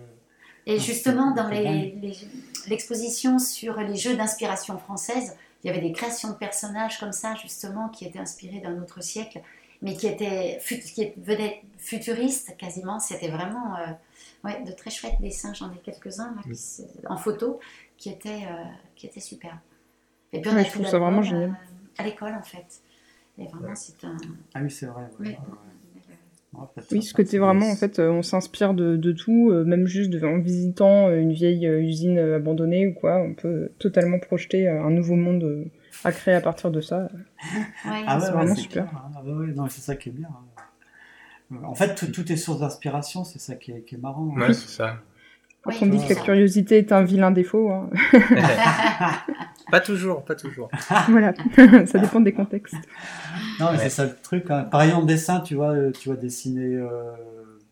Et 0.66 0.80
justement, 0.80 1.34
dans 1.34 1.48
c'est 1.50 1.64
les- 1.64 1.96
les- 2.02 2.18
l'exposition 2.70 3.40
sur 3.40 3.80
les 3.80 3.96
jeux 3.96 4.16
d'inspiration 4.16 4.78
française, 4.78 5.36
il 5.68 5.76
y 5.76 5.78
avait 5.78 5.86
des 5.86 5.92
créations 5.94 6.30
de 6.30 6.36
personnages 6.36 6.98
comme 7.00 7.12
ça, 7.12 7.36
justement, 7.36 7.90
qui 7.90 8.06
étaient 8.06 8.20
inspirés 8.20 8.60
d'un 8.62 8.82
autre 8.82 9.02
siècle, 9.04 9.42
mais 9.82 9.96
qui 9.96 10.08
étaient 10.08 10.60
fut- 10.62 10.80
qui 10.80 11.12
venaient 11.18 11.62
futuristes 11.78 12.56
quasiment. 12.58 13.00
C'était 13.00 13.28
vraiment 13.28 13.76
euh, 13.78 13.88
ouais, 14.46 14.64
de 14.64 14.72
très 14.72 14.90
chouettes 14.90 15.20
dessins. 15.20 15.54
J'en 15.54 15.72
ai 15.74 15.78
quelques-uns 15.80 16.34
là, 16.36 16.42
qui 16.44 16.56
se- 16.56 16.84
en 17.10 17.18
photo 17.18 17.60
qui 17.98 18.10
étaient, 18.10 18.46
euh, 18.46 18.64
qui 18.96 19.08
étaient 19.08 19.20
super. 19.20 19.60
Et 20.34 20.42
puis 20.42 20.50
on 20.52 20.56
Ouais, 20.56 20.62
a 20.62 20.64
je 20.64 20.70
fait 20.70 20.74
trouve 20.76 20.88
ça 20.88 21.00
vraiment 21.00 21.22
génial. 21.22 21.50
euh, 21.52 21.54
À 21.98 22.04
l'école, 22.04 22.34
en 22.36 22.44
fait. 22.44 22.82
Et 23.38 23.48
vraiment, 23.48 23.76
c'est 23.76 24.04
un. 24.06 24.18
Ah 24.56 24.62
oui, 24.62 24.72
c'est 24.72 24.86
vrai. 24.88 25.04
Oui. 25.20 25.36
Oui, 26.92 27.04
ce 27.04 27.14
côté 27.14 27.38
vraiment, 27.38 27.70
en 27.70 27.76
fait, 27.76 28.00
on 28.00 28.24
s'inspire 28.24 28.74
de, 28.74 28.96
de, 28.96 29.12
tout, 29.12 29.52
même 29.66 29.86
juste 29.86 30.12
en 30.24 30.40
visitant 30.40 31.12
une 31.12 31.32
vieille 31.32 31.68
usine 31.68 32.18
abandonnée 32.18 32.88
ou 32.88 32.94
quoi, 32.94 33.18
on 33.18 33.34
peut 33.34 33.70
totalement 33.80 34.18
projeter 34.18 34.68
un 34.68 34.90
nouveau 34.90 35.16
monde 35.16 35.66
à 36.04 36.12
créer 36.12 36.34
à 36.34 36.42
partir 36.42 36.72
de 36.72 36.82
ça. 36.82 37.10
ah 37.86 38.20
c'est 38.20 38.32
vraiment 38.32 38.56
super. 38.56 38.88
Ah 38.94 39.22
non, 39.26 39.68
c'est 39.70 39.82
ça 39.82 39.96
qui 39.96 40.10
est 40.10 40.14
bien. 40.14 40.30
Hein. 40.30 41.62
En 41.64 41.76
fait, 41.76 41.96
tout, 41.96 42.08
tout 42.08 42.30
est 42.32 42.36
source 42.36 42.60
d'inspiration, 42.60 43.24
c'est 43.24 43.40
ça 43.40 43.56
qui 43.56 43.72
est, 43.72 43.82
qui 43.82 43.96
est 43.96 43.98
marrant. 43.98 44.34
Hein. 44.36 44.42
Ouais, 44.42 44.54
c'est 44.54 44.70
ça. 44.70 45.02
Quand 45.68 45.86
on 45.86 45.86
dit 45.88 46.06
que 46.06 46.14
la 46.14 46.20
curiosité 46.20 46.78
est 46.78 46.92
un 46.92 47.04
vilain 47.04 47.32
défaut. 47.32 47.70
Hein. 47.70 47.90
pas 49.72 49.80
toujours, 49.80 50.24
pas 50.24 50.36
toujours. 50.36 50.70
voilà, 51.10 51.34
ça 51.86 52.00
dépend 52.00 52.22
des 52.22 52.34
contextes. 52.34 52.76
Non, 53.60 53.72
mais 53.72 53.80
c'est 53.80 53.90
ça 53.90 54.06
le 54.06 54.16
truc. 54.16 54.50
Hein. 54.50 54.64
Pareil 54.64 54.94
en 54.94 55.04
dessin, 55.04 55.42
tu 55.42 55.56
vois, 55.56 55.72
euh, 55.72 55.92
tu 55.92 56.10
vois 56.10 56.18
dessiner. 56.18 56.76
Euh... 56.76 57.12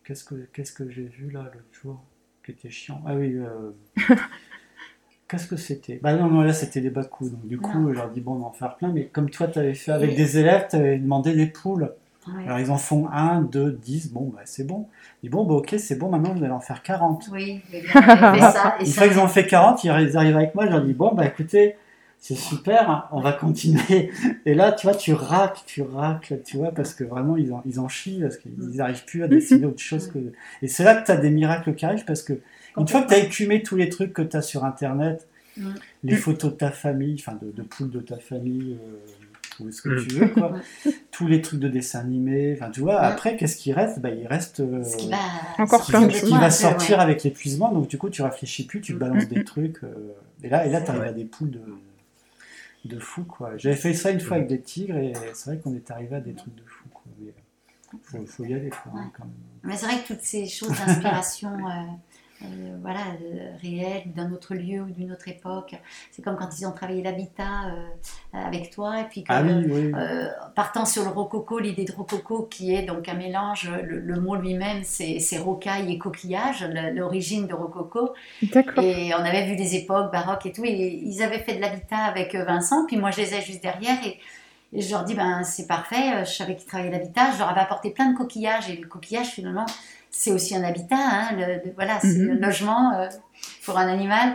Qu'est-ce 0.04 0.24
que 0.24 0.34
qu'est-ce 0.52 0.72
que 0.72 0.88
j'ai 0.90 1.04
vu 1.04 1.30
là 1.30 1.40
l'autre 1.40 1.64
jour 1.82 2.04
qui 2.44 2.52
était 2.52 2.70
chiant. 2.70 3.02
Ah 3.06 3.14
oui. 3.14 3.36
Euh... 3.36 4.14
Qu'est-ce 5.28 5.48
que 5.48 5.56
c'était? 5.56 5.98
Bah 6.00 6.14
non, 6.14 6.28
non, 6.28 6.42
là 6.42 6.52
c'était 6.52 6.80
des 6.80 6.92
coups. 6.92 7.32
Donc 7.32 7.48
du 7.48 7.58
coup, 7.58 7.88
je 7.90 7.94
leur 7.94 8.10
dis 8.10 8.20
bon, 8.20 8.34
on 8.34 8.38
va 8.40 8.46
en 8.46 8.52
faire 8.52 8.76
plein. 8.76 8.92
Mais 8.92 9.06
comme 9.06 9.30
toi, 9.30 9.48
tu 9.48 9.58
avais 9.58 9.74
fait 9.74 9.90
avec 9.90 10.14
des 10.14 10.38
élèves, 10.38 10.66
tu 10.70 10.76
avais 10.76 10.98
demandé 10.98 11.34
des 11.34 11.46
poules. 11.46 11.90
Alors 12.44 12.58
ils 12.58 12.70
en 12.70 12.76
font 12.76 13.08
1, 13.08 13.42
2, 13.42 13.72
10, 13.72 14.12
bon, 14.12 14.32
bah, 14.34 14.42
c'est 14.44 14.66
bon. 14.66 14.88
Ils 15.22 15.30
bon, 15.30 15.44
bah, 15.44 15.54
ok, 15.54 15.74
c'est 15.78 15.96
bon, 15.96 16.10
maintenant 16.10 16.34
vous 16.34 16.42
allez 16.42 16.52
en 16.52 16.60
faire 16.60 16.82
40. 16.82 17.28
Oui, 17.32 17.60
fait 17.70 17.82
ça. 17.92 18.76
Une 18.80 18.86
fois 18.86 19.08
qu'ils 19.08 19.18
ont 19.18 19.28
fait 19.28 19.46
40, 19.46 19.84
ils 19.84 19.90
arrivent 19.90 20.36
avec 20.36 20.54
moi, 20.54 20.66
je 20.66 20.70
leur 20.70 20.82
dis, 20.82 20.94
bon, 20.94 21.14
bah 21.14 21.26
écoutez, 21.26 21.76
c'est 22.18 22.34
super, 22.34 23.08
on 23.12 23.20
va 23.20 23.32
continuer. 23.32 24.10
Et 24.46 24.54
là, 24.54 24.72
tu 24.72 24.86
vois, 24.86 24.96
tu 24.96 25.12
racles, 25.12 25.62
tu 25.66 25.82
racles, 25.82 26.40
tu 26.44 26.56
vois, 26.56 26.72
parce 26.72 26.94
que 26.94 27.04
vraiment, 27.04 27.36
ils 27.36 27.52
en, 27.52 27.62
ils 27.66 27.78
en 27.78 27.88
chient, 27.88 28.20
parce 28.20 28.36
qu'ils 28.36 28.52
n'arrivent 28.58 29.04
plus 29.04 29.22
à 29.22 29.28
dessiner 29.28 29.66
autre 29.66 29.80
chose 29.80 30.10
que. 30.10 30.18
Et 30.62 30.68
c'est 30.68 30.84
là 30.84 30.96
que 30.96 31.06
tu 31.06 31.12
as 31.12 31.16
des 31.16 31.30
miracles 31.30 31.74
qui 31.74 31.84
arrivent, 31.84 32.04
parce 32.04 32.22
que 32.22 32.40
une 32.76 32.88
fois 32.88 33.02
que 33.02 33.08
tu 33.08 33.14
as 33.14 33.18
écumé 33.18 33.62
tous 33.62 33.76
les 33.76 33.88
trucs 33.88 34.12
que 34.12 34.22
tu 34.22 34.36
as 34.36 34.42
sur 34.42 34.64
Internet, 34.64 35.26
mm. 35.56 35.68
les 36.04 36.16
photos 36.16 36.52
de 36.52 36.56
ta 36.56 36.70
famille, 36.70 37.16
enfin 37.18 37.38
de, 37.40 37.62
poules 37.62 37.90
de 37.90 38.00
ta 38.00 38.16
famille, 38.16 38.76
euh, 38.82 38.96
ou 39.60 39.70
ce 39.70 39.82
que 39.82 39.88
mm. 39.88 40.06
tu 40.06 40.14
veux, 40.16 40.28
quoi. 40.28 40.52
Tous 41.10 41.26
les 41.26 41.42
trucs 41.42 41.60
de 41.60 41.68
dessin 41.68 42.00
animé, 42.00 42.56
enfin, 42.56 42.70
tu 42.70 42.80
vois, 42.80 43.00
après, 43.00 43.36
qu'est-ce 43.36 43.56
qui 43.56 43.72
reste? 43.72 44.00
Bah, 44.00 44.10
Il 44.10 44.26
reste. 44.26 44.60
Euh, 44.60 44.82
ce 44.82 44.96
qui 44.96 45.10
va, 45.10 45.18
Encore 45.58 45.86
plein 45.86 46.06
de 46.06 46.10
choses. 46.10 46.28
qui 46.28 46.36
va 46.36 46.50
sortir 46.50 47.00
avec 47.00 47.22
l'épuisement, 47.24 47.72
donc 47.72 47.88
du 47.88 47.98
coup, 47.98 48.10
tu 48.10 48.22
réfléchis 48.22 48.66
plus, 48.66 48.80
tu 48.80 48.94
mm. 48.94 48.98
balances 48.98 49.28
des 49.28 49.44
trucs. 49.44 49.82
Euh, 49.84 50.14
et 50.42 50.48
là, 50.48 50.66
et 50.66 50.70
là 50.70 50.80
tu 50.80 50.90
arrives 50.90 51.02
à 51.02 51.12
des 51.12 51.24
poules 51.24 51.50
de, 51.50 51.62
de 52.84 52.98
fou, 52.98 53.24
quoi. 53.24 53.56
J'avais 53.56 53.76
fait 53.76 53.94
ça 53.94 54.10
une 54.10 54.20
fois 54.20 54.36
avec 54.36 54.48
des 54.48 54.60
tigres, 54.60 54.96
et 54.96 55.12
c'est 55.34 55.50
vrai 55.50 55.58
qu'on 55.58 55.74
est 55.74 55.90
arrivé 55.90 56.16
à 56.16 56.20
des 56.20 56.34
trucs 56.34 56.54
de 56.54 56.64
fou, 56.66 56.84
quoi. 56.92 57.02
Mais, 57.20 57.32
faut, 58.02 58.26
faut 58.26 58.44
y 58.44 58.54
aller, 58.54 58.70
quoi, 58.70 58.92
hein, 58.94 59.10
quand 59.16 59.24
même. 59.24 59.34
Mais 59.62 59.76
c'est 59.76 59.86
vrai 59.86 60.02
que 60.02 60.08
toutes 60.08 60.22
ces 60.22 60.46
choses 60.46 60.70
d'inspiration. 60.70 61.50
Euh, 61.66 61.92
euh, 62.42 62.76
voilà, 62.82 63.00
euh, 63.00 63.56
réel 63.62 64.02
d'un 64.14 64.30
autre 64.30 64.54
lieu 64.54 64.82
ou 64.82 64.90
d'une 64.90 65.10
autre 65.10 65.26
époque. 65.28 65.74
C'est 66.10 66.20
comme 66.20 66.36
quand 66.36 66.50
ils 66.58 66.66
ont 66.66 66.72
travaillé 66.72 67.02
l'habitat 67.02 67.64
euh, 67.66 67.86
avec 68.34 68.70
toi, 68.70 69.00
et 69.00 69.04
puis 69.04 69.24
ah 69.28 69.42
partant 70.54 70.84
sur 70.84 71.04
le 71.04 71.08
rococo, 71.08 71.58
l'idée 71.58 71.84
de 71.84 71.92
rococo 71.92 72.42
qui 72.42 72.74
est 72.74 72.82
donc 72.82 73.08
un 73.08 73.14
mélange, 73.14 73.70
le, 73.82 74.20
mot 74.20 74.36
lui-même 74.36 74.82
c'est, 74.84 75.38
rocaille 75.38 75.92
et 75.92 75.98
coquillage, 75.98 76.62
l'origine 76.94 77.46
de 77.46 77.54
rococo. 77.54 78.12
Et 78.42 79.14
on 79.14 79.24
avait 79.24 79.46
vu 79.46 79.56
des 79.56 79.74
époques 79.76 80.12
baroques 80.12 80.44
et 80.44 80.52
tout, 80.52 80.64
et 80.64 81.00
ils 81.02 81.22
avaient 81.22 81.38
fait 81.38 81.54
de 81.54 81.60
l'habitat 81.60 81.98
avec 81.98 82.34
Vincent, 82.34 82.84
puis 82.86 82.98
moi 82.98 83.10
je 83.10 83.22
les 83.22 83.34
ai 83.34 83.40
juste 83.40 83.62
derrière, 83.62 83.96
et, 84.04 84.18
je 84.78 84.90
leur 84.90 85.04
dis, 85.04 85.14
ben 85.14 85.42
c'est 85.44 85.66
parfait, 85.66 86.24
je 86.24 86.30
savais 86.30 86.56
qu'ils 86.56 86.66
travaillaient 86.66 86.90
l'habitat, 86.90 87.30
je 87.32 87.38
leur 87.38 87.48
avais 87.48 87.60
apporté 87.60 87.90
plein 87.90 88.10
de 88.10 88.16
coquillages, 88.16 88.68
et 88.68 88.76
le 88.76 88.86
coquillage 88.88 89.28
finalement 89.28 89.64
c'est 90.18 90.32
aussi 90.32 90.56
un 90.56 90.64
habitat, 90.64 90.96
hein, 90.96 91.28
le, 91.36 91.72
voilà, 91.74 92.00
c'est 92.00 92.18
mhm. 92.18 92.38
un 92.42 92.46
logement 92.46 92.92
euh, 92.94 93.06
pour 93.66 93.76
un 93.76 93.86
animal. 93.86 94.34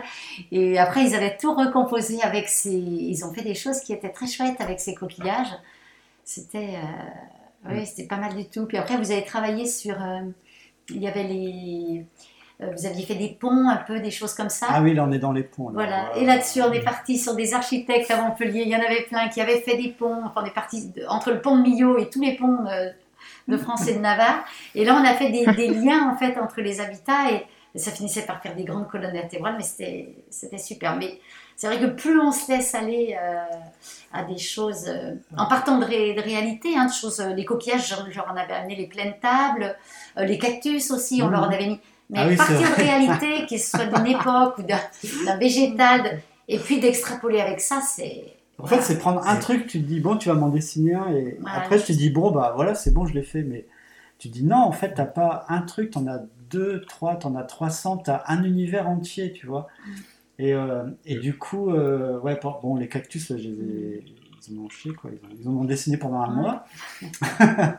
Et 0.52 0.78
après, 0.78 1.04
ils 1.04 1.14
avaient 1.16 1.36
tout 1.36 1.54
recomposé 1.54 2.22
avec 2.22 2.48
ces. 2.48 2.70
Ils 2.70 3.24
ont 3.24 3.34
fait 3.34 3.42
des 3.42 3.56
choses 3.56 3.80
qui 3.80 3.92
étaient 3.92 4.12
très 4.12 4.28
chouettes 4.28 4.60
avec 4.60 4.78
ces 4.78 4.94
coquillages. 4.94 5.52
C'était, 6.24 6.76
euh, 6.76 7.70
oui, 7.70 7.84
c'était 7.84 8.06
pas 8.06 8.16
mal 8.16 8.36
du 8.36 8.44
tout. 8.44 8.66
Puis 8.66 8.76
après, 8.76 8.96
vous 8.96 9.10
avez 9.10 9.24
travaillé 9.24 9.66
sur. 9.66 10.00
Euh, 10.00 10.20
il 10.90 11.02
y 11.02 11.08
avait 11.08 11.24
les. 11.24 12.06
Vous 12.60 12.86
aviez 12.86 13.04
fait 13.04 13.16
des 13.16 13.30
ponts, 13.30 13.68
un 13.68 13.78
peu, 13.78 13.98
des 13.98 14.12
choses 14.12 14.34
comme 14.34 14.50
ça. 14.50 14.66
Ah 14.68 14.82
oui, 14.82 14.94
là 14.94 15.04
on 15.04 15.10
est 15.10 15.18
dans 15.18 15.32
les 15.32 15.42
ponts. 15.42 15.70
Voilà. 15.72 16.16
Et 16.16 16.24
là-dessus, 16.24 16.62
on 16.62 16.70
est 16.70 16.84
parti 16.84 17.18
sur 17.18 17.34
des 17.34 17.54
architectes 17.54 18.08
à 18.12 18.22
Montpellier. 18.22 18.62
Il 18.62 18.68
y 18.68 18.76
en 18.76 18.80
avait 18.80 19.02
plein 19.02 19.28
qui 19.28 19.40
avaient 19.40 19.62
fait 19.62 19.76
des 19.76 19.88
ponts. 19.88 20.26
Enfin, 20.26 20.42
on 20.44 20.44
est 20.44 20.54
parti 20.54 20.92
entre 21.08 21.32
le 21.32 21.40
pont 21.40 21.56
de 21.56 21.62
Millau 21.62 21.98
et 21.98 22.08
tous 22.08 22.20
les 22.20 22.36
ponts 22.36 22.66
de 23.48 23.56
France 23.56 23.86
et 23.88 23.94
de 23.94 23.98
Navarre. 23.98 24.44
Et 24.74 24.84
là, 24.84 24.98
on 25.00 25.04
a 25.04 25.14
fait 25.14 25.30
des, 25.30 25.68
liens 25.68 26.10
en 26.10 26.16
fait 26.16 26.38
entre 26.38 26.60
les 26.60 26.80
habitats 26.80 27.30
et 27.30 27.46
ça 27.78 27.90
finissait 27.90 28.26
par 28.26 28.42
faire 28.42 28.54
des 28.54 28.64
grandes 28.64 28.88
colonnes 28.88 29.12
vertébrales, 29.12 29.56
mais 29.56 29.64
c'était 30.30 30.58
super. 30.58 30.96
Mais 30.96 31.18
c'est 31.56 31.66
vrai 31.66 31.80
que 31.80 31.86
plus 31.86 32.20
on 32.20 32.32
se 32.32 32.50
laisse 32.50 32.74
aller 32.74 33.16
euh, 33.20 33.44
à 34.12 34.24
des 34.24 34.38
choses, 34.38 34.86
euh, 34.88 35.14
en 35.36 35.46
partant 35.46 35.78
de, 35.78 35.84
réalité, 35.84 36.76
hein, 36.76 36.86
de 36.86 36.92
choses, 36.92 37.20
euh, 37.20 37.34
les 37.34 37.44
coquillages, 37.44 37.88
genre, 37.88 38.28
on 38.32 38.36
avait 38.36 38.52
amené 38.52 38.76
les 38.76 38.86
pleines 38.86 39.14
tables, 39.20 39.76
les 40.16 40.38
cactus 40.38 40.90
aussi, 40.90 41.22
on 41.22 41.28
leur 41.28 41.44
en 41.44 41.50
avait 41.50 41.66
mis. 41.66 41.80
Mais 42.10 42.18
ah 42.20 42.36
partir 42.36 42.68
de 42.68 42.74
réalité, 42.74 43.46
qu'il 43.46 43.60
soit 43.60 43.86
d'une 43.86 44.06
époque 44.06 44.58
ou 44.58 44.62
d'un 44.62 45.36
végétal, 45.38 46.20
et 46.48 46.58
puis 46.58 46.78
d'extrapoler 46.78 47.40
avec 47.40 47.60
ça, 47.60 47.80
c'est 47.80 48.24
en 48.62 48.66
fait, 48.66 48.80
c'est 48.80 48.98
prendre 48.98 49.26
un 49.26 49.36
truc, 49.36 49.66
tu 49.66 49.82
te 49.82 49.86
dis, 49.86 50.00
bon, 50.00 50.16
tu 50.16 50.28
vas 50.28 50.34
m'en 50.36 50.48
dessiner 50.48 50.94
un, 50.94 51.10
et 51.12 51.36
après, 51.46 51.78
tu 51.78 51.86
te 51.86 51.98
dis, 51.98 52.10
bon, 52.10 52.30
bah 52.30 52.52
voilà, 52.54 52.74
c'est 52.74 52.92
bon, 52.92 53.06
je 53.06 53.14
l'ai 53.14 53.22
fait, 53.22 53.42
mais 53.42 53.66
tu 54.18 54.28
te 54.28 54.34
dis, 54.34 54.44
non, 54.44 54.58
en 54.58 54.72
fait, 54.72 54.94
t'as 54.94 55.04
pas 55.04 55.44
un 55.48 55.62
truc, 55.62 55.90
t'en 55.90 56.06
as 56.06 56.22
deux, 56.48 56.82
trois, 56.82 57.16
t'en 57.16 57.34
as 57.34 57.42
300, 57.42 57.98
t'as 57.98 58.22
un 58.28 58.44
univers 58.44 58.88
entier, 58.88 59.32
tu 59.32 59.46
vois. 59.46 59.66
Et, 60.38 60.54
euh, 60.54 60.84
et 61.04 61.16
du 61.16 61.36
coup, 61.36 61.70
euh, 61.70 62.20
ouais, 62.20 62.38
bon, 62.62 62.76
les 62.76 62.88
cactus, 62.88 63.30
là, 63.30 63.36
je 63.36 63.48
les 63.48 63.60
ai 63.64 64.04
ils 64.48 64.58
en 64.58 64.64
ont 64.64 64.68
chié, 64.68 64.92
quoi. 64.92 65.10
Ils, 65.38 65.48
en 65.48 65.52
ont 65.52 65.64
dessiné 65.64 65.96
pendant 65.96 66.20
un 66.20 66.30
mois. 66.30 66.64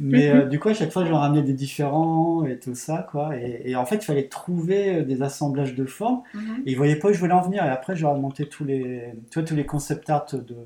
Mais 0.00 0.28
euh, 0.28 0.46
du 0.46 0.58
coup, 0.58 0.68
à 0.68 0.74
chaque 0.74 0.92
fois, 0.92 1.04
je 1.04 1.10
leur 1.10 1.20
ramenais 1.20 1.42
des 1.42 1.52
différents 1.52 2.44
et 2.44 2.58
tout 2.58 2.74
ça, 2.74 3.06
quoi. 3.10 3.36
Et, 3.36 3.76
en 3.76 3.86
fait, 3.86 3.96
il 3.96 4.04
fallait 4.04 4.28
trouver 4.28 4.96
euh, 4.96 5.04
des 5.04 5.22
assemblages 5.22 5.74
de 5.74 5.84
formes. 5.84 6.22
Mhm. 6.34 6.62
Et 6.66 6.72
ils 6.72 6.76
voyaient 6.76 6.96
pas 6.96 7.08
où 7.08 7.12
je 7.12 7.18
voulais 7.18 7.32
en 7.32 7.42
venir. 7.42 7.64
Et 7.64 7.68
après, 7.68 7.96
j'aurais 7.96 8.18
monté 8.18 8.48
tous 8.48 8.64
les, 8.64 9.14
tu 9.30 9.38
vois, 9.38 9.46
tous 9.46 9.56
les 9.56 9.66
concept 9.66 10.10
art 10.10 10.26
de. 10.32 10.56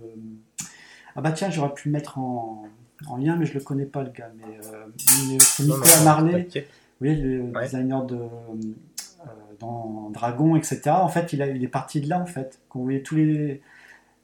Ah 1.17 1.21
bah 1.21 1.33
tiens, 1.33 1.51
j'aurais 1.51 1.75
pu 1.75 1.89
le 1.89 1.93
mettre 1.93 2.19
en, 2.19 2.65
en, 3.09 3.17
lien, 3.17 3.37
mais 3.37 3.47
je 3.47 3.55
le 3.55 3.61
connais 3.61 3.87
pas, 3.87 4.03
le 4.03 4.11
gars. 4.11 4.31
Mais 4.37 4.59
euh, 4.65 5.39
c'est 5.39 5.65
Nicolas 5.65 6.05
Marley. 6.05 6.49
Oui, 7.01 7.17
le 7.17 7.53
designer 7.63 8.05
de. 8.05 8.19
dans 9.59 10.11
Dragon, 10.11 10.57
etc. 10.57 10.83
En 10.91 11.09
fait, 11.09 11.33
il, 11.33 11.43
a, 11.43 11.47
il 11.47 11.63
est 11.63 11.69
parti 11.69 12.01
de 12.01 12.09
là, 12.09 12.21
en 12.21 12.27
fait. 12.27 12.61
Qu'on 12.69 12.83
voyait 12.83 13.03
tous 13.03 13.17
les 13.17 13.61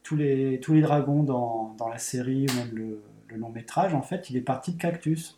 tous 0.06 0.14
les, 0.14 0.60
tous 0.60 0.72
les 0.72 0.82
dragons 0.82 1.24
dans, 1.24 1.74
dans 1.78 1.88
la 1.88 1.98
série 1.98 2.46
ou 2.48 2.54
même 2.54 2.70
le, 2.72 3.02
le, 3.28 3.36
long 3.36 3.50
métrage, 3.50 3.92
en 3.92 4.02
fait, 4.02 4.30
il 4.30 4.36
est 4.36 4.40
parti 4.40 4.72
de 4.72 4.80
Cactus. 4.80 5.36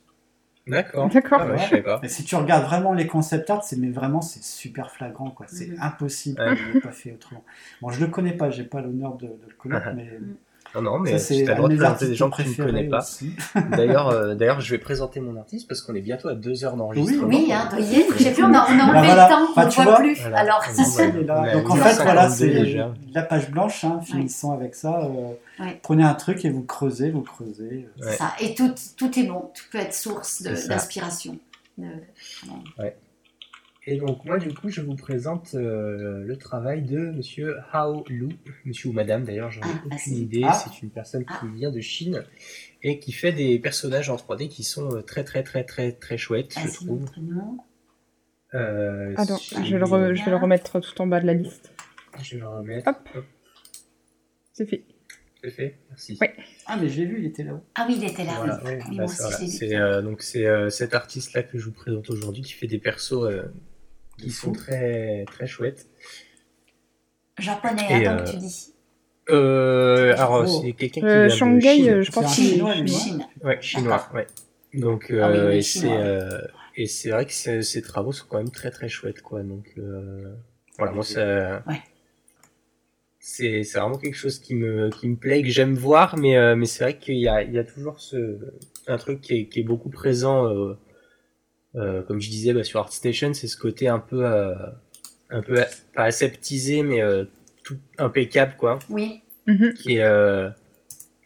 D'accord. 0.67 1.09
D'accord. 1.09 1.41
Ah 1.43 2.01
Et 2.03 2.09
si 2.09 2.23
tu 2.23 2.37
regardes 2.37 2.65
vraiment 2.65 2.93
les 2.93 3.07
concept 3.07 3.49
art, 3.49 3.65
c'est 3.65 3.79
mais 3.79 3.89
vraiment 3.89 4.21
c'est 4.21 4.43
super 4.43 4.91
flagrant 4.91 5.31
quoi. 5.31 5.47
C'est 5.49 5.69
mhm. 5.69 5.79
impossible 5.81 6.37
de 6.37 6.81
pas 6.81 6.93
fait 6.93 7.13
autrement. 7.13 7.43
Bon, 7.81 7.89
je 7.89 7.99
le 7.99 8.09
connais 8.09 8.35
pas, 8.35 8.51
j'ai 8.51 8.65
pas 8.65 8.83
l'honneur 8.83 9.17
de, 9.17 9.29
de, 9.29 9.49
le 9.49 9.55
connaître, 9.57 9.89
mais 9.97 10.05
mhm. 10.05 10.37
Non, 10.81 10.93
non, 10.93 10.99
mais 10.99 11.19
tu 11.19 11.35
as 11.35 11.51
le 11.51 11.55
droit 11.55 11.69
de 11.69 11.77
présenter 11.77 12.07
des 12.09 12.15
gens 12.15 12.31
que 12.31 12.43
tu 12.43 12.49
ne 12.49 12.65
connais 12.67 12.85
pas. 12.85 13.05
D'ailleurs, 13.77 14.09
euh, 14.09 14.35
d'ailleurs, 14.35 14.61
je 14.61 14.71
vais 14.71 14.79
présenter 14.79 15.21
mon 15.21 15.37
artiste 15.37 15.69
parce 15.69 15.83
qu'on 15.83 15.95
est 15.95 16.01
bientôt 16.01 16.29
à 16.29 16.35
deux 16.35 16.65
heures 16.65 16.77
d'enregistrement. 16.77 17.29
Oui, 17.29 17.47
oui 17.49 17.53
hein, 17.53 17.69
sais 18.19 18.33
plus, 18.33 18.45
on 18.45 18.55
a, 18.55 18.67
on 18.69 18.79
a 18.79 18.85
enlevé 18.85 19.09
le 19.09 19.29
temps, 19.29 19.53
on 19.57 19.65
ne 19.65 19.71
voit 19.71 19.97
plus. 19.97 20.21
Voilà. 20.21 20.39
Alors, 20.39 20.63
Donc 21.55 21.71
en 21.71 21.77
fait, 21.77 22.03
voilà, 22.03 22.31
c'est 22.31 22.77
la 23.13 23.23
page 23.23 23.51
blanche, 23.51 23.85
hein, 23.85 24.01
finissons 24.05 24.53
avec 24.53 24.75
ça. 24.75 25.01
Euh, 25.01 25.65
prenez 25.83 26.05
un 26.05 26.15
truc 26.15 26.45
et 26.45 26.51
vous 26.51 26.63
creusez, 26.63 27.11
vous 27.11 27.23
creusez. 27.23 27.89
Euh. 28.03 28.13
Ça, 28.13 28.33
et 28.41 28.55
tout, 28.55 28.75
tout 28.97 29.19
est 29.19 29.25
bon, 29.25 29.51
tout 29.55 29.65
peut 29.73 29.79
être 29.79 29.95
source 29.95 30.43
d'inspiration. 30.43 31.39
Ouais. 31.79 32.97
Et 33.91 33.97
donc 33.97 34.23
moi 34.27 34.37
du 34.37 34.53
coup 34.53 34.69
je 34.69 34.83
vous 34.83 34.97
présente 34.97 35.55
euh, 35.55 36.23
le 36.23 36.37
travail 36.37 36.83
de 36.83 37.11
Monsieur 37.11 37.57
Hao 37.73 38.05
Lu, 38.09 38.29
Monsieur 38.67 38.91
ou 38.91 38.93
Madame 38.93 39.25
d'ailleurs, 39.25 39.51
j'en 39.51 39.63
ai 39.63 39.65
ah, 39.65 39.83
aucune 39.87 40.15
idée. 40.15 40.43
Ah. 40.45 40.53
C'est 40.53 40.83
une 40.83 40.91
personne 40.91 41.25
qui 41.25 41.33
ah. 41.33 41.47
vient 41.55 41.71
de 41.71 41.81
Chine 41.81 42.23
et 42.83 42.99
qui 42.99 43.13
fait 43.13 43.33
des 43.33 43.59
personnages 43.59 44.11
en 44.11 44.17
3D 44.17 44.49
qui 44.49 44.63
sont 44.63 44.95
euh, 44.95 45.01
très 45.01 45.25
très 45.25 45.43
très 45.43 45.65
très 45.65 45.93
très 45.93 46.19
chouettes, 46.19 46.55
je 46.63 46.71
trouve. 46.71 47.07
Euh, 48.53 49.15
Attends, 49.17 49.39
je 49.39 49.55
vais, 49.55 49.79
le 49.79 50.15
je 50.15 50.23
vais, 50.23 50.31
le 50.33 50.37
remettre 50.37 50.81
tout 50.81 51.01
en 51.01 51.07
bas 51.07 51.21
de 51.21 51.27
la 51.27 51.35
liste. 51.35 51.73
Je 52.23 52.35
vais 52.35 52.41
le 52.43 52.49
remettre. 52.49 52.89
Hop. 52.91 53.09
C'est 54.53 54.67
fait. 54.67 54.85
C'est 55.43 55.51
fait, 55.51 55.79
merci. 55.89 56.19
Ouais. 56.21 56.35
Ah 56.67 56.77
mais 56.79 56.91
j'ai 56.91 57.07
vu, 57.07 57.21
il 57.21 57.27
était 57.27 57.45
là-haut. 57.45 57.65
Ah 57.75 57.87
oui, 57.89 57.95
il 57.97 58.05
était 58.05 58.25
là. 58.25 58.35
Voilà, 58.37 58.61
bah, 58.99 59.07
c'est 59.07 60.03
donc 60.03 60.21
c'est 60.21 60.69
cet 60.69 60.95
artiste 60.95 61.33
là 61.33 61.43
que 61.43 61.57
je 61.57 61.65
vous 61.65 61.73
présente 61.73 62.11
aujourd'hui 62.11 62.43
qui 62.43 62.53
fait 62.53 62.67
des 62.67 62.79
persos 62.79 63.25
qui 64.19 64.31
sont 64.31 64.53
très, 64.53 65.25
très 65.27 65.47
chouettes. 65.47 65.87
Japonais, 67.39 68.07
attends 68.07 68.25
que 68.25 68.31
tu 68.31 68.37
dis. 68.39 68.75
Euh, 69.31 70.15
alors, 70.17 70.49
c'est 70.49 70.73
quelqu'un 70.73 71.01
qui 71.01 71.07
euh, 71.07 71.27
vient 71.27 71.37
Shanghai, 71.37 71.79
de 71.79 71.85
Chine. 71.85 72.03
je 72.03 72.11
pense 72.13 72.35
chinois, 72.35 72.75
Chine. 72.87 73.27
Ouais, 73.45 73.59
chinois, 73.61 74.09
ouais. 74.15 74.27
Donc, 74.75 75.07
Ah 75.11 75.31
oui, 75.31 75.37
euh, 75.37 75.49
oui, 75.51 75.57
et 75.57 75.63
chinois. 75.63 75.97
c'est 75.97 76.03
euh, 76.03 76.41
et 76.77 76.87
c'est 76.87 77.11
vrai 77.11 77.27
que 77.27 77.33
ces 77.33 77.63
ces 77.63 77.83
travaux 77.83 78.13
sont 78.13 78.27
quand 78.29 78.39
même 78.39 78.51
très 78.51 78.71
très 78.71 78.89
chouettes, 78.89 79.21
quoi. 79.23 79.43
Donc, 79.43 79.67
euh, 79.79 80.35
voilà, 80.79 80.93
moi, 80.93 81.05
ça. 81.05 81.63
Ouais. 81.67 81.81
C'est 83.21 83.63
c'est 83.65 83.79
vraiment 83.79 83.99
quelque 83.99 84.17
chose 84.17 84.39
qui 84.39 84.55
me 84.55 84.89
qui 84.91 85.09
me 85.09 85.17
plaît, 85.17 85.43
que 85.43 85.49
j'aime 85.49 85.75
voir, 85.75 86.17
mais 86.17 86.37
euh, 86.39 86.57
mais 86.57 86.67
c'est 86.67 86.85
vrai 86.85 86.97
qu'il 86.97 87.17
y 87.19 87.29
a 87.29 87.43
il 87.43 87.53
y 87.53 87.59
a 87.59 87.65
toujours 87.65 88.01
ce 88.01 88.39
un 88.87 88.97
truc 88.97 89.21
qui 89.21 89.35
est 89.35 89.49
qui 89.49 89.61
est 89.61 89.65
beaucoup 89.65 89.91
présent. 89.91 90.47
Euh, 91.77 92.03
comme 92.03 92.21
je 92.21 92.31
disais 92.31 92.53
bah, 92.55 92.65
sur 92.65 92.81
ArtStation, 92.81 93.35
c'est 93.35 93.47
ce 93.47 93.57
côté 93.57 93.89
un 93.89 93.99
peu 93.99 94.25
euh, 94.25 94.55
un 95.31 95.43
peu 95.43 95.57
pas 95.95 96.05
aseptisé, 96.05 96.83
mais 96.83 97.03
euh, 97.03 97.25
tout 97.63 97.77
impeccable, 97.99 98.55
quoi. 98.57 98.79
Oui, 98.89 99.21
Mhm. 99.47 99.75
qui 99.75 99.97
est 99.97 100.03
euh, 100.03 100.51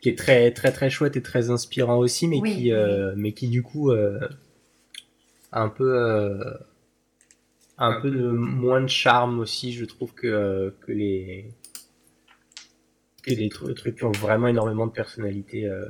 qui 0.01 0.09
est 0.09 0.19
très 0.19 0.51
très 0.52 0.73
très 0.73 0.90
chouette 0.90 1.16
et 1.16 1.23
très 1.23 1.51
inspirant 1.51 1.97
aussi 1.98 2.27
mais 2.28 2.40
Oui, 2.40 2.55
qui 2.55 2.73
euh, 2.73 3.14
mais 3.16 3.32
qui 3.32 3.48
du 3.48 3.62
coup 3.62 3.90
euh, 3.93 4.19
a 5.52 5.62
un 5.62 5.69
peu 5.69 5.97
euh, 5.97 6.55
un 7.78 8.01
peu 8.01 8.10
de 8.10 8.28
moins 8.28 8.81
de 8.81 8.86
charme 8.89 9.39
aussi 9.40 9.73
je 9.73 9.85
trouve 9.85 10.12
que 10.14 10.27
euh, 10.27 10.70
que 10.86 10.93
les 10.93 11.51
que 13.23 13.31
les 13.31 13.48
tru- 13.48 13.74
trucs 13.74 13.97
qui 13.98 14.05
ont 14.05 14.12
vraiment 14.12 14.48
énormément 14.48 14.86
de 14.86 14.93
personnalité 14.93 15.66
euh, 15.66 15.85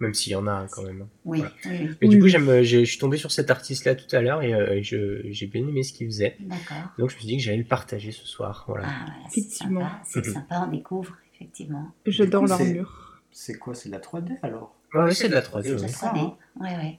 même 0.00 0.12
s'il 0.14 0.32
y 0.32 0.36
en 0.36 0.46
a 0.46 0.52
hein, 0.52 0.66
quand 0.70 0.82
même 0.82 1.06
oui, 1.24 1.38
Voilà. 1.38 1.52
oui, 1.66 1.70
oui. 1.80 1.88
mais 1.88 1.96
Oui, 2.02 2.08
du 2.08 2.18
coup 2.18 2.24
oui. 2.24 2.30
j'aime 2.30 2.62
j'ai- 2.62 2.84
je 2.84 2.90
suis 2.90 2.98
tombé 2.98 3.16
sur 3.16 3.30
cet 3.32 3.50
artiste 3.50 3.84
là 3.86 3.94
tout 3.94 4.14
à 4.14 4.20
l'heure 4.20 4.42
et 4.42 4.52
euh, 4.54 4.80
je 4.82 5.22
j'ai 5.30 5.46
bien 5.46 5.66
aimé 5.66 5.82
ce 5.82 5.92
qu'il 5.92 6.06
faisait 6.06 6.36
D'accord. 6.40 6.92
donc 6.98 7.10
je 7.10 7.14
me 7.14 7.20
suis 7.20 7.26
dit 7.28 7.36
que 7.38 7.42
j'allais 7.42 7.56
le 7.58 7.64
partager 7.64 8.12
ce 8.12 8.26
soir 8.26 8.64
voilà 8.68 8.88
Ah, 8.88 9.04
voilà, 9.06 9.28
c'est 9.30 9.40
sympa, 9.42 10.00
c'est 10.04 10.24
sympa, 10.24 10.64
on 10.68 10.70
découvre, 10.70 11.16
effectivement. 11.34 11.92
J'adore 12.06 12.46
l'armure. 12.46 13.22
C'est 13.32 13.58
quoi 13.58 13.74
C'est 13.74 13.88
de 13.88 13.94
la 13.94 14.00
3D 14.00 14.32
alors? 14.42 14.74
Ouais, 14.94 15.12
c'est 15.14 15.28
de 15.28 15.34
la 15.34 15.42
3D 15.42 15.62
C'est 15.64 15.70
de 15.70 15.76
la 15.76 15.82
ouais. 15.82 15.88
ça, 15.88 16.12
3D. 16.12 16.18
hein. 16.20 16.36
Ouais, 16.60 16.76
ouais. 16.76 16.98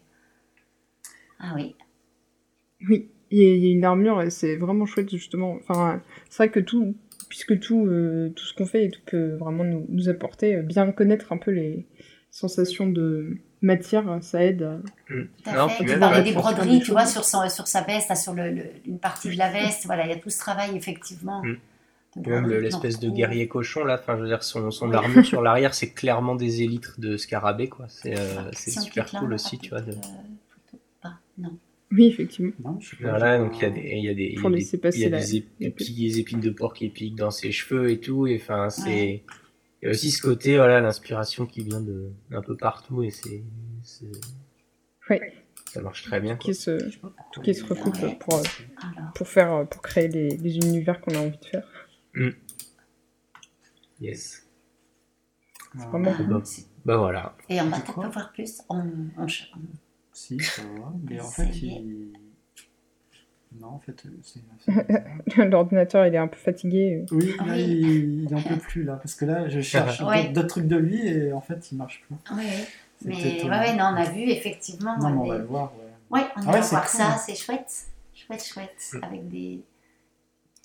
Ah 1.40 1.53
oui, 1.56 1.76
Oui, 2.88 3.10
il 3.32 3.38
y, 3.40 3.45
a- 3.45 3.53
il 3.56 3.64
y 3.65 3.68
a 3.69 3.72
une 3.74 3.86
armure 3.86 4.22
et 4.22 4.30
c'est 4.30 4.56
vraiment 4.56 4.86
chouette 4.86 5.10
justement. 5.10 5.56
Enfin, 5.56 6.02
c'est 6.30 6.38
vrai 6.38 6.49
que 6.52 6.60
tout, 6.60 6.95
puisque 7.30 7.60
tout, 7.60 7.86
euh, 7.88 8.30
tout 8.36 8.44
ce 8.45 8.53
qu'on 8.53 8.65
fait 8.65 8.86
et 8.86 8.90
tout 8.91 9.02
peut 9.06 9.36
vraiment 9.36 9.64
nous, 9.64 9.86
nous 9.90 10.10
apporter, 10.10 10.56
euh, 10.56 10.61
bien 10.64 10.91
connaître 10.91 11.32
un 11.32 11.38
peu 11.38 11.52
les 11.52 11.86
sensations 12.30 12.88
de 12.88 13.38
matière, 13.62 14.04
ça 14.22 14.44
aide. 14.44 14.64
à- 14.64 14.80
tout 15.08 15.49
à 15.49 15.56
Non, 15.56 15.70
fait. 15.70 15.76
puis 15.78 15.86
Tu 15.86 15.91
même, 15.91 15.99
parlais 15.99 16.18
ouais, 16.20 16.24
des 16.24 16.34
broderies, 16.34 16.82
tu 16.82 16.91
vois, 16.91 17.06
sur, 17.06 17.24
son, 17.24 17.48
sur 17.49 17.68
sa 17.68 17.82
veste, 17.82 18.10
là, 18.10 18.16
sur 18.16 18.34
le, 18.34 18.52
le- 18.52 18.64
une 18.86 18.99
partie 18.99 19.30
de 19.30 19.38
la 19.38 19.52
veste, 19.52 19.86
voilà, 19.86 20.06
il 20.06 20.10
y 20.10 20.14
a 20.14 20.18
tout 20.18 20.30
ce 20.30 20.38
travail, 20.40 20.76
effectivement. 20.76 21.41
Mm. 21.44 21.58
même 22.32 22.48
broderie 22.48 22.56
l'espèce 22.56 22.99
de 22.99 23.10
guerrier 23.10 23.48
cochon 23.48 23.84
là, 23.86 23.99
enfin 24.02 24.18
je 24.18 24.22
veux 24.24 24.28
dire 24.28 24.41
son, 24.44 24.72
son 24.72 24.90
Oui. 24.90 24.95
armure 24.95 25.24
sur 25.26 25.41
l'arrière 25.44 25.76
c'est 25.76 25.91
clairement 25.91 26.34
des 26.36 26.64
élytres 26.64 26.95
de 26.99 27.16
scarabée 27.16 27.68
quoi. 27.68 27.86
C'est 27.90 28.18
euh, 28.18 28.49
on 28.52 28.72
super 28.72 29.06
cool 29.12 29.30
on 29.32 29.36
aussi 29.36 29.60
tu 29.60 29.70
vois. 29.70 29.82
De... 29.82 29.91
euh. 29.91 30.78
Pas, 31.02 31.14
non. 31.38 31.56
Oui, 31.91 32.08
effectivement. 32.08 32.52
Non, 32.64 32.80
je. 32.80 32.95
Voilà 33.02 33.38
donc 33.38 33.58
il 33.58 33.62
y 33.62 33.66
a 33.66 33.70
des 33.70 33.82
il 33.98 34.04
y 34.06 34.10
a 34.10 34.14
des 34.16 34.24
il 34.34 35.02
y 35.02 35.06
a 35.06 35.10
des, 35.10 36.20
épines 36.20 36.40
de 36.40 36.49
porc 36.49 36.74
qui 36.74 36.90
piquent 36.90 37.16
dans 37.18 37.30
ses 37.30 37.52
cheveux 37.52 37.91
et 37.91 37.99
tout 37.99 38.26
et 38.26 38.40
enfin 38.41 38.70
c'est 38.72 38.90
Ouais. 38.90 39.24
Il 39.82 39.86
y 39.86 39.88
a 39.88 39.91
aussi 39.91 40.12
ce 40.12 40.22
côté 40.22 40.58
voilà 40.58 40.80
l'inspiration 40.82 41.45
qui 41.45 41.64
vient 41.64 41.82
de 41.82 42.12
d'un 42.30 42.41
peu 42.41 42.56
partout 42.58 43.04
et 43.04 43.12
c'est 43.12 43.44
c'est- 43.84 44.10
Ouais, 45.10 45.34
ça 45.72 45.82
marche 45.82 46.04
très 46.04 46.20
bien 46.20 46.36
quoi. 46.36 46.44
qui 46.44 46.54
se, 46.54 46.78
qui 47.44 47.54
se 47.56 47.64
recoupe 47.64 48.20
pour, 48.20 48.41
pour 49.16 49.28
faire, 49.28 49.68
pour 49.70 49.82
créer 49.82 50.08
les, 50.10 50.30
les 50.36 50.56
univers 50.58 50.99
qu'on 51.02 51.14
a 51.16 51.20
envie 51.20 51.38
de 51.38 51.45
faire. 51.45 51.68
Yes. 53.99 54.45
Ah, 55.80 55.88
vraiment 55.88 56.14
ah, 56.18 56.24
Bah, 56.24 56.41
c'est- 56.44 56.66
bah 56.86 56.98
voilà. 56.98 57.36
Et 57.49 57.60
on 57.62 57.70
va 57.70 57.78
C'est 57.78 57.84
peut-être 57.84 58.02
pas 58.02 58.10
voir 58.10 58.32
plus. 58.34 58.62
On, 58.70 58.78
on, 59.18 59.24
on- 59.24 59.28
Si, 60.14 60.40
ça 60.40 60.62
va. 60.64 60.94
Mais 61.04 61.20
en 61.20 61.30
fait, 61.30 61.49
il. 61.62 62.14
Non, 63.59 63.67
en 63.69 63.79
fait, 63.79 64.03
c'est. 64.25 64.41
c'est- 65.35 65.45
L'ordinateur, 65.45 66.05
il 66.05 66.13
est 66.13 66.17
un 66.17 66.27
peu 66.27 66.38
fatigué. 66.38 67.05
Oui, 67.11 67.34
Ah 67.39 67.45
là, 67.45 67.53
oui. 67.55 67.61
il, 67.63 68.23
il 68.23 68.35
en 68.35 68.41
peut 68.41 68.57
plus 68.57 68.84
là, 68.84 68.93
parce 68.95 69.15
que 69.15 69.25
là, 69.25 69.47
je 69.49 69.61
cherche 69.61 70.01
Ouais. 70.01 70.29
d'autres- 70.29 70.47
trucs 70.47 70.67
de 70.67 70.75
lui 70.77 71.07
et 71.07 71.34
en 71.34 71.41
fait, 71.41 71.71
il 71.71 71.77
marche 71.77 72.01
plus. 72.07 72.15
Oui, 72.35 72.45
mais 73.05 73.13
peut-être, 73.15 73.43
ouais, 73.45 73.49
euh, 73.55 73.59
ouais, 73.59 73.75
non, 73.75 73.85
on 73.85 73.95
a 73.97 74.05
vu 74.09 74.21
effectivement. 74.29 74.97
Non, 74.99 75.09
mais 75.09 75.17
on 75.17 75.23
des- 75.23 75.29
va 75.29 75.38
le 75.39 75.43
voir. 75.45 75.73
Ouais. 76.09 76.19
Ouais, 76.21 76.27
on 76.38 76.41
Ah 76.47 76.51
va 76.53 76.61
voir 76.61 76.89
cool. 76.89 76.99
ça, 76.99 77.17
c'est 77.17 77.35
chouette. 77.35 77.85
Chouette, 78.13 78.43
chouette. 78.45 78.91
Avec 79.01 79.27
des, 79.29 79.59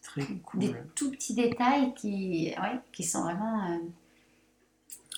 Très 0.02 0.22
cool. 0.44 0.60
des 0.60 0.74
tout 0.94 1.10
petits 1.10 1.34
détails 1.34 1.92
qui, 1.94 2.52
ouais, 2.60 2.78
qui 2.92 3.02
sont 3.04 3.22
vraiment 3.22 3.60
euh, 3.70 3.78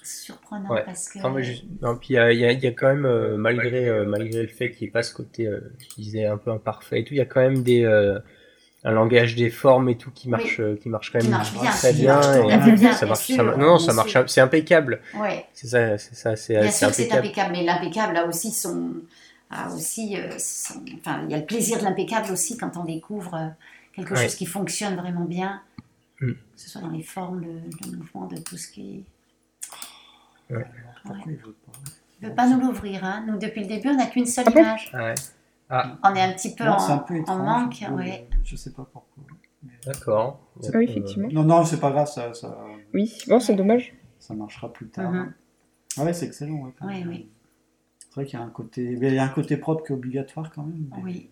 surprenants. 0.05 0.71
Ouais. 0.71 0.83
Parce 0.85 1.09
que, 1.09 1.19
Enfin, 1.19 1.31
moi, 1.31 1.43
je- 1.43 1.63
non, 1.83 1.97
puis 1.97 2.09
il 2.11 2.15
y 2.15 2.19
a, 2.19 2.33
il 2.33 2.39
y 2.39 2.43
y 2.43 2.67
a 2.67 2.71
quand 2.73 2.89
même, 2.89 3.07
euh, 3.07 3.37
malgré, 3.37 3.89
euh, 3.89 4.05
malgré 4.05 4.43
le 4.43 4.49
fait 4.49 4.71
qu'il 4.71 4.83
n'y 4.87 4.89
ait 4.89 4.93
pas 4.93 5.03
ce 5.03 5.15
côté, 5.15 5.47
euh, 5.47 5.61
je 5.97 6.03
disais, 6.03 6.27
un 6.27 6.37
peu 6.37 6.51
imparfait 6.51 7.01
et 7.01 7.05
tout, 7.05 7.15
il 7.15 7.19
y 7.19 7.21
a 7.23 7.25
quand 7.27 7.41
même 7.41 7.63
des, 7.63 7.85
euh, 7.85 8.19
un 8.85 8.91
langage 8.93 9.35
des 9.35 9.49
formes 9.51 9.89
et 9.89 9.97
tout 9.97 10.11
qui 10.11 10.29
marche, 10.29 10.61
qui 10.83 10.89
marche 10.91 11.11
quand 11.11 11.23
même 11.23 11.31
marche 11.31 11.53
bien, 11.55 11.71
très 11.71 11.93
bien. 11.95 12.21
non, 12.21 13.57
non, 13.57 13.79
ça 13.79 13.93
marche, 13.95 14.17
c'est 14.27 14.41
impeccable. 14.43 15.01
ouais, 15.19 15.47
C'est 15.55 15.69
ça, 15.69 15.97
c'est 15.99 16.15
ça, 16.15 16.37
c'est 16.37 16.61
bien 16.61 16.71
sûr 16.71 16.89
que 16.89 16.95
c'est 16.95 17.03
impeccable. 17.05 17.27
impeccable, 17.27 17.53
mais 17.53 17.65
l'impeccable 17.65 18.17
a 18.19 18.27
aussi 18.27 18.51
son. 18.51 18.93
A 19.51 19.73
aussi 19.73 20.17
son- 20.39 20.83
enfin, 20.99 21.21
il 21.25 21.31
y 21.31 21.35
a 21.35 21.39
le 21.39 21.45
plaisir 21.47 21.79
de 21.79 21.85
l'impeccable 21.85 22.33
aussi 22.33 22.57
quand 22.57 22.77
on 22.77 22.85
découvre 22.85 23.53
quelque 23.95 24.13
Ouais. 24.15 24.25
chose 24.25 24.35
qui 24.35 24.47
fonctionne 24.47 24.97
vraiment 24.97 25.25
bien, 25.27 25.63
Mm. 26.21 26.33
que 26.33 26.37
ce 26.57 26.69
soit 26.71 26.81
dans 26.81 26.91
les 26.91 27.03
formes, 27.03 27.41
le, 27.41 27.91
le 27.91 27.97
mouvement 27.99 28.27
de 28.27 28.37
tout 28.39 28.57
ce 28.57 28.69
qui. 28.69 29.05
Il 30.51 30.57
veut 30.57 30.65
pas 31.07 31.15
Il 32.21 32.25
ne 32.25 32.29
veut 32.29 32.35
pas 32.35 32.49
nous 32.49 32.61
l'ouvrir, 32.61 33.05
hein. 33.05 33.25
Nous, 33.27 33.39
depuis 33.39 33.63
le 33.63 33.67
début, 33.69 33.89
on 33.89 33.97
n'a 33.97 34.07
qu'une 34.07 34.27
seule 34.27 34.45
Ah 34.49 34.51
image. 34.59 34.91
Ah 34.95 35.05
ouais. 35.05 35.15
Ah, 35.71 35.99
On 36.05 36.15
est 36.15 36.21
un 36.21 36.33
petit 36.33 36.55
peu 36.55 36.65
Non, 36.65 36.73
en, 36.73 36.79
c'est 36.79 36.93
un 36.93 36.99
peu 36.99 37.15
en 37.15 37.19
étrange. 37.19 37.43
manque, 37.43 37.75
je 37.81 37.91
ouais. 37.93 38.29
euh, 38.33 38.37
Je 38.45 38.57
sais 38.57 38.71
pas 38.73 38.87
pourquoi. 38.93 39.25
Mais- 39.63 39.71
d'accord. 39.87 40.41
Ah 40.63 40.67
oui, 40.75 40.85
effectivement. 40.85 41.29
Non, 41.33 41.43
non, 41.43 41.65
c'est 41.65 41.81
pas 41.81 41.91
grave, 41.91 42.07
ça, 42.07 42.33
ça, 42.35 42.57
Oui, 42.93 43.13
bon, 43.29 43.41
c'est 43.41 43.55
dommage. 43.55 43.95
ça 44.19 44.35
marchera 44.35 44.73
plus 44.73 44.89
tard. 44.89 45.11
Mhm. 45.11 45.33
Ah 45.99 46.05
ouais, 46.05 46.13
c'est 46.13 46.27
excellent. 46.27 46.73
Ouais, 46.83 47.05
Oui. 47.07 47.29
C'est 47.99 48.15
vrai 48.21 48.27
qu'il 48.27 48.39
y 48.39 48.43
a 48.43 48.45
un 48.45 48.51
côté, 48.51 48.97
mais 49.01 49.09
il 49.09 49.15
y 49.15 49.19
a 49.19 49.25
un 49.25 49.29
côté 49.29 49.57
propre 49.57 49.85
qui 49.85 49.93
est 49.93 49.97
obligatoire 49.97 50.51
quand 50.55 50.63
même. 50.63 50.87
mais- 50.97 51.03
Oui. 51.03 51.31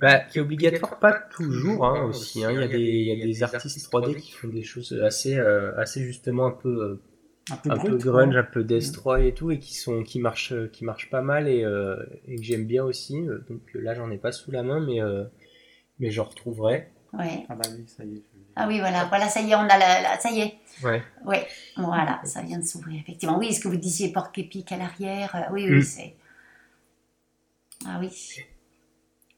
Bah, 0.00 0.18
qui 0.20 0.38
est 0.38 0.40
obligatoire, 0.42 0.98
pas 0.98 1.12
toujours, 1.14 1.86
hein, 1.86 2.02
aussi. 2.04 2.44
hein. 2.44 2.50
Il 2.52 2.60
y 2.60 2.62
a 2.64 2.68
des, 2.68 2.78
il 2.80 3.18
y 3.18 3.22
a 3.22 3.26
des 3.26 3.42
artistes 3.42 3.78
3D 3.90 4.16
qui 4.16 4.32
font 4.32 4.48
des 4.48 4.62
choses 4.62 4.92
assez, 5.04 5.36
euh, 5.38 5.72
assez 5.80 6.02
justement 6.04 6.46
un 6.46 6.50
peu, 6.50 6.68
euh, 6.68 7.00
Un 7.50 7.56
peu 7.56 7.70
un 7.72 7.76
brut. 7.76 7.90
peu 7.90 7.98
quoi. 7.98 8.12
grunge, 8.24 8.36
un 8.36 8.42
peu 8.44 8.62
destroy 8.64 9.26
et 9.28 9.34
tout, 9.34 9.50
et 9.50 9.58
qui 9.58 9.74
sont, 9.74 10.02
qui 10.04 10.20
marchent, 10.20 10.54
qui 10.72 10.84
marchent 10.84 11.10
pas 11.10 11.22
mal 11.22 11.48
et, 11.48 11.64
euh, 11.64 11.96
et 12.28 12.36
que 12.36 12.42
j'aime 12.42 12.64
bien 12.66 12.84
aussi. 12.84 13.16
Euh, 13.28 13.44
Donc 13.48 13.60
euh, 13.74 13.80
là, 13.80 13.94
j'en 13.94 14.10
ai 14.10 14.18
pas 14.18 14.32
sous 14.32 14.50
la 14.52 14.62
main, 14.62 14.80
mais, 14.80 15.00
euh, 15.02 15.24
mais 15.98 16.10
j'en 16.10 16.24
retrouverai. 16.24 16.88
Ouais. 17.12 17.44
Ah 17.48 17.56
bah 17.56 17.68
oui, 17.76 17.84
ça 17.88 18.04
y 18.04 18.12
est. 18.14 18.16
je- 18.16 18.38
Ah 18.56 18.66
oui, 18.68 18.78
voilà, 18.78 19.04
voilà, 19.06 19.28
ça 19.28 19.40
y 19.40 19.50
est, 19.50 19.54
on 19.54 19.60
a 19.60 19.76
la, 19.78 20.02
la- 20.02 20.18
ça 20.20 20.30
y 20.30 20.40
est. 20.40 20.54
Ouais. 20.84 21.02
Ouais, 21.26 21.46
voilà, 21.76 22.20
ça 22.24 22.42
vient 22.42 22.58
de 22.58 22.64
s'ouvrir, 22.64 23.00
effectivement. 23.00 23.38
Oui, 23.38 23.52
ce 23.52 23.60
que 23.60 23.68
vous 23.68 23.76
disiez, 23.76 24.12
porc 24.12 24.30
épique 24.36 24.70
à 24.72 24.76
l'arrière, 24.78 25.34
euh, 25.34 25.52
oui, 25.52 25.66
oui, 25.68 25.78
Mm. 25.78 25.82
c'est. 25.82 26.14
Ah 27.86 27.98
oui. 28.00 28.10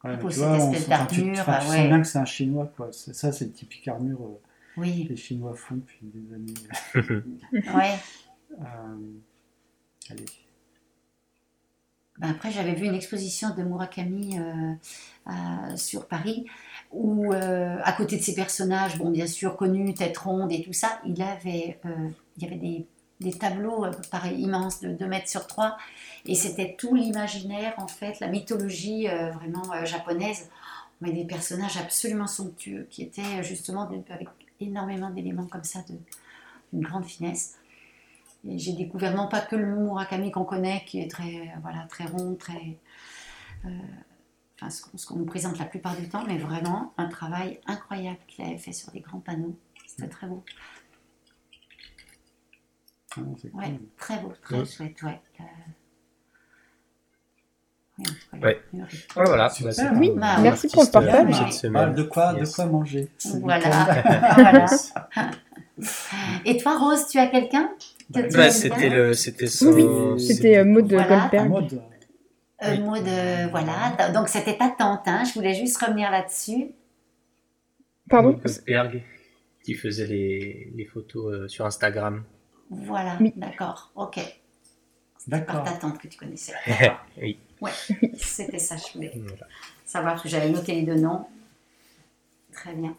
Ouais, 0.05 0.19
tu 0.19 0.31
cette 0.33 0.39
vois, 0.39 0.49
on- 0.53 0.73
espèce 0.73 0.89
enfin, 0.93 1.07
tu, 1.07 1.17
d'armure, 1.23 1.41
enfin, 1.41 1.59
tu 1.61 1.67
ouais. 1.71 1.77
sens 1.79 1.87
bien 1.87 2.01
que 2.03 2.07
c'est 2.07 2.19
un 2.19 2.25
chinois, 2.27 2.71
quoi. 2.77 2.89
Ça, 2.93 3.33
c'est 3.33 3.47
le 3.47 3.53
typique 3.53 3.89
armure 3.89 4.21
euh, 4.23 4.41
Oui, 4.77 5.07
les 5.09 5.17
Chinois 5.17 5.55
font 5.55 5.77
depuis 5.77 6.01
des 6.03 6.35
années. 6.35 6.55
ouais. 7.75 7.99
Euh, 8.61 8.97
allez. 10.11 10.25
Ben 12.19 12.31
après, 12.31 12.53
j'avais 12.53 12.75
vu 12.75 12.87
une 12.87 12.95
exposition 12.95 13.51
de 13.55 13.63
Murakami 13.65 14.39
euh, 14.39 14.73
à- 15.27 15.77
sur 15.77 16.07
Paris, 16.07 16.47
où, 16.93 17.33
euh, 17.33 17.77
à 17.83 17.93
côté 17.93 18.17
de 18.19 18.23
ces 18.23 18.35
personnages, 18.37 18.99
bon, 18.99 19.11
bien 19.11 19.27
sûr, 19.27 19.57
connus, 19.57 19.95
tête 19.95 20.17
ronde 20.19 20.53
et 20.53 20.63
tout 20.63 20.73
ça, 20.73 21.01
il, 21.05 21.21
avait, 21.23 21.81
il 22.37 22.43
y 22.43 22.47
avait 22.47 22.57
des, 22.57 22.87
des 23.21 23.33
tableaux, 23.33 23.87
pareil, 24.13 24.41
immenses, 24.43 24.81
de 24.81 24.91
2 24.93 25.07
mètres 25.07 25.29
sur 25.29 25.49
3, 25.49 25.77
et 26.25 26.37
c'était 26.37 26.77
tout 26.79 26.95
l'imaginaire, 26.95 27.75
en 27.79 27.89
fait, 27.89 28.21
la 28.21 28.29
mythologie 28.29 29.09
vraiment 29.09 29.85
japonaise, 29.85 30.49
mais 31.01 31.11
des 31.11 31.25
personnages 31.25 31.77
absolument 31.79 32.29
somptueux, 32.29 32.87
qui 32.91 33.03
étaient 33.03 33.43
justement 33.43 33.89
avec 34.09 34.29
énormément 34.65 35.11
d'éléments 35.11 35.47
comme 35.47 35.65
ça, 35.65 35.81
d'une 36.73 36.83
grande 36.83 37.05
finesse. 37.05 37.59
J'ai 38.47 38.75
découvert 38.75 39.15
non 39.17 39.29
pas 39.29 39.41
que 39.41 39.57
le 39.57 39.65
Murakami 39.67 40.31
qu'on 40.31 40.45
connaît, 40.45 40.85
qui 40.87 41.01
est 41.01 41.11
très, 41.11 41.49
euh, 41.49 41.61
voilà, 41.63 41.87
très 41.89 42.05
rond, 42.05 42.35
très. 42.37 42.79
euh, 43.65 43.69
enfin, 44.57 44.71
ce 44.71 45.07
qu'on 45.07 45.17
nous 45.17 45.25
présente 45.25 45.59
la 45.59 45.65
plupart 45.65 45.97
du 45.97 46.09
temps, 46.09 46.25
mais 46.27 46.37
vraiment 46.39 46.93
un 46.99 47.09
travail 47.09 47.61
incroyable 47.67 48.19
qu'il 48.29 48.45
avait 48.45 48.59
fait 48.59 48.73
sur 48.73 48.91
des 48.93 49.01
grands 49.01 49.21
panneaux. 49.21 49.59
C'était 49.87 50.09
très 50.09 50.27
beau. 50.27 50.45
Ah 53.17 53.21
Ouais, 53.55 53.71
cool. 53.71 53.89
très 53.97 54.21
beau, 54.21 54.33
très 54.43 54.57
Ouais. 54.59 54.65
chouette, 54.65 55.03
ouais. 55.03 55.21
Euh, 55.41 55.45
oui, 55.45 55.53
en 57.47 57.65
tout 57.65 57.83
cas, 57.83 57.84
Ouais. 58.43 58.61
Voilà, 59.15 59.29
voilà. 59.29 59.53
Bah, 59.61 59.73
c'est 59.73 59.89
Oui, 59.91 60.11
bah, 60.17 60.37
merci 60.41 60.69
pour 60.69 60.83
le 60.83 60.89
euh, 60.89 60.91
partage. 60.91 61.35
cette 61.35 61.45
Ouais. 61.47 61.53
semaine. 61.53 61.83
Ah, 61.91 61.91
de 61.93 62.03
quoi, 62.03 62.33
de 62.35 62.39
Yes. 62.41 62.55
quoi 62.57 62.67
manger 62.67 63.09
Voilà. 63.41 63.69
voilà. 64.35 64.67
Et 66.45 66.57
toi, 66.57 66.79
Rose, 66.79 67.07
tu 67.09 67.19
as 67.19 67.29
quelqu'un 67.29 67.71
que 68.13 68.33
Bah, 68.37 68.45
aimes 68.47 68.51
c'était 68.51 68.89
le, 68.91 69.13
c'était 69.15 69.47
son. 69.47 69.73
Oui, 69.73 70.21
c'était 70.21 70.59
euh, 70.59 70.65
Maud 70.65 70.93
Voilà. 70.93 71.29
Goldberg. 71.31 71.49
mode. 71.49 71.83
Euh, 72.63 72.71
Oui. 72.73 72.81
Maud, 72.81 73.07
euh, 73.07 73.47
voilà. 73.51 74.11
Donc 74.13 74.29
c'était 74.29 74.57
ta 74.57 74.71
tante, 74.71 75.07
hein. 75.07 75.23
Je 75.25 75.35
voulais 75.35 75.55
juste 75.55 75.77
revenir 75.83 76.11
là-dessus. 76.11 76.73
Pardon 78.09 78.31
Maud 78.33 78.43
Goldberg, 78.43 79.03
qui 79.65 79.75
faisait 79.75 80.07
les, 80.07 80.73
les 80.75 80.85
photos 80.85 81.33
euh, 81.33 81.49
sur 81.49 81.65
Instagram. 81.67 82.25
Voilà, 82.71 83.17
Oui. 83.21 83.33
d'accord, 83.37 83.93
ok. 83.95 84.19
D'accord. 85.27 85.63
par 85.63 85.73
ta 85.73 85.79
tante 85.79 85.99
que 85.99 86.07
tu 86.09 86.19
connaissais. 86.19 86.53
oui. 87.23 87.39
C'était 88.17 88.59
ça, 88.59 88.77
je 88.77 88.95
voulais 88.95 89.13
Voilà. 89.17 89.47
savoir, 89.85 90.23
que 90.23 90.29
j'avais 90.29 90.49
noté 90.51 90.75
les 90.75 90.83
deux 90.83 90.97
noms. 90.97 91.25
Très 92.53 92.73
bien. 92.75 92.95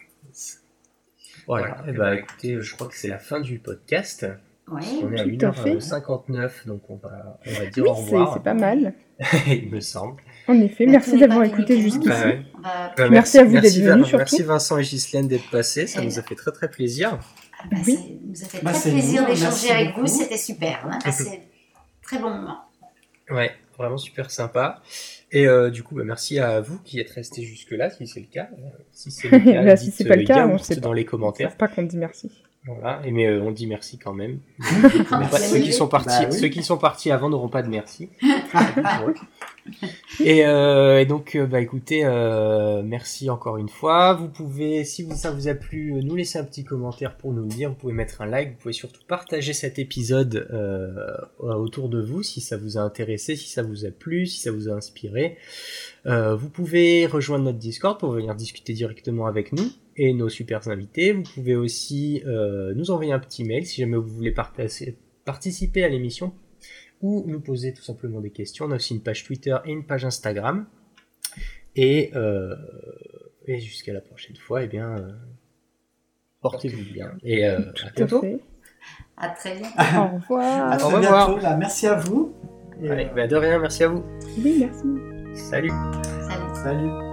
Voilà. 1.47 1.83
Et 1.87 1.91
bah 1.91 2.15
écoutez, 2.15 2.59
je 2.61 2.75
crois 2.75 2.87
que 2.87 2.95
c'est 2.95 3.07
la 3.07 3.19
fin 3.19 3.39
du 3.39 3.59
podcast. 3.59 4.25
Oui. 4.67 5.01
On 5.03 5.11
est 5.13 5.19
à 5.19 5.23
Tout 5.25 5.45
à 5.45 5.51
fait. 5.63 5.75
1h59, 5.75 6.65
donc 6.65 6.81
on 6.89 6.95
va, 6.95 7.39
on 7.45 7.51
va 7.51 7.65
dire 7.67 7.83
Oui, 7.83 7.89
au 7.89 7.93
revoir. 7.93 8.33
c'est 8.33 8.43
pas 8.43 8.53
mal. 8.55 8.93
Il 9.47 9.69
me 9.69 9.79
semble. 9.79 10.21
En 10.47 10.59
effet, 10.59 10.85
Bah, 10.87 10.93
merci 10.93 11.13
n'est 11.13 11.19
d'avoir 11.27 11.43
écouté 11.43 11.79
jusqu'ici. 11.79 12.09
Bah 12.09 12.25
ouais. 12.25 12.41
Bah, 12.97 13.09
Merci 13.09 13.37
à 13.37 13.43
vous 13.43 13.59
d'être 13.59 13.77
venus, 13.77 14.11
Merci. 14.13 14.41
Vincent 14.43 14.77
et 14.77 14.83
Ghislaine 14.83 15.27
d'être 15.27 15.49
passés, 15.51 15.85
ça 15.87 16.01
Et- 16.01 16.05
nous 16.05 16.17
a 16.19 16.23
fait 16.23 16.35
très 16.35 16.51
très 16.51 16.69
plaisir. 16.69 17.19
Ah 17.59 17.63
bah, 17.71 17.77
Oui. 17.85 17.95
ça 17.95 18.01
nous 18.25 18.43
a 18.43 18.45
fait 18.47 18.63
Bah, 18.63 18.73
très 18.73 18.91
plaisir 18.91 19.25
d'échanger 19.27 19.69
avec 19.71 19.87
beaucoup. 19.89 20.01
vous, 20.01 20.07
c'était 20.07 20.37
super. 20.37 20.83
On 20.87 20.91
a 20.91 20.99
passé 20.99 21.41
très 22.01 22.17
bon 22.17 22.31
moment. 22.31 22.57
Ouais, 23.29 23.51
vraiment 23.77 23.97
super 23.97 24.31
sympa. 24.31 24.81
Et 25.31 25.47
euh, 25.47 25.69
du 25.69 25.83
coup, 25.83 25.95
bah, 25.95 26.03
merci 26.05 26.39
à 26.39 26.61
vous 26.61 26.79
qui 26.79 26.99
êtes 26.99 27.09
restés 27.11 27.43
jusque-là, 27.43 27.89
si 27.89 28.07
c'est 28.07 28.19
le 28.19 28.27
cas. 28.27 28.47
Euh, 28.57 28.69
Si 28.91 29.11
c'est 29.11 29.29
le 29.29 29.39
cas, 29.53 29.63
Bah, 29.63 29.75
si 29.77 29.85
dites, 29.85 29.95
c'est 29.95 30.05
pas 30.05 30.15
le 30.15 30.21
euh, 30.21 30.25
cas, 30.25 30.47
on 30.47 30.57
sait 30.57 30.75
pas. 30.75 30.81
dans 30.81 30.93
les 30.93 31.01
Ils 31.01 31.05
commentaires. 31.05 31.55
pas 31.57 31.67
qu'on 31.67 31.83
dit 31.83 31.97
merci. 31.97 32.31
Voilà. 32.67 33.01
Et 33.05 33.11
mais 33.11 33.27
euh, 33.27 33.41
on 33.43 33.51
dit 33.51 33.67
merci 33.67 33.97
quand 33.99 34.13
même. 34.13 34.39
Pas- 35.09 35.27
ceux 35.37 35.59
qui 35.59 35.71
sont 35.73 35.87
partis, 35.87 36.07
Bah 36.23 36.29
oui. 36.31 36.39
ceux 36.39 36.47
qui 36.47 36.63
sont 36.63 36.77
partis 36.77 37.11
avant 37.11 37.29
n'auront 37.29 37.49
pas 37.49 37.61
de 37.61 37.69
merci. 37.69 38.09
Euh, 40.21 40.99
et 40.99 41.05
donc, 41.05 41.35
euh, 41.35 41.45
bah 41.45 41.59
écoutez, 41.59 42.03
euh, 42.03 42.81
merci 42.83 43.29
encore 43.29 43.57
une 43.57 43.69
fois. 43.69 44.13
Vous 44.13 44.29
pouvez, 44.29 44.83
si 44.85 45.05
ça 45.15 45.29
vous 45.29 45.47
a 45.47 45.53
plu, 45.53 45.93
nous 46.03 46.15
laisser 46.15 46.39
un 46.39 46.43
petit 46.43 46.63
commentaire 46.63 47.17
pour 47.17 47.33
nous 47.33 47.43
le 47.43 47.49
dire. 47.49 47.69
Vous 47.69 47.75
pouvez 47.75 47.93
mettre 47.93 48.21
un 48.21 48.25
like. 48.25 48.51
Vous 48.51 48.55
pouvez 48.55 48.73
surtout 48.73 49.01
partager 49.07 49.53
cet 49.53 49.77
épisode 49.77 50.47
autour 51.39 51.89
de 51.89 52.01
vous 52.01 52.23
si 52.23 52.41
ça 52.41 52.57
vous 52.57 52.77
a 52.77 52.81
intéressé, 52.81 53.35
si 53.35 53.49
ça 53.49 53.61
vous 53.61 53.85
a 53.85 53.91
plu, 53.91 54.25
si 54.25 54.39
ça 54.39 54.51
vous 54.51 54.69
a 54.69 54.71
inspiré. 54.71 55.37
Vous 56.05 56.49
pouvez 56.49 57.05
rejoindre 57.05 57.45
notre 57.45 57.59
Discord 57.59 57.99
pour 57.99 58.11
venir 58.11 58.35
discuter 58.35 58.73
directement 58.73 59.27
avec 59.27 59.51
nous 59.51 59.69
et 59.97 60.13
nos 60.13 60.29
super 60.29 60.67
invités. 60.69 61.11
Vous 61.11 61.23
pouvez 61.23 61.55
aussi 61.55 62.23
nous 62.25 62.89
envoyer 62.89 63.13
un 63.13 63.19
petit 63.19 63.43
mail 63.43 63.65
si 63.65 63.81
jamais 63.81 63.97
vous 63.97 64.07
voulez 64.07 64.33
participer 65.25 65.83
à 65.83 65.89
l'émission 65.89 66.33
ou 67.05 67.23
nous 67.27 67.39
poser 67.39 67.71
tout 67.71 67.83
simplement 67.83 68.19
des 68.19 68.31
questions. 68.31 68.65
On 68.65 68.71
a 68.71 68.75
aussi 68.77 68.95
une 68.95 69.01
page 69.03 69.23
Twitter 69.23 69.55
et 69.65 69.71
une 69.71 69.85
page 69.85 70.05
Instagram. 70.05 70.65
Et, 71.75 72.11
euh, 72.15 72.55
et 73.45 73.59
jusqu'à 73.59 73.93
la 73.93 74.01
prochaine 74.01 74.35
fois, 74.35 74.63
eh 74.63 74.67
bien, 74.67 74.97
euh, 74.97 75.11
portez-vous 76.41 76.83
bien. 76.93 77.11
Et 77.23 77.45
euh, 77.47 77.59
à 77.85 77.91
bientôt. 77.95 78.23
À 79.17 79.29
très 79.29 79.55
bientôt. 79.55 79.75
Au 79.77 80.15
revoir. 80.17 80.71
À 80.71 80.75
Au 80.75 80.79
très 80.79 80.95
revoir. 80.95 81.27
bientôt. 81.27 81.41
Bah, 81.43 81.57
merci 81.57 81.85
à 81.87 81.95
vous. 81.95 82.33
Et, 82.81 82.89
Allez, 82.89 83.05
euh, 83.05 83.13
bah, 83.15 83.27
de 83.27 83.35
rien, 83.35 83.59
merci 83.59 83.83
à 83.83 83.89
vous. 83.89 84.03
Oui, 84.43 84.57
merci. 84.59 84.83
Salut. 85.49 85.69
Salut. 86.27 86.55
salut. 86.63 87.04